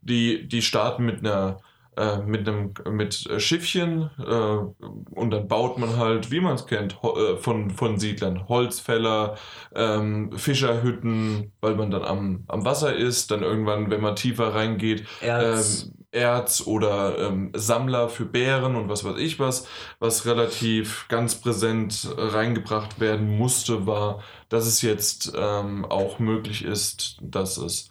Die, 0.00 0.46
die 0.48 0.62
starten 0.62 1.04
mit 1.04 1.18
einer 1.20 1.58
äh, 1.98 2.18
mit 2.18 2.48
einem 2.48 2.74
mit 2.88 3.26
äh, 3.26 3.40
Schiffchen 3.40 4.10
äh, 4.18 5.14
und 5.18 5.30
dann 5.30 5.48
baut 5.48 5.78
man 5.78 5.96
halt, 5.96 6.30
wie 6.30 6.40
man 6.40 6.54
es 6.54 6.66
kennt, 6.66 6.96
äh, 7.02 7.36
von, 7.38 7.70
von 7.70 7.98
Siedlern, 7.98 8.48
Holzfäller, 8.48 9.36
ähm, 9.74 10.30
Fischerhütten, 10.36 11.52
weil 11.60 11.74
man 11.74 11.90
dann 11.90 12.04
am, 12.04 12.44
am 12.46 12.64
Wasser 12.64 12.94
ist, 12.94 13.32
dann 13.32 13.42
irgendwann, 13.42 13.90
wenn 13.90 14.00
man 14.00 14.14
tiefer 14.14 14.54
reingeht, 14.54 15.06
Erz. 15.20 15.86
ähm, 15.86 15.94
Erz 16.12 16.62
oder 16.66 17.18
ähm, 17.18 17.50
Sammler 17.54 18.08
für 18.08 18.24
Bären 18.24 18.76
und 18.76 18.88
was 18.88 19.04
weiß 19.04 19.18
ich 19.18 19.40
was, 19.40 19.66
was 19.98 20.24
relativ 20.24 21.06
ganz 21.08 21.34
präsent 21.34 22.08
reingebracht 22.16 23.00
werden 23.00 23.36
musste, 23.36 23.86
war, 23.86 24.22
dass 24.48 24.66
es 24.66 24.82
jetzt 24.82 25.32
ähm, 25.36 25.84
auch 25.84 26.18
möglich 26.20 26.64
ist, 26.64 27.18
dass 27.20 27.58
es 27.58 27.90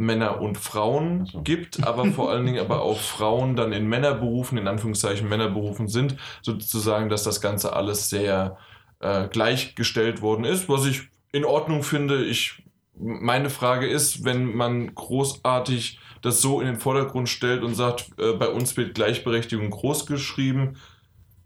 Männer 0.00 0.40
und 0.40 0.56
Frauen 0.56 1.26
so. 1.26 1.42
gibt, 1.42 1.86
aber 1.86 2.06
vor 2.06 2.30
allen 2.30 2.46
Dingen 2.46 2.58
aber 2.58 2.80
auch 2.80 2.98
Frauen 2.98 3.54
dann 3.54 3.72
in 3.72 3.86
Männerberufen, 3.86 4.56
in 4.56 4.66
Anführungszeichen 4.66 5.28
Männerberufen 5.28 5.88
sind, 5.88 6.16
sozusagen, 6.40 7.10
dass 7.10 7.22
das 7.22 7.42
Ganze 7.42 7.74
alles 7.74 8.08
sehr 8.08 8.56
äh, 9.00 9.28
gleichgestellt 9.28 10.22
worden 10.22 10.44
ist, 10.44 10.70
was 10.70 10.86
ich 10.86 11.02
in 11.32 11.44
Ordnung 11.44 11.82
finde. 11.82 12.24
Ich, 12.24 12.62
meine 12.96 13.50
Frage 13.50 13.86
ist, 13.86 14.24
wenn 14.24 14.54
man 14.54 14.94
großartig 14.94 16.00
das 16.22 16.40
so 16.40 16.60
in 16.60 16.66
den 16.66 16.80
Vordergrund 16.80 17.28
stellt 17.28 17.62
und 17.62 17.74
sagt, 17.74 18.10
äh, 18.18 18.32
bei 18.32 18.48
uns 18.48 18.76
wird 18.78 18.94
Gleichberechtigung 18.94 19.68
groß 19.68 20.06
geschrieben, 20.06 20.76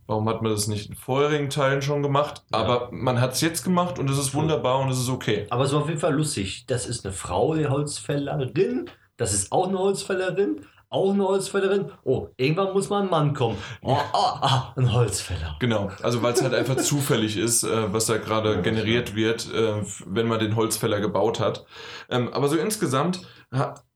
warum 0.06 0.28
hat 0.28 0.43
man 0.43 0.52
das 0.52 0.66
nicht 0.66 0.89
in 0.89 0.97
vorherigen 0.97 1.51
Teilen 1.51 1.82
schon 1.82 2.02
gemacht? 2.02 2.43
Ja. 2.52 2.59
Aber 2.59 2.89
man 2.93 3.20
hat 3.20 3.32
es 3.32 3.40
jetzt 3.40 3.64
gemacht 3.64 3.98
und 3.98 4.09
es 4.10 4.18
ist 4.18 4.35
wunderbar 4.35 4.81
und 4.81 4.90
es 4.90 4.98
ist 4.98 5.09
okay. 5.09 5.47
Aber 5.51 5.64
es 5.64 5.72
war 5.72 5.82
auf 5.82 5.89
jeden 5.89 6.01
Fall 6.01 6.14
lustig. 6.14 6.66
Das 6.66 6.86
ist 6.86 7.05
eine 7.05 7.12
Frau, 7.12 7.55
die 7.55 7.66
Holzfällerin. 7.66 8.90
Das 9.16 9.32
ist 9.32 9.52
auch 9.52 9.68
eine 9.68 9.78
Holzfällerin. 9.78 10.66
Auch 10.90 11.12
eine 11.12 11.26
Holzfällerin. 11.26 11.90
Oh, 12.05 12.28
irgendwann 12.36 12.72
muss 12.72 12.89
mal 12.89 13.02
ein 13.02 13.10
Mann 13.10 13.35
kommen. 13.35 13.59
Oh, 13.82 13.97
ah, 14.12 14.39
ah, 14.40 14.72
ein 14.76 14.93
Holzfäller. 14.93 15.56
Genau, 15.59 15.90
also 16.02 16.22
weil 16.22 16.35
es 16.35 16.43
halt 16.43 16.55
einfach 16.55 16.76
zufällig 16.82 17.36
ist, 17.36 17.64
äh, 17.64 17.93
was 17.93 18.06
da 18.06 18.18
gerade 18.18 18.55
Ja, 18.55 18.60
generiert 18.60 19.16
wird, 19.16 19.52
äh, 19.52 19.82
wenn 20.06 20.28
man 20.28 20.39
den 20.39 20.55
Holzfäller 20.55 21.01
gebaut 21.01 21.40
hat. 21.40 21.66
Ähm, 22.10 22.32
aber 22.32 22.48
so 22.48 22.56
insgesamt 22.56 23.22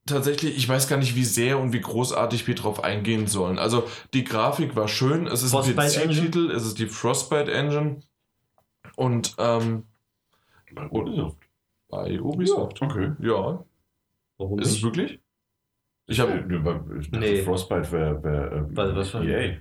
tatsächlich, 0.08 0.56
ich 0.56 0.68
weiß 0.68 0.88
gar 0.88 0.96
nicht, 0.96 1.14
wie 1.14 1.24
sehr 1.24 1.58
und 1.58 1.72
wie 1.72 1.80
großartig 1.80 2.46
wir 2.46 2.54
drauf 2.54 2.82
eingehen 2.82 3.26
sollen. 3.26 3.58
Also 3.58 3.84
die 4.14 4.24
Grafik 4.24 4.74
war 4.76 4.88
schön, 4.88 5.26
es 5.26 5.42
ist 5.42 5.54
ein 5.54 5.62
Frostbite 5.62 6.08
PC-Titel, 6.08 6.50
es 6.50 6.64
ist 6.66 6.78
die 6.78 6.86
Frostbite 6.86 7.52
Engine 7.52 8.00
und 8.96 9.34
ähm, 9.38 9.84
Bei 10.74 10.86
Ubisoft. 10.90 11.38
bei 11.88 12.20
Ubisoft. 12.20 12.82
Okay. 12.82 13.12
Ja, 13.20 13.64
Warum 14.38 14.58
ist 14.58 14.66
es 14.68 14.72
nicht? 14.74 14.84
wirklich? 14.84 15.20
Ich 16.06 16.20
habe 16.20 16.44
Nee. 17.12 17.42
Frostbite 17.42 17.92
wäre 17.92 18.22
wär, 18.24 18.52
ähm, 18.52 18.66
Was- 18.76 18.94
was 18.96 19.14
war- 19.14 19.22
EA. 19.24 19.58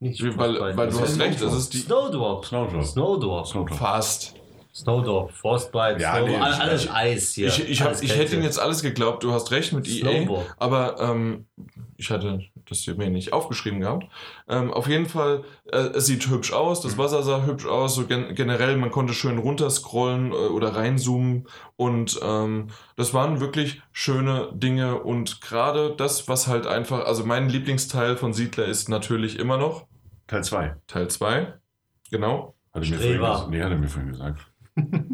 Nicht 0.00 0.22
weil, 0.22 0.32
Frostbite. 0.56 0.76
weil 0.76 0.90
du 0.90 1.00
hast 1.00 1.18
recht, 1.18 1.40
es 1.40 1.52
ist 1.54 1.72
die 1.72 1.78
Snowdrop. 1.78 2.44
Snowdrop. 2.44 2.84
Snowdrop. 2.84 3.46
Snowdrop. 3.46 3.78
fast. 3.78 4.34
Snowdrop. 4.74 5.32
Frostbite. 5.32 6.00
Ja, 6.00 6.16
Snow, 6.16 6.28
nee, 6.28 6.36
alles, 6.36 6.90
Eis 6.90 7.32
hier. 7.34 7.48
Ich, 7.48 7.68
ich, 7.68 7.82
hab, 7.82 8.00
ich 8.02 8.16
hätte 8.16 8.36
ihm 8.36 8.42
jetzt 8.42 8.58
alles 8.58 8.82
geglaubt, 8.82 9.22
du 9.22 9.32
hast 9.32 9.50
recht 9.50 9.72
mit 9.74 9.86
EA. 9.86 10.00
Snowball. 10.24 10.46
Aber 10.56 10.98
ähm, 10.98 11.46
ich 11.98 12.10
hatte 12.10 12.40
das 12.68 12.78
hier 12.78 12.94
mir 12.94 13.10
nicht 13.10 13.32
aufgeschrieben 13.34 13.80
gehabt. 13.80 14.06
Ähm, 14.48 14.72
auf 14.72 14.88
jeden 14.88 15.06
Fall, 15.06 15.44
äh, 15.70 15.76
es 15.76 16.06
sieht 16.06 16.26
hübsch 16.28 16.52
aus, 16.52 16.80
das 16.80 16.94
Mhm. 16.94 16.98
Wasser 16.98 17.22
sah 17.22 17.44
hübsch 17.44 17.66
aus, 17.66 17.94
so 17.94 18.06
gen 18.06 18.34
generell, 18.34 18.76
man 18.78 18.90
konnte 18.90 19.12
schön 19.12 19.36
runterscrollen 19.38 20.32
äh, 20.32 20.34
oder 20.34 20.74
reinzoomen 20.74 21.46
und 21.76 22.18
ähm, 22.22 22.68
das 22.96 23.12
waren 23.12 23.40
wirklich 23.40 23.82
schöne 23.92 24.48
Dinge 24.54 25.00
und 25.02 25.40
gerade 25.42 25.94
das, 25.96 26.28
was 26.28 26.46
halt 26.46 26.66
einfach, 26.66 27.04
also 27.04 27.24
mein 27.26 27.48
Lieblingsteil 27.50 28.16
von 28.16 28.32
Siedler 28.32 28.64
ist 28.64 28.88
natürlich 28.88 29.38
immer 29.38 29.58
noch 29.58 29.86
Teil 30.28 30.44
2. 30.44 30.76
Teil 30.86 31.08
2, 31.08 31.52
genau. 32.10 32.54
Hat 32.72 32.84
er 32.84 32.88
mir 32.88 32.96
Streber. 32.96 33.34
vorhin, 33.34 33.50
nee, 33.50 33.62
hat 33.62 33.70
er 33.70 33.76
mir 33.76 33.88
vorhin 33.88 34.12
gesagt. 34.12 34.46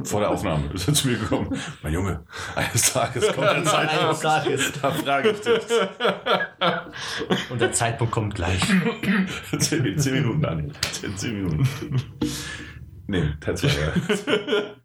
Vor 0.05 0.21
der 0.21 0.31
Aufnahme 0.31 0.71
ist 0.73 0.87
er 0.87 0.95
zu 0.95 1.09
mir 1.09 1.19
gekommen. 1.19 1.59
Mein 1.83 1.93
Junge, 1.93 2.25
eines 2.55 2.93
Tages 2.93 3.27
kommt 3.27 3.39
der 3.39 3.51
Eines 3.57 3.71
Zeitpunkt. 3.71 4.23
Tages. 4.23 4.73
Da 4.83 4.91
frage 4.93 5.31
ich 5.31 5.41
dich. 5.41 5.63
Und 7.51 7.61
der 7.61 7.73
Zeitpunkt 7.73 8.13
kommt 8.13 8.35
gleich. 8.37 8.61
Zehn, 9.59 9.99
zehn 9.99 10.15
Minuten, 10.15 10.43
Daniel. 10.43 10.73
Zehn, 10.93 11.17
zehn 11.17 11.43
Minuten. 11.43 11.69
Nee, 13.09 13.25
2, 13.41 13.69
ja. 13.69 13.93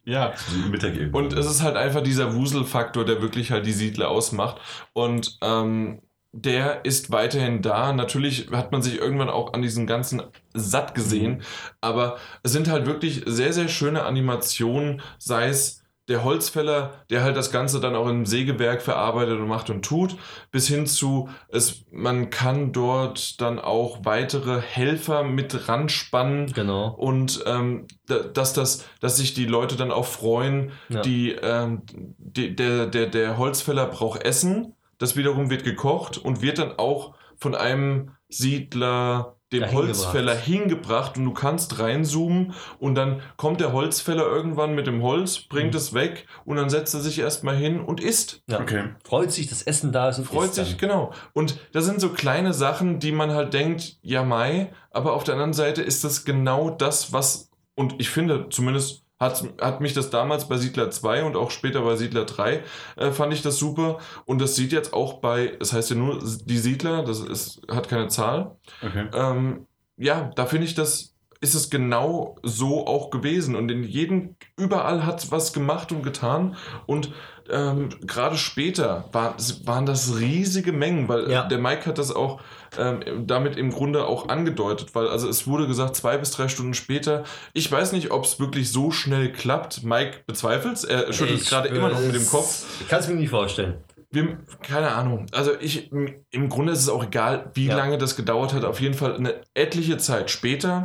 ja, 0.06 0.34
Mittag 0.72 0.96
eben. 0.96 1.14
Und 1.14 1.34
es 1.34 1.46
ist 1.46 1.62
halt 1.62 1.76
einfach 1.76 2.02
dieser 2.02 2.34
Wuselfaktor, 2.34 3.06
der 3.06 3.22
wirklich 3.22 3.52
halt 3.52 3.66
die 3.66 3.74
Siedler 3.74 4.10
ausmacht. 4.10 4.60
Und 4.94 5.38
ähm, 5.42 6.02
der 6.36 6.84
ist 6.84 7.12
weiterhin 7.12 7.62
da. 7.62 7.94
Natürlich 7.94 8.50
hat 8.52 8.72
man 8.72 8.82
sich 8.82 8.98
irgendwann 9.00 9.30
auch 9.30 9.54
an 9.54 9.62
diesen 9.62 9.86
ganzen 9.88 10.24
satt 10.54 10.96
gesehen, 10.96 11.44
aber 11.80 12.18
es 12.42 12.52
sind 12.52 12.68
halt 12.70 12.86
wirklich 12.88 13.22
sehr, 13.26 13.54
sehr 13.54 13.68
schöne 13.68 14.04
Animationen, 14.04 15.02
sei 15.20 15.48
es 15.48 15.80
der 16.10 16.26
Holzfäller, 16.26 17.06
der 17.10 17.24
halt 17.24 17.38
das 17.38 17.50
Ganze 17.50 17.80
dann 17.80 17.96
auch 17.96 18.10
im 18.10 18.26
Sägewerk 18.26 18.82
verarbeitet 18.82 19.40
und 19.40 19.48
macht 19.48 19.70
und 19.70 19.86
tut, 19.86 20.18
bis 20.52 20.68
hin 20.68 20.86
zu, 20.86 21.30
es, 21.48 21.86
man 21.92 22.30
kann 22.30 22.74
dort 22.74 23.40
dann 23.40 23.58
auch 23.58 24.00
weitere 24.04 24.60
Helfer 24.60 25.24
mit 25.24 25.70
ranspannen, 25.70 26.52
Genau. 26.52 26.90
und 26.90 27.42
ähm, 27.46 27.88
da- 28.08 28.20
dass, 28.20 28.52
das, 28.52 28.84
dass 29.00 29.16
sich 29.16 29.34
die 29.34 29.46
Leute 29.46 29.78
dann 29.78 29.92
auch 29.92 30.06
freuen, 30.06 30.72
Ja. 30.90 31.00
die, 31.02 31.32
ähm, 31.42 31.84
die, 32.18 32.54
der, 32.54 32.88
der, 32.88 33.06
der 33.08 33.38
Holzfäller 33.38 33.86
braucht 33.86 34.24
Essen, 34.26 34.74
das 35.04 35.16
wiederum 35.16 35.50
wird 35.50 35.64
gekocht 35.64 36.18
und 36.18 36.42
wird 36.42 36.58
dann 36.58 36.74
auch 36.78 37.14
von 37.38 37.56
einem 37.56 38.12
Siedler 38.30 39.38
dem 39.52 39.72
Holzfäller 39.72 40.36
hingebracht 40.36 41.16
und 41.18 41.26
du 41.26 41.34
kannst 41.34 41.78
reinzoomen 41.78 42.54
und 42.80 42.96
dann 42.96 43.22
kommt 43.38 43.60
der 43.62 43.72
Holzfäller 43.72 44.26
irgendwann 44.26 44.74
mit 44.74 44.88
dem 44.88 45.04
Holz, 45.04 45.42
bringt 45.42 45.74
Mhm. 45.74 45.78
es 45.78 45.94
weg 45.94 46.26
und 46.46 46.56
dann 46.58 46.72
setzt 46.72 46.96
er 46.96 47.02
sich 47.02 47.20
erstmal 47.20 47.56
hin 47.56 47.80
und 47.80 48.02
isst. 48.02 48.42
Ja. 48.50 48.60
Okay. 48.60 48.86
Freut 49.06 49.32
sich, 49.32 49.48
dass 49.50 49.62
Essen 49.62 49.92
da 49.92 50.10
ist 50.10 50.18
und 50.18 50.26
Freut 50.26 50.46
isst 50.46 50.56
sich, 50.56 50.70
dann. 50.70 50.78
genau. 50.80 51.12
Und 51.34 51.60
das 51.72 51.86
sind 51.86 52.02
so 52.02 52.10
kleine 52.10 52.52
Sachen, 52.54 52.98
die 53.00 53.12
man 53.12 53.32
halt 53.32 53.54
denkt, 53.54 53.98
ja, 54.02 54.24
Mai, 54.24 54.74
aber 54.90 55.14
auf 55.14 55.24
der 55.24 55.36
anderen 55.36 55.54
Seite 55.54 55.84
ist 55.84 56.04
das 56.04 56.26
genau 56.26 56.72
das, 56.72 57.14
was, 57.14 57.52
und 57.76 57.96
ich 58.00 58.10
finde, 58.10 58.48
zumindest 58.50 59.03
hat, 59.24 59.44
hat 59.60 59.82
mich 59.82 59.94
das 59.94 60.10
damals 60.10 60.48
bei 60.48 60.58
Siedler 60.58 60.92
2 60.92 61.24
und 61.24 61.36
auch 61.36 61.52
später 61.52 61.82
bei 61.82 61.96
Siedler 61.96 62.26
3, 62.26 62.64
äh, 62.98 63.12
fand 63.12 63.34
ich 63.34 63.42
das 63.42 63.58
super. 63.58 63.98
Und 64.26 64.40
das 64.40 64.56
sieht 64.56 64.72
jetzt 64.72 64.94
auch 64.94 65.20
bei, 65.20 65.58
es 65.60 65.74
heißt 65.74 65.90
ja 65.92 65.96
nur 65.96 66.20
die 66.46 66.58
Siedler, 66.58 67.04
das 67.04 67.20
ist, 67.22 67.62
hat 67.70 67.90
keine 67.90 68.08
Zahl. 68.08 68.56
Okay. 68.82 69.08
Ähm, 69.14 69.68
ja, 69.98 70.32
da 70.36 70.46
finde 70.46 70.66
ich 70.66 70.76
das, 70.76 71.13
ist 71.44 71.54
es 71.54 71.70
genau 71.70 72.38
so 72.42 72.88
auch 72.88 73.12
gewesen. 73.12 73.56
Und 73.56 73.70
in 73.70 73.84
jedem, 73.84 74.36
überall 74.58 75.06
hat 75.06 75.30
was 75.32 75.54
gemacht 75.54 75.92
und 75.92 76.02
getan. 76.02 76.56
Und 76.88 77.12
ähm, 77.52 77.90
gerade 78.08 78.38
später 78.38 79.10
war, 79.12 79.36
waren 79.66 79.86
das 79.86 80.18
riesige 80.18 80.72
Mengen, 80.72 81.10
weil 81.10 81.30
Ja. 81.30 81.44
der 81.44 81.58
Mike 81.60 81.86
hat 81.86 81.98
das 81.98 82.16
auch 82.16 82.40
ähm, 82.78 83.28
damit 83.28 83.58
im 83.58 83.72
Grunde 83.72 84.06
auch 84.08 84.30
angedeutet, 84.30 84.96
weil 84.96 85.08
also 85.10 85.28
es 85.28 85.46
wurde 85.46 85.68
gesagt, 85.68 85.96
zwei 85.98 86.18
bis 86.18 86.32
drei 86.32 86.48
Stunden 86.48 86.74
später. 86.74 87.24
Ich 87.52 87.70
weiß 87.70 87.92
nicht, 87.92 88.12
ob 88.12 88.24
es 88.24 88.40
wirklich 88.40 88.72
so 88.72 88.92
schnell 88.92 89.32
klappt. 89.32 89.84
Mike 89.84 90.20
bezweifelt 90.26 90.78
es. 90.78 90.84
Er 90.86 91.12
schüttelt 91.12 91.46
gerade 91.46 91.68
immer 91.68 91.90
noch 91.90 92.00
mit 92.00 92.16
dem 92.16 92.26
Kopf. 92.26 92.64
Ich 92.80 92.88
kann 92.88 93.02
es 93.02 93.08
mir 93.10 93.16
nicht 93.16 93.30
vorstellen. 93.30 93.76
Wir, 94.14 94.38
keine 94.62 94.92
Ahnung. 94.94 95.26
Also 95.32 95.52
ich, 95.60 95.92
im 95.92 96.50
Grunde 96.50 96.72
ist 96.74 96.80
es 96.80 96.90
auch 96.90 97.04
egal, 97.04 97.50
wie 97.56 97.66
Ja. 97.66 97.76
lange 97.76 97.98
das 97.98 98.16
gedauert 98.16 98.54
hat. 98.54 98.64
Auf 98.64 98.80
jeden 98.80 98.94
Fall 98.94 99.16
eine 99.16 99.42
etliche 99.56 99.98
Zeit 99.98 100.30
später. 100.30 100.84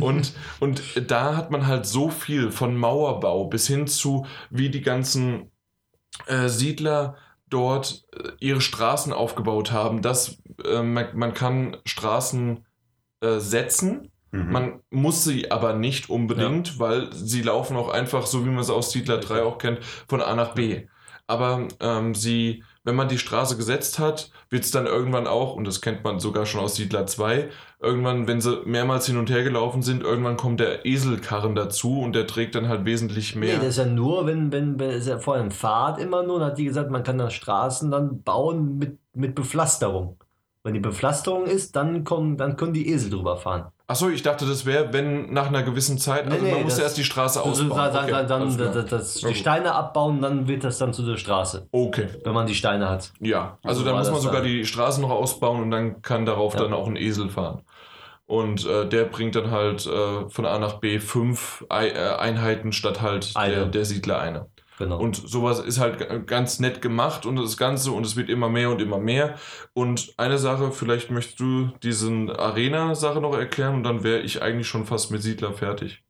und, 0.00 0.32
und 0.58 0.82
da 1.10 1.36
hat 1.36 1.50
man 1.52 1.66
halt 1.68 1.86
so 1.86 2.10
viel 2.10 2.50
von 2.50 2.76
Mauerbau 2.76 3.44
bis 3.44 3.68
hin 3.68 3.86
zu, 3.86 4.26
wie 4.50 4.68
die 4.68 4.82
ganzen 4.82 5.52
äh, 6.26 6.48
Siedler 6.48 7.16
dort 7.48 8.04
äh, 8.12 8.30
ihre 8.40 8.60
Straßen 8.60 9.12
aufgebaut 9.12 9.70
haben. 9.70 10.02
Das, 10.02 10.38
äh, 10.64 10.82
man, 10.82 11.06
man 11.14 11.34
kann 11.34 11.76
Straßen 11.86 12.64
äh, 13.20 13.38
setzen. 13.38 14.10
Mhm. 14.32 14.50
Man 14.50 14.80
muss 14.90 15.22
sie 15.22 15.52
aber 15.52 15.74
nicht 15.74 16.10
unbedingt, 16.10 16.80
weil 16.80 17.12
sie 17.12 17.42
laufen 17.42 17.76
auch 17.76 17.90
einfach, 17.90 18.26
so 18.26 18.44
wie 18.44 18.50
man 18.50 18.58
es 18.58 18.70
aus 18.70 18.90
Siedler 18.90 19.18
3 19.18 19.44
auch 19.44 19.58
kennt, 19.58 19.78
von 20.08 20.20
A 20.20 20.34
nach 20.34 20.54
B. 20.54 20.88
Aber 21.26 21.68
ähm, 21.80 22.14
sie, 22.14 22.62
wenn 22.82 22.96
man 22.96 23.08
die 23.08 23.18
Straße 23.18 23.56
gesetzt 23.56 23.98
hat, 23.98 24.30
wird 24.50 24.64
es 24.64 24.70
dann 24.70 24.84
irgendwann 24.84 25.26
auch, 25.26 25.54
und 25.54 25.66
das 25.66 25.80
kennt 25.80 26.04
man 26.04 26.20
sogar 26.20 26.44
schon 26.44 26.60
aus 26.60 26.76
Siedler 26.76 27.06
2, 27.06 27.48
irgendwann, 27.80 28.26
wenn 28.28 28.42
sie 28.42 28.60
mehrmals 28.66 29.06
hin 29.06 29.16
und 29.16 29.30
her 29.30 29.42
gelaufen 29.42 29.82
sind, 29.82 30.02
irgendwann 30.02 30.36
kommt 30.36 30.60
der 30.60 30.84
Eselkarren 30.84 31.54
dazu 31.54 32.00
und 32.00 32.14
der 32.14 32.26
trägt 32.26 32.54
dann 32.54 32.68
halt 32.68 32.84
wesentlich 32.84 33.36
mehr. 33.36 33.56
Nee, 33.56 33.64
das 33.64 33.78
ist 33.78 33.84
ja 33.84 33.86
nur, 33.86 34.26
wenn, 34.26 34.52
wenn, 34.52 34.78
wenn 34.78 34.90
es 34.90 35.02
ist 35.02 35.08
ja 35.08 35.18
vor 35.18 35.36
einem 35.36 35.50
Pfad 35.50 35.98
immer 35.98 36.22
nur, 36.22 36.40
dann 36.40 36.50
hat 36.50 36.58
die 36.58 36.64
gesagt, 36.64 36.90
man 36.90 37.02
kann 37.02 37.16
da 37.16 37.30
Straßen 37.30 37.90
dann 37.90 38.22
bauen 38.22 38.76
mit, 38.76 38.98
mit 39.14 39.34
Bepflasterung. 39.34 40.18
Wenn 40.62 40.74
die 40.74 40.80
Bepflasterung 40.80 41.46
ist, 41.46 41.76
dann 41.76 42.04
kommen, 42.04 42.36
dann 42.36 42.56
können 42.56 42.74
die 42.74 42.88
Esel 42.90 43.10
drüber 43.10 43.36
fahren. 43.38 43.70
Achso, 43.86 44.08
ich 44.08 44.22
dachte, 44.22 44.46
das 44.46 44.64
wäre, 44.64 44.92
wenn 44.94 45.30
nach 45.32 45.48
einer 45.48 45.62
gewissen 45.62 45.98
Zeit, 45.98 46.24
also 46.24 46.38
Nee, 46.42 46.50
man 46.50 46.58
nee, 46.60 46.64
muss 46.64 46.78
erst 46.78 46.96
die 46.96 47.04
Straße 47.04 47.38
Also 47.44 47.64
ausbauen. 47.64 47.92
dann, 47.92 48.04
Okay, 48.04 48.24
dann, 48.26 48.56
das, 48.74 48.86
das, 48.88 49.14
die. 49.16 49.34
Steine 49.34 49.74
abbauen, 49.74 50.22
dann 50.22 50.48
wird 50.48 50.64
das 50.64 50.78
dann 50.78 50.94
zu 50.94 51.02
der 51.04 51.18
Straße, 51.18 51.68
Okay, 51.70 52.08
wenn 52.24 52.32
man 52.32 52.46
die 52.46 52.54
Steine 52.54 52.88
hat. 52.88 53.12
ja. 53.20 53.58
Also 53.62 53.80
So 53.80 53.86
dann 53.86 53.98
muss 53.98 54.10
man 54.10 54.20
sogar 54.22 54.40
dann. 54.40 54.48
die 54.50 54.64
Straße 54.64 55.02
noch 55.02 55.10
ausbauen 55.10 55.60
und 55.62 55.70
dann 55.70 56.00
kann 56.00 56.24
darauf 56.24 56.54
Ja. 56.54 56.60
dann 56.60 56.72
auch 56.72 56.86
ein 56.86 56.96
Esel 56.96 57.28
fahren. 57.28 57.60
Und 58.26 58.64
äh, 58.66 58.88
der 58.88 59.04
bringt 59.04 59.34
dann 59.36 59.50
halt 59.50 59.86
äh, 59.86 60.30
von 60.30 60.46
A 60.46 60.58
nach 60.58 60.80
B 60.80 60.98
fünf 60.98 61.62
äh, 61.68 61.92
Einheiten 61.92 62.72
statt 62.72 63.02
halt 63.02 63.36
der, 63.36 63.66
der 63.66 63.84
Siedler 63.84 64.18
eine. 64.18 64.46
Genau. 64.78 64.98
Und 64.98 65.16
sowas 65.16 65.60
ist 65.60 65.78
halt 65.78 66.26
ganz 66.26 66.58
nett 66.58 66.82
gemacht 66.82 67.26
und 67.26 67.36
das 67.36 67.56
Ganze 67.56 67.92
und 67.92 68.04
es 68.04 68.16
wird 68.16 68.28
immer 68.28 68.48
mehr 68.48 68.70
und 68.70 68.82
immer 68.82 68.98
mehr. 68.98 69.36
Und 69.72 70.14
eine 70.16 70.38
Sache, 70.38 70.72
vielleicht 70.72 71.10
möchtest 71.10 71.38
du 71.38 71.68
diesen 71.82 72.30
Arena-Sache 72.30 73.20
noch 73.20 73.36
erklären 73.36 73.76
und 73.76 73.84
dann 73.84 74.02
wäre 74.02 74.20
ich 74.20 74.42
eigentlich 74.42 74.66
schon 74.68 74.84
fast 74.84 75.10
mit 75.10 75.22
Siedler 75.22 75.52
fertig. 75.52 76.02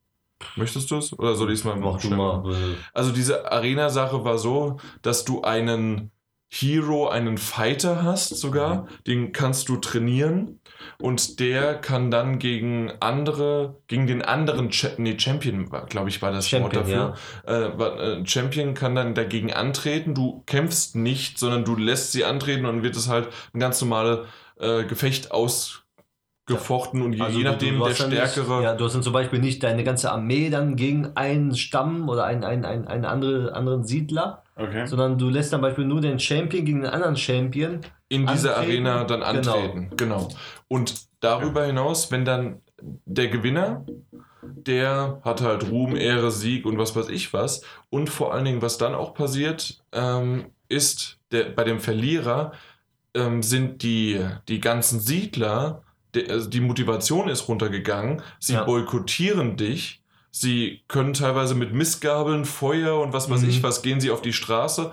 Möchtest 0.57 0.91
du 0.91 0.97
es? 0.97 1.19
Oder 1.19 1.35
soll 1.35 1.53
ich 1.53 1.61
es 1.61 1.65
mal 1.65 1.77
Mach 1.77 2.01
du 2.01 2.11
mal. 2.11 2.39
machen? 2.39 2.77
Also 2.93 3.12
diese 3.12 3.51
Arena-Sache 3.51 4.24
war 4.24 4.39
so, 4.39 4.78
dass 5.03 5.24
du 5.24 5.43
einen 5.43 6.11
Hero, 6.56 7.09
einen 7.09 7.36
Fighter 7.36 8.05
hast 8.05 8.36
sogar, 8.39 8.86
den 9.09 9.32
kannst 9.32 9.68
du 9.68 9.76
trainieren 9.76 10.60
und 11.01 11.40
der 11.40 11.74
kann 11.74 12.12
dann 12.12 12.39
gegen 12.39 12.93
andere, 13.01 13.81
gegen 13.89 14.06
den 14.06 14.22
anderen, 14.22 14.70
Cha 14.70 14.90
nee, 14.98 15.18
Champion, 15.18 15.68
glaube 15.89 16.10
ich, 16.10 16.22
war 16.22 16.31
das 16.31 16.52
Wort 16.52 16.72
Champion, 16.72 16.85
dafür. 16.85 17.14
Äh, 17.74 17.76
war- 17.78 17.98
äh, 18.01 18.24
Champion 18.26 18.74
kann 18.74 18.94
dann 18.94 19.14
dagegen 19.16 19.52
antreten, 19.52 20.14
du 20.14 20.44
kämpfst 20.47 20.94
nicht, 20.94 21.40
sondern 21.40 21.64
du 21.64 21.74
lässt 21.74 22.12
sie 22.12 22.24
antreten 22.24 22.66
und 22.66 22.76
dann 22.76 22.82
wird 22.85 22.94
es 22.94 23.09
halt 23.09 23.31
ein 23.52 23.59
ganz 23.59 23.81
normales 23.81 24.28
äh, 24.60 24.85
Gefecht 24.85 25.32
ausgefochten 25.32 27.02
und 27.02 27.14
je, 27.14 27.20
Also 27.22 27.39
je 27.39 27.44
nachdem 27.44 27.81
der 27.82 27.94
stärkere... 27.97 28.56
Nicht, 28.59 28.64
ja, 28.64 28.74
du 28.76 28.85
hast 28.85 28.94
dann 28.94 29.02
zum 29.02 29.12
Beispiel 29.12 29.40
nicht 29.40 29.60
deine 29.64 29.82
ganze 29.82 30.12
Armee 30.12 30.51
dann 30.51 30.76
gegen 30.76 31.16
einen 31.16 31.56
Stamm 31.56 32.09
oder 32.09 32.24
einen, 32.26 32.44
einen, 32.44 32.64
einen, 32.64 32.86
einen 32.86 33.05
andere, 33.05 33.55
anderen 33.55 33.82
Siedler, 33.82 34.43
Okay. 34.56 34.86
sondern 34.86 35.18
du 35.18 35.28
lässt 35.31 35.51
zum 35.51 35.60
Beispiel 35.60 35.85
nur 35.85 36.01
den 36.01 36.18
Champion 36.20 36.64
gegen 36.64 36.81
den 36.82 36.90
anderen 36.90 37.16
Champion. 37.16 37.81
in 38.09 38.26
dieser 38.26 38.56
antreten. 38.56 38.86
Arena 38.86 39.05
dann 39.05 39.20
Genau. 39.20 39.28
antreten. 39.59 39.90
Genau. 39.97 40.28
Und 40.68 40.94
darüber 41.20 41.64
hinaus, 41.66 42.12
wenn 42.12 42.24
dann 42.24 42.60
der 42.81 43.28
Gewinner, 43.28 43.85
der 44.43 45.20
hat 45.24 45.40
halt 45.40 45.70
Ruhm, 45.70 45.97
Ehre, 45.97 46.31
Sieg 46.31 46.66
und 46.66 46.78
was 46.78 46.94
weiß 46.94 47.09
ich 47.09 47.32
was. 47.32 47.62
Und 47.90 48.10
vor 48.10 48.32
allen 48.35 48.44
Dingen, 48.44 48.62
was 48.62 48.78
dann 48.78 48.94
auch 48.94 49.14
passiert, 49.14 49.82
ähm, 49.93 50.47
ist, 50.68 51.18
der, 51.32 51.44
bei 51.44 51.64
dem 51.64 51.81
Verlierer 51.81 52.52
ähm, 53.14 53.43
sind 53.43 53.82
die, 53.82 54.20
die 54.48 54.60
ganzen 54.60 55.01
Siedler, 55.01 55.82
der, 56.14 56.31
also 56.31 56.48
die 56.48 56.60
Motivation 56.60 57.28
ist 57.28 57.48
runtergegangen, 57.48 58.22
sie 58.39 58.52
Ja. 58.55 58.64
boykottieren 58.64 59.56
dich. 59.56 60.02
Sie 60.36 60.82
können 60.89 61.12
teilweise 61.12 61.55
mit 61.55 61.73
Missgabeln, 61.73 62.44
Feuer 62.44 63.01
und 63.01 63.12
was 63.12 63.31
weiß 63.31 63.43
Mhm. 63.43 63.51
ich 63.51 63.62
was, 63.62 63.82
gehen 63.82 64.01
sie 64.01 64.11
auf 64.11 64.20
die 64.20 64.32
Straße. 64.32 64.90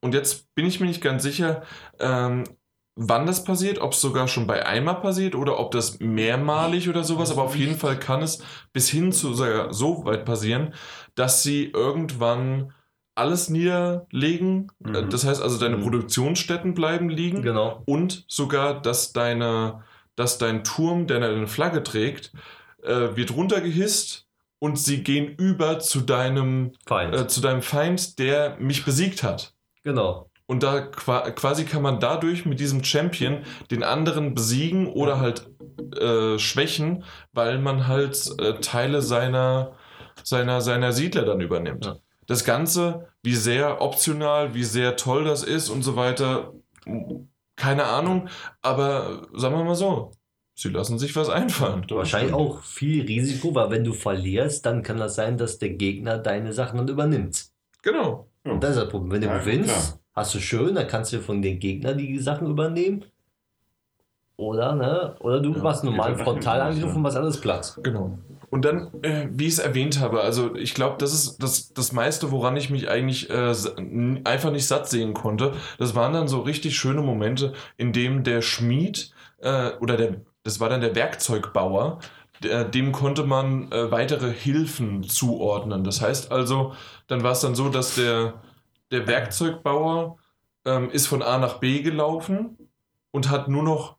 Und 0.00 0.14
jetzt 0.14 0.54
bin 0.54 0.66
ich 0.66 0.78
mir 0.78 0.86
nicht 0.86 1.00
ganz 1.02 1.24
sicher, 1.24 1.64
ähm, 1.98 2.44
wann 2.94 3.26
das 3.26 3.42
passiert, 3.42 3.80
ob 3.80 3.92
es 3.92 4.00
sogar 4.00 4.28
schon 4.28 4.46
bei 4.46 4.64
einmal 4.64 5.00
passiert 5.00 5.34
oder 5.34 5.58
ob 5.58 5.72
das 5.72 5.98
mehrmalig 5.98 6.88
oder 6.88 7.02
sowas, 7.02 7.32
aber 7.32 7.42
auf 7.42 7.56
jeden 7.56 7.74
Fall 7.76 7.98
kann 7.98 8.22
es 8.22 8.38
bis 8.72 8.88
hin 8.88 9.10
zu 9.10 9.34
sogar 9.34 9.74
so 9.74 10.04
weit 10.04 10.24
passieren, 10.24 10.74
dass 11.16 11.42
sie 11.42 11.64
irgendwann 11.72 12.72
alles 13.16 13.48
niederlegen. 13.50 14.70
Mhm. 14.78 14.94
Äh, 14.94 15.08
Das 15.08 15.24
heißt 15.24 15.42
also, 15.42 15.58
deine 15.58 15.76
Mhm. 15.78 15.82
Produktionsstätten 15.82 16.74
bleiben 16.74 17.08
liegen 17.08 17.42
Genau. 17.42 17.82
und 17.86 18.24
sogar, 18.28 18.80
dass 18.80 19.12
deine, 19.12 19.82
dass 20.14 20.38
dein 20.38 20.62
Turm, 20.62 21.08
der 21.08 21.16
eine 21.16 21.48
Flagge 21.48 21.82
trägt, 21.82 22.32
äh, 22.84 23.16
wird 23.16 23.32
runtergehisst 23.34 24.23
und 24.64 24.78
sie 24.78 25.04
gehen 25.04 25.28
über 25.36 25.78
zu 25.78 26.00
deinem, 26.00 26.72
Feind. 26.86 27.14
äh, 27.14 27.28
zu 27.28 27.42
deinem 27.42 27.60
Feind, 27.60 28.18
der 28.18 28.56
mich 28.58 28.86
besiegt 28.86 29.22
hat. 29.22 29.52
genau. 29.82 30.30
Und 30.46 30.62
da 30.62 30.80
qua 30.80 31.30
quasi 31.32 31.64
kann 31.64 31.82
man 31.82 32.00
dadurch 32.00 32.46
mit 32.46 32.60
diesem 32.60 32.82
Champion 32.82 33.44
den 33.70 33.82
anderen 33.82 34.34
besiegen 34.34 34.86
oder 34.86 35.20
halt 35.20 35.50
äh, 35.98 36.38
schwächen, 36.38 37.04
weil 37.34 37.58
man 37.58 37.88
halt 37.88 38.18
äh, 38.38 38.54
Teile 38.60 39.02
seiner, 39.02 39.72
seiner, 40.22 40.62
seiner 40.62 40.92
Siedler 40.92 41.26
dann 41.26 41.40
übernimmt. 41.42 41.84
Ja. 41.84 41.96
Das 42.26 42.44
Ganze, 42.44 43.08
wie 43.22 43.34
sehr 43.34 43.82
optional, 43.82 44.54
wie 44.54 44.64
sehr 44.64 44.96
toll 44.96 45.24
das 45.24 45.42
ist 45.42 45.68
und 45.68 45.82
so 45.82 45.94
weiter, 45.96 46.54
keine 47.56 47.84
Ahnung, 47.84 48.28
aber 48.62 49.26
sagen 49.34 49.56
wir 49.56 49.64
mal 49.64 49.74
so, 49.74 50.12
sie 50.54 50.68
lassen 50.68 50.98
sich 50.98 51.14
was 51.16 51.28
einfallen. 51.28 51.84
Wahrscheinlich 51.90 52.32
auch 52.32 52.62
viel 52.62 53.04
Risiko, 53.04 53.54
weil 53.54 53.70
wenn 53.70 53.84
du 53.84 53.92
verlierst, 53.92 54.64
dann 54.66 54.82
kann 54.82 54.98
das 54.98 55.14
sein, 55.16 55.36
dass 55.38 55.58
der 55.58 55.70
Gegner 55.70 56.18
deine 56.18 56.52
Sachen 56.52 56.78
dann 56.78 56.88
übernimmt. 56.88 57.46
Genau. 57.82 58.28
Und 58.44 58.62
das 58.62 58.70
ist 58.76 58.82
das 58.82 58.88
Problem. 58.88 59.10
Wenn 59.12 59.20
du 59.22 59.26
Ja, 59.28 59.38
gewinnst, 59.38 59.70
klar. 59.70 60.00
hast 60.14 60.34
du 60.34 60.38
schön, 60.40 60.74
dann 60.74 60.86
kannst 60.86 61.12
du 61.12 61.20
von 61.20 61.42
den 61.42 61.58
Gegnern 61.58 61.98
die 61.98 62.18
Sachen 62.18 62.48
übernehmen. 62.48 63.04
Oder, 64.36 64.74
ne? 64.74 65.14
Oder 65.20 65.40
du 65.40 65.52
Ja, 65.52 65.62
machst 65.62 65.82
einen 65.82 65.92
normalen 65.92 66.18
Frontalangriff 66.18 66.94
und 66.96 67.02
machst 67.02 67.16
alles 67.16 67.40
platt. 67.40 67.78
Genau. 67.84 68.18
Und 68.50 68.64
dann, 68.64 68.90
äh, 69.02 69.28
wie 69.30 69.46
ich 69.46 69.54
es 69.54 69.58
erwähnt 69.60 70.00
habe, 70.00 70.20
also 70.22 70.54
ich 70.56 70.74
glaube, 70.74 70.96
das 70.98 71.12
ist 71.12 71.42
das, 71.42 71.72
das 71.72 71.92
meiste, 71.92 72.30
woran 72.32 72.56
ich 72.56 72.68
mich 72.70 72.88
eigentlich 72.88 73.30
äh, 73.30 73.52
einfach 74.24 74.50
nicht 74.50 74.66
satt 74.66 74.88
sehen 74.88 75.14
konnte. 75.14 75.52
Das 75.78 75.94
waren 75.94 76.12
dann 76.12 76.26
so 76.28 76.40
richtig 76.40 76.76
schöne 76.76 77.00
Momente, 77.00 77.52
in 77.76 77.92
dem 77.92 78.24
der 78.24 78.42
Schmied 78.42 79.12
äh, 79.38 79.70
oder 79.80 79.96
der, 79.96 80.16
das 80.44 80.60
war 80.60 80.68
dann 80.68 80.80
der 80.80 80.94
Werkzeugbauer, 80.94 81.98
der, 82.42 82.64
dem 82.64 82.92
konnte 82.92 83.24
man 83.24 83.72
äh, 83.72 83.90
weitere 83.90 84.32
Hilfen 84.32 85.02
zuordnen. 85.02 85.84
Das 85.84 86.00
heißt 86.00 86.30
also, 86.30 86.74
dann 87.06 87.22
war 87.22 87.32
es 87.32 87.40
dann 87.40 87.54
so, 87.54 87.68
dass 87.68 87.96
der, 87.96 88.34
der 88.90 89.06
Werkzeugbauer 89.06 90.18
ähm, 90.64 90.90
ist 90.90 91.06
von 91.06 91.22
A 91.22 91.38
nach 91.38 91.58
B 91.58 91.82
gelaufen 91.82 92.58
und 93.10 93.30
hat 93.30 93.48
nur 93.48 93.62
noch 93.62 93.96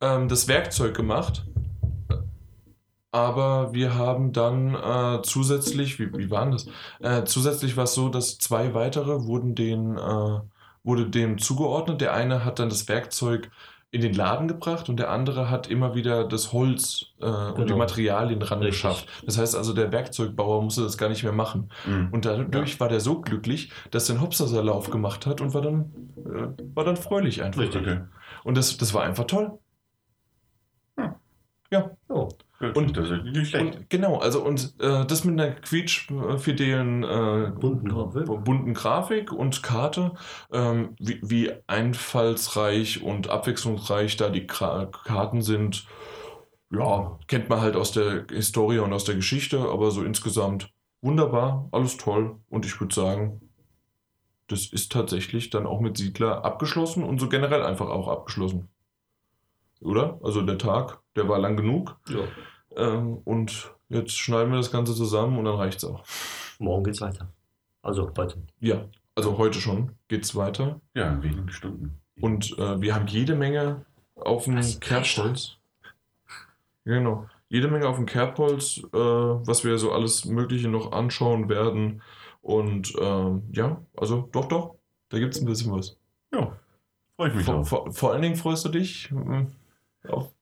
ähm, 0.00 0.28
das 0.28 0.48
Werkzeug 0.48 0.96
gemacht. 0.96 1.44
Aber 3.10 3.74
wir 3.74 3.94
haben 3.94 4.32
dann 4.32 4.74
äh, 4.74 5.22
zusätzlich, 5.22 5.98
wie, 5.98 6.12
wie 6.16 6.30
waren 6.30 6.52
das? 6.52 6.66
Äh, 7.00 7.24
zusätzlich 7.24 7.76
war 7.76 7.84
es 7.84 7.94
so, 7.94 8.08
dass 8.08 8.38
zwei 8.38 8.72
weitere 8.72 9.24
wurden 9.24 9.54
den, 9.54 9.98
äh, 9.98 10.40
wurde 10.82 11.10
dem 11.10 11.38
zugeordnet. 11.38 12.00
Der 12.00 12.14
eine 12.14 12.44
hat 12.44 12.58
dann 12.58 12.70
das 12.70 12.88
Werkzeug 12.88 13.50
in 13.92 14.00
den 14.00 14.14
Laden 14.14 14.48
gebracht 14.48 14.88
und 14.88 14.96
der 14.96 15.10
andere 15.10 15.50
hat 15.50 15.68
immer 15.68 15.94
wieder 15.94 16.24
das 16.26 16.52
Holz 16.54 17.12
äh, 17.20 17.26
und 17.26 17.58
die 17.58 17.62
Genau. 17.64 17.76
Materialien 17.76 18.40
ran 18.40 18.60
Richtig. 18.60 18.82
geschafft. 18.82 19.06
Das 19.26 19.36
heißt 19.36 19.54
also, 19.54 19.74
der 19.74 19.92
Werkzeugbauer 19.92 20.62
musste 20.62 20.82
das 20.82 20.96
gar 20.96 21.10
nicht 21.10 21.22
mehr 21.22 21.32
machen. 21.32 21.70
Mhm. 21.86 22.08
Und 22.10 22.24
dadurch 22.24 22.80
war 22.80 22.88
der 22.88 23.00
so 23.00 23.20
glücklich, 23.20 23.70
dass 23.90 24.08
er 24.08 24.14
den 24.16 24.22
Hopserlauf 24.22 24.88
gemacht 24.88 25.26
hat 25.26 25.42
und 25.42 25.52
war 25.52 25.60
dann, 25.60 25.92
äh, 26.16 26.48
war 26.74 26.84
dann 26.84 26.96
fröhlich 26.96 27.42
einfach. 27.42 27.60
Richtig. 27.60 27.82
Okay. 27.82 28.00
Und 28.44 28.56
das, 28.56 28.78
das 28.78 28.94
war 28.94 29.02
einfach 29.04 29.24
toll. 29.26 29.58
Oh. 32.08 32.28
Gut. 32.62 32.76
Und- 32.76 32.96
das 32.96 33.10
ist 33.10 33.24
nicht 33.24 33.48
schlecht. 33.50 33.76
Und 33.76 33.90
genau, 33.90 34.18
also 34.18 34.44
und 34.44 34.74
äh, 34.80 35.04
das 35.04 35.24
mit 35.24 35.38
einer 35.40 35.52
quietschfidelen 35.52 37.02
äh, 37.02 37.50
Bunten 37.58 37.88
Grafik. 37.88 38.26
bunten 38.44 38.72
Grafik 38.72 39.32
und 39.32 39.62
Karte, 39.64 40.12
ähm, 40.52 40.94
wie, 41.00 41.18
wie 41.22 41.52
einfallsreich 41.66 43.02
und 43.02 43.28
abwechslungsreich 43.28 44.16
da 44.16 44.28
die 44.28 44.46
Kra 44.46 44.86
Karten 44.86 45.42
sind, 45.42 45.86
ja, 46.70 47.18
kennt 47.26 47.48
man 47.48 47.60
halt 47.60 47.74
aus 47.74 47.90
der 47.92 48.26
Historie 48.30 48.78
und 48.78 48.92
aus 48.92 49.04
der 49.04 49.16
Geschichte, 49.16 49.58
aber 49.58 49.90
so 49.90 50.04
insgesamt 50.04 50.70
wunderbar, 51.00 51.68
alles 51.72 51.96
toll 51.96 52.36
und 52.48 52.64
ich 52.64 52.80
würde 52.80 52.94
sagen, 52.94 53.40
das 54.46 54.66
ist 54.66 54.92
tatsächlich 54.92 55.50
dann 55.50 55.66
auch 55.66 55.80
mit 55.80 55.96
Siedler 55.96 56.44
abgeschlossen 56.44 57.02
und 57.02 57.18
so 57.18 57.28
generell 57.28 57.62
einfach 57.64 57.88
auch 57.88 58.06
abgeschlossen. 58.06 58.68
Oder? 59.80 60.20
Also 60.22 60.42
der 60.42 60.58
Tag, 60.58 61.00
der 61.16 61.28
war 61.28 61.40
lang 61.40 61.56
genug. 61.56 61.98
Ja. 62.08 62.20
Ähm, 62.76 63.18
und 63.24 63.74
jetzt 63.88 64.16
schneiden 64.16 64.50
wir 64.50 64.58
das 64.58 64.70
Ganze 64.70 64.94
zusammen 64.94 65.38
und 65.38 65.44
dann 65.44 65.56
reicht's 65.56 65.84
auch. 65.84 66.04
Morgen 66.58 66.84
geht's 66.84 67.00
weiter. 67.00 67.28
Also 67.82 68.12
heute. 68.16 68.36
Ja, 68.60 68.84
also 69.14 69.38
heute 69.38 69.60
schon 69.60 69.92
geht's 70.08 70.34
weiter. 70.34 70.80
Ja, 70.94 71.10
in 71.10 71.22
wenigen 71.22 71.50
Stunden. 71.50 72.00
Und 72.20 72.56
äh, 72.58 72.80
wir 72.80 72.94
haben 72.94 73.06
jede 73.06 73.34
Menge 73.34 73.84
auf 74.14 74.44
dem? 74.44 74.60
Kerbholz. 74.80 75.56
Genau. 76.84 77.26
Jede 77.48 77.68
Menge 77.68 77.86
auf 77.88 77.96
dem 77.96 78.06
Kerbholz, 78.06 78.78
äh, 78.78 78.96
was 78.96 79.64
wir 79.64 79.76
so 79.78 79.92
alles 79.92 80.24
Mögliche 80.24 80.68
noch 80.68 80.92
anschauen 80.92 81.48
werden. 81.48 82.02
Und 82.40 82.94
ähm, 83.00 83.42
ja, 83.52 83.80
also 83.96 84.28
doch, 84.32 84.46
doch, 84.46 84.76
da 85.10 85.18
gibt's 85.18 85.40
ein 85.40 85.46
bisschen 85.46 85.72
was. 85.72 85.96
Ja, 86.32 86.56
freue 87.16 87.28
ich 87.28 87.34
mich 87.34 87.44
Vor, 87.44 87.64
vor, 87.64 87.92
vor 87.92 88.12
allen 88.12 88.22
Dingen 88.22 88.36
freust 88.36 88.64
du 88.64 88.68
dich 88.68 89.10
mm, 89.10 89.46
auf. 90.08 90.32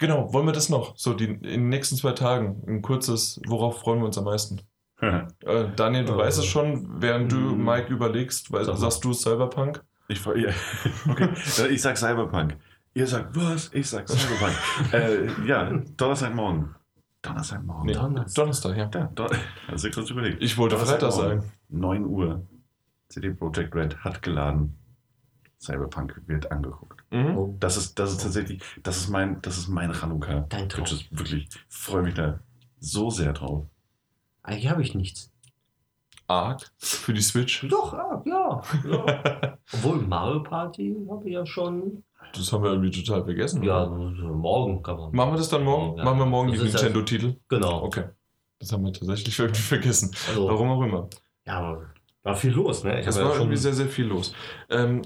Genau, 0.00 0.32
wollen 0.32 0.46
wir 0.46 0.52
das 0.52 0.70
noch? 0.70 0.96
So, 0.96 1.12
die, 1.12 1.26
in 1.26 1.42
den 1.42 1.68
nächsten 1.68 1.94
zwei 1.94 2.12
Tagen, 2.12 2.62
ein 2.66 2.80
kurzes, 2.80 3.38
worauf 3.46 3.80
freuen 3.80 4.00
wir 4.00 4.06
uns 4.06 4.18
am 4.18 4.24
meisten? 4.24 4.60
Äh, 5.02 5.68
Daniel, 5.76 6.04
du 6.04 6.12
Äh, 6.12 6.18
weißt 6.18 6.40
es 6.40 6.44
schon, 6.44 7.00
während 7.00 7.32
du, 7.32 7.36
mm. 7.36 7.64
Mike, 7.64 7.90
überlegst, 7.90 8.52
weil, 8.52 8.66
sagst 8.66 9.02
du 9.02 9.14
Cyberpunk? 9.14 9.82
Ich, 10.08 10.22
ja. 10.22 10.50
okay. 11.08 11.30
Ich 11.70 11.80
sag 11.80 11.96
Cyberpunk. 11.96 12.58
Ihr 12.92 13.06
sagt 13.06 13.34
was? 13.34 13.70
Ich 13.72 13.88
sag 13.88 14.06
Cyberpunk. 14.06 14.52
äh, 14.92 15.46
ja, 15.46 15.72
Donnerstagmorgen. 15.96 16.74
Donnerstagmorgen. 17.22 17.86
Nee, 17.86 17.94
Donnerstag. 17.94 18.34
Donnerstag, 18.34 18.76
ja. 18.76 18.90
Ja, 18.92 19.10
Don 19.14 19.28
also 19.68 19.88
ich 19.88 19.94
kurz 19.94 20.10
überlegt. 20.10 20.42
Ich 20.42 20.58
wollte 20.58 20.76
Freitag 20.76 21.12
sagen. 21.12 21.50
9 21.70 22.04
Uhr. 22.04 22.46
CD 23.08 23.30
Projekt 23.30 23.74
Red 23.74 23.96
hat 24.04 24.20
geladen. 24.20 24.76
Cyberpunk 25.60 26.22
wird 26.26 26.50
angeguckt. 26.50 27.02
Mhm. 27.10 27.36
Oh. 27.36 27.56
Das 27.60 27.76
ist, 27.76 27.98
das 27.98 28.12
ist 28.12 28.22
tatsächlich, 28.22 28.62
das 28.82 28.96
ist 28.96 29.08
mein, 29.10 29.40
das 29.42 29.58
ist 29.58 29.68
mein 29.68 29.92
Chanukka. 29.92 30.46
Dein 30.48 30.68
Traum. 30.68 30.84
Das 30.84 30.92
ist 30.92 31.16
wirklich, 31.16 31.48
ich 31.48 31.60
freue 31.68 32.02
mich 32.02 32.14
da 32.14 32.40
so 32.78 33.10
sehr 33.10 33.32
drauf. 33.32 33.66
Eigentlich 34.42 34.68
habe 34.70 34.82
ich 34.82 34.94
nichts. 34.94 35.30
Arc 36.26 36.70
für 36.78 37.12
die 37.12 37.20
Switch. 37.20 37.66
Doch, 37.68 37.92
ah, 37.92 38.22
ja. 38.24 38.62
ja. 38.90 39.58
Obwohl 39.74 39.98
Mario 40.00 40.42
Party 40.42 40.96
habe 41.10 41.26
ich 41.28 41.34
ja 41.34 41.44
schon. 41.44 42.04
Das 42.32 42.52
haben 42.52 42.62
wir 42.62 42.70
irgendwie 42.70 42.90
total 43.02 43.24
vergessen. 43.24 43.62
Ja, 43.62 43.84
oder? 43.86 44.28
morgen 44.30 44.82
kann 44.82 44.96
man. 44.96 45.12
Machen 45.12 45.32
wir 45.32 45.36
das 45.38 45.48
dann 45.48 45.64
morgen? 45.64 45.98
Ja. 45.98 46.04
Machen 46.04 46.18
wir 46.20 46.26
morgen 46.26 46.52
die 46.52 46.58
Das 46.58 46.68
ja- 46.72 46.82
Nintendo-Titel? 46.84 47.34
Genau. 47.48 47.82
Okay. 47.82 48.04
Das 48.60 48.72
haben 48.72 48.84
wir 48.84 48.92
tatsächlich 48.92 49.36
irgendwie 49.38 49.60
vergessen. 49.74 50.12
Also, 50.28 50.48
Warum 50.48 50.70
auch 50.70 50.82
immer. 50.82 51.08
Ja, 51.46 51.78
war 52.22 52.36
viel 52.36 52.52
los, 52.52 52.84
ne? 52.84 53.00
Ich 53.00 53.06
Es 53.06 53.16
habe 53.16 53.24
war 53.24 53.30
ja 53.32 53.36
schon. 53.38 53.46
irgendwie 53.46 53.60
sehr, 53.60 53.72
sehr 53.72 53.88
viel 53.88 54.06
los. 54.06 54.32
Ähm, 54.68 55.02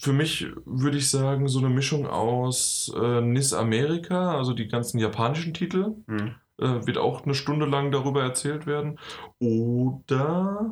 für 0.00 0.12
mich 0.12 0.46
würde 0.64 0.98
ich 0.98 1.10
sagen, 1.10 1.48
so 1.48 1.58
eine 1.58 1.68
Mischung 1.68 2.06
aus 2.06 2.92
äh, 2.96 3.20
NIS 3.20 3.52
Amerika, 3.52 4.36
also 4.36 4.52
die 4.52 4.68
ganzen 4.68 4.98
japanischen 4.98 5.54
Titel, 5.54 5.94
äh, 6.08 6.86
wird 6.86 6.98
auch 6.98 7.24
eine 7.24 7.34
Stunde 7.34 7.66
lang 7.66 7.90
darüber 7.90 8.22
erzählt 8.22 8.66
werden. 8.66 8.98
Oder 9.38 10.70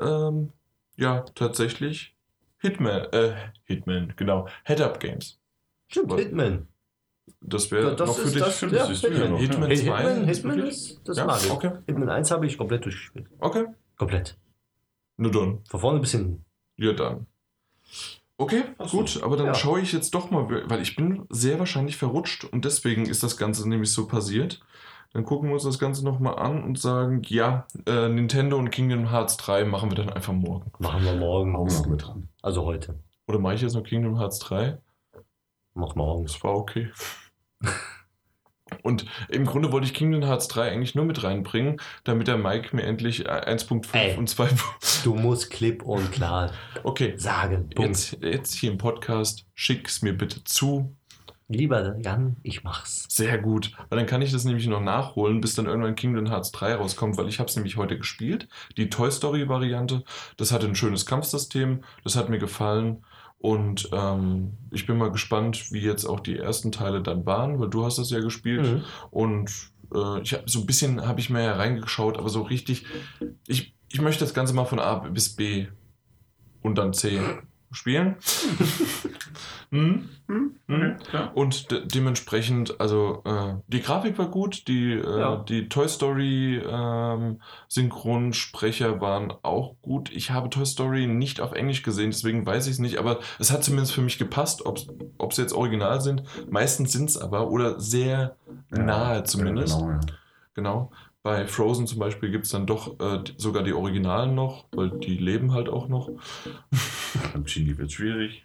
ähm, 0.00 0.52
ja, 0.96 1.20
tatsächlich 1.34 2.16
Hitman, 2.58 3.04
äh, 3.12 3.34
Hitman, 3.64 4.14
genau, 4.16 4.48
Head-Up 4.64 5.00
Games. 5.00 5.38
Stimmt, 5.88 6.14
Hitman. 6.14 6.68
Das 7.40 7.70
wäre 7.70 7.94
Das 7.96 8.08
noch 8.08 8.16
für 8.16 8.22
ist 8.22 8.34
dich. 8.34 8.42
das, 8.42 8.60
ja, 8.60 8.68
ja 8.68 8.86
Hitman. 8.86 9.30
noch, 9.30 9.38
Hitman 9.38 9.70
ja. 9.70 9.76
2. 9.76 9.82
Hitman, 9.96 10.28
ist 10.28 10.36
Hitman 10.36 10.58
ist, 10.60 11.00
das 11.04 11.16
ja, 11.18 11.24
mag 11.26 11.40
ich. 11.42 11.50
okay, 11.50 11.70
Hitman 11.86 12.08
1 12.08 12.30
habe 12.30 12.46
ich 12.46 12.56
komplett 12.58 12.84
durchgespielt. 12.84 13.26
okay. 13.38 13.66
Komplett. 13.96 14.36
Nur 15.16 15.30
dann. 15.30 15.60
Von 15.68 15.80
vorne 15.80 16.00
bis 16.00 16.10
hinten. 16.12 16.44
Ja, 16.76 16.92
dann. 16.92 17.26
Okay, 18.36 18.64
so. 18.84 18.98
gut, 18.98 19.22
aber 19.22 19.36
dann 19.36 19.46
Ja. 19.46 19.54
schaue 19.54 19.80
ich 19.80 19.92
jetzt 19.92 20.14
doch 20.14 20.30
mal, 20.30 20.48
weil 20.68 20.82
ich 20.82 20.96
bin 20.96 21.24
sehr 21.30 21.58
wahrscheinlich 21.60 21.96
verrutscht 21.96 22.44
und 22.44 22.64
deswegen 22.64 23.06
ist 23.06 23.22
das 23.22 23.36
Ganze 23.36 23.68
nämlich 23.68 23.92
so 23.92 24.06
passiert. 24.08 24.60
Dann 25.12 25.24
gucken 25.24 25.48
wir 25.48 25.54
uns 25.54 25.62
das 25.62 25.78
Ganze 25.78 26.04
nochmal 26.04 26.36
an 26.40 26.64
und 26.64 26.76
sagen, 26.76 27.22
ja, 27.26 27.68
äh, 27.86 28.08
Nintendo 28.08 28.58
und 28.58 28.70
Kingdom 28.70 29.10
Hearts 29.10 29.36
3 29.36 29.64
machen 29.64 29.88
wir 29.90 29.96
dann 29.96 30.10
einfach 30.10 30.32
morgen. 30.32 30.72
Machen 30.80 31.04
wir 31.04 31.14
morgen. 31.14 31.54
Augen 31.54 31.72
noch 31.72 31.86
mit 31.86 32.04
dran. 32.04 32.28
Also 32.42 32.64
heute. 32.64 32.98
Oder 33.28 33.38
mache 33.38 33.54
ich 33.54 33.60
jetzt 33.62 33.74
noch 33.74 33.84
Kingdom 33.84 34.18
Hearts 34.18 34.40
3? 34.40 34.78
Mach 35.74 35.94
morgen. 35.94 36.24
Das 36.24 36.42
war 36.42 36.54
okay. 36.56 36.90
Und 38.82 39.06
im 39.28 39.46
Grunde 39.46 39.72
wollte 39.72 39.86
ich 39.86 39.94
Kingdom 39.94 40.22
Hearts 40.22 40.48
3 40.48 40.70
eigentlich 40.70 40.94
nur 40.94 41.04
mit 41.04 41.22
reinbringen, 41.22 41.80
damit 42.04 42.28
der 42.28 42.36
Mike 42.36 42.74
mir 42.74 42.82
endlich 42.82 43.26
äh, 43.26 43.28
1.5 43.30 43.94
Ey. 43.94 44.16
und 44.16 44.28
2. 44.28 44.48
Du 45.04 45.14
musst 45.14 45.50
klipp 45.50 45.82
und 45.82 46.12
klar 46.12 46.50
Okay, 46.82 47.14
sagen. 47.16 47.68
Punkt. 47.74 47.88
jetzt, 47.88 48.16
jetzt 48.22 48.54
hier 48.54 48.70
im 48.70 48.78
Podcast, 48.78 49.46
schick's 49.54 50.02
mir 50.02 50.16
bitte 50.16 50.44
zu. 50.44 50.96
Lieber 51.48 51.96
Jan, 51.98 52.36
ich 52.42 52.64
mach's. 52.64 53.04
Sehr 53.10 53.36
gut, 53.36 53.72
weil 53.90 53.98
dann 53.98 54.06
kann 54.06 54.22
ich 54.22 54.32
das 54.32 54.46
nämlich 54.46 54.66
noch 54.66 54.80
nachholen, 54.80 55.42
bis 55.42 55.54
dann 55.54 55.66
irgendwann 55.66 55.94
Kingdom 55.94 56.26
Hearts 56.30 56.52
3 56.52 56.76
rauskommt, 56.76 57.18
weil 57.18 57.28
ich 57.28 57.38
habe 57.38 57.50
es 57.50 57.56
nämlich 57.56 57.76
heute 57.76 57.98
gespielt. 57.98 58.48
Die 58.78 58.88
Toy 58.88 59.10
Story 59.10 59.46
Variante, 59.46 60.04
das 60.38 60.52
hatte 60.52 60.66
ein 60.66 60.74
schönes 60.74 61.04
Kampfsystem, 61.04 61.84
das 62.02 62.16
hat 62.16 62.30
mir 62.30 62.38
gefallen 62.38 63.04
und 63.44 63.90
ähm, 63.92 64.54
ich 64.70 64.86
bin 64.86 64.96
mal 64.96 65.10
gespannt, 65.10 65.70
wie 65.70 65.80
jetzt 65.80 66.06
auch 66.06 66.20
die 66.20 66.38
ersten 66.38 66.72
Teile 66.72 67.02
dann 67.02 67.26
waren, 67.26 67.60
weil 67.60 67.68
du 67.68 67.84
hast 67.84 67.98
das 67.98 68.08
ja 68.08 68.20
gespielt 68.20 68.62
Mhm. 68.62 68.84
und 69.10 69.50
äh, 69.94 70.22
ich 70.22 70.32
hab, 70.32 70.48
so 70.48 70.60
ein 70.60 70.66
bisschen 70.66 71.06
habe 71.06 71.20
ich 71.20 71.28
mir 71.28 71.42
ja 71.44 71.52
reingeschaut, 71.52 72.16
aber 72.16 72.30
so 72.30 72.40
richtig, 72.40 72.86
ich, 73.46 73.74
ich 73.92 74.00
möchte 74.00 74.24
das 74.24 74.32
Ganze 74.32 74.54
mal 74.54 74.64
von 74.64 74.78
A 74.78 74.94
bis 74.94 75.36
B 75.36 75.66
und 76.62 76.78
dann 76.78 76.94
C 76.94 77.20
spielen. 77.74 78.16
hm? 79.70 80.08
Hm? 80.28 80.56
Okay, 80.68 80.94
klar. 81.08 81.36
Und 81.36 81.70
de 81.70 81.86
dementsprechend, 81.86 82.80
also 82.80 83.22
äh, 83.24 83.54
die 83.68 83.80
Grafik 83.82 84.16
war 84.18 84.28
gut, 84.28 84.68
die, 84.68 84.92
äh, 84.92 85.20
Ja. 85.20 85.36
die 85.36 85.68
Toy 85.68 85.88
Story 85.88 86.62
ähm, 86.66 87.40
Synchronsprecher 87.68 89.00
waren 89.00 89.32
auch 89.42 89.74
gut. 89.82 90.10
Ich 90.12 90.30
habe 90.30 90.50
Toy 90.50 90.64
Story 90.66 91.06
nicht 91.06 91.40
auf 91.40 91.52
Englisch 91.52 91.82
gesehen, 91.82 92.10
deswegen 92.10 92.46
weiß 92.46 92.66
ich 92.66 92.72
es 92.74 92.78
nicht, 92.78 92.98
aber 92.98 93.18
es 93.38 93.52
hat 93.52 93.64
zumindest 93.64 93.92
für 93.92 94.02
mich 94.02 94.18
gepasst, 94.18 94.64
ob 94.64 95.32
sie 95.32 95.42
jetzt 95.42 95.52
original 95.52 96.00
sind. 96.00 96.22
Meistens 96.50 96.92
sind 96.92 97.10
es 97.10 97.16
aber 97.16 97.50
oder 97.50 97.80
sehr 97.80 98.36
nahe 98.70 99.24
zumindest. 99.24 99.78
Genau, 99.78 99.90
ja. 99.90 100.00
Genau. 100.54 100.92
Bei 101.24 101.46
Frozen 101.46 101.86
zum 101.86 102.00
Beispiel 102.00 102.30
gibt 102.30 102.44
es 102.44 102.50
dann 102.50 102.66
doch 102.66 103.00
äh, 103.00 103.24
sogar 103.38 103.62
die 103.62 103.72
Originalen 103.72 104.34
noch, 104.34 104.66
weil 104.72 104.90
die 104.90 105.16
leben 105.16 105.54
halt 105.54 105.70
auch 105.70 105.88
noch. 105.88 106.10
Beim 107.32 107.46
Chili 107.46 107.78
wird 107.78 107.90
schwierig. 107.90 108.44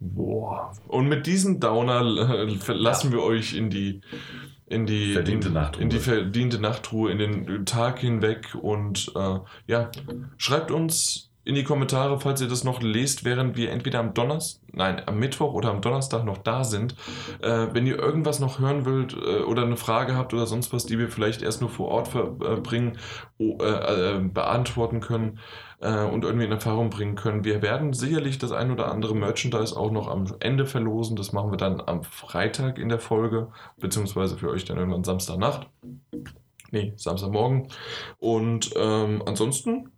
Boah. 0.00 0.72
Und 0.88 1.08
mit 1.08 1.28
diesem 1.28 1.60
Downer 1.60 2.02
äh, 2.02 2.50
verlassen 2.56 3.12
wir 3.12 3.22
euch 3.22 3.54
in 3.54 3.70
die 3.70 4.00
in 4.66 4.84
die 4.84 5.12
Verdiente 5.12 5.48
in, 5.48 5.54
Nachtruhe. 5.54 5.82
in 5.82 5.90
die 5.90 5.98
verdiente 5.98 6.58
Nachtruhe, 6.58 7.12
in 7.12 7.18
den 7.18 7.66
Tag 7.66 8.00
hinweg 8.00 8.56
und 8.60 9.12
äh, 9.14 9.38
ja, 9.68 9.92
schreibt 10.38 10.72
uns 10.72 11.31
in 11.44 11.54
die 11.54 11.64
Kommentare, 11.64 12.20
falls 12.20 12.40
ihr 12.40 12.48
das 12.48 12.62
noch 12.62 12.82
lest, 12.82 13.24
während 13.24 13.56
wir 13.56 13.70
entweder 13.70 13.98
am 13.98 14.14
Donnerstag, 14.14 14.62
nein, 14.72 15.02
am 15.06 15.18
Mittwoch 15.18 15.54
oder 15.54 15.70
am 15.70 15.80
Donnerstag 15.80 16.24
noch 16.24 16.38
da 16.38 16.62
sind. 16.64 16.94
Äh, 17.40 17.68
wenn 17.72 17.86
ihr 17.86 17.98
irgendwas 17.98 18.38
noch 18.38 18.60
hören 18.60 18.86
wollt 18.86 19.14
äh, 19.14 19.42
oder 19.42 19.62
eine 19.62 19.76
Frage 19.76 20.16
habt 20.16 20.32
oder 20.34 20.46
sonst 20.46 20.72
was, 20.72 20.86
die 20.86 20.98
wir 20.98 21.08
vielleicht 21.08 21.42
erst 21.42 21.60
nur 21.60 21.70
vor 21.70 21.88
Ort 21.88 22.08
verbringen, 22.08 22.98
äh, 23.38 23.54
äh, 23.54 24.20
beantworten 24.20 25.00
können 25.00 25.40
äh, 25.80 26.04
und 26.04 26.24
irgendwie 26.24 26.46
in 26.46 26.52
Erfahrung 26.52 26.90
bringen 26.90 27.16
können. 27.16 27.44
Wir 27.44 27.60
werden 27.60 27.92
sicherlich 27.92 28.38
das 28.38 28.52
ein 28.52 28.70
oder 28.70 28.90
andere 28.90 29.16
Merchandise 29.16 29.76
auch 29.76 29.90
noch 29.90 30.08
am 30.08 30.26
Ende 30.40 30.64
verlosen. 30.64 31.16
Das 31.16 31.32
machen 31.32 31.50
wir 31.50 31.58
dann 31.58 31.82
am 31.84 32.04
Freitag 32.04 32.78
in 32.78 32.88
der 32.88 33.00
Folge, 33.00 33.48
beziehungsweise 33.78 34.36
für 34.36 34.50
euch 34.50 34.64
dann 34.64 34.78
irgendwann 34.78 35.04
Samstagnacht. 35.04 35.68
Nee, 36.70 36.92
Samstagmorgen. 36.96 37.68
Und 38.18 38.70
ähm, 38.76 39.22
ansonsten 39.26 39.90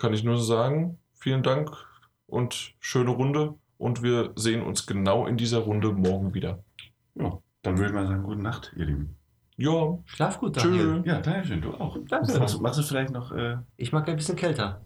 kann 0.00 0.14
ich 0.14 0.24
nur 0.24 0.40
sagen, 0.40 0.98
vielen 1.14 1.42
Dank 1.42 1.70
und 2.26 2.74
schöne 2.80 3.10
Runde. 3.10 3.54
Und 3.78 4.02
wir 4.02 4.32
sehen 4.36 4.62
uns 4.62 4.86
genau 4.86 5.26
in 5.26 5.36
dieser 5.36 5.58
Runde 5.58 5.92
morgen 5.92 6.34
wieder. 6.34 6.62
Ja, 7.14 7.38
dann 7.62 7.76
würde 7.78 7.88
ich 7.88 7.94
mal 7.94 8.06
sagen, 8.06 8.22
gute 8.22 8.42
Nacht, 8.42 8.72
ihr 8.76 8.84
Lieben. 8.86 9.16
Ja, 9.56 9.98
Schlaf 10.06 10.38
gut, 10.38 10.56
Tschö. 10.56 10.68
Daniel. 10.70 11.02
Ja, 11.06 11.20
Dankeschön, 11.20 11.60
du 11.60 11.72
auch. 11.74 11.96
Danke. 12.08 12.38
Machst, 12.38 12.54
du- 12.56 12.60
machst 12.60 12.78
du 12.78 12.82
vielleicht 12.82 13.10
noch, 13.12 13.30
äh, 13.32 13.56
Ich 13.76 13.92
mag 13.92 14.08
ein 14.08 14.16
bisschen 14.16 14.36
kälter. 14.36 14.82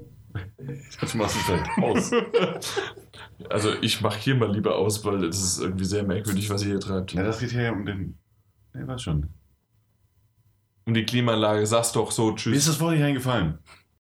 das 1.01 1.15
machst 1.15 1.37
du 1.37 1.41
vielleicht 1.41 1.71
aus. 1.79 2.11
also 3.51 3.73
ich 3.83 4.01
mache 4.01 4.19
hier 4.19 4.35
mal 4.35 4.53
lieber 4.53 4.77
aus, 4.77 5.05
weil 5.05 5.25
es 5.25 5.41
ist 5.43 5.61
irgendwie 5.61 5.85
sehr 5.85 6.03
merkwürdig, 6.05 6.51
was 6.51 6.63
ihr 6.63 6.71
hier 6.71 6.81
treibt. 6.81 7.13
ja, 7.13 7.23
das 7.23 7.39
geht 7.39 7.51
hier 7.53 7.73
um 7.73 7.85
den, 7.87 8.19
ne, 8.73 8.87
was 8.87 9.03
schon. 9.03 9.29
Um 10.87 10.95
die 10.95 11.05
Klimaanlage, 11.05 11.65
sag's 11.67 11.93
doch 11.93 12.11
so, 12.11 12.27
Mir 12.29 12.35
ist 12.35 12.43
tschüss. 12.43 12.67
das 12.67 12.77
vorhin 12.77 13.03
eingefallen. 13.03 13.59